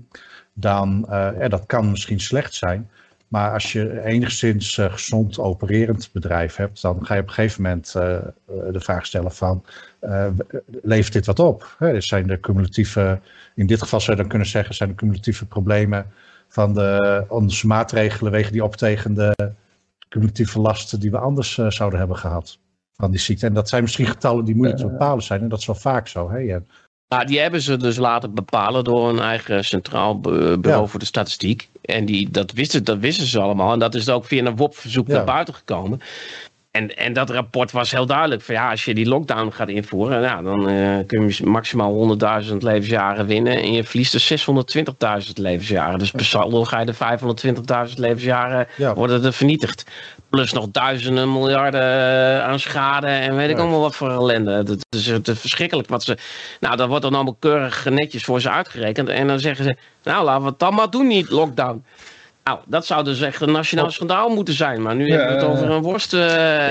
dan, 0.54 1.06
eh, 1.10 1.28
en 1.42 1.50
dat 1.50 1.66
kan 1.66 1.92
misschien 1.92 2.20
slecht 2.20 2.54
zijn, 2.54 2.90
maar 3.34 3.54
als 3.54 3.72
je 3.72 4.04
enigszins 4.04 4.78
eh, 4.78 4.92
gezond 4.92 5.40
opererend 5.40 6.10
bedrijf 6.12 6.56
hebt, 6.56 6.82
dan 6.82 7.06
ga 7.06 7.14
je 7.14 7.22
op 7.22 7.28
een 7.28 7.34
gegeven 7.34 7.62
moment 7.62 7.96
eh, 7.96 8.18
de 8.72 8.80
vraag 8.80 9.06
stellen 9.06 9.32
van, 9.32 9.66
eh, 10.00 10.28
levert 10.82 11.14
dit 11.14 11.26
wat 11.26 11.40
op? 11.40 11.76
Hè, 11.78 11.94
dus 11.94 12.08
zijn 12.08 12.28
de 12.28 12.40
cumulatieve, 12.40 13.20
in 13.56 13.68
dit 13.68 13.82
geval 13.82 14.00
zou 14.00 14.12
je 14.12 14.22
dan 14.22 14.32
kunnen 14.32 14.48
zeggen, 14.48 14.76
zijn 14.76 14.90
de 14.90 14.96
cumulatieve 14.96 15.46
problemen 15.46 16.06
van 16.48 16.74
de, 16.74 17.26
onze 17.28 17.68
maatregelen 17.68 18.32
wegen 18.32 18.52
die 18.52 18.64
op 18.64 18.76
tegen 18.76 19.14
de 19.14 19.52
cumulatieve 20.10 20.60
lasten 20.60 21.00
die 21.00 21.12
we 21.12 21.18
anders 21.18 21.54
zouden 21.68 22.00
hebben 22.00 22.18
gehad 22.18 22.60
van 22.96 23.12
die 23.12 23.20
ziekte. 23.20 23.46
En 23.46 23.54
dat 23.54 23.70
zijn 23.70 23.82
misschien 23.84 24.08
getallen 24.08 24.46
die 24.46 24.56
moeilijk 24.56 24.80
te 24.80 24.88
bepalen 24.88 25.24
zijn. 25.24 25.42
En 25.42 25.50
dat 25.50 25.60
is 25.60 25.66
wel 25.66 25.76
vaak 25.76 26.08
zo. 26.08 26.32
Hè? 26.32 26.38
Je- 26.38 26.62
Nou, 27.14 27.26
die 27.26 27.40
hebben 27.40 27.62
ze 27.62 27.78
dus 27.78 27.98
laten 27.98 28.34
bepalen 28.34 28.84
door 28.84 29.10
een 29.10 29.20
eigen 29.20 29.66
centraal 29.66 30.20
bu- 30.20 30.58
bureau 30.58 30.84
Ja. 30.84 30.90
voor 30.90 31.00
de 31.00 31.06
statistiek. 31.06 31.70
En 31.82 32.06
die, 32.06 32.30
dat, 32.30 32.52
wisten, 32.52 32.84
dat 32.84 32.98
wisten 32.98 33.28
ze 33.28 33.40
allemaal. 33.40 33.74
En 33.74 33.80
dat 33.80 33.96
is 33.96 34.10
ook 34.10 34.26
via 34.26 34.46
een 34.46 34.56
WOP-verzoek 34.56 35.08
Ja. 35.08 35.14
naar 35.14 35.26
buiten 35.26 35.54
gekomen. 35.54 36.02
En, 36.72 36.98
en 36.98 37.14
dat 37.14 37.30
rapport 37.30 37.72
was 37.72 37.92
heel 37.92 38.06
duidelijk. 38.06 38.42
Van 38.42 38.56
ja, 38.56 38.70
als 38.70 38.86
je 38.86 38.94
die 38.94 39.06
lockdown 39.08 39.52
gaat 39.52 39.70
invoeren, 39.70 40.22
nou, 40.22 40.44
dan 40.44 40.70
uh, 40.70 40.98
kun 41.08 41.28
je 41.28 41.46
maximaal 41.46 42.18
100.000 42.50 42.56
levensjaren 42.58 43.26
winnen. 43.26 43.58
En 43.62 43.74
je 43.74 43.84
verliest 43.84 44.12
dus 44.12 44.46
620.000 45.28 45.34
levensjaren. 45.34 46.00
Dus 46.00 46.12
per 46.12 46.26
saldo 46.26 46.64
ga 46.64 46.80
je 46.80 46.86
de 46.86 46.94
520.000 47.90 47.94
levensjaren 47.96 48.68
ja. 48.78 48.94
worden 48.94 49.24
er 49.24 49.34
vernietigd. 49.34 49.86
Plus 50.34 50.54
nog 50.54 50.68
duizenden 50.72 51.32
miljarden 51.32 51.82
eh, 51.82 52.44
aan 52.44 52.60
schade 52.60 53.08
en 53.08 53.36
weet 53.36 53.50
ik 53.50 53.58
allemaal 53.58 53.80
wat 53.80 53.96
voor 53.96 54.10
ellende. 54.10 54.52
Het 54.52 54.86
is, 54.90 55.08
het 55.08 55.28
is 55.28 55.40
verschrikkelijk 55.40 55.90
wat 55.90 56.04
ze. 56.04 56.18
Nou, 56.60 56.76
dat 56.76 56.88
wordt 56.88 57.04
dan 57.04 57.14
allemaal 57.14 57.38
keurig 57.40 57.86
netjes 57.90 58.24
voor 58.24 58.42
ze 58.42 58.50
uitgerekend. 58.50 59.10
En 59.10 59.28
dan 59.28 59.40
zeggen 59.40 59.66
ze, 59.66 59.76
nou 60.04 60.24
laten 60.24 60.44
we 60.44 60.50
het 60.50 60.60
dan 60.60 60.74
maar 60.74 60.90
doen, 60.90 61.08
niet 61.08 61.30
lockdown. 61.30 61.84
Nou, 62.44 62.60
dat 62.66 62.86
zou 62.86 63.04
dus 63.04 63.22
echt 63.22 63.42
een 63.42 63.52
nationaal 63.52 63.92
schandaal 63.92 64.30
moeten 64.30 64.54
zijn. 64.54 64.82
Maar 64.82 64.96
nu 64.96 65.10
hebben 65.10 65.28
we 65.28 65.34
het 65.34 65.44
over 65.44 65.70
een 65.70 65.82
worst. 65.82 66.14
Uh, 66.14 66.22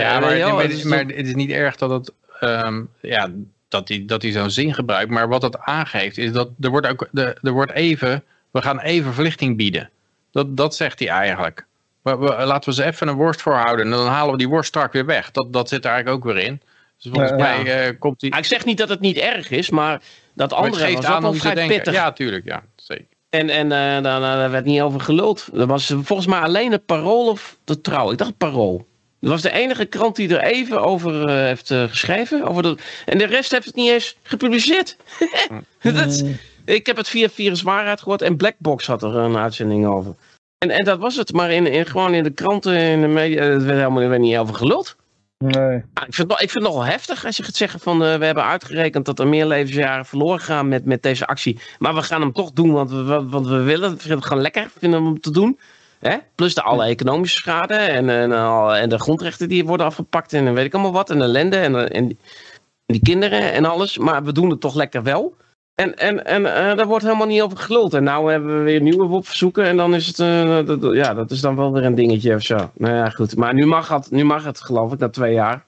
ja, 0.00 0.20
maar, 0.20 0.36
het 0.62 0.72
is, 0.72 0.82
maar 0.82 0.98
het 0.98 1.26
is 1.26 1.34
niet 1.34 1.50
erg 1.50 1.76
dat 1.76 1.90
het. 1.90 2.12
Um, 2.40 2.88
ja, 3.00 3.30
dat 3.68 3.88
hij 3.88 4.02
dat 4.06 4.22
zo'n 4.22 4.50
zin 4.50 4.74
gebruikt. 4.74 5.10
Maar 5.10 5.28
wat 5.28 5.40
dat 5.40 5.58
aangeeft 5.58 6.18
is 6.18 6.32
dat 6.32 6.48
er 6.60 6.70
wordt 6.70 6.86
ook. 6.86 7.08
De, 7.10 7.36
er 7.42 7.52
wordt 7.52 7.72
even. 7.72 8.24
We 8.50 8.62
gaan 8.62 8.80
even 8.80 9.14
verlichting 9.14 9.56
bieden. 9.56 9.90
Dat, 10.30 10.56
dat 10.56 10.74
zegt 10.74 10.98
hij 10.98 11.08
eigenlijk. 11.08 11.66
We, 12.02 12.16
we, 12.16 12.26
laten 12.26 12.70
we 12.70 12.74
ze 12.74 12.84
even 12.84 13.08
een 13.08 13.16
worst 13.16 13.42
voorhouden. 13.42 13.84
En 13.84 13.90
dan 13.90 14.06
halen 14.06 14.32
we 14.32 14.38
die 14.38 14.48
worst 14.48 14.68
strak 14.68 14.92
weer 14.92 15.06
weg. 15.06 15.30
Dat, 15.30 15.52
dat 15.52 15.68
zit 15.68 15.84
er 15.84 15.90
eigenlijk 15.90 16.24
ook 16.24 16.34
weer 16.34 16.44
in. 16.44 16.60
Dus 16.98 17.12
volgens 17.12 17.40
mij 17.40 17.88
uh, 17.88 17.98
komt 17.98 18.20
die. 18.20 18.36
Ik 18.36 18.44
zeg 18.44 18.64
niet 18.64 18.78
dat 18.78 18.88
het 18.88 19.00
niet 19.00 19.16
erg 19.16 19.50
is, 19.50 19.70
maar 19.70 20.02
dat 20.34 20.52
andere 20.52 20.92
was 20.94 21.06
ook 21.06 21.20
wel 21.20 21.32
vrij 21.32 21.66
pittig. 21.66 21.94
Ja, 21.94 22.12
tuurlijk. 22.12 22.44
Ja, 22.44 22.62
zeker. 22.76 23.06
En, 23.28 23.48
en 23.48 23.64
uh, 23.64 24.02
daar, 24.02 24.50
werd 24.50 24.64
niet 24.64 24.80
over 24.80 25.00
geluld. 25.00 25.48
Er 25.54 25.66
was 25.66 25.94
volgens 26.02 26.26
mij 26.26 26.40
alleen 26.40 26.72
het 26.72 26.86
Parool 26.86 27.28
of 27.28 27.58
de 27.64 27.80
Trouw. 27.80 28.10
Ik 28.10 28.18
dacht 28.18 28.36
Parool. 28.36 28.86
Dat 29.20 29.30
was 29.30 29.42
de 29.42 29.52
enige 29.52 29.84
krant 29.84 30.16
die 30.16 30.36
er 30.36 30.42
even 30.42 30.82
over 30.82 31.28
uh, 31.28 31.34
heeft 31.34 31.70
uh, 31.70 31.82
geschreven. 31.82 32.44
Over 32.44 32.62
de, 32.62 32.76
en 33.06 33.18
de 33.18 33.26
rest 33.26 33.50
heeft 33.50 33.66
het 33.66 33.74
niet 33.74 33.90
eens 33.90 34.16
gepubliceerd. 34.22 34.96
dat, 35.82 36.24
ik 36.64 36.86
heb 36.86 36.96
het 36.96 37.08
via 37.08 37.28
Virus 37.28 37.62
Waarheid 37.62 38.00
gehoord. 38.00 38.22
En 38.22 38.36
Blackbox 38.36 38.86
had 38.86 39.02
er 39.02 39.16
een 39.16 39.36
uitzending 39.36 39.86
over. 39.86 40.14
En, 40.62 40.70
en 40.70 40.84
dat 40.84 40.98
was 40.98 41.16
het. 41.16 41.32
Maar 41.32 41.50
in, 41.50 41.66
in, 41.66 41.86
gewoon 41.86 42.14
in 42.14 42.22
de 42.22 42.30
kranten, 42.30 42.76
in 42.76 43.00
de 43.00 43.06
media, 43.06 43.42
het 43.42 43.62
werd 43.62 43.78
helemaal 43.78 44.08
werd 44.08 44.20
niet 44.20 44.36
over 44.36 44.54
geluld. 44.54 44.96
Nee. 45.38 45.76
ik, 45.76 46.14
vind, 46.14 46.32
ik 46.32 46.50
vind 46.50 46.52
het 46.52 46.62
nogal 46.62 46.84
heftig 46.84 47.24
als 47.24 47.36
je 47.36 47.42
gaat 47.42 47.54
zeggen 47.54 47.80
van 47.80 48.02
uh, 48.02 48.16
we 48.16 48.24
hebben 48.24 48.44
uitgerekend 48.44 49.04
dat 49.04 49.18
er 49.18 49.28
meer 49.28 49.46
levensjaren 49.46 50.06
verloren 50.06 50.40
gaan 50.40 50.68
met, 50.68 50.84
met 50.84 51.02
deze 51.02 51.26
actie. 51.26 51.60
Maar 51.78 51.94
we 51.94 52.02
gaan 52.02 52.20
hem 52.20 52.32
toch 52.32 52.52
doen, 52.52 52.72
want 52.72 52.90
we, 52.90 53.28
want 53.28 53.46
we 53.46 53.62
willen. 53.62 53.90
Het 53.90 54.24
gewoon 54.24 54.42
lekker 54.42 54.70
vinden 54.78 55.00
om 55.00 55.20
te 55.20 55.30
doen. 55.30 55.58
Hè? 55.98 56.16
Plus 56.34 56.54
de 56.54 56.62
alle 56.62 56.84
economische 56.84 57.38
schade 57.38 57.74
en, 57.74 58.08
en, 58.08 58.32
en 58.72 58.88
de 58.88 58.98
grondrechten 58.98 59.48
die 59.48 59.64
worden 59.64 59.86
afgepakt 59.86 60.32
en 60.32 60.54
weet 60.54 60.64
ik 60.64 60.74
allemaal 60.74 60.92
wat. 60.92 61.10
En 61.10 61.22
ellende 61.22 61.56
en, 61.56 61.90
en 61.90 62.18
die 62.86 63.02
kinderen 63.02 63.52
en 63.52 63.64
alles. 63.64 63.98
Maar 63.98 64.24
we 64.24 64.32
doen 64.32 64.50
het 64.50 64.60
toch 64.60 64.74
lekker 64.74 65.02
wel. 65.02 65.36
En, 65.74 65.96
en, 65.96 66.24
en 66.24 66.42
uh, 66.42 66.76
daar 66.76 66.86
wordt 66.86 67.04
helemaal 67.04 67.26
niet 67.26 67.42
over 67.42 67.58
geluld. 67.58 67.94
En 67.94 68.04
nou 68.04 68.30
hebben 68.30 68.58
we 68.58 68.62
weer 68.62 68.80
nieuwe 68.80 69.22
verzoeken 69.22 69.64
En 69.64 69.76
dan 69.76 69.94
is 69.94 70.06
het, 70.06 70.18
uh, 70.18 70.66
dat, 70.66 70.94
ja, 70.94 71.14
dat 71.14 71.30
is 71.30 71.40
dan 71.40 71.56
wel 71.56 71.72
weer 71.72 71.84
een 71.84 71.94
dingetje 71.94 72.34
of 72.34 72.42
zo. 72.42 72.70
Nou 72.74 72.94
ja, 72.94 73.08
goed. 73.08 73.36
Maar 73.36 73.54
nu 73.54 73.66
mag 73.66 73.88
het, 73.88 74.10
nu 74.10 74.24
mag 74.24 74.44
het 74.44 74.60
geloof 74.60 74.92
ik, 74.92 74.98
na 74.98 75.08
twee 75.08 75.32
jaar. 75.32 75.64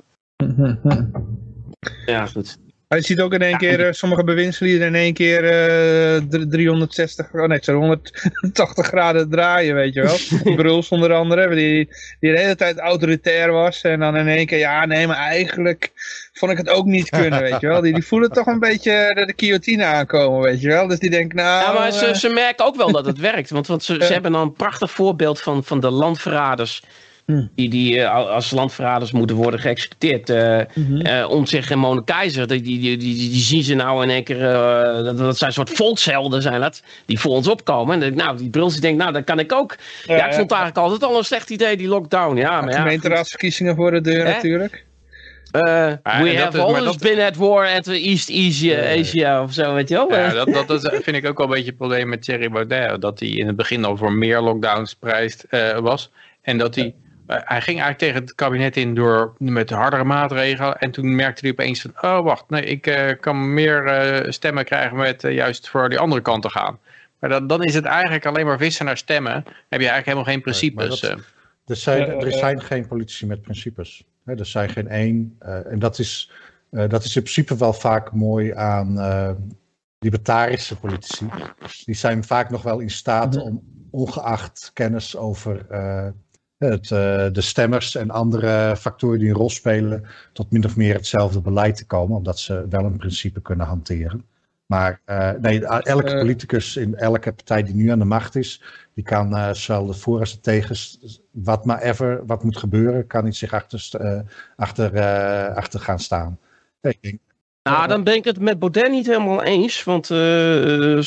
ja, 2.06 2.26
goed. 2.26 2.59
Je 2.97 3.03
ziet 3.03 3.21
ook 3.21 3.33
in 3.33 3.43
één 3.43 3.57
keer 3.57 3.81
uh, 3.81 3.93
sommige 3.93 4.25
bewindslieden 4.25 4.87
in 4.87 4.95
één 4.95 5.15
keer 5.15 5.43
uh, 5.45 6.41
360, 6.49 7.27
oh 7.33 7.47
nee, 7.47 7.61
180 7.65 8.87
graden 8.87 9.31
draaien, 9.31 9.75
weet 9.75 9.95
je 9.95 10.03
wel. 10.03 10.55
Bruls 10.57 10.89
onder 10.89 11.12
andere, 11.12 11.55
die, 11.55 11.89
die 12.21 12.33
de 12.33 12.39
hele 12.39 12.57
tijd 12.57 12.79
autoritair 12.79 13.53
was. 13.53 13.83
En 13.83 14.01
dan 14.01 14.16
in 14.16 14.29
één 14.29 14.47
keer, 14.47 14.59
ja 14.59 14.87
nee, 14.87 15.07
maar 15.07 15.16
eigenlijk 15.16 15.91
vond 16.33 16.53
ik 16.53 16.59
het 16.59 16.69
ook 16.69 16.87
niet 16.87 17.11
kunnen, 17.11 17.41
weet 17.41 17.61
je 17.61 17.66
wel. 17.66 17.81
Die, 17.81 17.95
die 17.95 18.07
voelen 18.07 18.33
toch 18.33 18.47
een 18.47 18.59
beetje 18.59 19.12
de, 19.15 19.27
de 19.27 19.33
guillotine 19.37 19.85
aankomen, 19.85 20.41
weet 20.41 20.61
je 20.61 20.69
wel. 20.69 20.87
Dus 20.87 20.99
die 20.99 21.11
denken, 21.11 21.37
nou... 21.37 21.65
Ja, 21.65 21.73
maar 21.73 21.93
ze, 21.93 22.19
ze 22.19 22.29
merken 22.29 22.65
ook 22.65 22.77
wel 22.77 22.93
dat 22.93 23.07
het 23.07 23.19
werkt. 23.19 23.51
Want, 23.51 23.66
want 23.66 23.85
ze, 23.85 23.95
ze 23.95 24.12
hebben 24.12 24.33
dan 24.33 24.41
een 24.41 24.53
prachtig 24.53 24.91
voorbeeld 24.91 25.41
van, 25.41 25.65
van 25.65 25.81
de 25.81 25.91
landverraders 25.91 26.83
Hm. 27.27 27.47
Die, 27.55 27.69
die 27.69 27.97
uh, 27.97 28.15
als 28.15 28.51
landverraders 28.51 29.13
moeten 29.13 29.37
worden 29.37 29.61
geëxecuteerd. 29.61 30.31
Uh, 30.31 30.61
mm 30.75 30.85
-hmm. 30.87 31.45
en 31.69 31.79
Mona 31.79 32.03
Keizer, 32.05 32.47
die, 32.47 32.61
die, 32.61 32.81
die, 32.81 32.97
die, 32.97 33.17
die, 33.17 33.41
zien 33.41 33.63
ze 33.63 33.75
nou 33.75 34.03
in 34.03 34.11
één 34.11 34.25
keer, 34.25 34.39
dat, 34.39 35.19
dat 35.19 35.37
zijn 35.39 35.51
een 35.51 35.57
soort 35.57 35.71
volkshelden 35.71 36.43
zijn 36.43 36.61
dat, 36.61 36.83
die 37.07 37.19
voor 37.19 37.31
ons 37.31 37.49
opkomen. 37.49 38.03
En 38.03 38.15
nou, 38.15 38.37
die 38.37 38.51
Bruls 38.51 38.73
die 38.73 38.81
denkt, 38.81 38.99
nou, 38.99 39.13
dat 39.13 39.25
kan 39.25 39.39
ik 39.39 39.53
ook. 39.53 39.77
Ja, 40.07 40.17
ja 40.17 40.27
ik 40.27 40.33
vond 40.33 40.51
het 40.51 40.59
eigenlijk 40.59 40.87
altijd 40.87 41.11
al 41.11 41.19
een 41.19 41.25
slecht 41.25 41.51
idee, 41.51 41.77
die 41.77 41.89
lockdown. 41.89 42.37
Ja, 42.37 42.61
maar 42.61 42.73
ja, 42.73 42.81
gemeenteraadsverkiezingen 42.81 43.77
voor 43.77 43.91
de 43.91 44.01
deur 44.01 44.25
natuurlijk. 44.25 44.85
Uh, 45.55 45.93
we 46.03 46.39
have 46.39 46.61
always 46.61 46.85
dat... 46.85 46.99
been 46.99 47.21
at 47.21 47.37
war 47.37 47.67
at 47.67 47.85
the 47.85 48.01
East 48.01 48.31
Asia, 48.31 48.99
Asia 48.99 49.43
of 49.43 49.53
zo, 49.53 49.75
weet 49.75 49.89
je 49.89 49.95
wel. 49.95 50.13
Ja, 50.13 50.33
dat, 50.33 50.53
dat, 50.53 50.69
dat, 50.69 50.91
vind 51.03 51.17
ik 51.17 51.27
ook 51.27 51.39
wel 51.39 51.47
een 51.47 51.53
beetje 51.53 51.69
het 51.69 51.77
probleem 51.77 52.09
met 52.09 52.23
Thierry 52.23 52.51
Baudet. 52.51 53.01
Dat 53.01 53.21
hij 53.21 53.29
in 53.29 53.47
het 53.47 53.57
begin 53.57 53.85
al 53.85 53.97
voor 53.97 54.13
meer 54.13 54.41
lockdowns 54.41 54.95
prijs 54.95 55.45
uh, 55.51 55.79
was. 55.79 56.11
En 56.43 56.59
dat 56.59 56.75
hij 56.75 56.85
eh, 56.85 56.93
hij 57.27 57.61
ging 57.61 57.81
eigenlijk 57.81 57.99
tegen 57.99 58.21
het 58.21 58.35
kabinet 58.35 58.77
in 58.77 58.95
door 58.95 59.35
met 59.39 59.71
hardere 59.71 60.05
maatregelen. 60.05 60.79
En 60.79 60.91
toen 60.91 61.15
merkte 61.15 61.41
hij 61.41 61.51
opeens 61.51 61.81
van, 61.81 61.93
oh 62.11 62.25
wacht, 62.25 62.51
nee, 62.51 62.65
ik 62.65 62.87
uh, 62.87 63.11
kan 63.21 63.55
meer 63.55 63.87
uh, 64.25 64.31
stemmen 64.31 64.65
krijgen 64.65 64.97
met 64.97 65.23
juist 65.23 65.69
voor 65.69 65.89
die 65.89 65.99
andere 65.99 66.23
kant 66.23 66.43
te 66.43 66.51
gaan. 66.51 66.79
Maar 67.19 67.31
dan, 67.31 67.47
dan 67.47 67.63
is 67.63 67.75
het 67.75 67.85
eigenlijk 67.85 68.27
alleen 68.27 68.47
maar 68.47 68.59
vissen 68.59 68.85
naar 68.85 68.97
stemmen. 68.97 69.33
heb 69.35 69.45
je 69.81 69.89
eigenlijk 69.89 70.05
helemaal 70.05 70.25
geen 70.25 70.41
principes. 70.41 71.01
Nee, 71.01 71.17
er, 71.67 71.77
zijn, 71.77 72.21
er 72.21 72.33
zijn 72.33 72.63
geen 72.63 72.87
politici 72.87 73.27
met 73.27 73.43
principes. 73.43 74.05
er 74.25 74.47
zijn 74.47 74.69
geen 74.69 74.89
één. 74.89 75.37
en 75.39 75.79
dat 75.79 75.99
is, 75.99 76.31
dat 76.71 77.05
is 77.05 77.17
in 77.17 77.23
principe 77.23 77.57
wel 77.57 77.73
vaak 77.73 78.13
mooi 78.13 78.53
aan 78.53 78.99
libertarische 79.99 80.77
politici. 80.77 81.27
Die 81.85 81.95
zijn 81.95 82.25
vaak 82.25 82.51
nog 82.51 82.63
wel 82.63 82.79
in 82.79 82.91
staat 82.91 83.37
om 83.37 83.63
ongeacht 83.91 84.71
kennis 84.75 85.17
over 85.17 85.67
het, 86.59 86.90
uh, 86.90 87.26
de 87.32 87.40
stemmers 87.40 87.94
en 87.94 88.10
andere 88.10 88.76
factoren 88.76 89.18
die 89.18 89.28
een 89.28 89.35
rol 89.35 89.51
spelen, 89.51 90.05
tot 90.32 90.51
min 90.51 90.64
of 90.64 90.76
meer 90.76 90.94
hetzelfde 90.94 91.40
beleid 91.40 91.76
te 91.76 91.86
komen, 91.86 92.16
omdat 92.16 92.39
ze 92.39 92.66
wel 92.68 92.85
een 92.85 92.97
principe 92.97 93.43
kunnen 93.43 93.66
hanteren. 93.66 94.24
Maar 94.66 95.01
uh, 95.06 95.31
nee, 95.31 95.66
elke 95.66 96.12
uh, 96.14 96.20
politicus 96.20 96.76
in 96.76 96.94
elke 96.94 97.32
partij 97.32 97.62
die 97.62 97.74
nu 97.74 97.89
aan 97.89 97.98
de 97.98 98.05
macht 98.05 98.36
is, 98.36 98.62
die 98.94 99.05
kan 99.05 99.32
uh, 99.32 99.52
zowel 99.52 99.86
de 99.86 99.93
voor 99.93 100.20
als 100.20 100.32
de 100.32 100.40
tegen, 100.40 100.76
wat 101.31 101.64
maar 101.64 101.82
ever, 101.82 102.26
wat 102.26 102.44
moet 102.44 102.56
gebeuren, 102.56 103.06
kan 103.06 103.24
niet 103.24 103.36
zich 103.36 103.52
achter, 103.52 104.24
achter, 104.56 105.01
achter 105.55 105.81
gaan 105.81 105.98
staan. 105.98 106.39
Ik 106.81 106.98
denk, 107.01 107.18
nou, 107.70 107.89
dan 107.89 108.05
ben 108.05 108.15
ik 108.15 108.24
het 108.24 108.41
met 108.41 108.59
Baudet 108.59 108.91
niet 108.91 109.07
helemaal 109.07 109.43
eens. 109.43 109.85
Want 109.85 110.11
uh, 110.11 110.99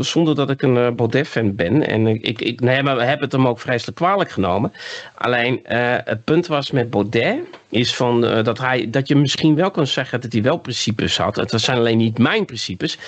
zonder 0.00 0.34
dat 0.34 0.50
ik 0.50 0.62
een 0.62 0.96
Baudet-fan 0.96 1.54
ben. 1.54 1.86
En 1.86 2.06
ik, 2.06 2.40
ik 2.40 2.60
nee, 2.60 2.82
maar 2.82 2.96
we 2.96 3.02
hebben 3.02 3.24
het 3.24 3.32
hem 3.32 3.46
ook 3.46 3.60
vreselijk 3.60 3.96
kwalijk 3.96 4.30
genomen. 4.30 4.72
Alleen 5.14 5.60
uh, 5.68 5.96
het 6.04 6.24
punt 6.24 6.46
was 6.46 6.70
met 6.70 6.90
Baudet. 6.90 7.38
Is 7.68 7.96
van, 7.96 8.20
dat, 8.20 8.58
hij, 8.58 8.90
dat 8.90 9.08
je 9.08 9.16
misschien 9.16 9.54
wel 9.54 9.70
kan 9.70 9.86
zeggen 9.86 10.20
dat 10.20 10.32
hij 10.32 10.42
wel 10.42 10.56
principes 10.56 11.16
had. 11.16 11.36
Het 11.36 11.60
zijn 11.60 11.78
alleen 11.78 11.98
niet 11.98 12.18
mijn 12.18 12.44
principes. 12.44 12.98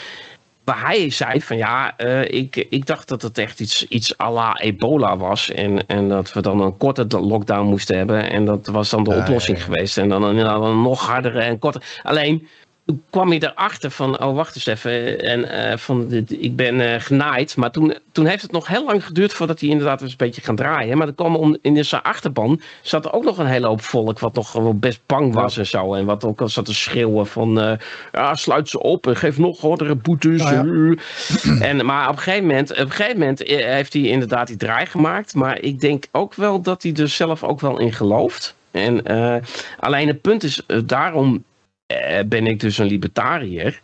Maar 0.64 0.80
hij 0.86 1.10
zei 1.10 1.40
van 1.40 1.56
ja, 1.56 1.98
ik, 2.26 2.66
ik 2.70 2.86
dacht 2.86 3.08
dat 3.08 3.22
het 3.22 3.38
echt 3.38 3.60
iets, 3.60 3.88
iets 3.88 4.18
à 4.18 4.30
la 4.30 4.58
ebola 4.58 5.16
was. 5.16 5.50
En, 5.50 5.86
en 5.86 6.08
dat 6.08 6.32
we 6.32 6.40
dan 6.40 6.60
een 6.60 6.76
korte 6.76 7.06
lockdown 7.08 7.68
moesten 7.68 7.96
hebben. 7.96 8.30
En 8.30 8.44
dat 8.44 8.66
was 8.66 8.90
dan 8.90 9.04
de 9.04 9.14
oplossing 9.14 9.62
geweest. 9.62 9.98
En 9.98 10.08
dan 10.08 10.22
een, 10.22 10.38
een 10.38 10.82
nog 10.82 11.06
hardere 11.06 11.40
en 11.40 11.58
korter. 11.58 11.82
Alleen 12.02 12.48
toen 12.86 13.02
kwam 13.10 13.28
hij 13.28 13.38
erachter 13.40 13.90
van, 13.90 14.22
oh 14.22 14.34
wacht 14.34 14.54
eens 14.54 14.66
even, 14.66 15.20
en, 15.20 15.70
uh, 15.70 15.76
van, 15.76 16.26
ik 16.28 16.56
ben 16.56 16.74
uh, 16.74 16.94
genaaid. 16.98 17.56
Maar 17.56 17.70
toen, 17.70 17.96
toen 18.12 18.26
heeft 18.26 18.42
het 18.42 18.52
nog 18.52 18.66
heel 18.66 18.84
lang 18.84 19.04
geduurd 19.04 19.32
voordat 19.32 19.60
hij 19.60 19.68
inderdaad 19.68 20.02
eens 20.02 20.10
een 20.10 20.16
beetje 20.16 20.40
gaan 20.40 20.56
draaien. 20.56 20.98
Maar 20.98 21.06
er 21.06 21.14
kwam 21.14 21.36
om, 21.36 21.56
in 21.62 21.84
zijn 21.84 22.02
achterban 22.02 22.60
zat 22.82 23.04
er 23.04 23.12
ook 23.12 23.24
nog 23.24 23.38
een 23.38 23.46
hele 23.46 23.66
hoop 23.66 23.80
volk 23.80 24.18
wat 24.18 24.34
nog 24.34 24.52
wel 24.52 24.78
best 24.78 25.00
bang 25.06 25.34
was 25.34 25.54
ja. 25.54 25.60
en 25.60 25.66
zo. 25.66 25.94
En 25.94 26.04
wat 26.04 26.24
ook 26.24 26.40
al 26.40 26.48
zat 26.48 26.64
te 26.64 26.74
schreeuwen 26.74 27.26
van, 27.26 27.58
uh, 27.58 27.72
ja, 28.12 28.34
sluit 28.34 28.68
ze 28.68 28.82
op 28.82 29.06
en 29.06 29.16
geef 29.16 29.38
nog 29.38 29.60
hardere 29.60 29.94
boetes. 29.94 30.42
Ja, 30.42 30.64
en, 31.68 31.86
maar 31.86 32.08
op 32.08 32.16
een 32.16 32.22
gegeven 32.22 32.46
moment, 32.46 32.70
op 32.70 32.78
een 32.78 32.90
gegeven 32.90 33.18
moment 33.18 33.42
heeft 33.48 33.92
hij 33.92 34.02
inderdaad 34.02 34.46
die 34.46 34.56
draai 34.56 34.86
gemaakt. 34.86 35.34
Maar 35.34 35.60
ik 35.60 35.80
denk 35.80 36.06
ook 36.12 36.34
wel 36.34 36.60
dat 36.60 36.82
hij 36.82 36.94
er 36.94 37.08
zelf 37.08 37.44
ook 37.44 37.60
wel 37.60 37.78
in 37.78 37.92
gelooft. 37.92 38.54
En 38.70 39.02
alleen 39.78 40.08
het 40.08 40.20
punt 40.20 40.42
is, 40.42 40.62
daarom 40.84 41.34
eh, 41.34 41.40
ben 42.26 42.46
ik 42.46 42.60
dus 42.60 42.78
een 42.78 42.86
libertariër. 42.86 43.80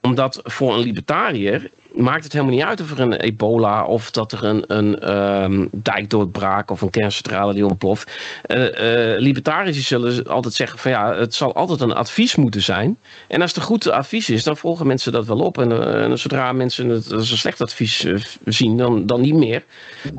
Omdat 0.00 0.40
voor 0.44 0.74
een 0.74 0.80
libertariër 0.80 1.70
maakt 1.96 2.24
het 2.24 2.32
helemaal 2.32 2.54
niet 2.54 2.64
uit 2.64 2.80
of 2.80 2.90
er 2.90 3.00
een 3.00 3.12
ebola 3.12 3.84
of 3.84 4.10
dat 4.10 4.32
er 4.32 4.44
een, 4.44 4.64
een 4.66 5.00
ehm, 5.00 5.66
dijk 5.72 6.10
doorbraak 6.10 6.70
of 6.70 6.80
een 6.80 6.90
kerncentrale 6.90 7.54
die 7.54 7.66
ontploft. 7.66 8.10
Uh, 8.46 8.62
uh, 8.62 9.18
libertariërs 9.18 9.86
zullen 9.86 10.26
altijd 10.26 10.54
zeggen 10.54 10.78
van 10.78 10.90
ja, 10.90 11.14
het 11.14 11.34
zal 11.34 11.54
altijd 11.54 11.80
een 11.80 11.94
advies 11.94 12.36
moeten 12.36 12.62
zijn. 12.62 12.98
En 13.28 13.40
als 13.40 13.50
het 13.50 13.60
een 13.60 13.66
goed 13.66 13.90
advies 13.90 14.30
is, 14.30 14.42
dan 14.42 14.56
volgen 14.56 14.86
mensen 14.86 15.12
dat 15.12 15.26
wel 15.26 15.38
op. 15.38 15.58
En, 15.58 15.94
en 15.94 16.18
zodra 16.18 16.52
mensen 16.52 16.88
het 16.88 17.12
als 17.12 17.30
een 17.30 17.38
slecht 17.38 17.62
advies 17.62 18.06
zien, 18.44 18.76
dan, 18.76 19.06
dan 19.06 19.20
niet 19.20 19.34
meer. 19.34 19.64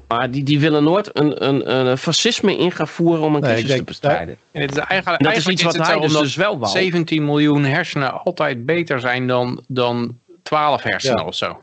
Maar 0.07 0.31
die, 0.31 0.43
die 0.43 0.59
willen 0.59 0.83
nooit 0.83 1.09
een, 1.13 1.45
een, 1.47 1.87
een 1.87 1.97
fascisme 1.97 2.57
in 2.57 2.71
gaan 2.71 2.87
voeren 2.87 3.23
om 3.23 3.35
een 3.35 3.41
nee, 3.41 3.53
crisis 3.53 3.77
te 3.77 3.83
bestrijden. 3.83 4.37
En 4.51 4.61
het 4.61 4.71
is 4.71 4.77
eigenlijk, 4.77 5.23
dat 5.23 5.35
is 5.35 5.47
iets 5.47 5.63
wat 5.63 5.77
hij 5.77 5.99
dus, 5.99 6.13
dus 6.13 6.35
wel 6.35 6.59
wou. 6.59 6.71
17 6.71 7.25
miljoen 7.25 7.63
hersenen 7.63 8.23
altijd 8.23 8.65
beter 8.65 8.99
zijn 8.99 9.27
dan, 9.27 9.63
dan 9.67 10.17
12 10.43 10.83
hersenen 10.83 11.25
of 11.25 11.35
zo. 11.35 11.61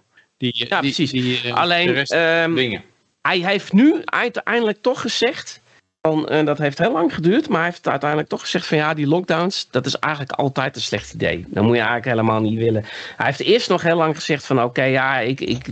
Die, 0.53 0.67
ja, 0.69 0.81
precies. 0.81 1.11
Die, 1.11 1.41
uh, 1.45 1.55
Alleen, 1.55 2.19
um, 2.19 2.83
hij 3.23 3.39
heeft 3.39 3.73
nu 3.73 4.03
uiteindelijk 4.05 4.79
toch 4.83 5.01
gezegd, 5.01 5.61
van, 6.03 6.33
uh, 6.33 6.45
dat 6.45 6.59
heeft 6.59 6.79
heel 6.79 6.93
lang 6.93 7.15
geduurd, 7.15 7.49
maar 7.49 7.61
hij 7.61 7.69
heeft 7.69 7.89
uiteindelijk 7.89 8.31
toch 8.31 8.41
gezegd 8.41 8.67
van 8.67 8.77
ja, 8.77 8.95
die 8.95 9.07
lockdowns, 9.07 9.69
dat 9.71 9.87
is 9.87 9.97
eigenlijk 9.99 10.33
altijd 10.33 10.77
een 10.77 10.83
slecht 10.83 11.13
idee. 11.15 11.45
Dat 11.49 11.63
moet 11.63 11.73
je 11.73 11.79
eigenlijk 11.79 12.09
helemaal 12.09 12.41
niet 12.41 12.59
willen. 12.59 12.85
Hij 13.17 13.27
heeft 13.27 13.41
eerst 13.41 13.69
nog 13.69 13.83
heel 13.83 13.97
lang 13.97 14.15
gezegd 14.15 14.47
van 14.47 14.63
oké, 14.63 14.83
ja, 14.83 15.19
ik, 15.19 15.41
ik, 15.41 15.67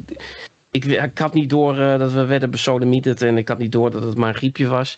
ik, 0.70 0.84
ik, 0.84 1.18
had 1.18 1.34
niet 1.34 1.50
door 1.50 1.78
uh, 1.78 1.98
dat 1.98 2.12
we 2.12 2.24
werden 2.24 2.50
besodemieterd 2.50 3.22
en 3.22 3.36
ik 3.36 3.48
had 3.48 3.58
niet 3.58 3.72
door 3.72 3.90
dat 3.90 4.02
het 4.02 4.16
maar 4.16 4.28
een 4.28 4.34
griepje 4.34 4.66
was. 4.66 4.96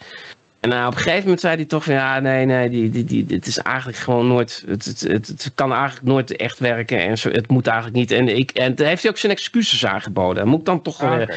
En 0.65 0.71
uh, 0.71 0.87
op 0.87 0.93
een 0.93 0.99
gegeven 0.99 1.23
moment 1.23 1.41
zei 1.41 1.57
hij 1.57 1.65
toch 1.65 1.85
van 1.85 1.95
ja, 1.95 2.21
nee, 2.21 2.45
nee, 2.45 2.71
die, 2.71 2.91
die, 2.91 3.05
die, 3.05 3.27
het 3.29 3.47
is 3.47 3.59
eigenlijk 3.59 3.99
gewoon 3.99 4.27
nooit, 4.27 4.65
het, 4.67 4.85
het, 4.85 5.01
het, 5.01 5.29
het 5.29 5.53
kan 5.55 5.73
eigenlijk 5.73 6.07
nooit 6.07 6.37
echt 6.37 6.59
werken 6.59 6.99
en 6.99 7.19
zo, 7.19 7.31
het 7.31 7.49
moet 7.49 7.67
eigenlijk 7.67 7.97
niet. 7.97 8.11
En, 8.11 8.29
ik, 8.29 8.51
en 8.51 8.75
daar 8.75 8.87
heeft 8.87 9.03
hij 9.03 9.11
ook 9.11 9.19
zijn 9.19 9.33
excuses 9.33 9.87
aangeboden. 9.87 10.49
Moet 10.49 10.59
ik 10.59 10.65
dan 10.65 10.83
toch. 10.83 11.03
Ah, 11.03 11.29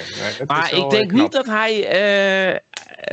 maar 0.45 0.73
ik 0.73 0.89
denk 0.89 1.11
niet 1.11 1.31
dat 1.31 1.45
hij 1.45 1.73
uh, 1.73 2.59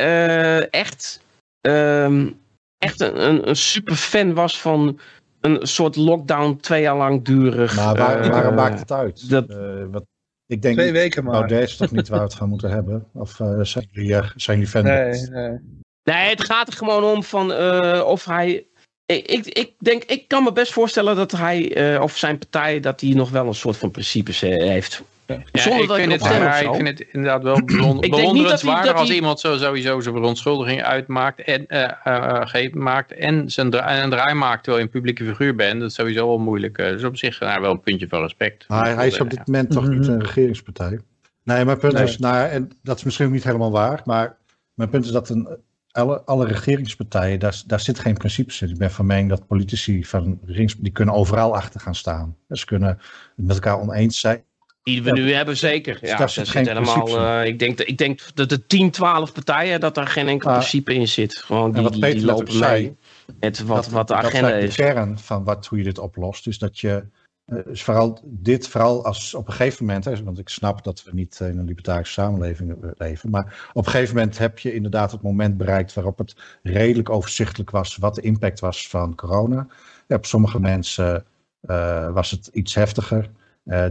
uh, 0.05 0.75
echt, 0.75 1.23
um, 1.61 2.41
echt 2.79 3.01
een, 3.01 3.29
een, 3.29 3.49
een 3.49 3.57
super 3.57 3.95
fan 3.95 4.35
was 4.35 4.61
van 4.61 5.01
een 5.41 5.67
soort 5.67 5.97
lockdown 5.97 6.57
twee 6.61 6.83
jaar 6.83 6.97
lang 6.97 7.25
durig. 7.25 7.77
Maar 7.77 7.97
waar, 7.97 8.31
waarom 8.31 8.55
maakt 8.55 8.81
het 8.81 8.93
uit? 8.93 9.31
Dat, 9.31 9.47
wat, 9.91 10.05
ik 10.47 10.63
denk, 10.63 10.77
Twee 10.77 10.93
weken 10.93 11.25
maar. 11.25 11.33
Baudet 11.39 11.69
is 11.69 11.77
toch 11.77 11.91
niet 11.91 12.09
waar 12.09 12.19
we 12.19 12.25
het 12.25 12.35
gaan 12.35 12.49
moeten 12.49 12.71
hebben? 12.71 13.07
Of 13.13 13.41
zijn 13.63 13.89
jullie, 13.91 14.23
zijn 14.37 14.59
jullie 14.59 14.67
fan? 14.67 14.83
Nee, 14.83 15.29
nee. 15.31 15.83
Nee, 16.05 16.29
het 16.29 16.45
gaat 16.45 16.69
er 16.69 16.75
gewoon 16.75 17.05
om 17.05 17.23
van 17.23 17.51
uh, 17.51 18.03
of 18.07 18.25
hij. 18.25 18.67
Ik, 19.07 19.27
ik, 19.27 19.47
ik, 19.47 19.73
denk, 19.79 20.05
ik 20.05 20.29
kan 20.29 20.45
me 20.45 20.53
best 20.53 20.73
voorstellen 20.73 21.17
dat 21.17 21.33
hij 21.33 21.95
uh, 21.95 22.03
of 22.03 22.17
zijn 22.17 22.39
partij 22.39 22.81
dat 22.81 23.01
hij 23.01 23.11
nog 23.11 23.31
wel 23.31 23.47
een 23.47 23.55
soort 23.55 23.77
van 23.77 23.91
principes 23.91 24.43
uh, 24.43 24.51
heeft. 24.51 25.03
Ja, 25.27 25.43
Zonder 25.53 25.83
ik, 25.83 25.89
dat 25.89 25.97
vind 25.97 26.13
ik, 26.13 26.21
het, 26.21 26.31
ja, 26.31 26.57
ik 26.57 26.75
vind 26.75 26.89
het 26.89 27.01
inderdaad 27.13 27.43
wel 27.43 27.65
bewonderenswaardig 28.01 28.95
als 28.95 29.11
iemand 29.11 29.41
zo 29.41 29.57
sowieso 29.57 30.01
zijn 30.01 30.15
verontschuldiging 30.15 30.83
uitmaakt 30.83 31.43
en, 31.43 31.67
uh, 31.69 32.73
maakt 32.73 33.13
en 33.13 33.51
zijn 33.51 33.71
draai, 33.71 34.03
een 34.03 34.11
draai 34.11 34.35
maakt 34.35 34.65
terwijl 34.65 34.85
je 34.85 34.91
een 34.91 35.01
publieke 35.01 35.25
figuur 35.25 35.55
bent. 35.55 35.81
Dat 35.81 35.89
is 35.89 35.95
sowieso 35.95 36.29
wel 36.29 36.39
moeilijk. 36.39 36.77
Dat 36.77 36.93
is 36.93 37.05
op 37.05 37.17
zich 37.17 37.41
nou, 37.41 37.61
wel 37.61 37.71
een 37.71 37.81
puntje 37.81 38.09
van 38.09 38.21
respect. 38.21 38.69
Maar 38.69 38.97
hij 38.97 39.07
is 39.07 39.21
op 39.21 39.31
dit 39.31 39.47
moment 39.47 39.71
toch 39.71 39.89
niet 39.89 40.07
een 40.07 40.21
regeringspartij? 40.21 41.01
Nee, 41.43 41.65
mijn 41.65 41.79
punt 41.79 41.93
nee. 41.93 42.03
is, 42.03 42.19
nou, 42.19 42.49
en 42.49 42.71
dat 42.83 42.97
is 42.97 43.05
misschien 43.05 43.27
ook 43.27 43.33
niet 43.33 43.45
helemaal 43.45 43.71
waar, 43.71 44.01
maar 44.05 44.37
mijn 44.75 44.91
punt 44.91 45.05
is 45.05 45.11
dat 45.11 45.29
een 45.29 45.49
alle, 45.95 46.23
alle 46.25 46.47
regeringspartijen, 46.47 47.39
daar, 47.39 47.63
daar 47.67 47.81
zit 47.81 47.99
geen 47.99 48.15
principes 48.15 48.63
in. 48.63 48.71
Ik 48.71 48.79
ben 48.79 48.91
van 48.91 49.07
mening 49.07 49.29
dat 49.29 49.47
politici 49.47 50.05
van 50.05 50.39
regerings, 50.45 50.75
die 50.77 50.93
kunnen 50.93 51.15
overal 51.15 51.57
achter 51.57 51.81
gaan 51.81 51.95
staan. 51.95 52.37
Ze 52.51 52.65
kunnen 52.65 52.89
het 52.89 53.47
met 53.47 53.55
elkaar 53.55 53.81
oneens 53.81 54.21
zijn. 54.21 54.45
Die 54.83 55.03
we 55.03 55.13
nu 55.13 55.33
hebben, 55.33 55.57
zeker. 55.57 55.99
Ja, 56.01 56.17
daar 56.17 56.31
zit 56.31 56.49
geen 56.49 56.67
helemaal, 56.67 57.09
uh, 57.09 57.47
ik, 57.47 57.59
denk, 57.59 57.81
ik 57.81 57.99
denk 57.99 58.21
dat 58.35 58.49
de 58.49 58.67
10, 58.67 58.91
12 58.91 59.33
partijen, 59.33 59.81
dat 59.81 59.95
daar 59.95 60.07
geen 60.07 60.29
enkel 60.29 60.51
principe 60.51 60.95
in 60.95 61.09
zit. 61.09 61.37
Gewoon 61.37 61.73
die, 61.73 61.91
die, 61.91 62.01
die 62.01 62.25
lopen 62.25 62.59
mee 62.59 62.97
met 63.41 63.63
wat, 63.63 63.85
dat, 63.85 63.93
wat 63.93 64.09
de 64.09 64.15
agenda 64.15 64.51
dat 64.51 64.63
is. 64.63 64.77
de 64.77 64.83
kern 64.83 65.19
van 65.19 65.45
wat, 65.45 65.67
hoe 65.67 65.79
je 65.79 65.85
dit 65.85 65.99
oplost. 65.99 66.45
Dus 66.45 66.59
dat 66.59 66.79
je 66.79 67.05
dus 67.47 67.83
vooral 67.83 68.21
dit, 68.25 68.69
vooral 68.69 69.05
als 69.05 69.35
op 69.35 69.47
een 69.47 69.53
gegeven 69.53 69.85
moment, 69.87 70.05
hè, 70.05 70.25
want 70.25 70.39
ik 70.39 70.49
snap 70.49 70.85
dat 70.85 71.05
we 71.05 71.11
niet 71.15 71.41
in 71.41 71.59
een 71.59 71.65
libertarische 71.65 72.13
samenleving 72.13 72.77
leven, 72.99 73.31
maar 73.31 73.71
op 73.73 73.85
een 73.87 73.91
gegeven 73.91 74.15
moment 74.15 74.39
heb 74.39 74.59
je 74.59 74.75
inderdaad 74.75 75.13
het 75.13 75.23
moment 75.23 75.57
bereikt 75.57 75.95
waarop 75.95 76.19
het 76.19 76.37
redelijk 76.63 77.11
overzichtelijk 77.11 77.71
was 77.71 77.97
wat 77.97 78.15
de 78.15 78.21
impact 78.21 78.61
was 78.61 78.89
van 78.89 79.15
corona. 79.15 79.67
Ja, 80.07 80.17
op 80.17 80.27
sommige 80.27 80.61
mensen 80.61 81.25
uh, 81.69 82.13
was 82.13 82.31
het 82.31 82.47
iets 82.47 82.75
heftiger, 82.75 83.31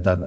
dan, 0.01 0.23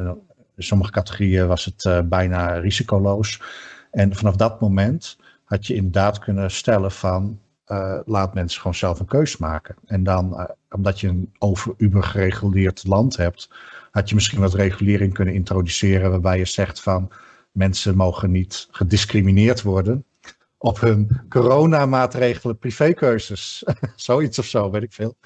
in 0.56 0.62
sommige 0.62 0.90
categorieën 0.90 1.46
was 1.46 1.64
het 1.64 2.08
bijna 2.08 2.58
risicoloos. 2.58 3.42
En 3.90 4.14
vanaf 4.14 4.36
dat 4.36 4.60
moment 4.60 5.18
had 5.44 5.66
je 5.66 5.74
inderdaad 5.74 6.18
kunnen 6.18 6.50
stellen 6.50 6.92
van 6.92 7.40
uh, 7.68 7.98
laat 8.04 8.34
mensen 8.34 8.60
gewoon 8.60 8.74
zelf 8.74 9.00
een 9.00 9.06
keus 9.06 9.36
maken. 9.36 9.76
En 9.86 10.04
dan, 10.04 10.32
uh, 10.32 10.44
omdat 10.70 11.00
je 11.00 11.08
een 11.08 11.32
over 11.38 11.74
Uber 11.76 12.02
gereguleerd 12.02 12.86
land 12.86 13.16
hebt, 13.16 13.50
had 13.90 14.08
je 14.08 14.14
misschien 14.14 14.40
wat 14.40 14.54
regulering 14.54 15.12
kunnen 15.12 15.34
introduceren 15.34 16.10
waarbij 16.10 16.38
je 16.38 16.44
zegt 16.44 16.80
van 16.80 17.10
mensen 17.52 17.96
mogen 17.96 18.30
niet 18.30 18.68
gediscrimineerd 18.70 19.62
worden 19.62 20.04
op 20.58 20.80
hun 20.80 21.20
coronamaatregelen, 21.28 22.58
privékeuzes. 22.58 23.64
Zoiets 23.96 24.38
of 24.38 24.44
zo, 24.44 24.70
weet 24.70 24.82
ik 24.82 24.92
veel. 24.92 25.16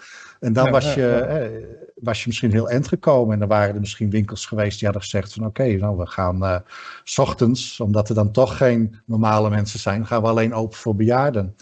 En 0.41 0.53
dan 0.53 0.65
ja, 0.65 0.71
was, 0.71 0.95
je, 0.95 1.01
ja, 1.01 1.17
ja. 1.17 1.27
Eh, 1.27 1.65
was 1.95 2.21
je 2.21 2.25
misschien 2.27 2.51
heel 2.51 2.69
eind 2.69 2.89
gekomen. 2.89 3.33
En 3.33 3.39
dan 3.39 3.49
waren 3.49 3.75
er 3.75 3.81
misschien 3.81 4.11
winkels 4.11 4.47
geweest 4.47 4.79
die 4.79 4.89
hadden 4.89 5.03
gezegd 5.03 5.33
van 5.33 5.47
oké, 5.47 5.63
okay, 5.63 5.75
nou 5.75 5.97
we 5.97 6.07
gaan 6.07 6.43
uh, 6.43 6.57
s 7.05 7.19
ochtends, 7.19 7.81
omdat 7.81 8.09
er 8.09 8.15
dan 8.15 8.33
toch 8.33 8.57
geen 8.57 9.01
normale 9.07 9.51
mensen 9.51 9.79
zijn, 9.79 10.07
gaan 10.07 10.23
we 10.23 10.29
alleen 10.29 10.55
open 10.55 10.79
voor 10.79 10.97
bejaarden. 10.97 11.57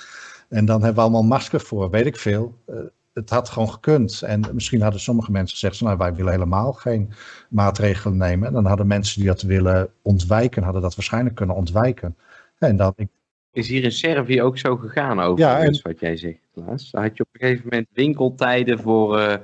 En 0.49 0.65
dan 0.65 0.83
hebben 0.83 0.95
we 0.95 1.01
allemaal 1.01 1.39
masker 1.39 1.61
voor, 1.61 1.91
weet 1.91 2.07
ik 2.07 2.17
veel. 2.17 2.55
Uh, 2.71 2.77
het 3.13 3.31
had 3.31 3.49
gewoon 3.49 3.71
gekund. 3.71 4.23
En 4.23 4.45
misschien 4.53 4.81
hadden 4.81 5.01
sommige 5.01 5.31
mensen 5.31 5.59
gezegd, 5.59 5.81
nou 5.81 5.97
wij 5.97 6.15
willen 6.15 6.33
helemaal 6.33 6.73
geen 6.73 7.13
maatregelen 7.49 8.17
nemen. 8.17 8.47
En 8.47 8.53
dan 8.53 8.67
hadden 8.67 8.87
mensen 8.87 9.21
die 9.21 9.29
dat 9.29 9.43
willen 9.43 9.91
ontwijken, 10.03 10.63
hadden 10.63 10.83
dat 10.83 10.95
waarschijnlijk 10.95 11.35
kunnen 11.35 11.57
ontwijken. 11.57 12.17
En 12.59 12.93
ik... 12.97 13.09
Is 13.53 13.69
hier 13.69 13.85
in 13.85 13.93
Servië 13.93 14.43
ook 14.43 14.59
zo 14.59 14.77
gegaan 14.77 15.21
over 15.21 15.45
ja, 15.45 15.59
en... 15.59 15.81
wat 15.83 16.01
jij 16.01 16.17
zegt, 16.17 16.39
Klaas? 16.53 16.91
Dan 16.91 17.03
had 17.03 17.17
je 17.17 17.23
op 17.23 17.29
een 17.33 17.41
gegeven 17.41 17.69
moment 17.71 17.89
winkeltijden 17.93 18.79
voor 18.79 19.19
uh, 19.19 19.35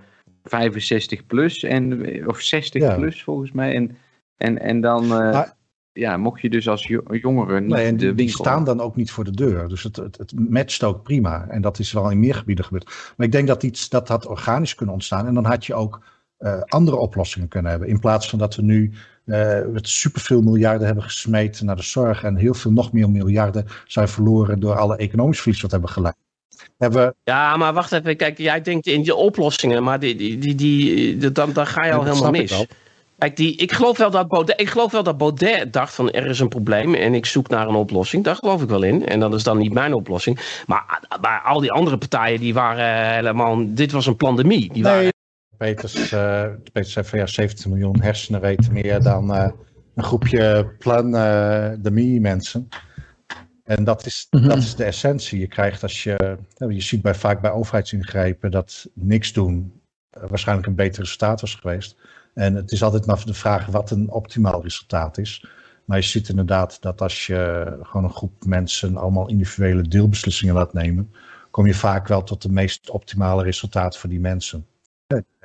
65 0.44 1.26
plus, 1.26 1.62
en, 1.62 2.28
of 2.28 2.40
60 2.40 2.82
ja. 2.82 2.94
plus 2.94 3.22
volgens 3.22 3.52
mij. 3.52 3.74
En, 3.74 3.96
en, 4.36 4.60
en 4.60 4.80
dan... 4.80 5.04
Uh... 5.04 5.10
Maar 5.10 5.56
ja, 5.94 6.16
mocht 6.16 6.40
je 6.40 6.50
dus 6.50 6.68
als 6.68 6.86
jongere 7.10 7.60
niet 7.60 7.70
nee, 7.70 7.86
en 7.86 7.96
de 7.96 8.14
die 8.14 8.28
staan 8.28 8.64
dan 8.64 8.80
ook 8.80 8.96
niet 8.96 9.10
voor 9.10 9.24
de 9.24 9.30
deur. 9.30 9.68
Dus 9.68 9.82
het, 9.82 9.96
het, 9.96 10.18
het 10.18 10.48
matcht 10.48 10.82
ook 10.82 11.02
prima. 11.02 11.46
En 11.48 11.62
dat 11.62 11.78
is 11.78 11.92
wel 11.92 12.10
in 12.10 12.20
meer 12.20 12.34
gebieden 12.34 12.64
gebeurd. 12.64 13.12
Maar 13.16 13.26
ik 13.26 13.32
denk 13.32 13.46
dat 13.46 13.62
iets, 13.62 13.88
dat 13.88 14.08
had 14.08 14.26
organisch 14.26 14.74
kunnen 14.74 14.94
ontstaan. 14.94 15.26
En 15.26 15.34
dan 15.34 15.44
had 15.44 15.66
je 15.66 15.74
ook 15.74 16.00
uh, 16.38 16.60
andere 16.60 16.96
oplossingen 16.96 17.48
kunnen 17.48 17.70
hebben. 17.70 17.88
In 17.88 18.00
plaats 18.00 18.28
van 18.28 18.38
dat 18.38 18.56
we 18.56 18.62
nu 18.62 18.92
uh, 19.24 19.58
superveel 19.74 20.42
miljarden 20.42 20.86
hebben 20.86 21.04
gesmeten 21.04 21.66
naar 21.66 21.76
de 21.76 21.82
zorg. 21.82 22.22
En 22.22 22.36
heel 22.36 22.54
veel 22.54 22.72
nog 22.72 22.92
meer 22.92 23.10
miljarden 23.10 23.66
zijn 23.86 24.08
verloren 24.08 24.60
door 24.60 24.78
alle 24.78 24.96
economisch 24.96 25.40
verlies 25.40 25.60
wat 25.60 25.70
hebben 25.70 25.90
geleid. 25.90 26.16
Hebben... 26.78 27.14
Ja, 27.24 27.56
maar 27.56 27.72
wacht 27.72 27.92
even. 27.92 28.16
Kijk, 28.16 28.38
jij 28.38 28.60
denkt 28.60 28.86
in 28.86 29.04
je 29.04 29.14
oplossingen. 29.14 29.82
Maar 29.82 30.00
die, 30.00 30.14
die, 30.14 30.38
die, 30.38 30.54
die, 30.54 31.32
dan, 31.32 31.52
dan 31.52 31.66
ga 31.66 31.84
je 31.84 31.92
al 31.92 32.04
helemaal 32.04 32.30
mis. 32.30 32.66
Kijk, 33.18 33.36
die, 33.36 33.56
ik, 33.56 33.72
geloof 33.72 33.98
wel 33.98 34.10
dat 34.10 34.28
Baudet, 34.28 34.60
ik 34.60 34.68
geloof 34.68 34.92
wel 34.92 35.02
dat 35.02 35.18
Baudet 35.18 35.72
dacht 35.72 35.94
van 35.94 36.10
er 36.10 36.26
is 36.26 36.40
een 36.40 36.48
probleem 36.48 36.94
en 36.94 37.14
ik 37.14 37.26
zoek 37.26 37.48
naar 37.48 37.68
een 37.68 37.74
oplossing. 37.74 38.24
Daar 38.24 38.36
geloof 38.36 38.62
ik 38.62 38.68
wel 38.68 38.82
in. 38.82 39.06
En 39.06 39.20
dat 39.20 39.34
is 39.34 39.42
dan 39.42 39.58
niet 39.58 39.72
mijn 39.72 39.94
oplossing. 39.94 40.62
Maar, 40.66 41.02
maar 41.20 41.40
al 41.40 41.60
die 41.60 41.72
andere 41.72 41.98
partijen 41.98 42.40
die 42.40 42.54
waren 42.54 43.14
helemaal... 43.14 43.74
Dit 43.74 43.92
was 43.92 44.06
een 44.06 44.16
pandemie. 44.16 44.72
Die 44.72 44.82
nee. 44.82 44.92
waren... 44.92 45.12
Peters, 45.56 46.12
uh, 46.12 46.44
Peters 46.72 46.92
zei 46.92 47.06
van 47.06 47.18
ja, 47.18 47.26
17 47.26 47.70
miljoen 47.70 48.02
hersenen 48.02 48.40
weten 48.40 48.72
meer 48.72 49.02
dan 49.02 49.34
uh, 49.34 49.48
een 49.94 50.04
groepje 50.04 50.72
plan 50.78 51.06
uh, 51.06 51.70
de 51.78 52.18
mensen. 52.20 52.68
En 53.64 53.84
dat 53.84 54.06
is, 54.06 54.26
mm 54.30 54.40
-hmm. 54.40 54.48
dat 54.48 54.58
is 54.58 54.74
de 54.74 54.84
essentie. 54.84 55.38
Je 55.38 55.48
krijgt 55.48 55.82
als 55.82 56.02
je... 56.02 56.38
Je 56.68 56.80
ziet 56.80 57.02
bij, 57.02 57.14
vaak 57.14 57.40
bij 57.40 57.50
overheidsingrijpen 57.50 58.50
dat 58.50 58.86
niks 58.94 59.32
doen 59.32 59.72
waarschijnlijk 60.10 60.68
een 60.68 60.74
beter 60.74 61.02
resultaat 61.02 61.40
was 61.40 61.54
geweest. 61.54 61.96
En 62.34 62.54
het 62.54 62.72
is 62.72 62.82
altijd 62.82 63.06
maar 63.06 63.22
de 63.24 63.34
vraag 63.34 63.66
wat 63.66 63.90
een 63.90 64.10
optimaal 64.10 64.62
resultaat 64.62 65.18
is. 65.18 65.46
Maar 65.84 65.96
je 65.96 66.04
ziet 66.04 66.28
inderdaad 66.28 66.82
dat 66.82 67.00
als 67.00 67.26
je 67.26 67.66
gewoon 67.82 68.04
een 68.04 68.14
groep 68.14 68.44
mensen 68.44 68.96
allemaal 68.96 69.28
individuele 69.28 69.82
deelbeslissingen 69.82 70.54
laat 70.54 70.72
nemen, 70.72 71.12
kom 71.50 71.66
je 71.66 71.74
vaak 71.74 72.08
wel 72.08 72.22
tot 72.22 72.42
de 72.42 72.52
meest 72.52 72.90
optimale 72.90 73.42
resultaat 73.42 73.98
voor 73.98 74.10
die 74.10 74.20
mensen. 74.20 74.66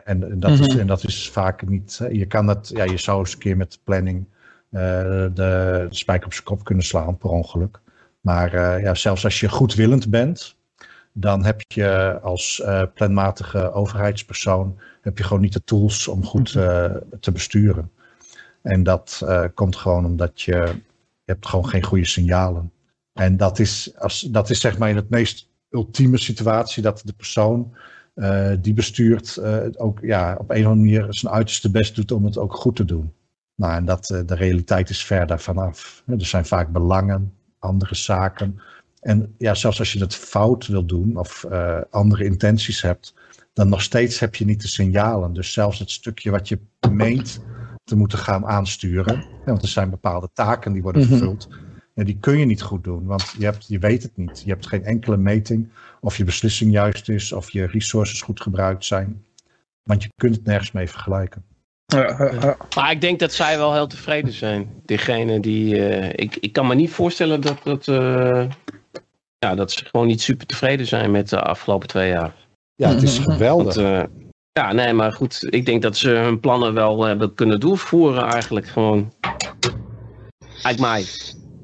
En, 0.03 0.31
en, 0.31 0.39
dat, 0.39 0.59
is, 0.59 0.75
en 0.75 0.87
dat 0.87 1.03
is 1.03 1.29
vaak 1.29 1.67
niet. 1.67 1.99
Je 2.11 2.25
kan 2.25 2.47
het, 2.47 2.69
ja, 2.73 2.83
je 2.83 2.97
zou 2.97 3.19
eens 3.19 3.33
een 3.33 3.39
keer 3.39 3.57
met 3.57 3.79
planning 3.83 4.25
uh, 4.71 4.81
de, 4.81 5.31
de 5.33 5.87
spijker 5.89 6.25
op 6.25 6.33
zijn 6.33 6.45
kop 6.45 6.63
kunnen 6.63 6.83
slaan 6.83 7.17
per 7.17 7.29
ongeluk. 7.29 7.79
Maar 8.21 8.53
uh, 8.53 8.81
ja, 8.83 8.95
zelfs 8.95 9.23
als 9.23 9.39
je 9.39 9.49
goedwillend 9.49 10.09
bent, 10.09 10.55
dan 11.13 11.45
heb 11.45 11.61
je 11.67 12.19
als 12.21 12.61
uh, 12.63 12.83
planmatige 12.93 13.71
overheidspersoon 13.71 14.79
heb 15.09 15.17
je 15.17 15.23
gewoon 15.23 15.41
niet 15.41 15.53
de 15.53 15.63
tools 15.63 16.07
om 16.07 16.25
goed 16.25 16.53
uh, 16.53 16.95
te 17.19 17.31
besturen. 17.31 17.91
En 18.61 18.83
dat 18.83 19.21
uh, 19.23 19.43
komt 19.53 19.75
gewoon 19.75 20.05
omdat 20.05 20.41
je, 20.41 20.55
je 21.23 21.31
hebt 21.31 21.47
gewoon 21.47 21.69
geen 21.69 21.83
goede 21.83 22.05
signalen. 22.05 22.71
En 23.13 23.37
dat 23.37 23.59
is, 23.59 23.91
als, 23.97 24.21
dat 24.21 24.49
is 24.49 24.59
zeg 24.59 24.77
maar 24.77 24.89
in 24.89 24.95
het 24.95 25.09
meest 25.09 25.49
ultieme 25.69 26.17
situatie 26.17 26.83
dat 26.83 27.01
de 27.05 27.13
persoon 27.13 27.75
uh, 28.15 28.51
die 28.59 28.73
bestuurt 28.73 29.39
ook 29.77 29.99
ja, 30.01 30.35
op 30.39 30.49
een 30.49 30.65
of 30.65 30.71
andere 30.71 30.75
manier 30.75 31.05
zijn 31.09 31.33
uiterste 31.33 31.71
best 31.71 31.95
doet 31.95 32.11
om 32.11 32.25
het 32.25 32.37
ook 32.37 32.55
goed 32.55 32.75
te 32.75 32.85
doen. 32.85 33.13
Nou, 33.55 33.73
en 33.73 33.85
dat, 33.85 34.05
de 34.05 34.35
realiteit 34.35 34.89
is 34.89 35.05
ver 35.05 35.27
daarvan 35.27 35.57
af. 35.57 36.03
Er 36.05 36.25
zijn 36.25 36.45
vaak 36.45 36.71
belangen, 36.71 37.33
andere 37.59 37.95
zaken. 37.95 38.61
En 38.99 39.35
ja, 39.37 39.53
zelfs 39.53 39.79
als 39.79 39.93
je 39.93 39.99
het 39.99 40.15
fout 40.15 40.67
wil 40.67 40.85
doen 40.85 41.17
of 41.17 41.45
andere 41.89 42.25
intenties 42.25 42.81
hebt, 42.81 43.13
dan 43.59 43.69
nog 43.69 43.81
steeds 43.81 44.19
heb 44.19 44.35
je 44.35 44.45
niet 44.45 44.61
de 44.61 44.67
signalen. 44.67 45.33
Dus 45.33 45.53
zelfs 45.53 45.79
het 45.79 45.91
stukje 45.91 46.31
wat 46.31 46.47
je 46.47 46.59
meent 46.91 47.39
te 47.83 47.95
moeten 47.95 48.17
gaan 48.17 48.45
aansturen. 48.45 49.25
want 49.45 49.61
er 49.61 49.67
zijn 49.67 49.89
bepaalde 49.89 50.29
taken 50.33 50.73
die 50.73 50.81
worden 50.81 51.01
mhm. 51.01 51.09
vervuld. 51.09 51.47
En 51.95 52.05
die 52.05 52.17
kun 52.19 52.37
je 52.37 52.45
niet 52.45 52.61
goed 52.61 52.83
doen, 52.83 53.05
want 53.05 53.35
je, 53.37 53.45
hebt, 53.45 53.67
je 53.67 53.79
weet 53.79 54.03
het 54.03 54.17
niet. 54.17 54.41
Je 54.45 54.49
hebt 54.49 54.67
geen 54.67 54.83
enkele 54.83 55.17
meting 55.17 55.69
of 56.01 56.17
je 56.17 56.23
beslissing 56.23 56.71
juist 56.71 57.09
is, 57.09 57.31
of 57.31 57.51
je 57.51 57.65
resources 57.65 58.21
goed 58.21 58.41
gebruikt 58.41 58.85
zijn. 58.85 59.25
Want 59.83 60.03
je 60.03 60.09
kunt 60.15 60.35
het 60.35 60.45
nergens 60.45 60.71
mee 60.71 60.89
vergelijken. 60.89 61.43
Maar 62.75 62.91
ik 62.91 63.01
denk 63.01 63.19
dat 63.19 63.33
zij 63.33 63.57
wel 63.57 63.73
heel 63.73 63.87
tevreden 63.87 64.33
zijn. 64.33 64.69
Diegene 64.85 65.39
die. 65.39 65.75
Uh, 65.75 66.09
ik, 66.09 66.35
ik 66.35 66.53
kan 66.53 66.67
me 66.67 66.75
niet 66.75 66.91
voorstellen 66.91 67.41
dat, 67.41 67.63
dat, 67.63 67.87
uh, 67.87 68.49
ja, 69.39 69.55
dat 69.55 69.71
ze 69.71 69.85
gewoon 69.85 70.07
niet 70.07 70.21
super 70.21 70.45
tevreden 70.45 70.85
zijn 70.85 71.11
met 71.11 71.29
de 71.29 71.41
afgelopen 71.41 71.87
twee 71.87 72.09
jaar. 72.09 72.47
Ja, 72.79 72.89
het 72.89 73.03
is 73.03 73.17
geweldig. 73.29 73.75
Want, 73.75 73.87
uh, 73.87 74.03
ja, 74.51 74.73
nee, 74.73 74.93
maar 74.93 75.13
goed. 75.13 75.47
Ik 75.49 75.65
denk 75.65 75.81
dat 75.81 75.97
ze 75.97 76.09
hun 76.09 76.39
plannen 76.39 76.73
wel 76.73 77.03
hebben 77.03 77.33
kunnen 77.33 77.59
doorvoeren 77.59 78.23
eigenlijk 78.23 78.67
gewoon. 78.67 79.13
Uit 80.61 80.79
mij. 80.79 81.05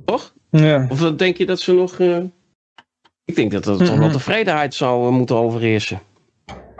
Toch? 0.05 0.33
Ja. 0.49 0.87
Of 0.89 0.99
denk 0.99 1.37
je 1.37 1.45
dat 1.45 1.59
ze 1.59 1.73
nog... 1.73 1.99
Uh... 1.99 2.17
Ik 3.25 3.35
denk 3.35 3.51
dat 3.51 3.65
er 3.65 3.77
toch 3.77 3.97
wel 3.97 4.09
tevredenheid 4.11 4.73
zou 4.73 5.11
moeten 5.11 5.35
overheersen. 5.35 5.99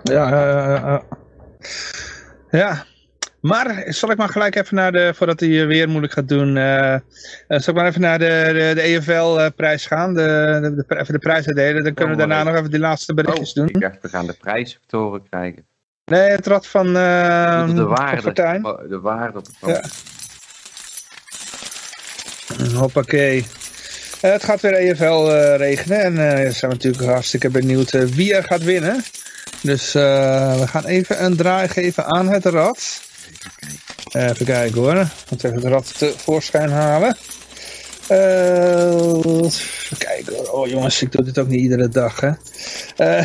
Ja, 0.04 1.04
ja. 2.50 2.86
Maar 3.46 3.84
zal 3.88 4.12
ik 4.12 4.18
maar 4.18 4.30
gelijk 4.30 4.56
even 4.56 4.76
naar 4.76 4.92
de, 4.92 5.14
voordat 5.16 5.40
hij 5.40 5.68
weer 5.68 5.90
moeilijk 5.90 6.14
gaat 6.14 6.28
doen, 6.28 6.56
uh, 6.56 6.96
zal 7.48 7.74
ik 7.74 7.74
maar 7.74 7.86
even 7.86 8.02
naar 8.02 8.20
de, 8.20 8.50
de, 8.54 8.72
de 8.76 8.82
EFL-prijs 8.82 9.86
gaan, 9.86 10.14
de, 10.14 10.60
de, 10.62 10.86
de, 10.88 11.00
even 11.00 11.14
de 11.14 11.20
prijs 11.20 11.48
uitdelen. 11.48 11.84
Dan 11.84 11.94
kunnen 11.94 12.16
we 12.18 12.28
daarna 12.28 12.44
nog 12.44 12.56
even 12.56 12.72
die 12.72 12.80
laatste 12.80 13.14
berichtjes 13.14 13.50
oh, 13.50 13.56
doen. 13.56 13.68
Ik 13.68 13.82
dacht, 13.82 14.02
we 14.02 14.10
gaan 14.10 14.26
de 14.26 14.34
prijssectoren 14.34 15.24
krijgen. 15.30 15.66
Nee, 16.06 16.30
het 16.30 16.48
rad 16.48 16.68
van 16.68 16.88
uh, 16.88 17.76
de 17.76 17.84
waarde, 17.84 18.32
de 18.90 19.00
waarde 19.00 19.38
op 19.38 19.48
het 19.60 19.94
ja. 22.58 22.80
Hoppakee. 22.80 23.38
Uh, 23.38 23.46
het 24.32 24.44
gaat 24.44 24.62
weer 24.62 24.74
EFL 24.74 25.04
uh, 25.04 25.56
regenen 25.56 26.02
en 26.02 26.14
uh, 26.14 26.20
zijn 26.30 26.54
we 26.60 26.68
natuurlijk 26.68 27.04
hartstikke 27.04 27.50
benieuwd 27.50 27.92
wie 27.92 28.34
er 28.34 28.44
gaat 28.44 28.64
winnen. 28.64 29.04
Dus 29.62 29.94
we 29.94 30.64
gaan 30.66 30.86
even 30.86 31.24
een 31.24 31.36
draai 31.36 31.68
geven 31.68 32.06
aan 32.06 32.28
het 32.28 32.46
rad. 32.46 33.04
Even 34.12 34.46
kijken 34.46 34.82
hoor. 34.82 35.08
Want 35.30 35.44
even 35.44 35.56
het 35.56 35.64
rad 35.64 35.98
tevoorschijn 35.98 36.70
halen. 36.70 37.18
even 38.08 39.98
kijken 39.98 40.36
hoor. 40.36 40.50
Oh 40.50 40.68
jongens, 40.68 41.02
ik 41.02 41.12
doe 41.12 41.24
dit 41.24 41.40
ook 41.40 41.48
niet 41.48 41.62
iedere 41.62 41.90
dag 41.90 42.20
hè. 42.20 42.32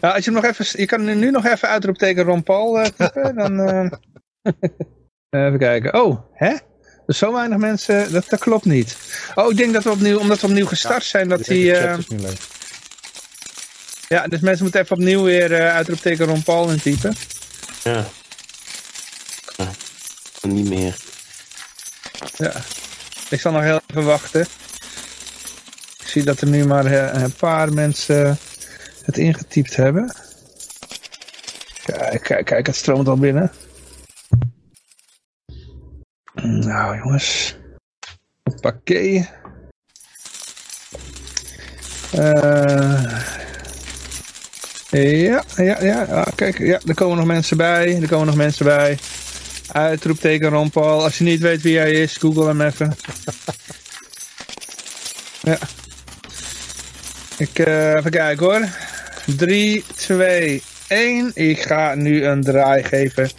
Nou, 0.00 0.14
als 0.14 0.24
je 0.24 0.30
hem 0.30 0.40
nog 0.42 0.50
even, 0.50 0.80
je 0.80 0.86
kan 0.86 1.04
nu 1.04 1.30
nog 1.30 1.46
even 1.46 1.68
uitroepteken 1.68 2.24
Ron 2.24 2.42
Paul 2.42 2.78
uh, 2.78 2.84
typen, 2.84 3.34
dan... 3.42 3.60
Even 5.30 5.58
kijken. 5.58 5.94
Oh, 5.94 6.18
hè? 6.32 6.54
Dus 7.06 7.18
zo 7.18 7.32
weinig 7.32 7.58
mensen, 7.58 8.12
dat, 8.12 8.24
dat 8.28 8.40
klopt 8.40 8.64
niet. 8.64 8.96
Oh, 9.34 9.50
ik 9.50 9.56
denk 9.56 9.72
dat 9.72 9.84
we 9.84 9.90
opnieuw, 9.90 10.18
omdat 10.18 10.40
we 10.40 10.46
opnieuw 10.46 10.66
gestart 10.66 11.02
ja, 11.02 11.08
zijn, 11.08 11.28
dat 11.28 11.44
die... 11.44 11.64
Ja, 14.08 14.26
dus 14.26 14.40
mensen 14.40 14.62
moeten 14.62 14.80
even 14.80 14.96
opnieuw 14.96 15.22
weer 15.22 15.70
uitroepteken 15.70 16.26
Ron 16.26 16.42
Paul 16.42 16.70
intypen. 16.70 17.14
Ja. 17.82 18.04
Niet 20.46 20.68
meer. 20.68 20.96
Ja. 22.36 22.52
Ik 23.30 23.40
zal 23.40 23.52
nog 23.52 23.62
heel 23.62 23.80
even 23.86 24.04
wachten. 24.04 24.40
Ik 25.98 26.06
zie 26.06 26.24
dat 26.24 26.40
er 26.40 26.48
nu 26.48 26.66
maar 26.66 26.86
een 27.22 27.32
paar 27.32 27.72
mensen 27.72 28.38
het 29.02 29.18
ingetypt 29.18 29.76
hebben. 29.76 30.14
Kijk, 31.84 32.22
kijk, 32.22 32.44
kijk, 32.44 32.66
het 32.66 32.76
stroomt 32.76 33.08
al 33.08 33.16
binnen. 33.16 33.52
Nou 36.42 36.96
jongens. 36.96 37.56
Hoppakee. 38.42 39.28
Uh, 42.14 43.20
ja, 44.90 45.44
ja, 45.56 45.82
ja, 45.82 46.04
ah, 46.04 46.26
kijk, 46.34 46.58
ja, 46.58 46.80
er 46.86 46.94
komen 46.94 47.16
nog 47.16 47.26
mensen 47.26 47.56
bij, 47.56 48.00
er 48.00 48.08
komen 48.08 48.26
nog 48.26 48.36
mensen 48.36 48.64
bij. 48.64 48.98
Uitroepteken 49.76 50.50
Ron 50.50 50.70
Paul. 50.70 51.02
Als 51.02 51.18
je 51.18 51.24
niet 51.24 51.40
weet 51.40 51.62
wie 51.62 51.78
hij 51.78 51.92
is, 51.92 52.16
google 52.16 52.46
hem 52.46 52.60
even. 52.60 52.92
ja. 55.50 55.58
Ik, 57.38 57.58
uh, 57.58 57.94
even 57.94 58.10
kijken 58.10 58.46
hoor. 58.46 58.68
3, 59.36 59.84
2, 59.94 60.62
1. 60.88 61.30
Ik 61.34 61.60
ga 61.60 61.94
nu 61.94 62.24
een 62.24 62.42
draai 62.42 62.82
geven 62.82 63.30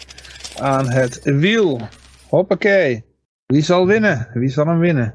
aan 0.60 0.90
het 0.90 1.20
wiel. 1.22 1.80
Hoppakee. 2.28 3.04
Wie 3.46 3.62
zal 3.62 3.86
winnen? 3.86 4.28
Wie 4.32 4.48
zal 4.48 4.66
hem 4.66 4.78
winnen? 4.78 5.14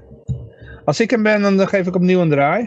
Als 0.86 1.00
ik 1.00 1.10
hem 1.10 1.24
ben, 1.24 1.42
dan 1.42 1.68
geef 1.68 1.88
ik 1.88 1.96
opnieuw 1.96 2.22
een 2.22 2.30
draai. 2.30 2.66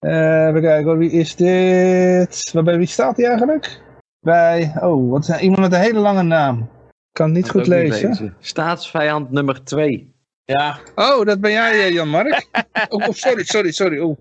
Uh, 0.00 0.46
even 0.46 0.60
kijken 0.60 0.84
hoor, 0.84 0.98
wie 0.98 1.10
is 1.10 1.36
dit? 1.36 2.52
Bij 2.64 2.78
wie 2.78 2.86
staat 2.86 3.16
hij 3.16 3.26
eigenlijk? 3.26 3.80
Bij, 4.20 4.72
oh, 4.80 5.10
wat 5.10 5.28
is 5.28 5.40
iemand 5.40 5.60
met 5.60 5.72
een 5.72 5.80
hele 5.80 5.98
lange 5.98 6.22
naam. 6.22 6.74
Kan 7.16 7.32
niet 7.32 7.50
goed 7.50 7.66
lezen. 7.66 8.08
lezen. 8.08 8.36
Staatsvijand 8.40 9.30
nummer 9.30 9.64
2. 9.64 10.14
Ja. 10.44 10.78
Oh, 10.94 11.24
dat 11.24 11.40
ben 11.40 11.50
jij, 11.50 11.72
eh, 11.72 11.92
Jan-Mark. 11.92 12.46
oh, 12.88 13.08
oh, 13.08 13.14
sorry, 13.14 13.44
sorry, 13.44 13.72
sorry. 13.72 13.98
Oh. 13.98 14.18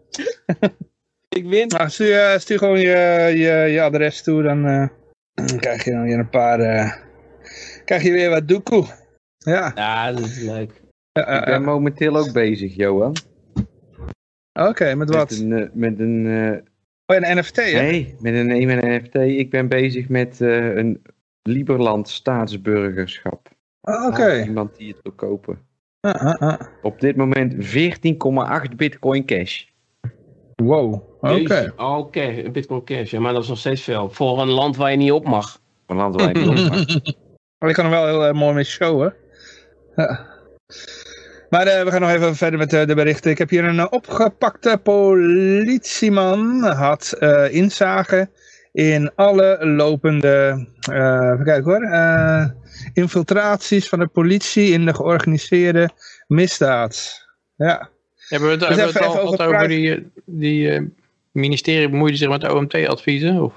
Ik 1.37 1.45
win. 1.45 1.67
Nou, 1.67 1.89
stuur, 1.89 2.19
eh, 2.19 2.39
stuur 2.39 2.57
gewoon 2.57 2.79
je, 2.79 3.31
je, 3.35 3.71
je 3.71 3.81
adres 3.81 4.23
toe, 4.23 4.41
dan, 4.43 4.67
uh, 4.67 4.87
dan 5.33 5.59
krijg 5.59 5.83
je 5.83 5.91
dan 5.91 6.03
weer 6.03 6.19
een 6.19 6.29
paar... 6.29 6.59
Uh, 6.59 6.93
krijg 7.85 8.03
je 8.03 8.11
weer 8.11 8.29
wat 8.29 8.47
doekoe. 8.47 8.85
Ja. 9.37 9.71
Ja, 9.75 10.11
dat 10.11 10.25
is 10.25 10.41
leuk. 10.41 10.81
ik 11.11 11.45
ben 11.45 11.63
momenteel 11.63 12.17
ook 12.17 12.31
bezig, 12.31 12.75
Johan. 12.75 13.15
Oké, 14.53 14.95
met 14.95 15.09
wat? 15.09 15.29
Met 15.29 15.39
een... 15.39 15.69
met 15.73 15.99
een 15.99 16.25
oh, 17.05 17.15
een 17.15 17.37
NFT, 17.37 17.55
hè? 17.55 17.81
Nee, 17.81 18.15
met 18.19 18.33
een, 18.33 18.65
met 18.65 18.83
een 18.83 18.95
NFT. 18.95 19.15
Ik 19.15 19.49
ben 19.49 19.67
bezig 19.67 20.09
met 20.09 20.39
een 20.39 21.01
Liberland 21.47 22.09
staatsburgerschap. 22.09 23.49
Ah, 23.81 24.07
oké. 24.07 24.43
iemand 24.43 24.75
die 24.77 24.87
het 24.87 24.99
wil 25.03 25.11
kopen. 25.11 25.59
Ah, 25.99 26.13
ah, 26.13 26.41
ah. 26.41 26.59
Op 26.81 26.99
dit 26.99 27.15
moment 27.15 27.53
14,8 27.53 28.75
bitcoin 28.75 29.25
cash. 29.25 29.65
Wow, 30.55 30.93
oké. 31.19 31.73
Oké, 31.77 32.23
een 32.23 32.51
bitcoin 32.51 32.83
cash. 32.83 33.11
Ja, 33.11 33.19
maar 33.19 33.33
dat 33.33 33.43
is 33.43 33.49
nog 33.49 33.57
steeds 33.57 33.81
veel. 33.81 34.09
Voor 34.09 34.41
een 34.41 34.49
land 34.49 34.75
waar 34.75 34.91
je 34.91 34.97
niet 34.97 35.11
op 35.11 35.25
mag. 35.25 35.61
Een 35.87 35.95
land 35.95 36.15
waar 36.15 36.27
je 36.27 36.39
niet 36.39 36.47
op 36.47 36.55
mag. 36.55 36.85
maar 37.59 37.69
ik 37.69 37.75
kan 37.75 37.85
er 37.85 37.91
wel 37.91 38.05
heel 38.05 38.27
uh, 38.27 38.33
mooi 38.33 38.53
mee 38.53 38.63
showen. 38.63 39.13
Ja. 39.95 40.25
Maar 41.49 41.67
uh, 41.67 41.83
we 41.83 41.91
gaan 41.91 42.01
nog 42.01 42.09
even 42.09 42.35
verder 42.35 42.59
met 42.59 42.73
uh, 42.73 42.85
de 42.85 42.95
berichten. 42.95 43.31
Ik 43.31 43.37
heb 43.37 43.49
hier 43.49 43.63
een 43.63 43.91
opgepakte 43.91 44.79
politieman. 44.83 46.63
Had 46.63 47.17
inzage 47.49 48.29
in 48.75 49.11
alle 49.15 49.65
lopende 49.65 50.67
even 50.89 51.43
kijken 51.43 51.63
hoor, 51.63 52.53
infiltraties 52.93 53.89
van 53.89 53.99
de 53.99 54.07
politie 54.07 54.71
in 54.71 54.85
de 54.85 54.93
georganiseerde 54.93 55.89
misdaad. 56.27 57.25
Ja. 57.55 57.89
Hebben 58.27 58.49
we 58.49 58.55
het, 58.55 58.67
hebben 58.67 58.93
we 58.93 58.99
het 58.99 59.07
al 59.07 59.19
over, 59.19 59.47
over 59.47 59.67
die, 59.67 60.11
die 60.25 60.71
uh, 60.71 60.87
ministerie 61.31 61.89
bemoeide 61.89 62.17
zich 62.17 62.29
met 62.29 62.51
OMT-adviezen? 62.51 63.41
Of? 63.41 63.53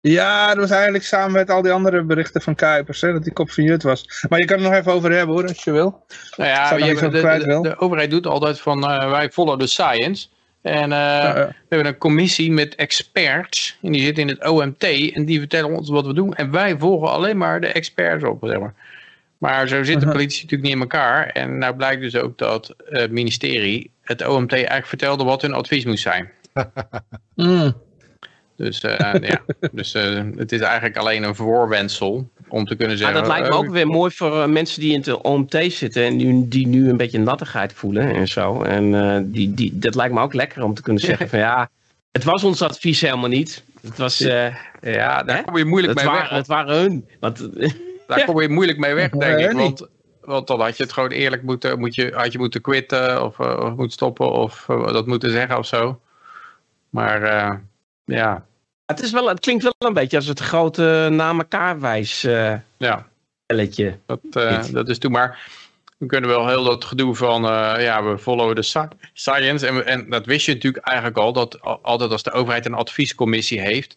Ja, 0.00 0.48
dat 0.48 0.56
was 0.56 0.70
eigenlijk 0.70 1.04
samen 1.04 1.32
met 1.32 1.50
al 1.50 1.62
die 1.62 1.72
andere 1.72 2.02
berichten 2.02 2.42
van 2.42 2.54
Kuipers, 2.54 3.00
hè, 3.00 3.12
dat 3.12 3.24
die 3.24 3.32
kop 3.32 3.50
van 3.50 3.64
Jut 3.64 3.82
was. 3.82 4.26
Maar 4.28 4.38
je 4.38 4.44
kan 4.44 4.58
het 4.58 4.66
nog 4.66 4.78
even 4.78 4.92
over 4.92 5.12
hebben 5.12 5.34
hoor, 5.34 5.48
als 5.48 5.64
je 5.64 5.70
wil. 5.70 6.04
Nou 6.36 6.50
ja, 6.50 6.76
je 6.76 6.94
de, 6.94 7.08
de, 7.10 7.58
de, 7.62 7.78
overheid 7.78 8.10
doet 8.10 8.26
altijd 8.26 8.60
van 8.60 8.90
uh, 8.90 9.10
wij 9.10 9.30
follow 9.30 9.60
the 9.60 9.66
science. 9.66 10.28
En 10.66 10.90
uh, 10.90 10.96
ja, 10.96 11.36
ja. 11.36 11.46
we 11.46 11.54
hebben 11.68 11.86
een 11.86 11.98
commissie 11.98 12.52
met 12.52 12.74
experts. 12.74 13.78
En 13.82 13.92
die 13.92 14.02
zitten 14.02 14.22
in 14.22 14.28
het 14.28 14.48
OMT. 14.48 14.84
En 15.12 15.24
die 15.24 15.38
vertellen 15.38 15.76
ons 15.76 15.88
wat 15.88 16.06
we 16.06 16.14
doen. 16.14 16.34
En 16.34 16.50
wij 16.50 16.78
volgen 16.78 17.10
alleen 17.10 17.36
maar 17.36 17.60
de 17.60 17.66
experts 17.66 18.24
op. 18.24 18.38
Zeg 18.46 18.58
maar. 18.58 18.74
Maar 19.38 19.68
zo 19.68 19.82
zit 19.82 20.00
de 20.00 20.06
politie 20.06 20.42
natuurlijk 20.42 20.62
niet 20.62 20.72
in 20.72 20.80
elkaar. 20.80 21.26
En 21.26 21.58
nou 21.58 21.76
blijkt 21.76 22.00
dus 22.00 22.16
ook 22.16 22.38
dat 22.38 22.74
het 22.84 23.10
ministerie 23.10 23.90
het 24.02 24.26
OMT 24.26 24.52
eigenlijk 24.52 24.86
vertelde 24.86 25.24
wat 25.24 25.42
hun 25.42 25.52
advies 25.52 25.84
moest 25.84 26.02
zijn. 26.02 26.30
mm. 27.34 27.74
Dus, 28.56 28.84
uh, 28.84 29.14
ja, 29.20 29.40
dus 29.72 29.94
uh, 29.94 30.24
het 30.36 30.52
is 30.52 30.60
eigenlijk 30.60 30.96
alleen 30.96 31.22
een 31.22 31.34
voorwensel 31.34 32.30
Om 32.48 32.64
te 32.64 32.76
kunnen 32.76 32.98
Maar 32.98 33.06
zeggen... 33.06 33.14
dat 33.14 33.26
lijkt 33.26 33.48
me 33.48 33.54
oh, 33.54 33.58
ook 33.58 33.70
weer 33.70 33.86
mooi 33.86 34.10
voor 34.10 34.42
eh, 34.42 34.48
mensen 34.48 34.80
die 34.80 34.92
in 34.92 34.98
het 34.98 35.20
OMT 35.22 35.56
zitten 35.68 36.04
en 36.04 36.16
nu, 36.16 36.48
die 36.48 36.66
nu 36.66 36.88
een 36.88 36.96
beetje 36.96 37.18
nattigheid 37.18 37.72
voelen 37.72 38.14
en 38.14 38.28
zo. 38.28 38.62
En 38.62 38.94
eh, 38.94 39.20
die, 39.24 39.54
die, 39.54 39.78
dat 39.78 39.94
lijkt 39.94 40.14
me 40.14 40.20
ook 40.20 40.34
lekker 40.34 40.62
om 40.62 40.74
te 40.74 40.82
kunnen 40.82 41.02
zeggen 41.10 41.28
van 41.28 41.38
ja, 41.38 41.70
het 42.12 42.24
was 42.24 42.44
ons 42.44 42.62
advies 42.62 43.00
helemaal 43.00 43.28
niet. 43.28 43.64
Het 43.80 43.98
was, 43.98 44.20
eh, 44.20 44.54
Ja, 44.80 45.22
daar 45.22 45.36
Hè? 45.36 45.42
kom 45.42 45.56
je 45.56 45.64
moeilijk 45.64 45.98
het, 45.98 46.04
mee 46.04 46.14
weg. 46.14 46.22
waren, 46.22 46.36
het 46.36 46.46
waren 46.46 46.76
hun. 46.76 47.08
Want, 47.20 47.48
Daar 48.06 48.24
kom 48.24 48.40
je 48.40 48.48
moeilijk 48.48 48.78
mee 48.78 48.94
weg, 48.94 49.10
denk 49.26 49.38
ik. 49.38 49.52
Want, 49.52 49.88
want 50.20 50.46
dan 50.46 50.60
had 50.60 50.76
je 50.76 50.82
het 50.82 50.92
gewoon 50.92 51.10
eerlijk 51.10 51.42
moeten, 51.42 51.78
moet 51.78 51.94
je, 51.94 52.12
had 52.14 52.32
je 52.32 52.38
moeten 52.38 52.60
quitten 52.60 53.24
of, 53.24 53.38
eh, 53.38 53.58
of 53.58 53.68
moeten 53.68 53.90
stoppen 53.90 54.32
of 54.32 54.68
eh, 54.68 54.92
dat 54.92 55.06
moeten 55.06 55.30
zeggen 55.30 55.58
of 55.58 55.66
zo. 55.66 56.00
Maar 56.90 57.22
eh, 57.22 57.54
ja, 58.04 58.46
het, 58.86 59.02
is 59.02 59.10
wel, 59.12 59.28
het 59.28 59.40
klinkt 59.40 59.62
wel 59.62 59.72
een 59.78 59.92
beetje 59.92 60.16
als 60.16 60.26
het 60.26 60.40
grote 60.40 61.08
na 61.10 61.28
elkaar 61.32 61.80
wijs 61.80 62.24
eh 62.24 62.54
ja 62.76 63.06
spelletje. 63.44 63.98
dat, 64.06 64.20
eh, 64.32 64.64
dat 64.72 64.88
is 64.88 64.98
toen 64.98 65.12
maar. 65.12 65.48
We 65.98 66.06
kunnen 66.06 66.30
wel 66.30 66.48
heel 66.48 66.64
dat 66.64 66.84
gedoe 66.84 67.14
van, 67.14 67.44
eh, 67.44 67.74
ja, 67.78 68.04
we 68.04 68.18
followen 68.18 68.54
de 68.54 68.62
sci- 68.62 68.88
science. 69.12 69.66
En, 69.66 69.74
we- 69.74 69.82
en 69.82 70.10
dat 70.10 70.26
wist 70.26 70.46
je 70.46 70.54
natuurlijk 70.54 70.84
eigenlijk 70.86 71.18
al, 71.18 71.32
dat 71.32 71.60
al- 71.60 71.78
altijd 71.82 72.10
als 72.10 72.22
de 72.22 72.30
overheid 72.32 72.66
een 72.66 72.74
adviescommissie 72.74 73.60
heeft, 73.60 73.96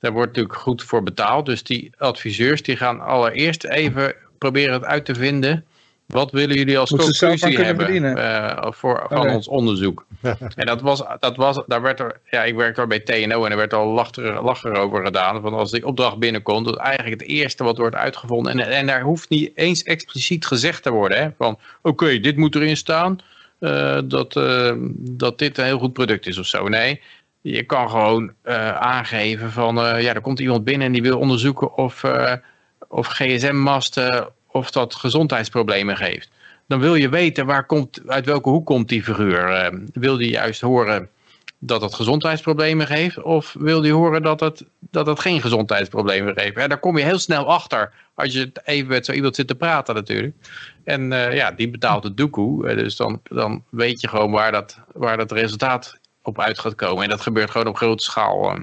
daar 0.00 0.12
wordt 0.12 0.28
natuurlijk 0.28 0.58
goed 0.58 0.82
voor 0.82 1.02
betaald. 1.02 1.46
Dus 1.46 1.62
die 1.62 1.90
adviseurs 1.98 2.62
die 2.62 2.76
gaan 2.76 3.00
allereerst 3.00 3.64
even 3.64 4.14
proberen 4.38 4.72
het 4.72 4.84
uit 4.84 5.04
te 5.04 5.14
vinden. 5.14 5.64
Wat 6.08 6.30
willen 6.30 6.56
jullie 6.56 6.78
als 6.78 6.90
conclusie 6.90 7.64
hebben 7.64 7.84
verdienen. 7.84 8.16
eh, 8.16 8.72
voor, 8.72 9.06
van 9.08 9.28
ons 9.30 9.48
onderzoek? 9.48 10.06
en 10.54 10.66
dat 10.66 10.80
was, 10.80 11.02
dat 11.20 11.36
was, 11.36 11.60
daar 11.66 11.82
werd 11.82 12.00
er, 12.00 12.20
ja, 12.30 12.44
ik 12.44 12.54
werkte 12.54 12.80
al 12.80 12.86
bij 12.86 13.00
TNO 13.00 13.44
en 13.44 13.50
er 13.50 13.56
werd 13.56 13.74
al 13.74 13.86
lacher, 13.86 14.42
lacher 14.42 14.72
over 14.74 15.04
gedaan. 15.04 15.40
Van 15.40 15.54
als 15.54 15.70
die 15.70 15.86
opdracht 15.86 16.18
binnenkomt, 16.18 16.64
dat 16.64 16.74
is 16.74 16.80
eigenlijk 16.80 17.20
het 17.20 17.30
eerste 17.30 17.64
wat 17.64 17.78
wordt 17.78 17.96
uitgevonden. 17.96 18.58
En, 18.58 18.70
en 18.70 18.86
daar 18.86 19.02
hoeft 19.02 19.28
niet 19.28 19.50
eens 19.54 19.82
expliciet 19.82 20.46
gezegd 20.46 20.82
te 20.82 20.90
worden. 20.90 21.18
Hè, 21.18 21.28
van 21.38 21.58
oké, 21.82 22.20
dit 22.20 22.36
moet 22.36 22.54
erin 22.54 22.76
staan. 22.76 23.18
eh, 23.58 23.98
dat, 24.04 24.36
eh, 24.36 24.72
dat 24.98 25.38
dit 25.38 25.58
een 25.58 25.64
heel 25.64 25.78
goed 25.78 25.92
product 25.92 26.26
is 26.26 26.38
of 26.38 26.46
zo. 26.46 26.68
Nee, 26.68 27.00
je 27.40 27.62
kan 27.62 27.90
gewoon 27.90 28.32
eh, 28.42 28.76
aangeven 28.76 29.50
van, 29.52 29.78
eh, 29.78 30.02
ja, 30.02 30.14
er 30.14 30.20
komt 30.20 30.40
iemand 30.40 30.64
binnen 30.64 30.86
en 30.86 30.92
die 30.92 31.02
wil 31.02 31.18
onderzoeken 31.18 31.76
of, 31.76 32.04
eh, 32.04 32.32
of 32.88 33.06
gsm-masten, 33.06 34.28
of 34.58 34.70
dat 34.70 34.94
gezondheidsproblemen 34.94 35.96
geeft. 35.96 36.30
Dan 36.66 36.80
wil 36.80 36.94
je 36.94 37.08
weten, 37.08 37.46
waar 37.46 37.66
komt, 37.66 38.00
uit 38.06 38.24
welke 38.24 38.48
hoek 38.48 38.66
komt 38.66 38.88
die 38.88 39.02
figuur? 39.02 39.48
Eh, 39.48 39.78
wil 39.92 40.16
die 40.16 40.30
juist 40.30 40.60
horen 40.60 41.08
dat 41.58 41.82
het 41.82 41.94
gezondheidsproblemen 41.94 42.86
geeft, 42.86 43.22
of 43.22 43.54
wil 43.58 43.80
die 43.80 43.92
horen 43.92 44.22
dat 44.22 44.40
het, 44.40 44.64
dat 44.78 45.06
het 45.06 45.20
geen 45.20 45.40
gezondheidsproblemen 45.40 46.34
geeft? 46.34 46.56
Ja, 46.56 46.68
daar 46.68 46.78
kom 46.78 46.98
je 46.98 47.04
heel 47.04 47.18
snel 47.18 47.46
achter, 47.46 47.92
als 48.14 48.32
je 48.32 48.52
even 48.64 48.88
met 48.88 49.04
zo 49.04 49.12
iemand 49.12 49.36
zit 49.36 49.46
te 49.46 49.54
praten 49.54 49.94
natuurlijk. 49.94 50.34
En 50.84 51.12
eh, 51.12 51.34
ja, 51.34 51.50
die 51.50 51.70
betaalt 51.70 52.02
de 52.02 52.14
doekoe, 52.14 52.68
eh, 52.68 52.76
dus 52.76 52.96
dan, 52.96 53.20
dan 53.22 53.64
weet 53.70 54.00
je 54.00 54.08
gewoon 54.08 54.30
waar 54.30 54.52
dat, 54.52 54.78
waar 54.92 55.16
dat 55.16 55.32
resultaat 55.32 55.98
op 56.22 56.40
uit 56.40 56.58
gaat 56.58 56.74
komen. 56.74 57.02
En 57.02 57.10
dat 57.10 57.20
gebeurt 57.20 57.50
gewoon 57.50 57.66
op 57.66 57.76
grote 57.76 58.04
schaal. 58.04 58.58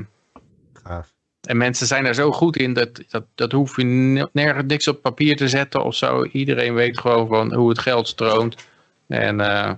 Gaaf. 0.84 1.15
En 1.46 1.58
mensen 1.58 1.88
zijn 1.88 2.06
er 2.06 2.16
zo 2.16 2.32
goed 2.32 2.58
in, 2.58 2.74
dat, 2.74 2.90
dat, 3.10 3.24
dat 3.36 3.52
hoef 3.52 3.78
je 3.78 3.84
ne- 3.84 4.30
nergens 4.32 4.66
niks 4.68 4.88
op 4.88 5.02
papier 5.02 5.38
te 5.38 5.48
zetten 5.48 5.84
of 5.84 5.96
zo. 5.96 6.24
Iedereen 6.24 6.74
weet 6.74 7.00
gewoon 7.00 7.28
van 7.28 7.54
hoe 7.54 7.70
het 7.70 7.80
geld 7.80 8.08
stroomt. 8.08 8.56
En 9.08 9.40
eh, 9.42 9.72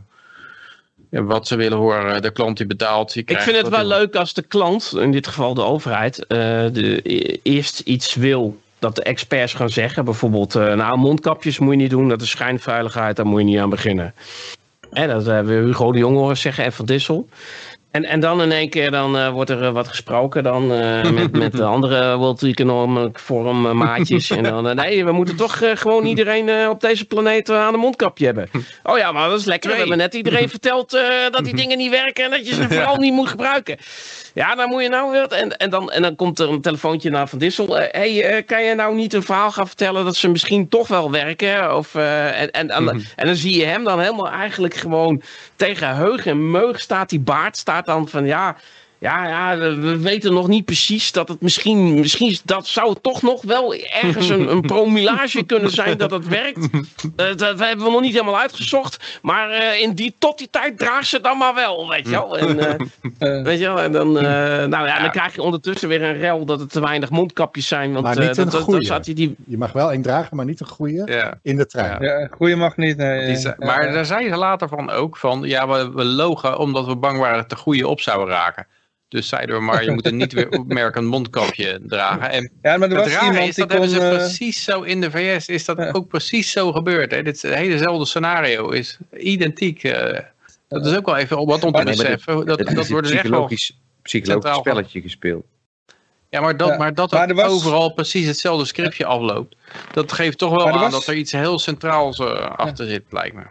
wat 1.09 1.47
ze 1.47 1.55
willen 1.55 1.77
horen, 1.77 2.21
de 2.21 2.31
klant 2.31 2.57
die 2.57 2.65
betaalt. 2.65 3.13
die 3.13 3.23
Ik 3.25 3.39
vind 3.39 3.57
het 3.57 3.69
wel 3.69 3.85
leuk 3.85 4.15
als 4.15 4.33
de 4.33 4.41
klant, 4.41 4.93
in 4.95 5.11
dit 5.11 5.27
geval 5.27 5.53
de 5.53 5.63
overheid, 5.63 6.25
eh, 6.25 6.37
de, 6.71 6.99
e- 7.03 7.37
eerst 7.43 7.79
iets 7.79 8.15
wil 8.15 8.57
dat 8.79 8.95
de 8.95 9.03
experts 9.03 9.53
gaan 9.53 9.69
zeggen. 9.69 10.05
Bijvoorbeeld, 10.05 10.55
eh, 10.55 10.73
nou 10.73 10.97
mondkapjes 10.97 11.59
moet 11.59 11.73
je 11.73 11.77
niet 11.79 11.89
doen, 11.89 12.09
dat 12.09 12.21
is 12.21 12.29
schijnveiligheid, 12.29 13.15
daar 13.15 13.25
moet 13.25 13.39
je 13.39 13.45
niet 13.45 13.59
aan 13.59 13.69
beginnen. 13.69 14.13
Hè, 14.91 15.07
dat 15.07 15.25
hebben 15.25 15.59
we 15.59 15.65
Hugo 15.65 15.91
de 15.91 15.97
Jong 15.97 16.15
horen 16.17 16.37
zeggen 16.37 16.63
en 16.63 16.73
Van 16.73 16.85
Dissel. 16.85 17.29
En, 17.97 18.05
en 18.05 18.19
dan 18.19 18.41
in 18.41 18.51
één 18.51 18.69
keer 18.69 18.91
dan, 18.91 19.17
eh, 19.17 19.29
wordt 19.29 19.49
er 19.49 19.63
eh, 19.63 19.71
wat 19.71 19.87
gesproken 19.87 20.43
dan, 20.43 20.73
eh, 20.73 21.09
met, 21.11 21.31
met 21.31 21.51
de 21.51 21.63
andere 21.75 22.17
World 22.17 22.43
Economic 22.43 23.19
Forum 23.19 23.77
maatjes. 23.77 24.29
En 24.29 24.43
dan, 24.43 24.75
nee, 24.75 25.05
we 25.05 25.11
moeten 25.11 25.35
toch 25.35 25.61
gewoon 25.73 26.05
iedereen 26.05 26.69
op 26.69 26.81
deze 26.81 27.05
planeet 27.05 27.49
aan 27.49 27.73
een 27.73 27.79
mondkapje 27.79 28.25
hebben. 28.25 28.49
Oh 28.83 28.97
ja, 28.97 29.11
maar 29.11 29.29
dat 29.29 29.39
is 29.39 29.45
lekker. 29.45 29.69
We 29.71 29.77
hebben 29.77 29.97
net 29.97 30.13
iedereen 30.13 30.49
verteld 30.49 30.91
dat 31.31 31.43
die 31.43 31.55
dingen 31.61 31.77
niet 31.77 31.89
werken 31.89 32.23
en 32.23 32.29
dat 32.29 32.47
je 32.47 32.53
ze 32.53 32.67
vooral 32.69 32.97
niet 32.97 33.13
moet 33.13 33.27
gebruiken. 33.27 33.77
Ja, 34.33 34.55
dan 34.55 34.69
moet 34.69 34.81
je 34.81 34.89
nou 34.89 35.11
weer. 35.11 35.27
En, 35.27 35.57
en, 35.57 35.69
dan, 35.69 35.91
en 35.91 36.01
dan 36.01 36.15
komt 36.15 36.39
er 36.39 36.49
een 36.49 36.61
telefoontje 36.61 37.09
naar 37.09 37.27
Van 37.27 37.39
Dissel. 37.39 37.75
Hey, 37.77 38.43
kan 38.45 38.63
je 38.63 38.75
nou 38.75 38.95
niet 38.95 39.13
een 39.13 39.23
verhaal 39.23 39.51
gaan 39.51 39.67
vertellen 39.67 40.05
dat 40.05 40.15
ze 40.15 40.29
misschien 40.29 40.67
toch 40.69 40.87
wel 40.87 41.11
werken? 41.11 41.75
Of, 41.75 41.95
en, 41.95 42.51
en, 42.51 42.69
en, 42.69 43.05
en 43.15 43.25
dan 43.25 43.35
zie 43.35 43.59
je 43.59 43.65
hem 43.65 43.83
dan 43.83 43.99
helemaal 43.99 44.29
eigenlijk 44.29 44.73
gewoon 44.73 45.21
tegen 45.57 45.95
heug 45.95 46.25
en 46.25 46.51
meug 46.51 46.79
staat 46.79 47.09
die 47.09 47.19
baard. 47.19 47.57
Staat 47.57 47.85
dan 47.85 48.07
van 48.07 48.25
ja. 48.25 48.55
Ja, 48.99 49.27
ja, 49.27 49.57
we 49.57 49.97
weten 49.97 50.33
nog 50.33 50.47
niet 50.47 50.65
precies 50.65 51.11
dat 51.11 51.27
het 51.27 51.41
misschien, 51.41 51.93
misschien 51.93 52.37
dat 52.43 52.67
zou 52.67 52.89
het 52.89 53.03
toch 53.03 53.21
nog 53.21 53.41
wel 53.41 53.73
ergens 53.75 54.29
een, 54.29 54.51
een 54.51 54.61
promillage 54.61 55.43
kunnen 55.43 55.71
zijn 55.71 55.97
dat 55.97 56.11
het 56.11 56.27
werkt. 56.27 56.67
Eh, 57.15 57.35
dat 57.35 57.59
hebben 57.59 57.85
we 57.85 57.91
nog 57.91 58.01
niet 58.01 58.11
helemaal 58.13 58.39
uitgezocht. 58.39 59.19
Maar 59.21 59.49
eh, 59.49 59.81
in 59.81 59.93
die, 59.93 60.15
tot 60.19 60.37
die 60.37 60.47
tijd 60.49 60.77
draagt 60.77 61.07
ze 61.07 61.15
het 61.15 61.23
dan 61.23 61.37
maar 61.37 61.53
wel, 61.53 61.89
weet 61.89 62.05
je 62.05 62.11
wel. 62.11 62.37
En, 62.37 62.59
eh, 62.59 63.43
Weet 63.43 63.59
je 63.59 63.65
wel, 63.65 63.81
en 63.81 63.91
dan, 63.91 64.17
eh, 64.17 64.23
nou 64.75 64.87
ja, 64.87 64.99
dan 65.01 65.11
krijg 65.11 65.35
je 65.35 65.41
ondertussen 65.41 65.89
weer 65.89 66.03
een 66.03 66.17
rel 66.17 66.45
dat 66.45 66.59
het 66.59 66.71
te 66.71 66.79
weinig 66.79 67.09
mondkapjes 67.09 67.67
zijn. 67.67 67.91
Want 67.93 68.05
Maar 68.05 68.19
niet 68.19 68.35
dat, 68.35 68.53
een 68.53 68.61
goeie. 68.61 68.85
zat 68.85 69.05
hij 69.05 69.13
die. 69.15 69.35
Je 69.47 69.57
mag 69.57 69.71
wel 69.71 69.91
één 69.91 70.01
dragen, 70.01 70.35
maar 70.35 70.45
niet 70.45 70.59
een 70.59 70.67
goede 70.67 71.01
Ja. 71.05 71.39
in 71.41 71.55
de 71.57 71.65
trein. 71.65 72.03
ja, 72.03 72.27
goeie 72.31 72.55
mag 72.55 72.77
niet. 72.77 72.97
Nee, 72.97 73.35
Die 73.35 73.53
maar 73.57 73.85
Ja, 73.85 73.91
daar 73.93 74.05
zei 74.05 74.29
ze 74.29 74.35
later 74.37 74.67
van 74.67 74.89
ook 74.89 75.17
van, 75.17 75.41
ja, 75.41 75.67
we, 75.67 75.91
we 75.91 76.05
logen 76.05 76.57
omdat 76.57 76.85
we 76.85 76.95
bang 76.95 77.19
waren 77.19 77.37
dat 77.37 77.49
de 77.49 77.55
goede 77.55 77.87
op 77.87 78.01
zouden 78.01 78.27
raken. 78.35 78.67
Dus 79.09 79.27
zeiden 79.27 79.55
we 79.55 79.61
maar, 79.61 79.83
je 79.83 79.91
moet 79.91 80.05
een 80.05 80.17
niet 80.17 80.33
weer 80.33 80.49
opmerkend 80.49 81.07
mondkapje 81.07 81.79
dragen. 81.87 82.29
En 82.29 82.51
ja, 82.61 82.77
maar 82.77 82.89
er 82.89 82.95
het 82.95 83.03
was 83.05 83.13
rare 83.13 83.25
iemand 83.25 83.47
is, 83.47 83.55
die 83.55 83.65
dat 83.65 83.77
kon... 83.77 83.87
hebben 83.87 84.01
ze 84.01 84.09
eh, 84.09 84.17
precies 84.17 84.63
zo 84.63 84.81
in 84.81 85.01
de 85.01 85.11
VS, 85.11 85.47
is 85.47 85.65
dat 85.65 85.77
Ja. 85.77 85.91
ook 85.91 86.07
precies 86.07 86.51
zo 86.51 86.71
gebeurd. 86.71 87.11
Hè? 87.11 87.23
Dit 87.23 87.35
is 87.35 87.41
het 87.41 87.53
helezelfde 87.53 88.05
scenario, 88.05 88.69
is 88.69 88.97
identiek. 89.17 89.83
eh, 89.83 90.19
dat 90.67 90.85
is 90.85 90.95
ook 90.95 91.05
wel 91.05 91.17
even 91.17 91.45
wat 91.45 91.47
om 91.47 91.55
te 91.59 91.63
Nee, 91.63 91.71
maar 91.71 91.83
dit- 91.83 91.95
beseffen. 91.97 92.45
Dat, 92.45 92.57
dat 92.57 92.87
wordt 92.87 92.89
een 92.89 93.01
dus 93.01 93.11
echt 93.21 93.29
wel... 93.29 93.45
psychologisch, 93.45 94.59
spelletje 94.59 95.01
gespeeld. 95.01 95.45
Ja, 96.29 96.41
maar 96.41 96.57
dat, 96.57 96.67
Ja. 96.69 96.77
maar 96.77 96.93
dat 96.93 97.11
Maar 97.11 97.21
het 97.21 97.29
er 97.29 97.35
was- 97.35 97.51
overal 97.51 97.93
precies 97.93 98.27
hetzelfde 98.27 98.65
scriptje 98.65 99.05
afloopt. 99.05 99.55
Dat 99.93 100.11
geeft 100.11 100.37
toch 100.37 100.49
wel 100.51 100.69
aan 100.71 100.79
was- 100.79 100.91
dat 100.91 101.07
er 101.07 101.15
iets 101.15 101.31
heel 101.31 101.59
centraals 101.59 102.19
eh, 102.19 102.49
achter 102.55 102.87
zit, 102.87 103.03
lijkt 103.09 103.35
me. 103.35 103.43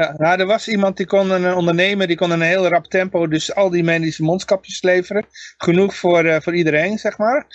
Ja, 0.00 0.14
nou, 0.16 0.40
er 0.40 0.46
was 0.46 0.68
iemand 0.68 0.96
die 0.96 1.06
kon 1.06 1.30
een 1.30 1.54
ondernemer, 1.54 2.06
die 2.06 2.16
kon 2.16 2.30
een 2.30 2.40
heel 2.40 2.66
rap 2.68 2.86
tempo, 2.86 3.28
dus 3.28 3.54
al 3.54 3.70
die 3.70 3.82
medische 3.84 4.22
mondkapjes 4.22 4.82
leveren. 4.82 5.24
Genoeg 5.58 5.94
voor, 5.96 6.24
eh, 6.24 6.40
voor 6.40 6.54
iedereen, 6.54 6.98
zeg 6.98 7.18
maar. 7.18 7.46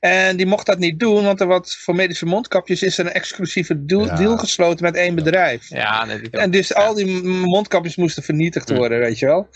En 0.00 0.36
die 0.36 0.46
mocht 0.46 0.66
dat 0.66 0.78
niet 0.78 1.00
doen, 1.00 1.24
want 1.24 1.40
er 1.40 1.46
wat, 1.46 1.74
voor 1.74 1.94
medische 1.94 2.26
mondkapjes 2.26 2.82
is 2.82 2.98
er 2.98 3.06
een 3.06 3.12
exclusieve 3.12 3.84
deal, 3.84 4.04
Ja. 4.06 4.16
deal 4.16 4.36
gesloten 4.38 4.84
met 4.84 4.94
één 4.96 5.14
bedrijf. 5.14 5.68
Ja, 5.68 6.06
ik 6.06 6.26
En 6.34 6.50
dus 6.50 6.74
al 6.74 6.94
die 6.94 7.22
mondkapjes 7.24 7.96
moesten 7.96 8.22
vernietigd 8.22 8.68
Hm. 8.68 8.74
worden, 8.74 8.98
weet 8.98 9.18
je 9.18 9.26
wel. 9.26 9.48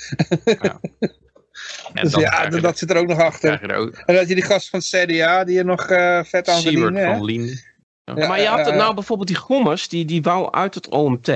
En 1.95 2.03
Dus 2.03 2.15
ja, 2.15 2.43
je 2.45 2.51
dat, 2.61 2.73
de- 2.73 2.79
zit 2.79 2.91
er 2.91 2.97
ook 2.97 3.07
nog 3.09 3.21
achter. 3.21 3.63
er 3.63 3.77
ook 3.77 4.03
En 4.07 4.15
dat 4.15 4.29
je 4.29 4.35
die 4.35 4.45
gast 4.45 4.69
van 4.69 4.79
het 4.79 4.89
CDA, 4.89 5.45
die 5.45 5.59
er 5.59 5.65
nog 5.65 5.87
eh, 5.91 6.21
vet 6.25 6.49
aan 6.49 6.61
verdienen. 6.63 7.05
van 7.15 7.25
Lien. 7.25 7.61
Ja, 8.05 8.27
maar 8.27 8.41
je 8.41 8.47
had 8.47 8.67
het 8.67 8.75
nou 8.75 8.95
bijvoorbeeld 8.95 9.29
die 9.29 9.37
gommers, 9.37 9.89
die, 9.89 10.05
die 10.05 10.23
wou 10.23 10.53
uit 10.53 10.75
het 10.75 10.89
OMT. 10.89 11.31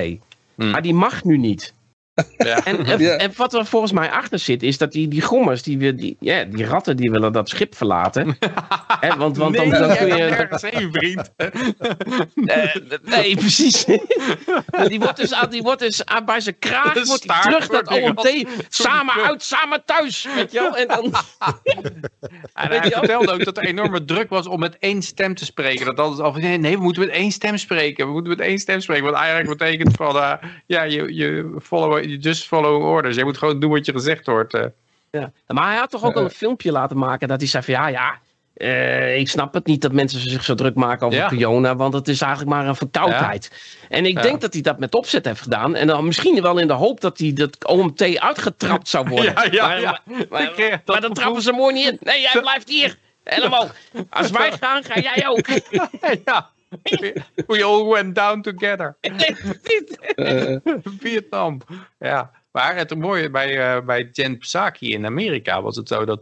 Hmm. 0.63 0.71
Maar 0.71 0.83
die 0.83 0.95
mag 0.95 1.25
nu 1.25 1.37
niet. 1.37 1.75
Ja. 2.37 2.61
En, 2.65 2.85
en, 2.87 2.99
Ja. 3.01 3.17
en 3.17 3.33
wat 3.37 3.55
er 3.55 3.67
volgens 3.67 3.93
mij 3.93 4.11
achter 4.11 4.39
zit, 4.39 4.63
is 4.63 4.79
dat 4.79 4.93
die, 4.93 5.09
die 5.09 5.23
gommers, 5.23 5.63
die, 5.63 5.95
die, 5.95 6.17
ja, 6.21 6.45
die 6.45 6.65
ratten, 6.67 6.97
die 6.97 7.11
willen 7.11 7.33
dat 7.33 7.49
schip 7.49 7.75
verlaten. 7.77 8.37
Hè, 9.01 9.17
want 9.17 9.37
want 9.37 9.57
dan, 9.57 9.69
nee, 9.69 9.79
dan 9.81 9.97
kun 9.97 10.07
je. 10.07 10.15
nergens 10.15 10.63
heen, 10.63 10.93
vriend. 10.93 11.31
Eh, 12.47 12.75
nee, 13.03 13.37
precies. 13.37 13.85
die 14.89 15.01
wordt 15.01 15.17
dus, 15.17 15.33
aan- 15.35 15.51
die 15.51 15.63
wordt 15.63 15.81
dus 15.81 16.05
aan, 16.05 16.25
bij 16.25 16.41
zijn 16.41 16.59
kraag 16.59 16.93
De 16.93 17.05
wordt 17.05 17.23
terug 17.23 17.45
naar 17.45 17.69
wordt 17.69 17.89
het 17.89 17.89
weer 17.89 18.43
OMT. 18.43 18.65
Samen 18.69 19.15
uit, 19.15 19.43
samen 19.43 19.83
thuis. 19.85 20.27
Weet 20.35 20.53
je 20.53 20.61
wel? 20.61 20.77
En 20.77 20.89
dan, 20.89 21.15
En 22.55 22.71
hij 22.81 22.91
vertelde 22.91 23.33
ook 23.33 23.45
dat 23.45 23.57
er 23.57 23.65
enorme 23.65 24.05
druk 24.05 24.29
was 24.31 24.47
om 24.47 24.61
met 24.61 24.77
één 24.79 25.03
stem 25.03 25.35
te 25.35 25.45
spreken. 25.45 25.87
Dat 25.87 25.99
altijd 25.99 26.21
al 26.21 26.33
van, 26.33 26.41
nee, 26.41 26.59
nee, 26.59 26.77
we 26.77 26.83
moeten 26.83 27.03
met 27.03 27.11
één 27.15 27.31
stem 27.31 27.57
spreken. 27.57 28.07
We 28.07 28.13
moeten 28.13 28.31
met 28.31 28.41
één 28.41 28.59
stem 28.59 28.81
spreken. 28.81 29.05
Wat 29.05 29.15
eigenlijk 29.15 29.59
betekent 29.59 29.97
van, 29.97 30.17
eh, 30.17 30.33
ja, 30.67 30.83
je, 30.83 31.15
je 31.15 31.57
follow, 31.63 32.02
just 32.07 32.47
follow 32.47 32.83
orders. 32.85 33.17
Je 33.17 33.25
moet 33.25 33.39
gewoon 33.39 33.61
doen 33.61 33.71
wat 33.71 33.87
je 33.87 33.93
gezegd 33.93 34.27
wordt. 34.27 34.55
eh. 34.55 34.65
ja. 35.11 35.33
Maar 35.47 35.69
hij 35.69 35.77
had 35.77 35.91
toch 35.91 36.05
ook 36.05 36.17
al 36.17 36.25
een 36.25 36.31
filmpje 36.31 36.73
laten 36.73 36.99
maken 36.99 37.29
dat 37.29 37.41
hij 37.41 37.49
zei 37.49 37.63
van 37.65 37.75
ja, 37.75 37.87
ja. 37.89 38.19
eh, 38.55 39.19
ik 39.19 39.29
snap 39.29 39.55
het 39.55 39.67
niet 39.67 39.81
dat 39.83 39.93
mensen 39.93 40.21
zich 40.31 40.45
zo 40.45 40.55
druk 40.55 40.75
maken 40.75 41.07
over 41.07 41.19
Ja. 41.19 41.29
corona, 41.29 41.77
want 41.77 41.95
het 41.95 42.09
is 42.09 42.21
eigenlijk 42.21 42.51
maar 42.53 42.67
een 42.67 42.77
verkoudheid. 42.77 43.51
En 43.89 44.07
ik 44.07 44.17
Ja. 44.17 44.23
denk 44.23 44.41
dat 44.41 44.53
hij 44.53 44.63
dat 44.63 44.79
met 44.79 44.95
opzet 44.95 45.25
heeft 45.25 45.41
gedaan. 45.43 45.75
En 45.75 45.87
dan 45.87 46.05
misschien 46.05 46.43
wel 46.43 46.59
in 46.59 46.67
de 46.67 46.73
hoop 46.73 47.01
dat 47.01 47.19
hij 47.19 47.33
dat 47.33 47.67
OMT 47.67 48.19
uitgetrapt 48.19 48.89
zou 48.89 49.09
worden. 49.09 49.33
Ja, 49.35 49.45
ja, 49.51 49.67
maar, 49.67 49.81
ja. 49.81 50.01
maar- 50.07 50.27
maar- 50.31 50.53
dat 50.57 50.81
maar 50.87 51.01
dan 51.01 51.13
trappen 51.13 51.43
ze 51.43 51.53
mooi 51.53 51.75
niet 51.75 51.89
in. 51.89 51.99
Nee, 52.01 52.21
jij 52.21 52.41
blijft 52.41 52.69
hier. 52.69 52.97
Helemaal. 53.25 53.69
Als 54.11 54.31
wij 54.31 54.53
gaan, 54.61 54.85
ga 54.85 55.01
jij 55.01 55.29
ook. 55.29 55.47
ja. 56.25 56.51
We 57.47 57.65
all 57.65 57.85
went 57.85 58.15
down 58.15 58.41
together. 58.41 58.97
Vietnam. 61.01 61.61
Ja, 61.99 62.31
maar 62.51 62.77
het 62.77 62.99
mooie 62.99 63.31
bij, 63.31 63.77
uh, 63.77 63.85
bij 63.85 64.09
Jen 64.13 64.39
Psaki 64.39 64.93
in 64.93 65.07
Amerika 65.07 65.63
was 65.63 65.77
het 65.77 65.89
zo 65.89 66.05
dat 66.05 66.21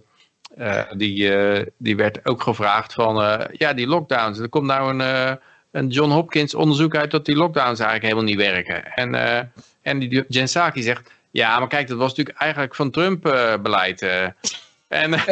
uh, 0.58 0.82
die, 0.96 1.16
uh, 1.16 1.66
die 1.76 1.96
werd 1.96 2.26
ook 2.26 2.42
gevraagd 2.42 2.92
van, 2.92 3.46
ja 3.52 3.72
die 3.72 3.86
lockdowns, 3.86 4.38
er 4.38 4.48
komt 4.48 4.66
nou 4.66 4.98
een, 4.98 5.38
een 5.70 5.88
John 5.88 6.10
Hopkins 6.10 6.54
onderzoek 6.54 6.96
uit 6.96 7.10
dat 7.10 7.24
die 7.24 7.36
lockdowns 7.36 7.80
eigenlijk 7.80 8.02
helemaal 8.02 8.24
niet 8.24 8.36
werken. 8.36 8.84
En, 8.94 9.14
en 9.82 9.98
die 9.98 10.24
Jen 10.28 10.44
Psaki 10.44 10.82
zegt, 10.82 11.12
ja 11.30 11.58
maar 11.58 11.68
kijk 11.68 11.88
dat 11.88 11.98
was 11.98 12.08
natuurlijk 12.08 12.38
eigenlijk 12.38 12.74
van 12.74 12.90
Trump 12.90 13.22
beleid. 13.62 14.06
En, 14.90 15.12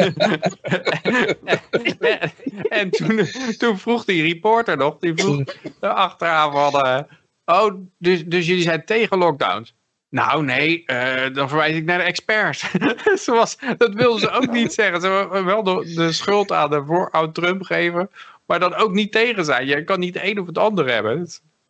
en 2.69 2.89
toen, 2.89 3.27
toen, 3.57 3.77
vroeg 3.77 4.05
die 4.05 4.21
reporter 4.21 4.77
nog, 4.77 4.97
die 4.99 5.13
vroeg 5.15 5.43
achteraan 5.79 6.51
van, 6.51 6.85
uh, 6.85 6.99
oh, 7.45 7.73
dus, 7.97 8.25
dus 8.25 8.47
jullie 8.47 8.63
zijn 8.63 8.85
tegen 8.85 9.17
lockdowns? 9.17 9.75
Nou 10.09 10.43
nee, 10.43 10.83
uh, 10.85 11.33
dan 11.33 11.49
verwijs 11.49 11.75
ik 11.75 11.85
naar 11.85 11.97
de 11.97 12.03
experts. 12.03 12.71
Zoals, 13.25 13.57
dat 13.77 13.93
wilden 13.93 14.19
ze 14.19 14.29
ook 14.29 14.51
niet 14.51 14.73
zeggen. 14.73 15.01
Ze 15.01 15.09
wilden 15.09 15.45
wel 15.45 15.63
de, 15.63 15.93
de 15.95 16.11
schuld 16.11 16.51
aan 16.51 16.69
de 16.69 16.85
vooroud 16.85 17.35
Trump 17.35 17.63
geven, 17.63 18.09
maar 18.45 18.59
dan 18.59 18.75
ook 18.75 18.91
niet 18.91 19.11
tegen 19.11 19.45
zijn. 19.45 19.67
Je 19.67 19.83
kan 19.83 19.99
niet 19.99 20.13
het 20.13 20.23
een 20.23 20.39
of 20.39 20.45
het 20.45 20.57
ander 20.57 20.91
hebben. 20.91 21.27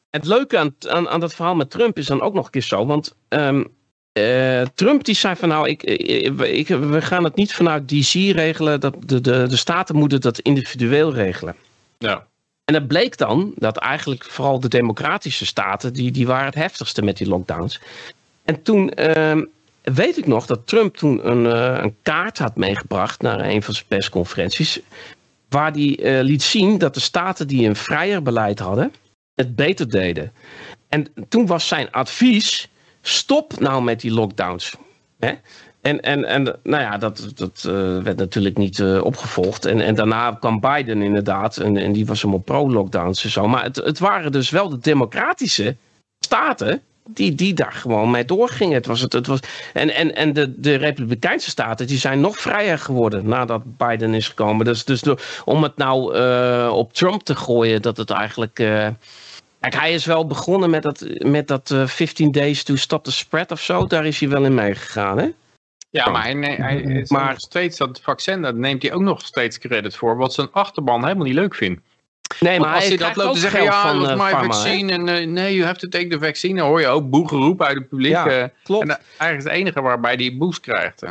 Het 0.10 0.26
leuke 0.26 0.58
aan, 0.58 0.76
aan, 0.88 1.10
aan 1.10 1.20
dat 1.20 1.34
verhaal 1.34 1.56
met 1.56 1.72
Trump 1.72 1.98
is 1.98 2.08
dan 2.08 2.22
ook 2.22 2.34
nog 2.34 2.46
een 2.46 2.52
keer 2.52 2.62
zo, 2.62 2.86
want... 2.86 3.16
Um, 3.30 3.78
uh, 4.14 4.62
Trump 4.62 5.04
die 5.04 5.16
zei 5.16 5.36
van 5.36 5.50
nou, 5.50 5.70
ik, 5.70 5.84
ik, 5.84 6.68
we 6.68 7.02
gaan 7.02 7.24
het 7.24 7.36
niet 7.36 7.54
vanuit 7.54 7.88
DC 7.88 8.14
regelen. 8.14 8.80
Dat 8.80 8.96
de, 9.06 9.22
de, 9.22 9.48
de 9.48 9.58
staten 9.58 9.96
moeten 9.96 10.22
dat 10.22 10.40
individueel 10.40 11.14
regelen. 11.14 11.56
Ja. 11.98 12.28
En 12.66 12.74
het 12.74 12.88
bleek 12.88 13.18
dan 13.18 13.54
dat 13.56 13.78
eigenlijk 13.78 14.24
vooral 14.24 14.60
de 14.60 14.68
democratische 14.68 15.46
staten, 15.46 15.94
die, 15.94 16.12
die 16.12 16.28
waren 16.28 16.46
het 16.46 16.56
heftigste 16.56 17.02
met 17.02 17.18
die 17.18 17.28
lockdowns. 17.28 17.80
En 18.44 18.62
toen 18.62 18.92
uh, 18.96 19.42
weet 19.82 20.18
ik 20.18 20.28
nog 20.28 20.46
dat 20.46 20.68
Trump 20.68 20.98
toen 20.98 21.30
een, 21.30 21.46
uh, 21.46 21.84
een 21.84 21.96
kaart 22.02 22.38
had 22.38 22.56
meegebracht 22.56 23.22
naar 23.22 23.40
een 23.40 23.64
van 23.64 23.74
zijn 23.74 23.86
persconferenties. 23.88 24.80
Waar 25.50 25.72
hij 25.72 26.00
uh, 26.00 26.24
liet 26.24 26.44
zien 26.44 26.78
dat 26.78 26.94
de 26.94 27.00
staten 27.00 27.48
die 27.48 27.68
een 27.68 27.76
vrijer 27.76 28.22
beleid 28.22 28.60
hadden, 28.60 28.94
het 29.36 29.56
beter 29.56 29.90
deden. 29.90 30.32
En 30.88 31.08
toen 31.30 31.46
was 31.46 31.68
zijn 31.68 31.92
advies 31.92 32.69
stop 33.02 33.60
nou 33.60 33.84
met 33.84 34.02
die 34.02 34.12
lockdowns. 34.12 34.76
Hè? 35.20 35.34
En, 35.82 36.02
en, 36.02 36.26
en 36.26 36.44
nou 36.64 36.84
ja, 36.84 36.98
dat, 36.98 37.32
dat 37.36 37.64
uh, 37.68 37.74
werd 38.04 38.18
natuurlijk 38.18 38.58
niet 38.58 38.78
uh, 38.78 39.04
opgevolgd. 39.04 39.66
En, 39.66 39.82
en 39.82 39.96
daarna 39.96 40.32
kwam 40.32 40.60
Biden 40.60 41.02
inderdaad. 41.02 41.58
En, 41.58 41.78
en 41.78 41.92
die 41.92 42.06
was 42.06 42.22
helemaal 42.22 42.44
pro-lockdowns 42.44 43.24
en 43.24 43.30
zo. 43.30 43.48
Maar 43.48 43.64
het, 43.64 43.76
het 43.76 44.00
waren 44.00 44.32
dus 44.32 44.50
wel 44.50 44.70
de 44.70 44.80
democratische 44.80 45.76
staten 46.20 46.82
die, 47.14 47.36
die 47.36 47.54
daar 47.54 47.72
gewoon 47.72 48.12
mee 48.12 48.26
doorgingen. 48.26 48.76
Het 48.76 48.86
was 48.86 49.02
het, 49.02 49.14
het 49.14 49.28
was, 49.28 49.40
en 49.74 49.90
en, 49.90 50.16
en 50.16 50.34
de, 50.34 50.60
de 50.60 50.76
Republikeinse 50.76 51.50
staten 51.50 51.88
die 51.88 51.98
zijn 51.98 52.20
nog 52.20 52.38
vrijer 52.38 52.80
geworden 52.80 53.28
nadat 53.28 53.78
Biden 53.78 54.14
is 54.14 54.28
gekomen. 54.28 54.66
Dus, 54.66 54.86
dus 54.86 55.02
door, 55.02 55.22
om 55.46 55.64
het 55.64 55.78
nou 55.78 56.18
uh, 56.18 56.72
op 56.74 56.94
Trump 56.94 57.24
te 57.24 57.36
gooien, 57.36 57.82
dat 57.82 57.98
het 57.98 58.10
eigenlijk. 58.10 58.64
Kijk, 59.60 59.76
hij 59.76 59.94
is 59.94 60.06
wel 60.06 60.28
begonnen 60.28 60.70
met 60.70 60.84
dat, 60.84 61.06
met 61.18 61.48
dat 61.48 61.70
uh, 61.70 61.88
15 61.88 62.32
days 62.32 62.64
to 62.64 62.76
stop 62.76 63.04
the 63.04 63.12
spread 63.12 63.52
of 63.52 63.62
zo. 63.62 63.88
Daar 63.88 64.06
is 64.06 64.20
hij 64.20 64.30
wel 64.30 64.46
in 64.46 64.54
meegegaan, 64.54 65.18
hè? 65.18 65.30
Ja, 65.90 66.10
maar 66.10 66.24
hij, 66.24 66.34
hij 66.34 67.06
maar 67.08 67.30
nog 67.30 67.40
steeds 67.40 67.78
dat 67.78 68.02
vaccin, 68.04 68.42
daar 68.42 68.56
neemt 68.56 68.82
hij 68.82 68.94
ook 68.94 69.02
nog 69.02 69.26
steeds 69.26 69.60
credit 69.60 69.96
voor. 69.96 70.18
Wat 70.18 70.34
zijn 70.34 70.48
achterban 70.52 71.04
helemaal 71.04 71.26
niet 71.26 71.34
leuk 71.34 71.56
vindt. 71.56 71.82
Nee, 72.40 72.60
maar 72.60 72.74
als 72.74 72.88
hij, 72.88 72.96
hij 72.96 73.08
dat 73.08 73.16
loopt 73.16 73.34
te 73.34 73.40
zeggen, 73.40 73.64
ja, 73.64 73.82
van, 73.82 74.00
my 74.00 74.16
pharma, 74.16 74.44
vaccine. 74.44 74.92
En 74.92 75.08
uh, 75.08 75.28
nee, 75.28 75.54
you 75.54 75.66
have 75.66 75.80
to 75.80 75.88
take 75.88 76.08
the 76.08 76.20
vaccine. 76.20 76.60
Dan 76.60 76.68
hoor 76.68 76.82
je 76.82 76.88
ook 76.88 77.10
boegeroep 77.10 77.62
uit 77.62 77.78
het 77.78 77.90
publiek. 77.90 78.12
Ja, 78.12 78.52
klopt. 78.64 78.84
En 78.84 79.00
eigenlijk 79.18 79.38
is 79.38 79.44
het 79.44 79.54
enige 79.54 79.82
waarbij 79.82 80.14
hij 80.14 80.38
boost 80.38 80.60
krijgt. 80.60 81.04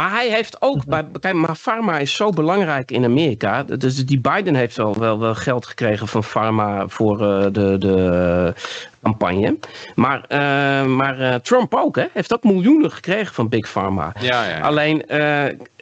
Maar 0.00 0.10
hij 0.10 0.28
heeft 0.28 0.62
ook, 0.62 0.84
bij, 0.84 1.06
kijk, 1.20 1.34
maar 1.34 1.56
pharma 1.56 1.98
is 1.98 2.14
zo 2.14 2.30
belangrijk 2.30 2.90
in 2.90 3.04
Amerika. 3.04 3.62
Dus 3.62 4.06
die 4.06 4.20
Biden 4.20 4.54
heeft 4.54 4.76
wel, 4.76 4.98
wel, 4.98 5.18
wel 5.18 5.34
geld 5.34 5.66
gekregen 5.66 6.08
van 6.08 6.22
pharma 6.22 6.88
voor 6.88 7.20
uh, 7.20 7.42
de, 7.52 7.76
de 7.78 8.54
campagne. 9.02 9.58
Maar, 9.94 10.24
uh, 10.28 10.84
maar 10.84 11.20
uh, 11.20 11.34
Trump 11.34 11.74
ook, 11.74 11.96
hè? 11.96 12.04
Heeft 12.12 12.32
ook 12.32 12.44
miljoenen 12.44 12.90
gekregen 12.90 13.34
van 13.34 13.48
Big 13.48 13.70
Pharma. 13.70 14.12
Ja, 14.20 14.44
ja, 14.44 14.56
ja. 14.56 14.60
Alleen, 14.60 15.04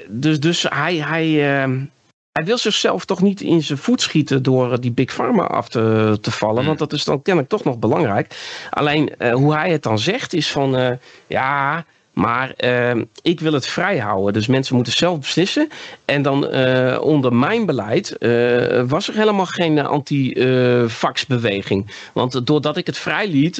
dus, 0.08 0.40
dus 0.40 0.66
hij, 0.68 0.96
hij, 0.96 1.58
ehm, 1.60 1.84
hij 2.32 2.44
wil 2.44 2.58
zichzelf 2.58 3.04
toch 3.04 3.22
niet 3.22 3.40
in 3.40 3.62
zijn 3.62 3.78
voet 3.78 4.00
schieten 4.00 4.42
door 4.42 4.80
die 4.80 4.92
Big 4.92 5.14
Pharma 5.14 5.44
af 5.44 5.68
te, 5.68 6.18
te 6.20 6.30
vallen. 6.30 6.58
Hmm. 6.58 6.66
Want 6.66 6.78
dat 6.78 6.92
is 6.92 7.04
dan 7.04 7.22
kennelijk 7.22 7.52
toch 7.52 7.64
nog 7.64 7.78
belangrijk. 7.78 8.36
Alleen, 8.70 9.12
hoe 9.32 9.54
hij 9.54 9.70
het 9.70 9.82
dan 9.82 9.98
zegt 9.98 10.32
is 10.32 10.50
van, 10.50 10.98
ja... 11.26 11.84
Maar 12.18 12.52
uh, 12.64 13.02
ik 13.22 13.40
wil 13.40 13.52
het 13.52 13.66
vrij 13.66 13.98
houden. 13.98 14.32
Dus 14.32 14.46
mensen 14.46 14.74
moeten 14.74 14.92
zelf 14.92 15.18
beslissen. 15.18 15.68
En 16.04 16.22
dan 16.22 16.54
uh, 16.54 16.98
onder 17.00 17.34
mijn 17.34 17.66
beleid 17.66 18.16
uh, 18.18 18.82
was 18.86 19.08
er 19.08 19.14
helemaal 19.14 19.46
geen 19.46 19.78
anti-vax-beweging. 19.78 21.90
Want 22.12 22.46
doordat 22.46 22.76
ik 22.76 22.86
het 22.86 22.98
vrij 22.98 23.28
liet, 23.28 23.56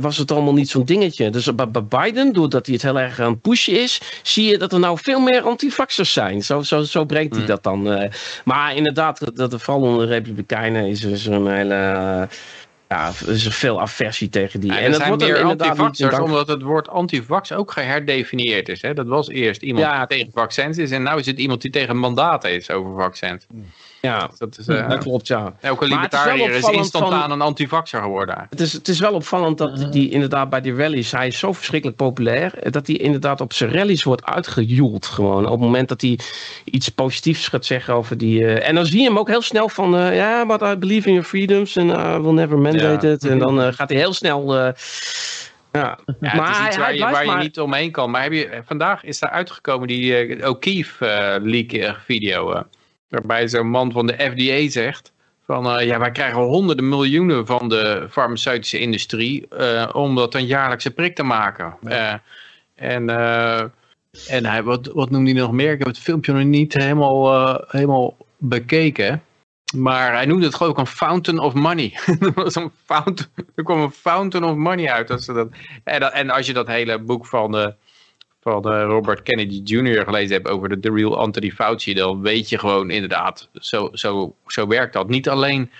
was 0.00 0.16
het 0.16 0.30
allemaal 0.30 0.52
niet 0.52 0.68
zo'n 0.68 0.84
dingetje. 0.84 1.30
Dus 1.30 1.54
bij 1.54 1.84
Biden, 1.88 2.32
doordat 2.32 2.66
hij 2.66 2.74
het 2.74 2.84
heel 2.84 2.98
erg 2.98 3.20
aan 3.20 3.30
het 3.30 3.40
pushen 3.40 3.80
is, 3.80 4.00
zie 4.22 4.50
je 4.50 4.58
dat 4.58 4.72
er 4.72 4.78
nou 4.78 4.98
veel 5.02 5.20
meer 5.20 5.42
antivaxers 5.42 6.12
zijn. 6.12 6.42
Zo, 6.42 6.62
zo, 6.62 6.82
zo 6.82 7.04
brengt 7.04 7.32
hij 7.32 7.42
mm. 7.42 7.48
dat 7.48 7.62
dan. 7.62 8.10
maar 8.44 8.76
inderdaad, 8.76 9.36
dat, 9.36 9.62
vooral 9.62 9.82
onder 9.82 10.06
de 10.06 10.12
Republikeinen 10.12 10.86
is 10.86 11.04
er 11.04 11.32
een 11.32 11.46
hele 11.46 12.28
ja, 12.88 13.12
er 13.26 13.32
is 13.32 13.46
veel 13.48 13.80
aversie 13.80 14.28
tegen 14.28 14.60
die. 14.60 14.72
Ja, 14.72 14.78
en, 14.78 14.90
dat 14.90 15.06
wordt 15.06 15.22
meer 15.22 15.42
antivaxers, 15.42 16.18
omdat 16.18 16.48
het 16.48 16.62
woord 16.62 16.88
antivax 16.88 17.52
ook 17.52 17.72
geherdefinieerd 17.72 18.68
is. 18.68 18.82
Hè? 18.82 18.94
Dat 18.94 19.06
was 19.06 19.28
eerst 19.28 19.62
iemand 19.62 19.84
ja, 19.84 20.06
die 20.06 20.16
tegen 20.16 20.32
vaccins 20.32 20.78
is 20.78 20.90
en 20.90 21.02
nu 21.02 21.10
is 21.10 21.26
het 21.26 21.38
iemand 21.38 21.62
die 21.62 21.70
tegen 21.70 21.96
mandaten 21.96 22.52
is 22.52 22.70
over 22.70 23.02
vaccins. 23.02 23.46
Ja, 24.00 24.30
dat, 24.38 24.58
is, 24.58 24.68
uh, 24.68 24.88
dat 24.88 24.98
klopt, 24.98 25.26
ja. 25.26 25.54
Elke 25.60 25.86
libertariër 25.86 26.50
is, 26.50 26.56
is 26.56 26.70
instantaan 26.70 27.20
van, 27.20 27.30
een 27.30 27.40
antivaxer 27.40 28.00
geworden. 28.00 28.46
Het 28.50 28.60
is, 28.60 28.72
het 28.72 28.88
is 28.88 29.00
wel 29.00 29.12
opvallend 29.12 29.58
dat 29.58 29.92
die 29.92 30.10
inderdaad 30.10 30.50
bij 30.50 30.60
die 30.60 30.74
rallies, 30.74 31.10
hij 31.10 31.26
is 31.26 31.38
zo 31.38 31.52
verschrikkelijk 31.52 31.98
populair, 31.98 32.52
dat 32.70 32.86
hij 32.86 32.96
inderdaad 32.96 33.40
op 33.40 33.52
zijn 33.52 33.72
rallies 33.72 34.02
wordt 34.02 34.24
uitgejoeld 34.24 35.06
gewoon. 35.06 35.44
Op 35.44 35.50
het 35.50 35.60
moment 35.60 35.88
dat 35.88 36.00
hij 36.00 36.18
iets 36.64 36.88
positiefs 36.88 37.48
gaat 37.48 37.64
zeggen 37.64 37.94
over 37.94 38.18
die... 38.18 38.40
Uh, 38.40 38.68
en 38.68 38.74
dan 38.74 38.86
zie 38.86 39.00
je 39.00 39.06
hem 39.06 39.18
ook 39.18 39.28
heel 39.28 39.42
snel 39.42 39.68
van, 39.68 39.90
ja, 39.90 40.10
uh, 40.10 40.16
yeah, 40.16 40.48
but 40.48 40.62
I 40.62 40.76
believe 40.76 41.08
in 41.08 41.12
your 41.14 41.28
freedoms 41.28 41.76
and 41.76 41.90
I 41.90 42.22
will 42.22 42.32
never 42.32 42.58
mandate 42.58 43.06
ja. 43.06 43.12
it. 43.12 43.24
En 43.24 43.38
dan 43.38 43.74
gaat 43.74 43.88
hij 43.88 43.98
heel 43.98 44.12
snel... 44.12 44.54
ja. 44.54 44.74
ja, 45.72 45.98
maar 46.20 46.48
het 46.48 46.58
is 46.58 46.66
iets 46.66 46.76
waar, 46.76 46.94
je, 46.94 47.00
waar 47.00 47.26
maar... 47.26 47.36
je 47.36 47.42
niet 47.42 47.60
omheen 47.60 47.90
kan. 47.90 48.10
Maar 48.10 48.22
heb 48.22 48.32
je, 48.32 48.62
vandaag 48.66 49.04
is 49.04 49.18
daar 49.18 49.30
uitgekomen 49.30 49.88
die 49.88 50.26
uh, 50.26 50.48
O'Keefe 50.48 51.38
leak 51.42 51.96
video. 52.04 52.64
Waarbij 53.08 53.48
zo'n 53.48 53.70
man 53.70 53.92
van 53.92 54.06
de 54.06 54.12
FDA 54.12 54.70
zegt 54.70 55.12
van 55.44 55.76
uh, 55.76 55.86
ja, 55.86 55.98
wij 55.98 56.10
krijgen 56.10 56.42
honderden 56.42 56.88
miljoenen 56.88 57.46
van 57.46 57.68
de 57.68 58.06
farmaceutische 58.10 58.78
industrie 58.78 59.46
uh, 59.58 59.88
om 59.92 60.14
dat 60.14 60.34
een 60.34 60.46
jaarlijkse 60.46 60.90
prik 60.90 61.14
te 61.14 61.22
maken. 61.22 61.76
Uh, 61.82 62.12
en 62.74 63.08
en 64.28 64.46
hij, 64.46 64.62
wat, 64.62 64.86
wat 64.86 65.10
noemde 65.10 65.30
hij 65.30 65.40
nog 65.40 65.52
meer? 65.52 65.72
Ik 65.72 65.78
heb 65.78 65.86
het 65.86 65.98
filmpje 65.98 66.32
nog 66.32 66.44
niet 66.44 66.74
helemaal, 66.74 67.54
helemaal 67.68 68.16
bekeken. 68.36 69.22
Maar 69.74 70.12
hij 70.12 70.26
noemde 70.26 70.46
het 70.46 70.54
gewoon 70.54 70.72
ook 70.72 70.78
een 70.78 70.86
fountain 70.86 71.38
of 71.38 71.54
money. 71.54 71.98
er, 72.20 72.32
was 72.34 72.54
een 72.54 72.70
fountain, 72.84 73.30
er 73.54 73.64
kwam 73.64 73.80
een 73.80 73.90
fountain 73.90 74.50
of 74.50 74.56
money 74.56 74.90
uit. 74.90 75.10
Als 75.10 75.26
dat, 75.26 75.48
en, 75.84 76.00
dat, 76.00 76.12
en 76.12 76.30
als 76.30 76.46
je 76.46 76.52
dat 76.52 76.66
hele 76.66 76.98
boek 76.98 77.26
van 77.26 77.52
de 77.52 77.74
van 78.50 78.72
uh, 78.72 78.82
Robert 78.82 79.22
Kennedy 79.22 79.60
Jr. 79.64 80.04
gelezen 80.04 80.36
heb 80.36 80.46
over 80.46 80.68
de 80.68 80.80
The 80.80 80.92
Real 80.92 81.18
Anthony 81.18 81.50
Fauci, 81.50 81.94
dan 81.94 82.20
weet 82.20 82.48
je 82.48 82.58
gewoon 82.58 82.90
inderdaad, 82.90 83.48
zo, 83.52 83.88
zo, 83.92 84.34
zo 84.46 84.66
werkt 84.66 84.92
dat. 84.92 85.08
Niet 85.08 85.28
alleen 85.28 85.70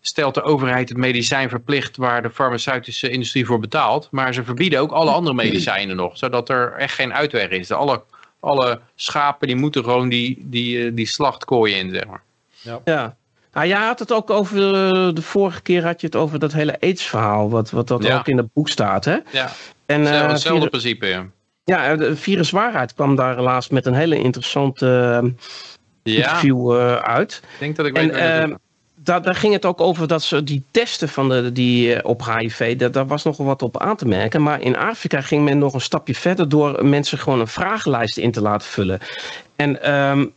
stelt 0.00 0.34
de 0.34 0.42
overheid 0.42 0.88
het 0.88 0.98
medicijn 0.98 1.48
verplicht 1.48 1.96
waar 1.96 2.22
de 2.22 2.30
farmaceutische 2.30 3.10
industrie 3.10 3.46
voor 3.46 3.58
betaalt, 3.58 4.08
maar 4.10 4.34
ze 4.34 4.44
verbieden 4.44 4.80
ook 4.80 4.90
alle 4.90 5.10
andere 5.10 5.34
medicijnen 5.34 5.96
nog, 5.96 6.18
zodat 6.18 6.48
er 6.48 6.72
echt 6.72 6.94
geen 6.94 7.12
uitweg 7.12 7.48
is. 7.48 7.70
Alle, 7.70 8.02
alle 8.40 8.80
schapen 8.94 9.46
die 9.46 9.56
moeten 9.56 9.84
gewoon 9.84 10.08
die, 10.08 10.36
die, 10.40 10.94
die 10.94 11.06
slachtkooien 11.06 11.78
in, 11.78 11.90
zeg 11.90 12.06
maar. 12.06 12.22
Ja. 12.60 12.80
ja. 12.84 13.16
Nou, 13.52 13.66
jij 13.66 13.84
had 13.86 13.98
het 13.98 14.12
ook 14.12 14.30
over, 14.30 14.58
de 15.14 15.22
vorige 15.22 15.62
keer 15.62 15.84
had 15.84 16.00
je 16.00 16.06
het 16.06 16.16
over 16.16 16.38
dat 16.38 16.52
hele 16.52 16.80
AIDS-verhaal, 16.80 17.50
wat, 17.50 17.70
wat 17.70 17.88
dat 17.88 18.02
ja. 18.02 18.18
ook 18.18 18.28
in 18.28 18.36
het 18.36 18.52
boek 18.52 18.68
staat, 18.68 19.04
hè? 19.04 19.18
Ja, 19.30 19.52
en, 19.86 20.00
hetzelfde, 20.00 20.24
uh, 20.24 20.32
hetzelfde 20.32 20.68
principe, 20.68 21.06
ja. 21.06 21.26
Ja, 21.64 21.96
de 21.96 22.16
viruswaarheid 22.16 22.94
kwam 22.94 23.16
daar 23.16 23.36
helaas 23.36 23.68
met 23.68 23.86
een 23.86 23.94
hele 23.94 24.18
interessante 24.18 24.86
ja. 26.02 26.14
interview 26.14 26.72
uh, 26.72 26.96
uit. 26.96 27.40
Ik 27.42 27.58
denk 27.58 27.76
dat 27.76 27.86
ik 27.86 27.96
weet 27.96 28.10
en, 28.10 28.50
uh, 28.50 28.56
daar, 28.94 29.22
daar 29.22 29.34
ging 29.34 29.52
het 29.52 29.64
ook 29.64 29.80
over 29.80 30.08
dat 30.08 30.22
ze 30.22 30.44
die 30.44 30.64
testen 30.70 31.08
van 31.08 31.28
de, 31.28 31.52
die, 31.52 32.04
op 32.04 32.24
HIV, 32.24 32.76
dat, 32.76 32.92
daar 32.92 33.06
was 33.06 33.22
nogal 33.24 33.46
wat 33.46 33.62
op 33.62 33.78
aan 33.78 33.96
te 33.96 34.06
merken. 34.06 34.42
Maar 34.42 34.60
in 34.60 34.76
Afrika 34.76 35.20
ging 35.20 35.44
men 35.44 35.58
nog 35.58 35.74
een 35.74 35.80
stapje 35.80 36.14
verder 36.14 36.48
door 36.48 36.86
mensen 36.86 37.18
gewoon 37.18 37.40
een 37.40 37.46
vragenlijst 37.46 38.18
in 38.18 38.32
te 38.32 38.40
laten 38.40 38.68
vullen. 38.68 38.98
En 39.56 39.92
um, 39.92 40.32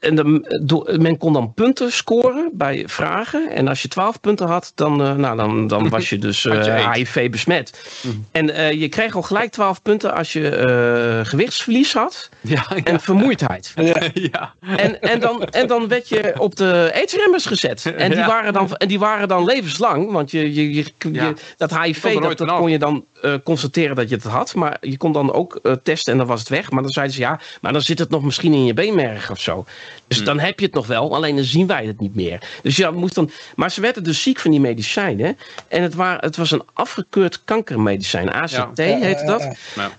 en 0.00 0.14
de, 0.14 0.60
do, 0.64 0.84
men 0.98 1.16
kon 1.16 1.32
dan 1.32 1.54
punten 1.54 1.92
scoren 1.92 2.39
bij 2.52 2.82
vragen. 2.86 3.50
En 3.50 3.68
als 3.68 3.82
je 3.82 3.88
12 3.88 4.20
punten 4.20 4.46
had, 4.46 4.72
dan, 4.74 5.02
uh, 5.02 5.14
nou, 5.14 5.36
dan, 5.36 5.66
dan 5.66 5.88
was 5.88 6.08
je 6.08 6.18
dus 6.18 6.44
uh, 6.44 6.92
HIV 6.92 7.30
besmet. 7.30 7.80
Mm. 8.02 8.26
En 8.32 8.48
uh, 8.48 8.72
je 8.72 8.88
kreeg 8.88 9.16
al 9.16 9.22
gelijk 9.22 9.50
12 9.50 9.82
punten 9.82 10.14
als 10.14 10.32
je 10.32 11.22
gewichtsverlies 11.24 11.92
had 11.92 12.28
ja, 12.40 12.66
ja. 12.68 12.82
en 12.84 13.00
vermoeidheid. 13.00 13.72
Ja. 14.32 14.54
En, 14.60 15.00
en, 15.00 15.20
dan, 15.20 15.44
en 15.44 15.66
dan 15.66 15.88
werd 15.88 16.08
je 16.08 16.34
op 16.38 16.56
de 16.56 16.90
aidsremmers 16.94 17.46
gezet. 17.46 17.84
En 17.96 18.10
die, 18.10 18.24
waren 18.24 18.52
dan, 18.52 18.76
en 18.76 18.88
die 18.88 18.98
waren 18.98 19.28
dan 19.28 19.44
levenslang. 19.44 20.12
Want 20.12 20.30
je, 20.30 20.54
je, 20.54 20.74
je, 20.74 20.84
je 21.12 21.34
dat 21.56 21.78
HIV, 21.78 22.02
dat, 22.20 22.38
dat 22.38 22.48
kon 22.48 22.70
je 22.70 22.78
dan 22.78 23.04
constateren 23.44 23.96
dat 23.96 24.08
je 24.08 24.14
het 24.14 24.24
had. 24.24 24.54
Maar 24.54 24.76
je 24.80 24.96
kon 24.96 25.12
dan 25.12 25.32
ook 25.32 25.60
testen 25.82 26.12
en 26.12 26.18
dan 26.18 26.26
was 26.26 26.40
het 26.40 26.48
weg. 26.48 26.70
Maar 26.70 26.82
dan 26.82 26.90
zeiden 26.90 27.14
ze 27.14 27.20
ja, 27.20 27.40
maar 27.60 27.72
dan 27.72 27.82
zit 27.82 27.98
het 27.98 28.10
nog 28.10 28.22
misschien 28.22 28.52
in 28.52 28.64
je 28.64 28.74
beenmerg 28.74 29.30
of 29.30 29.40
zo. 29.40 29.64
Dus 30.06 30.18
mm. 30.18 30.24
dan 30.24 30.38
heb 30.38 30.58
je 30.58 30.66
het 30.66 30.74
nog 30.74 30.86
wel, 30.86 31.14
alleen 31.14 31.36
dan 31.36 31.44
zien 31.44 31.66
wij 31.66 31.86
het 31.86 32.00
niet 32.00 32.14
meer. 32.14 32.39
Dus 32.62 32.76
ja, 32.76 32.90
moest 32.90 33.14
dan. 33.14 33.30
Maar 33.56 33.70
ze 33.70 33.80
werden 33.80 34.02
dus 34.02 34.22
ziek 34.22 34.38
van 34.38 34.50
die 34.50 34.60
medicijnen. 34.60 35.38
En 35.68 35.82
het, 35.82 35.94
waren, 35.94 36.20
het 36.20 36.36
was 36.36 36.50
een 36.50 36.62
afgekeurd 36.72 37.44
kankermedicijn. 37.44 38.32
ACT 38.32 38.78
heette 38.78 39.24
dat. 39.24 39.56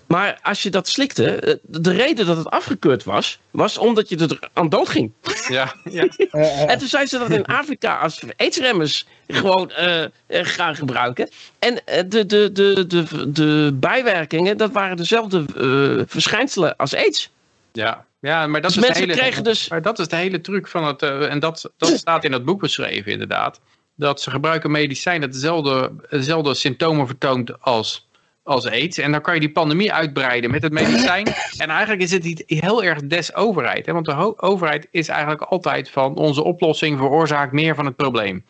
Maar 0.07 0.39
als 0.41 0.63
je 0.63 0.69
dat 0.69 0.87
slikte, 0.87 1.35
eh, 1.35 1.55
de 1.61 1.91
reden 1.91 2.25
dat 2.25 2.37
het 2.37 2.49
afgekeurd 2.49 3.03
was, 3.03 3.39
was 3.51 3.77
omdat 3.77 4.09
je 4.09 4.17
er 4.17 4.49
aan 4.53 4.69
dood 4.69 4.89
ging. 4.89 5.11
Ja, 5.47 5.73
ja. 5.83 6.07
en 6.71 6.77
toen 6.77 6.87
zeiden 6.87 7.09
ze 7.09 7.17
dat 7.19 7.29
in 7.29 7.45
Afrika 7.45 7.97
als 7.97 8.19
aidsremmers 8.37 9.05
gewoon 9.27 9.71
uh, 9.79 10.05
gaan 10.27 10.75
gebruiken. 10.75 11.29
En 11.59 11.81
de, 11.85 12.25
de, 12.25 12.51
de, 12.51 12.85
de, 12.87 13.31
de 13.31 13.71
bijwerkingen, 13.73 14.57
dat 14.57 14.71
waren 14.71 14.97
dezelfde 14.97 15.45
uh, 15.57 16.03
verschijnselen 16.07 16.75
als 16.75 16.95
aids. 16.95 17.31
Ja, 17.71 18.05
ja, 18.21 18.47
maar 18.47 18.61
dat, 18.61 18.73
dus 18.73 18.89
is 18.89 19.05
de 19.15 19.21
hele, 19.21 19.41
dus... 19.41 19.69
maar 19.69 19.81
dat 19.81 19.99
is 19.99 20.07
de 20.07 20.15
hele 20.15 20.41
truc 20.41 20.67
van 20.67 20.85
het. 20.85 21.01
Uh, 21.01 21.31
en 21.31 21.39
dat, 21.39 21.71
dat 21.77 21.89
staat 21.89 22.23
in 22.23 22.31
het 22.31 22.45
boek 22.45 22.59
beschreven, 22.59 23.11
inderdaad. 23.11 23.59
Dat 23.95 24.21
ze 24.21 24.29
gebruiken 24.29 24.71
medicijn 24.71 25.21
dat 25.21 25.31
dezelfde, 25.31 25.91
dezelfde 26.09 26.53
symptomen 26.53 27.07
vertoont 27.07 27.61
als, 27.61 28.09
als 28.43 28.67
aids. 28.67 28.97
En 28.97 29.11
dan 29.11 29.21
kan 29.21 29.33
je 29.33 29.39
die 29.39 29.51
pandemie 29.51 29.93
uitbreiden 29.93 30.51
met 30.51 30.63
het 30.63 30.71
medicijn. 30.71 31.27
en 31.57 31.69
eigenlijk 31.69 32.01
is 32.01 32.11
het 32.11 32.23
niet 32.23 32.43
heel 32.45 32.83
erg 32.83 32.99
des 32.99 33.35
overheid. 33.35 33.85
Hè? 33.85 33.93
Want 33.93 34.05
de 34.05 34.41
overheid 34.41 34.87
is 34.91 35.07
eigenlijk 35.07 35.41
altijd 35.41 35.89
van 35.89 36.15
onze 36.15 36.43
oplossing 36.43 36.97
veroorzaakt 36.97 37.51
meer 37.51 37.75
van 37.75 37.85
het 37.85 37.95
probleem. 37.95 38.45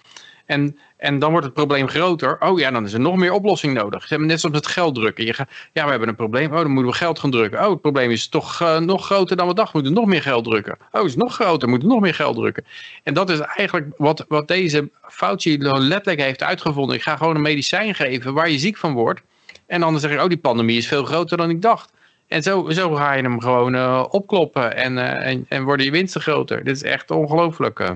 En, 0.52 0.78
en 0.98 1.20
dan 1.20 1.32
wordt 1.32 1.46
het 1.46 1.54
probleem 1.54 1.88
groter. 1.88 2.38
Oh 2.40 2.60
ja, 2.60 2.72
dan 2.72 2.86
is 2.86 2.94
er 2.94 3.00
nog 3.00 3.16
meer 3.16 3.32
oplossing 3.32 3.74
nodig. 3.74 4.02
Ze 4.02 4.08
hebben 4.08 4.28
net 4.28 4.40
zoals 4.40 4.56
het 4.56 4.68
geld 4.68 4.96
drukken. 4.96 5.26
Je 5.26 5.34
gaat, 5.34 5.50
ja, 5.74 5.84
we 5.84 5.90
hebben 5.90 6.10
een 6.10 6.16
probleem. 6.16 6.52
Oh, 6.52 6.58
dan 6.58 6.72
moeten 6.72 6.92
we 6.92 6.98
geld 6.98 7.20
gaan 7.20 7.32
drukken. 7.32 7.64
Oh, 7.64 7.70
het 7.70 7.82
probleem 7.82 8.12
is 8.12 8.28
toch 8.28 8.62
uh, 8.62 8.78
nog 8.78 9.06
groter 9.06 9.38
dan 9.38 9.48
we 9.48 9.54
dachten. 9.54 9.74
We 9.74 9.82
moeten 9.82 10.02
nog 10.02 10.12
meer 10.12 10.22
geld 10.22 10.44
drukken. 10.44 10.78
Oh, 10.92 11.02
het 11.02 11.10
is 11.10 11.16
nog 11.16 11.34
groter. 11.34 11.62
We 11.62 11.70
moeten 11.70 11.90
nog 11.90 12.00
meer 12.00 12.14
geld 12.14 12.36
drukken. 12.36 12.66
En 13.04 13.14
dat 13.14 13.30
is 13.30 13.40
eigenlijk 13.40 13.88
wat, 13.98 14.26
wat 14.28 14.48
deze 14.48 14.90
Fauci 15.02 15.58
letterlijk 15.58 16.22
heeft 16.22 16.44
uitgevonden. 16.44 16.96
Ik 16.96 17.02
ga 17.02 17.16
gewoon 17.16 17.36
een 17.36 17.42
medicijn 17.42 17.96
geven 17.96 18.34
waar 18.34 18.50
je 18.50 18.60
ziek 18.60 18.78
van 18.78 18.94
wordt. 18.94 19.22
En 19.68 19.80
dan 19.80 20.00
zeg 20.00 20.12
ik, 20.12 20.20
oh, 20.20 20.28
die 20.28 20.38
pandemie 20.38 20.78
is 20.78 20.88
veel 20.88 21.06
groter 21.06 21.38
dan 21.38 21.50
ik 21.50 21.62
dacht. 21.62 21.92
En 22.28 22.44
zo, 22.44 22.70
zo 22.70 22.94
ga 22.96 23.14
je 23.14 23.24
hem 23.24 23.42
gewoon 23.42 23.76
uh, 23.76 24.06
opkloppen 24.10 24.76
en, 24.76 24.94
uh, 24.94 25.28
en, 25.28 25.46
en 25.50 25.64
worden 25.64 25.86
je 25.86 25.92
winsten 25.92 26.22
groter. 26.22 26.64
Dit 26.64 26.76
is 26.76 26.84
echt 26.84 27.12
ongelooflijk. 27.12 27.94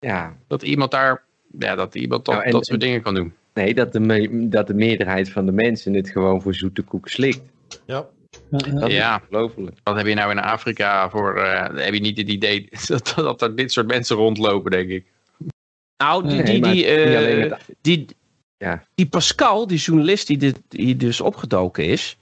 ja. 0.00 0.36
Dat 0.48 0.62
iemand 0.62 0.90
daar 0.90 1.22
ja, 1.58 1.74
dat 1.74 1.94
iemand 1.94 2.24
dat, 2.24 2.34
nou, 2.34 2.50
dat 2.50 2.66
soort 2.66 2.80
dingen 2.80 3.02
kan 3.02 3.14
doen. 3.14 3.32
Nee, 3.54 3.74
dat 3.74 3.92
de, 3.92 4.48
dat 4.48 4.66
de 4.66 4.74
meerderheid 4.74 5.30
van 5.30 5.46
de 5.46 5.52
mensen 5.52 5.94
het 5.94 6.08
gewoon 6.08 6.42
voor 6.42 6.54
zoete 6.54 6.82
koek 6.82 7.08
slikt. 7.08 7.42
Ja. 7.86 8.06
Dat 8.50 8.90
ja, 8.90 9.20
ongelooflijk. 9.22 9.78
Wat 9.82 9.96
heb 9.96 10.06
je 10.06 10.14
nou 10.14 10.30
in 10.30 10.38
Afrika 10.38 11.10
voor, 11.10 11.36
uh, 11.36 11.68
heb 11.74 11.94
je 11.94 12.00
niet 12.00 12.18
het 12.18 12.28
idee 12.28 12.68
dat, 12.86 13.12
dat 13.16 13.42
er 13.42 13.56
dit 13.56 13.72
soort 13.72 13.86
mensen 13.86 14.16
rondlopen, 14.16 14.70
denk 14.70 14.90
ik. 14.90 15.04
Nou, 15.96 16.28
die, 16.28 16.42
die, 16.42 16.62
die, 16.62 17.06
uh, 17.46 17.52
die, 17.80 18.06
ja. 18.56 18.84
die 18.94 19.06
Pascal, 19.06 19.66
die 19.66 19.78
journalist 19.78 20.26
die, 20.26 20.38
dit, 20.38 20.60
die 20.68 20.96
dus 20.96 21.20
opgedoken 21.20 21.84
is, 21.84 22.16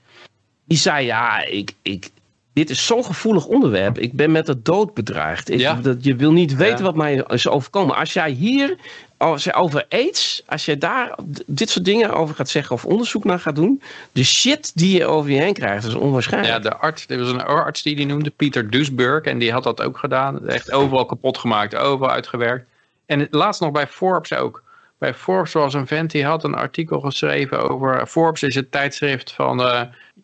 die 0.65 0.77
zei 0.77 1.05
ja, 1.05 1.45
ik, 1.45 1.73
ik, 1.81 2.09
dit 2.53 2.69
is 2.69 2.85
zo'n 2.85 3.05
gevoelig 3.05 3.45
onderwerp. 3.45 3.97
Ik 3.97 4.13
ben 4.13 4.31
met 4.31 4.45
de 4.45 4.61
dood 4.61 4.93
bedreigd. 4.93 5.49
Ik, 5.49 5.83
dat, 5.83 6.03
je 6.03 6.15
wil 6.15 6.31
niet 6.31 6.55
weten 6.55 6.83
wat 6.83 6.95
mij 6.95 7.25
is 7.27 7.47
overkomen. 7.47 7.95
Als 7.95 8.13
jij 8.13 8.31
hier 8.31 8.77
als 9.23 9.43
je 9.43 9.53
over 9.53 9.85
aids, 9.89 10.43
als 10.45 10.65
je 10.65 10.77
daar 10.77 11.15
dit 11.45 11.69
soort 11.69 11.85
dingen 11.85 12.13
over 12.13 12.35
gaat 12.35 12.49
zeggen 12.49 12.75
of 12.75 12.85
onderzoek 12.85 13.23
naar 13.23 13.39
gaat 13.39 13.55
doen, 13.55 13.81
de 14.11 14.23
shit 14.23 14.71
die 14.75 14.97
je 14.97 15.05
over 15.05 15.31
je 15.31 15.39
heen 15.39 15.53
krijgt, 15.53 15.85
is 15.85 15.93
onwaarschijnlijk. 15.93 16.53
Ja, 16.53 16.59
de 16.59 16.75
arts, 16.75 17.05
er 17.07 17.19
was 17.19 17.29
een 17.29 17.43
arts 17.43 17.81
die 17.81 17.95
die 17.95 18.05
noemde, 18.05 18.29
Pieter 18.29 18.69
Duisburg, 18.69 19.23
en 19.23 19.37
die 19.37 19.51
had 19.51 19.63
dat 19.63 19.81
ook 19.81 19.97
gedaan. 19.97 20.47
Echt 20.47 20.71
overal 20.71 21.05
kapot 21.05 21.37
gemaakt, 21.37 21.75
overal 21.75 22.11
uitgewerkt. 22.11 22.65
En 23.05 23.27
laatst 23.31 23.61
nog 23.61 23.71
bij 23.71 23.87
Forbes 23.87 24.33
ook. 24.33 24.63
Bij 24.97 25.13
Forbes 25.13 25.53
was 25.53 25.73
een 25.73 25.87
vent 25.87 26.11
die 26.11 26.25
had 26.25 26.43
een 26.43 26.55
artikel 26.55 26.99
geschreven 26.99 27.69
over. 27.69 28.07
Forbes 28.07 28.43
is 28.43 28.55
het 28.55 28.71
tijdschrift 28.71 29.31
van. 29.31 29.59
Uh, 29.59 29.81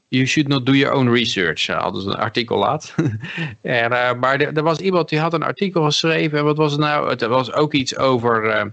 you 0.07 0.26
should 0.26 0.47
not 0.47 0.65
do 0.65 0.71
your 0.71 0.95
own 0.95 1.09
research. 1.09 1.67
Uh, 1.67 1.81
hadden 1.81 2.01
ze 2.01 2.07
een 2.07 2.15
artikel 2.15 2.57
laat. 2.57 2.95
en, 3.61 3.91
uh, 3.91 4.13
maar 4.13 4.39
er, 4.39 4.57
er, 4.57 4.63
was 4.63 4.80
iemand 4.80 5.09
die 5.09 5.19
had 5.19 5.34
een 5.34 5.43
artikel 5.43 5.84
geschreven. 5.84 6.38
En 6.38 6.43
wat 6.43 6.57
was 6.57 6.71
het 6.71 6.81
nou? 6.81 7.09
Het 7.09 7.26
was 7.26 7.53
ook 7.53 7.73
iets 7.73 7.97
over 7.97 8.71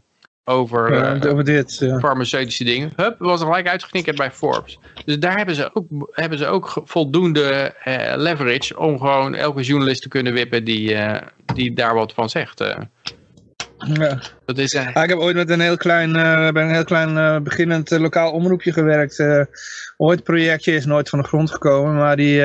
over, 0.48 0.92
uh, 0.92 1.30
over 1.32 1.44
dit, 1.44 1.96
farmaceutische 2.00 2.64
dingen. 2.64 2.92
Hup, 2.96 3.18
was 3.18 3.40
er 3.40 3.46
gelijk 3.46 3.68
uitgeknikkerd 3.68 4.16
bij 4.16 4.30
Forbes. 4.30 4.78
Dus 5.04 5.18
daar 5.18 5.36
hebben 5.36 5.54
ze 5.54 5.70
ook, 5.72 5.86
hebben 6.10 6.38
ze 6.38 6.46
ook 6.46 6.82
voldoende 6.84 7.74
uh, 7.84 8.12
leverage 8.16 8.78
om 8.78 8.98
gewoon 8.98 9.34
elke 9.34 9.62
journalist 9.62 10.02
te 10.02 10.08
kunnen 10.08 10.32
wippen 10.32 10.64
die, 10.64 10.92
uh, 10.92 11.16
die 11.54 11.74
daar 11.74 11.94
wat 11.94 12.12
van 12.12 12.30
zegt. 12.30 12.58
Ja. 12.58 14.18
Dat 14.44 14.58
is, 14.58 14.74
ah, 14.76 15.02
ik 15.02 15.08
heb 15.08 15.18
ooit 15.18 15.36
met 15.36 15.50
een 15.50 15.60
heel 15.60 15.76
klein, 15.76 16.12
bij 16.52 16.62
een 16.62 16.74
heel 16.74 16.84
klein 16.84 17.42
beginnend 17.42 17.90
lokaal 17.90 18.32
omroepje 18.32 18.72
gewerkt. 18.72 19.48
ooit 19.96 20.22
projectje 20.22 20.74
is 20.74 20.86
nooit 20.86 21.08
van 21.08 21.18
de 21.18 21.28
grond 21.28 21.50
gekomen, 21.50 21.94
maar 21.94 22.16
die 22.16 22.42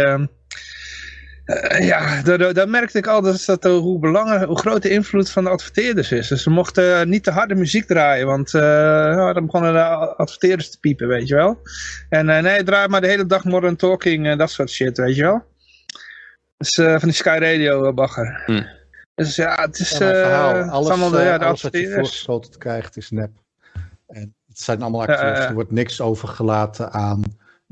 uh, 1.52 1.88
ja, 1.88 2.22
daar, 2.22 2.54
daar, 2.54 2.70
merkte 2.70 2.98
ik 2.98 3.08
al 3.08 3.22
dat, 3.22 3.46
dat 3.46 3.64
hoe, 3.64 4.00
belangrijk, 4.00 4.46
hoe 4.46 4.60
groot 4.60 4.82
de 4.82 4.90
invloed 4.90 5.30
van 5.30 5.44
de 5.44 5.50
adverteerders 5.50 6.12
is. 6.12 6.28
Dus 6.28 6.44
ze 6.44 6.50
mochten 6.50 7.10
niet 7.10 7.24
te 7.24 7.32
harde 7.32 7.56
muziek 7.56 7.86
draaien, 7.86 8.28
want 8.28 8.54
uh, 8.54 8.62
nou, 8.62 9.34
dan 9.34 9.46
begonnen 9.46 9.74
de 9.74 9.84
adverteerders 10.16 10.70
te 10.70 10.80
piepen, 10.80 11.08
weet 11.08 11.28
je 11.28 11.36
wel. 11.36 11.62
En 12.10 12.30
uh, 12.30 12.40
nee, 12.40 12.64
draai 12.64 12.88
maar 12.88 13.02
de 13.02 13.08
hele 13.08 13.26
dag 13.26 13.44
modern 13.44 13.76
talking 13.76 14.28
en 14.28 14.38
dat 14.38 14.52
soort 14.52 14.70
shit, 14.70 14.98
weet 14.98 15.16
je 15.16 15.24
wel. 15.24 15.50
Dus 16.58 16.74
van 16.74 17.00
die 17.00 17.12
Sky 17.12 17.38
Radio 17.42 17.94
bagger. 17.94 18.44
Hm. 18.46 18.64
Dus 19.16 19.36
ja, 19.36 19.62
het 19.62 19.80
is, 19.80 19.90
ja, 19.90 19.98
verhaal. 19.98 20.70
Alles, 20.70 20.90
allemaal 20.90 21.10
de, 21.10 21.22
ja, 21.22 21.38
de 21.38 21.46
alles 21.46 21.62
wat 21.62 21.78
je 21.78 21.92
voorgeschoten 21.92 22.60
krijgt 22.60 22.98
is 22.98 23.10
nep. 23.10 23.32
En 24.08 24.36
het 24.48 24.60
zijn 24.60 24.82
allemaal 24.82 25.02
acteurs, 25.02 25.40
er 25.40 25.54
wordt 25.54 25.72
niks 25.72 26.02
overgelaten 26.02 26.92
aan 26.92 27.24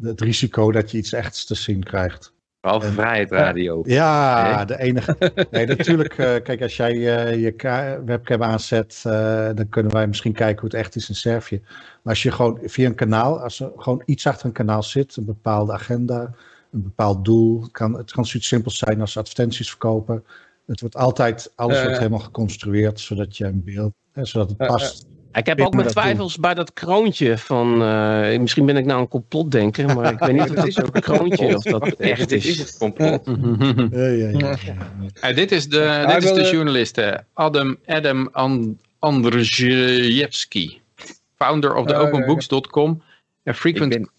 het 0.02 0.22
risico 0.22 0.72
dat 0.72 0.92
je 0.92 0.98
iets 0.98 1.14
echts 1.14 1.46
te 1.46 1.56
zien 1.56 1.84
krijgt. 1.84 2.34
Behalve 2.62 2.92
Vrijheid 2.92 3.32
Radio. 3.32 3.84
Ja, 3.86 4.66
de 4.66 4.80
enige. 4.80 5.18
Nee, 5.52 5.66
natuurlijk. 5.66 6.18
Uh, 6.18 6.26
kijk, 6.44 6.62
als 6.62 6.78
jij 6.78 6.94
uh, 6.94 7.44
je 7.44 8.02
webcam 8.06 8.44
aanzet, 8.44 9.04
uh, 9.08 9.14
dan 9.56 9.70
kunnen 9.70 9.92
wij 9.92 10.08
misschien 10.08 10.34
kijken 10.34 10.62
hoe 10.62 10.70
het 10.70 10.80
echt 10.80 10.96
is 10.96 11.10
in 11.10 11.16
Servië. 11.16 11.62
Maar 11.64 12.14
als 12.14 12.24
je 12.24 12.32
gewoon 12.32 12.60
via 12.64 12.88
een 12.88 12.96
kanaal, 12.96 13.40
als 13.40 13.60
er 13.60 13.72
gewoon 13.76 14.02
iets 14.06 14.28
achter 14.28 14.46
een 14.46 14.52
kanaal 14.52 14.84
zit, 14.84 15.16
een 15.16 15.26
bepaalde 15.26 15.74
agenda, 15.74 16.34
een 16.72 16.84
bepaald 16.84 17.26
doel, 17.26 17.62
het 17.62 17.72
kan, 17.72 17.98
het 17.98 18.12
kan 18.12 18.26
zoiets 18.26 18.50
simpels 18.50 18.78
zijn 18.78 19.02
als 19.02 19.18
advertenties 19.18 19.70
verkopen. 19.70 20.26
Het 20.66 20.82
wordt 20.82 20.96
altijd, 20.96 21.52
alles 21.56 21.82
wordt 21.82 21.98
helemaal 21.98 22.20
geconstrueerd 22.20 23.00
zodat 23.00 23.38
je 23.38 23.46
een 23.46 23.64
beeld, 23.64 23.94
zodat 24.14 24.50
het 24.50 24.58
past 24.58 25.09
ik 25.34 25.46
heb 25.46 25.62
ook 25.62 25.74
mijn 25.74 25.88
twijfels 25.88 26.38
bij 26.38 26.54
dat 26.54 26.74
kroontje 26.74 27.38
van, 27.38 27.82
uh, 27.82 28.40
misschien 28.40 28.66
ben 28.66 28.78
ik 28.78 28.86
nou 28.86 29.02
een 29.02 29.08
complotdenker, 29.08 29.96
maar 29.96 30.14
ik 30.14 30.20
weet 30.20 30.32
niet 30.32 30.42
of 30.42 30.56
dat 30.56 30.68
is 30.68 30.84
ook 30.84 30.96
een 30.96 31.02
kroontje 31.02 31.56
of 31.56 31.64
dat 31.64 31.94
echt 31.94 32.32
is. 32.32 32.46
is 32.46 32.58
het 32.58 32.78
complot. 32.78 33.26
ja, 33.92 34.08
ja, 34.08 34.30
ja. 34.30 34.56
ja. 35.22 35.34
dit 35.34 35.52
is 35.52 35.70
de, 35.70 36.04
dit 36.08 36.24
is 36.24 36.34
de 36.34 36.50
journalist, 36.52 37.02
Adam, 37.34 37.78
Adam 37.86 38.30
Andrzejewski, 39.00 40.82
founder 41.38 41.76
of 41.76 41.86
the 41.86 41.94
oh, 41.94 42.00
openbooks.com, 42.00 43.02
a 43.50 43.54
frequent 43.54 44.10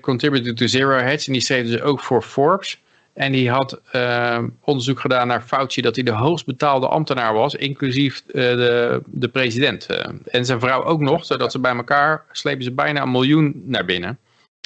contributor 0.00 0.54
to 0.54 0.66
Zero 0.66 0.98
Hedge, 0.98 1.26
en 1.26 1.32
die 1.32 1.42
schreef 1.42 1.66
dus 1.66 1.80
ook 1.80 2.00
voor 2.00 2.22
Forbes. 2.22 2.80
En 3.20 3.32
die 3.32 3.50
had 3.50 3.80
uh, 3.92 4.38
onderzoek 4.60 5.00
gedaan 5.00 5.26
naar 5.26 5.42
Fauci 5.42 5.80
dat 5.80 5.94
hij 5.94 6.04
de 6.04 6.10
hoogst 6.10 6.46
betaalde 6.46 6.88
ambtenaar 6.88 7.32
was, 7.32 7.54
inclusief 7.54 8.22
uh, 8.26 8.32
de, 8.34 9.02
de 9.06 9.28
president. 9.28 9.86
Uh, 9.90 10.04
en 10.26 10.44
zijn 10.44 10.60
vrouw 10.60 10.84
ook 10.84 11.00
nog, 11.00 11.24
zodat 11.24 11.52
ze 11.52 11.58
bij 11.58 11.74
elkaar 11.74 12.24
slepen 12.32 12.64
ze 12.64 12.70
bijna 12.70 13.02
een 13.02 13.10
miljoen 13.10 13.62
naar 13.64 13.84
binnen 13.84 14.18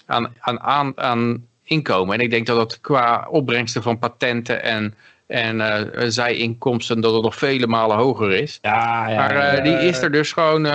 aan, 0.06 0.34
aan, 0.40 0.60
aan, 0.60 0.92
aan 0.98 1.46
inkomen. 1.62 2.14
En 2.14 2.20
ik 2.20 2.30
denk 2.30 2.46
dat 2.46 2.56
dat 2.56 2.80
qua 2.80 3.26
opbrengsten 3.30 3.82
van 3.82 3.98
patenten 3.98 4.62
en, 4.62 4.94
en 5.26 6.12
zijinkomsten 6.12 7.00
dat 7.00 7.14
het 7.14 7.22
nog 7.22 7.34
vele 7.34 7.66
malen 7.66 7.96
hoger 7.96 8.32
is. 8.32 8.58
Ja, 8.62 9.08
ja, 9.08 9.16
maar 9.16 9.62
die 9.62 9.76
is 9.76 10.02
er 10.02 10.12
dus 10.12 10.32
gewoon 10.32 10.66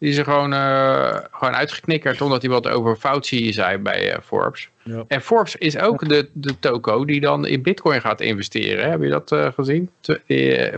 die 0.00 0.08
is 0.08 0.16
er 0.16 0.24
gewoon, 0.24 0.52
uh, 0.52 1.16
gewoon 1.30 1.54
uitgeknikkerd 1.54 2.20
omdat 2.20 2.42
hij 2.42 2.50
wat 2.50 2.68
over 2.68 2.96
Fauci 2.96 3.52
zei 3.52 3.78
bij 3.78 4.12
uh, 4.12 4.18
Forbes. 4.22 4.68
Ja. 4.82 5.04
En 5.08 5.20
Forbes 5.22 5.56
is 5.56 5.78
ook 5.78 6.08
de, 6.08 6.28
de 6.32 6.58
toko 6.58 7.04
die 7.04 7.20
dan 7.20 7.46
in 7.46 7.62
bitcoin 7.62 8.00
gaat 8.00 8.20
investeren. 8.20 8.90
Heb 8.90 9.02
je 9.02 9.08
dat 9.08 9.32
uh, 9.32 9.48
gezien? 9.52 9.90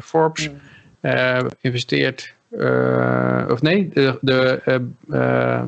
Forbes 0.00 0.50
investeert 1.60 2.34
eh, 2.58 3.46
of 3.50 3.62
nee, 3.62 3.88
de, 3.92 4.18
de 4.20 4.60
eh, 4.64 4.74
eh, 5.10 5.62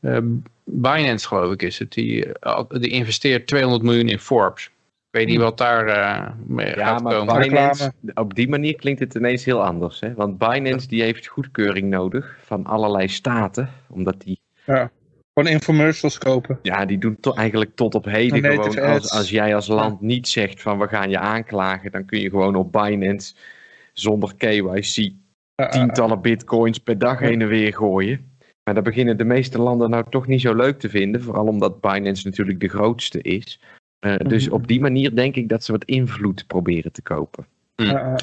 eh, 0.00 0.22
Binance 0.64 1.26
geloof 1.26 1.52
ik 1.52 1.62
is 1.62 1.78
het, 1.78 1.92
die, 1.92 2.32
eh, 2.32 2.62
die 2.68 2.90
investeert 2.90 3.46
200 3.46 3.82
miljoen 3.82 4.08
in 4.08 4.18
Forbes. 4.18 4.70
Ik 5.12 5.18
weet 5.18 5.26
niet 5.28 5.40
wat 5.40 5.58
daar 5.58 5.86
eh, 5.86 6.30
mee 6.46 6.66
Ja, 6.76 6.86
gaat 6.86 7.02
maar 7.02 7.14
komen. 7.14 7.40
Binance, 7.40 7.92
op 8.14 8.34
die 8.34 8.48
manier 8.48 8.76
klinkt 8.76 9.00
het 9.00 9.14
ineens 9.14 9.44
heel 9.44 9.64
anders. 9.64 10.00
Hè? 10.00 10.14
Want 10.14 10.38
Binance 10.38 10.88
die 10.88 11.02
heeft 11.02 11.26
goedkeuring 11.26 11.90
nodig 11.90 12.36
van 12.44 12.66
allerlei 12.66 13.08
staten. 13.08 13.70
Omdat 13.88 14.20
die, 14.20 14.40
Ja. 14.66 14.90
Gewoon 15.34 15.52
infomercials 15.52 16.18
kopen. 16.18 16.58
ja, 16.62 16.84
die 16.84 16.98
doen 16.98 17.16
to- 17.20 17.32
eigenlijk 17.34 17.74
tot 17.74 17.94
op 17.94 18.04
heden 18.04 18.42
gewoon, 18.44 18.80
als, 18.80 19.10
als 19.10 19.30
jij 19.30 19.54
als 19.54 19.66
land 19.66 20.00
niet 20.00 20.28
zegt 20.28 20.62
van 20.62 20.78
we 20.78 20.88
gaan 20.88 21.10
je 21.10 21.18
aanklagen, 21.18 21.90
dan 21.92 22.04
kun 22.04 22.20
je 22.20 22.30
gewoon 22.30 22.54
op 22.56 22.72
Binance 22.72 23.34
zonder 23.92 24.34
KYC 24.36 25.12
tientallen 25.70 26.20
bitcoins 26.20 26.78
per 26.78 26.98
dag 26.98 27.18
heen 27.18 27.40
en 27.40 27.48
weer 27.48 27.74
gooien. 27.74 28.30
Maar 28.64 28.74
dat 28.74 28.84
beginnen 28.84 29.16
de 29.16 29.24
meeste 29.24 29.58
landen 29.58 29.90
nou 29.90 30.04
toch 30.10 30.26
niet 30.26 30.40
zo 30.40 30.54
leuk 30.54 30.78
te 30.78 30.88
vinden. 30.88 31.22
Vooral 31.22 31.46
omdat 31.46 31.80
Binance 31.80 32.26
natuurlijk 32.26 32.60
de 32.60 32.68
grootste 32.68 33.20
is. 33.22 33.60
Eh, 34.02 34.16
dus 34.16 34.44
Mhm. 34.44 34.54
op 34.54 34.66
die 34.66 34.80
manier 34.80 35.14
denk 35.14 35.34
ik 35.36 35.48
dat 35.48 35.64
ze 35.64 35.72
wat 35.72 35.84
invloed 35.84 36.46
proberen 36.46 36.92
te 36.92 37.02
kopen. 37.02 37.46
Ja. 37.76 38.16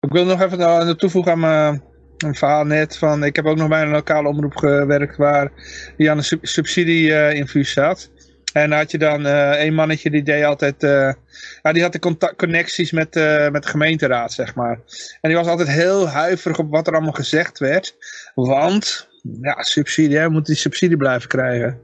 Ik 0.00 0.12
wil 0.12 0.24
nog 0.24 0.40
even 0.40 0.58
nou, 0.58 0.94
toevoegen 0.96 1.32
aan 1.32 1.40
mijn, 1.40 1.82
mijn 2.18 2.34
verhaal 2.34 2.64
net. 2.64 2.98
Van, 2.98 3.24
ik 3.24 3.36
heb 3.36 3.46
ook 3.46 3.56
nog 3.56 3.68
bij 3.68 3.82
een 3.82 3.90
lokale 3.90 4.28
omroep 4.28 4.56
gewerkt 4.56 5.16
waar 5.16 5.52
die 5.96 6.10
aan 6.10 6.16
een 6.16 6.24
sub 6.24 6.46
subsidieinfuus 6.46 7.72
zat. 7.72 8.10
En 8.52 8.70
dan 8.70 8.78
had 8.78 8.90
je 8.90 8.98
dan 8.98 9.26
eh 9.26 9.64
een 9.64 9.74
mannetje 9.74 10.10
die 10.10 10.22
deed 10.22 10.44
altijd, 10.44 10.82
eh, 10.82 11.12
ja, 11.62 11.72
die 11.72 11.82
had 11.82 11.92
de 11.92 11.98
contact, 11.98 12.36
connecties 12.36 12.92
met, 12.92 13.16
eh, 13.16 13.50
met 13.50 13.62
de 13.62 13.68
gemeenteraad, 13.68 14.32
zeg 14.32 14.54
maar. 14.54 14.80
En 15.20 15.28
die 15.28 15.36
was 15.36 15.46
altijd 15.46 15.68
heel 15.68 16.08
huiverig 16.08 16.58
op 16.58 16.70
wat 16.70 16.86
er 16.86 16.92
allemaal 16.92 17.12
gezegd 17.12 17.58
werd. 17.58 17.96
Want, 18.34 19.08
ja, 19.40 19.62
subsidie, 19.62 20.16
hè, 20.16 20.24
we 20.24 20.30
moeten 20.30 20.52
die 20.52 20.62
subsidie 20.62 20.96
blijven 20.96 21.28
krijgen. 21.28 21.80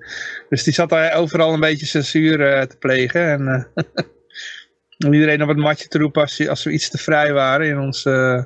Dus 0.49 0.65
die 0.65 0.73
zat 0.73 0.89
daar 0.89 1.15
overal 1.15 1.53
een 1.53 1.61
beetje 1.61 1.87
censuur 1.87 2.53
eh, 2.53 2.63
te 2.63 2.77
plegen. 2.77 3.31
En 3.31 3.71
eh, 3.75 3.85
om 5.07 5.15
iedereen 5.15 5.43
op 5.43 5.49
het 5.49 5.57
matje 5.57 5.89
te 5.89 5.99
roepen 5.99 6.23
als, 6.23 6.49
als 6.49 6.65
we 6.65 6.71
iets 6.71 6.91
te 6.91 6.99
vrij 6.99 7.33
waren 7.33 7.67
in 7.67 7.79
ons 7.79 8.05
eh, 8.05 8.45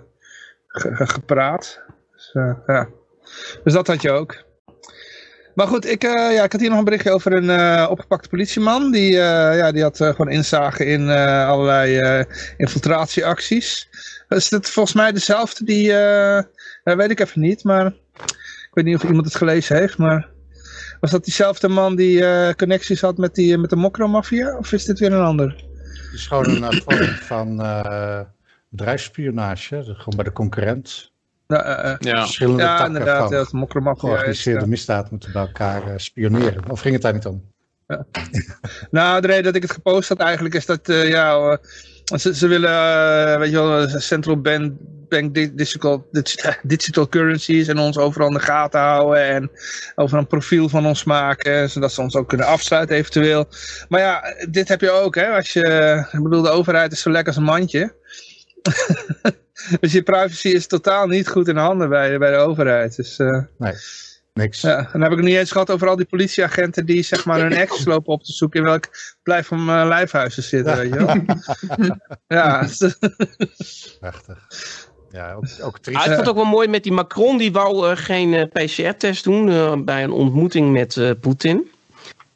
ge- 0.67 0.95
ge- 0.95 1.07
gepraat. 1.07 1.81
Dus, 2.13 2.31
ja. 2.67 2.89
dus 3.65 3.73
dat 3.73 3.87
had 3.87 4.03
je 4.03 4.11
ook. 4.11 4.49
Maar 5.55 5.67
goed, 5.67 5.87
ik, 5.87 6.03
ja, 6.03 6.45
ik 6.45 6.53
had 6.53 6.61
hier 6.61 6.71
nog 6.71 6.79
een 6.79 6.85
berichtje 6.85 7.13
over 7.13 7.33
een 7.33 7.51
eh, 7.51 7.87
opgepakte 7.91 8.29
politieman. 8.29 8.91
Die, 8.91 9.13
ja, 9.13 9.73
die 9.73 9.83
had 9.83 9.97
gewoon 9.97 10.31
inzage 10.31 10.85
in 10.85 11.09
allerlei 11.11 12.25
infiltratieacties. 12.57 13.89
Is 14.29 14.49
dat 14.49 14.71
volgens 14.71 14.95
mij 14.95 15.13
dezelfde 15.13 15.65
die, 15.65 15.93
weet 16.83 17.11
ik 17.11 17.21
even 17.21 17.41
niet, 17.41 17.65
maar 17.65 17.93
ik 18.71 18.77
weet 18.77 18.85
niet 18.85 18.95
of 18.95 19.05
iemand 19.05 19.25
het 19.25 19.35
gelezen 19.35 19.77
heeft, 19.77 19.99
maar 19.99 20.29
was 21.01 21.11
dat 21.11 21.25
diezelfde 21.25 21.69
man 21.69 21.97
die 21.97 22.25
eh, 22.25 22.55
connecties 22.55 23.01
had 23.01 23.17
met, 23.17 23.35
die, 23.35 23.59
met 23.59 23.71
de 23.71 23.77
Mokro-maffia? 23.77 24.57
Of 24.57 24.73
is 24.73 24.85
dit 24.85 24.99
weer 24.99 25.13
een 25.13 25.25
ander? 25.25 25.65
Het 25.85 26.13
is 26.13 26.27
gewoon 26.27 26.49
een 26.49 26.65
eh, 26.65 26.81
vorm 26.81 27.07
van 27.07 27.61
eh 27.61 28.21
bedrijfsspionage. 28.71 29.83
Gewoon 29.85 30.17
bij 30.17 30.25
de 30.25 30.33
concurrent. 30.33 31.13
Ja, 31.47 31.63
eh, 31.63 31.93
eh. 31.93 31.97
Ja. 31.99 32.21
Verschillende 32.21 32.63
Ja, 32.63 32.77
takken 32.77 32.97
inderdaad, 32.97 33.29
van 33.29 33.37
ja, 33.37 33.43
het 33.43 33.53
mokromafia 33.53 34.09
is, 34.09 34.15
georganiseerde 34.15 34.61
ja. 34.61 34.67
misdaad 34.67 35.11
moeten 35.11 35.33
bij 35.33 35.43
elkaar 35.43 35.87
eh, 35.87 35.93
spioneren. 35.97 36.71
Of 36.71 36.81
ging 36.81 36.95
het 36.95 37.03
daar 37.03 37.13
niet 37.13 37.27
om? 37.27 37.49
Nou, 38.91 39.21
de 39.21 39.27
reden 39.27 39.45
dat 39.45 39.55
ik 39.55 39.63
het 39.63 39.71
gepost 39.71 40.09
had 40.09 40.19
eigenlijk 40.19 40.55
is 40.55 40.67
dat, 40.67 40.89
eh, 40.89 41.09
ja, 41.09 41.35
eh, 41.35 41.57
ze, 42.19 42.35
ze 42.35 42.47
willen, 42.47 42.71
eh, 42.71 43.39
weet 43.39 43.51
je 43.51 43.57
wel, 43.57 43.89
central 43.89 44.41
bank, 44.41 44.73
bank 45.09 45.35
di- 45.35 45.55
digital, 45.55 46.07
digital, 46.11 46.53
digital 46.77 47.09
currencies 47.09 47.69
en 47.69 47.79
ons 47.79 47.99
overal 47.99 48.29
in 48.29 48.35
de 48.35 48.41
gaten 48.41 48.81
houden 48.81 49.23
en 49.25 49.51
over 49.95 50.19
een 50.19 50.27
profiel 50.27 50.69
van 50.69 50.87
ons 50.87 51.05
maken, 51.05 51.71
zodat 51.71 51.93
ze 51.93 52.01
ons 52.01 52.15
ook 52.17 52.29
kunnen 52.29 52.47
afsluiten 52.47 52.97
eventueel. 52.97 53.49
Maar 53.89 54.01
ja, 54.01 54.23
dit 54.51 54.69
heb 54.69 54.81
je 54.81 54.91
ook, 54.91 55.15
hè, 55.15 55.27
als 55.27 55.53
je, 55.53 56.07
ik 56.13 56.23
bedoel, 56.23 56.43
de 56.43 56.49
overheid 56.49 56.93
is 56.93 57.01
zo 57.01 57.11
lekker 57.11 57.29
als 57.29 57.37
een 57.37 57.49
mandje. 57.49 57.93
dus 59.81 59.93
je 59.93 60.03
privacy 60.03 60.49
is 60.49 60.67
totaal 60.67 61.07
niet 61.07 61.29
goed 61.29 61.49
in 61.49 61.57
handen 61.57 61.89
bij, 61.89 62.19
bij 62.19 62.31
de 62.31 62.37
overheid. 62.37 62.97
Dus, 62.97 63.19
eh, 63.19 63.43
Nee, 63.59 63.75
niks. 64.35 64.61
ja, 64.61 64.79
en 64.79 64.89
dan 64.93 65.01
heb 65.03 65.11
ik 65.11 65.17
het 65.17 65.27
niet 65.27 65.37
eens 65.37 65.51
gehad 65.51 65.71
over 65.71 65.89
al 65.89 65.97
die 65.97 66.07
politieagenten 66.07 66.87
die 66.87 67.03
zeg 67.03 67.25
maar 67.25 67.41
hun 67.41 67.53
ex 67.53 67.85
lopen 67.85 68.13
op 68.13 68.23
te 68.23 68.33
zoeken 68.33 68.59
in 68.61 68.67
welk 68.67 68.89
blijf 69.23 69.47
van 69.47 69.61
uh, 69.61 69.85
lijfhuizen 69.87 70.43
zitten, 70.43 70.77
weet 70.77 70.93
je 70.93 71.05
wel. 71.07 71.17
ja. 72.39 72.67
Prachtig. 74.01 74.39
Ja, 75.13 75.33
ook, 75.33 75.45
ook 75.63 75.75
Ah, 75.77 75.81
triest. 75.81 76.01
ik 76.01 76.07
vond 76.07 76.17
het 76.17 76.29
ook 76.29 76.35
wel 76.35 76.45
mooi 76.45 76.69
met 76.69 76.83
die 76.83 76.93
Macron, 76.93 77.39
die 77.39 77.53
wou 77.53 77.91
eh, 77.91 77.97
geen 77.97 78.35
eh, 78.35 78.45
PCR-test 78.65 79.25
doen 79.25 79.49
eh, 79.49 79.77
bij 79.85 80.03
een 80.05 80.11
ontmoeting 80.11 80.73
met 80.73 80.97
eh, 80.97 81.11
Poetin. 81.21 81.71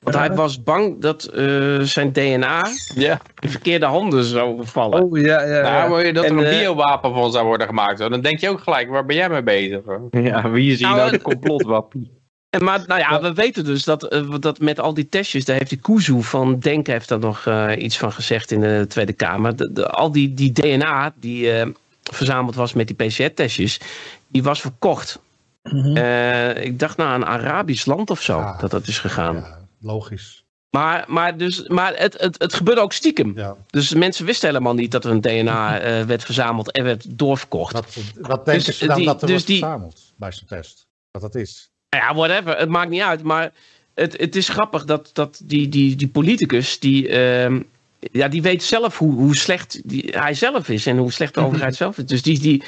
Want 0.05 0.17
hij 0.17 0.35
was 0.35 0.63
bang 0.63 1.01
dat 1.01 1.25
eh, 1.25 1.81
zijn 1.81 2.13
DNA 2.13 2.67
Ja. 2.95 3.21
in 3.39 3.49
verkeerde 3.49 3.87
handen 3.87 4.25
zou 4.25 4.61
vallen. 4.67 5.03
Oh 5.03 5.19
ja, 5.19 5.43
ja. 5.43 5.61
Nou, 5.87 6.05
ja. 6.07 6.13
dat 6.13 6.25
En, 6.25 6.33
er 6.33 6.39
een 6.39 6.53
eh, 6.53 6.59
biowapen 6.59 7.15
van 7.15 7.33
zou 7.33 7.47
worden 7.47 7.67
gemaakt? 7.67 7.99
Dan 7.99 8.21
denk 8.21 8.39
je 8.39 8.49
ook 8.49 8.61
gelijk, 8.61 8.89
waar 8.89 9.05
ben 9.07 9.17
jij 9.17 9.29
mee 9.29 9.43
bezig? 9.43 9.81
Ja, 10.11 10.51
wie 10.51 10.73
is 10.73 10.79
hier 10.79 10.87
Nou, 10.87 10.99
nou 10.99 11.11
de 11.11 11.23
complotwappie? 11.23 12.11
En 12.51 12.65
maar 12.65 12.85
nou 12.87 13.01
ja, 13.01 13.21
we 13.21 13.33
weten 13.33 13.65
dus 13.65 13.85
dat, 13.85 14.03
eh, 14.03 14.31
dat 14.41 14.59
met 14.59 14.81
al 14.81 14.95
die 14.95 15.09
testjes, 15.09 15.45
daar 15.45 15.57
heeft 15.57 15.71
die 15.71 15.79
Kuzu 15.81 16.23
van 16.23 16.59
Denk 16.59 16.87
heeft 16.87 17.09
daar 17.09 17.19
nog 17.19 17.47
eh, 17.47 17.71
iets 17.79 17.99
van 17.99 18.13
gezegd 18.13 18.51
in 18.51 18.61
de 18.61 18.85
Tweede 18.89 19.13
Kamer. 19.13 19.57
De, 19.57 19.73
de- 19.73 19.89
al 19.91 20.13
die, 20.13 20.35
die 20.35 20.53
DNA 20.53 21.13
die 21.21 21.51
eh, 21.53 21.67
verzameld 22.03 22.55
was 22.55 22.73
met 22.73 22.87
die 22.87 22.97
PCR-testjes, 23.07 23.81
die 24.29 24.43
was 24.43 24.61
verkocht. 24.61 25.21
Mhm. 25.63 25.97
Eh, 25.97 26.65
ik 26.65 26.79
dacht 26.79 26.97
naar 26.97 27.15
een 27.15 27.27
Arabisch 27.27 27.85
land 27.87 28.11
of 28.11 28.23
zo, 28.23 28.39
Ah. 28.39 28.61
dat 28.61 28.71
dat 28.71 28.87
is 28.87 28.99
gegaan. 28.99 29.63
Logisch. 29.85 30.45
Maar, 30.71 31.05
maar, 31.09 31.37
dus, 31.37 31.69
maar 31.69 31.95
het, 31.97 32.21
het, 32.21 32.43
het 32.43 32.55
gebeurde 32.55 32.81
ook 32.81 32.93
stiekem. 32.93 33.33
Ja. 33.37 33.57
Dus 33.71 33.95
mensen 33.95 34.25
wisten 34.27 34.49
helemaal 34.49 34.75
niet 34.75 34.91
dat 34.91 35.05
er 35.05 35.11
een 35.11 35.21
DNA 35.21 35.79
eh, 35.81 36.03
werd 36.05 36.25
verzameld 36.25 36.71
en 36.73 36.85
werd 36.85 37.19
doorverkocht. 37.19 37.73
Wat, 37.73 37.97
wat 38.21 38.45
denken 38.45 38.65
Dus 38.65 38.79
ze 38.79 38.87
dan 38.87 38.97
die- 38.97 39.07
dat 39.07 39.15
er 39.15 39.21
dus 39.21 39.31
wordt 39.31 39.47
die- 39.47 39.59
verzameld 39.59 40.13
bij 40.17 40.33
zo'n 40.33 40.47
test? 40.49 40.87
Wat 41.11 41.23
dat 41.23 41.35
is? 41.35 41.71
Nou 41.91 42.05
ja, 42.05 42.15
whatever. 42.15 42.57
Het 42.59 42.69
maakt 42.69 42.91
niet 42.91 43.01
uit. 43.03 43.23
Maar 43.23 43.53
het, 43.95 44.17
het 44.21 44.37
is 44.37 44.49
grappig 44.49 44.85
dat, 44.85 45.11
dat 45.13 45.41
die, 45.45 45.69
die, 45.69 45.97
die 45.97 46.09
politicus, 46.09 46.79
die, 46.79 47.09
ehm, 47.09 47.61
ja, 47.99 48.29
die 48.29 48.43
weet 48.43 48.63
zelf 48.63 48.99
hoe, 48.99 49.13
hoe 49.15 49.37
slecht 49.37 49.81
die, 49.89 50.05
hij 50.17 50.35
zelf 50.35 50.69
is 50.69 50.87
en 50.87 50.97
hoe 50.99 51.13
slecht 51.13 51.35
de 51.35 51.41
overheid 51.47 51.77
zelf 51.77 51.99
is. 51.99 52.05
Dus, 52.07 52.23
die, 52.23 52.39
die, 52.39 52.63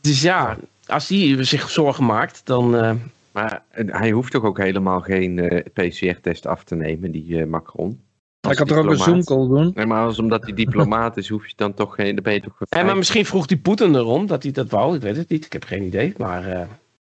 dus 0.00 0.22
ja, 0.22 0.56
als 0.86 1.06
die 1.06 1.42
zich 1.44 1.70
zorgen 1.70 2.04
maakt, 2.04 2.40
dan. 2.44 2.76
eh, 2.76 2.92
Maar 3.38 3.62
eh, 3.68 3.84
hij 3.88 4.10
hoeft 4.10 4.32
toch 4.32 4.44
ook 4.44 4.58
helemaal 4.58 5.00
geen 5.00 5.38
eh, 5.38 5.64
PCR-test 5.72 6.46
af 6.46 6.64
te 6.64 6.74
nemen, 6.74 7.10
die 7.10 7.40
eh, 7.40 7.46
Macron? 7.46 8.00
Als 8.40 8.52
Ik 8.52 8.58
had 8.58 8.68
toch 8.68 8.78
ook 8.78 8.90
een. 8.90 8.96
Zoom-call 8.96 9.48
doen? 9.48 9.72
Nee, 9.74 9.86
maar 9.86 10.04
als, 10.04 10.18
omdat 10.18 10.42
hij 10.42 10.54
diplomaat 10.54 11.16
is, 11.16 11.28
hoef 11.28 11.46
je 11.46 11.52
dan 11.56 11.74
toch 11.74 11.94
geen... 11.94 12.14
Dan 12.14 12.24
ben 12.24 12.32
je 12.32 12.40
toch 12.40 12.52
en 12.52 12.56
gevrijd? 12.58 12.86
maar 12.86 12.96
misschien 12.96 13.26
vroeg 13.26 13.46
die 13.46 13.58
Poetin 13.58 13.94
erom 13.94 14.26
dat 14.26 14.42
hij 14.42 14.52
dat 14.52 14.70
wou. 14.70 14.96
Ik 14.96 15.02
weet 15.02 15.16
het 15.16 15.28
niet. 15.28 15.44
Ik 15.44 15.52
heb 15.52 15.64
geen 15.64 15.82
idee. 15.82 16.14
Maar 16.16 16.46
eh, 16.46 16.58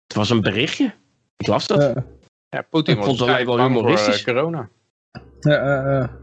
het 0.08 0.16
was 0.16 0.30
een 0.30 0.42
berichtje. 0.42 0.94
Ik 1.38 1.48
las 1.48 1.68
dat. 1.68 1.82
Ja, 1.82 2.06
Ja, 2.50 2.62
Poetin 2.62 2.96
was 2.96 3.06
vond 3.06 3.20
het 3.20 3.30
vrij 3.30 3.46
wel 3.46 3.58
voor, 3.58 3.66
humoristisch. 3.66 4.24
eh, 4.24 4.34
corona. 4.34 4.70
ja, 5.40 5.66
ja, 5.66 5.92
ja. 5.92 6.18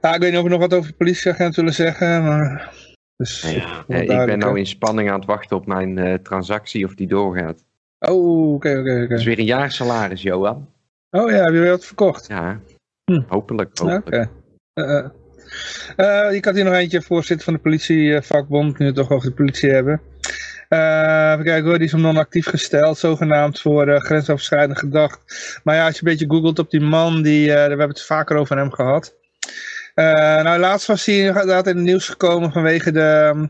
Ja, 0.00 0.14
ik 0.14 0.20
weet 0.20 0.30
niet 0.30 0.38
of 0.38 0.44
we 0.44 0.50
nog 0.50 0.60
wat 0.60 0.74
over 0.74 0.90
de 0.90 0.96
politieagent 0.96 1.56
willen 1.56 1.74
zeggen, 1.74 2.24
maar... 2.24 2.72
Dus, 3.16 3.42
Ja, 3.42 3.84
wel 3.86 3.98
Eh, 3.98 4.20
ik 4.20 4.26
ben 4.26 4.38
nou 4.38 4.58
in 4.58 4.66
spanning 4.66 5.10
aan 5.10 5.18
het 5.18 5.24
wachten 5.24 5.56
op 5.56 5.66
mijn 5.66 5.98
eh, 5.98 6.14
transactie 6.14 6.84
of 6.84 6.94
die 6.94 7.06
doorgaat. 7.06 7.64
Oh, 8.08 8.54
oké, 8.54 8.78
oké, 8.78 9.06
Dat 9.08 9.18
is 9.18 9.24
weer 9.24 9.38
een 9.38 9.44
jaarsalaris, 9.44 10.22
Johan. 10.22 10.68
Oh 11.10 11.30
ja, 11.30 11.36
heb 11.44 11.52
je 11.52 11.60
weer 11.60 11.70
wat 11.70 11.84
verkocht? 11.84 12.26
Ja, 12.26 12.60
Hm. 13.04 13.22
hopelijk. 13.28 13.78
Hopelijk. 13.78 14.06
Oké. 14.06 14.30
Eh, 15.96 16.32
ik 16.32 16.44
had 16.44 16.54
hier 16.54 16.64
nog 16.64 16.74
eentje, 16.74 17.02
voorzitter 17.02 17.44
van 17.44 17.54
de 17.54 17.60
politievakbond, 17.60 18.70
nu 18.70 18.74
we 18.78 18.84
het 18.84 18.94
toch 18.94 19.10
over 19.10 19.28
de 19.28 19.34
politie 19.34 19.70
hebben. 19.70 20.00
Eh 20.68 21.30
even 21.32 21.44
kijken 21.44 21.64
hoor, 21.68 21.78
die 21.78 21.86
is 21.86 21.94
om 21.94 22.00
non-actief 22.00 22.46
gesteld, 22.46 22.98
zogenaamd 22.98 23.60
voor 23.60 23.88
eh, 23.88 24.00
grensoverschrijdend 24.00 24.78
gedrag. 24.78 25.18
Maar 25.64 25.74
ja, 25.74 25.84
als 25.86 25.98
je 25.98 26.00
een 26.04 26.10
beetje 26.10 26.30
googelt 26.30 26.58
op 26.58 26.70
die 26.70 26.80
man, 26.80 27.22
die, 27.22 27.46
we 27.46 27.52
hebben 27.58 27.88
het 27.88 28.02
vaker 28.02 28.36
over 28.36 28.56
hem 28.56 28.72
gehad. 28.72 29.14
Eh, 29.94 30.04
nou, 30.42 30.58
laatst 30.58 30.86
was 30.86 31.04
hij 31.06 31.18
inderdaad 31.18 31.66
in 31.66 31.76
het 31.76 31.84
nieuws 31.84 32.08
gekomen 32.08 32.52
vanwege 32.52 32.92
de, 32.92 33.00
ehm, 33.00 33.46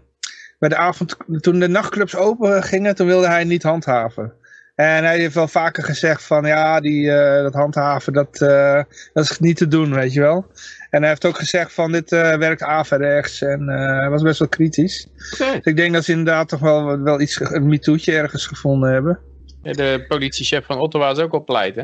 bij 0.58 0.68
de 0.68 0.76
avond, 0.76 1.16
toen 1.40 1.58
de 1.58 1.68
nachtclubs 1.68 2.16
open 2.16 2.62
gingen, 2.62 2.94
toen 2.94 3.06
wilde 3.06 3.26
hij 3.26 3.44
niet 3.44 3.62
handhaven. 3.62 4.32
En 4.74 5.04
hij 5.04 5.18
heeft 5.18 5.34
wel 5.34 5.48
vaker 5.48 5.84
gezegd 5.84 6.22
van 6.22 6.46
ja, 6.46 6.80
die, 6.80 7.10
eh, 7.10 7.42
dat 7.42 7.54
handhaven, 7.54 8.12
dat, 8.12 8.40
eh, 8.40 8.82
dat 9.12 9.24
is 9.24 9.38
niet 9.38 9.56
te 9.56 9.68
doen, 9.68 9.94
weet 9.94 10.12
je 10.12 10.20
wel. 10.20 10.46
En 10.94 11.00
hij 11.00 11.08
heeft 11.08 11.24
ook 11.24 11.36
gezegd 11.36 11.72
van 11.72 11.92
dit 11.92 12.12
eh, 12.12 12.36
werkt 12.36 12.62
averechts 12.62 13.42
en 13.42 13.68
eh, 13.68 13.98
hij 13.98 14.10
was 14.10 14.22
best 14.22 14.38
wel 14.38 14.48
kritisch. 14.48 15.06
Oké. 15.32 15.52
Dus 15.52 15.64
ik 15.64 15.76
denk 15.76 15.92
dat 15.92 16.04
ze 16.04 16.10
inderdaad 16.10 16.48
toch 16.48 16.60
wel, 16.60 16.98
wel 16.98 17.20
iets, 17.20 17.40
een 17.40 17.68
MeToo'tje 17.68 18.12
ergens 18.12 18.46
gevonden 18.46 18.92
hebben. 18.92 19.18
Ja, 19.62 19.72
De 19.72 20.04
politiechef 20.08 20.64
van 20.64 20.78
Ottawa 20.78 21.10
is 21.10 21.18
ook 21.18 21.32
op 21.32 21.46
pleit, 21.46 21.74
hè? 21.74 21.82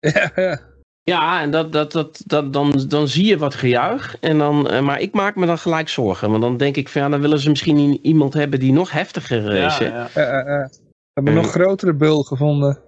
ja, 0.20 0.30
ja. 0.34 0.60
Ja, 1.02 1.40
en 1.40 1.50
dat, 1.50 1.72
dat, 1.72 1.92
dat, 1.92 2.22
dat, 2.26 2.52
dan, 2.52 2.84
dan 2.88 3.08
zie 3.08 3.26
je 3.26 3.38
wat 3.38 3.54
gejuich. 3.54 4.16
En 4.20 4.38
dan, 4.38 4.84
maar 4.84 5.00
ik 5.00 5.12
maak 5.12 5.36
me 5.36 5.46
dan 5.46 5.58
gelijk 5.58 5.88
zorgen. 5.88 6.30
Want 6.30 6.42
dan 6.42 6.56
denk 6.56 6.76
ik 6.76 6.88
van 6.88 7.02
ja, 7.02 7.08
dan 7.08 7.20
willen 7.20 7.38
ze 7.38 7.48
misschien 7.48 7.98
iemand 8.02 8.34
hebben 8.34 8.60
die 8.60 8.72
nog 8.72 8.90
heftiger 8.90 9.52
is. 9.52 9.78
Ja, 9.78 10.08
hè. 10.12 10.22
ja. 10.22 10.70
We 11.18 11.24
hebben 11.24 11.42
een 11.44 11.48
nog 11.52 11.62
grotere 11.62 11.94
bul 11.94 12.22
gevonden. 12.22 12.78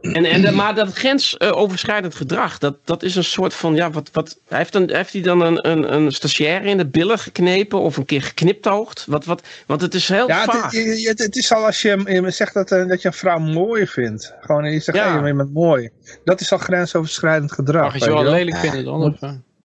En, 0.00 0.24
en, 0.24 0.40
de- 0.42 0.50
maar 0.50 0.74
dat 0.74 0.92
grensoverschrijdend 0.92 2.14
gedrag, 2.14 2.58
dat, 2.58 2.76
dat 2.84 3.02
is 3.02 3.16
een 3.16 3.24
soort 3.24 3.54
van, 3.54 3.74
ja, 3.74 3.90
wat, 3.90 4.10
wat, 4.12 4.40
heeft, 4.48 4.74
een, 4.74 4.90
heeft 4.94 5.12
hij 5.12 5.22
dan 5.22 5.40
een, 5.40 5.68
een, 5.70 5.94
een 5.94 6.12
stagiaire 6.12 6.68
in 6.68 6.76
de 6.76 6.86
billen 6.86 7.18
geknepen 7.18 7.80
of 7.80 7.96
een 7.96 8.04
keer 8.04 8.22
gekniptoogd? 8.22 9.06
Wat, 9.06 9.24
wat, 9.24 9.42
want 9.66 9.80
het 9.80 9.94
is 9.94 10.08
heel 10.08 10.26
Ja, 10.28 10.40
het, 10.40 10.50
vaag. 10.50 10.72
het, 10.72 11.06
het- 11.06 11.18
het 11.18 11.36
is 11.36 11.52
al 11.52 11.64
als 11.66 11.82
je 11.82 12.02
je 12.06 12.30
zegt 12.30 12.54
dat, 12.54 12.70
eh, 12.70 12.86
dat 12.88 13.02
je 13.02 13.08
een 13.08 13.14
vrouw 13.14 13.38
mooi 13.38 13.86
vindt. 13.86 14.34
Gewoon, 14.40 14.64
je 14.72 14.80
zegt, 14.80 14.98
Ja. 14.98 15.18
hey, 15.18 15.28
je 15.28 15.34
bent 15.34 15.52
mooi. 15.52 15.90
Dat 16.24 16.40
is 16.40 16.52
al 16.52 16.58
grensoverschrijdend 16.58 17.52
gedrag. 17.52 17.82
Mag 17.92 17.94
je 17.98 18.06
wel 18.06 18.18
je 18.18 18.24
wel. 18.24 18.32
lelijk 18.32 18.56
vinden 18.56 18.84
dan? 18.84 19.02
Of, 19.02 19.20
eh? 19.22 19.32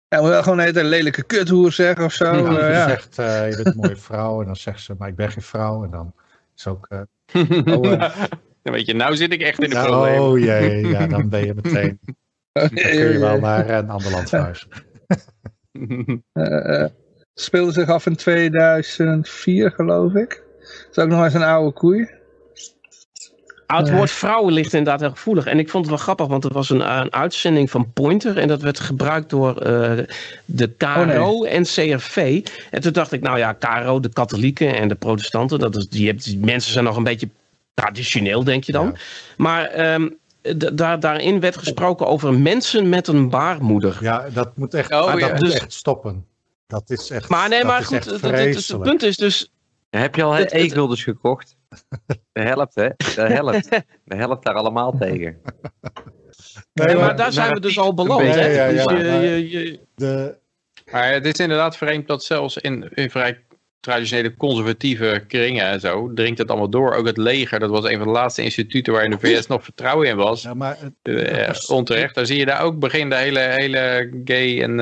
Ja, 0.08 0.20
moet 0.20 0.28
wel 0.28 0.42
gewoon 0.42 0.58
een 0.58 0.64
hele 0.64 0.84
lelijke 0.84 1.22
kuthoer 1.22 1.72
zeggen 1.72 2.04
of 2.04 2.12
zo. 2.12 2.24
Ja, 2.24 2.58
eh, 2.58 2.68
je 2.68 2.72
ja. 2.72 2.88
zegt, 2.88 3.18
eh, 3.18 3.50
je 3.50 3.54
bent 3.56 3.66
een 3.66 3.76
mooie 3.76 3.96
vrouw. 3.96 4.40
En 4.40 4.46
dan 4.46 4.56
zegt 4.56 4.80
ze, 4.80 4.94
maar 4.98 5.08
ik 5.08 5.16
ben 5.16 5.30
geen 5.30 5.42
vrouw. 5.42 5.84
En 5.84 5.90
dan 5.90 6.12
is 6.56 6.66
ook... 6.66 6.86
eh, 6.88 7.00
Oh, 7.64 8.10
weet 8.62 8.86
je, 8.86 8.94
nou 8.94 9.16
zit 9.16 9.32
ik 9.32 9.42
echt 9.42 9.62
in 9.62 9.70
de 9.70 9.76
ja, 9.76 9.84
problemen. 9.84 10.22
oh 10.22 10.38
jee, 10.38 10.86
ja, 10.86 11.06
dan 11.06 11.28
ben 11.28 11.46
je 11.46 11.54
meteen... 11.62 12.00
Dan 12.52 12.68
kun 12.68 12.98
je 12.98 13.18
wel 13.18 13.38
naar 13.38 13.70
een 13.70 13.90
ander 13.90 14.10
land 14.10 14.28
verhuizen. 14.28 14.68
Eh, 16.32 16.82
eh, 16.82 16.90
speelde 17.34 17.72
zich 17.72 17.88
af 17.88 18.06
in 18.06 18.16
2004, 18.16 19.70
geloof 19.70 20.14
ik. 20.14 20.42
Dat 20.58 20.88
is 20.90 20.98
ook 21.02 21.08
nog 21.08 21.24
eens 21.24 21.34
een 21.34 21.42
oude 21.42 21.72
koei. 21.72 22.08
Ah, 23.66 23.78
het 23.78 23.90
woord 23.90 24.10
vrouwen 24.10 24.52
ligt 24.52 24.72
inderdaad 24.72 25.00
heel 25.00 25.10
gevoelig. 25.10 25.46
En 25.46 25.58
ik 25.58 25.70
vond 25.70 25.84
het 25.86 25.94
wel 25.94 26.02
grappig, 26.04 26.26
want 26.26 26.44
er 26.44 26.52
was 26.52 26.70
een, 26.70 26.98
een 26.98 27.12
uitzending 27.12 27.70
van 27.70 27.92
Pointer. 27.92 28.38
En 28.38 28.48
dat 28.48 28.62
werd 28.62 28.80
gebruikt 28.80 29.30
door 29.30 29.56
eh, 29.56 29.98
de 30.44 30.68
KRO 30.68 31.44
en 31.44 31.62
CRV. 31.62 32.46
En 32.70 32.80
toen 32.80 32.92
dacht 32.92 33.12
ik, 33.12 33.20
nou 33.20 33.38
ja, 33.38 33.52
KRO, 33.52 34.00
de 34.00 34.08
katholieken 34.12 34.74
en 34.74 34.88
de 34.88 34.94
protestanten. 34.94 35.58
Dat 35.58 35.76
is, 35.76 35.88
die, 35.88 36.06
hebt- 36.06 36.24
die 36.24 36.38
mensen 36.38 36.72
zijn 36.72 36.84
nog 36.84 36.96
een 36.96 37.02
beetje 37.02 37.28
traditioneel, 37.74 38.44
denk 38.44 38.64
je 38.64 38.72
dan. 38.72 38.86
Ja. 38.86 38.92
Maar 39.36 39.64
ehm, 39.64 40.08
daar, 40.72 41.00
daarin 41.00 41.40
werd 41.40 41.56
gesproken 41.56 42.06
over 42.06 42.34
mensen 42.34 42.88
met 42.88 43.08
een 43.08 43.28
baarmoeder. 43.28 43.96
Ja, 44.00 44.26
dat 44.32 44.56
moet 44.56 44.74
echt, 44.74 44.92
Oh, 44.92 45.20
dat 45.20 45.30
moet 45.30 45.40
Dus- 45.40 45.54
echt 45.54 45.72
stoppen. 45.72 46.24
Dat 46.66 46.90
is 46.90 47.10
echt 47.10 47.28
Maar 47.28 47.48
nee, 47.48 47.64
maar 47.64 47.84
goed, 47.84 48.04
het, 48.04 48.80
punt 48.80 49.02
is 49.02 49.16
dus... 49.16 49.52
Heb 49.98 50.14
je 50.14 50.22
al 50.22 50.38
e-guldens 50.38 51.02
gekocht? 51.02 51.56
De 52.32 52.40
helft, 52.40 52.74
hè? 52.74 52.88
De 52.96 53.22
helft. 53.22 53.68
De 54.04 54.16
helft 54.16 54.42
daar 54.44 54.54
allemaal 54.54 54.96
tegen. 54.98 55.40
Nee, 56.72 56.86
Nee, 56.86 56.96
maar 56.96 57.04
maar 57.04 57.16
daar 57.16 57.32
zijn 57.32 57.52
we 57.52 57.60
dus 57.60 57.78
al 57.78 57.94
beland. 57.94 58.24
Ja, 58.24 58.44
ja, 58.46 58.68
Dus 58.68 58.82
je- 58.82 58.88
maar- 58.90 59.22
je- 59.24 59.50
je- 59.50 59.80
de, 59.94 60.34
Maar 60.92 61.12
het 61.12 61.26
is 61.26 61.32
inderdaad 61.38 61.76
vreemd 61.76 62.06
dat 62.06 62.24
zelfs 62.24 62.56
in, 62.56 62.88
in 62.94 63.10
vrij 63.10 63.40
traditionele 63.80 64.36
conservatieve 64.36 65.24
kringen 65.28 65.64
en 65.66 65.80
zo, 65.80 66.12
dringt 66.14 66.38
het 66.38 66.48
allemaal 66.48 66.68
door. 66.70 66.94
Ook 66.94 67.06
het 67.06 67.16
leger, 67.16 67.58
dat 67.58 67.70
was 67.70 67.84
een 67.84 67.96
van 67.98 68.06
de 68.06 68.12
laatste 68.12 68.42
instituten 68.42 68.92
waar 68.92 69.04
in 69.04 69.10
de 69.10 69.18
VS 69.18 69.46
nog 69.46 69.64
vertrouwen 69.64 70.08
in 70.08 70.16
was. 70.16 70.42
ja, 70.42 70.54
maar 70.54 70.76
het- 70.80 71.16
Eh, 71.26 71.46
dat 71.46 71.68
onterecht. 71.70 72.14
Dan 72.14 72.26
zie 72.26 72.38
je 72.38 72.46
daar 72.46 72.62
ook 72.62 72.78
begin 72.78 73.08
de 73.08 73.16
hele, 73.16 73.38
hele 73.40 74.10
gay 74.24 74.62
en 74.62 74.80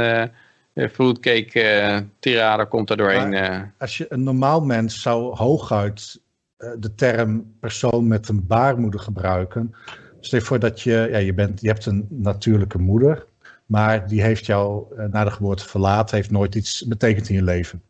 eh 0.75 0.89
fruitcake 0.89 1.61
eh 1.61 2.01
tirade 2.19 2.67
komt 2.67 2.91
er 2.91 2.97
doorheen. 2.97 3.33
eh. 3.35 3.61
als 3.79 3.97
je 3.97 4.07
een 4.09 4.23
normaal 4.23 4.61
mens 4.61 5.03
zou 5.03 5.37
hooguit 5.37 6.21
eh, 6.57 6.71
de 6.79 6.95
term 6.95 7.55
persoon 7.61 8.07
met 8.07 8.29
een 8.29 8.47
baarmoeder 8.47 9.01
gebruiken. 9.01 9.75
Stel 10.21 10.39
je 10.39 10.45
voor 10.45 10.59
dat 10.59 10.81
je, 10.81 11.09
ja, 11.11 11.19
je, 11.19 11.35
bent, 11.35 11.61
je 11.61 11.69
hebt 11.69 11.87
een 11.87 12.07
natuurlijke 12.11 12.79
moeder, 12.79 13.27
maar 13.67 14.09
die 14.09 14.23
heeft 14.23 14.47
jou 14.47 14.85
na 15.11 15.25
de 15.25 15.31
geboorte 15.31 15.69
verlaten, 15.69 16.17
heeft 16.17 16.31
nooit 16.31 16.55
iets 16.55 16.87
betekend 16.87 17.29
in 17.29 17.35
je 17.35 17.43
leven. 17.43 17.83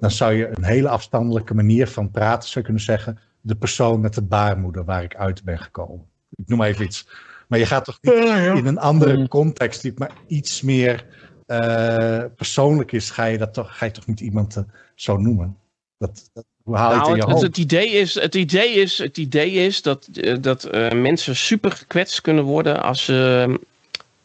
Dan 0.00 0.10
zou 0.10 0.32
je 0.32 0.48
een 0.56 0.64
hele 0.64 0.88
afstandelijke 0.88 1.54
manier 1.54 1.86
van 1.88 2.10
praten 2.10 2.48
zou 2.48 2.64
kunnen 2.64 2.82
zeggen, 2.82 3.18
de 3.40 3.54
persoon 3.54 4.00
met 4.00 4.14
de 4.14 4.22
baarmoeder 4.22 4.84
waar 4.84 5.02
ik 5.02 5.16
uit 5.16 5.44
ben 5.44 5.58
gekomen. 5.58 6.06
Ik 6.36 6.48
noem 6.48 6.62
even 6.62 6.84
iets. 6.84 7.08
Maar 7.48 7.58
je 7.58 7.66
gaat 7.66 7.84
toch 7.84 7.98
niet 8.00 8.14
in 8.58 8.66
een 8.66 8.78
andere 8.78 9.28
context, 9.28 9.82
die 9.82 9.92
maar 9.96 10.12
iets 10.26 10.62
meer 10.62 11.06
eh, 11.46 12.24
persoonlijk 12.36 12.92
is, 12.92 13.10
ga 13.10 13.24
je, 13.24 13.38
dat 13.38 13.54
toch, 13.54 13.76
ga 13.78 13.84
je 13.84 13.90
toch 13.92 14.06
niet 14.06 14.20
iemand 14.20 14.56
eh, 14.56 14.62
zo 14.94 15.16
noemen? 15.16 15.56
Dat, 15.98 16.30
dat, 16.32 16.44
hoe 16.62 16.76
haal 16.76 16.90
je 16.90 16.96
het 16.96 17.02
Nou, 17.02 17.10
in 17.10 17.16
je 17.16 17.22
het, 17.22 17.30
hoofd? 17.32 17.46
het, 17.46 17.56
idee 17.58 17.88
is, 17.90 18.14
het 18.14 18.34
idee 18.34 18.72
is, 18.72 18.98
het 18.98 19.16
idee 19.18 19.50
is 19.52 19.82
dat, 19.82 20.06
eh, 20.06 20.36
dat 20.40 20.64
eh, 20.64 20.90
mensen 20.90 21.36
super 21.36 21.70
gekwetst 21.72 22.20
kunnen 22.20 22.44
worden 22.44 22.82
als, 22.82 23.04
ze, 23.04 23.58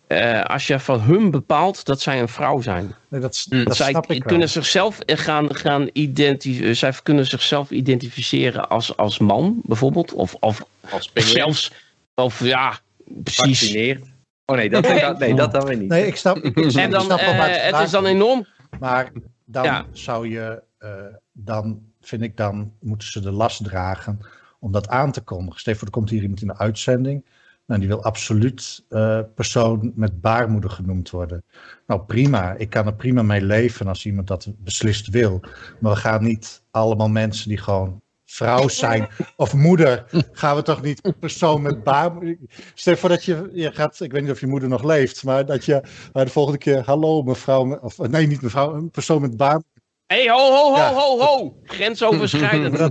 eh, 0.08 0.44
als 0.44 0.68
je 0.68 0.80
van 0.80 1.00
hun 1.00 1.32
bepaalt 1.32 1.86
dat 1.86 2.02
zij 2.02 2.20
een 2.20 2.28
vrouw 2.28 2.62
zijn. 2.62 2.96
Nee, 3.08 3.22
dat, 3.22 3.46
Mm. 3.50 3.64
dat 3.64 3.76
zij 3.76 3.90
snap 3.90 4.12
ik 4.12 4.20
wel. 4.20 4.28
kunnen 4.28 4.50
zichzelf 4.50 5.00
eh, 5.00 5.18
gaan, 5.18 5.56
gaan 5.56 5.90
identificeren. 5.94 6.78
Zij 6.78 6.94
kunnen 7.04 7.26
zichzelf 7.26 7.70
identificeren 7.72 8.70
als, 8.70 8.98
als 8.98 9.18
man, 9.18 9.62
bijvoorbeeld. 9.64 10.14
Of, 10.14 10.36
of, 10.40 10.66
als 10.90 11.12
zelfs, 11.14 11.72
of 12.16 12.44
ja, 12.44 12.80
precies. 13.24 13.60
Vaccineerd. 13.60 14.06
Oh 14.50 14.56
nee, 14.56 14.70
dat, 14.70 14.84
dat, 14.84 15.20
nee, 15.20 15.36
dat 15.36 15.52
dan 15.52 15.66
weer 15.66 15.78
niet. 15.78 15.90
Nee, 15.90 16.08
ik 16.08 16.16
snap, 16.16 16.38
ik, 16.38 16.58
ik 16.58 16.74
En 16.74 16.92
dan, 16.92 17.02
snap 17.02 17.20
wel 17.20 17.36
waar 17.36 17.50
eh, 17.50 17.72
het 17.72 17.86
is 17.86 17.92
dan 17.92 18.06
enorm. 18.06 18.46
Maar 18.80 19.12
dan 19.46 19.64
Ja. 19.64 19.86
zou 19.92 20.30
je, 20.30 20.64
eh, 20.78 20.92
dan 21.32 21.82
vind 22.02 22.22
ik, 22.22 22.38
dan 22.38 22.74
moeten 22.80 23.08
ze 23.08 23.20
de 23.22 23.32
last 23.32 23.64
dragen 23.64 24.20
om 24.60 24.72
dat 24.72 24.88
aan 24.88 25.12
te 25.12 25.22
kondigen. 25.22 25.76
Voor, 25.76 25.88
er 25.88 25.94
komt 25.94 26.10
hier 26.10 26.22
iemand 26.22 26.42
in 26.42 26.48
de 26.48 26.58
uitzending. 26.58 27.26
Nou, 27.66 27.80
die 27.80 27.90
wil 27.90 28.04
absoluut 28.04 28.86
eh, 28.90 29.20
persoon 29.36 29.92
met 29.96 30.22
baarmoeder 30.22 30.70
genoemd 30.70 31.10
worden. 31.10 31.44
Nou, 31.88 32.02
prima. 32.02 32.54
Ik 32.54 32.70
kan 32.70 32.86
er 32.86 32.96
prima 32.96 33.22
mee 33.22 33.42
leven 33.42 33.88
als 33.88 34.06
iemand 34.06 34.28
dat 34.28 34.48
beslist 34.58 35.08
wil. 35.10 35.40
Maar 35.80 35.92
we 35.94 36.00
gaan 36.00 36.24
niet 36.24 36.62
allemaal 36.72 37.10
mensen 37.10 37.50
die 37.50 37.58
gewoon 37.58 38.02
vrouw 38.32 38.68
zijn 38.68 39.08
of 39.36 39.54
moeder, 39.54 40.06
gaan 40.32 40.56
we 40.56 40.62
toch 40.62 40.82
niet 40.82 41.02
persoon 41.20 41.62
met 41.62 41.84
baarmoeder. 41.84 42.38
Stel 42.74 42.94
je 42.94 43.00
voor 43.00 43.10
dat 43.10 43.24
je, 43.26 43.50
je 43.54 43.72
gaat, 43.72 44.00
ik 44.00 44.12
weet 44.12 44.22
niet 44.22 44.32
of 44.32 44.40
je 44.40 44.48
moeder 44.48 44.70
nog 44.70 44.84
leeft, 44.84 45.24
maar 45.24 45.46
dat 45.46 45.66
je 45.66 45.82
maar 46.14 46.26
de 46.26 46.32
volgende 46.32 46.58
keer, 46.58 46.84
hallo 46.86 47.22
mevrouw, 47.22 47.78
of 47.80 47.98
nee, 47.98 48.28
niet 48.28 48.42
mevrouw, 48.42 48.74
een 48.74 48.92
persoon 48.92 49.22
met 49.22 49.38
baarmoeder. 49.38 49.68
Hé, 50.06 50.16
hey, 50.24 50.30
ho, 50.30 50.52
ho, 50.52 50.72
ho, 50.72 50.78
Ja. 50.78 50.94
ho, 50.94 51.20
ho. 51.20 51.60
Grensoverschrijdend. 51.64 52.78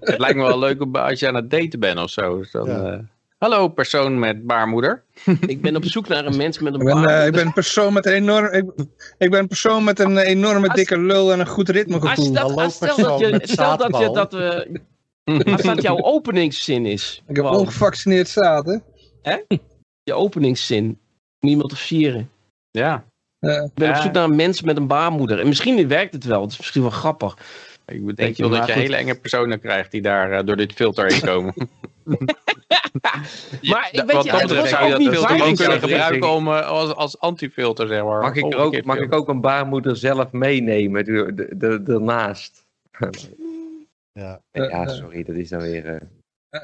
Het 0.00 0.18
lijkt 0.18 0.36
me 0.36 0.42
wel 0.42 0.58
leuk 0.58 0.82
om- 0.82 0.96
als 0.96 1.20
je 1.20 1.28
aan 1.28 1.34
het 1.34 1.50
daten 1.50 1.80
bent 1.80 1.98
of 1.98 2.10
zo. 2.10 2.38
Dus 2.38 2.50
dan, 2.50 2.66
Ja. 2.66 2.92
eh, 2.92 2.98
Hallo 3.42 3.68
persoon 3.68 4.18
met 4.18 4.46
baarmoeder. 4.46 5.02
ik 5.46 5.60
ben 5.60 5.76
op 5.76 5.84
zoek 5.84 6.08
naar 6.08 6.26
een 6.26 6.36
mens 6.36 6.58
met 6.58 6.74
een 6.74 6.80
Ik 6.80 6.86
ben, 6.86 7.04
eh, 7.04 7.26
ik 7.26 7.32
ben 7.32 7.46
een 7.46 7.52
persoon 7.52 7.92
met 7.92 8.06
een 8.06 8.12
enorm, 8.12 8.46
ik, 8.52 8.64
ik 9.18 9.30
ben 9.30 9.40
een 9.40 9.46
persoon 9.48 9.84
met 9.84 9.98
een 9.98 10.18
enorme 10.18 10.66
Als- 10.66 10.76
dikke 10.76 10.98
lul 10.98 11.32
en 11.32 11.40
een 11.40 11.46
goed 11.46 11.68
Als 11.68 11.76
ritmegevoel. 11.76 12.32
dat, 12.32 12.42
Hallo, 12.42 12.62
als 12.62 12.74
stel 12.74 12.96
dat 12.96 13.18
je, 13.18 13.26
stel 13.26 13.30
dat 13.30 13.48
je 13.48 13.54
zaadbal. 13.54 14.12
dat 14.12 14.32
we, 14.32 14.80
als 15.52 15.62
dat 15.62 15.82
jouw 15.82 16.02
openingszin 16.02 16.86
is. 16.86 17.22
Ik 17.28 17.36
heb 17.36 17.44
Gewoon, 17.44 17.60
ongevaccineerd 17.60 18.28
zaad, 18.28 18.80
hè? 19.22 19.36
je 20.02 20.12
openingszin. 20.12 20.98
Om 21.40 21.48
iemand 21.48 21.70
te 21.70 21.76
versieren. 21.76 22.30
Ja, 22.70 23.04
Ja. 23.38 23.62
Ik 23.62 23.74
ben 23.74 23.88
op 23.90 23.96
zoek 23.96 24.12
naar 24.12 24.24
een 24.24 24.36
mens 24.36 24.62
met 24.62 24.76
een 24.76 24.86
baarmoeder. 24.86 25.40
En 25.40 25.48
misschien 25.48 25.88
werkt 25.88 26.12
het 26.12 26.24
wel. 26.24 26.42
Het 26.42 26.50
is 26.50 26.58
misschien 26.58 26.82
wel 26.82 26.90
grappig. 26.90 27.36
ik 27.86 28.04
denk 28.04 28.16
Denk 28.16 28.36
je, 28.36 28.42
wel 28.48 28.50
dat 28.58 28.66
je 28.66 28.72
goed. 28.72 28.82
hele 28.82 28.96
enge 28.96 29.14
personen 29.14 29.60
krijgt 29.60 29.90
die 29.90 30.02
daar 30.02 30.32
eh, 30.32 30.46
door 30.46 30.56
dit 30.56 30.72
filter 30.72 31.06
heen 31.06 31.20
komen. 31.20 31.54
Maar 33.62 33.88
ik 33.92 34.02
weet 34.06 34.12
Wat 34.12 34.24
je, 34.24 34.30
dat 34.30 34.40
het 34.40 34.52
ook 34.52 34.90
dat 34.90 34.98
niet 34.98 35.08
filter 35.08 35.46
ook 35.46 35.56
kunnen 35.56 35.78
gebruiken 35.80 36.30
om, 36.30 36.48
eh, 36.48 36.66
als, 36.68 36.94
als 36.94 37.18
antifilter, 37.18 37.88
zeg 37.88 38.02
maar. 38.04 38.20
Mag 38.20 38.34
ik, 38.34 38.52
er 38.52 38.58
ook, 38.58 38.84
mag 38.84 38.98
ik 38.98 39.14
ook 39.14 39.28
een 39.28 39.40
baarmoeder 39.40 39.96
zelf 39.96 40.32
meenemen 40.32 41.06
er- 41.06 41.34
er- 41.36 41.70
er- 41.70 41.90
ernaast? 41.90 42.66
ja. 44.12 44.40
Ja, 44.52 44.86
sorry, 44.86 45.22
dat 45.24 45.36
is 45.36 45.48
dan 45.48 45.60
weer... 45.60 45.86
eh, 46.50 46.60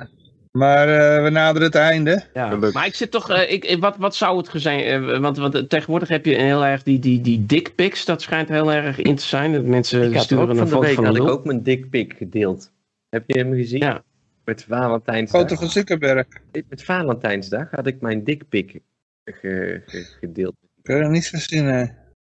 Maar 0.52 0.88
eh, 0.88 1.22
we 1.22 1.30
naderen 1.30 1.66
het 1.66 1.76
einde. 1.76 2.22
Ja. 2.34 2.46
Gelukkig. 2.46 2.72
Maar 2.72 2.86
ik 2.86 2.94
zit 2.94 3.10
toch, 3.10 3.30
eh, 3.30 3.52
ik, 3.52 3.76
wat, 3.80 3.96
wat 3.96 4.14
zou 4.14 4.36
het 4.36 4.50
zijn? 4.54 5.20
want, 5.20 5.36
want 5.36 5.68
tegenwoordig 5.68 6.08
heb 6.08 6.24
je 6.24 6.34
heel 6.34 6.64
erg 6.64 6.82
die, 6.82 6.98
die, 6.98 7.20
die 7.20 7.46
dickpics. 7.46 8.04
Dat 8.04 8.22
schijnt 8.22 8.48
heel 8.48 8.72
erg 8.72 8.98
in 8.98 9.16
te 9.16 9.24
zijn. 9.24 9.52
Dat 9.52 9.64
mensen 9.64 10.02
ik 10.08 10.14
had 10.14 10.22
sturen 10.24 10.44
ook 10.44 10.50
een 10.50 10.56
van 10.56 10.64
de 10.64 10.70
foto 10.72 10.86
week 10.86 10.94
van 10.94 11.04
had 11.04 11.16
een 11.16 11.22
ik 11.22 11.28
ook 11.30 11.44
mijn 11.44 11.62
dickpic 11.62 12.14
gedeeld. 12.16 12.70
Heb 13.08 13.24
je 13.26 13.38
hem 13.38 13.54
gezien? 13.54 13.80
Ja. 13.80 14.02
Met 14.48 14.64
Valentijnsdag. 14.68 15.40
Foto 15.40 15.54
van 15.54 15.68
Zuckerberg. 15.68 16.26
Met 16.68 16.84
Valentijnsdag 16.84 17.70
had 17.70 17.86
ik 17.86 18.00
mijn 18.00 18.22
ge, 18.24 18.80
ge- 19.24 20.16
gedeeld. 20.20 20.54
Ik 20.82 20.86
heb 20.86 20.98
er 20.98 21.10
niets 21.10 21.28
gezien, 21.28 21.64
hè. 21.64 21.84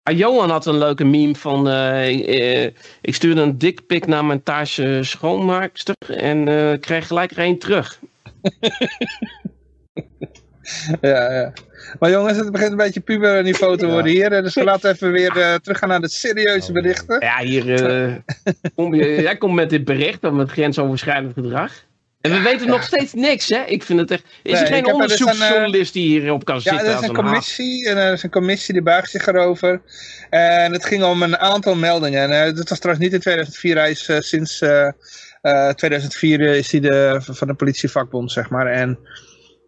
Ah, 0.02 0.18
Johan 0.18 0.50
had 0.50 0.66
een 0.66 0.78
leuke 0.78 1.04
meme 1.04 1.34
van... 1.34 1.68
eh, 1.68 2.64
eh, 2.64 2.72
ik 3.00 3.14
stuurde 3.14 3.40
een 3.40 3.58
dickpic 3.58 4.06
naar 4.06 4.24
mijn 4.24 4.42
Thaise 4.42 5.00
schoonmaakster... 5.02 5.94
en 6.08 6.48
eh, 6.48 6.80
kreeg 6.80 7.06
gelijk 7.06 7.30
er 7.30 7.38
één 7.38 7.58
terug. 7.58 7.98
Ja, 11.00 11.32
ja. 11.32 11.52
Maar 11.98 12.10
jongens, 12.10 12.38
het 12.38 12.52
begint 12.52 12.70
een 12.70 12.76
beetje 12.76 13.00
puber 13.00 13.42
niveau 13.42 13.76
te 13.76 13.86
worden 13.86 14.10
hier. 14.12 14.30
Dus 14.30 14.54
we 14.54 14.64
laten 14.72 14.90
even 14.90 15.12
weer 15.12 15.36
eh, 15.36 15.54
teruggaan 15.54 15.88
naar 15.88 16.00
de 16.00 16.08
serieuze 16.08 16.72
berichten. 16.72 17.20
Ja, 17.20 17.38
hier... 17.38 17.84
eh, 17.84 18.14
kom 18.74 18.94
je, 18.94 19.22
jij 19.22 19.36
komt 19.36 19.54
met 19.54 19.70
dit 19.70 19.84
bericht... 19.84 20.30
met 20.30 20.50
grensoverschrijdend 20.50 21.32
gedrag. 21.32 21.85
En 22.26 22.42
we 22.42 22.48
weten 22.50 22.66
nog 22.68 22.82
steeds 22.82 23.12
niks, 23.12 23.48
hè? 23.48 23.64
Ik 23.64 23.82
vind 23.82 23.98
het 24.00 24.10
echt... 24.10 24.22
Is 24.42 24.52
Nee, 24.52 24.60
er 24.60 24.66
geen 24.66 24.92
onderzoeksjournalist 24.92 25.92
die 25.92 26.20
hierop 26.20 26.44
kan 26.44 26.54
Ja, 26.54 26.60
zitten? 26.60 26.88
er 26.88 27.02
is 27.02 27.08
een 27.08 27.14
commissie 27.14 27.88
en 27.88 27.96
er 27.96 28.12
is 28.12 28.22
een 28.22 28.30
commissie 28.30 28.74
die 28.74 28.82
buigt 28.82 29.10
zich 29.10 29.26
erover. 29.26 29.80
En 30.30 30.72
het 30.72 30.84
ging 30.84 31.04
om 31.04 31.22
een 31.22 31.38
aantal 31.38 31.74
meldingen. 31.74 32.22
En 32.22 32.46
eh, 32.46 32.54
dat 32.54 32.68
was 32.68 32.78
trouwens 32.78 33.04
niet 33.06 33.14
in 33.14 33.20
2004, 33.20 33.76
hij 33.76 33.90
is 33.90 34.08
eh, 34.08 34.20
sinds 34.20 34.60
eh, 34.60 34.88
eh, 35.42 35.68
2004 35.68 36.40
is 36.40 36.70
hij 36.70 36.80
de, 36.80 37.20
van 37.20 37.46
de 37.46 37.54
politievakbond, 37.54 38.32
zeg 38.32 38.50
maar. 38.50 38.66
En 38.66 38.98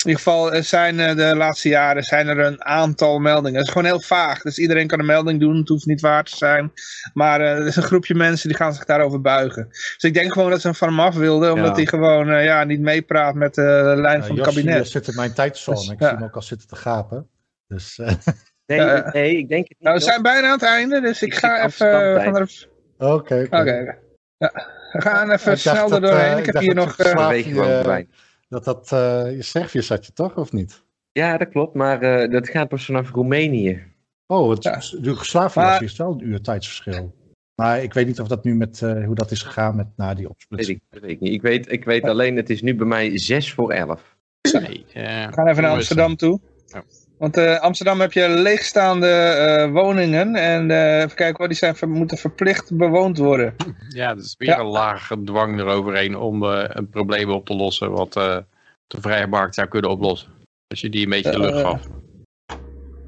ieder 0.07 0.23
geval 0.23 0.53
eh, 0.53 0.63
zijn 0.63 1.01
eh, 1.01 1.17
de 1.17 1.37
laatste 1.37 1.69
jaren 1.69 2.03
zijn 2.03 2.29
er 2.29 2.39
een 2.39 2.65
aantal 2.65 3.19
meldingen. 3.19 3.59
Het 3.59 3.67
is 3.67 3.73
gewoon 3.73 3.87
heel 3.89 4.01
vaag, 4.01 4.43
dus 4.43 4.59
iedereen 4.59 4.87
kan 4.87 4.99
een 4.99 5.07
melding 5.07 5.41
doen, 5.41 5.57
het 5.57 5.69
hoeft 5.69 5.87
niet 5.87 6.01
waar 6.01 6.25
te 6.25 6.37
zijn. 6.37 6.73
Maar 7.15 7.41
eh, 7.41 7.51
er 7.51 7.67
is 7.67 7.77
een 7.77 7.83
groepje 7.83 8.15
mensen 8.15 8.49
die 8.49 8.57
gaan 8.57 8.75
zich 8.75 8.85
daarover 8.85 9.21
buigen. 9.21 9.67
Dus 9.69 9.97
ik 10.01 10.15
denk 10.15 10.33
gewoon 10.33 10.51
dat 10.51 10.61
ze 10.61 10.67
hem 10.67 10.77
van 10.77 10.89
hem 10.89 11.01
af 11.01 11.15
wilden, 11.15 11.53
omdat 11.53 11.69
Ja. 11.69 11.75
hij 11.75 11.87
gewoon 11.87 12.31
eh, 12.31 12.45
ja, 12.45 12.65
niet 12.65 12.81
meepraat 12.81 13.35
met 13.35 13.55
de 13.55 13.93
lijn 13.97 14.21
Ja, 14.21 14.27
van 14.27 14.37
het 14.37 14.45
Jos, 14.45 14.55
kabinet. 14.55 14.89
zit 14.89 15.09
in 15.09 15.15
mijn 15.17 15.33
tijdzone. 15.33 15.79
Dus, 15.79 15.89
ik 15.89 16.01
ja. 16.01 16.09
zie 16.09 16.17
hem 16.17 16.27
ook 16.27 16.35
al 16.35 16.43
zitten 16.43 16.69
te 16.69 16.77
gapen. 16.77 17.29
Dus, 17.67 17.99
eh, 17.99 18.13
Nee, 18.67 19.03
nee, 19.13 19.37
ik 19.37 19.49
denk 19.49 19.69
het 19.69 19.77
niet. 19.79 19.81
Nou, 19.81 19.97
we 19.97 20.03
zijn 20.03 20.23
bijna 20.23 20.47
aan 20.47 20.53
het 20.53 20.63
einde, 20.63 21.01
dus 21.01 21.23
ik 21.23 21.33
Ik 21.33 21.39
ga 21.39 21.65
even... 21.65 22.59
Oké, 22.99 23.47
Oké, 23.51 23.99
we 24.93 25.01
gaan 25.01 25.31
even 25.31 25.59
snel 25.59 25.93
er 25.93 26.01
doorheen. 26.01 26.39
ik 26.39 26.47
heb 26.47 26.59
hier 26.59 26.75
nog... 26.75 26.97
je 26.97 27.03
eh, 27.03 27.09
verslaafd- 27.09 27.29
Beweeg 27.29 27.47
gewoon. 27.83 28.07
Dat 28.49 28.65
dat 28.65 28.91
uh, 28.93 28.99
je 29.37 29.43
Servië 29.43 29.83
zat 29.83 30.07
je 30.07 30.13
toch, 30.13 30.37
of 30.37 30.53
niet? 30.53 30.83
Ja, 31.13 31.37
dat 31.37 31.49
klopt, 31.49 31.75
maar 31.75 32.03
eh, 32.03 32.31
dat 32.31 32.49
gaat 32.49 32.69
pas 32.69 32.85
vanaf 32.85 33.11
Roemenië. 33.11 33.83
Oh, 34.27 34.51
het 34.51 34.63
Ja. 34.63 34.81
Joegoslavië 35.03 35.59
Maar- 35.61 35.83
is 35.83 35.97
wel 35.97 36.13
een 36.13 36.27
uur 36.29 36.41
tijdsverschil. 36.41 37.15
Maar 37.55 37.83
ik 37.83 37.93
weet 37.95 38.07
niet 38.07 38.21
of 38.21 38.29
dat 38.29 38.45
nu 38.45 38.55
met 38.55 38.83
eh, 38.83 39.05
hoe 39.05 39.15
dat 39.15 39.31
is 39.31 39.43
gegaan 39.43 39.77
met 39.77 39.87
na 39.97 40.15
die 40.15 40.23
Weet 40.23 40.31
opsplitsing. 40.33 40.79
ik, 40.79 40.85
dat 40.91 41.01
weet 41.03 41.11
ik 41.11 41.21
niet. 41.21 41.33
Ik 41.33 41.43
weet, 41.43 41.73
ik 41.73 41.85
weet 41.85 42.05
alleen, 42.05 42.37
het 42.37 42.51
is 42.51 42.63
nu 42.63 42.75
bij 42.75 42.87
mij 42.87 43.19
6 43.19 43.53
voor 43.53 43.73
11. 43.73 44.17
Nee, 44.53 44.85
eh, 44.93 45.27
we 45.27 45.33
gaan 45.33 45.49
even 45.49 45.63
naar 45.63 45.73
Amsterdam 45.73 46.17
toe. 46.17 46.41
Ja. 46.67 46.83
Want 47.19 47.37
eh, 47.37 47.59
Amsterdam 47.61 48.01
heb 48.01 48.13
je 48.13 48.29
leegstaande 48.29 49.07
eh, 49.09 49.71
woningen. 49.71 50.35
En 50.35 50.71
eh, 50.71 50.97
even 51.03 51.15
kijken, 51.17 51.49
die 51.49 51.57
zijn 51.57 51.77
ver- 51.77 51.89
moeten 51.89 52.19
verplicht 52.19 52.77
bewoond 52.77 53.19
worden. 53.19 53.55
Ja, 53.89 54.15
dat 54.15 54.25
is 54.25 54.35
weer 54.39 54.49
Ja. 54.49 54.59
een 54.59 54.67
lage 54.67 55.23
dwang 55.25 55.59
eroverheen 55.59 56.17
om 56.17 56.45
eh, 56.45 56.65
een 56.69 56.89
probleem 56.89 57.31
op 57.31 57.47
te 57.47 57.55
lossen 57.55 57.91
wat 57.91 58.17
eh, 58.17 58.37
de 58.87 59.01
vrije 59.01 59.27
markt 59.27 59.55
zou 59.55 59.69
kunnen 59.69 59.91
oplossen. 59.91 60.29
Als 60.69 60.81
je 60.81 60.89
die 60.89 61.05
een 61.05 61.11
beetje 61.11 61.31
Eh, 61.31 61.39
lucht 61.39 61.61
gaf. 61.61 61.83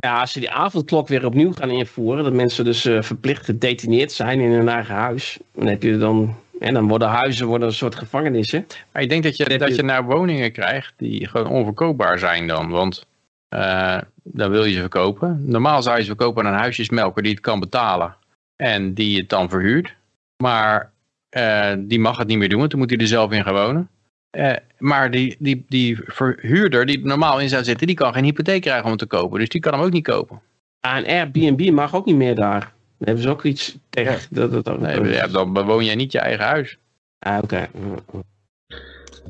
Ja, 0.00 0.20
als 0.20 0.32
ze 0.32 0.40
die 0.40 0.50
avondklok 0.50 1.08
weer 1.08 1.26
opnieuw 1.26 1.52
gaan 1.52 1.70
invoeren, 1.70 2.24
dat 2.24 2.32
mensen 2.32 2.64
dus 2.64 2.84
eh, 2.84 3.02
verplicht 3.02 3.44
gedetineerd 3.44 4.12
zijn 4.12 4.40
in 4.40 4.50
hun 4.50 4.68
eigen 4.68 4.94
huis, 4.94 5.38
dan 5.54 5.66
heb 5.66 5.82
je 5.82 5.98
dan, 5.98 6.36
en 6.60 6.74
dan 6.74 6.88
worden 6.88 7.08
huizen 7.08 7.46
worden 7.46 7.68
een 7.68 7.74
soort 7.74 7.94
gevangenissen. 7.94 8.66
Maar 8.92 9.02
ik 9.02 9.08
denk 9.08 9.22
dat 9.22 9.36
je, 9.36 9.58
dat 9.58 9.68
je- 9.68 9.74
je 9.74 9.82
nou 9.82 10.04
woningen 10.04 10.52
krijgt 10.52 10.92
die 10.96 11.26
gewoon 11.28 11.46
onverkoopbaar 11.46 12.18
zijn 12.18 12.46
dan. 12.46 12.68
Want 12.70 13.06
eh, 13.50 13.98
dan 14.22 14.50
wil 14.50 14.64
je 14.64 14.72
ze 14.72 14.80
verkopen. 14.80 15.42
Normaal 15.46 15.82
zou 15.82 15.96
je 15.96 16.02
ze 16.02 16.08
verkopen 16.08 16.46
aan 16.46 16.52
een 16.52 16.58
huisjesmelker 16.58 17.22
die 17.22 17.32
het 17.32 17.40
kan 17.40 17.60
betalen. 17.60 18.16
En 18.56 18.94
die 18.94 19.18
het 19.18 19.28
dan 19.28 19.48
verhuurt. 19.48 19.94
Maar 20.42 20.92
eh, 21.28 21.72
die 21.78 22.00
mag 22.00 22.18
het 22.18 22.28
niet 22.28 22.38
meer 22.38 22.48
doen, 22.48 22.58
want 22.58 22.70
dan 22.70 22.80
moet 22.80 22.90
hij 22.90 22.98
er 22.98 23.06
zelf 23.06 23.32
in 23.32 23.44
gaan 23.44 23.54
wonen. 23.54 23.88
Eh, 24.30 24.56
maar 24.78 25.10
die, 25.10 25.36
die, 25.38 25.64
die 25.68 25.98
verhuurder 26.04 26.86
die 26.86 27.00
er 27.00 27.06
normaal 27.06 27.40
in 27.40 27.48
zou 27.48 27.64
zitten, 27.64 27.86
die 27.86 27.96
kan 27.96 28.12
geen 28.12 28.24
hypotheek 28.24 28.62
krijgen 28.62 28.84
om 28.84 28.90
het 28.90 28.98
te 28.98 29.06
kopen. 29.06 29.38
Dus 29.38 29.48
die 29.48 29.60
kan 29.60 29.72
hem 29.72 29.82
ook 29.82 29.92
niet 29.92 30.04
kopen. 30.04 30.40
Ah, 30.80 30.96
een 30.96 31.06
Airbnb 31.06 31.70
mag 31.70 31.94
ook 31.94 32.06
niet 32.06 32.16
meer 32.16 32.34
daar. 32.34 32.60
Dan 32.60 33.06
hebben 33.08 33.22
ze 33.22 33.30
ook 33.30 33.44
iets 33.44 33.78
tegen. 33.88 34.18
Dat, 34.30 34.52
dat, 34.52 34.64
dat, 34.64 34.80
Nee, 34.80 35.12
ja, 35.12 35.26
dan 35.26 35.52
bewoon 35.52 35.84
jij 35.84 35.94
niet 35.94 36.12
je 36.12 36.18
eigen 36.18 36.44
huis. 36.44 36.78
Ah, 37.18 37.38
oké. 37.42 37.56
Ja. 37.56 38.22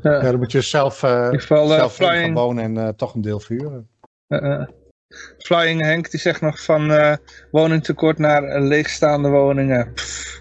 Ja, 0.02 0.20
dan 0.20 0.39
moet 0.39 0.52
je 0.52 0.60
zelf, 0.60 1.02
ieder 1.02 1.40
geval, 1.40 1.66
zelf 1.66 2.00
in 2.00 2.07
gaan 2.07 2.34
wonen 2.34 2.65
en 2.65 2.86
eh, 2.86 2.89
toch 2.89 3.15
een 3.15 3.23
deel 3.23 3.40
verhuren. 3.40 3.89
Eh, 4.31 4.52
eh. 4.52 4.67
Flying 5.39 5.81
Henk 5.81 6.10
die 6.10 6.20
zegt 6.20 6.41
nog 6.41 6.62
van 6.65 6.92
eh, 6.92 7.15
woningtekort 7.50 8.18
naar 8.18 8.60
leegstaande 8.60 9.28
woningen. 9.28 9.92
Pff. 9.94 10.39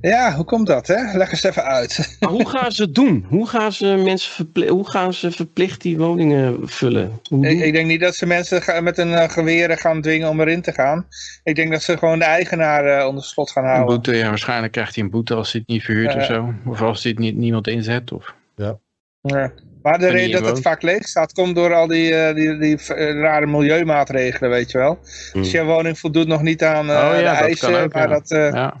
Ja, 0.00 0.34
hoe 0.34 0.44
komt 0.44 0.66
dat 0.66 0.86
hè? 0.86 1.16
Leg 1.16 1.30
eens 1.32 1.42
even 1.42 1.64
uit. 1.64 1.98
Maar 2.20 2.30
hoe 2.30 2.48
gaan 2.48 2.72
ze 2.72 2.82
het 2.82 2.94
doen? 2.94 3.26
Hoe 3.28 3.48
gaan 3.48 3.72
ze 3.72 3.86
mensen 4.04 4.32
verpli- 4.32 4.68
hoe 4.68 4.90
gaan 4.90 5.14
ze 5.14 5.30
verplicht 5.30 5.80
die 5.80 5.98
woningen 5.98 6.68
vullen? 6.68 7.20
Ik, 7.40 7.60
ik 7.60 7.72
denk 7.72 7.86
niet 7.86 8.00
dat 8.00 8.14
ze 8.14 8.26
mensen 8.26 8.84
met 8.84 8.98
een 8.98 9.30
geweren 9.30 9.78
gaan 9.78 10.00
dwingen 10.02 10.28
om 10.28 10.40
erin 10.40 10.62
te 10.62 10.72
gaan. 10.72 11.06
Ik 11.44 11.54
denk 11.54 11.70
dat 11.70 11.82
ze 11.82 11.98
gewoon 11.98 12.18
de 12.18 12.24
eigenaar 12.24 12.84
eh, 12.98 13.06
onder 13.06 13.24
slot 13.24 13.50
gaan 13.50 13.64
Een 13.64 13.70
houden. 13.70 13.94
boete, 13.94 14.16
ja, 14.16 14.28
waarschijnlijk 14.28 14.72
krijgt 14.72 14.94
hij 14.94 15.04
een 15.04 15.10
boete 15.10 15.34
als 15.34 15.52
hij 15.52 15.60
het 15.60 15.70
niet 15.70 15.82
verhuurt 15.84 16.14
of 16.14 16.24
zo. 16.24 16.54
Of 16.66 16.82
als 16.82 17.02
hij 17.02 17.10
het 17.12 17.20
niet, 17.20 17.36
niemand 17.36 17.66
inzet. 17.66 18.12
Of... 18.12 18.34
Ja. 18.56 19.52
Maar 19.82 19.98
de 19.98 20.08
reden 20.08 20.42
dat 20.42 20.50
het 20.50 20.62
vaak 20.62 20.82
leeg 20.82 21.08
staat, 21.08 21.32
komt 21.32 21.54
door 21.54 21.74
al 21.74 21.86
die, 21.86 22.14
eh, 22.14 22.34
die, 22.34 22.58
die 22.58 22.76
eh, 22.94 23.20
rare 23.20 23.46
milieumaatregelen, 23.46 24.50
weet 24.50 24.70
je 24.70 24.78
wel. 24.78 24.98
Dus 25.32 25.50
je 25.50 25.64
woning 25.64 25.98
voldoet 25.98 26.26
nog 26.26 26.42
niet 26.42 26.62
aan 26.62 26.90
eh. 26.90 26.96
Oh 26.96 27.20
ja, 27.20 27.38
de 27.38 27.44
eisen, 27.44 27.72
kan 27.72 27.82
ook, 27.82 27.92
maar 27.92 28.08
ja. 28.08 28.14
dat, 28.14 28.30
eh, 28.30 28.52
Ja. 28.52 28.74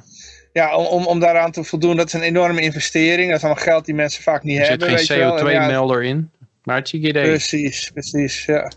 ja, 0.52 0.76
om, 0.76 0.86
om, 0.86 1.06
om 1.06 1.20
daaraan 1.20 1.50
te 1.50 1.64
voldoen, 1.64 1.96
dat 1.96 2.06
is 2.06 2.12
een 2.12 2.22
enorme 2.22 2.60
investering. 2.60 3.28
Dat 3.28 3.38
is 3.38 3.44
allemaal 3.44 3.62
geld 3.62 3.84
die 3.84 3.94
mensen 3.94 4.22
vaak 4.22 4.42
niet 4.42 4.58
Er 4.58 4.64
zit 4.64 4.80
hebben, 4.80 4.96
weet 4.96 5.06
je 5.06 5.16
wel. 5.16 5.36
geen 5.36 5.46
En 5.46 5.52
ja, 5.52 5.66
CO2-melder 5.66 6.02
in. 6.02 6.30
Maar 6.64 6.76
het 6.76 6.88
zie 6.88 7.08
idee. 7.08 7.24
Precies, 7.28 7.90
precies, 7.90 8.44
ja. 8.44 8.62
Dat 8.62 8.72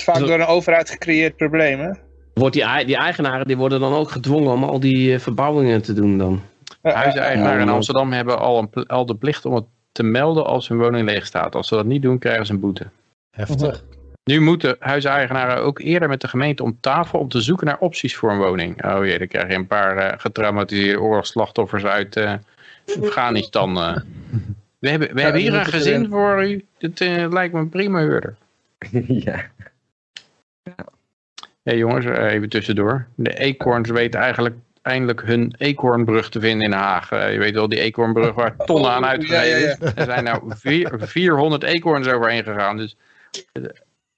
is 0.00 0.02
vaak 0.02 0.18
door 0.18 0.40
een 0.40 0.46
overheid 0.46 0.90
gecreëerd 0.90 1.36
probleem, 1.36 1.80
hè. 1.80 1.90
Wordt 2.34 2.54
die, 2.54 2.84
die 2.86 2.96
eigenaren 2.96 3.46
die 3.46 3.56
worden 3.56 3.80
dan 3.80 3.92
ook 3.94 4.10
gedwongen 4.10 4.52
om 4.52 4.64
al 4.64 4.80
die 4.80 5.18
verbouwingen 5.18 5.82
te 5.82 5.92
doen 5.92 6.18
dan? 6.18 6.42
Ja, 6.82 6.92
Huiseigenaren 6.92 7.56
Ja, 7.56 7.62
in. 7.62 7.68
Amsterdam 7.68 8.12
hebben 8.12 8.38
al, 8.38 8.58
een, 8.58 8.86
al 8.86 9.06
de 9.06 9.14
plicht 9.16 9.44
om 9.44 9.54
het 9.54 9.64
te 9.92 10.02
melden 10.02 10.46
als 10.46 10.68
hun 10.68 10.78
woning 10.78 11.08
leeg 11.08 11.26
staat. 11.26 11.54
Als 11.54 11.68
ze 11.68 11.74
dat 11.74 11.84
niet 11.84 12.02
doen, 12.02 12.18
krijgen 12.18 12.46
ze 12.46 12.52
een 12.52 12.60
boete. 12.60 12.86
Heftig. 13.30 13.82
Nu 14.24 14.40
moeten 14.40 14.76
huiseigenaren 14.78 15.62
ook 15.62 15.78
eerder 15.78 16.08
met 16.08 16.20
de 16.20 16.28
gemeente 16.28 16.62
om 16.62 16.78
tafel 16.80 17.18
om 17.18 17.28
te 17.28 17.40
zoeken 17.40 17.66
naar 17.66 17.78
opties 17.78 18.16
voor 18.16 18.30
een 18.30 18.38
woning. 18.38 18.84
Oh 18.84 19.04
jee, 19.06 19.18
dan 19.18 19.26
krijg 19.26 19.48
je 19.48 19.54
een 19.54 19.66
paar 19.66 19.96
eh, 19.96 20.18
getraumatiseerde 20.18 21.00
oorlogsslachtoffers 21.00 21.84
uit 21.84 22.16
eh, 22.16 22.34
Afghanistan. 23.02 23.76
eh. 23.78 23.96
We 24.78 24.88
hebben, 24.88 25.08
we 25.08 25.16
Ja, 25.18 25.22
hebben 25.22 25.40
hier 25.42 25.54
een 25.54 25.64
gezin 25.64 25.94
erin. 25.94 26.08
voor 26.10 26.44
u. 26.48 26.64
Dit 26.78 27.00
eh, 27.00 27.26
lijkt 27.30 27.54
me 27.54 27.60
een 27.60 27.68
prima 27.68 28.00
huurder. 28.00 28.36
ja. 29.26 29.44
Ja 31.62 31.74
jongens, 31.74 32.04
eh, 32.04 32.32
even 32.32 32.48
tussendoor. 32.48 33.06
De 33.14 33.38
eekhoorns 33.38 33.90
weten 33.90 34.20
eigenlijk 34.20 34.54
eindelijk 34.82 35.22
hun 35.22 35.54
eekhoornbrug 35.58 36.28
te 36.28 36.40
vinden 36.40 36.64
in 36.64 36.70
Den 36.70 36.78
Haag. 36.78 37.10
Eh, 37.10 37.32
je 37.32 37.38
weet 37.38 37.54
wel, 37.54 37.68
die 37.68 37.80
eekhoornbrug 37.80 38.34
waar 38.34 38.56
tonnen 38.56 38.90
aan 38.90 39.18
Oh, 39.18 39.26
ja, 39.26 39.42
is. 39.42 39.76
Er 39.94 40.04
zijn 40.04 40.24
nou 40.24 40.42
vier- 40.48 40.92
400 40.98 41.62
eekhoorns 41.62 42.08
overheen 42.08 42.44
gegaan. 42.44 42.76
Dus 42.76 42.96
eh, 43.52 43.62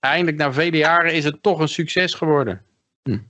eindelijk 0.01 0.37
na 0.37 0.53
vele 0.53 0.77
jaren 0.77 1.13
is 1.13 1.25
het 1.25 1.43
toch 1.43 1.61
een 1.61 1.69
succes 1.69 2.15
geworden. 2.15 2.63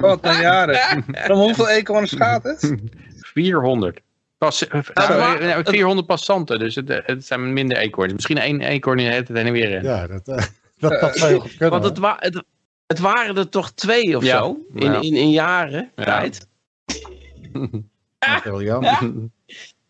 God, 0.00 0.22
na 0.22 0.40
jaren. 0.40 1.04
Om 1.28 1.38
hoeveel 1.38 1.68
eekhoorns 1.68 2.12
gaat 2.12 2.42
het? 2.42 2.74
400. 3.16 4.00
Pas, 4.38 4.68
eh, 4.68 4.80
maar- 4.94 5.40
nou, 5.40 5.62
eh, 5.62 5.66
400 5.72 6.06
passanten, 6.06 6.58
dus 6.58 6.74
het, 6.74 6.90
eh, 6.90 6.98
het 7.06 7.26
zijn 7.26 7.52
minder 7.52 7.76
eekhoorns. 7.76 8.12
Misschien 8.12 8.38
één 8.38 8.60
eekhoorn 8.60 8.96
die 8.96 9.06
het 9.06 9.28
heen 9.28 9.46
en 9.46 9.52
weer. 9.52 9.82
Ja, 9.82 10.06
dat, 10.06 10.28
eh, 10.28 10.44
dat, 10.78 11.00
dat 11.00 11.16
zou 11.16 11.30
heel 11.30 11.40
goed 11.40 11.50
kunnen. 11.56 11.70
Want 11.70 11.84
het, 11.84 11.98
wa 11.98 12.16
het, 12.18 12.42
het 12.92 13.00
waren 13.00 13.36
er 13.36 13.48
toch 13.48 13.70
twee 13.72 14.16
of 14.16 14.24
Ja. 14.24 14.38
zo 14.38 14.56
in, 14.74 14.92
Ja. 14.92 15.00
in, 15.00 15.14
in 15.14 15.30
jaren 15.30 15.90
Ja. 15.96 16.04
tijd. 16.04 16.46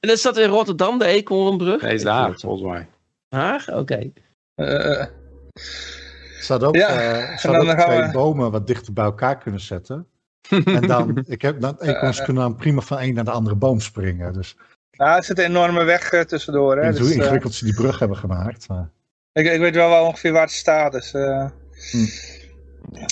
En 0.00 0.08
dat 0.08 0.18
zat 0.18 0.36
in 0.39 0.48
Rotterdam, 0.48 0.98
de 0.98 1.05
Eekhoornbrug. 1.05 1.82
Nee, 1.82 1.94
is 1.94 2.02
de 2.02 2.08
Haag, 2.08 2.40
volgens 2.40 2.62
mij. 2.70 2.86
Haag? 3.28 3.70
Oké. 3.70 4.10
Eh, 4.55 5.00
Er 5.00 6.48
staat 6.48 6.62
ook, 6.62 6.76
Ja, 6.76 6.89
eh, 6.89 7.36
staat 7.39 7.56
ook 7.56 7.78
twee 7.81 8.00
we- 8.02 8.10
bomen 8.12 8.50
wat 8.50 8.66
dichter 8.66 8.92
bij 8.92 9.05
elkaar 9.05 9.39
kunnen 9.39 9.60
zetten. 9.60 10.06
en 10.64 10.86
dan, 10.86 11.22
ik 11.26 11.42
heb, 11.42 11.60
dan, 11.60 11.76
eekhoorns 11.81 12.22
kunnen 12.24 12.42
dan 12.42 12.56
prima 12.56 12.81
van 12.81 13.00
een 13.00 13.14
naar 13.14 13.24
de 13.24 13.31
andere 13.31 13.55
boom 13.56 13.81
springen. 13.81 14.32
Dus 14.32 14.56
ja, 14.90 15.16
er 15.16 15.24
zit 15.24 15.39
een 15.39 15.44
enorme 15.44 15.84
weg 15.84 16.10
eh, 16.12 16.20
tussendoor. 16.20 16.76
ik 16.76 16.82
Hè? 16.82 16.82
weet 16.82 16.90
niet 16.90 16.98
Dus, 16.98 17.06
hoe 17.08 17.16
eh, 17.16 17.22
ingewikkeld 17.22 17.55
ze 17.55 17.64
die 17.64 17.74
brug 17.74 17.98
hebben 17.98 18.16
gemaakt. 18.16 18.68
Maar, 18.68 18.90
ik, 19.32 19.47
ik 19.52 19.60
weet 19.60 19.74
wel, 19.74 19.89
wel 19.89 20.06
ongeveer 20.06 20.32
waar 20.32 20.42
het 20.42 20.50
staat. 20.50 20.92
Dus, 20.92 21.12
eh. 21.14 21.47
Hm. 21.90 22.06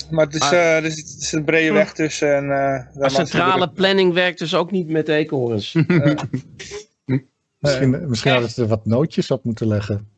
Maar 0.09 0.25
het 0.25 0.35
is, 0.35 0.51
eh, 0.51 0.75
er, 0.83 0.91
zit, 0.91 1.05
er 1.19 1.25
zit 1.25 1.31
een 1.39 1.43
brede 1.45 1.73
weg 1.73 1.93
tussen. 1.93 2.35
En, 2.35 2.43
eh, 2.43 2.49
Maar 2.49 2.87
het 2.93 3.11
centrale 3.11 3.69
planning 3.71 4.13
werkt 4.13 4.39
dus 4.39 4.55
ook 4.55 4.71
niet 4.71 4.87
met 4.89 5.07
eekhoorns. 5.07 5.73
misschien 7.59 8.07
misschien 8.09 8.31
hadden 8.31 8.49
ze 8.49 8.61
er 8.61 8.67
wat 8.67 8.85
nootjes 8.85 9.31
op 9.31 9.43
moeten 9.43 9.67
leggen. 9.67 10.09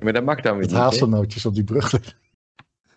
Maar 0.00 0.12
dat 0.12 0.24
mag 0.24 0.40
dan 0.40 0.56
weer 0.56 0.66
niet. 0.66 0.76
hazelnootjes 0.76 1.46
op 1.46 1.54
die 1.54 1.64
brug. 1.64 1.92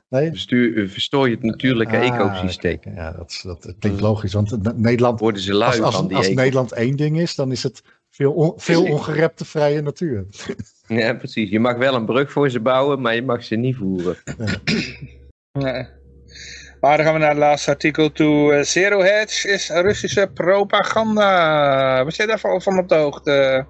Nee? 0.10 0.32
Bestuur, 0.32 0.84
eh, 0.84 0.90
verstoor 0.90 1.30
je 1.30 1.36
het 1.36 1.44
natuurlijke 1.44 1.98
Ah, 1.98 2.06
ecosysteem. 2.16 2.80
Ja, 2.96 3.12
dat, 3.12 3.40
dat, 3.44 3.64
dat 3.64 3.76
klinkt 3.80 4.02
logisch. 4.02 4.34
Want 4.34 4.52
eh, 4.52 4.74
Nederland, 4.76 5.20
Worden 5.20 5.42
ze 5.42 5.54
lui 5.54 5.72
als, 5.72 5.80
als, 5.82 5.96
van 5.96 6.08
die 6.08 6.18
als. 6.18 6.30
Nederland 6.30 6.72
één 6.72 6.96
ding 6.96 7.20
is, 7.20 7.36
dan 7.36 7.52
is 7.52 7.64
het 7.64 7.82
veel, 8.10 8.32
on- 8.34 8.54
veel 8.56 8.84
ongerepte 8.84 9.46
vrije 9.46 9.82
natuur. 9.82 10.26
Ja, 10.88 11.14
precies. 11.14 11.50
Je 11.50 11.60
mag 11.60 11.78
wel 11.78 11.94
een 11.96 12.06
brug 12.06 12.32
voor 12.32 12.50
ze 12.50 12.60
bouwen, 12.60 13.02
maar 13.02 13.16
je 13.16 13.22
mag 13.24 13.44
ze 13.44 13.56
niet 13.56 13.76
voeren. 13.76 14.18
Nee. 15.58 15.88
Maar 16.82 16.98
dan 16.98 17.06
gaan 17.06 17.14
we 17.14 17.20
naar 17.20 17.30
het 17.30 17.38
laatste 17.38 17.72
artikel 17.72 18.12
toe. 18.12 18.54
Eh, 18.54 18.64
Zero 18.64 19.02
Hedge 19.02 19.50
is 19.50 19.70
Russische 19.70 20.30
propaganda. 20.34 22.04
Was 22.04 22.16
jij 22.16 22.26
daarvan 22.26 22.62
van 22.62 22.78
op 22.78 22.90
de 22.90 22.96
hoogte? 22.96 23.66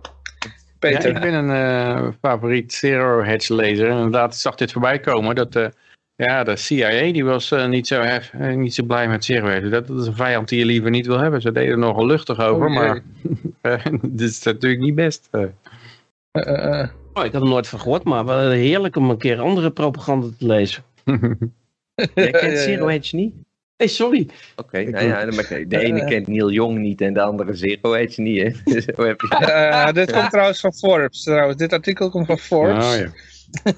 Peter? 0.79 1.09
Ja, 1.09 1.15
ik 1.15 1.21
ben 1.21 1.33
een 1.33 1.49
uh, 1.49 2.07
favoriet 2.21 2.73
zero 2.73 3.23
hedge 3.23 3.55
lezer. 3.55 3.89
En 3.89 3.95
inderdaad, 3.95 4.33
ik 4.33 4.39
zag 4.39 4.55
dit 4.55 4.71
voorbij 4.71 4.99
komen. 4.99 5.35
Dat 5.35 5.55
uh, 5.55 5.67
ja, 6.15 6.43
de 6.43 6.55
CIA 6.55 7.11
die 7.11 7.25
was 7.25 7.51
uh, 7.51 7.67
niet, 7.67 7.87
zo 7.87 8.01
hef, 8.01 8.33
niet 8.33 8.73
zo 8.73 8.83
blij 8.83 9.07
met 9.07 9.25
zero 9.25 9.47
hedge. 9.47 9.69
Dat, 9.69 9.87
dat, 9.87 9.99
is 9.99 10.07
een 10.07 10.15
vijand 10.15 10.49
die 10.49 10.59
je 10.59 10.65
liever 10.65 10.89
niet 10.89 11.05
wil 11.05 11.19
hebben. 11.19 11.41
Ze 11.41 11.51
deden 11.51 11.71
er 11.71 11.77
nogal 11.77 12.05
luchtig 12.05 12.39
over. 12.39 12.67
Oh, 12.67 12.73
maar 12.73 13.01
dit 14.01 14.29
is 14.29 14.43
natuurlijk 14.43 14.81
niet 14.81 14.95
best. 14.95 15.29
Oh, 15.31 15.41
ik 17.25 17.31
had 17.31 17.41
er 17.41 17.49
nooit 17.49 17.67
van 17.67 17.79
gehoord. 17.79 18.03
Maar 18.03 18.25
wel 18.25 18.49
heerlijk 18.49 18.95
om 18.95 19.09
een 19.09 19.17
keer 19.17 19.39
andere 19.39 19.71
propaganda 19.71 20.27
te 20.37 20.45
lezen. 20.45 20.83
Jij 22.15 22.31
kent 22.31 22.57
zero 22.57 22.87
hedge 22.87 23.15
niet? 23.15 23.33
Nee, 23.77 23.87
sorry. 23.87 24.27
Oké, 24.55 24.81
okay, 24.81 24.83
nou 24.83 25.07
ja, 25.07 25.25
de 25.65 25.79
ene 25.85 26.05
kent 26.05 26.27
Neil 26.27 26.51
Young 26.51 26.77
niet 26.77 27.01
en 27.01 27.13
de 27.13 27.21
andere 27.21 27.53
Zero 27.53 27.93
Edge 27.93 28.21
niet, 28.21 28.41
hè? 28.41 28.49
Zo 28.95 29.03
heb 29.03 29.21
je... 29.21 29.37
uh, 29.41 29.91
dit 29.91 30.11
komt 30.11 30.29
trouwens 30.29 30.59
van 30.59 30.73
Forbes, 30.73 31.23
trouwens. 31.23 31.57
Dit 31.57 31.73
artikel 31.73 32.09
komt 32.09 32.25
van 32.25 32.37
Forbes. 32.37 32.85
Oh, 32.85 32.95
ja. 32.95 33.11
Ik 33.63 33.75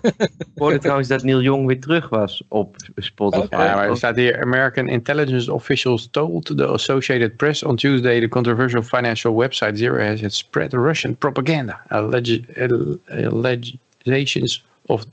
hoorde 0.55 0.77
trouwens 0.77 1.07
dat 1.07 1.23
Neil 1.23 1.41
Young 1.41 1.67
weer 1.67 1.79
terug 1.79 2.09
was 2.09 2.43
op 2.47 2.75
Spotify. 2.95 3.43
Okay. 3.43 3.65
Ja, 3.65 3.75
maar 3.75 3.89
er 3.89 3.97
staat 3.97 4.15
hier... 4.15 4.41
American 4.41 4.87
intelligence 4.87 5.53
officials 5.53 6.07
told 6.11 6.45
the 6.45 6.67
Associated 6.67 7.37
Press 7.37 7.63
on 7.63 7.75
Tuesday 7.75 8.19
the 8.19 8.27
controversial 8.27 8.81
financial 8.81 9.41
website 9.41 9.75
Zero 9.75 10.05
has 10.05 10.21
had 10.21 10.33
spread 10.33 10.73
Russian 10.73 11.17
propaganda. 11.17 11.81
Allegations 11.87 14.65
of 14.85 15.05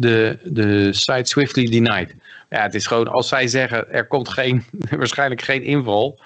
the, 0.00 0.38
the 0.54 0.88
site 0.92 1.28
swiftly 1.28 1.64
denied. 1.64 2.14
Ja, 2.48 2.62
het 2.62 2.74
is 2.74 2.86
gewoon, 2.86 3.08
als 3.08 3.28
zij 3.28 3.48
zeggen, 3.48 3.92
er 3.92 4.06
komt 4.06 4.28
geen, 4.28 4.64
waarschijnlijk 4.98 5.42
geen 5.42 5.62
inval 5.62 6.18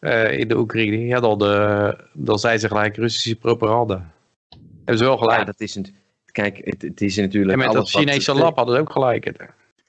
uh, 0.00 0.38
in 0.38 0.48
de 0.48 0.56
Oekraïne, 0.56 1.06
ja, 1.06 1.20
dan, 1.20 1.38
de, 1.38 1.96
dan 2.12 2.38
zijn 2.38 2.58
ze 2.58 2.68
gelijk 2.68 2.96
Russische 2.96 3.36
propaganda. 3.36 4.10
Hebben 4.74 4.98
ze 4.98 5.04
wel 5.04 5.18
gelijk. 5.18 5.38
Ja, 5.38 5.44
dat 5.44 5.60
is 5.60 5.74
een, 5.74 5.94
kijk, 6.32 6.60
het, 6.64 6.82
het 6.82 7.00
is 7.00 7.16
natuurlijk... 7.16 7.52
En 7.52 7.58
met 7.58 7.72
dat 7.72 7.90
Chinese 7.90 8.34
lab 8.34 8.56
hadden 8.56 8.74
ze 8.74 8.80
ook 8.80 8.90
gelijk. 8.90 9.32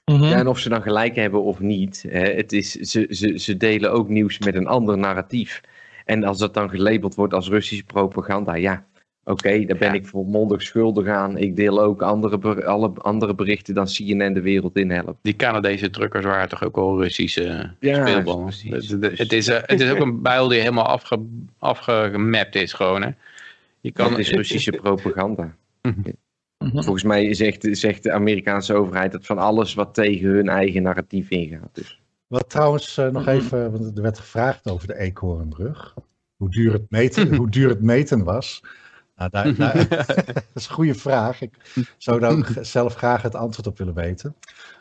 -hmm. 0.04 0.24
Ja, 0.24 0.36
en 0.36 0.46
of 0.46 0.58
ze 0.58 0.68
dan 0.68 0.82
gelijk 0.82 1.14
hebben 1.14 1.42
of 1.42 1.60
niet, 1.60 2.04
hè, 2.08 2.32
het 2.32 2.52
is, 2.52 2.72
ze, 2.72 3.06
ze, 3.10 3.38
ze 3.38 3.56
delen 3.56 3.92
ook 3.92 4.08
nieuws 4.08 4.38
met 4.38 4.54
een 4.54 4.66
ander 4.66 4.98
narratief. 4.98 5.60
En 6.04 6.24
als 6.24 6.38
dat 6.38 6.54
dan 6.54 6.70
gelabeld 6.70 7.14
wordt 7.14 7.34
als 7.34 7.48
Russische 7.48 7.84
propaganda, 7.84 8.54
ja, 8.54 8.84
Oké, 9.24 9.46
okay, 9.46 9.64
daar 9.64 9.78
ben 9.78 9.88
ja. 9.88 9.94
ik 9.94 10.06
volmondig 10.06 10.62
schuldig 10.62 11.06
aan. 11.06 11.38
Ik 11.38 11.56
deel 11.56 11.82
ook 11.82 12.02
andere, 12.02 12.64
alle 12.64 12.92
andere 12.94 13.34
berichten 13.34 13.74
dan 13.74 13.86
CNN 13.86 14.32
de 14.32 14.40
wereld 14.40 14.76
in 14.76 14.90
helpt. 14.90 15.18
Die 15.22 15.36
Canadese 15.36 15.90
truckers 15.90 16.24
waren 16.24 16.48
toch 16.48 16.64
ook 16.64 16.76
al 16.76 17.02
Russische 17.02 17.74
ja, 17.80 18.06
speelballen. 18.06 18.46
Het, 18.46 19.18
het, 19.18 19.32
is, 19.32 19.48
uh, 19.48 19.58
het 19.62 19.80
is 19.80 19.90
ook 19.90 19.98
een 20.00 20.22
bijl 20.22 20.48
die 20.48 20.58
helemaal 20.58 20.86
afge, 20.86 21.26
afgemapt 21.58 22.54
is 22.54 22.72
gewoon. 22.72 23.02
Hè. 23.02 23.10
Je 23.80 23.92
kan, 23.92 24.10
het 24.10 24.18
is 24.18 24.30
Russische 24.30 24.70
propaganda. 24.70 25.56
Volgens 26.58 27.02
mij 27.02 27.34
zegt, 27.34 27.68
zegt 27.70 28.02
de 28.02 28.12
Amerikaanse 28.12 28.74
overheid 28.74 29.12
dat 29.12 29.26
van 29.26 29.38
alles 29.38 29.74
wat 29.74 29.94
tegen 29.94 30.28
hun 30.28 30.48
eigen 30.48 30.82
narratief 30.82 31.30
ingaat. 31.30 31.70
Dus. 31.72 32.00
Wat 32.26 32.50
trouwens 32.50 32.98
uh, 32.98 33.08
nog 33.08 33.26
even, 33.26 33.72
want 33.72 33.96
er 33.96 34.02
werd 34.02 34.18
gevraagd 34.18 34.70
over 34.70 34.86
de 34.86 34.98
Eekhoornbrug. 34.98 35.94
Hoe 36.36 36.50
duur 36.50 36.72
het 36.72 36.90
meten, 36.90 37.34
hoe 37.36 37.50
duur 37.50 37.68
het 37.68 37.82
meten 37.82 38.24
was. 38.24 38.62
Nou, 39.30 39.54
daar, 39.54 39.56
daar, 39.88 40.04
dat 40.24 40.44
is 40.54 40.68
een 40.68 40.74
goede 40.74 40.94
vraag. 40.94 41.40
Ik 41.40 41.54
zou 41.98 42.20
daar 42.20 42.30
ook 42.30 42.48
zelf 42.60 42.94
graag 42.94 43.22
het 43.22 43.34
antwoord 43.34 43.66
op 43.66 43.78
willen 43.78 43.94
weten. 43.94 44.34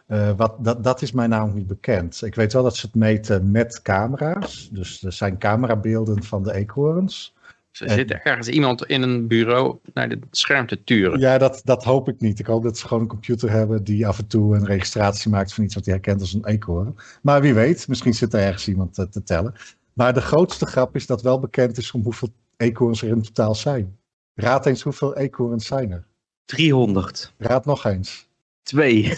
Uh, 0.07 0.31
wat, 0.37 0.55
dat, 0.59 0.83
dat 0.83 1.01
is 1.01 1.11
mij 1.11 1.27
namelijk 1.27 1.57
niet 1.57 1.67
bekend. 1.67 2.21
Ik 2.21 2.35
weet 2.35 2.53
wel 2.53 2.63
dat 2.63 2.75
ze 2.75 2.85
het 2.85 2.95
meten 2.95 3.51
met 3.51 3.81
camera's. 3.81 4.69
Dus 4.71 5.03
er 5.03 5.13
zijn 5.13 5.37
camerabeelden 5.37 6.23
van 6.23 6.43
de 6.43 6.53
eekhoorns. 6.53 7.33
Er 7.71 7.89
zit 7.89 8.11
ergens 8.11 8.47
iemand 8.47 8.85
in 8.85 9.01
een 9.01 9.27
bureau 9.27 9.77
naar 9.93 10.09
het 10.09 10.25
scherm 10.31 10.67
te 10.67 10.83
turen. 10.83 11.19
Ja, 11.19 11.37
dat, 11.37 11.61
dat 11.63 11.83
hoop 11.83 12.07
ik 12.07 12.19
niet. 12.19 12.39
Ik 12.39 12.45
hoop 12.45 12.63
dat 12.63 12.77
ze 12.77 12.87
gewoon 12.87 13.03
een 13.03 13.09
computer 13.09 13.49
hebben 13.49 13.83
die 13.83 14.07
af 14.07 14.17
en 14.17 14.27
toe 14.27 14.55
een 14.55 14.65
registratie 14.65 15.31
maakt 15.31 15.53
van 15.53 15.63
iets 15.63 15.75
wat 15.75 15.85
hij 15.85 15.93
herkent 15.93 16.21
als 16.21 16.33
een 16.33 16.45
eekhoorn. 16.45 16.95
Maar 17.21 17.41
wie 17.41 17.53
weet, 17.53 17.87
misschien 17.87 18.13
zit 18.13 18.33
er 18.33 18.39
ergens 18.39 18.67
iemand 18.67 18.93
te, 18.93 19.09
te 19.09 19.23
tellen. 19.23 19.53
Maar 19.93 20.13
de 20.13 20.21
grootste 20.21 20.65
grap 20.65 20.95
is 20.95 21.05
dat 21.05 21.21
wel 21.21 21.39
bekend 21.39 21.77
is 21.77 21.91
om 21.91 22.03
hoeveel 22.03 22.29
eekhoorns 22.57 23.01
er 23.01 23.09
in 23.09 23.21
totaal 23.21 23.55
zijn. 23.55 23.97
Raad 24.34 24.66
eens 24.66 24.82
hoeveel 24.82 25.16
eekhoorns 25.16 25.66
zijn 25.66 25.92
er? 25.92 26.08
300. 26.45 27.34
Raad 27.38 27.66
nog 27.66 27.85
eens. 27.85 28.27
Twee. 28.64 29.14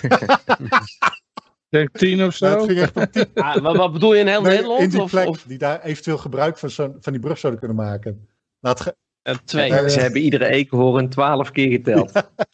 Denk 1.69 1.97
tien 1.97 2.23
of 2.23 2.35
zo? 2.35 2.71
Ja, 2.71 2.87
tien. 3.11 3.27
Ah, 3.33 3.57
wat, 3.57 3.75
wat, 3.75 3.93
bedoel 3.93 4.13
je 4.13 4.19
in 4.19 4.27
heel 4.27 4.41
nee, 4.41 4.51
Nederland? 4.51 4.81
In 4.81 4.89
die 4.89 5.01
of, 5.01 5.11
plek 5.11 5.27
of? 5.27 5.43
die 5.43 5.57
daar 5.57 5.81
eventueel 5.81 6.17
gebruik 6.17 6.57
van, 6.57 6.69
zo 6.69 6.95
van 6.99 7.13
die 7.13 7.21
brug 7.21 7.37
zouden 7.37 7.61
kunnen 7.61 7.85
maken. 7.85 8.29
Laat 8.59 8.81
ge 8.81 8.95
uh, 9.23 9.35
twee. 9.45 9.71
Uh, 9.71 9.87
Ze 9.87 9.99
hebben 9.99 10.21
iedere 10.21 10.47
eekhoorn 10.47 11.09
twaalf 11.09 11.51
keer 11.51 11.71
geteld. 11.71 12.11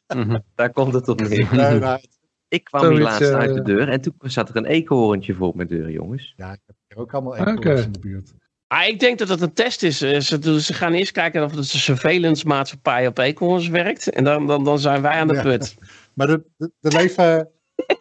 daar 0.56 0.72
komt 0.72 0.94
het 0.94 1.08
op 1.08 1.22
neer. 1.22 1.48
Nee, 1.52 1.80
nou, 1.80 2.00
ik 2.48 2.64
kwam 2.64 2.90
hier 2.90 3.02
laatst 3.02 3.32
uit 3.32 3.54
de 3.54 3.62
deur 3.62 3.90
en 3.90 4.02
toen 4.02 4.16
zat 4.20 4.50
er 4.50 4.56
een 4.56 4.66
eekhoorntje 4.66 5.34
voor 5.34 5.56
mijn 5.56 5.68
deur, 5.68 5.92
jongens. 5.92 6.34
Ja, 6.38 6.54
ik 6.54 6.62
heb 6.66 6.76
hier 6.88 6.98
ook 6.98 7.14
allemaal 7.14 7.36
eekhoorns 7.36 7.60
okay. 7.60 7.82
in 7.82 7.92
de 7.92 8.00
buurt. 8.00 8.34
Ah, 8.69 8.88
ik 8.88 8.99
denk 8.99 9.17
dat 9.17 9.30
het 9.30 9.41
een 9.41 9.53
test 9.53 9.83
is. 9.83 9.98
Ze, 9.98 10.61
ze 10.61 10.73
gaan 10.73 10.93
eerst 10.93 11.11
kijken 11.11 11.43
of 11.43 11.51
de 11.51 11.64
surveillance 11.64 12.48
maatschappij 12.48 13.07
op 13.07 13.17
eekhoorns 13.17 13.67
werkt. 13.67 14.09
En 14.09 14.23
dan, 14.23 14.48
dan, 14.48 14.64
dan 14.64 14.80
zijn 14.80 15.01
wij 15.01 15.11
aan 15.11 15.27
de 15.27 15.33
ja. 15.33 15.41
put. 15.41 15.75
Maar 16.14 16.27
de, 16.27 16.43
de, 16.57 16.72
de 16.80 16.91
leven 16.91 17.49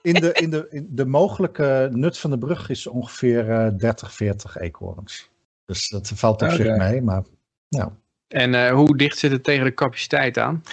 in 0.02 0.14
de, 0.14 0.32
in 0.32 0.50
de, 0.50 0.66
in 0.70 0.86
de 0.90 1.06
mogelijke 1.06 1.88
nut 1.92 2.18
van 2.18 2.30
de 2.30 2.38
brug 2.38 2.68
is 2.68 2.86
ongeveer 2.86 3.48
uh, 3.48 3.68
30, 3.76 4.14
40 4.14 4.56
eekhoorns. 4.56 5.30
Dus 5.64 5.88
dat 5.88 6.08
valt 6.14 6.42
op 6.42 6.48
okay. 6.48 6.56
zich 6.56 6.76
mee. 6.76 7.02
Maar, 7.02 7.22
ja. 7.68 7.96
En 8.28 8.52
uh, 8.52 8.70
hoe 8.70 8.96
dicht 8.96 9.18
zit 9.18 9.30
het 9.30 9.44
tegen 9.44 9.64
de 9.64 9.74
capaciteit 9.74 10.38
aan? 10.38 10.62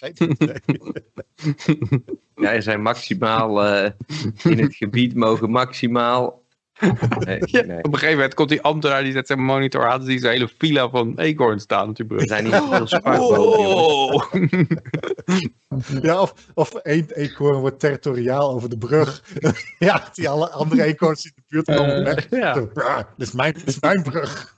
ja, 2.34 2.52
er 2.52 2.62
zijn 2.62 2.82
maximaal 2.82 3.66
uh, 3.66 3.90
in 4.42 4.58
het 4.58 4.74
gebied 4.74 5.14
mogen 5.14 5.50
maximaal 5.50 6.39
Nee, 7.26 7.38
ja, 7.44 7.62
nee. 7.62 7.78
Op 7.78 7.92
een 7.92 7.94
gegeven 7.94 8.14
moment 8.14 8.34
komt 8.34 8.48
die 8.48 8.62
ambtenaar 8.62 9.02
die 9.02 9.12
zet 9.12 9.26
zijn 9.26 9.42
monitor 9.44 9.88
aan. 9.88 10.04
Die 10.04 10.18
zijn 10.18 10.32
hele 10.32 10.48
fila 10.48 10.88
van 10.88 11.18
eekhoorns 11.18 11.62
staan 11.62 11.88
op 11.88 11.96
die 11.96 12.06
brug. 12.06 12.20
Er 12.20 12.26
zijn 12.26 12.44
niet 12.44 12.54
veel 12.54 12.86
sparkboten. 12.86 14.68
ja, 16.02 16.20
of, 16.20 16.34
of 16.54 16.74
één 16.74 17.06
eekhoorn 17.14 17.60
wordt 17.60 17.80
territoriaal 17.80 18.50
over 18.50 18.68
de 18.68 18.78
brug. 18.78 19.22
ja, 19.78 20.08
die 20.14 20.28
alle 20.28 20.50
andere 20.50 20.82
eekhoorns 20.82 21.24
in 21.24 21.32
de 21.34 21.42
buurt 21.48 21.66
komen 21.66 21.98
uh, 21.98 22.04
weg. 22.04 22.30
Ja. 22.30 22.54
Zo, 22.54 22.70
dit, 23.16 23.28
is 23.28 23.32
mijn, 23.32 23.52
dit 23.52 23.66
is 23.66 23.80
mijn 23.80 24.02
brug. 24.02 24.56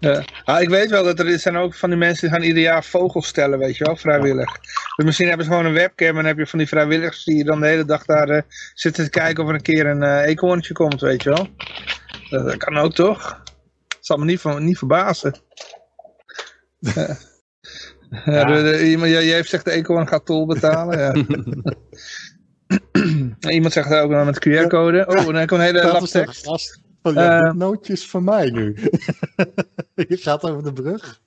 Ja. 0.00 0.24
Ah, 0.44 0.60
ik 0.60 0.68
weet 0.68 0.90
wel 0.90 1.04
dat 1.04 1.18
er 1.18 1.38
zijn 1.38 1.56
ook 1.56 1.74
van 1.74 1.88
die 1.88 1.98
mensen 1.98 2.28
die 2.28 2.36
gaan 2.36 2.46
ieder 2.46 2.62
jaar 2.62 2.84
vogels 2.84 3.26
stellen, 3.26 3.58
weet 3.58 3.76
je 3.76 3.84
wel, 3.84 3.96
vrijwillig. 3.96 4.58
Dus 4.96 5.04
misschien 5.04 5.28
hebben 5.28 5.46
ze 5.46 5.52
gewoon 5.52 5.66
een 5.66 5.72
webcam 5.72 6.08
en 6.08 6.14
dan 6.14 6.24
heb 6.24 6.38
je 6.38 6.46
van 6.46 6.58
die 6.58 6.68
vrijwilligers 6.68 7.24
die 7.24 7.44
dan 7.44 7.60
de 7.60 7.66
hele 7.66 7.84
dag 7.84 8.04
daar 8.04 8.30
uh, 8.30 8.40
zitten 8.74 9.04
te 9.04 9.10
kijken 9.10 9.42
of 9.42 9.48
er 9.48 9.54
een 9.54 9.62
keer 9.62 9.86
een 9.86 10.02
uh, 10.02 10.26
eekhoorntje 10.26 10.74
komt, 10.74 11.00
weet 11.00 11.22
je 11.22 11.30
wel. 11.30 11.48
Dat, 12.30 12.44
dat 12.46 12.56
kan 12.56 12.76
ook 12.76 12.94
toch? 12.94 13.42
Dat 13.88 13.98
zal 14.00 14.16
me 14.16 14.24
niet, 14.24 14.40
van, 14.40 14.64
niet 14.64 14.78
verbazen. 14.78 15.34
ja. 18.24 18.78
Iemand, 18.78 19.10
jij 19.10 19.22
heeft 19.22 19.42
gezegd 19.42 19.64
de 19.64 19.70
eekhoorn 19.70 20.08
gaat 20.08 20.26
tol 20.26 20.46
betalen. 20.46 20.98
Ja. 20.98 21.12
iemand 23.50 23.72
zegt 23.72 23.94
ook 23.94 24.10
met 24.10 24.46
QR-code. 24.48 25.06
Oh, 25.06 25.24
dan 25.24 25.46
komt 25.46 25.50
een 25.50 25.60
hele 25.60 25.84
lap 25.84 26.06
tekst. 26.06 26.84
Oh, 27.06 27.14
ja, 27.14 27.44
uh, 27.44 27.52
nootjes 27.52 28.08
van 28.08 28.24
mij 28.24 28.50
nu. 28.50 28.76
Je 30.08 30.16
gaat 30.16 30.42
over 30.42 30.62
de 30.62 30.72
brug. 30.72 31.20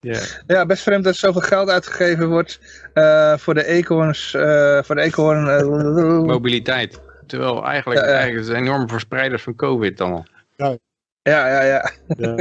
Yeah. 0.00 0.22
Ja, 0.46 0.66
best 0.66 0.82
vreemd 0.82 1.04
dat 1.04 1.12
er 1.12 1.18
zoveel 1.18 1.40
geld 1.40 1.68
uitgegeven 1.68 2.28
wordt 2.28 2.60
uh, 2.94 3.36
voor 3.36 3.54
de 3.54 3.66
eekhoorns, 3.66 4.34
uh, 4.34 4.82
voor 4.82 4.94
de 4.94 5.00
eekhoorn... 5.00 5.46
Uh, 5.46 6.22
Mobiliteit. 6.34 7.00
Terwijl 7.26 7.64
eigenlijk, 7.64 8.00
eigenlijk 8.00 8.46
zijn 8.46 8.62
enorme 8.62 8.88
verspreiders 8.88 9.42
van 9.42 9.54
COVID 9.54 10.00
allemaal. 10.00 10.26
Ja, 10.56 10.76
ja, 11.22 11.46
ja. 11.48 11.62
ja. 11.62 11.90
ja. 12.18 12.36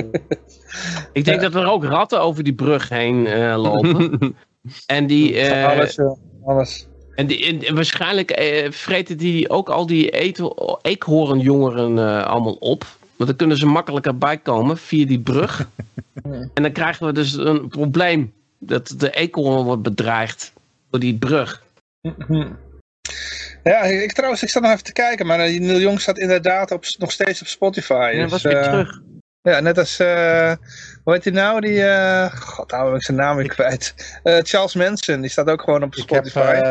Ik 1.14 1.26
denk 1.26 1.42
dat 1.42 1.56
er 1.56 1.68
ook 1.68 1.84
ratten 1.84 2.22
over 2.22 2.44
die 2.44 2.56
brug 2.56 2.90
heen 2.90 3.56
lopen. 3.56 4.36
en 4.86 5.08
die... 5.08 5.52
alles, 5.66 6.00
alles. 6.44 6.89
En, 7.20 7.28
die, 7.28 7.68
en 7.68 7.76
waarschijnlijk 7.76 8.32
eh, 8.32 8.72
vreten 8.72 9.18
die 9.18 9.50
ook 9.50 9.70
al 9.70 9.86
die 9.86 10.10
eekhoornjongeren 10.82 11.98
uh, 11.98 12.26
allemaal 12.26 12.54
op. 12.54 12.86
Want 13.16 13.30
dan 13.30 13.36
kunnen 13.36 13.58
ze 13.58 13.66
makkelijker 13.66 14.18
bijkomen 14.18 14.78
via 14.78 15.06
die 15.06 15.20
brug. 15.20 15.68
en 16.54 16.64
dan 16.64 16.72
krijgen 16.72 17.06
we 17.06 17.14
dus 17.14 17.34
een 17.34 17.68
probleem. 17.68 18.34
Dat 18.58 18.94
de 18.98 19.12
eekhoorn 19.12 19.64
wordt 19.64 19.82
bedreigd 19.82 20.54
door 20.90 21.00
die 21.00 21.18
brug. 21.18 21.64
Ja, 23.64 23.82
ik 23.84 24.14
trouwens, 24.14 24.44
ik 24.44 24.50
zat 24.50 24.62
nog 24.62 24.72
even 24.72 24.84
te 24.84 24.94
kijken. 24.94 25.26
Maar 25.26 25.50
uh, 25.50 25.60
Neil 25.60 25.80
Jong 25.80 26.02
staat 26.02 26.18
inderdaad 26.18 26.72
op, 26.72 26.86
nog 26.98 27.12
steeds 27.12 27.42
op 27.42 27.48
Spotify. 27.48 28.12
Ja, 28.14 28.22
dus, 28.22 28.32
was 28.32 28.42
weer 28.42 28.64
terug. 28.64 29.02
Ja, 29.42 29.60
net 29.60 29.78
als, 29.78 30.00
uh, 30.00 30.54
hoe 31.04 31.14
heet 31.14 31.24
hij 31.24 31.34
nou? 31.34 31.62
Die, 31.62 31.78
uh, 31.78 32.34
god, 32.34 32.68
ben 32.68 32.96
ik 32.96 33.04
zijn 33.04 33.18
naam 33.18 33.36
weer 33.36 33.48
kwijt. 33.48 33.94
Uh, 34.24 34.38
Charles 34.42 34.76
Manson, 34.76 35.22
die 35.22 35.30
staat 35.30 35.50
ook 35.50 35.62
gewoon 35.62 35.84
op 35.84 35.94
Spotify. 35.96 36.40
Heb, 36.40 36.64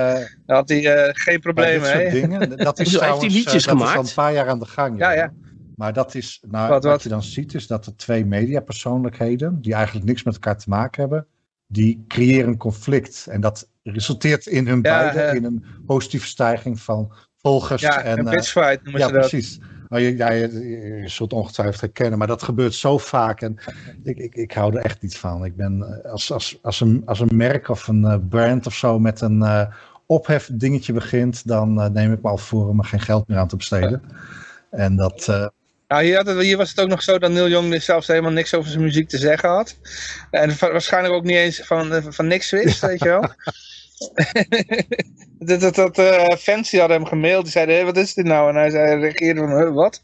Daar 0.46 0.56
had 0.56 0.68
hij 0.68 1.10
geen 1.12 1.40
problemen 1.40 1.96
mee. 1.96 2.38
Dat 2.56 2.78
is 2.80 2.92
trouwens, 2.92 3.22
heeft 3.22 3.32
hij 3.32 3.42
liedjes 3.42 3.64
dat 3.64 3.72
gemaakt? 3.72 3.90
is 3.90 3.96
al 3.96 4.04
een 4.04 4.14
paar 4.14 4.32
jaar 4.32 4.48
aan 4.48 4.58
de 4.58 4.66
gang. 4.66 4.98
Ja, 4.98 5.10
ja. 5.10 5.32
Maar 5.78 5.92
dat 5.92 6.14
is, 6.14 6.44
nou, 6.48 6.68
Wat, 6.68 6.82
wat, 6.82 6.92
wat? 6.92 7.02
je 7.02 7.08
dan 7.08 7.22
ziet, 7.22 7.54
is 7.54 7.66
dat 7.66 7.86
er 7.86 7.96
twee 7.96 8.24
mediapersoonlijkheden, 8.26 9.60
die 9.60 9.74
eigenlijk 9.74 10.06
niks 10.06 10.22
met 10.22 10.34
elkaar 10.34 10.58
te 10.58 10.68
maken 10.68 11.00
hebben, 11.00 11.26
die 11.66 12.04
creëren 12.08 12.48
een 12.48 12.56
conflict. 12.56 13.26
En 13.30 13.40
dat 13.40 13.68
resulteert 13.82 14.46
in 14.46 14.66
hun 14.66 14.78
Ja, 14.82 14.82
beiden 14.82 15.28
eh. 15.28 15.34
in 15.34 15.44
een 15.44 15.64
positieve 15.86 16.26
stijging 16.26 16.80
van 16.80 17.12
volgers. 17.36 17.82
Ja, 17.82 18.02
en, 18.02 18.18
een 18.18 18.26
eh, 18.26 18.32
bitchfight 18.32 18.82
noemen 18.82 19.00
ja, 19.00 19.06
ze 19.06 19.12
dat. 19.12 19.28
precies. 19.28 19.58
Nou, 19.88 20.02
je, 20.02 20.16
ja, 20.16 20.30
je, 20.30 20.68
je- 20.68 21.08
zult 21.08 21.32
ongetwijfeld 21.32 21.80
herkennen, 21.80 22.18
maar 22.18 22.26
dat 22.28 22.42
gebeurt 22.42 22.74
zo 22.74 22.98
vaak. 22.98 23.40
En 23.40 23.58
ik, 24.02 24.16
ik, 24.16 24.34
ik 24.34 24.52
hou 24.52 24.76
er 24.76 24.84
echt 24.84 25.02
niet 25.02 25.16
van. 25.18 25.44
Ik 25.44 25.56
ben 25.56 26.00
eh, 26.04 26.10
als, 26.12 26.32
als, 26.32 26.58
als, 26.62 26.80
een, 26.80 27.02
als 27.06 27.20
een 27.20 27.36
merk 27.36 27.68
of 27.68 27.88
een 27.88 28.04
eh, 28.04 28.16
brand 28.28 28.66
of 28.66 28.74
zo 28.74 28.98
met 28.98 29.20
een 29.20 29.42
eh 29.42 29.66
ophef 30.06 30.50
dingetje 30.52 30.92
begint, 30.92 31.46
dan 31.48 31.92
neem 31.92 32.12
ik 32.12 32.22
me 32.22 32.28
al 32.28 32.38
voor 32.38 32.68
om 32.68 32.78
er 32.78 32.84
geen 32.84 33.00
geld 33.00 33.28
meer 33.28 33.38
aan 33.38 33.48
te 33.48 33.56
besteden. 33.56 34.02
En 34.70 34.96
dat, 34.96 35.26
Nou, 35.88 36.04
hier, 36.04 36.16
had 36.16 36.26
het- 36.26 36.40
hier 36.40 36.56
was 36.56 36.68
het 36.70 36.80
ook 36.80 36.88
nog 36.88 37.02
zo 37.02 37.18
dat 37.18 37.30
Neil 37.30 37.48
Young 37.48 37.82
zelfs 37.82 38.06
helemaal 38.06 38.30
niks 38.30 38.54
over 38.54 38.70
zijn 38.70 38.82
muziek 38.82 39.08
te 39.08 39.18
zeggen 39.18 39.48
had. 39.48 39.78
En 40.30 40.56
waarschijnlijk 40.58 41.14
ook 41.14 41.24
niet 41.24 41.36
eens 41.36 41.60
van, 41.64 42.02
van 42.12 42.26
niks 42.26 42.50
wist, 42.50 42.80
weet 42.80 42.98
je 43.02 43.08
wel. 43.08 43.24
dat 45.38 45.60
dat, 45.60 45.74
dat 45.74 45.98
eh, 45.98 46.36
fans 46.36 46.70
die 46.70 46.80
hadden 46.80 46.98
hem 46.98 47.06
gemaild, 47.06 47.42
die 47.42 47.52
zeiden, 47.52 47.76
hé, 47.76 47.84
wat 47.84 47.96
is 47.96 48.14
dit 48.14 48.24
nou? 48.24 48.48
En 48.48 48.54
hij 48.54 48.70
zei, 48.70 49.00
reageerde 49.00 49.40
van, 49.40 49.50
huh, 49.58 49.74
wat? 49.74 50.02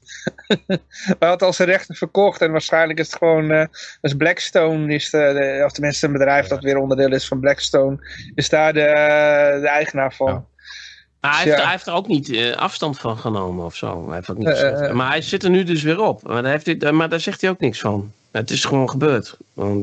hij 1.18 1.28
had 1.28 1.42
al 1.42 1.52
zijn 1.52 1.68
rechten 1.68 1.94
verkocht 1.94 2.40
en 2.40 2.50
waarschijnlijk 2.52 2.98
is 2.98 3.06
het 3.06 3.16
gewoon, 3.16 3.68
dus 4.00 4.14
Blackstone, 4.16 4.94
is 4.94 5.10
de, 5.10 5.18
de- 5.18 5.62
of 5.64 5.72
tenminste 5.72 6.06
een 6.06 6.12
bedrijf 6.12 6.46
dat 6.46 6.62
weer 6.62 6.78
onderdeel 6.78 7.12
is 7.12 7.28
van 7.28 7.40
Blackstone, 7.40 7.96
is 8.34 8.48
daar 8.48 8.72
de, 8.72 8.80
de 9.60 9.68
eigenaar 9.68 10.14
van. 10.14 10.28
Ja. 10.32 10.44
Maar 11.20 11.32
hij, 11.36 11.44
Ja. 11.44 11.50
heeft, 11.50 11.62
hij 11.62 11.72
heeft 11.72 11.86
er 11.86 11.94
ook 11.94 12.06
niet 12.06 12.30
eh, 12.32 12.52
afstand 12.56 12.98
van 12.98 13.18
genomen 13.18 13.64
of 13.64 13.76
zo. 13.76 14.06
Hij 14.06 14.14
heeft 14.14 14.30
ook 14.30 14.36
niet 14.38 14.92
maar 14.92 15.08
hij 15.10 15.22
zit 15.22 15.42
er 15.42 15.50
nu 15.50 15.62
dus 15.62 15.82
weer 15.82 16.00
op. 16.00 16.22
Maar 16.22 16.42
daar, 16.42 16.50
heeft 16.52 16.82
hij, 16.82 16.92
maar 16.92 17.08
daar 17.08 17.20
zegt 17.20 17.40
hij 17.40 17.50
ook 17.50 17.60
niks 17.60 17.80
van. 17.80 18.12
Het 18.36 18.50
is 18.50 18.64
gewoon 18.64 18.90
gebeurd. 18.90 19.36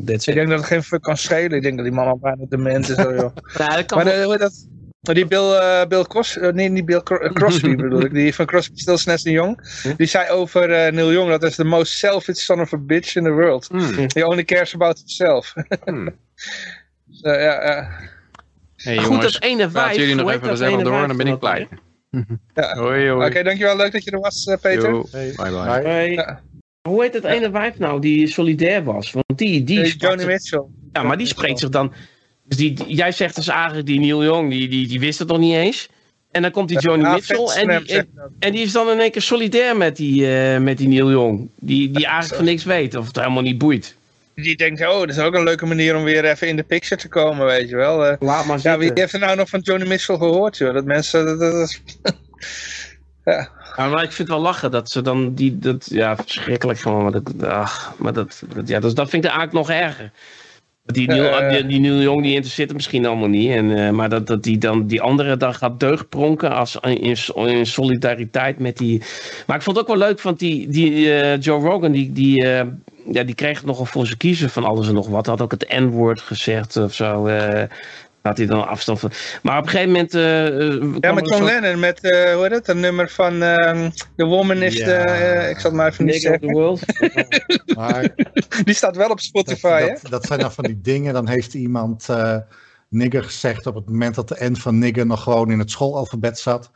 That's 0.05 0.27
Ik 0.27 0.33
denk 0.33 0.49
dat 0.49 0.57
het 0.57 0.67
geen 0.67 0.83
fuck 0.83 1.01
kan 1.01 1.17
schelen. 1.17 1.51
Ik 1.51 1.61
denk 1.61 1.75
dat 1.75 1.85
die 1.85 1.93
man 1.93 2.07
al 2.07 2.17
bijna 2.17 2.45
dement 2.49 2.89
is. 2.89 2.95
hoor, 2.97 3.15
joh. 3.15 3.35
Ja, 3.57 3.67
dat 3.75 3.85
kan 3.85 3.97
Maar 3.97 4.05
wel- 4.05 4.15
de, 4.17 4.23
hoe 4.23 4.31
heet 4.31 4.41
dat? 4.41 4.67
Die 5.15 5.25
Bill, 5.25 5.51
eh, 5.53 5.85
Bill 5.87 6.03
Cros, 6.03 6.37
eh, 6.37 6.51
nee, 6.51 6.69
niet 6.69 6.85
Bill 6.85 7.01
Cro- 7.03 7.17
eh, 7.17 7.31
Crosby 7.33 7.75
bedoel 7.83 8.01
ik, 8.01 8.11
die 8.13 8.35
van 8.35 8.45
Crosby, 8.45 8.77
Stills, 8.79 9.05
Nash 9.05 9.23
Young. 9.23 9.59
Die 9.97 10.07
zei 10.07 10.29
over 10.29 10.71
eh, 10.71 10.91
Neil 10.91 11.11
Young, 11.11 11.29
dat 11.29 11.43
is 11.43 11.55
the 11.55 11.63
most 11.63 11.93
selfish 11.97 12.37
son 12.39 12.59
of 12.61 12.73
a 12.73 12.77
bitch 12.77 13.15
in 13.15 13.23
the 13.23 13.31
world. 13.31 13.67
Hmm. 13.67 14.05
He 14.13 14.25
only 14.25 14.43
cares 14.43 14.73
about 14.73 14.97
himself. 14.97 15.53
Hmm. 15.85 16.09
Dus, 17.05 17.21
eh, 17.21 17.41
ja, 17.43 17.65
ja. 17.65 17.89
Hey, 18.75 18.95
jongens, 18.95 19.07
goed, 19.23 19.33
dat 19.33 19.41
ene 19.43 19.69
wijf. 19.69 19.95
jullie 19.95 20.15
nog 20.15 20.31
even 20.31 20.47
gezellig 20.47 20.81
door 20.81 21.01
en 21.01 21.07
dan 21.07 21.17
ben 21.17 21.27
ik 21.27 21.39
blij. 21.39 21.67
Ja. 22.53 22.75
Hoi, 22.75 23.09
hoi. 23.09 23.27
Oké, 23.29 23.43
dankjewel. 23.43 23.75
Leuk 23.75 23.91
dat 23.91 24.03
je 24.03 24.11
er 24.11 24.19
was, 24.19 24.45
eh, 24.45 24.57
Peter. 24.61 24.89
Yo. 24.89 25.05
Hey. 25.11 25.33
Bye 25.35 25.49
bye. 25.81 26.11
Ja. 26.11 26.41
Hoe 26.89 27.01
heet 27.03 27.13
dat 27.13 27.23
ene 27.23 27.49
wijf 27.51 27.77
nou 27.77 28.01
die 28.01 28.27
solidair 28.27 28.83
was? 28.83 29.11
Want 29.11 29.25
die, 29.35 29.63
die 29.63 29.81
Eh, 29.81 29.85
zich- 29.85 30.25
Mitchell. 30.25 30.63
Ja, 30.93 31.03
maar 31.03 31.17
die 31.17 31.27
spreekt 31.27 31.59
zich 31.59 31.69
dan. 31.69 31.93
Dus 32.43 32.57
die, 32.57 32.73
die- 32.73 32.95
jij 32.95 33.11
zegt 33.11 33.35
dus 33.35 33.47
eigenlijk 33.47 33.87
die 33.87 33.99
Neil 33.99 34.23
Young, 34.23 34.49
die, 34.51 34.67
die, 34.69 34.87
die 34.87 34.99
wist 34.99 35.19
het 35.19 35.27
nog 35.27 35.37
niet 35.37 35.53
eens. 35.55 35.89
En 36.31 36.41
dan 36.41 36.51
komt 36.51 36.67
die 36.67 36.77
Ja, 36.81 36.95
Mitchell 36.95 37.45
en 37.45 37.83
die, 37.83 38.03
en, 38.39 38.51
die 38.51 38.61
is 38.61 38.71
dan 38.71 38.89
in 38.89 38.99
één 38.99 39.11
keer 39.11 39.21
solidair 39.21 39.77
met 39.77 39.95
die, 39.95 40.35
eh, 40.37 40.59
met 40.59 40.77
die 40.77 40.87
Neil 40.87 41.09
Young. 41.11 41.49
Die, 41.59 41.91
die 41.91 42.05
eigenlijk 42.05 42.35
van 42.35 42.45
niks 42.45 42.63
weet 42.63 42.95
of 42.95 43.07
het 43.07 43.15
helemaal 43.15 43.41
niet 43.43 43.57
boeit. 43.57 43.95
Die 44.35 44.55
denkt, 44.55 44.81
oh, 44.81 44.99
dat 44.99 45.09
is 45.09 45.19
ook 45.19 45.33
een 45.35 45.43
leuke 45.43 45.65
manier 45.65 45.95
om 45.95 46.03
weer 46.03 46.25
even 46.25 46.47
in 46.47 46.55
de 46.55 46.63
picture 46.63 47.01
te 47.01 47.07
komen, 47.07 47.45
weet 47.45 47.69
je 47.69 47.75
wel. 47.75 48.05
Eh, 48.05 48.15
Laat 48.19 48.45
maar 48.45 48.59
ja, 48.63 48.77
wie 48.77 48.91
heeft 48.93 49.13
er 49.13 49.19
nou 49.19 49.35
nog 49.35 49.49
van 49.49 49.59
Joni 49.59 49.85
Mitchell 49.85 50.17
gehoord, 50.17 50.57
joh? 50.57 50.73
Dat 50.73 50.85
mensen, 50.85 51.37
dat, 51.39 51.79
ja. 53.25 53.49
Ja, 53.75 53.87
maar 53.87 54.03
ik 54.03 54.11
vind 54.11 54.27
het 54.27 54.37
wel 54.37 54.45
lachen 54.45 54.71
dat 54.71 54.89
ze 54.89 55.01
dan 55.01 55.33
die, 55.33 55.57
dat, 55.57 55.87
ja, 55.89 56.15
verschrikkelijk 56.15 56.79
gewoon. 56.79 57.03
Maar 57.03 57.11
dat, 57.11 57.43
ach, 57.43 57.93
maar 57.97 58.13
dat, 58.13 58.43
dat, 58.53 58.67
ja, 58.67 58.79
dus 58.79 58.93
dat 58.93 59.09
vind 59.09 59.23
ik 59.23 59.29
eigenlijk 59.29 59.67
nog 59.67 59.77
erger. 59.77 60.11
Die 60.85 61.07
Neil, 61.07 61.49
die, 61.49 61.65
die 61.65 61.79
Neil 61.79 62.01
Young 62.01 62.21
die 62.23 62.33
interesseert 62.33 62.67
hem 62.67 62.75
misschien 62.75 63.05
allemaal 63.05 63.27
niet. 63.27 63.49
En, 63.49 63.77
eh, 63.77 63.89
maar 63.89 64.09
dat, 64.09 64.27
dat 64.27 64.43
die 64.43 64.57
dan 64.57 64.87
die 64.87 65.01
andere 65.01 65.37
dan 65.37 65.53
gaat 65.53 65.79
deugdpronken 65.79 66.51
als 66.51 66.77
in, 66.81 67.17
in 67.35 67.65
solidariteit 67.65 68.59
met 68.59 68.77
die. 68.77 69.01
Maar 69.47 69.55
ik 69.55 69.61
vond 69.61 69.77
het 69.77 69.89
ook 69.89 69.97
wel 69.97 70.07
leuk, 70.07 70.21
want 70.21 70.39
die, 70.39 70.67
die 70.67 71.13
eh, 71.13 71.41
Joe 71.41 71.61
Rogan 71.61 71.91
die, 71.91 72.11
die, 72.11 72.45
eh, 72.45 72.67
ja, 73.11 73.23
die 73.23 73.35
kreeg 73.35 73.63
nogal 73.63 73.85
voor 73.85 74.05
zijn 74.05 74.17
kiezen 74.17 74.49
van 74.49 74.63
alles 74.63 74.87
en 74.87 74.93
nog 74.93 75.07
wat. 75.07 75.25
Had 75.25 75.41
ook 75.41 75.51
het 75.51 75.73
N-woord 75.79 76.21
gezegd 76.21 76.77
of 76.77 76.93
zo. 76.93 77.29
Had 78.21 78.37
hij 78.37 78.45
dan 78.45 78.67
afstand 78.67 78.99
van. 78.99 79.11
Maar 79.43 79.57
op 79.57 79.63
een 79.63 79.69
gegeven 79.69 79.91
moment. 79.91 80.13
eh, 80.13 80.47
eh, 80.47 80.95
Ja, 80.99 81.11
met 81.13 81.27
John 81.27 81.43
soort 81.43 81.61
Lennon, 81.61 81.79
met, 81.79 81.99
eh, 82.01 82.33
hoe 82.33 82.43
heet 82.43 82.51
het, 82.51 82.67
een 82.67 82.79
nummer 82.79 83.09
van 83.09 83.41
ehm, 83.43 83.89
The 84.15 84.25
Woman 84.25 84.57
is 84.61 84.77
Ja. 84.77 84.85
the, 84.85 85.47
ik 85.49 85.59
zal 85.59 85.69
het 85.71 85.79
maar 85.79 85.91
even 85.91 86.05
niet 86.05 86.13
Nigger 86.13 86.31
of 86.33 86.39
zeggen. 86.41 86.47
the 86.47 86.59
World. 86.59 86.85
maar 87.77 88.15
Die 88.63 88.73
staat 88.75 88.95
wel 88.95 89.09
op 89.09 89.15
dat, 89.17 89.25
Spotify, 89.25 89.81
hè? 89.81 89.87
dat, 90.01 90.11
dat 90.11 90.25
zijn 90.25 90.39
dan 90.39 90.51
van 90.51 90.65
die 90.65 90.81
dingen. 90.81 91.13
Dan 91.13 91.27
heeft 91.27 91.53
iemand 91.53 92.09
eh, 92.09 92.37
nigger 92.89 93.23
gezegd 93.23 93.65
op 93.67 93.75
het 93.75 93.85
moment 93.89 94.15
dat 94.15 94.27
de 94.27 94.49
N 94.49 94.55
van 94.55 94.77
nigger 94.79 95.05
nog 95.05 95.23
gewoon 95.23 95.51
in 95.51 95.59
het 95.59 95.71
schoolalfabet 95.71 96.39
zat. 96.39 96.71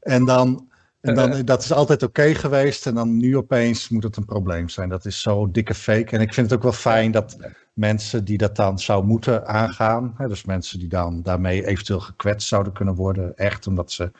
En 0.00 0.24
dan, 0.24 0.68
en 1.00 1.14
dan 1.14 1.44
dat 1.44 1.62
is 1.64 1.72
altijd 1.72 2.02
oké 2.02 2.34
geweest. 2.34 2.86
En 2.86 2.94
dan 2.94 3.16
nu 3.16 3.36
opeens 3.36 3.88
moet 3.88 4.02
het 4.02 4.16
een 4.16 4.24
probleem 4.24 4.68
zijn. 4.68 4.88
Dat 4.88 5.04
is 5.04 5.20
zo 5.20 5.50
dikke 5.50 5.74
fake. 5.74 6.10
En 6.16 6.20
ik 6.20 6.34
vind 6.34 6.46
het 6.50 6.56
ook 6.58 6.62
wel 6.64 6.72
fijn 6.72 7.10
dat 7.10 7.36
mensen 7.78 8.24
die 8.24 8.38
dat 8.38 8.56
dan 8.56 8.78
zou 8.78 9.04
moeten 9.04 9.46
aangaan. 9.46 10.14
Hè, 10.16 10.28
dus 10.28 10.44
mensen 10.44 10.78
die 10.78 10.88
dan 10.88 11.22
daarmee 11.22 11.66
eventueel 11.66 12.00
gekwetst 12.00 12.48
zouden 12.48 12.72
kunnen 12.72 12.94
worden. 12.94 13.36
Echt 13.36 13.66
omdat 13.66 13.92
ze 13.92 14.10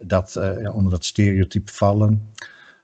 dat, 0.00 0.36
eh, 0.36 0.74
onder 0.74 0.90
dat 0.90 1.04
stereotype 1.04 1.72
vallen. 1.72 2.32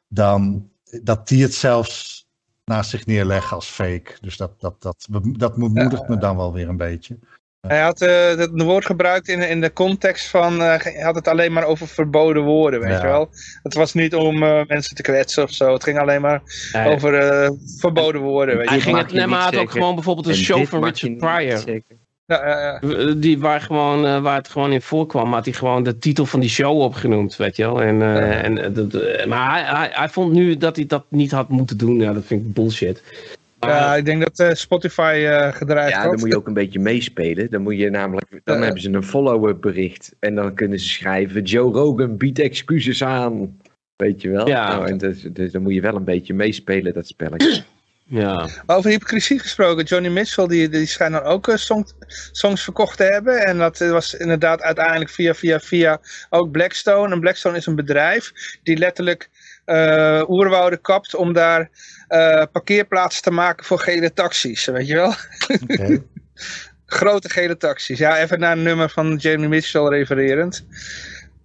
Dan 0.09 0.71
dat 1.03 1.29
die 1.29 1.43
het 1.43 1.55
zelfs 1.55 2.27
naast 2.65 2.91
zich 2.91 3.07
neerleggen 3.07 3.57
als 3.57 3.67
fake. 3.67 4.17
Dus 4.21 4.37
dat, 4.37 4.61
dat, 4.61 4.83
dat, 4.83 5.07
dat 5.33 5.55
bemoedigt 5.55 6.09
me 6.09 6.19
dan 6.19 6.37
wel 6.37 6.53
weer 6.53 6.69
een 6.69 6.77
beetje. 6.77 7.19
Hij 7.69 7.81
had 7.81 8.01
eh, 8.01 8.29
het 8.37 8.63
woord 8.63 8.87
gebruikt 8.87 9.29
in, 9.29 9.49
in 9.49 9.61
de 9.61 9.73
context 9.73 10.29
van, 10.29 10.63
eh, 10.63 10.75
hij 10.79 11.03
had 11.03 11.15
het 11.15 11.29
alleen 11.29 11.53
maar 11.53 11.65
over 11.65 11.89
verboden 11.89 12.43
woorden, 12.43 12.81
weet 12.81 12.91
Ja. 12.91 12.97
je 13.01 13.03
wel. 13.07 13.29
Het 13.63 13.75
was 13.75 13.95
niet 13.95 14.15
om 14.15 14.43
eh, 14.43 14.61
mensen 14.67 14.97
te 14.97 15.03
kwetsen 15.03 15.43
of 15.43 15.51
zo. 15.51 15.73
Het 15.73 15.83
ging 15.85 15.99
alleen 15.99 16.21
maar 16.21 16.43
Nee. 16.73 16.89
over 16.95 17.15
eh, 17.15 17.51
verboden 17.79 18.21
woorden, 18.21 18.57
weet 18.57 18.65
je 18.69 18.71
Hij 18.75 18.79
wel. 18.85 18.87
ging 18.95 19.07
het, 19.07 19.13
nee, 19.17 19.27
maar 19.27 19.43
had 19.43 19.57
ook 19.57 19.71
gewoon 19.71 19.95
bijvoorbeeld 19.95 20.27
een 20.27 20.33
En 20.33 20.39
show 20.39 20.67
van 20.67 20.85
Richard 20.85 21.17
Pryor. 21.17 21.63
Ja, 22.27 22.47
ja, 22.47 22.61
ja. 22.61 22.81
Eh, 22.81 23.13
Die 23.17 23.39
waar, 23.39 23.61
gewoon, 23.61 24.07
eh, 24.07 24.21
waar 24.23 24.37
het 24.37 24.49
gewoon 24.49 24.73
in 24.73 24.83
voorkwam, 24.83 25.33
had 25.33 25.45
hij 25.45 25.55
gewoon 25.55 25.83
de 25.83 25.99
titel 25.99 26.27
van 26.27 26.41
die 26.41 26.51
show 26.51 26.81
opgenoemd, 26.81 27.37
weet 27.37 27.57
je 27.57 27.63
wel. 27.63 27.83
En, 27.83 28.03
eh, 28.03 28.45
en, 28.45 28.73
dat, 28.75 28.93
maar 29.27 29.51
hij, 29.51 29.63
hij, 29.77 29.91
hij 29.93 30.09
vond 30.09 30.33
nu 30.33 30.57
dat 30.57 30.77
hij 30.77 30.87
dat 30.87 31.05
niet 31.09 31.31
had 31.31 31.49
moeten 31.49 31.77
doen. 31.79 31.97
Ja, 32.01 32.13
dat 32.13 32.25
vind 32.25 32.41
ik 32.45 32.53
bullshit. 32.53 33.03
Ja, 33.67 33.97
ik 33.97 34.05
denk 34.05 34.23
dat 34.23 34.39
eh, 34.39 34.55
Spotify 34.55 35.23
eh 35.27 35.53
gedreigd 35.53 35.91
Ja, 35.91 36.03
dan 36.03 36.19
moet 36.19 36.29
je 36.29 36.37
ook 36.37 36.47
een 36.47 36.55
beetje 36.55 36.79
meespelen. 36.81 37.51
Dan 37.51 37.63
moet 37.63 37.79
je 37.79 37.91
namelijk, 37.91 38.41
dan 38.45 38.63
hebben 38.63 38.83
ze 38.83 38.91
een 38.91 39.05
follow-up 39.05 39.61
bericht. 39.61 40.15
En 40.19 40.35
dan 40.35 40.55
kunnen 40.55 40.79
ze 40.79 40.89
schrijven, 40.89 41.43
Joe 41.43 41.73
Rogan 41.73 42.17
biedt 42.17 42.39
excuses 42.39 43.05
aan. 43.05 43.57
Weet 43.97 44.23
je 44.23 44.31
wel? 44.31 44.49
Ja. 44.49 44.69
Nou, 44.69 44.89
en 44.89 44.99
dus, 44.99 45.23
dus 45.33 45.53
dan 45.53 45.63
moet 45.63 45.75
je 45.75 45.81
wel 45.81 45.97
een 45.97 46.05
beetje 46.05 46.35
meespelen, 46.35 46.93
dat 46.93 47.07
spelletje. 47.07 47.63
ja. 48.23 48.49
Over 48.67 48.91
hypocrisie 48.91 49.39
gesproken, 49.39 49.85
Johnny 49.85 50.09
Mitchell 50.09 50.47
die, 50.47 50.69
die 50.69 50.87
schijnt 50.87 51.13
dan 51.13 51.23
ook 51.23 51.49
eh, 51.49 51.57
song- 51.57 51.87
songs 52.33 52.63
verkocht 52.63 52.97
te 52.97 53.05
hebben. 53.05 53.45
En 53.47 53.59
dat 53.59 53.79
was 53.79 54.15
inderdaad 54.15 54.63
uiteindelijk 54.63 55.11
via, 55.11 55.35
via, 55.35 55.61
via 55.61 56.01
ook 56.31 56.51
Blackstone. 56.51 57.15
En 57.15 57.21
Blackstone 57.21 57.57
is 57.57 57.67
een 57.67 57.77
bedrijf 57.77 58.33
die 58.63 58.77
letterlijk 58.77 59.31
eh 59.65 60.23
oerwouden 60.29 60.81
kapt 60.81 61.15
om 61.15 61.33
daar 61.33 61.71
eh, 62.13 62.43
parkeerplaatsen 62.53 63.23
te 63.23 63.31
maken 63.31 63.65
voor 63.65 63.79
gele 63.79 64.13
taxis, 64.13 64.65
weet 64.65 64.87
je 64.87 64.95
wel? 64.95 65.15
Oké. 65.63 66.03
Grote 66.87 67.29
gele 67.29 67.57
taxis. 67.57 67.99
Ja, 67.99 68.19
even 68.19 68.41
naar 68.41 68.53
een 68.53 68.63
nummer 68.63 68.91
van 68.91 69.17
Johnny 69.17 69.47
Mitchell 69.47 69.89
refererend. 69.89 70.67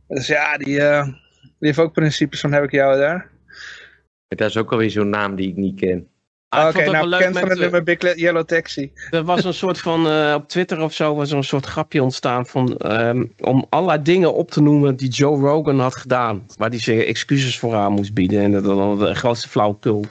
Dus 0.08 0.28
ja, 0.28 0.58
die, 0.58 0.82
eh, 0.82 1.04
die 1.42 1.54
heeft 1.60 1.80
ook 1.80 1.94
principes 1.94 2.40
van 2.40 2.52
heb 2.52 2.64
ik 2.64 2.72
jou 2.72 2.98
daar. 2.98 3.30
Dat 4.28 4.50
is 4.50 4.58
ook 4.58 4.72
alweer 4.72 4.92
zo'n 4.92 5.10
naam 5.10 5.36
die 5.36 5.50
ik 5.50 5.56
niet 5.56 5.80
ken. 5.80 6.08
Ah, 6.50 6.70
ik 6.70 6.76
Oké, 6.76 6.86
ook 6.86 6.92
nou 6.92 6.98
wel 6.98 7.08
leuk 7.08 7.20
bekend 7.20 7.40
van 7.40 7.50
het 7.50 7.60
nummer 7.60 7.84
Big 7.84 8.16
Yellow 8.16 8.46
Taxi. 8.46 8.92
Er 9.10 9.24
was 9.24 9.44
een 9.44 9.54
soort 9.54 9.80
van, 9.80 10.08
eh, 10.08 10.34
op 10.36 10.50
Twitter 10.50 10.82
of 10.82 10.94
zo, 10.94 11.16
was 11.16 11.32
er 11.32 11.38
een 11.38 11.44
soort 11.44 11.66
grapje 11.66 12.04
ontstaan 12.04 12.46
van, 12.46 12.78
ehm, 12.78 13.26
om 13.40 13.66
allerlei 13.70 14.02
dingen 14.02 14.34
op 14.34 14.52
te 14.52 14.62
noemen 14.62 14.96
die 14.96 15.10
Joe 15.10 15.40
Rogan 15.40 15.80
had 15.80 15.96
gedaan. 15.96 16.46
Waar 16.58 16.70
hij 16.70 16.80
zich 16.80 17.04
excuses 17.04 17.60
voor 17.60 17.76
aan 17.76 17.92
moest 17.92 18.14
bieden. 18.14 18.42
En 18.42 18.52
dat 18.52 18.64
was 18.64 19.00
de 19.00 19.16
grootste 19.16 19.50
flauwekul. 19.50 20.06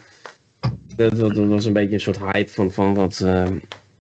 Dat, 0.97 1.17
dat, 1.17 1.35
dat 1.35 1.47
was 1.47 1.65
een 1.65 1.73
beetje 1.73 1.95
een 1.95 2.01
soort 2.01 2.19
hype 2.19 2.51
van, 2.51 2.73
van 2.73 2.95
wat... 2.95 3.21
ehm, 3.21 3.59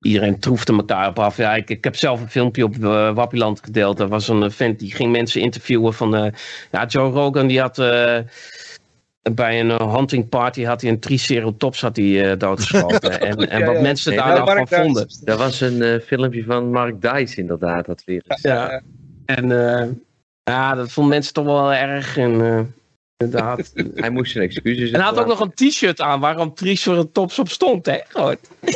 iedereen 0.01 0.39
troefde 0.39 0.73
elkaar 0.73 1.07
op 1.09 1.19
af. 1.19 1.37
Ja, 1.37 1.55
ik, 1.55 1.69
ik 1.69 1.83
heb 1.83 1.95
zelf 1.95 2.21
een 2.21 2.29
filmpje 2.29 2.63
op 2.63 2.75
uh, 2.75 3.13
Wappieland 3.13 3.63
gedeeld. 3.63 3.99
Er 3.99 4.07
was 4.07 4.27
een 4.27 4.51
vent 4.51 4.79
die 4.79 4.91
ging 4.91 5.11
mensen 5.11 5.41
interviewen 5.41 5.93
van... 5.93 6.15
eh, 6.15 6.31
ja, 6.71 6.85
Joe 6.85 7.11
Rogan 7.11 7.47
die 7.47 7.59
had... 7.59 7.79
eh, 7.79 8.19
bij 9.35 9.59
een 9.59 9.69
hunting 9.69 10.29
party 10.29 10.63
had 10.63 10.81
hij 10.81 10.89
een 10.89 10.99
triceratops 10.99 11.81
had 11.81 11.95
hij, 11.95 12.05
uh, 12.05 12.37
doodgeschoten. 12.37 13.19
en, 13.29 13.49
en 13.49 13.65
wat 13.65 13.75
ja. 13.75 13.81
mensen 13.81 14.11
Nee, 14.11 14.19
daar 14.19 14.33
nou 14.33 14.45
Mark 14.45 14.67
van 14.67 14.83
vonden. 14.83 15.07
Dat 15.23 15.37
was 15.37 15.61
een 15.61 15.81
eh, 15.81 15.99
filmpje 15.99 16.43
van 16.43 16.71
Mark 16.71 17.01
Dice 17.01 17.39
inderdaad, 17.39 17.85
dat 17.85 18.03
weer. 18.05 18.23
Ja. 18.41 18.81
En 19.25 19.49
uh, 19.49 19.83
ja, 20.43 20.75
dat 20.75 20.91
vonden 20.91 21.13
mensen 21.13 21.33
toch 21.33 21.45
wel 21.45 21.73
erg. 21.73 22.17
En, 22.17 22.73
Inderdaad. 23.17 23.73
Hij 23.95 24.09
moest 24.09 24.31
zijn 24.31 24.43
excuses 24.43 24.91
En 24.91 24.99
hij 24.99 25.09
had 25.09 25.19
ook 25.19 25.27
nog 25.27 25.39
een 25.39 25.53
t-shirt 25.53 26.01
aan 26.01 26.19
waar 26.19 26.37
een 26.37 26.53
Triceratops 26.53 27.39
op 27.39 27.49
stond, 27.49 27.85
hè? 27.85 27.99
Gewoon. 28.07 28.37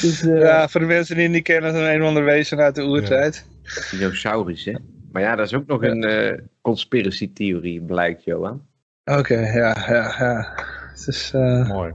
dus, 0.00 0.22
uh... 0.22 0.40
Ja, 0.40 0.68
voor 0.68 0.80
de 0.80 0.86
mensen 0.86 1.14
die 1.14 1.24
het 1.24 1.32
niet 1.32 1.42
kennen, 1.42 1.74
is 1.74 1.80
een 1.80 1.94
een 1.94 2.02
of 2.02 2.08
ander 2.08 2.24
wezen 2.24 2.58
uit 2.58 2.74
de 2.74 2.84
oertijd. 2.84 3.46
Dinosaurus, 3.90 4.64
hè? 4.64 4.74
Maar 5.12 5.22
ja, 5.22 5.36
dat 5.36 5.46
is 5.46 5.54
ook 5.54 5.66
nog 5.66 5.82
een 5.82 6.04
uh, 6.04 6.38
conspiracy 6.60 7.32
theorie, 7.32 7.80
blijkt, 7.80 8.24
Johan. 8.24 8.66
Oké, 9.04 9.18
okay, 9.18 9.54
ja, 9.54 9.76
ja, 9.88 10.14
ja. 10.18 10.54
Het 10.90 11.06
is, 11.06 11.32
uh... 11.34 11.68
Mooi. 11.68 11.92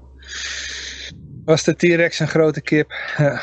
Was 1.45 1.63
de 1.63 1.75
T-Rex 1.75 2.19
een 2.19 2.27
grote 2.27 2.61
kip? 2.61 2.93
Ja. 3.17 3.41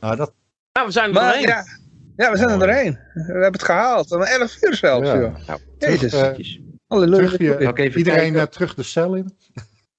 nou, 0.00 0.16
dat... 0.16 0.34
Nou, 0.72 0.86
we 0.86 0.92
zijn 0.92 1.06
er 1.08 1.12
maar, 1.12 1.32
doorheen. 1.32 1.48
Ja, 1.48 1.64
ja, 2.16 2.30
we 2.30 2.36
zijn 2.36 2.48
er 2.50 2.58
doorheen. 2.58 2.98
We 3.14 3.22
hebben 3.22 3.52
het 3.52 3.62
gehaald. 3.62 4.12
Om 4.12 4.22
11 4.22 4.62
uur 4.62 4.74
zelfs, 4.74 5.08
ja. 5.08 5.18
joh. 5.18 5.34
Nou, 5.46 5.58
Jezus. 5.78 6.10
Terug, 6.10 6.38
uh, 6.38 6.58
Halleluja. 6.86 7.16
terug 7.16 7.38
je, 7.38 7.56
Zal 7.60 7.68
ik 7.70 7.78
even 7.78 7.98
iedereen 7.98 8.20
kijken? 8.20 8.40
uh, 8.40 8.46
terug 8.46 8.74
de 8.74 8.82
cel 8.82 9.14
in? 9.14 9.36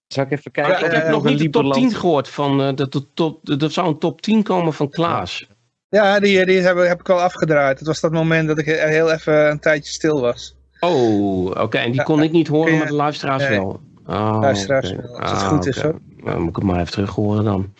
Zal 0.08 0.24
ik 0.24 0.32
even 0.32 0.52
kijken? 0.52 0.74
Ja, 0.74 0.80
ik 0.80 0.85
ja, 0.85 0.98
heb 0.98 1.06
ja, 1.06 1.11
nog 1.11 1.24
een 1.26 1.30
niet 1.30 1.40
de 1.40 1.50
top 1.50 1.61
10 1.61 1.72
Lieberland- 1.72 1.95
gehoord 2.02 2.30
van 2.30 2.61
uh, 2.61 2.69
top, 3.14 3.50
er 3.50 3.72
zou 3.72 3.88
een 3.88 4.00
top 4.00 4.22
10 4.22 4.44
komen 4.44 4.74
van 4.74 4.90
Klaas. 4.90 5.48
Ja, 5.90 6.19
die, 6.19 6.45
die 6.45 6.60
heb, 6.61 6.77
heb 6.77 7.00
ik 7.00 7.10
al 7.10 7.22
afgedraaid. 7.22 7.77
Het 7.80 7.88
was 7.88 8.00
dat 8.00 8.11
moment 8.11 8.48
dat 8.48 8.58
ik 8.58 8.66
he- 8.66 8.88
heel 8.88 9.11
even 9.11 9.50
een 9.50 9.60
tijdje 9.60 9.92
stil 9.92 10.22
was. 10.22 10.56
Oh, 10.80 11.45
oké. 11.45 11.77
En 11.77 11.85
die 11.85 11.95
Ja, 11.95 12.03
kon 12.03 12.24
ik 12.24 12.32
niet 12.32 12.48
horen, 12.48 12.72
je- 12.72 12.77
maar 12.77 12.88
de 12.88 12.94
luisteraars 12.94 13.48
nee. 13.48 13.58
wel. 13.60 13.82
Oh, 14.08 14.38
Luisteraars 14.42 14.92
wel, 14.92 15.19
als 15.19 15.32
het 15.32 15.42
Ah, 15.42 15.48
goed 15.48 15.66
is, 15.68 15.82
hoor. 15.82 16.00
Nou, 16.18 16.30
dan 16.32 16.40
moet 16.40 16.50
ik 16.50 16.56
het 16.56 16.66
maar 16.66 16.80
even 16.80 16.92
terug 16.92 17.10
horen 17.16 17.44
dan. 17.44 17.74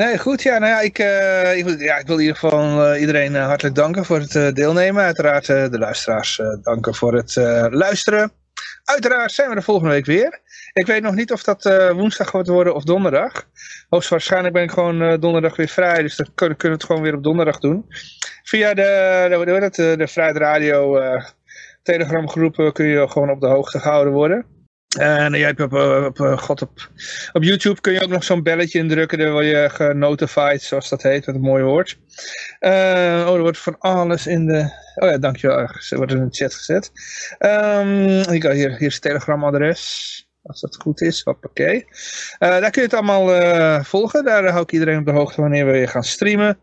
Nee, 0.00 0.18
goed. 0.18 0.42
Ja, 0.42 0.58
nou 0.58 0.70
ja, 0.72 0.80
ik, 0.80 0.98
eh, 0.98 1.56
ik, 1.56 1.64
wil- 1.64 1.78
ja, 1.78 1.96
ik 1.98 2.06
wil 2.06 2.16
in 2.16 2.20
ieder 2.20 2.36
geval 2.36 2.84
eh, 2.84 3.00
iedereen 3.00 3.36
eh, 3.36 3.46
hartelijk 3.46 3.74
danken 3.74 4.04
voor 4.04 4.18
het 4.18 4.56
deelnemen. 4.56 5.02
Uiteraard 5.02 5.46
de 5.46 5.78
luisteraars 5.78 6.40
danken 6.62 6.94
voor 6.94 7.14
het 7.14 7.36
luisteren. 7.70 8.32
Uiteraard 8.84 9.32
zijn 9.32 9.50
we 9.50 9.56
er 9.56 9.62
volgende 9.62 9.90
week 9.94 10.04
weer. 10.06 10.40
Ik 10.72 10.86
weet 10.86 11.02
nog 11.02 11.14
niet 11.14 11.32
of 11.32 11.42
dat 11.42 11.90
woensdag 11.92 12.28
gaat 12.28 12.46
worden 12.46 12.74
of 12.74 12.84
donderdag. 12.84 13.46
Hoogstwaarschijnlijk 13.88 14.54
ben 14.54 14.62
ik 14.62 14.70
gewoon 14.70 15.20
donderdag 15.20 15.56
weer 15.56 15.68
vrij. 15.68 16.02
Dus 16.02 16.16
dan 16.16 16.28
kunnen, 16.34 16.58
we 16.58 16.68
het 16.68 16.84
gewoon 16.84 17.02
weer 17.02 17.14
op 17.14 17.22
donderdag 17.22 17.58
doen. 17.58 17.86
Via 18.42 18.74
de, 18.74 19.26
de, 19.44 19.82
eh, 19.90 19.98
de 19.98 20.08
Vrijheid 20.08 20.36
Radio 20.36 21.00
Telegram 21.82 22.28
groepen 22.28 22.72
kun 22.72 22.86
je 22.86 23.08
gewoon 23.08 23.30
op 23.30 23.40
de 23.40 23.46
hoogte 23.46 23.78
gehouden 23.78 24.12
worden. 24.12 24.59
En 24.98 25.32
jij 25.32 25.46
hebt 25.46 25.60
op, 25.60 25.74
eh, 25.74 26.04
op, 26.04 26.20
eh, 26.20 26.48
op, 26.48 26.70
op 27.32 27.42
YouTube 27.42 27.80
kun 27.80 27.92
je 27.92 28.02
ook 28.02 28.10
nog 28.10 28.24
zo'n 28.24 28.42
belletje 28.42 28.78
indrukken. 28.78 29.18
Dan 29.18 29.32
word 29.32 29.44
je 29.44 29.68
genotified, 29.70 30.62
zoals 30.62 30.88
dat 30.88 31.02
heet, 31.02 31.26
met 31.26 31.34
een 31.34 31.40
mooi 31.40 31.62
woord. 31.62 31.98
Eh, 32.58 33.24
oh, 33.28 33.34
er 33.34 33.40
wordt 33.40 33.58
van 33.58 33.78
alles 33.78 34.26
in 34.26 34.46
de... 34.46 34.72
Oh 34.94 35.10
ja, 35.10 35.18
dankjewel. 35.18 35.58
Er 35.58 35.96
wordt 35.96 36.12
in 36.12 36.24
de 36.24 36.36
chat 36.36 36.54
gezet. 36.54 36.92
Ehm, 37.38 38.30
hier, 38.30 38.50
hier, 38.50 38.80
is 38.80 38.92
het 38.92 39.02
telegramadres. 39.02 40.28
Als 40.42 40.60
dat 40.60 40.76
goed 40.82 41.00
is, 41.00 41.22
hoppakee. 41.22 41.84
Eh 42.38 42.48
daar 42.48 42.70
kun 42.70 42.82
je 42.82 42.88
het 42.88 42.94
allemaal 42.96 43.34
eh, 43.34 43.84
volgen. 43.84 44.24
Daar 44.24 44.48
hou 44.48 44.62
ik 44.62 44.72
iedereen 44.72 44.98
op 44.98 45.04
de 45.04 45.10
hoogte 45.10 45.40
wanneer 45.40 45.66
we 45.66 45.86
gaan 45.86 46.02
streamen. 46.02 46.46
En 46.46 46.58